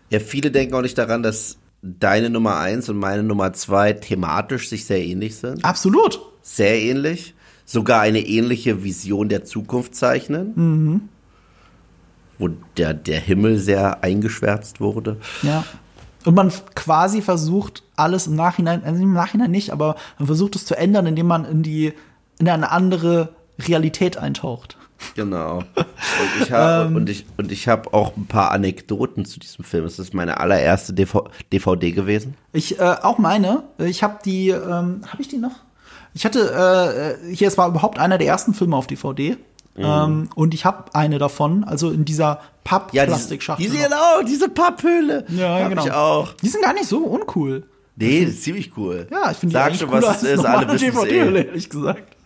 Ja, 0.08 0.20
viele 0.20 0.50
denken 0.50 0.74
auch 0.74 0.80
nicht 0.80 0.96
daran, 0.96 1.22
dass 1.22 1.58
deine 1.82 2.30
Nummer 2.30 2.56
eins 2.56 2.88
und 2.88 2.96
meine 2.96 3.22
Nummer 3.22 3.52
zwei 3.52 3.92
thematisch 3.92 4.70
sich 4.70 4.86
sehr 4.86 5.04
ähnlich 5.04 5.36
sind. 5.36 5.62
Absolut. 5.66 6.18
Sehr 6.40 6.80
ähnlich. 6.80 7.34
Sogar 7.72 8.02
eine 8.02 8.20
ähnliche 8.20 8.84
Vision 8.84 9.30
der 9.30 9.44
Zukunft 9.44 9.94
zeichnen. 9.94 11.08
Wo 12.38 12.50
der, 12.76 12.92
der 12.92 13.18
Himmel 13.18 13.58
sehr 13.58 14.04
eingeschwärzt 14.04 14.78
wurde. 14.78 15.16
Ja. 15.42 15.64
Und 16.26 16.34
man 16.34 16.52
quasi 16.74 17.22
versucht, 17.22 17.82
alles 17.96 18.26
im 18.26 18.36
Nachhinein, 18.36 18.84
also 18.84 19.02
im 19.02 19.14
Nachhinein 19.14 19.50
nicht, 19.50 19.70
aber 19.70 19.96
man 20.18 20.26
versucht 20.26 20.54
es 20.54 20.66
zu 20.66 20.76
ändern, 20.76 21.06
indem 21.06 21.26
man 21.26 21.46
in 21.46 21.62
die, 21.62 21.94
in 22.38 22.46
eine 22.46 22.70
andere 22.70 23.30
Realität 23.58 24.18
eintaucht. 24.18 24.76
Genau. 25.14 25.60
Und 25.74 26.42
ich 26.42 26.52
habe 26.52 26.94
und 26.94 27.08
ich 27.08 27.24
und 27.38 27.50
ich 27.50 27.68
habe 27.68 27.94
auch 27.94 28.18
ein 28.18 28.26
paar 28.26 28.50
Anekdoten 28.50 29.24
zu 29.24 29.40
diesem 29.40 29.64
Film. 29.64 29.86
Es 29.86 29.98
ist 29.98 30.12
meine 30.12 30.40
allererste 30.40 30.92
DV 30.92 31.30
DVD 31.50 31.90
gewesen. 31.92 32.34
Ich 32.52 32.78
äh, 32.78 32.96
auch 33.02 33.16
meine, 33.16 33.62
ich 33.78 34.02
habe 34.02 34.18
die, 34.22 34.50
ähm, 34.50 35.00
habe 35.08 35.20
ich 35.20 35.28
die 35.28 35.38
noch? 35.38 35.60
Ich 36.14 36.24
hatte, 36.24 37.18
äh, 37.22 37.34
hier, 37.34 37.48
es 37.48 37.56
war 37.58 37.68
überhaupt 37.68 37.98
einer 37.98 38.18
der 38.18 38.26
ersten 38.26 38.54
Filme 38.54 38.76
auf 38.76 38.86
DVD. 38.86 39.36
Ähm, 39.76 40.28
und 40.34 40.52
ich 40.52 40.64
habe 40.64 40.94
eine 40.94 41.18
davon, 41.18 41.64
also 41.64 41.90
in 41.90 42.04
dieser 42.04 42.24
Ja, 42.24 42.36
diese, 42.36 42.50
Papp-Plastikschachtel. 42.64 43.64
diese 43.64 43.82
genau, 43.82 44.22
diese 44.26 44.48
Papphöhle. 44.48 45.24
ja, 45.28 45.60
hab 45.60 45.70
genau. 45.70 45.84
ich 45.84 45.92
auch. 45.92 46.32
Die 46.34 46.48
sind 46.48 46.62
gar 46.62 46.74
nicht 46.74 46.86
so 46.86 46.98
uncool. 46.98 47.64
Nee, 47.96 48.24
das 48.24 48.34
ist 48.34 48.44
ziemlich 48.44 48.76
cool. 48.76 49.06
Ja, 49.10 49.30
ich 49.30 49.38
finde 49.38 49.54
die 49.54 49.58
Sag 49.58 49.76
schon, 49.76 49.90
was 49.90 50.22
es 50.22 50.30
ist, 50.30 50.44
alle 50.44 50.72
wissen 50.72 50.96
es 50.96 51.04
eh. 51.04 51.16
ehrlich 51.16 51.70
gesagt. 51.70 52.16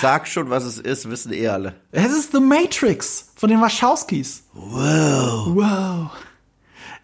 Sag 0.00 0.28
schon, 0.28 0.50
was 0.50 0.64
es 0.64 0.78
ist, 0.78 1.08
wissen 1.10 1.32
eh 1.32 1.48
alle. 1.48 1.74
Es 1.92 2.12
ist 2.12 2.32
The 2.32 2.40
Matrix 2.40 3.30
von 3.36 3.48
den 3.48 3.60
Wachowskis. 3.60 4.44
Wow. 4.52 5.46
Wow. 5.54 6.10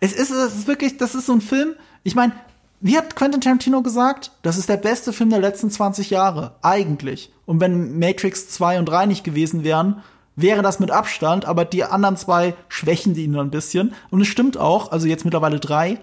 Es 0.00 0.12
ist, 0.12 0.30
es 0.30 0.54
ist 0.54 0.66
wirklich, 0.68 0.96
das 0.96 1.14
ist 1.14 1.26
so 1.26 1.32
ein 1.32 1.40
Film. 1.40 1.74
Ich 2.02 2.14
meine, 2.14 2.32
wie 2.80 2.96
hat 2.96 3.16
Quentin 3.16 3.40
Tarantino 3.40 3.82
gesagt? 3.82 4.30
Das 4.42 4.56
ist 4.56 4.68
der 4.68 4.76
beste 4.76 5.12
Film 5.12 5.30
der 5.30 5.40
letzten 5.40 5.70
20 5.70 6.10
Jahre. 6.10 6.56
Eigentlich. 6.62 7.32
Und 7.44 7.60
wenn 7.60 7.98
Matrix 7.98 8.48
2 8.50 8.78
und 8.78 8.86
3 8.86 9.06
nicht 9.06 9.24
gewesen 9.24 9.64
wären, 9.64 10.02
wäre 10.36 10.62
das 10.62 10.78
mit 10.78 10.90
Abstand, 10.90 11.44
aber 11.46 11.64
die 11.64 11.82
anderen 11.82 12.16
zwei 12.16 12.54
schwächen 12.68 13.14
die 13.14 13.24
ihn 13.24 13.36
ein 13.36 13.50
bisschen. 13.50 13.92
Und 14.10 14.20
es 14.20 14.28
stimmt 14.28 14.56
auch, 14.56 14.92
also 14.92 15.08
jetzt 15.08 15.24
mittlerweile 15.24 15.58
drei. 15.58 15.98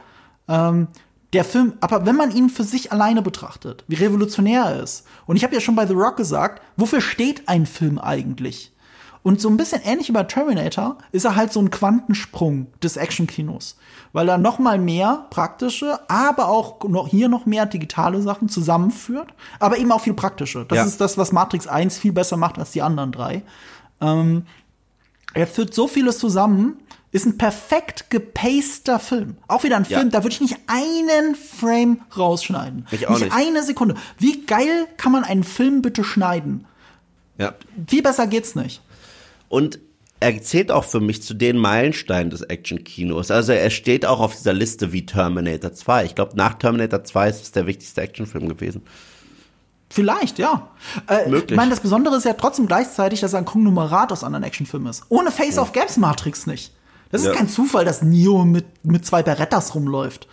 Ähm, 0.50 0.88
der 1.34 1.46
Film, 1.46 1.74
aber 1.82 2.06
wenn 2.06 2.16
man 2.16 2.36
ihn 2.36 2.50
für 2.50 2.64
sich 2.64 2.92
alleine 2.92 3.22
betrachtet, 3.22 3.84
wie 3.88 3.96
revolutionär 3.96 4.64
er 4.66 4.84
ist. 4.84 5.06
Und 5.26 5.38
ich 5.38 5.44
habe 5.44 5.54
ja 5.54 5.62
schon 5.62 5.76
bei 5.76 5.88
The 5.88 5.94
Rock 5.94 6.18
gesagt, 6.18 6.62
wofür 6.78 7.02
steht 7.02 7.48
ein 7.48 7.66
Film 7.66 7.98
eigentlich? 7.98 8.74
Und 9.26 9.42
so 9.42 9.50
ein 9.50 9.58
bisschen 9.58 9.82
ähnlich 9.84 10.08
wie 10.10 10.12
bei 10.14 10.22
Terminator 10.22 11.00
ist 11.12 11.26
er 11.26 11.36
halt 11.36 11.52
so 11.52 11.60
ein 11.60 11.72
Quantensprung 11.72 12.68
des 12.84 12.96
Actionkinos, 12.96 13.76
weil 14.14 14.30
er 14.30 14.38
noch 14.38 14.60
mal 14.60 14.78
mehr 14.78 15.26
praktische, 15.32 16.00
aber 16.08 16.48
auch 16.48 16.84
noch 16.88 17.08
hier 17.08 17.28
noch 17.28 17.48
mehr 17.48 17.66
digitale 17.66 18.22
Sachen 18.22 18.50
zusammenführt, 18.50 19.34
aber 19.60 19.80
eben 19.80 19.92
auch 19.92 20.02
viel 20.02 20.14
praktische. 20.14 20.64
Das 20.70 20.76
Ja. 20.78 20.84
ist 20.86 21.02
das, 21.02 21.18
was 21.18 21.32
Matrix 21.32 21.66
1 21.66 21.98
viel 21.98 22.12
besser 22.14 22.38
macht 22.38 22.60
als 22.60 22.70
die 22.70 22.84
anderen 22.84 23.12
drei. 23.12 23.42
Ähm, 24.00 24.46
er 25.34 25.48
führt 25.48 25.74
so 25.74 25.88
vieles 25.88 26.20
zusammen, 26.20 26.78
ist 27.12 27.26
ein 27.26 27.40
perfekt 27.40 28.12
gepaster 28.12 29.00
Film. 29.00 29.38
Auch 29.48 29.64
wieder 29.64 29.78
ein 29.78 29.88
Ja. 29.90 29.98
Film, 29.98 30.12
da 30.12 30.20
würde 30.24 30.36
ich 30.36 30.42
nicht 30.42 30.58
einen 30.68 31.34
Frame 31.34 32.02
rausschneiden. 32.16 32.86
Ich 32.92 33.08
auch 33.08 33.18
nicht. 33.20 33.34
eine 33.34 33.64
Sekunde. 33.64 33.96
Wie 34.20 34.46
geil 34.46 34.86
kann 34.98 35.12
man 35.12 35.24
einen 35.24 35.44
Film 35.44 35.82
bitte 35.82 36.04
schneiden? 36.04 36.68
Ja. 37.40 37.56
Viel 37.88 38.04
besser 38.04 38.28
geht's 38.28 38.54
nicht. 38.54 38.84
Und 39.50 39.80
er 40.20 40.42
zählt 40.42 40.72
auch 40.72 40.86
für 40.86 41.00
mich 41.02 41.22
zu 41.24 41.34
den 41.34 41.58
Meilensteinen 41.58 42.30
des 42.30 42.42
Action-Kinos. 42.42 43.32
Also 43.32 43.52
er 43.52 43.70
steht 43.70 44.06
auch 44.06 44.20
auf 44.20 44.36
dieser 44.36 44.54
Liste 44.54 44.92
wie 44.94 45.06
Terminator 45.06 45.74
2. 45.74 46.06
Ich 46.06 46.16
glaube, 46.16 46.36
nach 46.36 46.56
Terminator 46.56 47.04
2 47.04 47.30
ist 47.30 47.42
es 47.44 47.52
der 47.52 47.68
wichtigste 47.68 48.02
Actionfilm 48.02 48.48
gewesen. 48.48 48.82
Vielleicht, 49.90 50.40
ja. 50.40 50.70
Äh, 51.08 51.30
Möglich. 51.30 51.52
Ich 51.52 51.56
meine, 51.58 51.70
das 51.70 51.80
Besondere 51.80 52.16
ist 52.18 52.26
ja 52.26 52.34
trotzdem 52.34 52.66
gleichzeitig, 52.68 53.22
dass 53.22 53.34
er 53.34 53.40
ein 53.40 53.46
Konglomerat 53.46 54.12
aus 54.12 54.24
anderen 54.24 54.44
Actionfilmen 54.44 54.90
ist. 54.90 55.04
Ohne 55.10 55.32
Face-Off 55.32 55.72
gäb's 55.74 55.98
Matrix 55.98 56.48
nicht. 56.48 56.74
Das 57.12 57.22
ist 57.22 57.28
Ja. 57.28 57.34
kein 57.34 57.48
Zufall, 57.48 57.86
dass 57.86 58.02
Neo 58.02 58.44
mit, 58.46 58.66
mit 58.84 59.06
zwei 59.06 59.22
Berettas 59.22 59.76
rumläuft. 59.76 60.28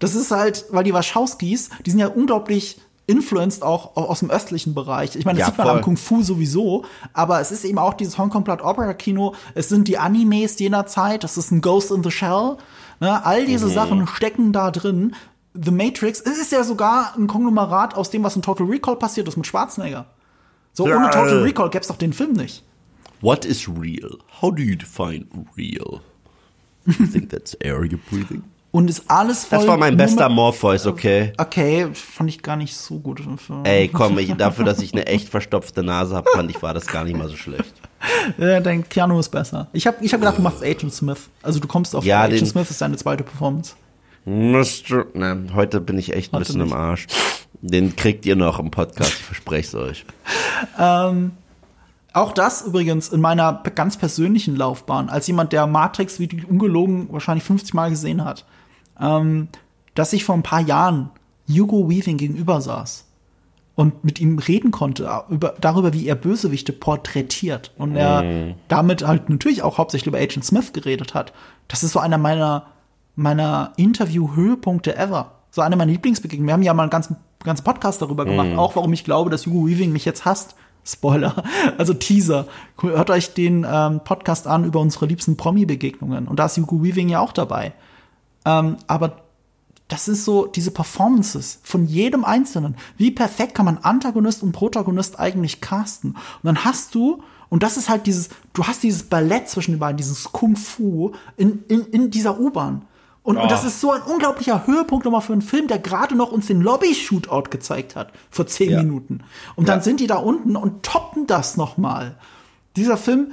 Das 0.00 0.14
ist 0.14 0.30
halt, 0.30 0.66
weil 0.70 0.84
die 0.84 0.92
Wachowskis, 0.92 1.70
die 1.86 1.90
sind 1.90 2.00
ja 2.00 2.08
unglaublich 2.08 2.78
influenced 3.06 3.62
auch 3.62 3.96
aus 3.96 4.20
dem 4.20 4.30
östlichen 4.30 4.74
Bereich. 4.74 5.14
Ich 5.16 5.24
meine, 5.24 5.38
das 5.38 5.46
Ja, 5.48 5.52
sieht 5.52 5.58
man 5.58 5.66
voll. 5.68 5.76
am 5.76 5.82
Kung 5.82 5.96
Fu 5.96 6.22
sowieso, 6.22 6.84
aber 7.12 7.40
es 7.40 7.52
ist 7.52 7.64
eben 7.64 7.78
auch 7.78 7.94
dieses 7.94 8.18
Hong 8.18 8.30
Kong 8.30 8.42
Blood 8.44 8.62
Opera 8.62 8.94
Kino. 8.94 9.34
Es 9.54 9.68
sind 9.68 9.86
die 9.88 9.98
Animes 9.98 10.58
jener 10.58 10.86
Zeit. 10.86 11.22
Das 11.24 11.36
ist 11.36 11.50
ein 11.52 11.60
Ghost 11.60 11.90
in 11.92 12.02
the 12.02 12.10
Shell. 12.10 12.56
Ne? 13.00 13.24
All 13.24 13.42
Mhm. 13.42 13.46
diese 13.46 13.68
Sachen 13.68 14.06
stecken 14.08 14.52
da 14.52 14.70
drin. 14.70 15.14
The 15.54 15.70
Matrix, 15.70 16.20
es 16.20 16.36
ist 16.38 16.52
ja 16.52 16.64
sogar 16.64 17.14
ein 17.16 17.28
Konglomerat 17.28 17.94
aus 17.94 18.10
dem, 18.10 18.22
was 18.24 18.36
in 18.36 18.42
Total 18.42 18.66
Recall 18.66 18.96
passiert 18.96 19.26
ist 19.28 19.36
mit 19.36 19.46
Schwarzenegger. 19.46 20.06
So, 20.72 20.86
Ja. 20.88 20.96
ohne 20.96 21.06
Total 21.10 21.42
Recall 21.42 21.70
gäbe 21.70 21.80
es 21.82 21.88
doch 21.88 21.96
den 21.96 22.12
Film 22.12 22.32
nicht. 22.32 22.62
What 23.22 23.44
is 23.46 23.66
real? 23.68 24.18
How 24.42 24.54
do 24.54 24.62
you 24.62 24.76
define 24.76 25.26
real? 25.56 26.00
You 26.86 27.06
think 27.06 27.30
that's 27.30 27.54
air 27.60 27.80
you're 27.82 27.98
breathing? 28.10 28.42
Und 28.76 28.90
ist 28.90 29.04
alles 29.08 29.46
voll. 29.46 29.60
Das 29.60 29.66
war 29.66 29.78
mein 29.78 29.96
bester 29.96 30.28
Morpheus, 30.28 30.86
okay? 30.86 31.32
Okay, 31.38 31.88
fand 31.94 32.28
ich 32.28 32.42
gar 32.42 32.56
nicht 32.56 32.76
so 32.76 32.98
gut. 32.98 33.22
Ey, 33.64 33.88
komm, 33.88 34.18
ich, 34.18 34.34
dafür, 34.34 34.66
dass 34.66 34.82
ich 34.82 34.92
eine 34.92 35.06
echt 35.06 35.30
verstopfte 35.30 35.82
Nase 35.82 36.14
habe, 36.14 36.28
fand 36.34 36.50
ich, 36.50 36.62
war 36.62 36.74
das 36.74 36.86
gar 36.86 37.02
nicht 37.04 37.16
mal 37.16 37.26
so 37.28 37.36
schlecht. 37.36 37.72
Ja, 38.36 38.60
dein 38.60 38.86
Keanu 38.86 39.18
ist 39.18 39.30
besser. 39.30 39.68
Ich 39.72 39.86
habe 39.86 39.96
ich 40.02 40.12
hab 40.12 40.20
gedacht, 40.20 40.36
du 40.36 40.42
machst 40.42 40.62
Agent 40.62 40.92
Smith. 40.92 41.30
Also 41.42 41.58
du 41.58 41.66
kommst 41.66 41.96
auf 41.96 42.04
Ja, 42.04 42.22
Agent 42.22 42.46
Smith 42.46 42.70
ist 42.70 42.80
deine 42.80 42.96
zweite 42.98 43.24
Performance. 43.24 43.72
Mr. 44.26 45.06
Ne, 45.14 45.46
heute 45.54 45.80
bin 45.80 45.98
ich 45.98 46.12
echt 46.12 46.32
ein 46.32 46.36
Heute 46.36 46.44
bisschen 46.44 46.60
im 46.60 46.66
nicht. 46.66 46.76
Arsch. 46.76 47.06
Den 47.62 47.96
kriegt 47.96 48.26
ihr 48.26 48.36
noch 48.36 48.58
im 48.58 48.70
Podcast, 48.70 49.14
ich 49.14 49.24
verspreche 49.24 49.66
es 49.68 49.74
euch. 49.74 50.06
Auch 52.12 52.32
das 52.32 52.62
übrigens 52.62 53.08
in 53.08 53.20
meiner 53.22 53.62
ganz 53.74 53.96
persönlichen 53.96 54.54
Laufbahn, 54.54 55.08
als 55.08 55.26
jemand, 55.26 55.52
der 55.52 55.66
Matrix 55.66 56.20
wie 56.20 56.28
ungelogen 56.48 57.08
wahrscheinlich 57.10 57.44
50 57.44 57.72
Mal 57.74 57.90
gesehen 57.90 58.24
hat, 58.24 58.44
ähm, 59.00 59.48
dass 59.94 60.12
ich 60.12 60.24
vor 60.24 60.34
ein 60.34 60.42
paar 60.42 60.60
Jahren 60.60 61.10
Hugo 61.48 61.88
Weaving 61.88 62.16
gegenüber 62.16 62.60
saß 62.60 63.04
und 63.74 64.04
mit 64.04 64.20
ihm 64.20 64.38
reden 64.38 64.70
konnte 64.70 65.04
äh, 65.04 65.32
über, 65.32 65.54
darüber, 65.60 65.92
wie 65.92 66.06
er 66.06 66.14
Bösewichte 66.14 66.72
porträtiert 66.72 67.72
und 67.76 67.96
er 67.96 68.54
damit 68.68 69.06
halt 69.06 69.28
natürlich 69.28 69.62
auch 69.62 69.78
hauptsächlich 69.78 70.08
über 70.08 70.18
Agent 70.18 70.44
Smith 70.44 70.72
geredet 70.72 71.14
hat. 71.14 71.32
Das 71.68 71.82
ist 71.82 71.92
so 71.92 71.98
einer 71.98 72.18
meiner 72.18 72.66
meiner 73.16 73.72
Interview-Höhepunkte 73.76 74.96
ever. 74.96 75.32
So 75.50 75.62
eine 75.62 75.74
meiner 75.74 75.92
Lieblingsbegegnungen. 75.92 76.48
Wir 76.48 76.52
haben 76.52 76.62
ja 76.62 76.74
mal 76.74 76.84
einen 76.84 76.90
ganzen, 76.90 77.16
ganzen 77.42 77.64
Podcast 77.64 78.02
darüber 78.02 78.26
gemacht, 78.26 78.56
auch 78.56 78.76
warum 78.76 78.92
ich 78.92 79.04
glaube, 79.04 79.30
dass 79.30 79.46
Hugo 79.46 79.66
Weaving 79.66 79.90
mich 79.90 80.04
jetzt 80.04 80.24
hasst. 80.24 80.54
Spoiler, 80.84 81.42
also 81.78 81.94
Teaser. 81.94 82.46
Hört 82.80 83.10
euch 83.10 83.34
den 83.34 83.66
ähm, 83.68 84.00
Podcast 84.04 84.46
an 84.46 84.64
über 84.64 84.78
unsere 84.80 85.06
liebsten 85.06 85.36
Promi-Begegnungen. 85.36 86.28
Und 86.28 86.38
da 86.38 86.46
ist 86.46 86.58
Hugo 86.58 86.84
Weaving 86.84 87.08
ja 87.08 87.20
auch 87.20 87.32
dabei. 87.32 87.72
Ähm, 88.46 88.76
aber 88.86 89.22
das 89.88 90.08
ist 90.08 90.24
so 90.24 90.46
diese 90.46 90.70
Performances 90.70 91.60
von 91.62 91.86
jedem 91.86 92.24
Einzelnen. 92.24 92.76
Wie 92.96 93.10
perfekt 93.10 93.54
kann 93.54 93.66
man 93.66 93.78
Antagonist 93.78 94.42
und 94.42 94.52
Protagonist 94.52 95.18
eigentlich 95.20 95.60
casten? 95.60 96.12
Und 96.12 96.44
dann 96.44 96.64
hast 96.64 96.94
du, 96.94 97.22
und 97.50 97.62
das 97.62 97.76
ist 97.76 97.88
halt 97.88 98.06
dieses, 98.06 98.30
du 98.52 98.64
hast 98.64 98.82
dieses 98.82 99.04
Ballett 99.04 99.48
zwischen 99.48 99.72
den 99.72 99.78
beiden, 99.80 99.96
dieses 99.98 100.24
Kung 100.32 100.56
Fu 100.56 101.12
in, 101.36 101.62
in, 101.68 101.82
in 101.86 102.10
dieser 102.10 102.40
U-Bahn. 102.40 102.82
Und, 103.22 103.38
und 103.38 103.50
das 103.50 103.64
ist 103.64 103.80
so 103.80 103.90
ein 103.92 104.02
unglaublicher 104.02 104.66
Höhepunkt 104.68 105.04
nochmal 105.04 105.20
für 105.20 105.32
einen 105.32 105.42
Film, 105.42 105.66
der 105.66 105.80
gerade 105.80 106.14
noch 106.14 106.30
uns 106.30 106.46
den 106.46 106.60
Lobby-Shootout 106.60 107.50
gezeigt 107.50 107.96
hat, 107.96 108.12
vor 108.30 108.46
zehn 108.46 108.70
Ja. 108.70 108.78
Minuten. 108.82 109.24
Und 109.56 109.68
dann 109.68 109.80
Ja. 109.80 109.82
sind 109.84 109.98
die 110.00 110.06
da 110.06 110.16
unten 110.16 110.54
und 110.56 110.84
toppen 110.84 111.26
das 111.26 111.56
nochmal. 111.56 112.16
Dieser 112.76 112.96
Film 112.96 113.32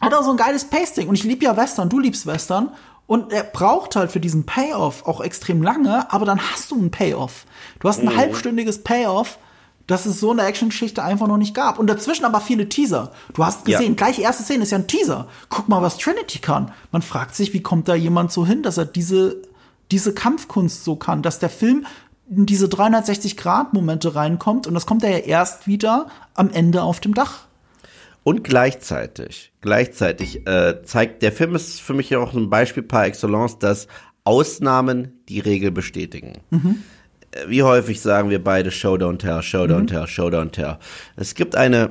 hat 0.00 0.14
auch 0.14 0.24
so 0.24 0.32
ein 0.32 0.36
geiles 0.36 0.64
Pasting. 0.64 1.08
Und 1.08 1.14
ich 1.14 1.22
liebe 1.22 1.44
ja 1.44 1.56
Western, 1.56 1.88
du 1.88 2.00
liebst 2.00 2.26
Western. 2.26 2.70
Und 3.12 3.30
er 3.30 3.42
braucht 3.44 3.94
halt 3.94 4.10
für 4.10 4.20
diesen 4.20 4.46
Payoff 4.46 5.04
auch 5.06 5.20
extrem 5.20 5.60
lange, 5.62 6.10
aber 6.10 6.24
dann 6.24 6.40
hast 6.40 6.70
du 6.70 6.76
einen 6.78 6.90
Payoff. 6.90 7.44
Du 7.78 7.86
hast 7.88 7.98
ein 8.00 8.06
Mhm. 8.06 8.16
halbstündiges 8.16 8.82
Payoff, 8.84 9.38
das 9.86 10.06
es 10.06 10.18
so 10.18 10.30
in 10.30 10.38
der 10.38 10.46
Actiongeschichte 10.46 11.02
einfach 11.04 11.26
noch 11.26 11.36
nicht 11.36 11.54
gab. 11.54 11.78
Und 11.78 11.88
dazwischen 11.88 12.24
aber 12.24 12.40
viele 12.40 12.70
Teaser. 12.70 13.12
Du 13.34 13.44
hast 13.44 13.68
Ja. 13.68 13.76
gesehen, 13.78 13.96
gleich 13.96 14.18
erste 14.18 14.44
Szene 14.44 14.62
ist 14.62 14.70
ja 14.70 14.78
ein 14.78 14.86
Teaser. 14.86 15.26
Guck 15.50 15.68
mal, 15.68 15.82
was 15.82 15.98
Trinity 15.98 16.38
kann. 16.38 16.72
Man 16.90 17.02
fragt 17.02 17.34
sich, 17.34 17.52
wie 17.52 17.60
kommt 17.60 17.86
da 17.86 17.94
jemand 17.94 18.32
so 18.32 18.46
hin, 18.46 18.62
dass 18.62 18.78
er 18.78 18.86
diese, 18.86 19.42
diese 19.90 20.14
Kampfkunst 20.14 20.82
so 20.82 20.96
kann, 20.96 21.20
dass 21.20 21.38
der 21.38 21.50
Film 21.50 21.84
in 22.30 22.46
diese 22.46 22.66
360-Grad-Momente 22.66 24.14
reinkommt 24.14 24.66
und 24.66 24.72
das 24.72 24.86
kommt 24.86 25.04
er 25.04 25.10
ja 25.10 25.18
erst 25.18 25.66
wieder 25.66 26.06
am 26.34 26.48
Ende 26.50 26.82
auf 26.82 27.00
dem 27.00 27.12
Dach. 27.12 27.40
Und 28.24 28.44
gleichzeitig, 28.44 29.52
gleichzeitig 29.60 30.46
äh, 30.46 30.82
zeigt 30.84 31.22
der 31.22 31.32
Film 31.32 31.54
ist 31.56 31.80
für 31.80 31.92
mich 31.94 32.10
ja 32.10 32.18
auch 32.18 32.34
ein 32.34 32.50
Beispiel 32.50 32.82
par 32.84 33.06
excellence, 33.06 33.58
dass 33.58 33.88
Ausnahmen 34.24 35.20
die 35.28 35.40
Regel 35.40 35.72
bestätigen. 35.72 36.34
Äh, 36.52 37.48
Wie 37.48 37.62
häufig 37.64 38.00
sagen 38.00 38.30
wir 38.30 38.42
beide 38.42 38.70
Show 38.70 38.94
don't 38.94 39.18
tell, 39.18 39.42
Show 39.42 39.64
don't 39.64 39.86
tell, 39.88 40.06
Show 40.06 40.28
don't 40.28 40.52
tell. 40.52 40.78
Es 41.16 41.34
gibt 41.34 41.56
eine, 41.56 41.90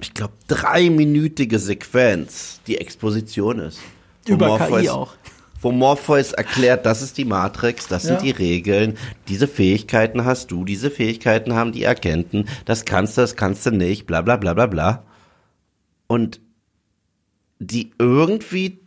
ich 0.00 0.14
glaube, 0.14 0.32
dreiminütige 0.48 1.58
Sequenz, 1.58 2.60
die 2.66 2.78
Exposition 2.78 3.58
ist. 3.58 3.78
Über 4.26 4.56
KI 4.58 4.70
Morpheus- 4.70 4.88
auch. 4.88 5.12
Wo 5.60 5.72
Morpheus 5.72 6.32
erklärt, 6.32 6.84
das 6.84 7.00
ist 7.00 7.16
die 7.16 7.24
Matrix, 7.24 7.88
das 7.88 8.02
sind 8.02 8.16
Ja. 8.16 8.20
die 8.22 8.30
Regeln, 8.32 8.98
diese 9.28 9.48
Fähigkeiten 9.48 10.24
hast 10.26 10.50
du, 10.50 10.64
diese 10.66 10.90
Fähigkeiten 10.90 11.54
haben 11.54 11.72
die 11.72 11.86
Agenten, 11.86 12.46
das 12.66 12.84
kannst 12.84 13.16
du, 13.16 13.22
das 13.22 13.34
kannst 13.34 13.64
du 13.64 13.70
nicht, 13.70 14.06
bla 14.06 14.20
bla 14.20 14.36
bla 14.36 14.52
bla 14.52 14.66
bla. 14.66 15.04
Und 16.06 16.40
die 17.58 17.92
irgendwie 17.98 18.80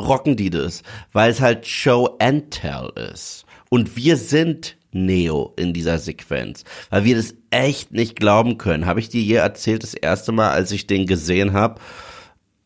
rocken 0.00 0.36
die 0.36 0.50
das, 0.50 0.82
weil 1.12 1.30
es 1.30 1.40
halt 1.40 1.66
Show 1.66 2.16
and 2.18 2.50
Tell 2.50 2.90
ist. 3.12 3.44
Und 3.68 3.96
wir 3.96 4.16
sind 4.16 4.76
Neo 4.92 5.52
in 5.56 5.72
dieser 5.72 5.98
Sequenz, 5.98 6.64
weil 6.90 7.04
wir 7.04 7.16
das 7.16 7.34
echt 7.50 7.92
nicht 7.92 8.16
glauben 8.16 8.58
können. 8.58 8.86
Habe 8.86 9.00
ich 9.00 9.08
dir 9.08 9.22
je 9.22 9.36
erzählt, 9.36 9.82
das 9.82 9.94
erste 9.94 10.32
Mal, 10.32 10.50
als 10.50 10.72
ich 10.72 10.86
den 10.86 11.06
gesehen 11.06 11.52
habe, 11.52 11.80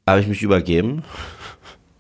habe 0.06 0.20
ich 0.20 0.26
mich 0.26 0.42
übergeben? 0.42 1.02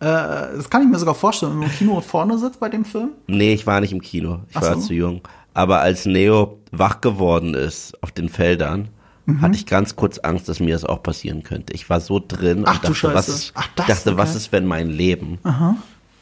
Äh, 0.00 0.04
das 0.04 0.70
kann 0.70 0.82
ich 0.82 0.88
mir 0.88 0.98
sogar 0.98 1.14
vorstellen, 1.14 1.52
wenn 1.52 1.60
man 1.60 1.70
im 1.70 1.76
Kino 1.76 2.00
vorne 2.00 2.38
sitzt 2.38 2.60
bei 2.60 2.68
dem 2.68 2.84
Film. 2.84 3.10
Nee, 3.26 3.54
ich 3.54 3.66
war 3.66 3.80
nicht 3.80 3.92
im 3.92 4.02
Kino. 4.02 4.40
Ich 4.50 4.56
Ach 4.56 4.62
war 4.62 4.74
so. 4.74 4.88
zu 4.88 4.94
jung. 4.94 5.20
Aber 5.52 5.80
als 5.80 6.04
Neo 6.04 6.58
wach 6.72 7.00
geworden 7.00 7.54
ist 7.54 8.02
auf 8.02 8.10
den 8.10 8.28
Feldern, 8.28 8.88
Mhm. 9.26 9.40
hatte 9.40 9.54
ich 9.56 9.66
ganz 9.66 9.96
kurz 9.96 10.18
Angst, 10.18 10.48
dass 10.48 10.60
mir 10.60 10.74
das 10.74 10.84
auch 10.84 11.02
passieren 11.02 11.42
könnte. 11.42 11.72
Ich 11.72 11.88
war 11.88 12.00
so 12.00 12.20
drin 12.26 12.64
Ach 12.66 12.74
und 12.74 12.84
dachte, 12.84 13.14
was 13.14 13.28
ist, 13.28 13.52
Ach, 13.54 13.68
das, 13.76 13.86
dachte 13.86 14.16
was 14.18 14.30
okay. 14.30 14.38
ist, 14.38 14.52
wenn 14.52 14.66
mein 14.66 14.90
Leben 14.90 15.38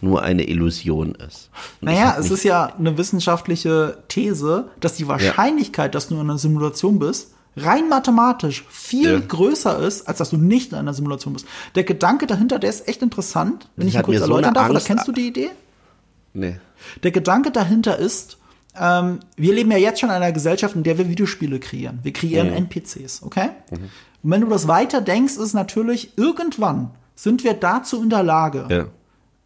nur 0.01 0.23
eine 0.23 0.45
Illusion 0.49 1.15
ist. 1.17 1.51
Und 1.81 1.87
Naja, 1.87 2.17
es 2.19 2.31
ist 2.31 2.45
ja 2.45 2.67
eine 2.79 2.97
wissenschaftliche 2.99 3.99
These, 4.09 4.69
dass 4.81 4.95
die 4.97 5.09
Wahrscheinlichkeit, 5.09 5.95
dass 5.95 6.09
du 6.09 6.15
in 6.15 6.21
einer 6.21 6.39
Simulation 6.39 6.99
bist, 6.99 7.35
rein 7.57 7.89
mathematisch 7.89 8.65
viel 8.71 9.13
Ja. 9.13 9.19
größer 9.21 9.79
ist, 9.81 10.09
als 10.09 10.19
dass 10.19 10.31
du 10.31 10.37
nicht 10.39 10.73
in 10.73 10.79
einer 10.79 10.95
Simulation 10.95 11.35
bist. 11.35 11.47
Der 11.75 11.85
Gedanke 11.85 12.27
dahinter, 12.27 12.59
der 12.59 12.71
ist 12.71 12.89
echt 12.89 13.03
interessant. 13.03 13.69
Wenn 13.77 13.89
ich 13.89 13.95
ihn 13.95 14.03
kurz 14.03 14.17
so 14.19 14.23
erläutern 14.23 14.45
eine 14.47 14.55
darf, 14.55 14.65
oder 14.71 14.77
Angst- 14.77 14.87
kennst 14.87 15.07
du 15.09 15.13
die 15.13 15.27
Idee? 15.29 15.51
Nee. 16.35 16.59
Der 17.03 17.11
Gedanke 17.11 17.51
dahinter 17.51 17.99
ist, 17.99 18.39
ähm, 18.79 19.21
wir 19.37 19.55
leben 19.55 19.71
ja 19.71 19.79
jetzt 19.79 20.01
schon 20.01 20.09
in 20.11 20.15
einer 20.17 20.33
Gesellschaft, 20.33 20.75
in 20.75 20.83
der 20.83 20.97
wir 20.99 21.09
Videospiele 21.09 21.61
kreieren. 21.61 21.99
Wir 22.03 22.13
kreieren 22.13 22.49
Mhm. 22.51 22.57
NPCs, 22.69 23.23
okay? 23.23 23.51
Und 23.71 24.31
wenn 24.31 24.41
du 24.41 24.47
das 24.49 24.69
weiter 24.69 25.01
denkst, 25.01 25.37
ist 25.37 25.53
natürlich, 25.55 26.17
irgendwann 26.17 26.91
sind 27.15 27.45
wir 27.45 27.55
dazu 27.55 28.03
in 28.03 28.09
der 28.11 28.23
Lage, 28.23 28.67
Ja. 28.71 28.87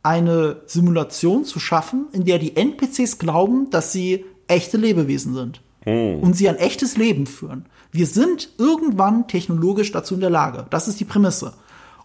eine 0.03 0.63
Simulation 0.67 1.45
zu 1.45 1.59
schaffen, 1.59 2.07
in 2.13 2.25
der 2.25 2.39
die 2.39 2.57
NPCs 2.57 3.19
glauben, 3.19 3.71
dass 3.71 3.93
sie 3.93 4.25
echte 4.49 4.77
Lebewesen 4.77 5.35
sind. 5.35 5.61
Und 5.85 6.35
sie 6.35 6.49
ein 6.49 6.57
echtes 6.57 6.97
Leben 6.97 7.27
führen. 7.27 7.67
Wir 7.93 8.07
sind 8.07 8.51
irgendwann 8.59 9.29
technologisch 9.29 9.93
dazu 9.93 10.15
in 10.15 10.21
der 10.21 10.31
Lage. 10.31 10.67
Das 10.71 10.89
ist 10.89 10.99
die 10.99 11.05
Prämisse. 11.05 11.53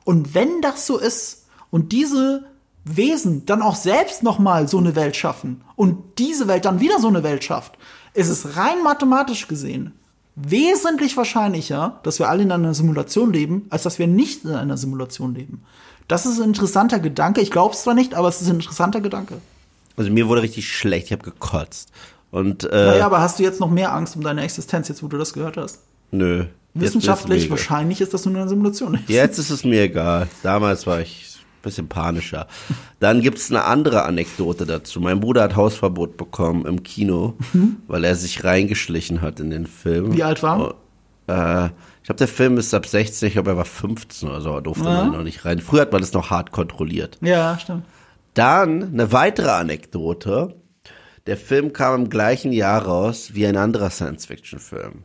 Und 0.04 0.36
wenn 0.36 0.62
das 0.62 0.86
so 0.86 1.00
ist 1.00 1.46
und 1.72 1.92
diese 1.92 2.46
Wesen 2.84 3.46
dann 3.46 3.62
auch 3.62 3.76
selbst 3.76 4.24
nochmal 4.24 4.68
so 4.68 4.78
eine 4.78 4.96
Welt 4.96 5.16
schaffen 5.16 5.62
und 5.76 6.18
diese 6.18 6.48
Welt 6.48 6.66
dann 6.66 6.80
wieder 6.80 7.00
so 7.00 7.08
eine 7.08 7.24
Welt 7.24 7.44
schafft, 7.44 7.78
ist 8.14 8.30
es 8.30 8.58
rein 8.58 8.84
mathematisch 8.84 9.48
gesehen 9.48 9.94
wesentlich 10.36 11.18
wahrscheinlicher, 11.18 12.00
dass 12.04 12.20
wir 12.20 12.30
alle 12.30 12.44
in 12.44 12.52
einer 12.52 12.74
Simulation 12.74 13.34
leben, 13.34 13.66
als 13.70 13.84
dass 13.84 14.00
wir 14.00 14.08
nicht 14.08 14.46
in 14.46 14.52
einer 14.52 14.78
Simulation 14.78 15.36
leben. 15.36 15.64
Das 16.08 16.26
ist 16.26 16.40
ein 16.40 16.50
interessanter 16.50 17.00
Gedanke. 17.00 17.42
Ich 17.42 17.52
glaube 17.52 17.74
es 17.74 17.84
zwar 17.84 17.94
nicht, 17.94 18.14
aber 18.14 18.28
es 18.28 18.42
ist 18.42 18.50
ein 18.50 18.56
interessanter 18.56 19.02
Gedanke. 19.02 19.36
Also 19.98 20.12
mir 20.12 20.28
wurde 20.28 20.42
richtig 20.42 20.70
schlecht, 20.70 21.08
ich 21.08 21.12
habe 21.12 21.24
gekotzt. 21.24 21.90
Und 22.32 22.64
äh, 22.64 22.86
Naja, 22.86 23.06
aber 23.06 23.22
hast 23.22 23.40
du 23.40 23.44
jetzt 23.44 23.60
noch 23.60 23.70
mehr 23.70 23.94
Angst 23.94 24.16
um 24.16 24.24
deine 24.24 24.42
Existenz, 24.42 24.88
jetzt 24.88 25.04
wo 25.04 25.08
du 25.08 25.18
das 25.18 25.34
gehört 25.34 25.58
hast? 25.58 25.80
nö. 26.12 26.46
Ist 26.74 26.84
Wissenschaftlich 26.84 27.46
egal. 27.46 27.58
wahrscheinlich 27.58 28.00
ist, 28.00 28.14
dass 28.14 28.24
du 28.24 28.30
in 28.30 28.38
einer 28.38 28.48
Simulation. 28.48 28.98
Jetzt 29.08 29.38
ist 29.40 29.50
es 29.50 29.66
mir 29.66 29.82
egal. 29.84 30.30
Damals 30.42 30.88
war 30.88 31.02
ich 31.02 31.28
bisschen 31.62 31.88
panischer. 31.88 32.48
Dann 33.00 33.22
gibt's 33.22 33.50
eine 33.52 33.64
andere 33.66 34.04
Anekdote 34.04 34.66
dazu. 34.66 35.00
Mein 35.00 35.20
Bruder 35.20 35.44
hat 35.44 35.56
Hausverbot 35.56 36.18
bekommen 36.18 36.66
im 36.66 36.84
Kino, 36.84 37.36
weil 37.88 38.04
er 38.04 38.16
sich 38.16 38.44
reingeschlichen 38.44 39.22
hat 39.22 39.40
in 39.40 39.50
den 39.50 39.68
Film. 39.68 40.08
Mhm. 40.10 40.14
Wie 40.18 40.24
alt 40.24 40.42
war 40.44 40.76
er? 41.28 41.66
Äh, 41.66 41.70
ich 42.02 42.06
glaube, 42.08 42.18
der 42.18 42.28
Film 42.28 42.58
ist 42.58 42.74
ab 42.74 42.86
16, 42.88 43.28
ich 43.28 43.34
glaube, 43.34 43.52
er 43.52 43.58
war 43.58 43.66
15 43.66 44.28
oder 44.30 44.42
so, 44.42 44.54
er 44.56 44.62
durfte 44.62 44.86
Ja. 44.86 45.04
man 45.04 45.12
noch 45.12 45.24
nicht 45.24 45.46
rein. 45.46 45.60
Früher 45.60 45.82
hat 45.82 45.92
man 45.92 46.02
das 46.02 46.14
noch 46.14 46.30
hart 46.32 46.52
kontrolliert. 46.52 47.18
Ja, 47.22 47.58
stimmt. 47.60 47.84
Dann 48.34 48.84
eine 48.94 49.12
weitere 49.12 49.50
Anekdote. 49.52 50.56
Der 51.28 51.38
Film 51.38 51.74
kam 51.74 52.02
im 52.04 52.10
gleichen 52.10 52.52
Jahr 52.52 52.82
raus 52.84 53.32
wie 53.34 53.46
ein 53.46 53.56
anderer 53.58 53.92
Science-Fiction-Film. 53.92 55.04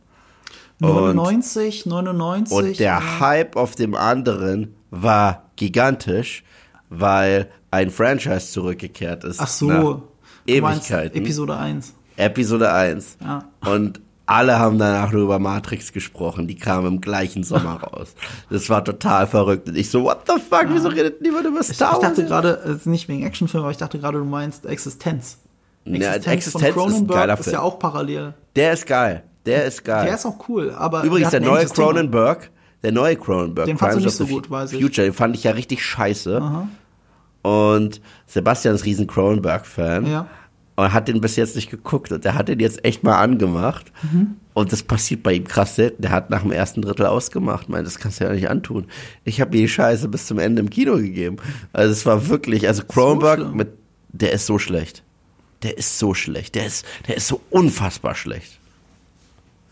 99, 0.80 1.86
99. 1.86 2.56
Und 2.56 2.78
der 2.78 2.96
äh, 2.98 3.20
Hype 3.20 3.56
auf 3.56 3.74
dem 3.74 3.94
anderen 3.94 4.74
war 4.90 5.50
gigantisch, 5.56 6.44
weil 6.90 7.48
ein 7.70 7.90
Franchise 7.90 8.50
zurückgekehrt 8.52 9.24
ist. 9.24 9.40
Ach 9.40 9.48
so. 9.48 10.02
Ewigkeiten. 10.46 11.18
Episode 11.18 11.56
1. 11.56 11.92
Episode 12.16 12.72
1. 12.72 13.18
Ja. 13.22 13.44
Und 13.68 14.00
alle 14.26 14.58
haben 14.58 14.78
danach 14.78 15.12
nur 15.12 15.22
über 15.22 15.38
Matrix 15.38 15.92
gesprochen. 15.92 16.46
Die 16.48 16.56
kam 16.56 16.86
im 16.86 17.00
gleichen 17.00 17.42
Sommer 17.44 17.74
raus. 17.82 18.14
Das 18.50 18.68
war 18.70 18.84
total 18.84 19.26
verrückt. 19.26 19.68
Und 19.68 19.76
ich 19.76 19.90
so, 19.90 20.04
what 20.04 20.20
the 20.26 20.34
fuck, 20.40 20.66
wieso 20.68 20.88
redet 20.88 21.20
niemand 21.20 21.46
über 21.46 21.60
Ich, 21.60 21.70
ich 21.70 21.76
Star 21.76 21.92
Wars? 21.92 22.00
dachte 22.00 22.24
gerade, 22.24 22.50
es 22.64 22.76
ist 22.78 22.86
nicht 22.86 23.08
wegen 23.08 23.24
Actionfilm, 23.24 23.62
aber 23.64 23.70
ich 23.70 23.76
dachte 23.76 23.98
gerade, 23.98 24.18
du 24.18 24.24
meinst 24.24 24.66
Existenz. 24.66 25.38
Ja, 25.84 25.92
Existenz, 26.14 26.26
Existenz 26.26 26.52
von 26.52 26.62
ist 26.62 26.74
Cronenberg 26.74 27.38
ist 27.38 27.44
Film. 27.44 27.54
ja 27.54 27.62
auch 27.62 27.78
parallel. 27.78 28.34
Der 28.56 28.72
ist 28.72 28.86
geil. 28.86 29.22
Der 29.44 29.64
ist 29.64 29.84
geil. 29.84 30.06
Der 30.06 30.14
ist 30.16 30.26
auch 30.26 30.48
cool, 30.48 30.72
aber 30.76 31.04
Übrigens, 31.04 31.30
der 31.30 31.40
neue. 31.40 31.64
Cronenberg, 31.66 32.50
der 32.86 32.92
neue 32.92 33.16
Cronenberg, 33.16 33.66
Den 33.66 33.76
Crimes 33.76 34.06
of 34.06 34.12
so 34.12 34.24
the 34.24 34.32
gut, 34.32 34.48
weiß 34.48 34.72
ich. 34.72 34.80
Future, 34.80 35.08
den 35.08 35.12
fand 35.12 35.34
ich 35.34 35.42
ja 35.42 35.50
richtig 35.50 35.84
scheiße. 35.84 36.40
Und 37.42 38.00
Sebastian 38.28 38.76
ist 38.76 38.84
riesen 38.84 39.08
Cronenberg-Fan. 39.08 40.06
Ja. 40.06 40.28
Und 40.76 40.92
hat 40.92 41.08
den 41.08 41.20
bis 41.20 41.34
jetzt 41.34 41.56
nicht 41.56 41.68
geguckt. 41.68 42.12
Und 42.12 42.24
der 42.24 42.36
hat 42.36 42.46
den 42.46 42.60
jetzt 42.60 42.84
echt 42.84 43.02
mal 43.02 43.16
angemacht. 43.18 43.90
Mhm. 44.02 44.36
Und 44.54 44.70
das 44.70 44.84
passiert 44.84 45.24
bei 45.24 45.32
ihm 45.32 45.42
krass 45.42 45.74
selten. 45.74 46.00
Der 46.00 46.12
hat 46.12 46.30
nach 46.30 46.42
dem 46.42 46.52
ersten 46.52 46.80
Drittel 46.80 47.06
ausgemacht. 47.06 47.68
Meint, 47.68 47.88
das 47.88 47.98
kannst 47.98 48.20
du 48.20 48.24
ja 48.24 48.32
nicht 48.32 48.48
antun. 48.50 48.86
Ich 49.24 49.40
habe 49.40 49.50
mir 49.50 49.62
die 49.62 49.68
Scheiße 49.68 50.06
bis 50.06 50.28
zum 50.28 50.38
Ende 50.38 50.60
im 50.60 50.70
Kino 50.70 50.94
gegeben. 50.94 51.38
Also 51.72 51.90
es 51.90 52.06
war 52.06 52.28
wirklich, 52.28 52.68
also 52.68 52.84
Cronenberg 52.84 53.40
schlimm. 53.40 53.56
mit, 53.56 53.68
der 54.12 54.30
ist 54.30 54.46
so 54.46 54.60
schlecht. 54.60 55.02
Der 55.64 55.76
ist 55.76 55.98
so 55.98 56.14
schlecht. 56.14 56.54
Der 56.54 56.66
ist, 56.66 56.86
der 57.08 57.16
ist 57.16 57.26
so 57.26 57.40
unfassbar 57.50 58.14
schlecht. 58.14 58.60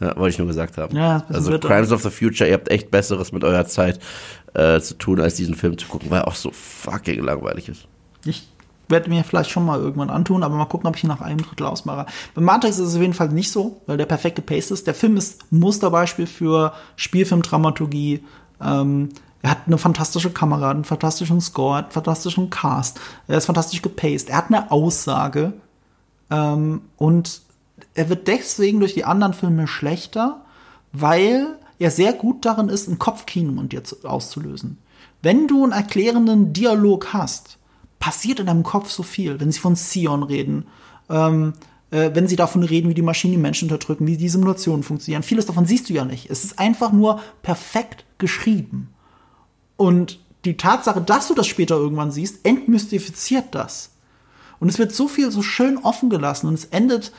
Ja, 0.01 0.17
wollte 0.17 0.31
ich 0.31 0.39
nur 0.39 0.49
gesagt 0.49 0.77
haben. 0.77 0.97
Ja, 0.97 1.25
also 1.29 1.51
bitter. 1.51 1.69
Crimes 1.69 1.93
of 1.93 2.03
the 2.03 2.11
Future, 2.11 2.49
ihr 2.49 2.55
habt 2.55 2.71
echt 2.71 2.91
Besseres 2.91 3.33
mit 3.33 3.45
eurer 3.45 3.67
Zeit 3.67 4.01
äh, 4.55 4.81
zu 4.81 4.95
tun, 4.95 5.21
als 5.21 5.35
diesen 5.35 5.55
Film 5.55 5.79
zu 5.79 5.87
gucken, 5.87 6.11
weil 6.11 6.21
er 6.23 6.29
auch 6.29 6.35
so 6.35 6.51
fucking 6.51 7.23
langweilig 7.23 7.69
ist. 7.69 7.87
Ich 8.25 8.49
werde 8.89 9.09
mir 9.09 9.25
vielleicht 9.25 9.51
schon 9.51 9.65
mal 9.65 9.79
irgendwann 9.79 10.11
antun, 10.11 10.43
aber 10.43 10.57
mal 10.57 10.67
gucken, 10.67 10.89
ob 10.89 10.97
ich 10.97 11.05
ihn 11.05 11.09
nach 11.09 11.21
einem 11.21 11.43
Drittel 11.43 11.67
ausmache. 11.67 12.07
Bei 12.35 12.43
Matrix 12.43 12.79
ist 12.79 12.89
es 12.89 12.97
auf 12.97 13.01
jeden 13.01 13.15
Fall 13.15 13.29
nicht 13.29 13.51
so, 13.51 13.81
weil 13.87 13.97
der 13.97 14.07
perfekt 14.07 14.37
gepaced 14.37 14.71
ist. 14.71 14.87
Der 14.87 14.95
Film 14.95 15.17
ist 15.17 15.51
Musterbeispiel 15.51 16.27
für 16.27 16.73
Spielfilmdramaturgie. 16.97 18.25
Ähm, 18.61 19.11
er 19.43 19.51
hat 19.51 19.59
eine 19.67 19.79
fantastische 19.79 20.31
Kamera, 20.31 20.71
einen 20.71 20.85
fantastischen 20.85 21.41
Score, 21.41 21.79
einen 21.79 21.91
fantastischen 21.91 22.51
Cast. 22.51 23.01
Er 23.29 23.39
ist 23.39 23.47
fantastisch 23.47 23.83
gepaced. 23.83 24.31
Er 24.31 24.39
hat 24.39 24.47
eine 24.49 24.71
Aussage. 24.71 25.55
Ähm, 26.31 26.83
und 26.97 27.43
er 27.95 28.09
wird 28.09 28.29
deswegen 28.29 28.81
durch 28.81 28.95
die 28.95 29.05
anderen 29.05 29.35
Filme 29.35 29.67
schlechter, 29.67 30.45
weil 30.93 31.59
er 31.79 31.91
sehr 31.91 32.13
gut 32.13 32.45
darin 32.45 32.69
ist, 32.69 32.89
ein 32.89 32.99
Kopfkino 32.99 33.61
in 33.61 33.69
dir 33.69 33.85
zu, 33.85 33.97
auszulösen. 34.05 34.79
Wenn 35.23 35.49
du 35.49 35.63
einen 35.63 35.73
erklärenden 35.73 36.53
Dialog 36.53 37.13
hast, 37.13 37.59
passiert 37.99 38.41
in 38.41 38.47
deinem 38.47 38.63
Kopf 38.63 38.91
so 38.91 39.03
viel. 39.03 39.41
Wenn 39.41 39.51
sie 39.51 39.61
von 39.61 39.77
Sion 39.77 40.23
reden, 40.23 40.67
ähm, 41.09 41.55
äh, 41.91 42.11
wenn 42.13 42.29
sie 42.29 42.37
davon 42.37 42.63
reden, 42.63 42.91
wie 42.91 42.95
die 42.95 43.03
Maschinen 43.03 43.33
die 43.33 43.39
Menschen 43.39 43.71
unterdrücken, 43.71 44.07
wie 44.07 44.17
die 44.17 44.29
Simulationen 44.29 44.83
funktionieren. 44.83 45.23
Vieles 45.23 45.47
davon 45.47 45.67
siehst 45.67 45.89
du 45.89 45.95
ja 45.95 46.05
nicht. 46.05 46.31
Es 46.31 46.45
ist 46.45 46.59
einfach 46.59 46.93
nur 46.93 47.21
perfekt 47.43 48.05
geschrieben. 48.19 48.89
Und 49.77 50.21
die 50.45 50.57
Tatsache, 50.57 51.01
dass 51.01 51.29
du 51.29 51.35
das 51.35 51.47
später 51.47 51.77
irgendwann 51.77 52.13
siehst, 52.13 52.45
entmystifiziert 52.45 53.47
das. 53.53 53.93
Und 54.61 54.69
es 54.69 54.79
wird 54.79 54.93
so 54.93 55.09
viel 55.09 55.31
so 55.31 55.43
schön 55.43 55.79
offen 55.79 56.11
gelassen 56.11 56.49
und 56.49 56.55
es 56.55 56.67
endet 56.67 57.13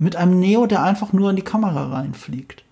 mit 0.00 0.16
einem 0.16 0.40
Neo, 0.40 0.66
der 0.66 0.82
einfach 0.82 1.12
nur 1.12 1.30
in 1.30 1.36
die 1.36 1.42
Kamera 1.42 1.92
reinfliegt. 1.92 2.64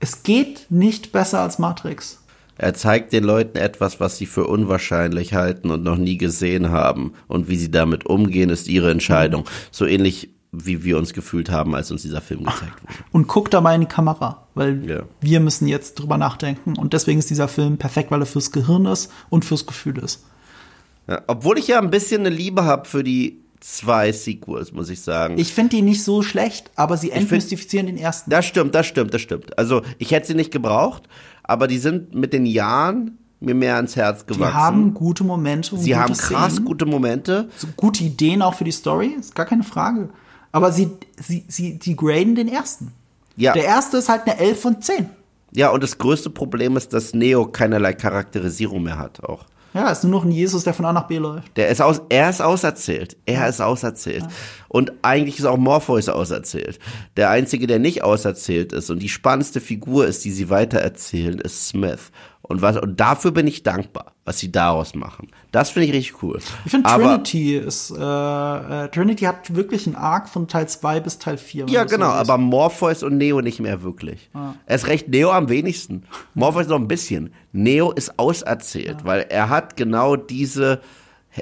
Es 0.00 0.22
geht 0.22 0.66
nicht 0.68 1.12
besser 1.12 1.40
als 1.40 1.58
Matrix. 1.58 2.22
Er 2.58 2.74
zeigt 2.74 3.12
den 3.12 3.24
Leuten 3.24 3.56
etwas, 3.58 4.00
was 4.00 4.18
sie 4.18 4.26
für 4.26 4.46
unwahrscheinlich 4.46 5.34
halten 5.34 5.70
und 5.70 5.82
noch 5.84 5.96
nie 5.96 6.18
gesehen 6.18 6.70
haben. 6.70 7.12
Und 7.28 7.48
wie 7.48 7.56
sie 7.56 7.70
damit 7.70 8.06
umgehen, 8.06 8.50
ist 8.50 8.68
ihre 8.68 8.90
Entscheidung. 8.90 9.44
So 9.70 9.86
ähnlich, 9.86 10.30
wie 10.52 10.82
wir 10.84 10.96
uns 10.98 11.12
gefühlt 11.12 11.50
haben, 11.50 11.74
als 11.74 11.90
uns 11.90 12.02
dieser 12.02 12.20
Film 12.22 12.44
gezeigt 12.44 12.82
wurde. 12.82 12.94
Und 13.12 13.26
guck 13.28 13.50
dabei 13.50 13.74
in 13.74 13.82
die 13.82 13.86
Kamera, 13.86 14.46
weil 14.54 14.88
Ja. 14.88 15.02
wir 15.20 15.40
müssen 15.40 15.68
jetzt 15.68 15.94
drüber 15.96 16.16
nachdenken. 16.18 16.76
Und 16.78 16.94
deswegen 16.94 17.18
ist 17.18 17.28
dieser 17.30 17.48
Film 17.48 17.76
perfekt, 17.76 18.10
weil 18.10 18.20
er 18.22 18.26
fürs 18.26 18.50
Gehirn 18.52 18.86
ist 18.86 19.12
und 19.28 19.44
fürs 19.44 19.66
Gefühl 19.66 19.98
ist. 19.98 20.24
Ja, 21.08 21.22
obwohl 21.26 21.58
ich 21.58 21.68
ja 21.68 21.78
ein 21.78 21.90
bisschen 21.90 22.20
eine 22.22 22.34
Liebe 22.34 22.64
habe 22.64 22.88
für 22.88 23.04
die 23.04 23.38
zwei 23.74 24.12
Sequels, 24.12 24.72
muss 24.72 24.88
ich 24.90 25.00
sagen. 25.00 25.38
Ich 25.38 25.52
finde 25.52 25.76
die 25.76 25.82
nicht 25.82 26.04
so 26.04 26.22
schlecht, 26.22 26.70
aber 26.76 26.96
sie 26.96 27.08
find- 27.08 27.22
entmystifizieren 27.22 27.86
den 27.86 27.96
ersten. 27.98 28.30
Das 28.30 28.44
stimmt, 28.46 28.74
das 28.74 28.86
stimmt, 28.86 29.12
das 29.12 29.20
stimmt. 29.20 29.58
Also 29.58 29.82
ich 29.98 30.12
hätte 30.12 30.28
sie 30.28 30.34
nicht 30.34 30.52
gebraucht, 30.52 31.04
aber 31.42 31.66
die 31.66 31.78
sind 31.78 32.14
mit 32.14 32.32
den 32.32 32.46
Jahren 32.46 33.18
mir 33.40 33.54
mehr 33.54 33.76
ans 33.76 33.96
Herz 33.96 34.24
gewachsen. 34.26 34.54
haben 34.54 34.94
gute 34.94 35.22
Momente. 35.24 35.76
sie 35.76 35.90
gute 35.90 35.96
haben 36.00 36.14
krass 36.14 36.52
Szenen. 36.52 36.64
gute 36.66 36.86
Momente. 36.86 37.48
so 37.56 37.66
gute 37.76 38.02
Ideen 38.04 38.40
auch 38.40 38.54
für 38.54 38.64
die 38.64 38.70
Story, 38.72 39.14
ist 39.18 39.34
gar 39.34 39.46
keine 39.46 39.62
Frage. 39.64 40.08
Aber 40.52 40.72
sie, 40.72 40.88
sie, 41.20 41.44
sie, 41.48 41.78
graden 41.96 42.34
den 42.34 42.48
ersten. 42.48 42.92
Ja. 43.36 43.52
Der 43.52 43.64
erste 43.64 43.98
ist 43.98 44.08
halt 44.08 44.22
eine 44.26 44.38
11 44.38 44.60
von 44.60 44.80
10. 44.80 45.10
Ja, 45.52 45.68
und 45.70 45.82
das 45.82 45.98
größte 45.98 46.30
Problem 46.30 46.76
ist, 46.76 46.92
dass 46.94 47.12
Neo 47.14 47.46
keinerlei 47.46 47.92
Charakterisierung 47.92 48.82
mehr 48.84 48.98
hat 48.98 49.22
auch. 49.24 49.44
Ja, 49.76 49.90
ist 49.90 50.04
nur 50.04 50.12
noch 50.12 50.24
ein 50.24 50.30
Jesus, 50.30 50.64
der 50.64 50.72
von 50.72 50.86
A 50.86 50.92
nach 50.94 51.06
B 51.06 51.18
läuft. 51.18 51.54
Der 51.54 51.68
ist 51.68 51.82
aus, 51.82 52.00
er 52.08 52.30
ist 52.30 52.40
auserzählt. 52.40 53.18
Er 53.26 53.46
ist 53.46 53.60
auserzählt. 53.60 54.24
Und 54.68 54.90
eigentlich 55.02 55.38
ist 55.38 55.44
auch 55.44 55.58
Morpheus 55.58 56.08
auserzählt. 56.08 56.78
Der 57.18 57.28
einzige, 57.28 57.66
der 57.66 57.78
nicht 57.78 58.02
auserzählt 58.02 58.72
ist 58.72 58.88
und 58.88 59.00
die 59.00 59.10
spannendste 59.10 59.60
Figur 59.60 60.06
ist, 60.06 60.24
die 60.24 60.32
sie 60.32 60.48
weitererzählen, 60.48 61.38
ist 61.40 61.68
Smith. 61.68 62.10
Und 62.48 62.62
was, 62.62 62.76
und 62.76 63.00
dafür 63.00 63.32
bin 63.32 63.48
ich 63.48 63.64
dankbar, 63.64 64.12
was 64.24 64.38
sie 64.38 64.52
daraus 64.52 64.94
machen. 64.94 65.28
Das 65.50 65.70
finde 65.70 65.88
ich 65.88 65.94
richtig 65.94 66.22
cool. 66.22 66.38
Ich 66.64 66.70
finde 66.70 66.88
Trinity 66.88 67.56
ist, 67.56 67.90
äh, 67.90 67.94
äh, 68.84 68.88
Trinity 68.88 69.24
hat 69.24 69.54
wirklich 69.54 69.86
einen 69.86 69.96
Arc 69.96 70.28
von 70.28 70.46
Teil 70.46 70.68
2 70.68 71.00
bis 71.00 71.18
Teil 71.18 71.38
4. 71.38 71.66
wenn 71.66 71.74
Ja, 71.74 71.82
so 71.88 71.96
genau, 71.96 72.10
siehst. 72.10 72.20
aber 72.30 72.38
Morpheus 72.38 73.02
und 73.02 73.16
Neo 73.16 73.40
nicht 73.40 73.58
mehr 73.58 73.82
wirklich. 73.82 74.30
Er 74.66 74.76
ist 74.76 74.86
recht 74.86 75.08
Neo 75.08 75.32
am 75.32 75.48
wenigsten. 75.48 76.04
Morpheus 76.34 76.68
noch 76.68 76.78
ein 76.78 76.86
bisschen. 76.86 77.32
Neo 77.52 77.90
ist 77.90 78.16
auserzählt, 78.18 79.04
weil 79.04 79.26
er 79.28 79.48
hat 79.48 79.76
genau 79.76 80.14
diese 80.14 80.80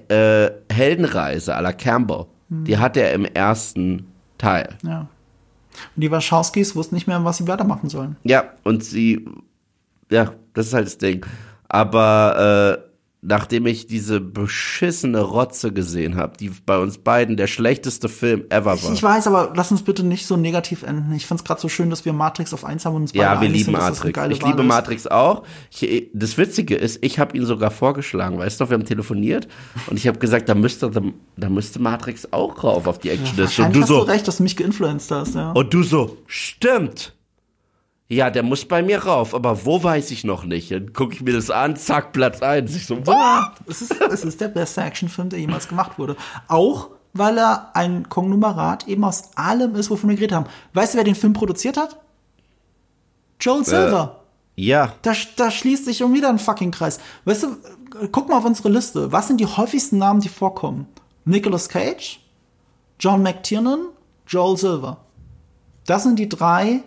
äh, 0.08 0.48
Heldenreise 0.72 1.54
à 1.54 1.60
la 1.60 1.72
Campbell. 1.72 2.26
Die 2.48 2.78
hat 2.78 2.96
er 2.96 3.12
im 3.12 3.24
ersten 3.26 4.06
Teil. 4.38 4.68
Ja. 4.82 5.08
Und 5.96 6.00
die 6.02 6.10
Wachowskis 6.10 6.76
wussten 6.76 6.94
nicht 6.94 7.08
mehr, 7.08 7.22
was 7.24 7.38
sie 7.38 7.48
weitermachen 7.48 7.88
sollen. 7.90 8.16
Ja, 8.22 8.44
und 8.62 8.84
sie, 8.84 9.24
ja, 10.10 10.32
das 10.54 10.68
ist 10.68 10.74
halt 10.74 10.86
das 10.86 10.98
Ding. 10.98 11.24
Aber 11.68 12.78
äh, 12.80 12.94
nachdem 13.24 13.66
ich 13.66 13.86
diese 13.86 14.20
beschissene 14.20 15.20
Rotze 15.20 15.72
gesehen 15.72 16.16
habe, 16.16 16.36
die 16.36 16.50
bei 16.50 16.78
uns 16.78 16.98
beiden 16.98 17.36
der 17.36 17.46
schlechteste 17.46 18.08
Film 18.08 18.44
ever 18.50 18.82
war. 18.82 18.92
Ich 18.92 19.02
weiß, 19.02 19.26
aber 19.26 19.52
lass 19.56 19.70
uns 19.70 19.82
bitte 19.82 20.04
nicht 20.04 20.26
so 20.26 20.36
negativ 20.36 20.82
enden. 20.82 21.12
Ich 21.14 21.26
find's 21.26 21.42
gerade 21.42 21.60
so 21.60 21.68
schön, 21.68 21.88
dass 21.88 22.04
wir 22.04 22.12
Matrix 22.12 22.52
auf 22.52 22.64
eins 22.64 22.84
haben 22.84 22.96
und 22.96 23.02
uns 23.02 23.12
beide 23.12 23.24
Ja, 23.24 23.40
wir 23.40 23.48
lieben 23.48 23.64
sind, 23.64 23.72
Matrix. 23.72 24.04
Ich 24.04 24.16
Wahl 24.16 24.50
liebe 24.50 24.62
ist. 24.62 24.68
Matrix 24.68 25.06
auch. 25.06 25.42
Ich, 25.70 26.10
das 26.12 26.36
Witzige 26.36 26.76
ist, 26.76 26.98
ich 27.02 27.18
habe 27.18 27.36
ihn 27.36 27.46
sogar 27.46 27.70
vorgeschlagen, 27.70 28.38
weißt 28.38 28.60
du, 28.60 28.68
wir 28.68 28.74
haben 28.74 28.84
telefoniert 28.84 29.48
und 29.86 29.96
ich 29.96 30.06
habe 30.06 30.18
gesagt, 30.18 30.48
da 30.48 30.54
müsste, 30.54 30.90
da, 31.36 31.48
müsste 31.48 31.78
Matrix 31.78 32.30
auch 32.32 32.62
rauf 32.62 32.86
auf 32.86 32.98
die 32.98 33.10
Action-Liste. 33.10 33.40
und 33.40 33.44
Wahrscheinlich 33.44 33.74
du 33.74 33.82
hast 33.82 33.88
so, 33.88 34.04
du 34.04 34.10
recht, 34.10 34.28
dass 34.28 34.36
du 34.36 34.42
mich 34.42 34.56
geinfluenced 34.56 35.10
hast, 35.10 35.34
ja. 35.34 35.52
und 35.52 35.72
du 35.72 35.82
so, 35.82 36.18
stimmt. 36.26 37.14
Ja, 38.14 38.30
der 38.30 38.44
muss 38.44 38.64
bei 38.64 38.80
mir 38.80 39.02
rauf, 39.04 39.34
aber 39.34 39.64
wo 39.64 39.82
weiß 39.82 40.12
ich 40.12 40.22
noch 40.22 40.44
nicht. 40.44 40.70
Dann 40.70 40.92
gucke 40.92 41.14
ich 41.14 41.22
mir 41.22 41.32
das 41.32 41.50
an, 41.50 41.74
zack, 41.74 42.12
Platz 42.12 42.42
eins. 42.42 42.76
Ich 42.76 42.86
so, 42.86 43.04
what? 43.04 43.50
Es 43.66 43.82
ist, 43.82 44.00
es 44.00 44.24
ist 44.24 44.40
der 44.40 44.48
beste 44.48 44.82
Actionfilm, 44.82 45.30
der 45.30 45.40
jemals 45.40 45.66
gemacht 45.66 45.98
wurde. 45.98 46.14
Auch, 46.46 46.90
weil 47.12 47.36
er 47.38 47.74
ein 47.74 48.08
Konglomerat 48.08 48.86
eben 48.86 49.02
aus 49.04 49.30
allem 49.34 49.74
ist, 49.74 49.90
wovon 49.90 50.10
wir 50.10 50.16
geredet 50.16 50.36
haben. 50.36 50.46
Weißt 50.74 50.94
du, 50.94 50.98
wer 50.98 51.04
den 51.04 51.16
Film 51.16 51.32
produziert 51.32 51.76
hat? 51.76 51.98
Joel 53.40 53.64
Silver. 53.64 54.20
Ja, 54.56 54.92
Da, 55.02 55.12
da 55.34 55.50
schließt 55.50 55.84
sich 55.84 55.96
schon 55.96 56.14
wieder 56.14 56.28
ein 56.28 56.38
fucking 56.38 56.70
Kreis. 56.70 57.00
Weißt 57.24 57.42
du, 57.42 57.46
äh, 58.00 58.08
guck 58.12 58.28
mal 58.28 58.38
auf 58.38 58.44
unsere 58.44 58.68
Liste. 58.68 59.10
Was 59.10 59.26
sind 59.26 59.40
die 59.40 59.46
häufigsten 59.46 59.98
Namen, 59.98 60.20
die 60.20 60.28
vorkommen? 60.28 60.86
Nicolas 61.24 61.68
Cage, 61.68 62.20
John 63.00 63.22
McTiernan, 63.24 63.86
Joel 64.28 64.56
Silver. 64.56 64.98
Das 65.86 66.04
sind 66.04 66.20
die 66.20 66.28
drei 66.28 66.84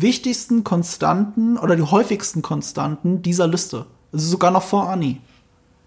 wichtigsten 0.00 0.64
Konstanten 0.64 1.56
oder 1.58 1.76
die 1.76 1.82
häufigsten 1.82 2.42
Konstanten 2.42 3.22
dieser 3.22 3.46
Liste. 3.46 3.86
Also 4.12 4.26
sogar 4.28 4.50
noch 4.50 4.62
vor 4.62 4.88
Annie. 4.88 5.16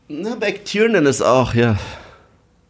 Na, 0.08 0.36
McTiernan 0.36 1.06
ist 1.06 1.22
auch, 1.22 1.54
ja. 1.54 1.78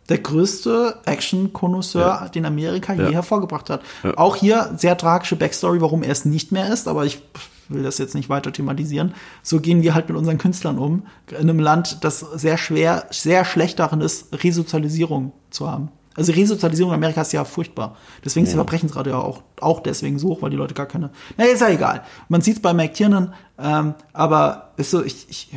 Der 0.10 0.18
größte 0.18 1.00
Action-Konnoisseur, 1.06 2.02
Ja. 2.24 2.28
den 2.30 2.46
Amerika 2.46 2.94
Ja. 2.94 3.08
je 3.08 3.14
hervorgebracht 3.14 3.70
hat. 3.70 3.82
Auch 4.18 4.36
hier 4.36 4.74
sehr 4.78 4.98
tragische 4.98 5.36
Backstory, 5.36 5.80
warum 5.82 6.04
er 6.04 6.12
es 6.12 6.26
nicht 6.26 6.52
mehr 6.52 6.72
ist, 6.72 6.88
aber 6.88 7.06
ich 7.06 7.22
will 7.70 7.84
das 7.84 7.98
jetzt 7.98 8.16
nicht 8.16 8.28
weiter 8.28 8.52
thematisieren. 8.52 9.14
So 9.44 9.62
gehen 9.62 9.82
wir 9.82 9.96
halt 9.96 10.10
mit 10.10 10.18
unseren 10.18 10.38
Künstlern 10.38 10.78
um. 10.78 11.04
In 11.30 11.38
einem 11.38 11.60
Land, 11.60 12.04
das 12.04 12.20
sehr 12.20 12.58
schwer, 12.58 13.06
sehr 13.12 13.46
schlecht 13.46 13.80
darin 13.80 14.02
ist, 14.02 14.44
Resozialisierung 14.44 15.32
zu 15.50 15.70
haben. 15.72 15.90
Also 16.16 16.34
Resozialisierung 16.34 16.92
in 16.92 16.96
Amerika 16.98 17.22
ist 17.22 17.32
ja 17.32 17.46
furchtbar. 17.46 17.96
Deswegen 18.26 18.46
ist 18.46 18.52
die 18.52 18.58
Verbrechensrate 18.58 19.12
ja 19.12 19.18
auch, 19.18 19.44
auch 19.62 19.80
deswegen 19.82 20.20
so 20.20 20.30
hoch, 20.30 20.42
weil 20.42 20.50
die 20.50 20.58
Leute 20.58 20.74
gar 20.74 20.86
keine. 20.86 21.10
Na, 21.38 21.46
ist 21.46 21.62
ja 21.62 21.70
egal. 21.70 22.04
Man 22.28 22.42
sieht 22.42 22.58
es 22.58 22.62
bei 22.62 22.74
McTiernan, 22.74 23.34
ähm, 23.58 23.94
aber 24.12 24.72
ist 24.78 24.92
so, 24.92 25.04
ich, 25.04 25.28
ich, 25.30 25.50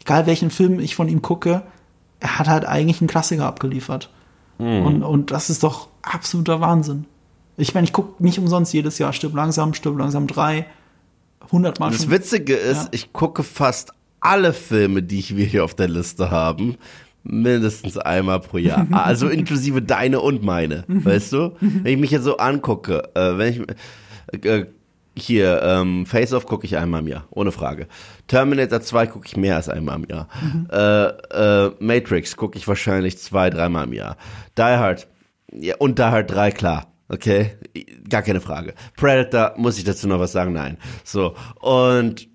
egal 0.00 0.26
welchen 0.26 0.50
Film 0.50 0.80
ich 0.80 0.96
von 0.96 1.08
ihm 1.08 1.22
gucke, 1.22 1.62
er 2.18 2.38
hat 2.38 2.48
halt 2.48 2.64
eigentlich 2.64 3.00
einen 3.00 3.08
Klassiker 3.08 3.46
abgeliefert. 3.46 4.10
Und, 4.58 5.02
und 5.02 5.30
das 5.32 5.50
ist 5.50 5.62
doch 5.62 5.88
absoluter 6.00 6.60
Wahnsinn. 6.62 7.04
Ich 7.58 7.74
meine, 7.74 7.84
ich 7.84 7.92
gucke 7.92 8.22
nicht 8.24 8.38
umsonst 8.38 8.72
jedes 8.72 8.98
Jahr 8.98 9.12
Stirb 9.12 9.34
langsam, 9.34 9.74
Stirb 9.74 9.98
langsam 9.98 10.26
drei, 10.26 10.64
hundertmal 11.52 11.90
Das 11.90 12.02
schon. 12.02 12.10
Witzige 12.10 12.54
ist, 12.54 12.84
Ja. 12.84 12.88
ich 12.92 13.12
gucke 13.12 13.42
fast 13.42 13.92
alle 14.20 14.52
Filme, 14.54 15.02
die 15.02 15.18
ich 15.18 15.36
wir 15.36 15.44
hier 15.44 15.62
auf 15.62 15.74
der 15.74 15.88
Liste 15.88 16.30
haben, 16.30 16.76
mindestens 17.28 17.98
einmal 17.98 18.40
pro 18.40 18.58
Jahr. 18.58 18.86
Also 18.90 19.28
inklusive 19.28 19.82
deine 19.82 20.20
und 20.20 20.42
meine, 20.42 20.84
weißt 20.88 21.32
du? 21.32 21.56
Wenn 21.60 21.86
ich 21.86 21.98
mich 21.98 22.10
jetzt 22.10 22.24
so 22.24 22.36
angucke, 22.36 23.02
äh, 23.14 23.38
wenn 23.38 23.66
ich 24.32 24.44
äh, 24.44 24.66
hier, 25.18 25.62
ähm, 25.62 26.04
Face 26.04 26.32
Off 26.32 26.46
gucke 26.46 26.66
ich 26.66 26.76
einmal 26.76 27.00
im 27.00 27.08
Jahr, 27.08 27.26
ohne 27.30 27.50
Frage. 27.50 27.88
Terminator 28.26 28.82
2 28.82 29.06
gucke 29.06 29.26
ich 29.26 29.36
mehr 29.36 29.56
als 29.56 29.68
einmal 29.68 29.96
im 29.96 30.04
Jahr. 30.04 30.28
Äh, 30.70 31.66
äh, 31.66 31.70
Matrix 31.78 32.36
gucke 32.36 32.58
ich 32.58 32.68
wahrscheinlich 32.68 33.18
zwei, 33.18 33.48
dreimal 33.48 33.84
im 33.84 33.94
Jahr. 33.94 34.16
Die 34.58 34.62
Hard, 34.62 35.08
ja, 35.52 35.76
und 35.78 35.98
Die 35.98 36.02
Hard 36.02 36.30
3, 36.30 36.50
klar. 36.50 36.92
Okay, 37.08 37.52
gar 38.10 38.22
keine 38.22 38.40
Frage. 38.40 38.74
Predator, 38.96 39.54
muss 39.56 39.78
ich 39.78 39.84
dazu 39.84 40.08
noch 40.08 40.18
was 40.18 40.32
sagen? 40.32 40.52
Nein. 40.52 40.76
So, 41.04 41.34
und 41.60 42.28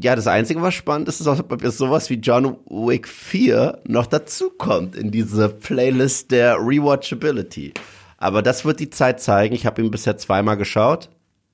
ja, 0.00 0.14
das 0.14 0.26
Einzige, 0.26 0.60
was 0.62 0.74
spannend 0.74 1.08
ist, 1.08 1.20
ist, 1.20 1.26
auch, 1.26 1.38
ob 1.38 1.62
jetzt 1.62 1.78
sowas 1.78 2.10
wie 2.10 2.14
John 2.14 2.56
Wick 2.68 3.08
4 3.08 3.80
noch 3.86 4.06
dazukommt 4.06 4.94
in 4.94 5.10
diese 5.10 5.48
Playlist 5.48 6.30
der 6.30 6.56
Rewatchability. 6.56 7.72
Aber 8.18 8.42
das 8.42 8.64
wird 8.64 8.80
die 8.80 8.90
Zeit 8.90 9.20
zeigen. 9.20 9.54
Ich 9.54 9.66
habe 9.66 9.82
ihn 9.82 9.90
bisher 9.90 10.16
zweimal 10.18 10.56
geschaut. 10.56 11.08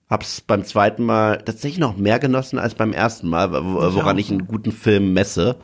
Hab's 0.09 0.41
beim 0.41 0.65
zweiten 0.65 1.05
Mal 1.05 1.39
tatsächlich 1.39 1.79
noch 1.79 1.97
mehr 1.97 2.19
genossen 2.19 2.59
als 2.59 2.75
beim 2.75 2.93
ersten 2.93 3.29
Mal, 3.29 3.53
wo- 3.53 3.95
woran 3.95 4.17
auch, 4.17 4.21
ich 4.21 4.31
einen 4.31 4.47
guten 4.47 4.73
Film 4.73 5.13
messe. 5.13 5.57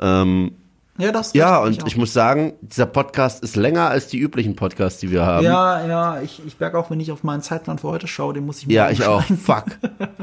Ähm, 0.00 0.52
ja, 0.98 1.12
das 1.12 1.32
ja, 1.32 1.58
und 1.58 1.86
ich 1.86 1.96
muss 1.96 2.12
sagen, 2.12 2.54
dieser 2.60 2.86
Podcast 2.86 3.42
ist 3.44 3.54
länger 3.54 3.88
als 3.88 4.08
die 4.08 4.18
üblichen 4.18 4.56
Podcasts, 4.56 4.98
die 4.98 5.10
wir 5.12 5.24
haben. 5.24 5.44
Ja, 5.44 5.86
ja, 5.86 6.20
ich, 6.20 6.42
ich 6.44 6.58
merke 6.58 6.76
auch, 6.76 6.90
wenn 6.90 6.98
ich 6.98 7.12
auf 7.12 7.22
meinen 7.22 7.40
Zeitplan 7.40 7.78
für 7.78 7.88
heute 7.88 8.08
schaue, 8.08 8.34
den 8.34 8.44
muss 8.44 8.58
ich 8.58 8.66
mir 8.66 8.74
Ja, 8.74 8.90
ich 8.90 9.04
auch. 9.04 9.22
Fuck. 9.22 9.66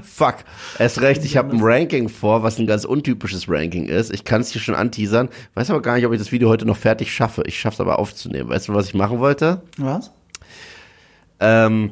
Fuck. 0.03 0.35
Erst 0.77 0.99
recht, 0.99 1.23
ich 1.23 1.37
habe 1.37 1.55
ein 1.55 1.61
Ranking 1.61 2.09
vor, 2.09 2.43
was 2.43 2.59
ein 2.59 2.67
ganz 2.67 2.83
untypisches 2.83 3.47
Ranking 3.47 3.85
ist. 3.85 4.13
Ich 4.13 4.25
kann 4.25 4.41
es 4.41 4.51
hier 4.51 4.61
schon 4.61 4.75
anteasern. 4.75 5.29
Weiß 5.53 5.69
aber 5.69 5.81
gar 5.81 5.95
nicht, 5.95 6.05
ob 6.05 6.11
ich 6.11 6.19
das 6.19 6.33
Video 6.33 6.49
heute 6.49 6.65
noch 6.65 6.77
fertig 6.77 7.13
schaffe. 7.13 7.43
Ich 7.45 7.57
schaff's 7.57 7.79
aber 7.79 7.97
aufzunehmen. 7.97 8.49
Weißt 8.49 8.67
du, 8.67 8.73
was 8.73 8.87
ich 8.87 8.93
machen 8.93 9.19
wollte? 9.19 9.61
Was? 9.77 10.11
Ähm, 11.39 11.91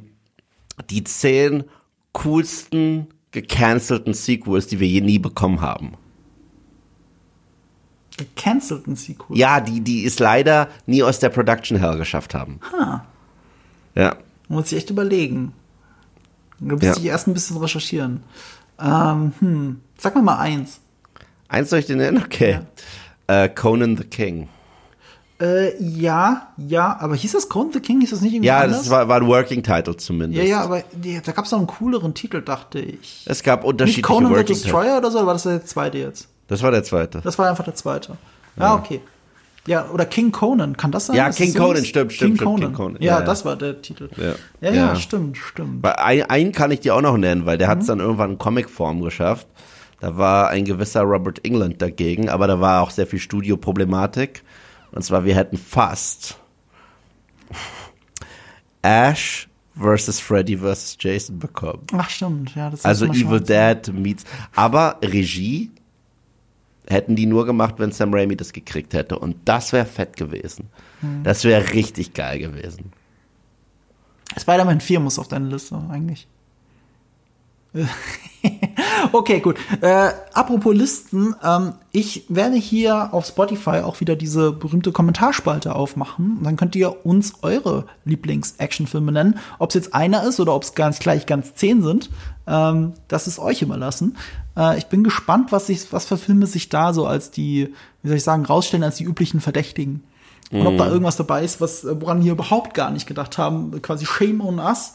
die 0.89 1.05
zehn 1.05 1.63
coolsten 2.11 3.07
gecancelten 3.31 4.13
Sequels, 4.13 4.67
die 4.67 4.79
wir 4.79 4.87
je 4.87 5.01
nie 5.01 5.19
bekommen 5.19 5.61
haben. 5.61 5.93
Gecancelten 8.25 8.95
Sequel. 8.95 9.37
Ja, 9.37 9.59
die, 9.61 9.81
die 9.81 10.05
es 10.05 10.19
leider 10.19 10.67
nie 10.85 11.03
aus 11.03 11.19
der 11.19 11.29
Production 11.29 11.77
Hell 11.79 11.97
geschafft 11.97 12.33
haben. 12.33 12.59
Ha. 12.71 13.05
Ja. 13.95 14.15
Muss 14.47 14.71
ich 14.71 14.77
echt 14.77 14.89
überlegen. 14.89 15.53
Da 16.59 16.75
muss 16.75 16.83
Ja. 16.83 16.95
ich 16.97 17.05
erst 17.05 17.27
ein 17.27 17.33
bisschen 17.33 17.57
recherchieren. 17.57 18.23
Ähm, 18.79 19.33
hm. 19.39 19.81
Sag 19.97 20.15
mir 20.15 20.21
mal 20.21 20.37
eins. 20.39 20.79
Eins 21.47 21.69
soll 21.69 21.79
ich 21.79 21.85
dir 21.85 21.95
nennen? 21.95 22.21
Okay. 22.25 22.59
Äh, 23.27 23.49
Conan 23.49 23.95
the 23.97 24.03
King. 24.03 24.49
Äh, 25.41 25.81
ja, 25.83 26.53
ja, 26.57 26.97
aber 26.99 27.15
hieß 27.15 27.33
das 27.33 27.49
Conan 27.49 27.73
the 27.73 27.79
King? 27.79 27.99
Hieß 28.01 28.11
das 28.11 28.21
nicht 28.21 28.33
irgendwie 28.33 28.47
Ja, 28.47 28.59
anders? 28.61 28.79
das 28.79 28.89
war, 28.89 29.07
war 29.07 29.17
ein 29.19 29.27
Working 29.27 29.61
Title 29.63 29.97
zumindest. 29.97 30.41
ja, 30.43 30.47
ja, 30.49 30.61
aber 30.61 30.83
die, 30.93 31.19
da 31.21 31.31
gab 31.31 31.45
es 31.45 31.51
noch 31.51 31.57
einen 31.59 31.67
cooleren 31.67 32.13
Titel, 32.13 32.41
dachte 32.41 32.79
ich. 32.79 33.23
Es 33.27 33.43
gab 33.43 33.61
Nicht 33.61 33.69
unterschiedliche 33.69 34.01
Conan 34.07 34.25
the 34.25 34.29
Working 34.31 34.45
Titles. 34.45 34.61
Destroyer 34.63 34.97
oder 34.97 35.11
so, 35.11 35.17
oder 35.17 35.27
war 35.27 35.33
das 35.33 35.43
der 35.43 35.65
zweite 35.65 35.97
jetzt? 35.97 36.29
Das 36.47 36.61
war 36.61 36.71
der 36.71 36.83
zweite. 36.83 37.21
Das 37.21 37.37
war 37.39 37.49
einfach 37.49 37.63
der 37.63 37.75
zweite. 37.75 38.17
Ah, 38.57 38.75
okay. 38.75 39.01
Ja, 39.65 39.89
oder 39.91 40.05
King 40.05 40.31
Conan, 40.33 40.75
kann 40.75 40.91
das 40.91 41.05
sein? 41.05 41.15
Ja, 41.15 41.29
King 41.29 41.47
das 41.47 41.53
so 41.53 41.59
Conan, 41.59 41.77
ist? 41.77 41.87
stimmt, 41.87 42.09
King 42.09 42.15
stimmt, 42.17 42.35
stimmt, 42.37 42.47
Conan. 42.49 42.59
King 42.67 42.73
Conan. 42.73 43.01
Ja, 43.01 43.13
Ja, 43.13 43.19
ja. 43.21 43.25
das 43.25 43.45
war 43.45 43.55
der 43.55 43.81
Titel. 43.81 44.09
Ja. 44.17 44.23
ja, 44.25 44.35
ja, 44.61 44.71
Ja. 44.87 44.95
stimmt, 44.97 45.37
stimmt. 45.37 45.85
Ein, 45.85 46.23
einen 46.23 46.51
kann 46.51 46.69
ich 46.71 46.81
dir 46.81 46.95
auch 46.95 47.01
noch 47.01 47.15
nennen, 47.17 47.45
weil 47.45 47.57
der 47.57 47.67
Mhm. 47.67 47.71
hat 47.71 47.79
es 47.79 47.87
dann 47.87 47.99
irgendwann 48.01 48.31
in 48.31 48.37
Comicform 48.37 49.01
geschafft. 49.01 49.47
Da 50.01 50.17
war 50.17 50.49
ein 50.49 50.65
gewisser 50.65 51.01
Robert 51.03 51.45
England 51.45 51.81
dagegen, 51.81 52.27
aber 52.29 52.47
da 52.47 52.59
war 52.59 52.81
auch 52.83 52.89
sehr 52.91 53.07
viel 53.07 53.19
Studioproblematik. 53.19 54.43
Und 54.91 55.01
zwar, 55.03 55.23
wir 55.23 55.33
hätten 55.35 55.55
fast 55.57 56.37
Ash 58.81 59.47
versus 59.75 60.19
Freddy 60.19 60.57
versus 60.57 60.97
Jason 60.99 61.39
bekommen. 61.39 61.83
Ach, 61.97 62.09
stimmt, 62.09 62.53
ja. 62.55 62.69
Das 62.69 62.83
Also 62.85 63.05
Evil 63.05 63.39
Dead 63.39 63.93
meets. 63.93 64.23
Aber 64.55 64.97
Regie 65.01 65.71
hätten 66.87 67.15
die 67.15 67.25
nur 67.25 67.45
gemacht, 67.45 67.75
wenn 67.77 67.91
Sam 67.91 68.13
Raimi 68.13 68.35
das 68.35 68.53
gekriegt 68.53 68.93
hätte. 68.93 69.19
Und 69.19 69.37
das 69.45 69.73
wäre 69.73 69.85
fett 69.85 70.17
gewesen. 70.17 70.69
Mhm. 71.01 71.23
Das 71.23 71.43
wäre 71.43 71.73
richtig 71.73 72.13
geil 72.13 72.39
gewesen. 72.39 72.91
Spider-Man 74.37 74.81
4 74.81 74.99
muss 74.99 75.19
auf 75.19 75.27
deine 75.27 75.47
Liste, 75.47 75.81
eigentlich. 75.89 76.27
okay, 79.11 79.39
gut. 79.39 79.57
Äh, 79.81 80.11
apropos 80.33 80.75
Listen, 80.75 81.35
ähm, 81.43 81.73
ich 81.91 82.25
werde 82.29 82.55
hier 82.55 83.13
auf 83.13 83.25
Spotify 83.25 83.81
auch 83.83 83.99
wieder 83.99 84.15
diese 84.15 84.51
berühmte 84.51 84.91
Kommentarspalte 84.91 85.73
aufmachen. 85.73 86.39
Dann 86.43 86.55
könnt 86.55 86.75
ihr 86.75 87.05
uns 87.05 87.33
eure 87.41 87.85
Lieblings-Actionfilme 88.05 89.11
nennen. 89.11 89.39
Ob 89.57 89.69
es 89.69 89.75
jetzt 89.75 89.95
einer 89.95 90.23
ist 90.23 90.39
oder 90.39 90.53
ob 90.53 90.63
es 90.63 90.75
ganz 90.75 90.99
gleich 90.99 91.25
ganz 91.25 91.55
zehn 91.55 91.81
sind, 91.81 92.11
ähm, 92.45 92.93
das 93.07 93.27
ist 93.27 93.39
euch 93.39 93.61
überlassen. 93.61 94.17
Äh, 94.57 94.77
ich 94.77 94.85
bin 94.87 95.03
gespannt, 95.03 95.51
was, 95.51 95.67
sich, 95.67 95.91
was 95.91 96.05
für 96.05 96.17
Filme 96.17 96.45
sich 96.47 96.69
da 96.69 96.93
so 96.93 97.05
als 97.07 97.31
die, 97.31 97.73
wie 98.01 98.07
soll 98.07 98.17
ich 98.17 98.23
sagen, 98.23 98.45
rausstellen 98.45 98.83
als 98.83 98.97
die 98.97 99.03
üblichen 99.05 99.41
Verdächtigen. 99.41 100.03
Und 100.51 100.67
ob 100.67 100.77
da 100.77 100.87
irgendwas 100.87 101.15
dabei 101.17 101.43
ist, 101.43 101.61
was, 101.61 101.83
äh, 101.83 101.99
woran 101.99 102.23
wir 102.23 102.31
überhaupt 102.31 102.75
gar 102.75 102.91
nicht 102.91 103.07
gedacht 103.07 103.37
haben, 103.39 103.81
quasi 103.81 104.05
Shame 104.05 104.41
on 104.41 104.59
us. 104.59 104.93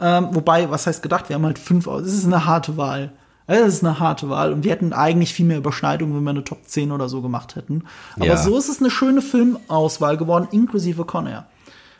Ähm, 0.00 0.28
wobei, 0.32 0.68
was 0.70 0.86
heißt 0.86 1.00
gedacht? 1.02 1.28
Wir 1.28 1.36
haben 1.36 1.44
halt 1.46 1.58
fünf, 1.60 1.86
es 1.86 2.12
ist 2.12 2.24
eine 2.26 2.44
harte 2.44 2.76
Wahl. 2.76 3.12
Es 3.46 3.74
ist 3.74 3.84
eine 3.84 4.00
harte 4.00 4.28
Wahl 4.28 4.52
und 4.52 4.64
wir 4.64 4.72
hätten 4.72 4.92
eigentlich 4.92 5.32
viel 5.32 5.46
mehr 5.46 5.58
Überschneidungen, 5.58 6.16
wenn 6.16 6.24
wir 6.24 6.30
eine 6.30 6.42
Top 6.42 6.66
10 6.66 6.90
oder 6.90 7.08
so 7.08 7.22
gemacht 7.22 7.54
hätten. 7.54 7.84
Aber 8.16 8.26
Ja. 8.26 8.36
so 8.36 8.58
ist 8.58 8.68
es 8.68 8.80
eine 8.80 8.90
schöne 8.90 9.22
Filmauswahl 9.22 10.16
geworden, 10.16 10.48
inklusive 10.50 11.04
Conair. 11.04 11.46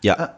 Ja. 0.03 0.31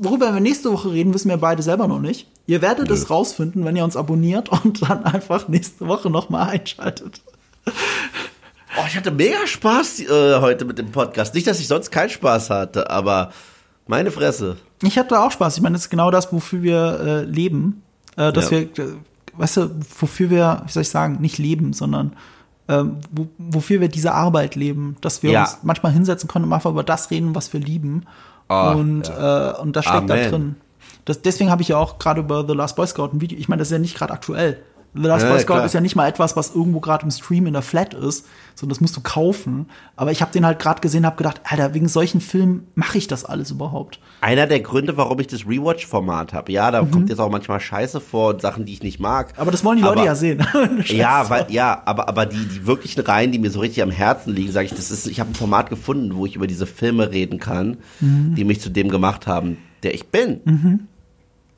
Worüber 0.00 0.32
wir 0.32 0.40
nächste 0.40 0.72
Woche 0.72 0.90
reden, 0.92 1.12
wissen 1.14 1.28
wir 1.28 1.36
beide 1.36 1.62
selber 1.62 1.86
noch 1.88 2.00
nicht. 2.00 2.26
Ihr 2.46 2.62
werdet 2.62 2.88
Nö. 2.88 2.94
es 2.94 3.08
rausfinden, 3.10 3.64
wenn 3.64 3.76
ihr 3.76 3.84
uns 3.84 3.96
abonniert 3.96 4.48
und 4.64 4.88
dann 4.88 5.04
einfach 5.04 5.48
nächste 5.48 5.86
Woche 5.86 6.10
nochmal 6.10 6.48
einschaltet. 6.50 7.20
Oh, 7.66 8.84
ich 8.88 8.96
hatte 8.96 9.10
mega 9.10 9.46
Spaß 9.46 10.00
äh, 10.00 10.40
heute 10.40 10.64
mit 10.64 10.78
dem 10.78 10.90
Podcast. 10.90 11.34
Nicht, 11.34 11.46
dass 11.46 11.60
ich 11.60 11.68
sonst 11.68 11.90
keinen 11.90 12.08
Spaß 12.10 12.50
hatte, 12.50 12.90
aber 12.90 13.30
meine 13.86 14.10
Fresse. 14.10 14.56
Ich 14.82 14.98
hatte 14.98 15.20
auch 15.20 15.30
Spaß. 15.30 15.56
Ich 15.56 15.62
meine, 15.62 15.74
das 15.74 15.82
ist 15.82 15.90
genau 15.90 16.10
das, 16.10 16.32
wofür 16.32 16.62
wir 16.62 17.00
äh, 17.00 17.24
leben. 17.24 17.82
Äh, 18.16 18.32
dass 18.32 18.50
Ja. 18.50 18.58
wir, 18.58 18.62
äh, 18.62 18.94
weißt 19.36 19.56
du, 19.58 19.70
wofür 20.00 20.30
wir, 20.30 20.62
wie 20.66 20.72
soll 20.72 20.82
ich 20.82 20.88
sagen, 20.88 21.18
nicht 21.20 21.38
leben, 21.38 21.72
sondern 21.74 22.14
ähm, 22.68 22.98
wo, 23.10 23.28
wofür 23.38 23.80
wir 23.80 23.88
diese 23.88 24.12
Arbeit 24.14 24.54
leben. 24.54 24.96
Dass 25.02 25.22
wir 25.22 25.32
Ja. 25.32 25.42
uns 25.42 25.58
manchmal 25.62 25.92
hinsetzen 25.92 26.28
können 26.28 26.46
und 26.46 26.52
einfach 26.52 26.70
über 26.70 26.84
das 26.84 27.10
reden, 27.10 27.34
was 27.34 27.52
wir 27.52 27.60
lieben. 27.60 28.06
Ah, 28.48 28.72
und, 28.72 29.08
äh, 29.08 29.60
und 29.60 29.76
das 29.76 29.84
steckt 29.84 30.10
da 30.10 30.14
Amen. 30.14 30.30
drin. 30.30 30.56
Das, 31.04 31.22
deswegen 31.22 31.50
habe 31.50 31.62
ich 31.62 31.68
ja 31.68 31.78
auch 31.78 31.98
gerade 31.98 32.20
über 32.20 32.46
The 32.46 32.54
Last 32.54 32.76
Boy 32.76 32.86
Scout 32.86 33.10
ein 33.12 33.20
Video. 33.20 33.38
Ich 33.38 33.48
meine, 33.48 33.60
das 33.60 33.68
ist 33.68 33.72
ja 33.72 33.78
nicht 33.78 33.96
gerade 33.96 34.12
aktuell. 34.12 34.62
The 34.94 35.00
Last 35.08 35.26
Boy 35.26 35.40
Scout 35.40 35.64
ist 35.64 35.72
ja 35.72 35.80
nicht 35.80 35.96
mal 35.96 36.06
etwas, 36.06 36.36
was 36.36 36.54
irgendwo 36.54 36.78
gerade 36.80 37.04
im 37.04 37.10
Stream 37.10 37.46
in 37.46 37.54
der 37.54 37.62
Flat 37.62 37.94
ist, 37.94 38.26
sondern 38.54 38.74
das 38.74 38.80
musst 38.82 38.94
du 38.94 39.00
kaufen. 39.00 39.70
Aber 39.96 40.10
ich 40.12 40.20
habe 40.20 40.32
den 40.32 40.44
halt 40.44 40.58
gerade 40.58 40.82
gesehen, 40.82 41.06
habe 41.06 41.16
gedacht, 41.16 41.40
Alter, 41.44 41.72
wegen 41.72 41.88
solchen 41.88 42.20
Filmen 42.20 42.66
mache 42.74 42.98
ich 42.98 43.06
das 43.06 43.24
alles 43.24 43.50
überhaupt. 43.50 44.00
Einer 44.20 44.46
der 44.46 44.60
Gründe, 44.60 44.98
warum 44.98 45.18
ich 45.20 45.28
das 45.28 45.46
Rewatch-Format 45.48 46.34
habe. 46.34 46.52
Ja, 46.52 46.70
da 46.70 46.84
kommt 46.84 47.08
jetzt 47.08 47.20
auch 47.20 47.30
manchmal 47.30 47.58
Scheiße 47.58 48.02
vor 48.02 48.34
und 48.34 48.42
Sachen, 48.42 48.66
die 48.66 48.74
ich 48.74 48.82
nicht 48.82 49.00
mag. 49.00 49.32
Mhm. 49.34 49.40
Aber 49.40 49.50
das 49.50 49.64
wollen 49.64 49.78
die 49.78 49.82
Leute 49.82 49.96
Aber- 50.00 50.04
ja 50.04 50.14
sehen. 50.14 50.46
Ja, 50.88 51.30
weil, 51.30 51.46
ja, 51.48 51.80
aber, 51.86 52.08
aber 52.08 52.26
die, 52.26 52.44
die 52.44 52.66
wirklichen 52.66 53.00
Reihen, 53.00 53.32
die 53.32 53.38
mir 53.38 53.50
so 53.50 53.60
richtig 53.60 53.82
am 53.82 53.90
Herzen 53.90 54.34
liegen, 54.34 54.52
sage 54.52 54.66
ich, 54.66 54.74
das 54.74 54.90
ist, 54.90 55.06
ich 55.06 55.20
habe 55.20 55.30
ein 55.30 55.34
Format 55.34 55.70
gefunden, 55.70 56.16
wo 56.16 56.26
ich 56.26 56.36
über 56.36 56.46
diese 56.46 56.66
Filme 56.66 57.10
reden 57.10 57.38
kann, 57.38 57.78
Mhm. 58.00 58.34
die 58.34 58.44
mich 58.44 58.60
zu 58.60 58.68
dem 58.68 58.90
gemacht 58.90 59.26
haben, 59.26 59.56
der 59.84 59.94
ich 59.94 60.08
bin. 60.08 60.86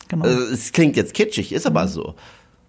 genau. 0.09 0.25
Also, 0.25 0.41
es 0.53 0.71
klingt 0.71 0.97
jetzt 0.97 1.15
kitschig, 1.15 1.53
ist 1.53 1.67
aber 1.67 1.89
so. 1.89 2.15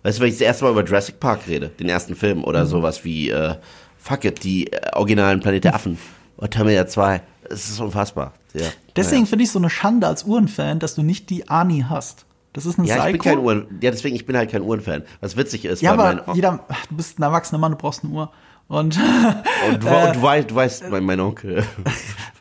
Weißt 0.05 0.19
du, 0.19 0.21
wenn 0.21 0.29
ich 0.29 0.35
das 0.35 0.41
erste 0.41 0.65
Mal 0.65 0.71
über 0.71 0.83
Jurassic 0.85 1.19
Park 1.19 1.47
rede, 1.47 1.69
den 1.69 1.89
ersten 1.89 2.15
Film, 2.15 2.43
oder 2.43 2.63
Mhm. 2.65 2.67
sowas 2.67 3.03
wie, 3.03 3.31
äh, 3.31 3.55
fuck 3.97 4.23
it, 4.23 4.43
die 4.43 4.71
äh, 4.71 4.79
originalen 4.93 5.39
Planet 5.39 5.63
der 5.63 5.73
Affen, 5.73 5.97
oder 6.37 6.47
Terminator 6.47 6.85
2, 6.87 7.21
es 7.49 7.69
ist 7.71 7.79
unfassbar. 7.79 8.33
Ja, 8.53 8.67
Deswegen 8.95 9.25
finde 9.25 9.45
ich 9.45 9.51
so 9.51 9.57
eine 9.57 9.71
Schande 9.71 10.05
als 10.05 10.23
Uhrenfan, 10.25 10.77
dass 10.77 10.93
du 10.93 11.01
nicht 11.01 11.31
die 11.31 11.49
Ani 11.49 11.85
hast. 11.89 12.25
Das 12.53 12.67
ist 12.67 12.77
eine 12.77 12.87
Ja, 12.87 13.03
ich 13.07 13.13
bin 13.13 13.21
kein 13.21 13.39
Uhren, 13.39 13.65
ja, 13.81 13.89
deswegen, 13.89 14.15
ich 14.15 14.27
bin 14.27 14.37
halt 14.37 14.51
kein 14.51 14.61
Uhrenfan. 14.61 15.01
Was 15.21 15.35
witzig 15.37 15.65
ist, 15.65 15.81
ja, 15.81 15.97
weil 15.97 16.19
aber 16.19 16.23
mein, 16.27 16.35
jeder, 16.35 16.59
du 16.87 16.95
bist 16.95 17.17
ein 17.19 17.23
erwachsener 17.23 17.57
Mann, 17.57 17.71
du 17.71 17.77
brauchst 17.79 18.03
eine 18.03 18.13
Uhr. 18.13 18.31
Und, 18.67 18.97
und, 19.69 19.83
du, 19.83 19.87
und 19.87 20.15
du 20.15 20.21
weißt, 20.21 20.49
du 20.49 20.55
weißt, 20.55 20.89
mein, 20.89 21.03
mein 21.03 21.19
Onkel. 21.19 21.63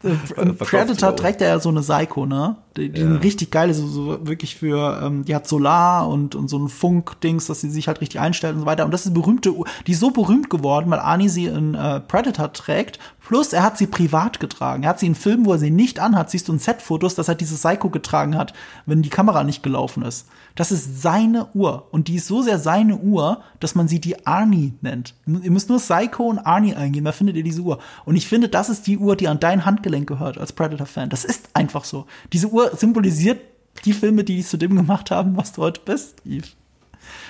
Predator 0.58 1.16
trägt 1.16 1.40
ja 1.40 1.58
so 1.60 1.68
eine 1.68 1.80
Psycho, 1.80 2.26
ne? 2.26 2.56
Die, 2.76 2.90
die 2.90 3.00
sind 3.02 3.22
richtig 3.22 3.50
geile, 3.50 3.72
so, 3.74 3.86
so 3.86 4.26
wirklich 4.26 4.56
für, 4.56 5.00
ähm, 5.02 5.24
die 5.24 5.34
hat 5.34 5.46
Solar 5.46 6.08
und, 6.08 6.34
und 6.34 6.48
so 6.48 6.58
ein 6.58 6.68
Funk-Dings, 6.68 7.46
dass 7.46 7.60
sie 7.60 7.70
sich 7.70 7.88
halt 7.88 8.00
richtig 8.00 8.20
einstellt 8.20 8.54
und 8.54 8.60
so 8.60 8.66
weiter. 8.66 8.84
Und 8.84 8.90
das 8.90 9.06
ist 9.06 9.14
berühmte 9.14 9.54
die 9.86 9.92
ist 9.92 10.00
so 10.00 10.10
berühmt 10.10 10.50
geworden, 10.50 10.90
weil 10.90 10.98
Ani 10.98 11.28
sie 11.28 11.46
in 11.46 11.74
äh, 11.74 12.00
Predator 12.00 12.52
trägt. 12.52 12.98
Plus, 13.24 13.54
er 13.54 13.62
hat 13.62 13.78
sie 13.78 13.86
privat 13.86 14.38
getragen. 14.38 14.82
Er 14.82 14.90
hat 14.90 15.00
sie 15.00 15.06
in 15.06 15.14
Filmen, 15.14 15.46
wo 15.46 15.52
er 15.52 15.58
sie 15.58 15.70
nicht 15.70 15.98
anhat, 15.98 16.30
siehst 16.30 16.46
du 16.46 16.52
in 16.52 16.58
Set-Fotos, 16.58 17.14
dass 17.14 17.28
er 17.28 17.34
diese 17.34 17.56
Psycho 17.56 17.88
getragen 17.88 18.36
hat, 18.36 18.52
wenn 18.84 19.00
die 19.00 19.08
Kamera 19.08 19.44
nicht 19.44 19.62
gelaufen 19.62 20.02
ist. 20.02 20.26
Das 20.54 20.70
ist 20.70 21.00
seine 21.00 21.48
Uhr. 21.54 21.88
Und 21.90 22.08
die 22.08 22.16
ist 22.16 22.26
so 22.26 22.42
sehr 22.42 22.58
seine 22.58 22.98
Uhr, 22.98 23.42
dass 23.60 23.74
man 23.74 23.88
sie 23.88 23.98
die 23.98 24.26
Arnie 24.26 24.74
nennt. 24.82 25.14
Ihr 25.26 25.50
müsst 25.50 25.70
nur 25.70 25.78
Psycho 25.78 26.24
und 26.24 26.38
Arnie 26.38 26.74
eingeben, 26.74 27.06
da 27.06 27.12
findet 27.12 27.36
ihr 27.36 27.42
diese 27.42 27.62
Uhr. 27.62 27.78
Und 28.04 28.16
ich 28.16 28.28
finde, 28.28 28.50
das 28.50 28.68
ist 28.68 28.86
die 28.86 28.98
Uhr, 28.98 29.16
die 29.16 29.28
an 29.28 29.40
dein 29.40 29.64
Handgelenk 29.64 30.06
gehört 30.06 30.36
als 30.36 30.52
Predator-Fan. 30.52 31.08
Das 31.08 31.24
ist 31.24 31.48
einfach 31.54 31.84
so. 31.84 32.06
Diese 32.32 32.48
Uhr 32.48 32.76
symbolisiert 32.76 33.40
die 33.86 33.94
Filme, 33.94 34.22
die 34.24 34.36
dich 34.36 34.46
zu 34.46 34.58
dem 34.58 34.76
gemacht 34.76 35.10
haben, 35.10 35.36
was 35.36 35.52
du 35.52 35.62
heute 35.62 35.80
bist, 35.84 36.20
Yves. 36.26 36.56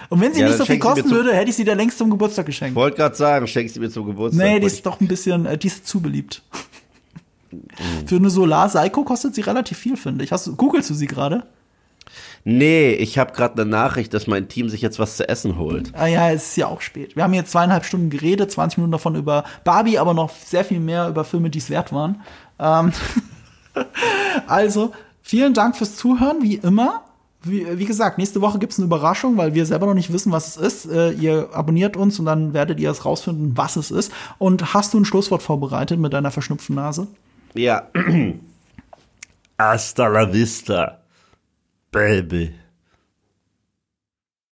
Und 0.09 0.21
wenn 0.21 0.33
sie 0.35 0.41
Ja, 0.41 0.49
nicht 0.49 0.59
so 0.59 0.65
viel 0.65 0.75
schenk 0.75 0.83
sie 0.83 0.89
kosten 1.03 1.11
würde, 1.11 1.35
hätte 1.35 1.51
ich 1.51 1.57
sie 1.57 1.65
dir 1.65 1.75
längst 1.75 1.99
zum 1.99 2.11
Geburtstag 2.11 2.47
geschenkt. 2.47 2.75
Wollte 2.75 2.97
gerade 2.97 3.15
sagen, 3.15 3.47
schenkst 3.47 3.77
du 3.77 3.81
mir 3.81 3.91
zum 3.91 4.07
Geburtstag. 4.07 4.45
Nee, 4.45 4.61
die 4.61 4.67
ist 4.67 4.85
doch 4.85 5.01
ein 5.01 5.09
bisschen, 5.09 5.47
äh, 5.47 5.59
die 5.59 5.67
ist 5.69 5.87
zu 5.87 6.01
beliebt. 6.01 6.43
Für 8.07 8.17
eine 8.17 8.31
Solar 8.31 8.69
Psycho 8.69 9.05
kostet 9.05 9.35
sie 9.35 9.43
relativ 9.43 9.79
viel, 9.79 9.97
finde 9.97 10.25
ich. 10.25 10.33
Hast 10.33 10.47
du, 10.47 10.57
googelst 10.57 10.91
du 10.91 10.95
sie 10.95 11.07
gerade? 11.07 11.45
Nee, 12.45 12.93
ich 12.93 13.17
habe 13.19 13.33
gerade 13.33 13.63
eine 13.63 13.71
Nachricht, 13.71 14.13
dass 14.13 14.27
mein 14.27 14.49
Team 14.49 14.69
sich 14.69 14.83
jetzt 14.83 14.99
was 14.99 15.17
zu 15.17 15.27
essen 15.29 15.57
holt. 15.57 15.93
Ah 15.95 16.07
ja, 16.07 16.31
es 16.31 16.49
ist 16.49 16.57
ja 16.57 16.67
auch 16.67 16.83
spät. 16.83 17.17
Wir 17.17 17.25
haben 17.25 17.33
jetzt 17.33 17.53
zweieinhalb 17.53 17.87
Stunden 17.87 18.11
geredet, 18.11 18.53
20 18.53 18.79
Minuten 18.79 18.93
davon 18.93 19.15
über 19.15 19.45
Barbie, 19.65 19.99
aber 19.99 20.13
noch 20.13 20.31
sehr 20.31 20.65
viel 20.65 20.81
mehr 20.81 21.09
über 21.09 21.25
Filme, 21.25 21.49
die 21.49 21.59
es 21.59 21.71
wert 21.71 21.93
waren. 21.93 22.21
Ähm 22.59 22.93
also, 24.47 24.93
vielen 25.23 25.55
Dank 25.55 25.77
fürs 25.77 25.97
Zuhören, 25.97 26.43
wie 26.43 26.57
immer. 26.57 27.05
Wie, 27.45 27.79
wie 27.79 27.85
gesagt, 27.85 28.19
nächste 28.19 28.41
Woche 28.41 28.59
gibt's 28.59 28.79
eine 28.79 28.87
Überraschung, 28.87 29.37
weil 29.37 29.55
wir 29.55 29.67
selber 29.67 29.87
noch 29.87 29.95
nicht 29.95 30.13
wissen, 30.13 30.33
was 30.33 30.57
es 30.57 30.85
ist. 30.85 30.93
Äh, 30.93 31.13
ihr 31.13 31.51
abonniert 31.53 31.97
uns 31.97 32.19
und 32.19 32.27
dann 32.27 32.55
werdet 32.55 32.81
ihr 32.81 32.91
es 32.91 33.05
rausfinden, 33.05 33.57
was 33.57 33.77
es 33.77 33.91
ist. 33.91 34.13
Und 34.39 34.75
hast 34.75 34.95
du 34.95 34.99
ein 34.99 35.05
Schlusswort 35.05 35.43
vorbereitet 35.43 35.99
mit 35.99 36.13
deiner 36.13 36.31
verschnupften 36.31 36.77
Nase? 36.77 37.07
Ja. 37.55 37.89
Hasta 39.59 40.07
la 40.09 40.33
vista, 40.33 41.01
baby. 41.93 42.55